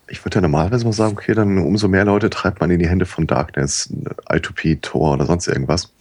ich 0.08 0.24
würde 0.24 0.36
ja 0.36 0.42
normalerweise 0.42 0.86
mal 0.86 0.94
sagen, 0.94 1.14
okay, 1.14 1.34
dann 1.34 1.58
umso 1.58 1.88
mehr 1.88 2.06
Leute 2.06 2.30
treibt 2.30 2.60
man 2.62 2.70
in 2.72 2.80
die 2.80 2.88
Hände 2.88 3.06
von 3.06 3.28
Darkness, 3.28 3.90
I2P, 4.30 4.82
Tor 4.82 5.14
oder 5.14 5.26
sonst 5.26 5.48
irgendwas. 5.48 5.92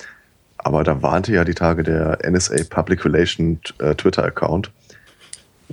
Aber 0.59 0.85
da 0.85 1.03
warnte 1.03 1.33
ja 1.33 1.45
die 1.45 1.55
Tage 1.55 1.83
der 1.83 2.19
NSA 2.29 2.65
Public 2.69 3.05
Relation 3.05 3.61
äh, 3.79 3.95
Twitter-Account 3.95 4.71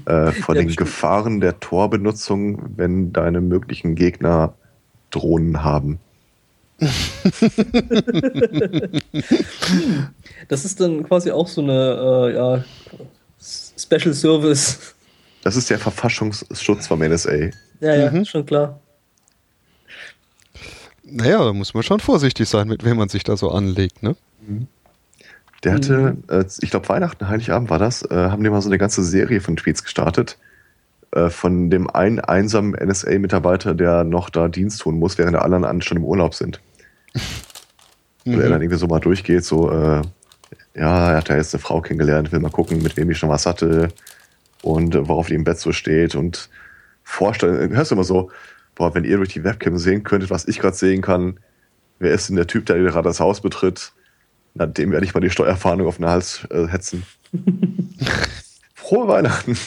äh, 0.05 0.31
vor 0.31 0.55
ja, 0.55 0.61
den 0.61 0.67
bestimmt. 0.67 0.77
Gefahren 0.77 1.41
der 1.41 1.59
Tor-Benutzung, 1.59 2.61
wenn 2.77 3.11
deine 3.13 3.41
möglichen 3.41 3.95
Gegner 3.95 4.53
Drohnen 5.09 5.63
haben. 5.63 5.99
das 10.47 10.65
ist 10.65 10.79
dann 10.79 11.03
quasi 11.03 11.29
auch 11.29 11.47
so 11.47 11.61
eine 11.61 11.73
äh, 11.73 12.33
ja, 12.35 12.63
Special 13.77 14.13
Service. 14.15 14.95
Das 15.43 15.55
ist 15.55 15.69
der 15.69 15.77
Verfassungsschutz 15.77 16.87
vom 16.87 16.99
NSA. 17.01 17.51
Ja, 17.81 17.95
ja, 17.95 18.09
mhm. 18.11 18.25
schon 18.25 18.45
klar. 18.45 18.79
Naja, 21.03 21.43
da 21.43 21.53
muss 21.53 21.73
man 21.73 21.83
schon 21.83 21.99
vorsichtig 21.99 22.47
sein, 22.47 22.67
mit 22.67 22.83
wem 22.85 22.97
man 22.97 23.09
sich 23.09 23.23
da 23.23 23.35
so 23.37 23.51
anlegt, 23.51 24.01
ne? 24.01 24.15
Mhm. 24.47 24.67
Der 25.63 25.73
hatte, 25.73 26.17
mhm. 26.17 26.23
äh, 26.27 26.45
ich 26.61 26.71
glaube 26.71 26.89
Weihnachten, 26.89 27.27
Heiligabend 27.27 27.69
war 27.69 27.79
das, 27.79 28.03
äh, 28.03 28.15
haben 28.15 28.43
die 28.43 28.49
mal 28.49 28.61
so 28.61 28.69
eine 28.69 28.77
ganze 28.77 29.03
Serie 29.03 29.41
von 29.41 29.55
Tweets 29.55 29.83
gestartet. 29.83 30.37
Äh, 31.11 31.29
von 31.29 31.69
dem 31.69 31.89
einen 31.89 32.19
einsamen 32.19 32.73
NSA-Mitarbeiter, 32.73 33.75
der 33.75 34.03
noch 34.03 34.29
da 34.29 34.47
Dienst 34.47 34.81
tun 34.81 34.97
muss, 34.97 35.17
während 35.17 35.35
alle 35.35 35.57
anderen 35.57 35.81
schon 35.81 35.97
im 35.97 36.05
Urlaub 36.05 36.33
sind. 36.33 36.61
mhm. 38.25 38.33
Und 38.33 38.41
er 38.41 38.49
dann 38.49 38.61
irgendwie 38.61 38.79
so 38.79 38.87
mal 38.87 38.99
durchgeht, 38.99 39.43
so, 39.43 39.69
äh, 39.71 40.01
ja, 40.73 41.11
er 41.11 41.17
hat 41.17 41.29
ja 41.29 41.35
jetzt 41.35 41.53
eine 41.53 41.61
Frau 41.61 41.81
kennengelernt, 41.81 42.31
will 42.31 42.39
mal 42.39 42.49
gucken, 42.49 42.81
mit 42.81 42.95
wem 42.95 43.11
ich 43.11 43.17
schon 43.17 43.29
was 43.29 43.45
hatte 43.45 43.89
und 44.61 44.95
worauf 44.95 45.27
die 45.27 45.35
im 45.35 45.43
Bett 45.43 45.59
so 45.59 45.73
steht 45.73 46.15
und 46.15 46.49
vorstellen, 47.03 47.75
hörst 47.75 47.91
du 47.91 47.95
immer 47.95 48.05
so, 48.05 48.31
boah, 48.75 48.95
wenn 48.95 49.03
ihr 49.03 49.17
durch 49.17 49.29
die 49.29 49.43
Webcam 49.43 49.77
sehen 49.77 50.03
könntet, 50.03 50.29
was 50.29 50.47
ich 50.47 50.59
gerade 50.59 50.77
sehen 50.77 51.01
kann, 51.01 51.39
wer 51.99 52.13
ist 52.13 52.29
denn 52.29 52.37
der 52.37 52.47
Typ, 52.47 52.65
der 52.67 52.77
gerade 52.77 53.09
das 53.09 53.19
Haus 53.19 53.41
betritt? 53.41 53.91
Na, 54.53 54.65
dem 54.65 54.91
werde 54.91 55.05
ich 55.05 55.13
mal 55.13 55.21
die 55.21 55.29
Steuerfahndung 55.29 55.87
auf 55.87 55.97
den 55.97 56.05
Hals 56.05 56.45
äh, 56.49 56.67
hetzen. 56.67 57.05
Frohe 58.73 59.07
Weihnachten. 59.07 59.57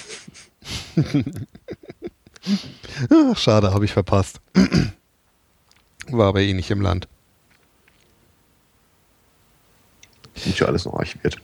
Ach, 3.10 3.36
schade, 3.36 3.72
habe 3.72 3.84
ich 3.84 3.92
verpasst. 3.92 4.40
War 6.08 6.28
aber 6.28 6.40
eh 6.40 6.52
nicht 6.52 6.70
im 6.70 6.82
Land. 6.82 7.08
Nicht 10.44 10.58
ja 10.58 10.66
alles 10.66 10.84
noch 10.84 10.94
archiviert. 10.94 11.38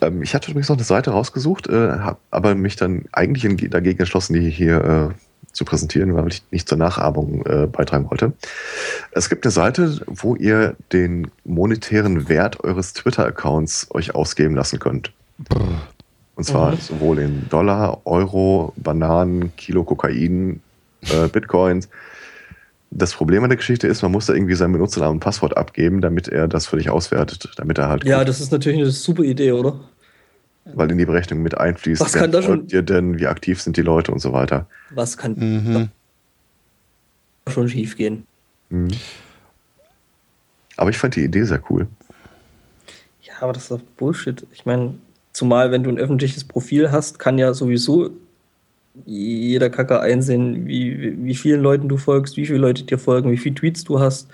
Ähm, 0.00 0.22
ich 0.22 0.34
hatte 0.34 0.50
übrigens 0.50 0.68
noch 0.68 0.76
eine 0.76 0.84
Seite 0.84 1.10
rausgesucht, 1.10 1.66
äh, 1.66 1.98
habe 1.98 2.18
aber 2.30 2.54
mich 2.54 2.76
dann 2.76 3.06
eigentlich 3.12 3.70
dagegen 3.70 3.98
entschlossen, 3.98 4.34
die 4.34 4.50
hier 4.50 5.14
äh, 5.16 5.27
zu 5.52 5.64
präsentieren, 5.64 6.14
weil 6.14 6.28
ich 6.28 6.42
nicht 6.50 6.68
zur 6.68 6.78
Nachahmung 6.78 7.44
äh, 7.46 7.66
beitragen 7.66 8.10
wollte. 8.10 8.32
Es 9.12 9.28
gibt 9.28 9.44
eine 9.44 9.52
Seite, 9.52 10.00
wo 10.06 10.36
ihr 10.36 10.76
den 10.92 11.30
monetären 11.44 12.28
Wert 12.28 12.62
eures 12.64 12.92
Twitter-Accounts 12.92 13.88
euch 13.90 14.14
ausgeben 14.14 14.54
lassen 14.54 14.78
könnt. 14.78 15.12
Und 16.34 16.44
zwar 16.44 16.72
mhm. 16.72 16.78
sowohl 16.78 17.18
in 17.18 17.48
Dollar, 17.48 18.02
Euro, 18.04 18.72
Bananen, 18.76 19.54
Kilo 19.56 19.84
Kokain, 19.84 20.60
äh, 21.02 21.28
Bitcoins. 21.28 21.88
Das 22.90 23.12
Problem 23.12 23.42
an 23.42 23.50
der 23.50 23.56
Geschichte 23.56 23.86
ist, 23.86 24.02
man 24.02 24.12
muss 24.12 24.26
da 24.26 24.34
irgendwie 24.34 24.54
seinen 24.54 24.72
Benutzernamen 24.72 25.16
und 25.16 25.20
Passwort 25.20 25.56
abgeben, 25.56 26.00
damit 26.00 26.28
er 26.28 26.48
das 26.48 26.66
für 26.66 26.76
dich 26.76 26.88
auswertet, 26.90 27.50
damit 27.56 27.78
er 27.78 27.88
halt. 27.88 28.04
Ja, 28.04 28.24
das 28.24 28.40
ist 28.40 28.50
natürlich 28.50 28.78
eine 28.78 28.90
super 28.90 29.24
Idee, 29.24 29.52
oder? 29.52 29.80
Weil 30.74 30.90
in 30.90 30.98
die 30.98 31.06
Berechnung 31.06 31.42
mit 31.42 31.56
einfließt, 31.56 32.00
was 32.00 32.12
kann 32.12 32.30
da 32.30 32.42
schon 32.42 32.66
dir 32.66 32.82
denn, 32.82 33.18
wie 33.18 33.26
aktiv 33.26 33.60
sind 33.60 33.76
die 33.76 33.82
Leute 33.82 34.12
und 34.12 34.18
so 34.18 34.32
weiter. 34.32 34.66
Was 34.90 35.16
kann 35.16 35.32
mhm. 35.32 35.88
schon 37.48 37.68
schief 37.68 37.96
gehen? 37.96 38.26
Mhm. 38.68 38.90
Aber 40.76 40.90
ich 40.90 40.98
fand 40.98 41.16
die 41.16 41.24
Idee 41.24 41.44
sehr 41.44 41.62
cool. 41.70 41.86
Ja, 43.22 43.34
aber 43.40 43.52
das 43.52 43.64
ist 43.64 43.70
doch 43.70 43.80
Bullshit. 43.96 44.46
Ich 44.52 44.66
meine, 44.66 44.94
Zumal, 45.38 45.70
wenn 45.70 45.84
du 45.84 45.90
ein 45.90 45.98
öffentliches 45.98 46.42
Profil 46.42 46.90
hast, 46.90 47.20
kann 47.20 47.38
ja 47.38 47.54
sowieso 47.54 48.10
jeder 49.06 49.70
Kacker 49.70 50.00
einsehen, 50.00 50.66
wie, 50.66 51.16
wie 51.24 51.36
vielen 51.36 51.62
Leuten 51.62 51.88
du 51.88 51.96
folgst, 51.96 52.36
wie 52.36 52.44
viele 52.44 52.58
Leute 52.58 52.82
dir 52.82 52.98
folgen, 52.98 53.30
wie 53.30 53.36
viele 53.36 53.54
Tweets 53.54 53.84
du 53.84 54.00
hast 54.00 54.28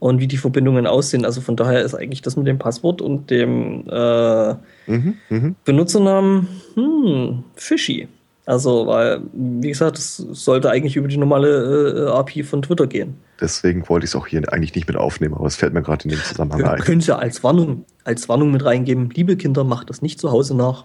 und 0.00 0.18
wie 0.18 0.26
die 0.26 0.38
Verbindungen 0.38 0.86
aussehen. 0.86 1.24
Also 1.24 1.40
von 1.40 1.54
daher 1.54 1.82
ist 1.82 1.94
eigentlich 1.94 2.22
das 2.22 2.36
mit 2.36 2.46
dem 2.46 2.58
Passwort 2.58 3.00
und 3.00 3.30
dem 3.30 3.84
äh, 3.88 4.54
mhm, 4.86 5.14
mh. 5.28 5.54
Benutzernamen 5.64 6.48
hm, 6.74 7.44
fishy. 7.54 8.08
Also, 8.46 8.86
weil, 8.88 9.20
wie 9.32 9.68
gesagt, 9.68 9.96
es 9.96 10.16
sollte 10.16 10.70
eigentlich 10.70 10.96
über 10.96 11.06
die 11.06 11.18
normale 11.18 12.08
äh, 12.08 12.10
API 12.10 12.42
von 12.42 12.62
Twitter 12.62 12.88
gehen. 12.88 13.14
Deswegen 13.40 13.88
wollte 13.88 14.04
ich 14.04 14.10
es 14.10 14.16
auch 14.16 14.26
hier 14.26 14.42
eigentlich 14.52 14.74
nicht 14.74 14.88
mit 14.88 14.96
aufnehmen, 14.96 15.34
aber 15.34 15.46
es 15.46 15.54
fällt 15.54 15.72
mir 15.72 15.82
gerade 15.82 16.04
in 16.04 16.10
dem 16.10 16.20
Zusammenhang 16.20 16.64
ein. 16.64 16.80
Können 16.80 17.00
Sie 17.00 17.16
als 17.16 17.44
Warnung, 17.44 17.84
als 18.02 18.28
Warnung 18.28 18.50
mit 18.50 18.64
reingeben, 18.64 19.10
liebe 19.10 19.36
Kinder, 19.36 19.62
macht 19.62 19.88
das 19.88 20.02
nicht 20.02 20.18
zu 20.18 20.32
Hause 20.32 20.56
nach. 20.56 20.84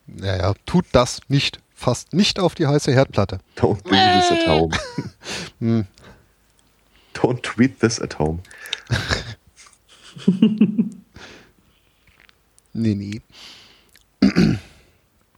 naja, 0.07 0.53
tut 0.65 0.85
das 0.91 1.21
nicht. 1.29 1.59
Fast 1.77 2.13
nicht 2.13 2.39
auf 2.39 2.55
die 2.55 2.67
heiße 2.67 2.91
Herdplatte. 2.91 3.39
Don't 3.57 3.83
do 3.83 3.89
this 3.91 4.31
at 4.31 4.47
home. 4.47 5.85
Don't 7.15 7.41
tweet 7.41 7.79
this 7.79 7.99
at 7.99 8.19
home. 8.19 8.39
nee, 12.73 12.95
nee. 12.95 13.21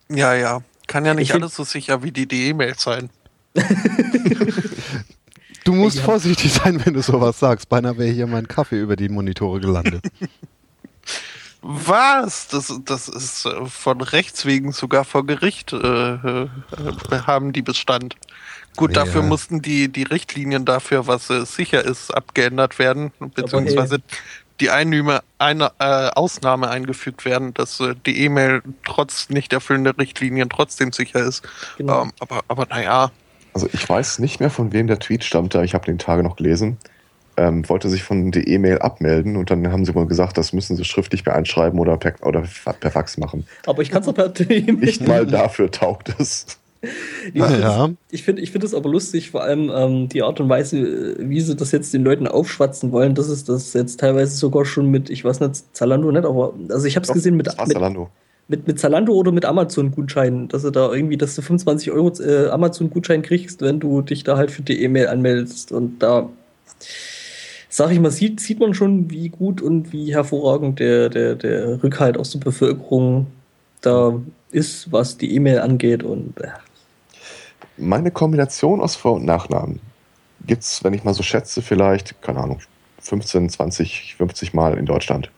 Ja, 0.09 0.33
ja. 0.33 0.61
Kann 0.87 1.05
ja 1.05 1.13
nicht 1.13 1.33
alles 1.33 1.53
so 1.53 1.65
sicher 1.65 2.01
wie 2.01 2.11
die 2.11 2.47
E-Mail 2.47 2.75
sein. 2.77 3.09
du 5.65 5.73
musst 5.73 5.99
vorsichtig 5.99 6.53
sein, 6.53 6.85
wenn 6.85 6.93
du 6.93 7.01
sowas 7.01 7.39
sagst. 7.39 7.67
Beinahe 7.67 7.97
wäre 7.97 8.13
hier 8.13 8.25
mein 8.25 8.47
Kaffee 8.47 8.79
über 8.79 8.95
die 8.95 9.09
Monitore 9.09 9.59
gelandet. 9.59 10.05
Was? 11.61 12.47
Das, 12.47 12.73
das 12.85 13.09
ist 13.09 13.45
äh, 13.45 13.65
von 13.65 13.99
Rechts 13.99 14.45
wegen 14.45 14.71
sogar 14.71 15.03
vor 15.03 15.25
Gericht 15.25 15.73
äh, 15.73 15.77
äh, 16.13 16.47
haben 17.11 17.51
die 17.51 17.63
Bestand. 17.63 18.15
Gut, 18.77 18.95
ja. 18.95 19.03
dafür 19.03 19.23
mussten 19.23 19.61
die, 19.61 19.89
die 19.91 20.03
Richtlinien 20.03 20.63
dafür, 20.63 21.07
was 21.07 21.29
äh, 21.29 21.45
sicher 21.45 21.83
ist, 21.83 22.15
abgeändert 22.15 22.77
werden, 22.77 23.11
beziehungsweise 23.19 23.97
die 24.59 24.69
Einnahme, 24.69 25.21
eine 25.39 25.71
äh, 25.79 26.09
Ausnahme 26.15 26.69
eingefügt 26.69 27.25
werden, 27.25 27.53
dass 27.55 27.79
äh, 27.79 27.95
die 28.05 28.23
E-Mail 28.23 28.61
trotz 28.85 29.29
nicht 29.29 29.51
erfüllender 29.51 29.97
Richtlinien 29.97 30.49
trotzdem 30.49 30.91
sicher 30.91 31.19
ist. 31.19 31.43
Genau. 31.77 32.03
Ähm, 32.03 32.11
aber, 32.19 32.41
aber 32.47 32.67
naja. 32.67 33.11
Also 33.53 33.67
ich 33.73 33.89
weiß 33.89 34.19
nicht 34.19 34.39
mehr, 34.39 34.51
von 34.51 34.71
wem 34.73 34.85
der 34.85 34.99
Tweet 34.99 35.23
stammte. 35.23 35.63
Ich 35.63 35.73
habe 35.73 35.85
den 35.85 35.97
Tage 35.97 36.21
noch 36.21 36.35
gelesen. 36.35 36.77
Ähm, 37.35 37.67
wollte 37.69 37.89
sich 37.89 38.03
von 38.03 38.31
der 38.31 38.47
E-Mail 38.47 38.79
abmelden 38.79 39.37
und 39.37 39.51
dann 39.51 39.71
haben 39.71 39.85
sie 39.85 39.93
wohl 39.93 40.07
gesagt, 40.07 40.37
das 40.37 40.53
müssen 40.53 40.75
sie 40.75 40.85
schriftlich 40.85 41.23
beeinschreiben 41.23 41.79
oder 41.79 41.97
per, 41.97 42.15
oder 42.21 42.43
per 42.79 42.91
Fax 42.91 43.17
machen. 43.17 43.47
Aber 43.65 43.81
ich 43.81 43.89
kann 43.89 44.01
es 44.01 44.07
auch 44.07 44.13
per 44.13 44.31
E-Mail. 44.49 44.73
Nicht 44.73 45.07
mal 45.07 45.25
dafür 45.25 45.69
taugt 45.69 46.15
es 46.19 46.59
ja. 47.33 47.89
ich 48.11 48.23
find, 48.23 48.39
ich 48.39 48.51
find 48.51 48.63
das 48.63 48.73
aber 48.73 48.89
lustig, 48.89 49.31
vor 49.31 49.43
allem 49.43 49.71
ähm, 49.73 50.09
die 50.09 50.23
Art 50.23 50.39
und 50.39 50.49
Weise, 50.49 51.15
wie 51.19 51.41
sie 51.41 51.55
das 51.55 51.71
jetzt 51.71 51.93
den 51.93 52.03
Leuten 52.03 52.27
aufschwatzen 52.27 52.91
wollen. 52.91 53.15
Das 53.15 53.29
ist 53.29 53.49
das 53.49 53.73
jetzt 53.73 53.99
teilweise 53.99 54.35
sogar 54.35 54.65
schon 54.65 54.89
mit, 54.89 55.09
ich 55.09 55.23
weiß 55.23 55.39
nicht, 55.39 55.75
Zalando 55.75 56.11
nicht, 56.11 56.25
aber 56.25 56.53
also 56.69 56.85
ich 56.85 56.95
habe 56.95 57.05
es 57.05 57.13
gesehen 57.13 57.35
mit, 57.35 57.47
mit, 57.47 57.71
Zalando. 57.71 58.09
Mit, 58.47 58.67
mit 58.67 58.79
Zalando 58.79 59.13
oder 59.13 59.31
mit 59.31 59.45
Amazon-Gutscheinen, 59.45 60.47
dass 60.47 60.61
du 60.61 60.71
da 60.71 60.93
irgendwie, 60.93 61.17
dass 61.17 61.35
du 61.35 61.41
25 61.41 61.91
Euro 61.91 62.11
äh, 62.21 62.49
Amazon-Gutschein 62.49 63.21
kriegst, 63.21 63.61
wenn 63.61 63.79
du 63.79 64.01
dich 64.01 64.23
da 64.23 64.37
halt 64.37 64.51
für 64.51 64.61
die 64.61 64.81
E-Mail 64.81 65.07
anmeldest. 65.07 65.71
Und 65.71 65.99
da 65.99 66.29
sag 67.69 67.91
ich 67.91 67.99
mal, 67.99 68.11
sieht, 68.11 68.39
sieht 68.39 68.59
man 68.59 68.73
schon, 68.73 69.11
wie 69.11 69.29
gut 69.29 69.61
und 69.61 69.91
wie 69.91 70.13
hervorragend 70.13 70.79
der, 70.79 71.09
der, 71.09 71.35
der 71.35 71.83
Rückhalt 71.83 72.17
aus 72.17 72.31
der 72.31 72.39
Bevölkerung 72.39 73.27
da 73.81 74.19
ist, 74.51 74.91
was 74.91 75.17
die 75.17 75.35
E-Mail 75.35 75.59
angeht. 75.59 76.03
Und 76.03 76.39
äh, 76.39 76.47
meine 77.77 78.11
Kombination 78.11 78.81
aus 78.81 78.95
Vor- 78.95 79.15
und 79.15 79.25
Nachnamen 79.25 79.79
gibt 80.45 80.63
es, 80.63 80.83
wenn 80.83 80.93
ich 80.93 81.03
mal 81.03 81.13
so 81.13 81.23
schätze, 81.23 81.61
vielleicht, 81.61 82.21
keine 82.21 82.39
Ahnung, 82.39 82.59
15, 82.99 83.49
20, 83.49 84.15
50 84.17 84.53
Mal 84.53 84.77
in 84.77 84.85
Deutschland. 84.85 85.31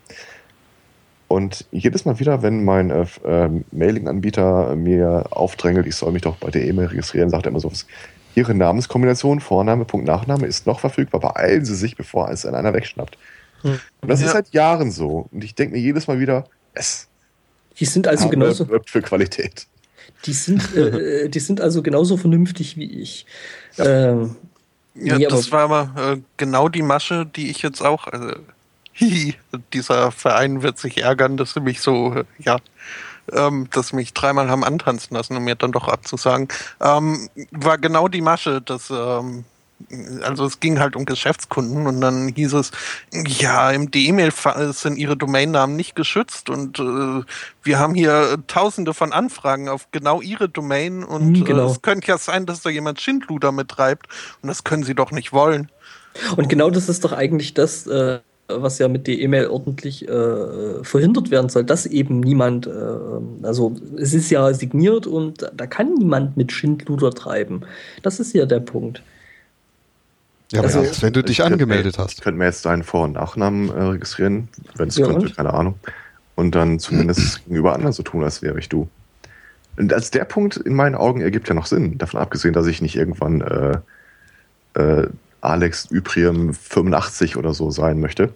Und 1.27 1.65
jedes 1.71 2.05
Mal 2.05 2.19
wieder, 2.19 2.41
wenn 2.41 2.65
mein 2.65 2.89
äh, 2.89 3.05
äh, 3.23 3.49
Mailing-Anbieter 3.71 4.75
mir 4.75 5.27
aufdrängelt, 5.29 5.85
ich 5.85 5.95
soll 5.95 6.11
mich 6.11 6.23
doch 6.23 6.37
bei 6.37 6.49
der 6.49 6.65
E-Mail 6.65 6.87
registrieren, 6.87 7.29
sagt 7.29 7.45
er 7.45 7.51
immer 7.51 7.59
so, 7.59 7.71
Ihre 8.35 8.53
Namenskombination, 8.53 9.39
Vorname, 9.39 9.85
Punkt, 9.85 10.07
Nachname 10.07 10.47
ist 10.47 10.65
noch 10.65 10.79
verfügbar, 10.79 11.19
beeilen 11.19 11.65
Sie 11.65 11.75
sich, 11.75 11.95
bevor 11.95 12.29
es 12.29 12.45
an 12.45 12.55
einer 12.55 12.73
wegschnappt. 12.73 13.17
Hm. 13.61 13.79
Und 14.01 14.09
das 14.09 14.21
ja. 14.21 14.27
ist 14.27 14.33
seit 14.33 14.49
Jahren 14.53 14.91
so. 14.91 15.27
Und 15.31 15.43
ich 15.43 15.55
denke 15.55 15.75
mir 15.75 15.81
jedes 15.81 16.07
Mal 16.07 16.19
wieder, 16.19 16.45
es. 16.73 17.07
Die 17.79 17.85
sind 17.85 18.07
also 18.07 18.29
genauso. 18.29 18.67
wirbt 18.69 18.89
für 18.89 19.01
Qualität. 19.01 19.67
Die 20.25 20.33
sind, 20.33 20.75
äh, 20.75 21.25
äh, 21.25 21.29
die 21.29 21.39
sind 21.39 21.61
also 21.61 21.81
genauso 21.81 22.17
vernünftig 22.17 22.77
wie 22.77 23.01
ich. 23.01 23.25
Ja, 23.77 23.85
ähm, 24.11 24.35
ja 24.95 25.17
nee, 25.17 25.27
das 25.27 25.51
war 25.51 25.61
aber 25.61 26.13
äh, 26.13 26.17
genau 26.37 26.69
die 26.69 26.81
Masche, 26.81 27.25
die 27.25 27.49
ich 27.49 27.61
jetzt 27.61 27.81
auch. 27.81 28.07
Also, 28.07 28.35
hihi, 28.93 29.35
dieser 29.73 30.11
Verein 30.11 30.61
wird 30.61 30.77
sich 30.77 30.97
ärgern, 30.97 31.37
dass 31.37 31.53
sie 31.53 31.61
mich 31.61 31.79
so, 31.79 32.13
äh, 32.13 32.25
ja, 32.39 32.57
ähm, 33.31 33.69
dass 33.71 33.93
mich 33.93 34.13
dreimal 34.13 34.49
haben 34.49 34.63
antanzen 34.63 35.15
lassen, 35.15 35.37
um 35.37 35.43
mir 35.43 35.55
dann 35.55 35.71
doch 35.71 35.87
abzusagen. 35.87 36.47
Ähm, 36.81 37.29
war 37.51 37.77
genau 37.77 38.07
die 38.07 38.21
Masche, 38.21 38.61
dass 38.61 38.89
ähm, 38.89 39.45
also 40.23 40.45
es 40.45 40.59
ging 40.59 40.79
halt 40.79 40.95
um 40.95 41.05
Geschäftskunden 41.05 41.87
und 41.87 42.01
dann 42.01 42.27
hieß 42.29 42.53
es, 42.53 42.71
ja, 43.11 43.71
im 43.71 43.89
E-Mail 43.93 44.31
sind 44.71 44.97
ihre 44.97 45.15
Domainnamen 45.15 45.75
nicht 45.75 45.95
geschützt 45.95 46.49
und 46.49 46.79
äh, 46.79 47.23
wir 47.63 47.79
haben 47.79 47.95
hier 47.95 48.37
tausende 48.47 48.93
von 48.93 49.13
Anfragen 49.13 49.69
auf 49.69 49.89
genau 49.91 50.21
ihre 50.21 50.49
Domain 50.49 51.03
und 51.03 51.39
mhm, 51.39 51.45
genau. 51.45 51.67
äh, 51.67 51.71
es 51.71 51.81
könnte 51.81 52.07
ja 52.07 52.17
sein, 52.17 52.45
dass 52.45 52.61
da 52.61 52.69
jemand 52.69 52.99
Schindluder 52.99 53.51
mittreibt 53.51 54.07
und 54.41 54.47
das 54.47 54.63
können 54.63 54.83
sie 54.83 54.95
doch 54.95 55.11
nicht 55.11 55.31
wollen. 55.33 55.71
Und 56.35 56.49
genau 56.49 56.69
das 56.69 56.89
ist 56.89 57.03
doch 57.05 57.13
eigentlich 57.13 57.53
das, 57.53 57.87
äh, 57.87 58.19
was 58.47 58.79
ja 58.79 58.87
mit 58.87 59.07
der 59.07 59.19
E-Mail 59.19 59.47
ordentlich 59.47 60.07
äh, 60.07 60.83
verhindert 60.83 61.31
werden 61.31 61.49
soll, 61.49 61.63
dass 61.63 61.85
eben 61.85 62.19
niemand, 62.19 62.67
äh, 62.67 62.71
also 63.43 63.75
es 63.97 64.13
ist 64.13 64.29
ja 64.29 64.53
signiert 64.53 65.07
und 65.07 65.49
da 65.55 65.67
kann 65.67 65.93
niemand 65.93 66.35
mit 66.35 66.51
Schindluder 66.51 67.11
treiben. 67.11 67.61
Das 68.01 68.19
ist 68.19 68.33
ja 68.33 68.45
der 68.45 68.59
Punkt. 68.59 69.03
Ja, 70.51 70.61
also, 70.61 70.81
ja, 70.81 70.89
wenn 71.01 71.13
du 71.13 71.23
dich 71.23 71.43
angemeldet 71.43 71.97
mir, 71.97 72.03
hast. 72.03 72.13
Ich 72.13 72.21
könnte 72.21 72.39
mir 72.39 72.45
jetzt 72.45 72.65
deinen 72.65 72.83
Vor- 72.83 73.03
und 73.03 73.13
Nachnamen 73.13 73.69
äh, 73.69 73.81
registrieren, 73.83 74.49
wenn 74.75 74.89
es 74.89 74.97
ja, 74.97 75.05
könnte, 75.05 75.27
und? 75.27 75.35
keine 75.35 75.53
Ahnung. 75.53 75.75
Und 76.35 76.55
dann 76.55 76.79
zumindest 76.79 77.43
gegenüber 77.45 77.73
anderen 77.73 77.93
so 77.93 78.01
tun, 78.01 78.23
als 78.23 78.41
wäre 78.41 78.57
ich 78.57 78.69
du. 78.69 78.89
Und 79.77 79.93
als 79.93 80.11
der 80.11 80.25
Punkt 80.25 80.57
in 80.57 80.73
meinen 80.73 80.95
Augen 80.95 81.21
ergibt 81.21 81.47
ja 81.47 81.53
noch 81.53 81.67
Sinn. 81.67 81.97
Davon 81.97 82.19
abgesehen, 82.19 82.53
dass 82.53 82.67
ich 82.67 82.81
nicht 82.81 82.95
irgendwann 82.95 83.41
äh, 83.41 83.77
äh, 84.79 85.07
Alex 85.41 85.89
Ypriem 85.91 86.53
85 86.53 87.37
oder 87.37 87.53
so 87.53 87.69
sein 87.69 87.99
möchte. 87.99 88.33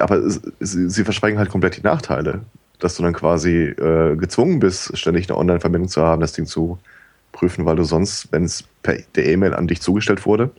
aber 0.00 0.30
sie, 0.60 0.90
sie 0.90 1.04
verschweigen 1.04 1.38
halt 1.38 1.50
komplett 1.50 1.76
die 1.76 1.82
Nachteile. 1.82 2.40
Dass 2.78 2.96
du 2.96 3.02
dann 3.02 3.14
quasi 3.14 3.64
äh, 3.68 4.16
gezwungen 4.16 4.58
bist, 4.58 4.96
ständig 4.98 5.28
eine 5.28 5.38
Online-Verbindung 5.38 5.88
zu 5.88 6.02
haben, 6.02 6.20
das 6.20 6.32
Ding 6.32 6.46
zu 6.46 6.78
prüfen, 7.36 7.66
weil 7.66 7.76
du 7.76 7.84
sonst, 7.84 8.32
wenn 8.32 8.44
es 8.44 8.64
per 8.82 8.96
der 9.14 9.26
E-Mail 9.26 9.54
an 9.54 9.66
dich 9.68 9.80
zugestellt 9.80 10.24
wurde, 10.26 10.50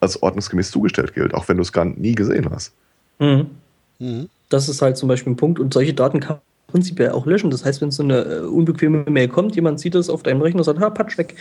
als 0.00 0.22
ordnungsgemäß 0.22 0.70
zugestellt 0.70 1.14
gilt, 1.14 1.34
auch 1.34 1.48
wenn 1.48 1.58
du 1.58 1.62
es 1.62 1.72
gar 1.72 1.84
nie 1.84 2.14
gesehen 2.14 2.50
hast. 2.50 2.72
Mhm. 3.18 3.50
Mhm. 3.98 4.28
Das 4.48 4.68
ist 4.68 4.82
halt 4.82 4.96
zum 4.96 5.08
Beispiel 5.08 5.32
ein 5.32 5.36
Punkt 5.36 5.60
und 5.60 5.72
solche 5.72 5.94
Daten 5.94 6.20
kann 6.20 6.36
man 6.36 6.42
prinzipiell 6.72 7.10
auch 7.10 7.26
löschen. 7.26 7.50
Das 7.50 7.64
heißt, 7.64 7.80
wenn 7.80 7.90
so 7.90 8.02
eine 8.02 8.22
äh, 8.22 8.40
unbequeme 8.40 9.04
Mail 9.08 9.28
kommt, 9.28 9.54
jemand 9.54 9.80
sieht 9.80 9.94
das 9.94 10.10
auf 10.10 10.22
deinem 10.22 10.42
Rechner 10.42 10.60
und 10.60 10.64
sagt, 10.64 10.80
ha, 10.80 10.90
patsch 10.90 11.18
weg. 11.18 11.36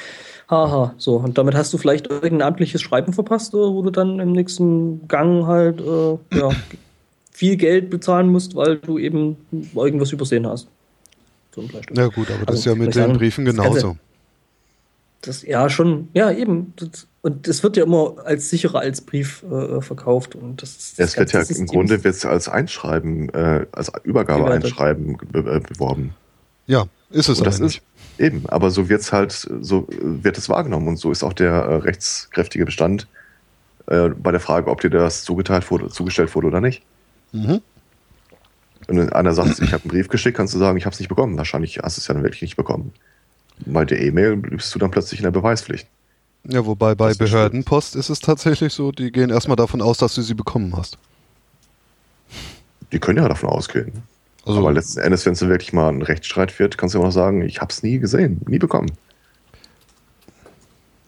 Haha, 0.50 0.94
so. 0.98 1.16
Und 1.16 1.38
damit 1.38 1.56
hast 1.56 1.74
du 1.74 1.78
vielleicht 1.78 2.08
irgendein 2.08 2.42
amtliches 2.42 2.82
Schreiben 2.82 3.14
verpasst, 3.14 3.54
äh, 3.54 3.58
wo 3.58 3.82
du 3.82 3.90
dann 3.90 4.20
im 4.20 4.34
nächsten 4.34 5.08
Gang 5.08 5.46
halt 5.48 5.82
äh, 5.82 6.38
ja, 6.38 6.50
viel 7.32 7.56
Geld 7.56 7.90
bezahlen 7.90 8.28
musst, 8.28 8.56
weil 8.56 8.78
du 8.78 9.00
eben 9.00 9.38
irgendwas 9.76 10.12
übersehen 10.12 10.46
hast. 10.46 10.68
So 11.56 11.64
ja 11.94 12.08
gut, 12.08 12.30
aber 12.30 12.46
das 12.46 12.48
also, 12.48 12.60
ist 12.60 12.66
ja 12.66 12.76
mit 12.76 12.96
den 12.96 13.14
Briefen 13.14 13.46
genauso. 13.46 13.98
Das, 15.24 15.42
ja, 15.42 15.70
schon, 15.70 16.10
ja, 16.14 16.32
eben. 16.32 16.74
Das, 16.76 17.08
und 17.22 17.48
es 17.48 17.64
wird 17.64 17.78
ja 17.78 17.84
immer 17.84 18.16
als 18.26 18.50
sicherer 18.50 18.80
als 18.80 19.02
Brief 19.02 19.44
äh, 19.44 19.82
verkauft. 19.82 20.36
Und 20.36 20.62
das, 20.62 20.96
das 20.96 21.12
es 21.12 21.18
wird 21.18 21.32
ja 21.32 21.42
im 21.42 21.66
Grunde 21.66 22.04
wird's 22.04 22.26
als 22.26 22.50
Einschreiben, 22.50 23.30
äh, 23.30 23.66
als 23.72 23.92
Übergabe-Einschreiben 24.04 25.18
äh, 25.34 25.60
beworben. 25.60 26.14
Ja, 26.68 26.86
ist 27.10 27.30
es 27.30 27.40
und 27.40 27.48
das 27.48 27.60
ist 27.60 27.82
Eben, 28.20 28.46
aber 28.48 28.70
so 28.70 28.90
wird's 28.90 29.12
halt, 29.12 29.32
so 29.32 29.88
wird 29.90 30.38
es 30.38 30.48
wahrgenommen 30.48 30.88
und 30.88 30.98
so 30.98 31.12
ist 31.12 31.24
auch 31.24 31.34
der 31.34 31.52
äh, 31.52 31.76
rechtskräftige 31.78 32.64
Bestand 32.64 33.08
äh, 33.88 34.10
bei 34.10 34.32
der 34.32 34.40
Frage, 34.40 34.70
ob 34.70 34.82
dir 34.82 34.92
das 34.92 35.24
zugeteilt 35.24 35.70
wurde, 35.72 35.90
zugestellt 35.90 36.34
wurde 36.36 36.48
oder 36.48 36.62
nicht. 36.62 36.84
Mhm. 37.32 37.62
Wenn 38.88 39.12
einer 39.14 39.34
sagt, 39.34 39.60
ich 39.60 39.74
habe 39.74 39.84
einen 39.84 39.92
Brief 39.92 40.10
geschickt, 40.10 40.38
kannst 40.38 40.54
du 40.54 40.60
sagen, 40.60 40.78
ich 40.78 40.86
habe 40.86 40.94
es 40.94 41.00
nicht 41.00 41.10
bekommen. 41.10 41.38
Wahrscheinlich 41.38 41.80
hast 41.82 41.98
du 41.98 42.02
es 42.02 42.08
ja 42.08 42.14
dann 42.14 42.24
wirklich 42.24 42.42
nicht 42.42 42.58
bekommen. 42.58 42.94
Bei 43.66 43.86
der 43.86 44.02
E-Mail 44.02 44.38
bist 44.38 44.74
du 44.74 44.80
dann 44.80 44.92
plötzlich 44.92 45.20
in 45.20 45.24
der 45.24 45.32
Beweispflicht. 45.32 45.88
Ja, 46.46 46.66
wobei 46.66 46.94
bei 46.96 47.14
Behördenpost 47.14 47.96
ist 47.96 48.10
es 48.10 48.20
tatsächlich 48.20 48.74
so, 48.74 48.92
die 48.92 49.12
gehen 49.12 49.30
erstmal 49.30 49.56
davon 49.56 49.82
aus, 49.82 49.98
dass 49.98 50.16
du 50.16 50.22
sie 50.22 50.34
bekommen 50.34 50.76
hast. 50.76 50.98
Die 52.92 53.00
können 53.00 53.20
ja 53.20 53.28
davon 53.28 53.50
ausgehen. 53.50 54.04
Also, 54.46 54.60
Aber 54.60 54.74
letzten 54.74 55.00
Endes, 55.00 55.26
wenn 55.26 55.34
es 55.34 55.42
wirklich 55.42 55.72
mal 55.72 55.88
ein 55.88 56.02
Rechtsstreit 56.02 56.58
wird, 56.60 56.78
kannst 56.78 56.94
du 56.96 57.00
immer 57.00 57.08
noch 57.08 57.14
sagen, 57.14 57.44
ich 57.44 57.62
habe 57.62 57.72
es 57.72 57.82
nie 57.82 57.98
gesehen, 57.98 58.42
nie 58.48 58.60
bekommen. 58.60 58.92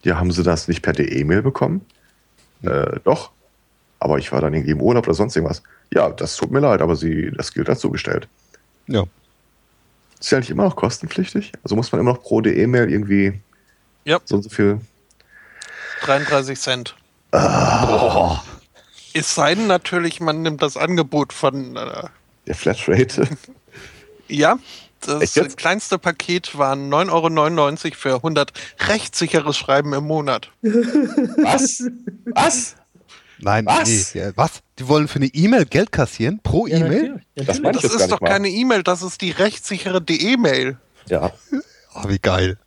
Ja, 0.04 0.18
haben 0.18 0.32
sie 0.32 0.44
das 0.44 0.68
nicht 0.70 0.82
per 0.82 0.98
E-Mail 0.98 1.42
bekommen? 1.42 1.82
Hm. 2.62 2.72
Äh, 2.72 3.00
doch. 3.04 3.32
Aber 4.00 4.20
ich 4.20 4.32
war 4.32 4.40
dann 4.40 4.54
irgendwie 4.54 4.72
im 4.72 4.82
Urlaub 4.82 5.08
oder 5.08 5.16
sonst 5.16 5.36
irgendwas. 5.36 5.64
Ja, 5.92 6.10
das 6.10 6.38
tut 6.38 6.52
mir 6.52 6.60
leid, 6.60 6.82
aber 6.82 6.96
sie, 6.96 7.32
das 7.36 7.54
gilt 7.54 7.70
als 7.70 7.80
zugestellt. 7.80 8.28
Ja. 8.88 9.04
Ist 10.26 10.32
ja 10.32 10.40
nicht 10.40 10.50
immer 10.50 10.64
noch 10.64 10.76
kostenpflichtig? 10.76 11.52
Also 11.62 11.76
muss 11.76 11.92
man 11.92 12.02
immer 12.02 12.14
noch 12.14 12.24
pro 12.24 12.42
E-Mail 12.42 12.92
irgendwie 12.92 13.42
ja. 14.06 14.20
so 14.26 14.38
und 14.38 14.42
so 14.42 14.50
viel. 14.50 14.82
33 16.02 16.60
Cent. 16.60 16.96
Ah. 17.32 18.42
Es 19.14 19.36
sei 19.36 19.54
denn 19.54 19.68
natürlich, 19.68 20.22
man 20.22 20.42
nimmt 20.42 20.64
das 20.64 20.78
Angebot 20.78 21.32
von 21.32 21.76
äh, 21.76 22.08
der 22.48 22.56
Flatrate. 22.56 23.28
ja, 24.28 24.58
das 25.02 25.56
kleinste 25.58 26.00
Paket 26.00 26.58
waren 26.58 26.92
9,99 26.92 27.86
Euro 27.86 27.96
für 27.96 28.16
100 28.16 28.52
rechtssicheres 28.80 29.56
Schreiben 29.56 29.94
im 29.94 30.06
Monat. 30.06 30.50
Was? 30.64 31.88
Was? 32.34 32.76
Nein, 33.40 33.66
was? 33.66 34.16
Nee, 34.16 34.32
was? 34.36 34.62
Die 34.80 34.88
wollen 34.88 35.08
für 35.08 35.18
eine 35.18 35.28
E-Mail 35.28 35.66
Geld 35.66 35.92
kassieren? 35.92 36.40
Pro 36.42 36.68
ja, 36.68 36.78
E-Mail? 36.78 37.22
Das, 37.36 37.62
das 37.62 37.84
ist 37.84 38.12
doch 38.12 38.20
keine 38.20 38.50
E-Mail, 38.50 38.84
das 38.84 39.02
ist 39.02 39.22
die 39.22 39.32
rechtssichere 39.32 40.04
E-Mail. 40.08 40.78
Ja. 41.08 41.32
Oh, 41.96 42.08
wie 42.08 42.20
geil. 42.20 42.58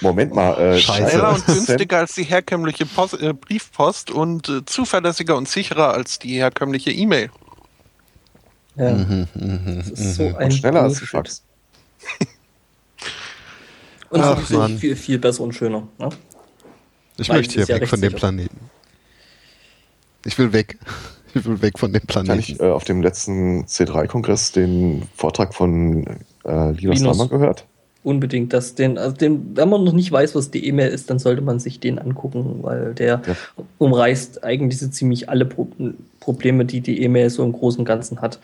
Moment 0.00 0.34
mal. 0.34 0.58
Äh, 0.58 0.78
Schneller 0.78 1.34
und 1.34 1.46
günstiger 1.46 1.98
als 1.98 2.14
die 2.14 2.24
herkömmliche 2.24 2.86
Post, 2.86 3.20
äh, 3.20 3.32
Briefpost 3.32 4.10
und 4.10 4.48
äh, 4.48 4.64
zuverlässiger 4.64 5.36
und 5.36 5.48
sicherer 5.48 5.94
als 5.94 6.18
die 6.18 6.36
herkömmliche 6.36 6.90
E-Mail. 6.90 7.30
Ja. 8.76 8.90
Mhm, 8.92 9.28
mhm, 9.34 9.76
das 9.78 9.90
ist 9.90 10.14
so 10.16 10.24
mhm. 10.24 10.36
ein 10.36 10.44
und 10.46 10.54
schneller 10.54 10.82
als 10.82 10.98
die 10.98 11.06
Fax. 11.06 11.44
und 14.10 14.20
Ach, 14.20 14.40
viel, 14.78 14.96
viel 14.96 15.18
besser 15.18 15.42
und 15.42 15.54
schöner. 15.54 15.86
Ne? 15.98 16.08
Ich 17.16 17.28
Weil 17.28 17.38
möchte 17.38 17.54
hier 17.54 17.68
weg 17.68 17.88
von 17.88 18.00
dem 18.00 18.12
Planeten. 18.12 18.70
Ich 20.24 20.38
will 20.38 20.52
weg. 20.52 20.78
Ich 21.36 21.44
will 21.44 21.60
weg 21.62 21.80
von 21.80 21.92
dem 21.92 22.02
Planeten. 22.02 22.30
Habe 22.30 22.40
ich 22.40 22.60
äh, 22.60 22.70
auf 22.70 22.84
dem 22.84 23.02
letzten 23.02 23.64
C3-Kongress 23.64 24.52
den 24.52 25.02
Vortrag 25.16 25.52
von 25.52 26.06
äh, 26.44 26.70
Linus 26.70 27.00
Naumann 27.00 27.28
gehört? 27.28 27.66
unbedingt, 28.04 28.52
dass 28.52 28.74
den, 28.74 28.98
also 28.98 29.16
den, 29.16 29.56
wenn 29.56 29.68
man 29.68 29.82
noch 29.82 29.92
nicht 29.92 30.12
weiß, 30.12 30.34
was 30.34 30.50
die 30.50 30.66
E-Mail 30.66 30.90
ist, 30.90 31.10
dann 31.10 31.18
sollte 31.18 31.40
man 31.40 31.58
sich 31.58 31.80
den 31.80 31.98
angucken, 31.98 32.58
weil 32.62 32.94
der 32.94 33.22
ja. 33.26 33.34
umreißt 33.78 34.44
eigentlich 34.44 34.78
so 34.78 34.88
ziemlich 34.88 35.28
alle 35.28 35.46
Pro 35.46 35.66
Probleme, 36.20 36.64
die 36.64 36.80
die 36.80 37.02
E-Mail 37.02 37.28
so 37.28 37.44
im 37.44 37.52
Großen 37.52 37.80
und 37.80 37.84
Ganzen 37.84 38.22
hat. 38.22 38.38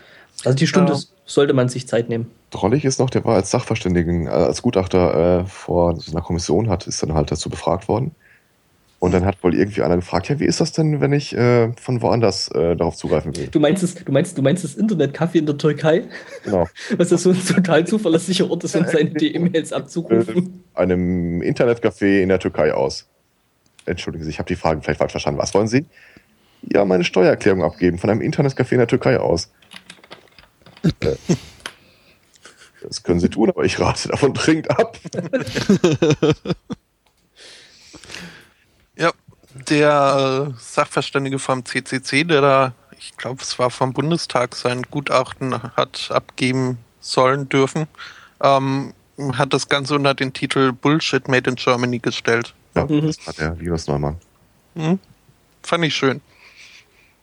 Also 0.44 0.57
die 0.57 0.67
Stunde 0.67 0.92
ja. 0.92 0.99
sollte 1.25 1.55
man 1.55 1.70
sich 1.70 1.89
Zeit 1.89 2.10
nehmen. 2.10 2.31
Drollig 2.50 2.84
ist 2.84 2.99
noch, 2.99 3.09
der 3.09 3.25
war 3.25 3.36
als 3.36 3.50
Sachverständigen, 3.50 4.26
äh, 4.26 4.31
als 4.31 4.60
Gutachter 4.60 5.41
äh, 5.41 5.44
vor 5.47 5.97
so 5.97 6.12
einer 6.12 6.20
Kommission, 6.20 6.68
hat, 6.68 6.86
ist 6.86 7.02
dann 7.02 7.15
halt 7.15 7.31
dazu 7.31 7.49
befragt 7.49 7.89
worden. 7.89 8.15
Und 9.01 9.15
dann 9.15 9.25
hat 9.25 9.43
wohl 9.43 9.55
irgendwie 9.55 9.83
einer 9.83 9.97
gefragt, 9.97 10.29
ja, 10.29 10.39
wie 10.41 10.45
ist 10.45 10.61
das 10.61 10.73
denn, 10.73 11.01
wenn 11.01 11.15
ich 11.15 11.35
äh, 11.35 11.73
von 11.81 12.03
woanders 12.03 12.49
äh, 12.49 12.77
darauf 12.77 12.97
zugreifen 12.97 13.35
will? 13.35 13.47
Du 13.47 13.59
meinst, 13.59 13.83
das, 13.83 13.95
du 13.95 14.12
meinst, 14.12 14.37
du 14.37 14.43
meinst 14.43 14.62
das 14.62 14.77
Internetcafé 14.77 15.37
in 15.37 15.47
der 15.47 15.57
Türkei? 15.57 16.03
Genau. 16.45 16.69
Was 16.99 17.09
das 17.09 17.23
so 17.23 17.31
ein 17.31 17.43
total 17.43 17.87
zuverlässiger 17.87 18.51
Ort 18.51 18.62
ist, 18.65 18.77
um 18.77 18.85
seine 18.93 19.19
E-Mails 19.19 19.73
abzurufen? 19.73 20.65
Einem 20.75 21.41
Internetcafé 21.41 22.20
in 22.20 22.29
der 22.29 22.41
Türkei 22.41 22.75
aus. 22.75 23.09
Entschuldigen 23.87 24.23
Sie, 24.23 24.31
ich 24.31 24.39
habe 24.39 24.49
die 24.49 24.57
Frage 24.57 24.83
vielleicht 24.83 24.99
falsch 24.99 25.12
verstanden. 25.12 25.41
Was 25.41 25.55
wollen 25.55 25.67
Sie? 25.67 25.87
Ja, 26.70 26.85
meine 26.85 27.05
Steuererklärung 27.05 27.65
abgeben 27.65 27.97
von 27.97 28.11
einem 28.11 28.20
Internetcafé 28.20 28.73
in 28.73 28.79
der 28.79 28.87
Türkei 28.87 29.19
aus. 29.19 29.51
Äh, 31.01 31.17
das 32.87 33.03
können 33.03 33.20
Sie 33.20 33.31
tun, 33.31 33.49
aber 33.49 33.65
ich 33.65 33.81
rate 33.81 34.09
davon 34.09 34.35
dringend 34.35 34.70
ab. 34.70 34.99
Der 39.71 40.49
äh, 40.49 40.53
Sachverständige 40.59 41.39
vom 41.39 41.65
CCC, 41.65 42.25
der 42.25 42.41
da, 42.41 42.73
ich 42.99 43.17
glaube, 43.17 43.41
es 43.41 43.59
war 43.59 43.71
vom 43.71 43.93
Bundestag, 43.93 44.57
sein 44.57 44.83
Gutachten 44.91 45.63
hat 45.77 46.11
abgeben 46.11 46.79
sollen 47.01 47.49
dürfen, 47.49 47.87
ähm, 48.43 48.93
hat 49.33 49.55
das 49.55 49.69
Ganze 49.69 49.95
unter 49.95 50.15
den 50.15 50.33
Titel 50.33 50.73
Bullshit 50.73 51.29
Made 51.29 51.49
in 51.49 51.57
Germany 51.57 52.01
gestellt. 52.01 52.53
Ja, 52.75 52.85
mhm. 52.85 53.07
das 53.07 53.27
hat 53.27 53.39
der 53.39 53.55
Linus 53.55 53.87
Neumann. 53.87 54.17
Mhm. 54.75 54.99
Fand 55.63 55.85
ich 55.85 55.95
schön. 55.95 56.21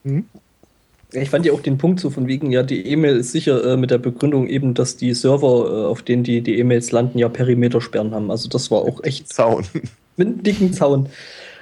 Mhm. 0.04 0.24
Ich 1.12 1.30
fand 1.30 1.46
ja 1.46 1.52
auch 1.52 1.62
den 1.62 1.78
Punkt 1.78 2.00
so 2.00 2.10
von 2.10 2.26
wegen, 2.26 2.50
ja, 2.50 2.62
die 2.62 2.86
E-Mail 2.86 3.16
ist 3.16 3.32
sicher 3.32 3.64
äh, 3.64 3.76
mit 3.76 3.90
der 3.90 3.98
Begründung 3.98 4.46
eben, 4.46 4.74
dass 4.74 4.96
die 4.96 5.14
Server, 5.14 5.46
äh, 5.46 5.86
auf 5.86 6.02
denen 6.02 6.22
die 6.22 6.42
die 6.42 6.58
E-Mails 6.58 6.92
landen, 6.92 7.18
ja 7.18 7.28
Perimetersperren 7.28 8.14
haben. 8.14 8.30
Also 8.30 8.48
das 8.48 8.70
war 8.70 8.80
auch 8.80 9.02
echt. 9.04 9.28
Zaun. 9.32 9.66
Mit 10.16 10.28
einem 10.28 10.42
dicken 10.42 10.72
Zaun. 10.72 11.08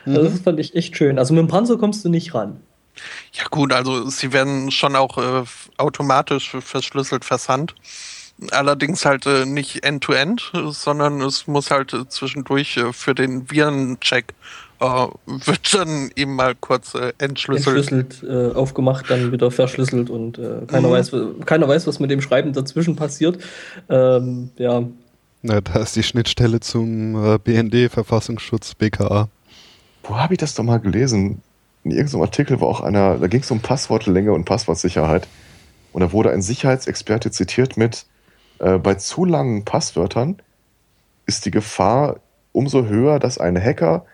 Also 0.06 0.22
das 0.22 0.40
fand 0.40 0.60
ich 0.60 0.74
echt 0.74 0.96
schön. 0.96 1.18
Also 1.18 1.34
mit 1.34 1.42
dem 1.42 1.48
Panzer 1.48 1.76
kommst 1.76 2.04
du 2.04 2.08
nicht 2.08 2.34
ran. 2.34 2.60
Ja 3.32 3.44
gut, 3.50 3.72
also 3.72 4.08
sie 4.08 4.32
werden 4.32 4.70
schon 4.70 4.96
auch 4.96 5.18
äh, 5.18 5.44
automatisch 5.76 6.56
verschlüsselt 6.60 7.24
versandt. 7.24 7.74
Allerdings 8.50 9.04
halt 9.06 9.26
äh, 9.26 9.46
nicht 9.46 9.84
end-to-end, 9.84 10.52
-end, 10.52 10.72
sondern 10.72 11.20
es 11.22 11.46
muss 11.46 11.70
halt 11.70 11.94
äh, 11.94 12.06
zwischendurch 12.08 12.76
äh, 12.76 12.92
für 12.92 13.14
den 13.14 13.50
Virencheck 13.50 14.34
äh, 14.80 14.84
wird 15.26 15.74
dann 15.74 16.10
eben 16.16 16.36
mal 16.36 16.54
kurz 16.54 16.94
äh, 16.94 17.14
entschlüsselt. 17.18 17.90
Entschlüsselt, 17.90 18.54
aufgemacht, 18.54 19.10
dann 19.10 19.32
wieder 19.32 19.50
verschlüsselt 19.50 20.10
und 20.10 20.38
keiner, 20.68 20.88
mhm. 20.88 20.92
weiß, 20.92 21.12
keiner 21.46 21.68
weiß, 21.68 21.86
was 21.86 21.98
mit 21.98 22.10
dem 22.10 22.20
Schreiben 22.20 22.52
dazwischen 22.52 22.94
passiert. 22.94 23.38
Ähm, 23.88 24.50
ja. 24.58 24.82
Na, 25.40 25.60
da 25.60 25.80
ist 25.80 25.96
die 25.96 26.02
Schnittstelle 26.02 26.60
zum 26.60 27.38
BND, 27.42 27.90
Verfassungsschutz, 27.90 28.74
BKA 28.74 29.28
wo 30.08 30.16
habe 30.16 30.34
ich 30.34 30.38
das 30.38 30.54
doch 30.54 30.64
mal 30.64 30.78
gelesen? 30.78 31.42
In 31.84 31.90
irgendeinem 31.90 32.22
Artikel 32.22 32.60
war 32.60 32.68
auch 32.68 32.80
einer, 32.80 33.18
da 33.18 33.26
ging 33.26 33.40
es 33.40 33.50
um 33.50 33.60
Passwortlänge 33.60 34.32
und 34.32 34.44
Passwortsicherheit. 34.44 35.28
Und 35.92 36.00
da 36.00 36.12
wurde 36.12 36.30
ein 36.30 36.42
Sicherheitsexperte 36.42 37.30
zitiert 37.30 37.76
mit, 37.76 38.06
äh, 38.58 38.78
bei 38.78 38.94
zu 38.94 39.24
langen 39.24 39.64
Passwörtern 39.64 40.36
ist 41.26 41.44
die 41.44 41.50
Gefahr 41.50 42.20
umso 42.52 42.86
höher, 42.86 43.18
dass 43.18 43.38
ein 43.38 43.60
Hacker 43.60 44.06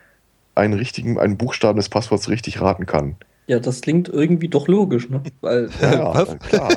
einen 0.54 0.74
richtigen, 0.74 1.18
einen 1.18 1.36
Buchstaben 1.36 1.76
des 1.76 1.88
Passworts 1.88 2.28
richtig 2.28 2.60
raten 2.60 2.86
kann. 2.86 3.16
Ja, 3.46 3.58
das 3.58 3.80
klingt 3.80 4.08
irgendwie 4.08 4.48
doch 4.48 4.68
logisch, 4.68 5.08
ne? 5.08 5.22
Weil, 5.40 5.70
ja, 5.80 6.24
klar. 6.36 6.72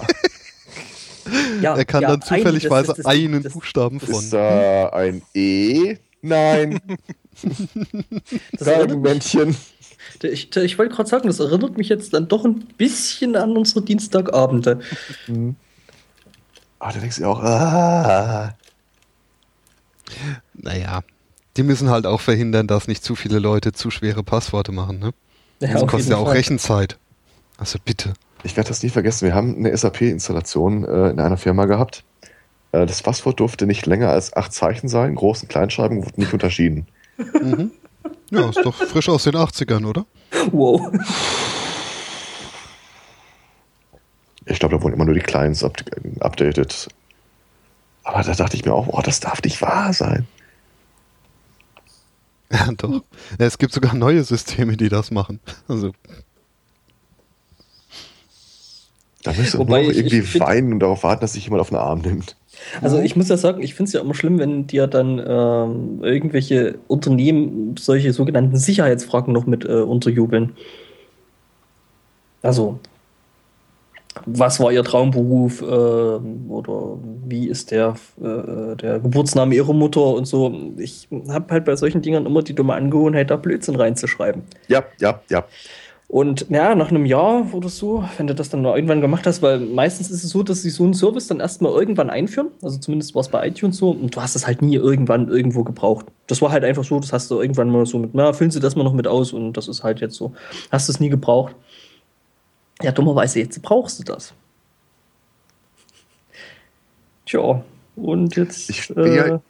ja, 1.61 1.75
er 1.75 1.85
kann 1.85 2.01
ja, 2.01 2.09
dann 2.09 2.21
zufälligweise 2.21 2.87
das, 2.87 2.97
das, 2.97 3.05
das, 3.05 3.05
einen 3.05 3.43
Buchstaben 3.43 3.99
von. 3.99 4.15
Ist 4.15 4.33
da 4.33 4.89
ein 4.89 5.21
E? 5.33 5.97
Nein. 6.25 6.79
Das 8.57 8.95
Männchen. 8.95 9.55
Ich, 10.21 10.55
ich 10.55 10.77
wollte 10.77 10.95
gerade 10.95 11.09
sagen, 11.09 11.27
das 11.27 11.39
erinnert 11.39 11.77
mich 11.77 11.89
jetzt 11.89 12.13
dann 12.13 12.27
doch 12.27 12.45
ein 12.45 12.65
bisschen 12.77 13.35
an 13.35 13.55
unsere 13.55 13.83
Dienstagabende. 13.83 14.79
Mhm. 15.27 15.55
Aber 16.79 16.93
da 16.93 16.99
denkst 16.99 17.17
du 17.17 17.25
auch, 17.25 17.39
ah. 17.41 18.55
Naja, 20.53 21.01
die 21.57 21.63
müssen 21.63 21.89
halt 21.89 22.05
auch 22.05 22.21
verhindern, 22.21 22.67
dass 22.67 22.87
nicht 22.87 23.03
zu 23.03 23.15
viele 23.15 23.39
Leute 23.39 23.73
zu 23.73 23.91
schwere 23.91 24.23
Passworte 24.23 24.71
machen, 24.71 24.99
ne? 24.99 25.11
Ja, 25.59 25.73
das 25.73 25.87
kostet 25.87 26.11
ja 26.11 26.17
auch 26.17 26.25
Fall. 26.25 26.37
Rechenzeit. 26.37 26.97
Also 27.57 27.79
bitte. 27.83 28.13
Ich 28.43 28.55
werde 28.57 28.69
das 28.69 28.83
nie 28.83 28.89
vergessen. 28.89 29.25
Wir 29.25 29.33
haben 29.33 29.55
eine 29.57 29.75
SAP-Installation 29.75 30.85
äh, 30.85 31.09
in 31.09 31.19
einer 31.19 31.37
Firma 31.37 31.65
gehabt. 31.65 32.03
Äh, 32.75 32.85
das 32.85 33.01
Passwort 33.01 33.39
durfte 33.39 33.65
nicht 33.65 33.85
länger 33.85 34.09
als 34.09 34.35
acht 34.35 34.51
Zeichen 34.53 34.89
sein. 34.89 35.15
Großen 35.15 35.47
Kleinschreiben 35.47 36.05
wurde 36.05 36.19
nicht 36.19 36.33
unterschieden. 36.33 36.87
Mhm. 37.17 37.71
Ja, 38.31 38.49
ist 38.49 38.59
doch 38.63 38.75
frisch 38.75 39.07
aus 39.07 39.23
den 39.23 39.35
80ern, 39.35 39.85
oder? 39.85 40.05
Wow. 40.51 40.91
Ich 44.45 44.59
glaube, 44.59 44.75
da 44.75 44.83
wurden 44.83 44.93
immer 44.93 45.05
nur 45.05 45.13
die 45.13 45.21
Clients 45.21 45.63
updated. 45.63 46.89
Aber 48.03 48.21
da 48.21 48.33
dachte 48.33 48.57
ich 48.57 48.65
mir 48.65 48.73
auch, 48.73 48.87
oh, 48.87 49.01
das 49.01 49.19
darf 49.19 49.41
nicht 49.41 49.61
wahr 49.61 49.93
sein. 49.93 50.27
Ja, 52.51 52.69
doch. 52.77 53.03
Es 53.39 53.57
gibt 53.57 53.73
sogar 53.73 53.95
neue 53.95 54.23
Systeme, 54.23 54.77
die 54.77 54.89
das 54.89 55.09
machen. 55.11 55.39
Also. 55.67 55.93
Da 59.23 59.33
müsste 59.33 59.57
man 59.63 59.81
irgendwie 59.81 60.19
ich, 60.19 60.35
ich 60.35 60.39
weinen 60.39 60.73
und 60.73 60.79
darauf 60.79 61.03
warten, 61.03 61.21
dass 61.21 61.33
sich 61.33 61.45
jemand 61.45 61.61
auf 61.61 61.69
den 61.69 61.77
Arm 61.77 62.01
nimmt. 62.01 62.35
Also 62.81 62.99
ich 62.99 63.15
muss 63.15 63.29
ja 63.29 63.37
sagen, 63.37 63.61
ich 63.61 63.75
finde 63.75 63.89
es 63.89 63.93
ja 63.93 64.01
immer 64.01 64.13
schlimm, 64.13 64.39
wenn 64.39 64.67
dir 64.67 64.87
dann 64.87 65.19
ähm, 65.19 66.03
irgendwelche 66.03 66.75
Unternehmen 66.87 67.75
solche 67.77 68.13
sogenannten 68.13 68.57
Sicherheitsfragen 68.57 69.33
noch 69.33 69.45
mit 69.45 69.65
äh, 69.65 69.81
unterjubeln. 69.81 70.55
Also, 72.41 72.79
was 74.25 74.59
war 74.59 74.71
ihr 74.71 74.83
Traumberuf 74.83 75.61
äh, 75.61 75.65
oder 75.65 76.97
wie 77.25 77.47
ist 77.47 77.71
der, 77.71 77.95
äh, 78.21 78.75
der 78.75 78.99
Geburtsname 78.99 79.55
ihrer 79.55 79.73
Mutter 79.73 80.05
und 80.05 80.25
so. 80.25 80.53
Ich 80.77 81.07
habe 81.27 81.53
halt 81.53 81.65
bei 81.65 81.75
solchen 81.75 82.01
Dingern 82.01 82.25
immer 82.25 82.41
die 82.41 82.55
dumme 82.55 82.73
Angewohnheit, 82.73 83.29
da 83.29 83.35
Blödsinn 83.35 83.75
reinzuschreiben. 83.75 84.43
Ja, 84.67 84.83
ja, 84.99 85.21
ja. 85.29 85.43
Und 86.07 86.45
ja, 86.49 86.75
nach 86.75 86.91
einem 86.91 87.05
Jahr 87.05 87.51
oder 87.53 87.67
so, 87.67 88.07
wenn 88.17 88.27
du 88.27 88.35
das 88.35 88.49
dann 88.49 88.61
noch 88.61 88.75
irgendwann 88.75 89.01
gemacht 89.01 89.25
hast, 89.25 89.41
weil 89.41 89.59
meistens 89.59 90.11
ist 90.11 90.23
es 90.23 90.29
so, 90.29 90.43
dass 90.43 90.61
sie 90.61 90.69
so 90.69 90.83
einen 90.83 90.93
Service 90.93 91.27
dann 91.27 91.39
erstmal 91.39 91.71
irgendwann 91.71 92.11
einführen. 92.11 92.49
Also 92.61 92.77
zumindest 92.77 93.15
war 93.15 93.21
es 93.21 93.29
bei 93.29 93.47
iTunes 93.47 93.77
so. 93.77 93.89
Und 93.89 94.15
du 94.15 94.21
hast 94.21 94.35
es 94.35 94.45
halt 94.45 94.61
nie 94.61 94.75
irgendwann 94.75 95.29
irgendwo 95.29 95.63
gebraucht. 95.63 96.05
Das 96.27 96.41
war 96.41 96.51
halt 96.51 96.63
einfach 96.63 96.83
so, 96.83 96.99
das 96.99 97.11
hast 97.11 97.31
du 97.31 97.41
irgendwann 97.41 97.71
mal 97.71 97.85
so 97.87 97.97
mit, 97.97 98.13
na, 98.13 98.33
füllen 98.33 98.51
sie 98.51 98.59
das 98.59 98.75
mal 98.75 98.83
noch 98.83 98.93
mit 98.93 99.07
aus 99.07 99.33
und 99.33 99.53
das 99.53 99.67
ist 99.67 99.83
halt 99.83 99.99
jetzt 99.99 100.15
so. 100.15 100.33
Hast 100.71 100.87
du 100.87 100.91
es 100.91 100.99
nie 100.99 101.09
gebraucht. 101.09 101.55
Ja, 102.81 102.91
dummerweise, 102.91 103.39
jetzt 103.39 103.59
brauchst 103.63 103.99
du 103.99 104.03
das. 104.03 104.33
Tja, 107.25 107.63
und 107.95 108.35
jetzt. 108.35 108.69
Ich 108.69 108.83
stehe 108.83 109.07
äh, 109.07 109.29
ja, 109.29 109.41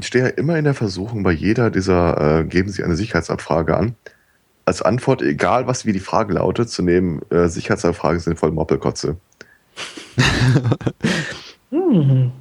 steh 0.00 0.18
ja 0.18 0.26
immer 0.26 0.58
in 0.58 0.64
der 0.64 0.74
Versuchung 0.74 1.22
bei 1.22 1.32
jeder 1.32 1.70
dieser, 1.70 2.40
äh, 2.40 2.44
geben 2.44 2.70
Sie 2.70 2.82
eine 2.82 2.96
Sicherheitsabfrage 2.96 3.76
an 3.76 3.94
als 4.66 4.82
Antwort, 4.82 5.22
egal 5.22 5.66
was 5.66 5.86
wie 5.86 5.92
die 5.92 6.00
Frage 6.00 6.34
lautet, 6.34 6.68
zu 6.68 6.82
nehmen, 6.82 7.22
äh, 7.30 7.48
Sicherheitsfragen 7.48 8.20
sind 8.20 8.38
voll 8.38 8.50
Moppelkotze. 8.50 9.16
hm. 11.70 12.32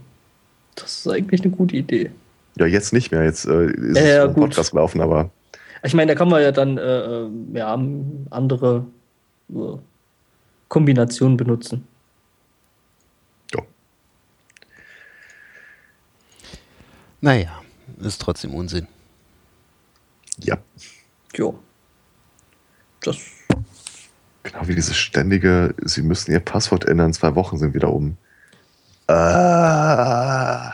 Das 0.73 0.97
ist 0.97 1.07
eigentlich 1.07 1.41
eine 1.41 1.51
gute 1.51 1.77
Idee. 1.77 2.11
Ja, 2.57 2.65
jetzt 2.65 2.93
nicht 2.93 3.11
mehr. 3.11 3.23
Jetzt 3.23 3.45
äh, 3.45 3.65
ist 3.67 3.97
äh, 3.97 4.17
es 4.17 4.29
ein 4.29 4.33
Podcast 4.33 4.71
gelaufen, 4.71 5.01
aber. 5.01 5.29
Ich 5.83 5.93
meine, 5.93 6.13
da 6.13 6.17
kann 6.17 6.29
man 6.29 6.41
ja 6.41 6.51
dann 6.51 6.77
äh, 6.77 6.81
äh 6.81 7.29
ja, 7.53 7.79
andere 8.31 8.85
äh, 9.49 9.77
Kombinationen 10.67 11.37
benutzen. 11.37 11.87
Ja. 13.53 13.61
Naja, 17.21 17.61
ist 17.99 18.19
trotzdem 18.19 18.55
Unsinn. 18.55 18.87
Ja. 20.39 20.57
Jo. 21.35 21.59
Das 23.08 23.17
genau 24.43 24.67
wie 24.67 24.75
dieses 24.75 24.95
ständige, 24.95 25.75
Sie 25.84 26.01
müssen 26.01 26.32
Ihr 26.32 26.40
Passwort 26.40 26.85
ändern, 26.85 27.14
zwei 27.14 27.35
Wochen 27.35 27.58
sind 27.58 27.74
wieder 27.74 27.92
um. 27.92 28.17
Ah. 29.08 30.74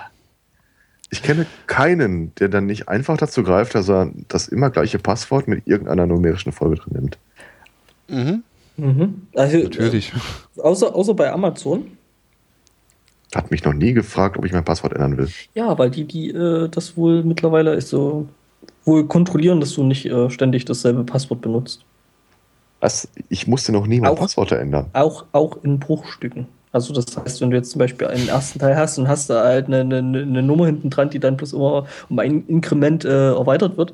Ich 1.09 1.21
kenne 1.23 1.45
keinen, 1.67 2.33
der 2.35 2.47
dann 2.47 2.65
nicht 2.65 2.87
einfach 2.87 3.17
dazu 3.17 3.43
greift, 3.43 3.75
dass 3.75 3.89
er 3.89 4.11
das 4.29 4.47
immer 4.47 4.69
gleiche 4.69 4.99
Passwort 4.99 5.47
mit 5.47 5.67
irgendeiner 5.67 6.07
numerischen 6.07 6.53
Folge 6.53 6.77
drin 6.77 6.93
nimmt. 6.93 7.17
Mhm. 8.07 8.43
Mhm. 8.77 9.27
Also, 9.35 9.57
Natürlich. 9.57 10.13
Äh, 10.57 10.61
außer, 10.61 10.95
außer 10.95 11.13
bei 11.13 11.31
Amazon. 11.31 11.97
Hat 13.35 13.51
mich 13.51 13.63
noch 13.63 13.73
nie 13.73 13.93
gefragt, 13.93 14.37
ob 14.37 14.45
ich 14.45 14.51
mein 14.51 14.65
Passwort 14.65 14.93
ändern 14.93 15.17
will. 15.17 15.29
Ja, 15.53 15.77
weil 15.77 15.89
die, 15.89 16.05
die 16.05 16.31
äh, 16.31 16.69
das 16.69 16.97
wohl 16.97 17.23
mittlerweile 17.23 17.73
ist 17.75 17.89
so 17.89 18.27
wohl 18.83 19.07
kontrollieren, 19.07 19.59
dass 19.59 19.73
du 19.73 19.83
nicht 19.83 20.05
äh, 20.05 20.29
ständig 20.29 20.65
dasselbe 20.65 21.03
Passwort 21.03 21.41
benutzt. 21.41 21.85
Was? 22.81 23.07
Ich 23.29 23.47
musste 23.47 23.71
noch 23.71 23.87
nie 23.87 24.01
mein 24.01 24.15
Passwort 24.15 24.51
ändern. 24.51 24.87
Auch, 24.93 25.25
auch 25.31 25.63
in 25.63 25.79
Bruchstücken. 25.79 26.47
Also 26.71 26.93
das 26.93 27.05
heißt, 27.15 27.41
wenn 27.41 27.51
du 27.51 27.57
jetzt 27.57 27.71
zum 27.71 27.79
Beispiel 27.79 28.07
einen 28.07 28.27
ersten 28.27 28.59
Teil 28.59 28.75
hast 28.75 28.97
und 28.97 29.07
hast 29.07 29.29
da 29.29 29.43
halt 29.43 29.67
eine, 29.67 29.81
eine, 29.81 29.97
eine 29.97 30.41
Nummer 30.41 30.65
hinten 30.65 30.89
dran, 30.89 31.09
die 31.09 31.19
dann 31.19 31.37
bloß 31.37 31.53
immer 31.53 31.85
um 32.09 32.19
ein 32.19 32.47
Inkrement 32.47 33.05
äh, 33.05 33.33
erweitert 33.33 33.77
wird, 33.77 33.93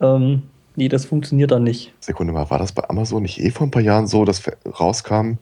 ähm, 0.00 0.42
nee, 0.76 0.88
das 0.88 1.06
funktioniert 1.06 1.50
dann 1.50 1.64
nicht. 1.64 1.92
Sekunde 2.00 2.32
mal, 2.32 2.48
war 2.50 2.58
das 2.58 2.72
bei 2.72 2.88
Amazon 2.88 3.22
nicht 3.22 3.40
eh 3.40 3.50
vor 3.50 3.66
ein 3.66 3.70
paar 3.70 3.82
Jahren 3.82 4.06
so, 4.06 4.24
dass 4.24 4.42
rauskam, 4.78 5.38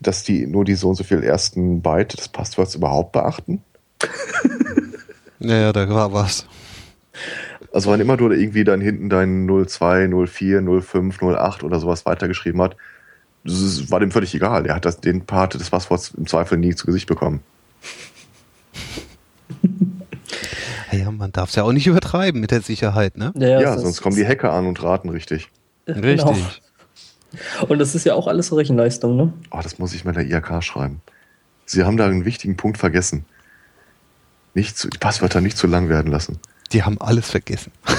dass 0.00 0.22
die 0.22 0.46
nur 0.46 0.64
die 0.64 0.74
so 0.74 0.90
und 0.90 0.96
so 0.96 1.04
viel 1.04 1.22
ersten 1.22 1.80
Byte 1.80 2.18
des 2.18 2.28
Passworts 2.28 2.74
überhaupt 2.74 3.12
beachten? 3.12 3.62
naja, 5.38 5.72
da 5.72 5.88
war 5.88 6.12
was. 6.12 6.46
Also 7.72 7.90
wann 7.90 8.00
immer 8.00 8.16
du 8.16 8.30
irgendwie 8.30 8.64
dann 8.64 8.80
hinten 8.80 9.08
deinen 9.08 9.46
02, 9.66 10.08
04, 10.26 10.62
05, 10.82 11.22
08 11.22 11.64
oder 11.64 11.80
sowas 11.80 12.04
weitergeschrieben 12.04 12.60
hat, 12.60 12.76
das 13.44 13.90
war 13.90 13.98
dem 13.98 14.10
völlig 14.10 14.34
egal. 14.34 14.66
Er 14.66 14.76
hat 14.76 14.84
das, 14.84 15.00
den 15.00 15.24
Part 15.24 15.54
des 15.54 15.70
Passworts 15.70 16.12
im 16.16 16.26
Zweifel 16.26 16.58
nie 16.58 16.74
zu 16.74 16.86
Gesicht 16.86 17.08
bekommen. 17.08 17.40
Ja, 20.92 21.10
man 21.10 21.32
darf 21.32 21.48
es 21.48 21.54
ja 21.54 21.62
auch 21.62 21.72
nicht 21.72 21.86
übertreiben 21.86 22.38
mit 22.40 22.50
der 22.50 22.60
Sicherheit, 22.60 23.16
ne? 23.16 23.32
Ja, 23.36 23.60
ja 23.60 23.78
sonst 23.78 24.02
kommen 24.02 24.14
die 24.14 24.26
Hacker 24.26 24.52
an 24.52 24.66
und 24.66 24.82
raten 24.82 25.08
richtig. 25.08 25.48
Richtig. 25.86 26.24
Genau. 26.24 26.36
Und 27.66 27.78
das 27.78 27.94
ist 27.94 28.04
ja 28.04 28.12
auch 28.12 28.26
alles 28.26 28.54
Rechenleistung, 28.54 29.16
ne? 29.16 29.32
Oh, 29.50 29.60
das 29.62 29.78
muss 29.78 29.94
ich 29.94 30.04
mal 30.04 30.14
in 30.14 30.28
der 30.28 30.38
IHK 30.38 30.62
schreiben. 30.62 31.00
Sie 31.64 31.82
haben 31.82 31.96
da 31.96 32.04
einen 32.04 32.26
wichtigen 32.26 32.58
Punkt 32.58 32.76
vergessen. 32.76 33.24
Nicht 34.52 34.76
zu, 34.76 34.90
die 34.90 34.98
Passwörter 34.98 35.40
nicht 35.40 35.56
zu 35.56 35.66
lang 35.66 35.88
werden 35.88 36.12
lassen. 36.12 36.38
Die 36.72 36.82
haben 36.82 37.00
alles 37.00 37.30
vergessen. 37.30 37.72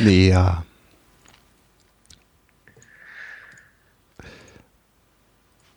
nee, 0.00 0.28
ja. 0.28 0.64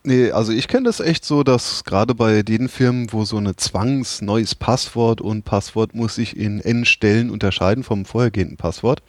Nee, 0.04 0.32
also 0.32 0.52
ich 0.52 0.68
kenne 0.68 0.84
das 0.84 1.00
echt 1.00 1.26
so, 1.26 1.44
dass 1.44 1.84
gerade 1.84 2.14
bei 2.14 2.44
den 2.44 2.70
Firmen, 2.70 3.12
wo 3.12 3.26
so 3.26 3.38
eine 3.38 3.56
Zwangs 3.56 4.22
neues 4.22 4.54
Passwort 4.54 5.20
und 5.20 5.46
Passwort 5.46 5.96
muss 5.96 6.16
sich 6.16 6.38
in 6.38 6.60
N 6.60 6.86
Stellen 6.86 7.32
unterscheiden 7.32 7.84
vom 7.84 8.06
vorhergehenden 8.06 8.56
Passwort, 8.56 9.02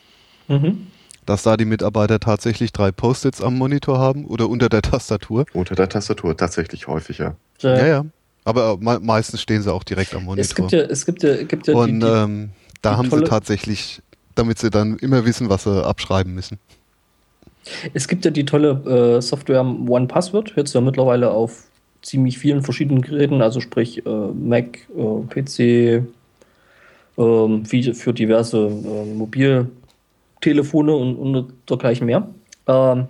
mhm. 0.49 0.86
dass 1.27 1.43
da 1.43 1.59
die 1.59 1.67
Mitarbeiter 1.67 2.19
tatsächlich 2.19 2.73
drei 2.73 2.93
Post-its 2.93 3.43
am 3.43 3.59
Monitor 3.59 3.99
haben 3.99 4.25
oder 4.25 4.49
unter 4.49 4.70
der 4.70 4.81
Tastatur. 4.81 5.45
Unter 5.53 5.75
der 5.75 5.91
Tastatur, 5.91 6.35
tatsächlich 6.35 6.86
häufiger. 6.86 7.36
Ja, 7.61 7.77
ja. 7.77 7.86
ja. 7.86 8.05
Aber 8.47 8.78
me 8.78 9.00
meistens 9.02 9.42
stehen 9.42 9.60
sie 9.60 9.73
auch 9.73 9.83
direkt 9.83 10.15
am 10.15 10.25
Monitor. 10.25 10.41
Es 10.41 10.55
gibt 10.55 10.70
ja, 10.70 10.78
es 10.83 11.05
gibt 11.05 11.23
ja, 11.25 11.42
gibt 11.42 11.66
ja 11.66 11.75
Und 11.75 12.00
die, 12.00 12.07
die, 12.07 12.07
ähm, 12.07 12.50
da 12.81 12.91
die 12.92 12.97
haben 12.97 13.10
sie 13.10 13.25
tatsächlich, 13.25 14.00
damit 14.36 14.60
sie 14.60 14.70
dann 14.70 14.97
immer 14.99 15.25
wissen, 15.26 15.49
was 15.49 15.65
sie 15.65 15.84
abschreiben 15.84 16.33
müssen. 16.33 16.58
Es 17.92 18.07
gibt 18.07 18.25
ja 18.25 18.31
die 18.31 18.44
tolle 18.44 19.16
äh, 19.16 19.20
Software 19.20 19.62
One 19.62 20.07
Password, 20.07 20.52
jetzt 20.55 20.73
ja 20.75 20.81
mittlerweile 20.81 21.33
auf 21.33 21.65
ziemlich 22.02 22.39
vielen 22.39 22.62
verschiedenen 22.62 23.02
Geräten, 23.02 23.42
also 23.42 23.60
sprich 23.60 24.07
äh, 24.07 24.08
Mac, 24.08 24.78
äh, 24.97 25.42
PC, 25.42 26.07
ähm, 27.18 27.65
für 27.65 28.12
diverse 28.12 28.58
äh, 28.58 29.15
Mobiltelefone 29.15 30.94
und, 30.94 31.16
und 31.16 31.52
dergleichen 31.68 32.07
mehr. 32.07 32.28
Ähm, 32.68 33.08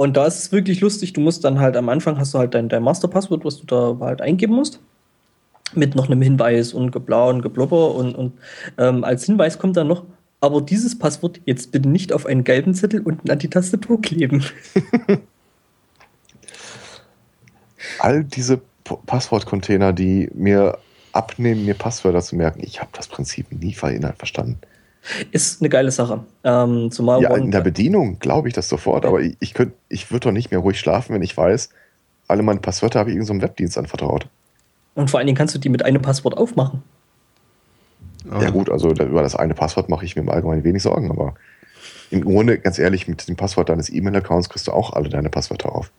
und 0.00 0.16
da 0.16 0.24
ist 0.24 0.38
es 0.38 0.50
wirklich 0.50 0.80
lustig, 0.80 1.12
du 1.12 1.20
musst 1.20 1.44
dann 1.44 1.60
halt 1.60 1.76
am 1.76 1.90
Anfang 1.90 2.16
hast 2.16 2.32
du 2.32 2.38
halt 2.38 2.54
dein, 2.54 2.70
dein 2.70 2.82
Masterpasswort, 2.82 3.44
was 3.44 3.60
du 3.60 3.66
da 3.66 3.98
halt 4.00 4.22
eingeben 4.22 4.54
musst. 4.54 4.80
Mit 5.74 5.94
noch 5.94 6.06
einem 6.06 6.22
Hinweis 6.22 6.72
und 6.72 6.90
geblau 6.90 7.28
und 7.28 7.42
geblubber 7.42 7.94
und, 7.94 8.14
und 8.14 8.32
ähm, 8.78 9.04
als 9.04 9.26
Hinweis 9.26 9.58
kommt 9.58 9.76
dann 9.76 9.88
noch, 9.88 10.04
aber 10.40 10.62
dieses 10.62 10.98
Passwort 10.98 11.42
jetzt 11.44 11.70
bitte 11.70 11.86
nicht 11.86 12.14
auf 12.14 12.24
einen 12.24 12.44
gelben 12.44 12.72
Zettel 12.72 13.02
unten 13.02 13.30
an 13.30 13.40
die 13.40 13.50
Tastatur 13.50 14.00
kleben. 14.00 14.42
All 17.98 18.24
diese 18.24 18.62
Passwortcontainer, 19.04 19.92
die 19.92 20.30
mir 20.32 20.78
abnehmen, 21.12 21.66
mir 21.66 21.74
Passwörter 21.74 22.22
zu 22.22 22.36
merken, 22.36 22.60
ich 22.62 22.80
habe 22.80 22.90
das 22.94 23.06
Prinzip 23.06 23.52
nie 23.52 23.74
verstanden. 23.74 24.60
Ist 25.30 25.62
eine 25.62 25.68
geile 25.68 25.90
Sache. 25.90 26.24
Ähm, 26.44 26.90
zumal 26.90 27.22
ja, 27.22 27.34
in 27.34 27.50
der 27.50 27.62
Bedienung 27.62 28.18
glaube 28.18 28.48
ich 28.48 28.54
das 28.54 28.68
sofort, 28.68 29.06
aber 29.06 29.20
ich, 29.20 29.36
ich, 29.40 29.54
ich 29.88 30.10
würde 30.10 30.28
doch 30.28 30.32
nicht 30.32 30.50
mehr 30.50 30.60
ruhig 30.60 30.78
schlafen, 30.78 31.14
wenn 31.14 31.22
ich 31.22 31.36
weiß, 31.36 31.70
alle 32.28 32.42
meine 32.42 32.60
Passwörter 32.60 33.00
habe 33.00 33.10
ich 33.10 33.16
irgendeinem 33.16 33.40
so 33.40 33.46
Webdienst 33.46 33.78
anvertraut. 33.78 34.26
Und 34.94 35.10
vor 35.10 35.18
allen 35.18 35.26
Dingen 35.26 35.38
kannst 35.38 35.54
du 35.54 35.58
die 35.58 35.68
mit 35.68 35.84
einem 35.84 36.02
Passwort 36.02 36.36
aufmachen. 36.36 36.82
Ja, 38.24 38.48
oh. 38.48 38.52
gut, 38.52 38.70
also 38.70 38.90
über 38.90 39.22
das 39.22 39.34
eine 39.34 39.54
Passwort 39.54 39.88
mache 39.88 40.04
ich 40.04 40.16
mir 40.16 40.22
im 40.22 40.28
Allgemeinen 40.28 40.64
wenig 40.64 40.82
Sorgen, 40.82 41.10
aber 41.10 41.34
im 42.10 42.22
Grunde, 42.22 42.58
ganz 42.58 42.78
ehrlich, 42.78 43.08
mit 43.08 43.26
dem 43.28 43.36
Passwort 43.36 43.68
deines 43.68 43.88
E-Mail-Accounts 43.88 44.48
kriegst 44.48 44.66
du 44.66 44.72
auch 44.72 44.92
alle 44.92 45.08
deine 45.08 45.30
Passwörter 45.30 45.74
auf. 45.74 45.90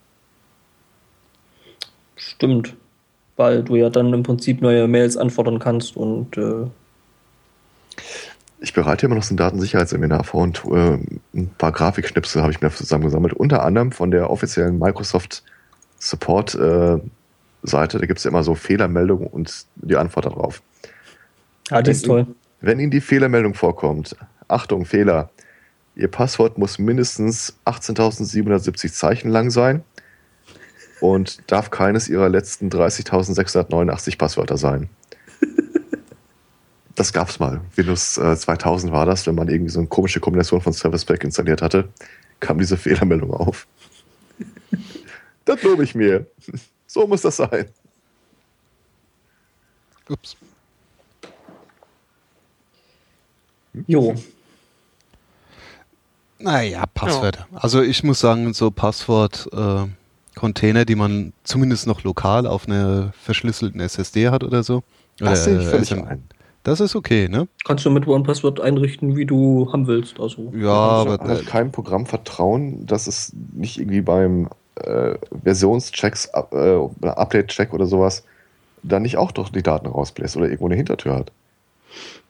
Stimmt. 2.15 2.75
Weil 3.37 3.63
du 3.63 3.75
ja 3.75 3.89
dann 3.89 4.13
im 4.13 4.23
Prinzip 4.23 4.61
neue 4.61 4.87
Mails 4.87 5.17
anfordern 5.17 5.59
kannst 5.59 5.97
und. 5.97 6.37
Äh 6.37 6.67
ich 8.61 8.73
bereite 8.73 9.07
immer 9.07 9.15
noch 9.15 9.23
so 9.23 9.33
ein 9.33 9.37
Datensicherheitsseminar 9.37 10.23
vor 10.23 10.43
und 10.43 10.63
äh, 10.71 10.99
ein 11.33 11.49
paar 11.57 11.71
Grafikschnipsel 11.71 12.41
habe 12.41 12.51
ich 12.51 12.61
mir 12.61 12.69
zusammengesammelt. 12.69 13.33
Unter 13.33 13.65
anderem 13.65 13.91
von 13.91 14.11
der 14.11 14.29
offiziellen 14.29 14.77
Microsoft 14.77 15.43
Support 15.97 16.55
äh, 16.55 16.99
Seite. 17.63 17.99
Da 17.99 18.05
gibt 18.05 18.19
es 18.19 18.23
ja 18.23 18.29
immer 18.29 18.43
so 18.43 18.55
Fehlermeldungen 18.55 19.27
und 19.27 19.65
die 19.75 19.95
Antwort 19.95 20.25
darauf. 20.25 20.61
Ah, 21.69 21.81
das 21.81 21.97
ist 21.97 22.05
toll. 22.05 22.27
Wenn 22.59 22.79
Ihnen 22.79 22.91
die 22.91 23.01
Fehlermeldung 23.01 23.53
vorkommt, 23.53 24.15
Achtung, 24.47 24.85
Fehler, 24.85 25.29
Ihr 25.95 26.07
Passwort 26.07 26.57
muss 26.57 26.79
mindestens 26.79 27.57
18.770 27.65 28.93
Zeichen 28.93 29.29
lang 29.29 29.49
sein 29.49 29.83
und 31.01 31.51
darf 31.51 31.69
keines 31.69 32.09
Ihrer 32.09 32.29
letzten 32.29 32.69
30.689 32.69 34.17
Passwörter 34.17 34.57
sein. 34.57 34.89
Das 37.01 37.11
gab's 37.11 37.39
mal. 37.39 37.59
Windows 37.75 38.19
äh, 38.19 38.37
2000 38.37 38.93
war 38.93 39.07
das, 39.07 39.25
wenn 39.25 39.33
man 39.33 39.47
irgendwie 39.47 39.71
so 39.71 39.79
eine 39.79 39.87
komische 39.87 40.19
Kombination 40.19 40.61
von 40.61 40.71
Service 40.71 41.03
Pack 41.03 41.23
installiert 41.23 41.63
hatte, 41.63 41.89
kam 42.39 42.59
diese 42.59 42.77
Fehlermeldung 42.77 43.33
auf. 43.33 43.65
das 45.45 45.63
lobe 45.63 45.83
ich 45.83 45.95
mir. 45.95 46.27
So 46.85 47.07
muss 47.07 47.23
das 47.23 47.37
sein. 47.37 47.65
Ups. 50.09 50.37
Jo. 53.87 54.13
Naja, 56.37 56.85
Passwörter. 56.85 57.47
Ja. 57.51 57.57
Also 57.57 57.81
ich 57.81 58.03
muss 58.03 58.19
sagen, 58.19 58.53
so 58.53 58.69
Passwort-Container, 58.69 60.81
äh, 60.81 60.85
die 60.85 60.93
man 60.93 61.33
zumindest 61.45 61.87
noch 61.87 62.03
lokal 62.03 62.45
auf 62.45 62.67
einer 62.67 63.11
verschlüsselten 63.23 63.81
SSD 63.81 64.29
hat 64.29 64.43
oder 64.43 64.61
so. 64.61 64.83
Das 65.17 65.45
sehe 65.45 65.59
ich 65.59 65.65
völlig 65.65 65.93
ein. 65.93 66.29
Das 66.63 66.79
ist 66.79 66.95
okay, 66.95 67.27
ne? 67.27 67.47
Kannst 67.65 67.85
du 67.85 67.89
mit 67.89 68.07
OnePassword 68.07 68.59
einrichten, 68.59 69.15
wie 69.15 69.25
du 69.25 69.71
haben 69.73 69.87
willst. 69.87 70.19
Also, 70.19 70.51
ja, 70.55 70.69
aber 70.69 71.15
ich 71.15 71.29
habe 71.29 71.43
keinem 71.43 71.71
Programm 71.71 72.05
vertrauen, 72.05 72.85
dass 72.85 73.07
es 73.07 73.33
nicht 73.53 73.79
irgendwie 73.79 74.01
beim 74.01 74.49
äh, 74.75 75.15
Versionschecks, 75.43 76.29
äh, 76.51 76.77
Update-Check 77.01 77.73
oder 77.73 77.87
sowas 77.87 78.23
dann 78.83 79.03
nicht 79.03 79.17
auch 79.17 79.31
doch 79.31 79.49
die 79.49 79.63
Daten 79.63 79.87
rausbläst 79.87 80.37
oder 80.37 80.45
irgendwo 80.45 80.65
eine 80.65 80.75
Hintertür 80.75 81.15
hat. 81.15 81.31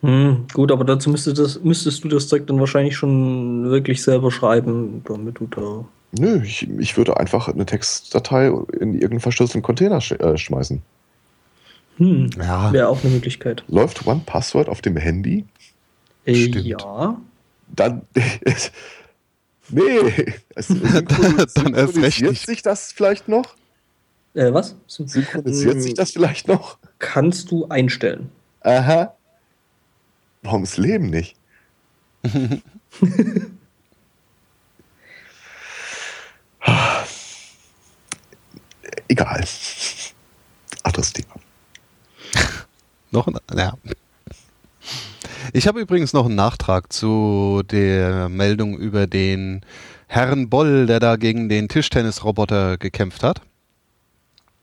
Hm, 0.02 0.46
gut, 0.54 0.72
aber 0.72 0.84
dazu 0.84 1.10
müsstest, 1.10 1.38
das, 1.38 1.64
müsstest 1.64 2.04
du 2.04 2.10
das 2.10 2.28
Zeug 2.28 2.48
dann 2.48 2.60
wahrscheinlich 2.60 2.96
schon 2.96 3.70
wirklich 3.70 4.02
selber 4.02 4.32
schreiben, 4.32 5.04
damit 5.06 5.40
du 5.40 5.48
da. 5.48 5.86
Nö, 6.14 6.42
ich, 6.44 6.68
ich 6.80 6.98
würde 6.98 7.18
einfach 7.18 7.48
eine 7.48 7.66
Textdatei 7.66 8.48
in 8.48 8.94
irgendeinen 8.94 9.20
verschlüsselten 9.20 9.62
Container 9.62 10.02
sch 10.02 10.14
äh, 10.14 10.38
schmeißen. 10.38 10.82
Hm, 11.98 12.30
ja. 12.38 12.72
Wäre 12.74 12.88
auch 12.88 13.04
eine 13.04 13.14
Möglichkeit. 13.14 13.64
Läuft 13.68 14.06
One 14.08 14.22
Password 14.26 14.70
auf 14.70 14.82
dem 14.82 14.98
Handy? 14.98 15.46
Äh, 16.26 16.48
ja. 16.48 17.20
Dann. 17.68 18.02
nee, 19.70 20.26
es 20.56 20.68
dann 21.54 21.74
erst 21.74 21.98
recht 21.98 22.22
nicht. 22.22 22.46
sich 22.46 22.62
das 22.62 22.92
vielleicht 22.92 23.28
noch? 23.28 23.56
Äh, 24.34 24.54
was? 24.54 24.76
Synchronisiert 24.88 25.76
hm, 25.76 25.82
sich 25.82 25.94
das 25.94 26.12
vielleicht 26.12 26.48
noch? 26.48 26.78
Kannst 27.00 27.52
du 27.52 27.68
einstellen. 27.68 28.32
Aha. 28.62 29.16
Warum 30.44 30.62
das 30.62 30.78
Leben 30.78 31.10
nicht? 31.10 31.36
Egal. 39.08 39.44
Anderes 40.84 41.14
Thema. 41.14 41.41
Noch 43.12 43.28
ein, 43.28 43.38
ja. 43.56 43.74
Ich 45.54 45.68
habe 45.68 45.80
übrigens 45.80 46.14
noch 46.14 46.26
einen 46.26 46.36
Nachtrag 46.36 46.92
zu 46.92 47.62
der 47.70 48.30
Meldung 48.30 48.78
über 48.78 49.08
den 49.08 49.62
Herrn 50.08 50.50
Boll, 50.50 50.88
der 50.88 51.00
da 51.00 51.16
gegen 51.16 51.50
den 51.50 51.68
Tischtennisroboter 51.70 52.78
gekämpft 52.78 53.24
hat. 53.24 53.42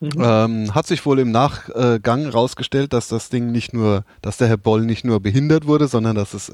Mhm. 0.01 0.11
Ähm, 0.19 0.75
hat 0.75 0.87
sich 0.87 1.05
wohl 1.05 1.19
im 1.19 1.33
Nachgang 1.33 2.27
rausgestellt, 2.27 2.93
dass 2.93 3.09
das 3.09 3.31
Ding 3.31 3.51
nicht 3.51 3.73
nur, 3.73 4.05
dass 4.23 4.37
der 4.37 4.49
Herr 4.49 4.57
Boll 4.57 4.83
nicht 4.83 5.05
nur 5.05 5.21
behindert 5.21 5.67
wurde, 5.67 5.89
sondern 5.89 6.15
dass 6.15 6.35
es 6.35 6.53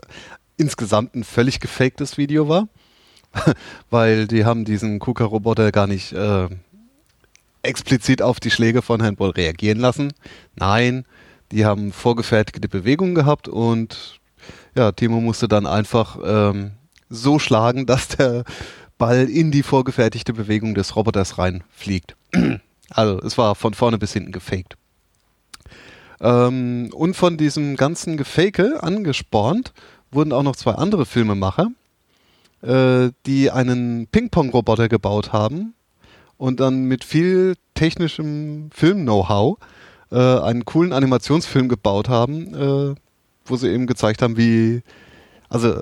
insgesamt 0.56 1.14
ein 1.14 1.24
völlig 1.24 1.60
gefaktes 1.60 2.16
Video 2.16 2.48
war. 2.48 2.68
Weil 3.90 4.26
die 4.26 4.44
haben 4.44 4.64
diesen 4.64 5.00
KUKA-Roboter 5.00 5.72
gar 5.72 5.86
nicht 5.86 6.12
äh, 6.12 6.48
explizit 7.62 8.22
auf 8.22 8.40
die 8.40 8.50
Schläge 8.50 8.80
von 8.80 9.02
Herrn 9.02 9.16
Boll 9.16 9.30
reagieren 9.30 9.78
lassen. 9.78 10.12
Nein, 10.54 11.04
die 11.52 11.64
haben 11.64 11.92
vorgefertigte 11.92 12.68
Bewegungen 12.68 13.14
gehabt 13.14 13.48
und 13.48 14.20
ja, 14.74 14.92
Timo 14.92 15.20
musste 15.20 15.48
dann 15.48 15.66
einfach 15.66 16.18
ähm, 16.24 16.72
so 17.08 17.38
schlagen, 17.38 17.86
dass 17.86 18.08
der 18.08 18.44
Ball 18.98 19.28
in 19.28 19.50
die 19.50 19.62
vorgefertigte 19.62 20.32
Bewegung 20.32 20.74
des 20.74 20.96
Roboters 20.96 21.38
reinfliegt. 21.38 22.16
Also 22.90 23.18
es 23.20 23.38
war 23.38 23.54
von 23.54 23.72
vorne 23.72 23.96
bis 23.96 24.12
hinten 24.12 24.30
gefaked. 24.30 24.76
Ähm, 26.20 26.90
und 26.92 27.16
von 27.16 27.38
diesem 27.38 27.76
ganzen 27.76 28.18
Gefake 28.18 28.82
angespornt 28.82 29.72
wurden 30.10 30.32
auch 30.32 30.42
noch 30.42 30.54
zwei 30.54 30.72
andere 30.72 31.06
Filmemacher, 31.06 31.70
äh, 32.62 33.10
die 33.26 33.50
einen 33.50 34.06
Ping-Pong-Roboter 34.08 34.88
gebaut 34.88 35.32
haben 35.32 35.74
und 36.36 36.60
dann 36.60 36.84
mit 36.84 37.04
viel 37.04 37.54
technischem 37.74 38.70
Film-Know-how 38.72 39.58
äh, 40.14 40.40
einen 40.40 40.64
coolen 40.64 40.92
Animationsfilm 40.92 41.68
gebaut 41.68 42.08
haben, 42.08 42.54
äh, 42.54 42.94
wo 43.44 43.56
sie 43.56 43.68
eben 43.68 43.86
gezeigt 43.86 44.22
haben, 44.22 44.36
wie, 44.36 44.82
also 45.48 45.80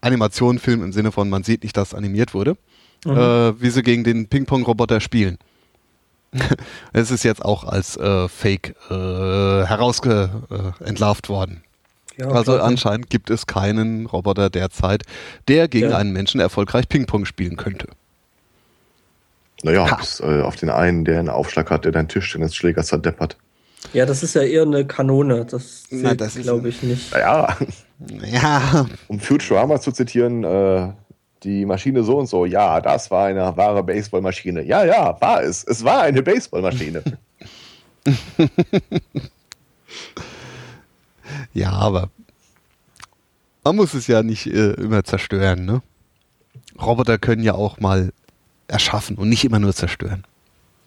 Animationfilm 0.00 0.84
im 0.84 0.92
Sinne 0.92 1.12
von, 1.12 1.28
man 1.28 1.42
sieht 1.42 1.64
nicht, 1.64 1.76
dass 1.76 1.94
animiert 1.94 2.32
wurde, 2.32 2.56
mhm. 3.04 3.16
äh, 3.16 3.60
wie 3.60 3.70
sie 3.70 3.82
gegen 3.82 4.04
den 4.04 4.28
Ping-Pong-Roboter 4.28 5.00
spielen. 5.00 5.38
es 6.92 7.10
ist 7.10 7.24
jetzt 7.24 7.44
auch 7.44 7.64
als 7.64 7.96
äh, 7.96 8.28
Fake 8.28 8.76
äh, 8.90 8.94
herausentlarvt 8.94 11.28
worden. 11.28 11.62
Ja, 12.18 12.28
also 12.28 12.54
klar. 12.54 12.64
anscheinend 12.64 13.10
gibt 13.10 13.30
es 13.30 13.46
keinen 13.46 14.06
Roboter 14.06 14.48
derzeit, 14.48 15.02
der 15.48 15.68
gegen 15.68 15.90
ja. 15.90 15.98
einen 15.98 16.12
Menschen 16.12 16.40
erfolgreich 16.40 16.88
Ping-Pong 16.88 17.26
spielen 17.26 17.56
könnte. 17.56 17.88
Naja, 19.62 19.94
bis, 19.96 20.20
äh, 20.20 20.42
auf 20.42 20.56
den 20.56 20.70
einen, 20.70 21.04
der 21.04 21.18
einen 21.18 21.28
Aufschlag 21.28 21.70
hat, 21.70 21.84
der 21.84 21.92
deinen 21.92 22.08
Tischtennisschläger 22.08 22.84
zerdeppert. 22.84 23.36
Ja, 23.96 24.04
das 24.04 24.22
ist 24.22 24.34
ja 24.34 24.42
eher 24.42 24.60
eine 24.60 24.86
Kanone. 24.86 25.46
Das, 25.46 25.84
das 26.18 26.34
glaube 26.34 26.68
ich 26.68 26.82
nicht. 26.82 27.12
Ja. 27.12 27.56
ja. 28.30 28.86
Um 29.08 29.18
Futurama 29.18 29.80
zu 29.80 29.90
zitieren, 29.90 30.44
äh, 30.44 30.92
die 31.42 31.64
Maschine 31.64 32.02
so 32.02 32.18
und 32.18 32.26
so, 32.26 32.44
ja, 32.44 32.82
das 32.82 33.10
war 33.10 33.28
eine 33.28 33.56
wahre 33.56 33.82
Baseballmaschine. 33.82 34.64
Ja, 34.64 34.84
ja, 34.84 35.18
war 35.18 35.42
es. 35.42 35.64
Es 35.64 35.82
war 35.82 36.02
eine 36.02 36.22
Baseballmaschine. 36.22 37.02
ja, 41.54 41.72
aber 41.72 42.10
man 43.64 43.76
muss 43.76 43.94
es 43.94 44.08
ja 44.08 44.22
nicht 44.22 44.46
äh, 44.46 44.72
immer 44.72 45.04
zerstören, 45.04 45.64
ne? 45.64 45.80
Roboter 46.78 47.16
können 47.16 47.42
ja 47.42 47.54
auch 47.54 47.80
mal 47.80 48.12
erschaffen 48.68 49.16
und 49.16 49.30
nicht 49.30 49.46
immer 49.46 49.58
nur 49.58 49.72
zerstören. 49.72 50.24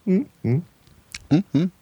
Mhm. 0.04 0.26
Mhm. 0.44 1.72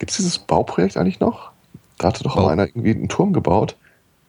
Gibt 0.00 0.10
es 0.10 0.16
dieses 0.16 0.38
Bauprojekt 0.38 0.96
eigentlich 0.96 1.20
noch? 1.20 1.52
Da 1.98 2.08
hatte 2.08 2.24
doch 2.24 2.34
Bau. 2.34 2.46
mal 2.46 2.52
einer 2.52 2.66
irgendwie 2.66 2.90
einen 2.90 3.08
Turm 3.08 3.32
gebaut 3.32 3.76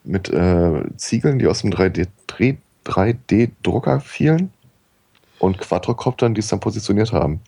mit 0.03 0.30
äh, 0.30 0.83
Ziegeln, 0.98 1.40
die 1.40 1.48
aus 1.48 1.61
dem 1.61 1.72
3D-Dreh 1.72 2.58
3D-Drucker 2.85 4.00
fielen 4.00 4.51
und 5.40 5.59
Quadrocoptern, 5.59 6.33
die 6.33 6.40
es 6.40 6.48
dann 6.48 6.59
positioniert 6.59 7.14
haben. 7.14 7.40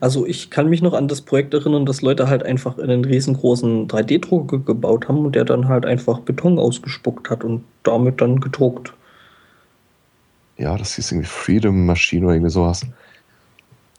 Also 0.00 0.24
ich 0.24 0.50
kann 0.50 0.68
mich 0.68 0.82
noch 0.82 0.92
an 0.92 1.08
das 1.08 1.22
Projekt 1.22 1.52
erinnern, 1.52 1.84
dass 1.84 2.00
Leute 2.00 2.28
halt 2.28 2.44
einfach 2.44 2.78
einen 2.78 3.04
riesengroßen 3.04 3.88
3D-Drucker 3.88 4.58
gebaut 4.58 5.08
haben 5.08 5.24
und 5.24 5.34
der 5.34 5.44
dann 5.44 5.66
halt 5.66 5.84
einfach 5.84 6.20
Beton 6.20 6.58
ausgespuckt 6.58 7.28
hat 7.28 7.42
und 7.42 7.64
damit 7.82 8.20
dann 8.20 8.40
gedruckt. 8.40 8.92
Ja, 10.58 10.76
das 10.78 10.94
hieß 10.94 11.10
irgendwie 11.10 11.28
Freedom 11.28 11.86
Machine 11.86 12.26
oder 12.26 12.34
irgendwie 12.34 12.52
sowas. 12.52 12.86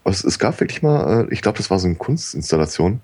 Es, 0.05 0.23
es 0.23 0.39
gab 0.39 0.57
wirklich 0.61 0.81
mal, 0.81 1.25
äh, 1.25 1.33
ich 1.33 1.41
glaube, 1.41 1.57
das 1.57 1.69
war 1.69 1.79
so 1.79 1.87
eine 1.87 1.95
Kunstinstallation. 1.95 3.01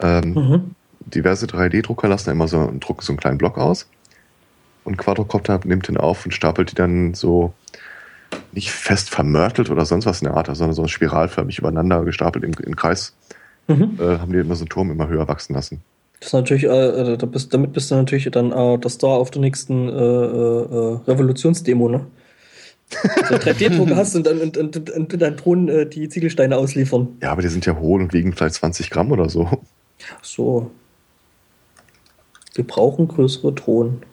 Ähm, 0.00 0.34
mhm. 0.34 0.74
Diverse 1.00 1.46
3D-Drucker 1.46 2.08
lassen 2.08 2.30
immer 2.30 2.48
so, 2.48 2.72
drucken 2.80 3.02
so 3.02 3.12
einen 3.12 3.18
kleinen 3.20 3.38
Block 3.38 3.58
aus 3.58 3.88
und 4.84 4.96
Quadrocopter 4.96 5.60
nimmt 5.64 5.88
den 5.88 5.96
auf 5.96 6.24
und 6.24 6.32
stapelt 6.32 6.70
die 6.70 6.74
dann 6.74 7.14
so 7.14 7.52
nicht 8.52 8.70
fest 8.70 9.10
vermörtelt 9.10 9.70
oder 9.70 9.84
sonst 9.84 10.06
was 10.06 10.20
in 10.22 10.26
der 10.26 10.36
Art, 10.36 10.46
sondern 10.46 10.74
so 10.74 10.86
spiralförmig 10.86 11.58
übereinander 11.58 12.04
gestapelt 12.04 12.44
im, 12.44 12.52
im 12.64 12.76
Kreis. 12.76 13.14
Mhm. 13.66 13.98
Äh, 14.00 14.18
haben 14.18 14.32
die 14.32 14.38
immer 14.38 14.54
so 14.54 14.62
einen 14.62 14.70
Turm 14.70 14.90
immer 14.90 15.08
höher 15.08 15.28
wachsen 15.28 15.54
lassen. 15.54 15.82
Das 16.20 16.28
ist 16.28 16.32
natürlich, 16.32 16.64
äh, 16.64 17.16
da 17.16 17.26
bist, 17.26 17.52
damit 17.54 17.72
bist 17.72 17.90
du 17.90 17.94
natürlich 17.94 18.28
dann 18.30 18.50
äh, 18.50 18.78
das 18.78 18.94
Star 18.94 19.10
auf 19.10 19.30
der 19.30 19.42
nächsten 19.42 19.88
äh, 19.88 19.92
äh, 19.92 20.98
Revolutionsdemo, 21.06 21.88
ne? 21.88 22.06
So 23.28 23.34
3D-Drucker 23.34 23.96
hast 23.96 24.16
und 24.16 24.26
dann, 24.26 24.40
und 24.40 25.22
dann 25.22 25.36
Drohnen 25.36 25.68
äh, 25.68 25.86
die 25.86 26.08
Ziegelsteine 26.08 26.56
ausliefern. 26.56 27.08
Ja, 27.22 27.32
aber 27.32 27.42
die 27.42 27.48
sind 27.48 27.66
ja 27.66 27.76
hohl 27.76 28.00
und 28.00 28.14
wiegen 28.14 28.32
vielleicht 28.32 28.54
20 28.54 28.88
Gramm 28.88 29.12
oder 29.12 29.28
so. 29.28 29.60
Ach 30.16 30.24
so. 30.24 30.70
Wir 32.54 32.66
brauchen 32.66 33.08
größere 33.08 33.52
Drohnen. 33.52 34.02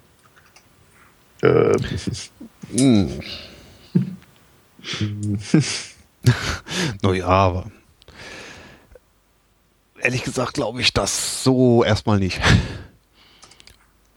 Äh. 1.42 1.76
naja, 7.02 7.28
aber 7.28 7.72
ehrlich 10.06 10.24
gesagt 10.24 10.54
glaube 10.54 10.82
ich 10.82 10.94
das 10.94 11.44
so 11.44 11.84
erstmal 11.84 12.20
nicht. 12.20 12.40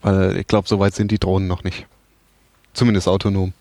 Weil 0.01 0.37
ich 0.37 0.47
glaube, 0.47 0.67
so 0.67 0.79
weit 0.79 0.93
sind 0.93 1.11
die 1.11 1.19
Drohnen 1.19 1.47
noch 1.47 1.63
nicht. 1.63 1.85
Zumindest 2.73 3.07
autonom. 3.07 3.53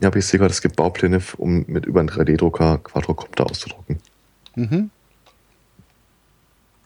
Ja, 0.00 0.08
aber 0.08 0.16
ich 0.16 0.26
sehe 0.26 0.40
gerade, 0.40 0.50
es 0.50 0.60
gibt 0.60 0.76
Baupläne, 0.76 1.22
um 1.36 1.64
mit 1.68 1.86
über 1.86 2.00
einen 2.00 2.10
3D-Drucker 2.10 2.78
Quadrocopter 2.78 3.48
auszudrucken. 3.48 4.00
Mhm. 4.56 4.90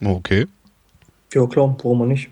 Okay. 0.03 0.47
Ja, 1.33 1.47
klar, 1.47 1.75
warum 1.79 2.03
auch 2.03 2.07
nicht? 2.07 2.31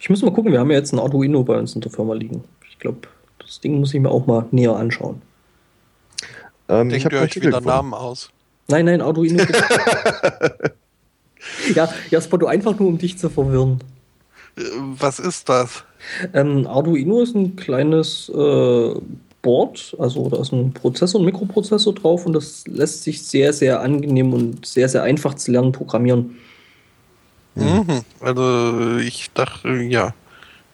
Ich 0.00 0.10
muss 0.10 0.22
mal 0.22 0.32
gucken, 0.32 0.52
wir 0.52 0.60
haben 0.60 0.70
ja 0.70 0.78
jetzt 0.78 0.92
ein 0.92 0.98
Arduino 0.98 1.42
bei 1.42 1.58
uns 1.58 1.74
in 1.74 1.80
der 1.80 1.90
Firma 1.90 2.14
liegen. 2.14 2.44
Ich 2.70 2.78
glaube, 2.78 3.08
das 3.38 3.60
Ding 3.60 3.78
muss 3.78 3.94
ich 3.94 4.00
mir 4.00 4.10
auch 4.10 4.26
mal 4.26 4.46
näher 4.50 4.76
anschauen. 4.76 5.22
Ähm, 6.68 6.90
Denkt 6.90 7.12
ihr 7.12 7.20
euch 7.20 7.36
wieder 7.36 7.48
gefunden. 7.48 7.68
Namen 7.68 7.94
aus? 7.94 8.30
Nein, 8.68 8.84
nein, 8.84 9.00
Arduino. 9.00 9.42
ja, 11.74 11.88
Jasper, 12.10 12.38
du 12.38 12.46
einfach 12.46 12.78
nur, 12.78 12.88
um 12.88 12.98
dich 12.98 13.18
zu 13.18 13.30
verwirren. 13.30 13.80
Äh, 14.56 14.62
was 14.76 15.18
ist 15.18 15.48
das? 15.48 15.84
Ähm, 16.34 16.66
Arduino 16.66 17.22
ist 17.22 17.34
ein 17.34 17.56
kleines 17.56 18.28
äh, 18.28 18.94
Board, 19.42 19.96
also 19.98 20.28
da 20.28 20.40
ist 20.40 20.52
ein 20.52 20.72
Prozessor, 20.72 21.20
ein 21.20 21.24
Mikroprozessor 21.24 21.94
drauf 21.94 22.26
und 22.26 22.32
das 22.32 22.66
lässt 22.66 23.04
sich 23.04 23.22
sehr, 23.22 23.52
sehr 23.52 23.80
angenehm 23.80 24.32
und 24.32 24.66
sehr, 24.66 24.88
sehr 24.88 25.02
einfach 25.02 25.34
zu 25.34 25.52
lernen 25.52 25.72
programmieren. 25.72 26.36
Mhm. 27.54 28.02
Also 28.20 28.98
ich 28.98 29.30
dachte, 29.32 29.68
ja. 29.68 30.14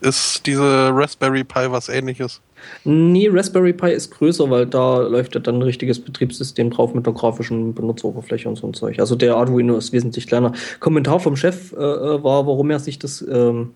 Ist 0.04 0.46
diese 0.46 0.90
Raspberry 0.92 1.44
Pi 1.44 1.70
was 1.70 1.88
ähnliches? 1.88 2.42
Nee, 2.84 3.30
Raspberry 3.32 3.72
Pi 3.72 3.90
ist 3.90 4.10
größer, 4.10 4.50
weil 4.50 4.66
da 4.66 4.98
läuft 4.98 5.34
ja 5.34 5.40
dann 5.40 5.56
ein 5.56 5.62
richtiges 5.62 5.98
Betriebssystem 5.98 6.68
drauf 6.70 6.92
mit 6.92 7.06
der 7.06 7.14
grafischen 7.14 7.74
Benutzeroberfläche 7.74 8.46
und 8.46 8.56
so 8.56 8.66
ein 8.66 8.74
Zeug. 8.74 8.98
Also 8.98 9.16
der 9.16 9.36
Arduino 9.36 9.76
ist 9.76 9.92
wesentlich 9.92 10.26
kleiner. 10.26 10.52
Kommentar 10.78 11.20
vom 11.20 11.36
Chef 11.36 11.72
äh, 11.72 11.76
äh 11.76 12.22
war, 12.22 12.46
warum 12.46 12.70
er 12.70 12.80
sich 12.80 12.98
das 12.98 13.22
ähm, 13.22 13.70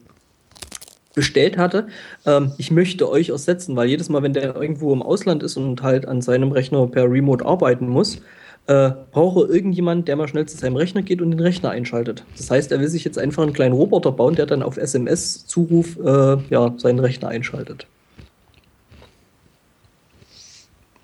bestellt 1.15 1.57
hatte. 1.57 1.89
Ähm, 2.27 2.53
ich 2.59 2.71
möchte 2.71 3.11
euch 3.11 3.31
ersetzen, 3.31 3.77
weil 3.77 3.89
jedes 3.89 4.09
Mal, 4.09 4.23
wenn 4.23 4.33
der 4.33 4.55
irgendwo 4.55 4.93
im 4.93 5.03
Ausland 5.03 5.43
ist 5.43 5.57
und 5.57 5.83
halt 5.83 6.07
an 6.07 6.23
seinem 6.23 6.53
Rechner 6.53 6.87
per 6.87 7.11
Remote 7.11 7.45
arbeiten 7.45 7.89
muss, 7.89 8.21
äh, 8.69 8.91
brauche 9.13 9.47
irgendjemand, 9.47 10.09
der 10.09 10.17
mal 10.17 10.29
schnell 10.29 10.47
zu 10.47 10.57
seinem 10.59 10.77
Rechner 10.77 11.03
geht 11.03 11.23
und 11.23 11.31
den 11.31 11.41
Rechner 11.41 11.71
einschaltet. 11.71 12.25
Das 12.37 12.51
heißt, 12.51 12.71
er 12.71 12.81
will 12.81 12.89
sich 12.89 13.03
jetzt 13.03 13.19
einfach 13.19 13.43
einen 13.43 13.55
kleinen 13.55 13.75
Roboter 13.75 14.13
bauen, 14.13 14.35
der 14.35 14.47
dann 14.47 14.63
auf 14.63 14.77
SMS-Zuruf 14.77 15.99
äh, 15.99 16.37
ja, 16.51 16.75
seinen 16.77 16.99
Rechner 16.99 17.29
einschaltet. 17.29 17.87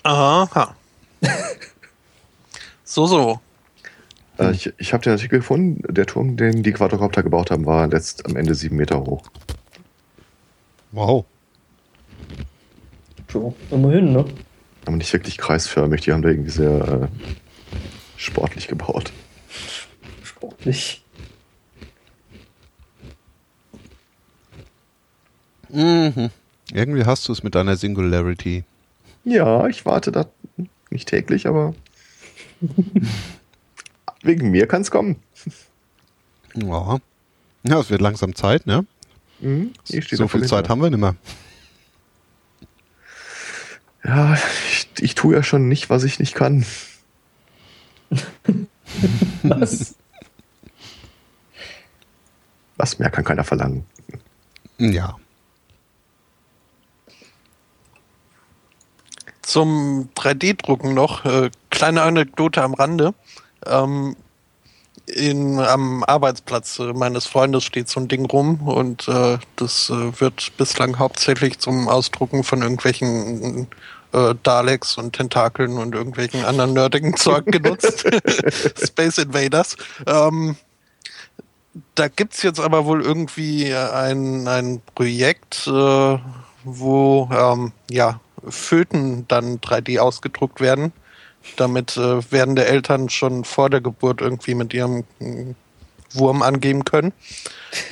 Aha. 0.03 0.77
so, 2.85 3.07
so. 3.07 3.41
Äh, 4.39 4.53
ich 4.53 4.73
ich 4.77 4.93
habe 4.93 5.03
den 5.03 5.13
Artikel 5.13 5.39
gefunden. 5.39 5.83
Der 5.89 6.05
Turm, 6.05 6.37
den 6.37 6.63
die 6.63 6.73
Quadrocopter 6.73 7.23
gebaut 7.23 7.51
haben, 7.51 7.65
war 7.65 7.89
letzt 7.89 8.27
am 8.27 8.37
Ende 8.37 8.55
sieben 8.55 8.77
Meter 8.77 9.01
hoch. 9.01 9.23
Wow. 10.95 11.25
So, 13.33 13.53
immerhin, 13.73 14.13
ne? 14.13 14.25
Aber 14.87 14.97
nicht 14.97 15.13
wirklich 15.13 15.39
kreisförmig. 15.39 16.03
Die 16.03 16.13
haben 16.13 16.23
da 16.23 16.29
irgendwie 16.29 16.51
sehr 16.51 16.71
äh, 17.03 17.09
sportlich 18.17 18.69
gebaut. 18.69 19.13
Sportlich. 20.23 21.03
Mhm. 25.69 26.31
Irgendwie 26.73 27.05
hast 27.05 27.27
du 27.27 27.33
es 27.33 27.43
mit 27.43 27.57
deiner 27.57 27.77
Singularity. 27.77 28.63
Ja, 29.25 29.67
ich 29.67 29.85
warte 29.85 30.13
da 30.13 30.27
nicht 30.91 31.09
täglich, 31.09 31.49
aber 31.49 31.75
wegen 34.23 34.53
mir 34.53 34.69
kann 34.69 34.83
es 34.83 34.93
kommen. 34.93 35.17
Ja. 36.55 37.01
Ja, 37.67 37.81
es 37.81 37.91
wird 37.91 38.03
langsam 38.03 38.37
Zeit, 38.37 38.67
ne? 38.67 38.87
Mhm, 39.41 39.73
so 39.85 40.29
viel 40.29 40.47
Zeit 40.47 40.69
haben 40.69 40.81
wir 40.81 40.91
nicht 40.91 41.01
mehr. 41.01 41.17
Ja, 44.05 44.35
ich, 44.35 44.89
ich 45.01 45.15
tue 45.15 45.35
ja 45.35 45.43
schon 45.43 45.69
nicht, 45.69 45.89
was 45.91 46.05
ich 46.05 46.19
nicht 46.19 46.35
kann. 46.35 46.67
was? 49.43 49.95
Was 52.77 52.99
mehr 52.99 53.11
kann 53.11 53.25
keiner 53.25 53.45
verlangen. 53.45 53.87
Ja. 54.79 55.17
Zum 59.43 60.11
3D-Drucken 60.17 60.95
noch, 60.95 61.25
äh, 61.25 61.51
kleine 61.71 62.03
Anekdote 62.03 62.63
am 62.63 62.75
Rande. 62.75 63.15
Ähm, 63.67 64.17
in, 65.07 65.61
am 65.61 66.03
Arbeitsplatz 66.05 66.79
meines 66.79 67.27
Freundes 67.27 67.65
steht 67.65 67.89
so 67.89 68.01
ein 68.01 68.09
Ding 68.09 68.27
rum 68.27 68.67
und 68.67 69.07
äh, 69.09 69.39
das 69.57 69.91
äh, 69.91 70.21
wird 70.21 70.57
bislang 70.57 70.99
hauptsächlich 70.99 71.59
zum 71.59 71.89
Ausdrucken 71.89 72.43
von 72.43 72.63
irgendwelchen 72.63 73.69
äh, 74.13 74.35
Daleks 74.43 74.97
und 74.97 75.13
Tentakeln 75.15 75.77
und 75.77 75.95
irgendwelchen 75.95 76.45
anderen 76.45 76.73
nerdigen 76.73 77.17
Zeug 77.17 77.47
genutzt. 77.47 78.05
Space 78.83 79.19
Invaders. 79.19 79.77
Ähm, 80.07 80.57
da 81.95 82.09
gibt's 82.09 82.43
jetzt 82.43 82.61
aber 82.61 82.87
wohl 82.87 83.03
irgendwie 83.03 83.75
ein, 83.75 84.47
ein 84.47 84.81
Projekt, 84.95 85.67
äh, 85.67 86.19
wo 86.65 87.29
ähm, 87.33 87.73
ja, 87.91 88.21
Föten 88.49 89.27
dann 89.29 89.59
3D 89.59 89.99
ausgedruckt 89.99 90.61
werden. 90.61 90.93
Damit 91.57 91.97
äh, 91.97 92.31
werdende 92.33 92.65
Eltern 92.65 93.09
schon 93.09 93.45
vor 93.45 93.71
der 93.71 93.81
Geburt 93.81 94.21
irgendwie 94.21 94.55
mit 94.55 94.75
ihrem 94.75 95.05
äh, 95.21 95.55
Wurm 96.13 96.43
angeben 96.43 96.85
können. 96.85 97.13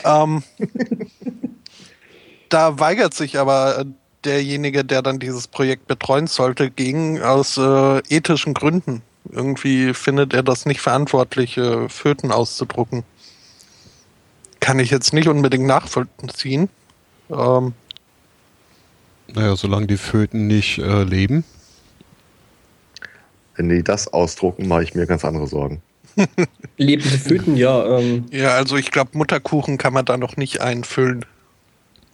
Ähm, 0.04 0.42
da 2.48 2.78
weigert 2.78 3.14
sich 3.14 3.38
aber 3.38 3.84
derjenige, 4.24 4.84
der 4.84 5.02
dann 5.02 5.18
dieses 5.18 5.48
Projekt 5.48 5.86
betreuen 5.86 6.26
sollte, 6.26 6.70
gegen 6.70 7.22
aus 7.22 7.56
äh, 7.56 7.98
ethischen 8.08 8.54
Gründen. 8.54 9.02
Irgendwie 9.30 9.94
findet 9.94 10.34
er 10.34 10.42
das 10.42 10.66
nicht 10.66 10.80
verantwortlich, 10.80 11.56
äh, 11.56 11.88
Föten 11.88 12.32
auszudrucken. 12.32 13.04
Kann 14.60 14.78
ich 14.78 14.90
jetzt 14.90 15.12
nicht 15.12 15.28
unbedingt 15.28 15.66
nachvollziehen. 15.66 16.68
Ähm, 17.30 17.74
naja, 19.34 19.56
solange 19.56 19.86
die 19.86 19.96
Föten 19.96 20.46
nicht 20.46 20.78
äh, 20.78 21.04
leben. 21.04 21.44
Wenn 23.62 23.68
die 23.68 23.84
das 23.84 24.08
ausdrucken, 24.08 24.66
mache 24.66 24.82
ich 24.82 24.96
mir 24.96 25.06
ganz 25.06 25.24
andere 25.24 25.46
Sorgen. 25.46 25.80
Lebende 26.78 27.16
Föten, 27.16 27.56
ja. 27.56 27.96
Ähm. 27.96 28.26
Ja, 28.32 28.54
also 28.54 28.76
ich 28.76 28.90
glaube, 28.90 29.16
Mutterkuchen 29.16 29.78
kann 29.78 29.92
man 29.92 30.04
da 30.04 30.16
noch 30.16 30.36
nicht 30.36 30.60
einfüllen. 30.60 31.24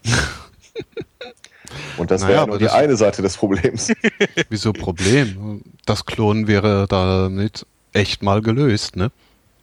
Und 1.96 2.10
das 2.10 2.20
naja, 2.20 2.36
wäre 2.36 2.48
nur 2.48 2.58
die 2.58 2.68
eine 2.68 2.98
Seite 2.98 3.22
des 3.22 3.38
Problems. 3.38 3.90
Wieso 4.50 4.74
Problem? 4.74 5.62
Das 5.86 6.04
Klonen 6.04 6.46
wäre 6.48 6.86
damit 6.86 7.64
echt 7.94 8.22
mal 8.22 8.42
gelöst, 8.42 8.96
ne? 8.96 9.10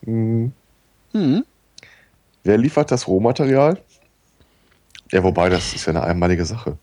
Mhm. 0.02 0.54
Mhm. 1.14 1.46
Wer 2.44 2.58
liefert 2.58 2.90
das 2.90 3.08
Rohmaterial? 3.08 3.80
Ja, 5.12 5.22
wobei, 5.24 5.50
das 5.50 5.76
ist 5.76 5.86
ja 5.86 5.92
eine 5.92 6.02
einmalige 6.02 6.46
Sache. 6.46 6.80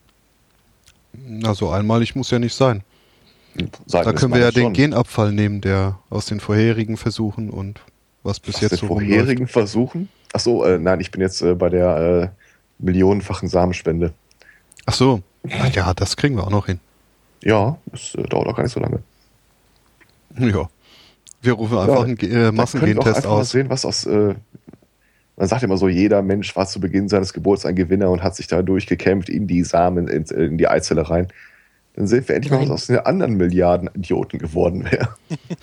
Also 1.43 1.71
einmalig 1.71 2.15
muss 2.15 2.31
ja 2.31 2.39
nicht 2.39 2.55
sein. 2.55 2.83
Sagen 3.85 4.05
da 4.05 4.13
können 4.13 4.33
wir 4.33 4.41
ja 4.41 4.51
den 4.51 4.63
schon. 4.63 4.73
Genabfall 4.73 5.31
nehmen, 5.31 5.61
der 5.61 5.99
aus 6.09 6.25
den 6.25 6.39
vorherigen 6.39 6.97
Versuchen 6.97 7.49
und 7.49 7.81
was 8.23 8.39
bis 8.39 8.55
aus 8.55 8.61
jetzt 8.61 8.71
den 8.71 8.79
so 8.79 8.87
vorherigen 8.87 9.45
rumläuft. 9.45 9.53
Versuchen? 9.53 10.09
Ach 10.33 10.39
so, 10.39 10.63
äh, 10.65 10.79
nein, 10.79 10.99
ich 10.99 11.11
bin 11.11 11.21
jetzt 11.21 11.41
äh, 11.41 11.53
bei 11.53 11.69
der 11.69 12.31
äh, 12.33 12.83
millionenfachen 12.83 13.47
Samenspende. 13.47 14.13
Ach 14.85 14.93
so, 14.93 15.21
Ach 15.49 15.73
ja, 15.73 15.93
das 15.93 16.15
kriegen 16.15 16.35
wir 16.35 16.45
auch 16.45 16.49
noch 16.49 16.65
hin. 16.67 16.79
Ja, 17.43 17.77
das 17.85 18.15
äh, 18.15 18.23
dauert 18.23 18.47
auch 18.47 18.55
gar 18.55 18.63
nicht 18.63 18.71
so 18.71 18.79
lange. 18.79 18.99
Ja, 20.37 20.69
wir 21.41 21.53
rufen 21.53 21.77
einfach 21.77 22.07
ja, 22.07 22.15
einen 22.15 22.17
äh, 22.17 22.51
Massengentest 22.51 23.25
aus. 23.25 23.37
Mal 23.39 23.45
sehen, 23.45 23.69
was 23.69 23.85
aus 23.85 24.05
äh, 24.05 24.33
Man 25.35 25.47
sagt 25.47 25.63
immer 25.63 25.77
so, 25.77 25.89
jeder 25.89 26.21
Mensch 26.21 26.55
war 26.55 26.65
zu 26.65 26.79
Beginn 26.79 27.09
seines 27.09 27.33
Geburts 27.33 27.65
ein 27.65 27.75
Gewinner 27.75 28.09
und 28.09 28.23
hat 28.23 28.35
sich 28.35 28.47
da 28.47 28.61
durchgekämpft 28.61 29.29
in 29.29 29.45
die 29.45 29.63
Samen, 29.63 30.07
in, 30.07 30.23
in 30.23 30.57
die 30.57 30.67
Eizelle 30.67 31.09
rein. 31.09 31.27
Dann 31.95 32.07
sehen 32.07 32.27
wir 32.27 32.35
endlich 32.35 32.51
mal, 32.51 32.61
was 32.61 32.71
aus 32.71 32.87
den 32.87 32.97
anderen 32.99 33.35
Milliarden 33.35 33.89
Idioten 33.93 34.39
geworden 34.39 34.83
wäre. 34.85 35.09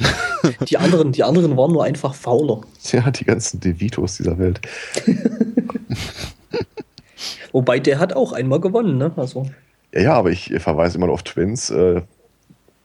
Die 0.68 0.78
anderen, 0.78 1.12
die 1.12 1.24
anderen 1.24 1.56
waren 1.56 1.72
nur 1.72 1.84
einfach 1.84 2.14
fauler. 2.14 2.60
Ja, 2.92 3.10
die 3.10 3.24
ganzen 3.24 3.60
Devitos 3.60 4.16
dieser 4.16 4.38
Welt. 4.38 4.60
Wobei 7.52 7.78
der 7.78 7.98
hat 7.98 8.14
auch 8.14 8.32
einmal 8.32 8.60
gewonnen, 8.60 8.96
ne? 8.96 9.12
Also. 9.16 9.46
Ja, 9.92 10.00
ja, 10.00 10.12
aber 10.14 10.30
ich 10.30 10.52
verweise 10.58 10.96
immer 10.96 11.08
noch 11.08 11.14
auf 11.14 11.22
Twins. 11.24 11.70
Äh, 11.70 12.02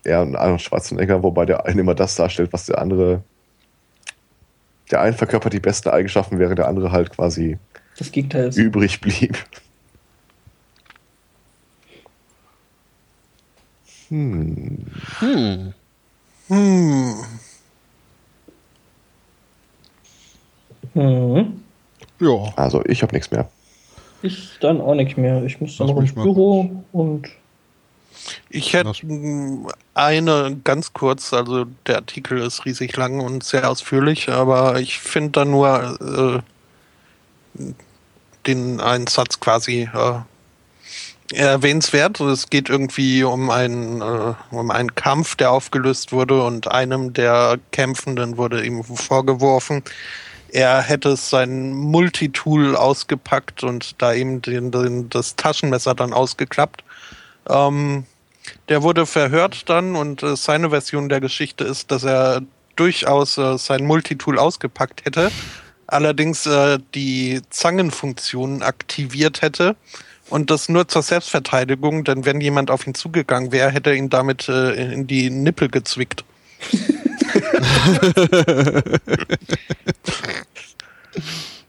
er 0.03 0.21
und 0.21 0.35
Arnold 0.35 0.61
Schwarzenegger, 0.61 1.23
wobei 1.23 1.45
der 1.45 1.65
eine 1.65 1.81
immer 1.81 1.95
das 1.95 2.15
darstellt, 2.15 2.51
was 2.53 2.65
der 2.65 2.79
andere. 2.79 3.23
Der 4.91 5.01
eine 5.01 5.13
verkörpert 5.13 5.53
die 5.53 5.59
besten 5.59 5.89
Eigenschaften, 5.89 6.39
während 6.39 6.59
der 6.59 6.67
andere 6.67 6.91
halt 6.91 7.11
quasi 7.11 7.57
das 7.97 8.11
Gegenteil 8.11 8.49
ist. 8.49 8.57
übrig 8.57 9.01
blieb. 9.01 9.37
Hm. 14.09 14.85
Hm. 15.19 15.73
Hm. 16.47 17.15
Mhm. 20.93 21.63
Ja. 22.19 22.53
Also 22.55 22.83
ich 22.85 23.01
habe 23.03 23.13
nichts 23.13 23.31
mehr. 23.31 23.49
Ich 24.21 24.57
dann 24.59 24.81
auch 24.81 24.95
nichts 24.95 25.17
mehr. 25.17 25.43
Ich 25.43 25.59
muss 25.61 25.77
dann 25.77 25.87
noch 25.87 25.99
ins 25.99 26.13
Büro 26.13 26.83
und. 26.91 27.29
Ich 28.49 28.73
hätte 28.73 28.91
eine 29.93 30.57
ganz 30.63 30.93
kurz, 30.93 31.31
also 31.31 31.65
der 31.85 31.97
Artikel 31.97 32.39
ist 32.39 32.65
riesig 32.65 32.95
lang 32.95 33.19
und 33.19 33.43
sehr 33.43 33.69
ausführlich, 33.69 34.29
aber 34.29 34.79
ich 34.79 34.97
finde 34.99 35.31
da 35.31 35.45
nur 35.45 36.43
äh, 37.55 37.63
den 38.47 38.79
einen 38.79 39.05
Satz 39.05 39.39
quasi 39.39 39.89
äh, 39.93 40.19
erwähnenswert. 41.33 42.19
Es 42.19 42.49
geht 42.49 42.69
irgendwie 42.69 43.23
um 43.23 43.49
einen, 43.49 44.01
äh, 44.01 44.33
um 44.51 44.71
einen 44.71 44.95
Kampf, 44.95 45.35
der 45.35 45.51
aufgelöst 45.51 46.11
wurde 46.11 46.43
und 46.43 46.69
einem 46.69 47.13
der 47.13 47.59
Kämpfenden 47.71 48.37
wurde 48.37 48.63
ihm 48.65 48.83
vorgeworfen, 48.83 49.83
er 50.55 50.81
hätte 50.81 51.17
sein 51.17 51.73
Multitool 51.73 52.77
ausgepackt 52.77 53.63
und 53.63 54.01
da 54.01 54.13
eben 54.13 54.41
den, 54.41 54.71
den, 54.71 55.09
das 55.09 55.35
Taschenmesser 55.35 55.95
dann 55.95 56.13
ausgeklappt. 56.13 56.81
Ähm, 57.49 58.05
der 58.69 58.81
wurde 58.81 59.05
verhört 59.05 59.69
dann 59.69 59.97
und 59.97 60.23
äh, 60.23 60.37
seine 60.37 60.69
Version 60.69 61.09
der 61.09 61.19
Geschichte 61.19 61.65
ist, 61.65 61.91
dass 61.91 62.05
er 62.05 62.41
durchaus 62.77 63.37
äh, 63.37 63.57
sein 63.57 63.85
Multitool 63.85 64.39
ausgepackt 64.39 65.03
hätte, 65.03 65.29
allerdings 65.87 66.45
äh, 66.45 66.79
die 66.93 67.41
Zangenfunktion 67.49 68.63
aktiviert 68.63 69.41
hätte 69.41 69.75
und 70.29 70.49
das 70.49 70.69
nur 70.69 70.87
zur 70.87 71.01
Selbstverteidigung, 71.01 72.03
denn 72.03 72.25
wenn 72.25 72.41
jemand 72.41 72.71
auf 72.71 72.87
ihn 72.87 72.95
zugegangen 72.95 73.51
wäre, 73.51 73.71
hätte 73.71 73.91
er 73.91 73.95
ihn 73.95 74.09
damit 74.09 74.49
äh, 74.49 74.93
in 74.93 75.07
die 75.07 75.29
Nippel 75.29 75.69
gezwickt. 75.69 76.25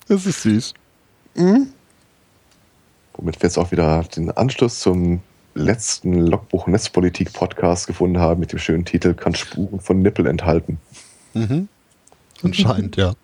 das 0.09 0.27
ist 0.27 0.43
süß. 0.43 0.75
Mhm. 1.35 1.69
Womit 3.15 3.41
wir 3.43 3.49
jetzt 3.49 3.59
auch 3.59 3.71
wieder 3.73 4.03
den 4.05 4.31
Anschluss 4.31 4.81
zum 4.81 5.21
letzten 5.55 6.15
Logbuch 6.15 6.67
Netzpolitik 6.67 7.33
Podcast 7.33 7.87
gefunden 7.87 8.19
haben 8.19 8.41
mit 8.41 8.53
dem 8.53 8.59
schönen 8.59 8.85
Titel 8.85 9.15
Kann 9.15 9.35
Spuren 9.35 9.81
von 9.81 10.01
Nippel 10.01 10.27
enthalten. 10.27 10.79
Mhm. 11.35 11.69
Anscheinend, 12.43 12.97
ja. 12.97 13.15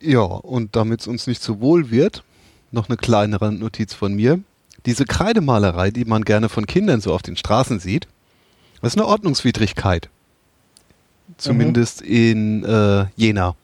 Ja, 0.00 0.20
und 0.20 0.76
damit 0.76 1.00
es 1.00 1.06
uns 1.06 1.26
nicht 1.26 1.42
zu 1.42 1.60
wohl 1.60 1.90
wird, 1.90 2.24
noch 2.70 2.88
eine 2.88 2.96
kleinere 2.96 3.52
Notiz 3.52 3.92
von 3.92 4.14
mir. 4.14 4.40
Diese 4.86 5.04
Kreidemalerei, 5.04 5.90
die 5.90 6.06
man 6.06 6.24
gerne 6.24 6.48
von 6.48 6.66
Kindern 6.66 7.00
so 7.00 7.12
auf 7.12 7.22
den 7.22 7.36
Straßen 7.36 7.80
sieht, 7.80 8.08
das 8.80 8.94
ist 8.94 8.98
eine 8.98 9.06
Ordnungswidrigkeit. 9.06 10.08
Zumindest 11.36 12.00
mhm. 12.02 12.08
in 12.08 12.64
äh, 12.64 13.06
Jena. 13.16 13.54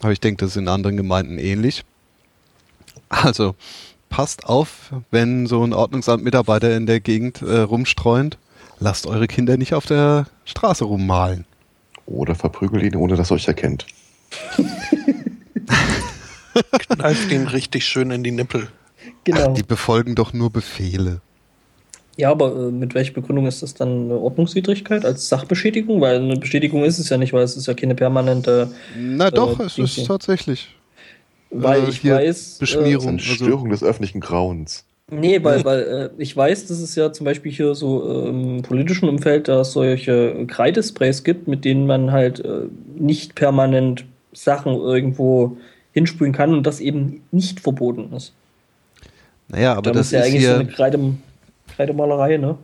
Aber 0.00 0.12
ich 0.12 0.20
denke, 0.20 0.44
das 0.44 0.50
ist 0.50 0.56
in 0.56 0.68
anderen 0.68 0.96
Gemeinden 0.96 1.38
ähnlich. 1.38 1.84
Also, 3.08 3.54
passt 4.08 4.46
auf, 4.46 4.92
wenn 5.10 5.46
so 5.46 5.62
ein 5.64 5.72
Ordnungsamtmitarbeiter 5.72 6.76
in 6.76 6.86
der 6.86 7.00
Gegend 7.00 7.42
äh, 7.42 7.60
rumstreunt. 7.60 8.38
Lasst 8.80 9.06
eure 9.06 9.26
Kinder 9.26 9.56
nicht 9.56 9.74
auf 9.74 9.86
der 9.86 10.26
Straße 10.44 10.84
rummalen. 10.84 11.46
Oder 12.06 12.34
verprügelt 12.34 12.82
ihn, 12.82 12.96
ohne 12.96 13.16
dass 13.16 13.30
er 13.30 13.36
euch 13.36 13.48
erkennt. 13.48 13.86
Kneift 16.88 17.32
ihn 17.32 17.46
richtig 17.46 17.84
schön 17.86 18.10
in 18.10 18.22
die 18.22 18.30
Nippel. 18.30 18.68
Genau. 19.24 19.48
Ach, 19.50 19.54
die 19.54 19.62
befolgen 19.62 20.14
doch 20.14 20.32
nur 20.32 20.50
Befehle. 20.50 21.20
Ja, 22.16 22.30
aber 22.30 22.54
äh, 22.54 22.70
mit 22.70 22.94
welcher 22.94 23.12
Begründung 23.12 23.46
ist 23.46 23.62
das 23.62 23.74
dann 23.74 24.04
eine 24.04 24.16
Ordnungswidrigkeit 24.16 25.04
als 25.04 25.28
Sachbeschädigung? 25.28 26.00
Weil 26.00 26.16
eine 26.16 26.36
Beschädigung 26.36 26.84
ist 26.84 26.98
es 26.98 27.08
ja 27.08 27.16
nicht, 27.16 27.32
weil 27.32 27.42
es 27.42 27.56
ist 27.56 27.66
ja 27.66 27.74
keine 27.74 27.94
permanente. 27.94 28.70
Na 28.96 29.30
doch, 29.30 29.58
äh, 29.58 29.64
es 29.64 29.78
ist 29.78 30.06
tatsächlich. 30.06 30.68
Weil 31.50 31.84
äh, 31.84 31.88
ich 31.88 32.04
weiß. 32.04 32.58
Beschmierung. 32.58 33.16
Äh, 33.16 33.20
Störung 33.20 33.70
des 33.70 33.82
öffentlichen 33.82 34.20
Grauens. 34.20 34.84
Nee, 35.10 35.42
weil, 35.42 35.64
weil 35.64 35.80
äh, 35.82 36.22
ich 36.22 36.36
weiß, 36.36 36.66
dass 36.66 36.78
es 36.78 36.94
ja 36.94 37.12
zum 37.12 37.24
Beispiel 37.24 37.52
hier 37.52 37.74
so 37.74 38.24
äh, 38.24 38.28
im 38.28 38.62
politischen 38.62 39.08
Umfeld 39.08 39.48
da 39.48 39.62
solche 39.64 40.46
Kreidesprays 40.46 41.24
gibt, 41.24 41.46
mit 41.46 41.64
denen 41.64 41.86
man 41.86 42.10
halt 42.10 42.40
äh, 42.40 42.62
nicht 42.96 43.34
permanent 43.34 44.06
Sachen 44.34 44.74
irgendwo 44.74 45.56
hinsprühen 45.92 46.32
kann 46.32 46.52
und 46.52 46.64
das 46.64 46.80
eben 46.80 47.22
nicht 47.30 47.60
verboten 47.60 48.12
ist. 48.12 48.32
Naja, 49.48 49.72
aber 49.72 49.82
da 49.82 49.92
das 49.92 50.06
ist 50.06 50.12
ja 50.12 50.22
eigentlich 50.22 50.46
so 50.46 50.54
eine 50.54 50.66
Kreide, 50.66 51.14
Kreidemalerei, 51.76 52.36
ne? 52.36 52.58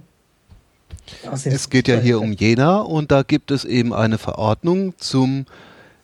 Es 1.45 1.71
geht 1.71 1.89
ja 1.89 1.99
hier 1.99 2.21
um 2.21 2.33
Jena 2.33 2.81
und 2.81 3.11
da 3.11 3.23
gibt 3.23 3.51
es 3.51 3.65
eben 3.65 3.93
eine 3.93 4.19
Verordnung 4.19 4.95
zum 4.99 5.47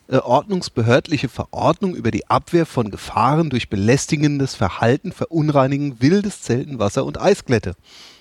äh, 0.09 0.19
ordnungsbehördliche 0.19 1.29
Verordnung 1.29 1.95
über 1.95 2.11
die 2.11 2.29
Abwehr 2.29 2.67
von 2.67 2.91
Gefahren 2.91 3.51
durch 3.51 3.69
belästigendes 3.69 4.55
Verhalten, 4.55 5.13
Verunreinigen 5.13 6.01
wildes 6.01 6.43
Zelten, 6.43 6.79
Wasser 6.79 7.05
und 7.05 7.21
Eisglätte. 7.21 7.75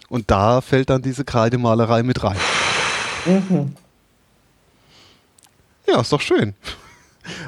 Und 0.10 0.32
da 0.32 0.62
fällt 0.62 0.90
dann 0.90 1.02
diese 1.02 1.26
Kreidemalerei 1.26 2.04
mit 2.04 2.24
rein. 2.24 2.38
Mhm. 3.26 3.76
Ja, 5.88 6.02
ist 6.02 6.12
doch 6.12 6.22
schön. 6.22 6.54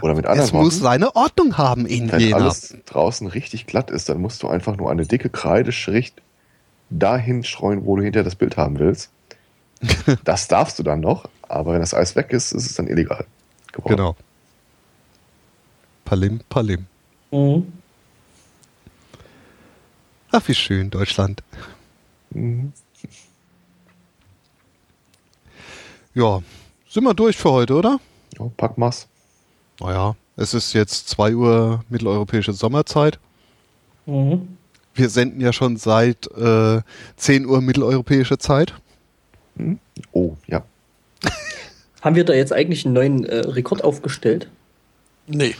Oder 0.01 0.15
mit 0.15 0.25
anderen 0.25 0.45
Es 0.47 0.53
Worten, 0.53 0.65
muss 0.65 0.79
seine 0.79 1.15
Ordnung 1.15 1.57
haben 1.57 1.85
in 1.85 2.11
wenn 2.11 2.19
Jena. 2.19 2.37
Wenn 2.37 2.43
alles 2.43 2.75
draußen 2.85 3.27
richtig 3.27 3.67
glatt 3.67 3.91
ist, 3.91 4.09
dann 4.09 4.21
musst 4.21 4.43
du 4.43 4.47
einfach 4.47 4.75
nur 4.75 4.89
eine 4.91 5.05
dicke 5.05 5.29
Kreideschrift 5.29 6.21
dahin 6.89 7.43
streuen, 7.43 7.85
wo 7.85 7.95
du 7.95 8.03
hinter 8.03 8.23
das 8.23 8.35
Bild 8.35 8.57
haben 8.57 8.79
willst. 8.79 9.11
das 10.23 10.47
darfst 10.47 10.79
du 10.79 10.83
dann 10.83 11.01
noch, 11.01 11.29
aber 11.43 11.73
wenn 11.73 11.81
das 11.81 11.93
Eis 11.93 12.15
weg 12.15 12.31
ist, 12.31 12.51
ist 12.51 12.65
es 12.65 12.73
dann 12.75 12.87
illegal 12.87 13.25
geworden. 13.71 13.95
Genau. 13.95 14.15
Palim, 16.05 16.39
Palim. 16.49 16.85
Mhm. 17.31 17.71
Ach, 20.31 20.41
wie 20.47 20.55
schön, 20.55 20.89
Deutschland. 20.89 21.43
Mhm. 22.31 22.73
Ja, 26.13 26.41
sind 26.89 27.03
wir 27.03 27.13
durch 27.13 27.37
für 27.37 27.51
heute, 27.51 27.75
oder? 27.75 27.99
Ja, 28.39 28.49
pack 28.57 28.77
mal's. 28.77 29.07
Naja, 29.79 30.15
es 30.35 30.53
ist 30.53 30.73
jetzt 30.73 31.09
2 31.09 31.35
Uhr 31.35 31.83
mitteleuropäische 31.89 32.53
Sommerzeit. 32.53 33.19
Mhm. 34.05 34.57
Wir 34.93 35.09
senden 35.09 35.41
ja 35.41 35.53
schon 35.53 35.77
seit 35.77 36.27
äh, 36.35 36.81
10 37.17 37.45
Uhr 37.45 37.61
mitteleuropäische 37.61 38.37
Zeit. 38.37 38.73
Mhm. 39.55 39.79
Oh, 40.11 40.35
ja. 40.47 40.63
Haben 42.01 42.15
wir 42.15 42.25
da 42.25 42.33
jetzt 42.33 42.53
eigentlich 42.53 42.85
einen 42.85 42.93
neuen 42.93 43.25
äh, 43.25 43.37
Rekord 43.39 43.83
aufgestellt? 43.83 44.49
Nee. 45.27 45.55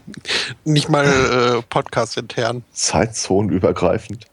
Nicht 0.64 0.88
mal 0.88 1.06
äh, 1.06 1.62
Podcast 1.62 2.16
intern. 2.16 2.64
Zeitzonenübergreifend. 2.72 4.26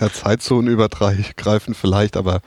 Ja, 0.00 0.12
Zeitzonenübergreifend 0.12 1.76
vielleicht, 1.76 2.16
aber 2.16 2.40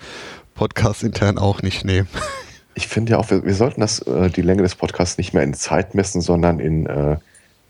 Podcast 0.55 1.03
intern 1.03 1.37
auch 1.37 1.61
nicht 1.61 1.85
nehmen. 1.85 2.07
Ich 2.75 2.87
finde 2.87 3.13
ja 3.13 3.17
auch, 3.17 3.29
wir, 3.29 3.43
wir 3.43 3.55
sollten 3.55 3.81
das, 3.81 3.99
äh, 3.99 4.29
die 4.29 4.41
Länge 4.41 4.61
des 4.61 4.75
Podcasts 4.75 5.17
nicht 5.17 5.33
mehr 5.33 5.43
in 5.43 5.53
Zeit 5.53 5.95
messen, 5.95 6.21
sondern 6.21 6.59
in 6.59 6.85
äh, 6.85 7.17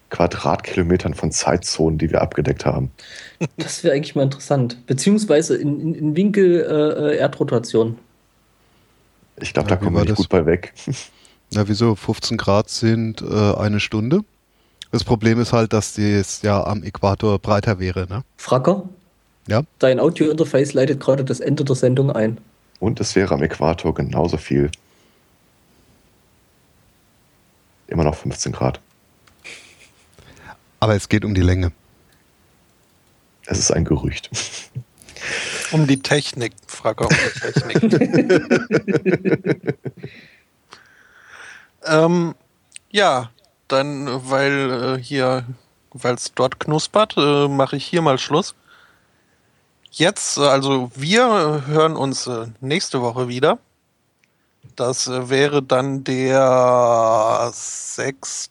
Quadratkilometern 0.09 1.13
von 1.13 1.31
Zeitzonen, 1.31 1.97
die 1.97 2.11
wir 2.11 2.21
abgedeckt 2.21 2.65
haben. 2.65 2.91
Das 3.57 3.83
wäre 3.83 3.95
eigentlich 3.95 4.15
mal 4.15 4.23
interessant. 4.23 4.85
Beziehungsweise 4.87 5.55
in, 5.55 5.79
in, 5.79 5.95
in 5.95 6.15
Winkel 6.15 6.61
äh, 6.61 7.13
äh 7.13 7.17
Erdrotation. 7.17 7.97
Ich 9.37 9.53
glaube, 9.53 9.69
ja, 9.69 9.75
da 9.75 9.83
kommen 9.83 9.95
wir 9.95 10.03
nicht 10.03 10.15
gut 10.15 10.29
bei 10.29 10.45
weg. 10.45 10.73
Na, 11.51 11.67
wieso? 11.67 11.95
15 11.95 12.37
Grad 12.37 12.69
sind 12.69 13.21
äh, 13.21 13.53
eine 13.55 13.79
Stunde. 13.79 14.21
Das 14.91 15.03
Problem 15.03 15.39
ist 15.39 15.51
halt, 15.51 15.73
dass 15.73 15.97
es 15.97 16.41
ja 16.41 16.63
am 16.63 16.83
Äquator 16.83 17.37
breiter 17.39 17.79
wäre, 17.79 18.07
ne? 18.07 18.23
Fracker? 18.37 18.87
Ja. 19.47 19.63
Dein 19.79 19.99
Audio-Interface 19.99 20.73
leitet 20.73 20.99
gerade 20.99 21.25
das 21.25 21.39
Ende 21.39 21.63
der 21.63 21.75
Sendung 21.75 22.11
ein. 22.11 22.37
Und 22.79 22.99
es 22.99 23.15
wäre 23.15 23.33
am 23.33 23.43
Äquator 23.43 23.93
genauso 23.93 24.37
viel. 24.37 24.71
Immer 27.87 28.03
noch 28.03 28.15
15 28.15 28.51
Grad. 28.51 28.79
Aber 30.79 30.95
es 30.95 31.09
geht 31.09 31.25
um 31.25 31.33
die 31.33 31.41
Länge. 31.41 31.71
Es 33.45 33.59
ist 33.59 33.71
ein 33.71 33.85
Gerücht. 33.85 34.29
Um 35.71 35.87
die 35.87 36.01
Technik, 36.01 36.53
frag 36.67 37.01
auch 37.01 37.09
die 37.09 37.51
Technik. 37.51 37.83
ähm, 41.85 42.35
ja, 42.91 43.31
dann, 43.67 44.07
weil 44.29 44.97
äh, 44.99 45.01
hier, 45.01 45.45
weil 45.91 46.15
es 46.15 46.33
dort 46.33 46.59
knuspert, 46.59 47.15
äh, 47.17 47.47
mache 47.47 47.77
ich 47.77 47.85
hier 47.85 48.01
mal 48.01 48.17
Schluss. 48.17 48.55
Jetzt, 49.91 50.37
also 50.37 50.91
wir 50.95 51.63
hören 51.67 51.95
uns 51.95 52.27
äh, 52.27 52.47
nächste 52.61 53.01
Woche 53.01 53.27
wieder. 53.27 53.59
Das 54.75 55.07
äh, 55.07 55.29
wäre 55.29 55.61
dann 55.61 56.03
der 56.03 57.49
6. 57.53 58.49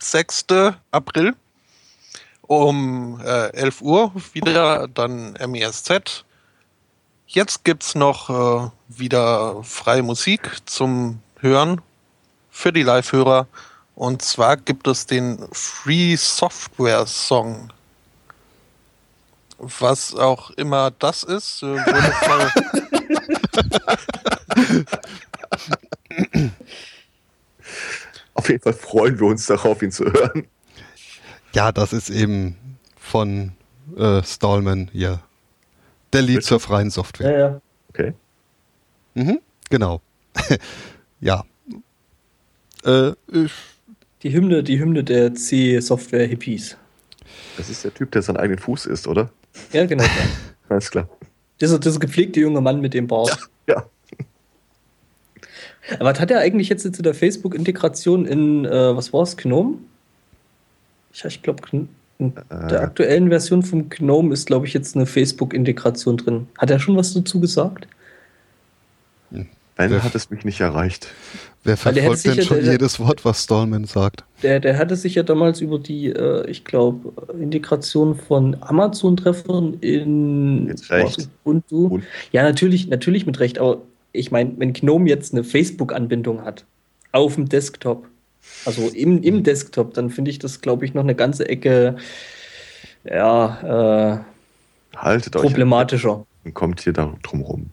6. 0.00 0.46
April 0.90 1.34
um 2.42 3.20
äh, 3.24 3.52
11 3.54 3.80
Uhr 3.80 4.12
wieder, 4.32 4.88
dann 4.88 5.32
MESZ. 5.34 6.24
Jetzt 7.26 7.64
gibt 7.64 7.82
es 7.82 7.94
noch 7.94 8.28
äh, 8.28 8.70
wieder 8.88 9.62
freie 9.62 10.02
Musik 10.02 10.58
zum 10.66 11.20
Hören 11.38 11.80
für 12.50 12.72
die 12.72 12.82
Live-Hörer. 12.82 13.46
Und 13.94 14.22
zwar 14.22 14.56
gibt 14.58 14.86
es 14.86 15.06
den 15.06 15.38
Free 15.52 16.16
Software 16.16 17.06
Song. 17.06 17.72
Was 19.64 20.12
auch 20.16 20.50
immer 20.50 20.90
das 20.90 21.22
ist, 21.22 21.62
äh, 21.62 21.76
Auf 28.34 28.48
jeden 28.48 28.60
Fall 28.60 28.72
freuen 28.72 29.20
wir 29.20 29.28
uns 29.28 29.46
darauf, 29.46 29.80
ihn 29.82 29.92
zu 29.92 30.04
hören. 30.06 30.48
Ja, 31.54 31.70
das 31.70 31.92
ist 31.92 32.10
eben 32.10 32.56
von 32.96 33.52
äh, 33.96 34.24
Stallman 34.24 34.90
hier. 34.92 35.20
Der 36.12 36.22
Lied 36.22 36.42
zur 36.42 36.58
freien 36.58 36.90
Software. 36.90 37.30
Ja, 37.30 37.38
ja. 37.38 37.60
Okay. 37.90 38.14
Mhm, 39.14 39.38
genau. 39.70 40.00
ja. 41.20 41.44
Äh, 42.84 43.12
die 44.24 44.32
Hymne, 44.32 44.64
die 44.64 44.80
Hymne 44.80 45.04
der 45.04 45.36
C-Software-Hippies. 45.36 46.76
Das 47.56 47.70
ist 47.70 47.84
der 47.84 47.94
Typ, 47.94 48.10
der 48.10 48.22
seinen 48.22 48.38
eigenen 48.38 48.58
Fuß 48.58 48.86
isst, 48.86 49.06
oder? 49.06 49.30
Ja, 49.72 49.86
genau. 49.86 50.04
Alles 50.68 50.90
klar. 50.90 51.08
Dieser, 51.60 51.78
dieser 51.78 52.00
gepflegte 52.00 52.40
junge 52.40 52.60
Mann 52.60 52.80
mit 52.80 52.94
dem 52.94 53.06
Bart. 53.06 53.38
Ja. 53.66 53.74
ja. 53.76 53.86
Aber 55.98 56.10
was 56.10 56.20
hat 56.20 56.30
er 56.30 56.40
eigentlich 56.40 56.68
jetzt 56.68 56.82
zu 56.94 57.02
der 57.02 57.14
Facebook-Integration 57.14 58.26
in, 58.26 58.64
äh, 58.64 58.96
was 58.96 59.12
war 59.12 59.22
es, 59.22 59.36
Gnome? 59.36 59.78
Ich, 61.12 61.24
ich 61.24 61.42
glaube, 61.42 61.62
in 61.72 61.88
der 62.50 62.70
äh. 62.70 62.76
aktuellen 62.76 63.28
Version 63.28 63.62
vom 63.62 63.88
Gnome 63.88 64.32
ist, 64.32 64.46
glaube 64.46 64.66
ich, 64.66 64.74
jetzt 64.74 64.96
eine 64.96 65.06
Facebook-Integration 65.06 66.16
drin. 66.16 66.48
Hat 66.58 66.70
er 66.70 66.78
schon 66.78 66.96
was 66.96 67.12
dazu 67.14 67.40
gesagt? 67.40 67.86
Ben 69.76 70.02
hat 70.02 70.14
es 70.14 70.30
mich 70.30 70.44
nicht 70.44 70.60
erreicht. 70.60 71.08
Wer 71.64 71.76
verfolgt 71.76 72.24
denn 72.24 72.42
schon 72.42 72.62
der, 72.62 72.72
jedes 72.72 72.98
Wort, 72.98 73.24
was 73.24 73.44
Stallman 73.44 73.84
sagt? 73.84 74.24
Der, 74.42 74.60
der 74.60 74.76
hatte 74.76 74.96
sich 74.96 75.14
ja 75.14 75.22
damals 75.22 75.60
über 75.60 75.78
die, 75.78 76.08
äh, 76.08 76.48
ich 76.50 76.64
glaube, 76.64 77.12
Integration 77.40 78.16
von 78.16 78.56
Amazon-Treffern 78.60 79.74
in 79.80 80.68
Jetzt 80.68 80.90
recht. 80.90 81.28
Ubuntu. 81.44 81.86
Und? 81.86 82.04
Ja, 82.32 82.42
natürlich, 82.42 82.88
natürlich 82.88 83.26
mit 83.26 83.38
Recht, 83.40 83.58
aber 83.58 83.80
ich 84.12 84.30
meine, 84.30 84.52
wenn 84.58 84.72
Gnome 84.72 85.08
jetzt 85.08 85.32
eine 85.32 85.44
Facebook-Anbindung 85.44 86.44
hat, 86.44 86.64
auf 87.12 87.36
dem 87.36 87.48
Desktop, 87.48 88.06
also 88.64 88.88
im, 88.88 89.22
im 89.22 89.44
Desktop, 89.44 89.94
dann 89.94 90.10
finde 90.10 90.32
ich 90.32 90.38
das, 90.38 90.60
glaube 90.60 90.84
ich, 90.84 90.94
noch 90.94 91.02
eine 91.02 91.14
ganze 91.14 91.48
Ecke 91.48 91.96
ja, 93.04 94.18
äh, 94.18 94.96
Haltet 94.96 95.32
problematischer. 95.32 96.20
Euch 96.20 96.26
und 96.44 96.54
kommt 96.54 96.80
hier 96.80 96.92
da 96.92 97.14
drum 97.22 97.40
rum. 97.42 97.70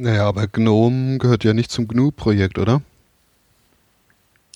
Naja, 0.00 0.28
aber 0.28 0.46
GNOME 0.46 1.18
gehört 1.18 1.42
ja 1.42 1.52
nicht 1.54 1.72
zum 1.72 1.88
GNU-Projekt, 1.88 2.58
oder? 2.58 2.82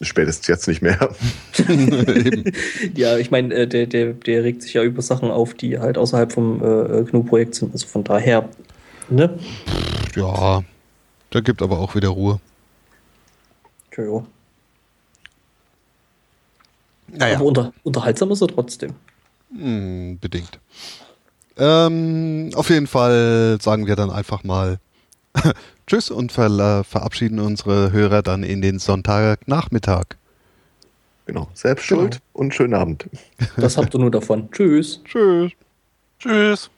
Spätestens 0.01 0.47
jetzt 0.47 0.69
nicht 0.69 0.83
mehr. 0.83 1.12
ja, 2.95 3.19
ich 3.19 3.33
meine, 3.33 3.53
äh, 3.53 3.67
der, 3.67 3.89
der, 3.89 4.12
der 4.12 4.45
regt 4.45 4.62
sich 4.62 4.75
ja 4.75 4.85
über 4.85 5.03
Sachen 5.03 5.33
auf, 5.33 5.55
die 5.55 5.81
halt 5.81 5.99
außerhalb 5.99 6.33
vom 6.33 6.62
äh, 6.62 7.03
GNU-Projekt 7.03 7.57
sind. 7.57 7.73
Also 7.73 7.89
von 7.89 8.05
daher, 8.05 8.49
ne? 9.11 9.37
Ja, 10.15 10.62
da 11.31 11.41
gibt 11.41 11.61
aber 11.61 11.81
auch 11.81 11.97
wieder 11.97 12.11
Ruhe. 12.11 12.39
Tja, 13.91 14.25
naja. 17.09 17.35
Aber 17.35 17.45
unter, 17.45 17.73
unterhaltsam 17.83 18.31
ist 18.31 18.43
er 18.43 18.49
trotzdem. 18.49 18.93
Hm, 19.51 20.21
bedingt. 20.21 20.61
Ähm, 21.57 22.51
auf 22.55 22.71
jeden 22.71 22.87
Fall 22.87 23.59
sagen 23.61 23.89
wir 23.89 23.97
dann 23.97 24.11
einfach 24.11 24.45
mal 24.45 24.79
Tschüss 25.86 26.11
und 26.11 26.33
ver 26.33 26.85
verabschieden 26.85 27.39
unsere 27.39 27.93
Hörer 27.93 28.23
dann 28.23 28.43
in 28.43 28.62
den 28.62 28.78
Sonntagnachmittag. 28.78 30.17
Genau, 31.27 31.49
selbst 31.55 31.86
schuld 31.86 32.12
genau. 32.12 32.23
und 32.33 32.55
schönen 32.55 32.75
Abend. 32.75 33.09
Das 33.57 33.77
habt 33.77 33.94
ihr 33.94 34.01
nur 34.01 34.11
davon. 34.11 34.51
Tschüss. 34.51 35.01
Tschüss. 35.05 35.52
Tschüss. 36.19 36.70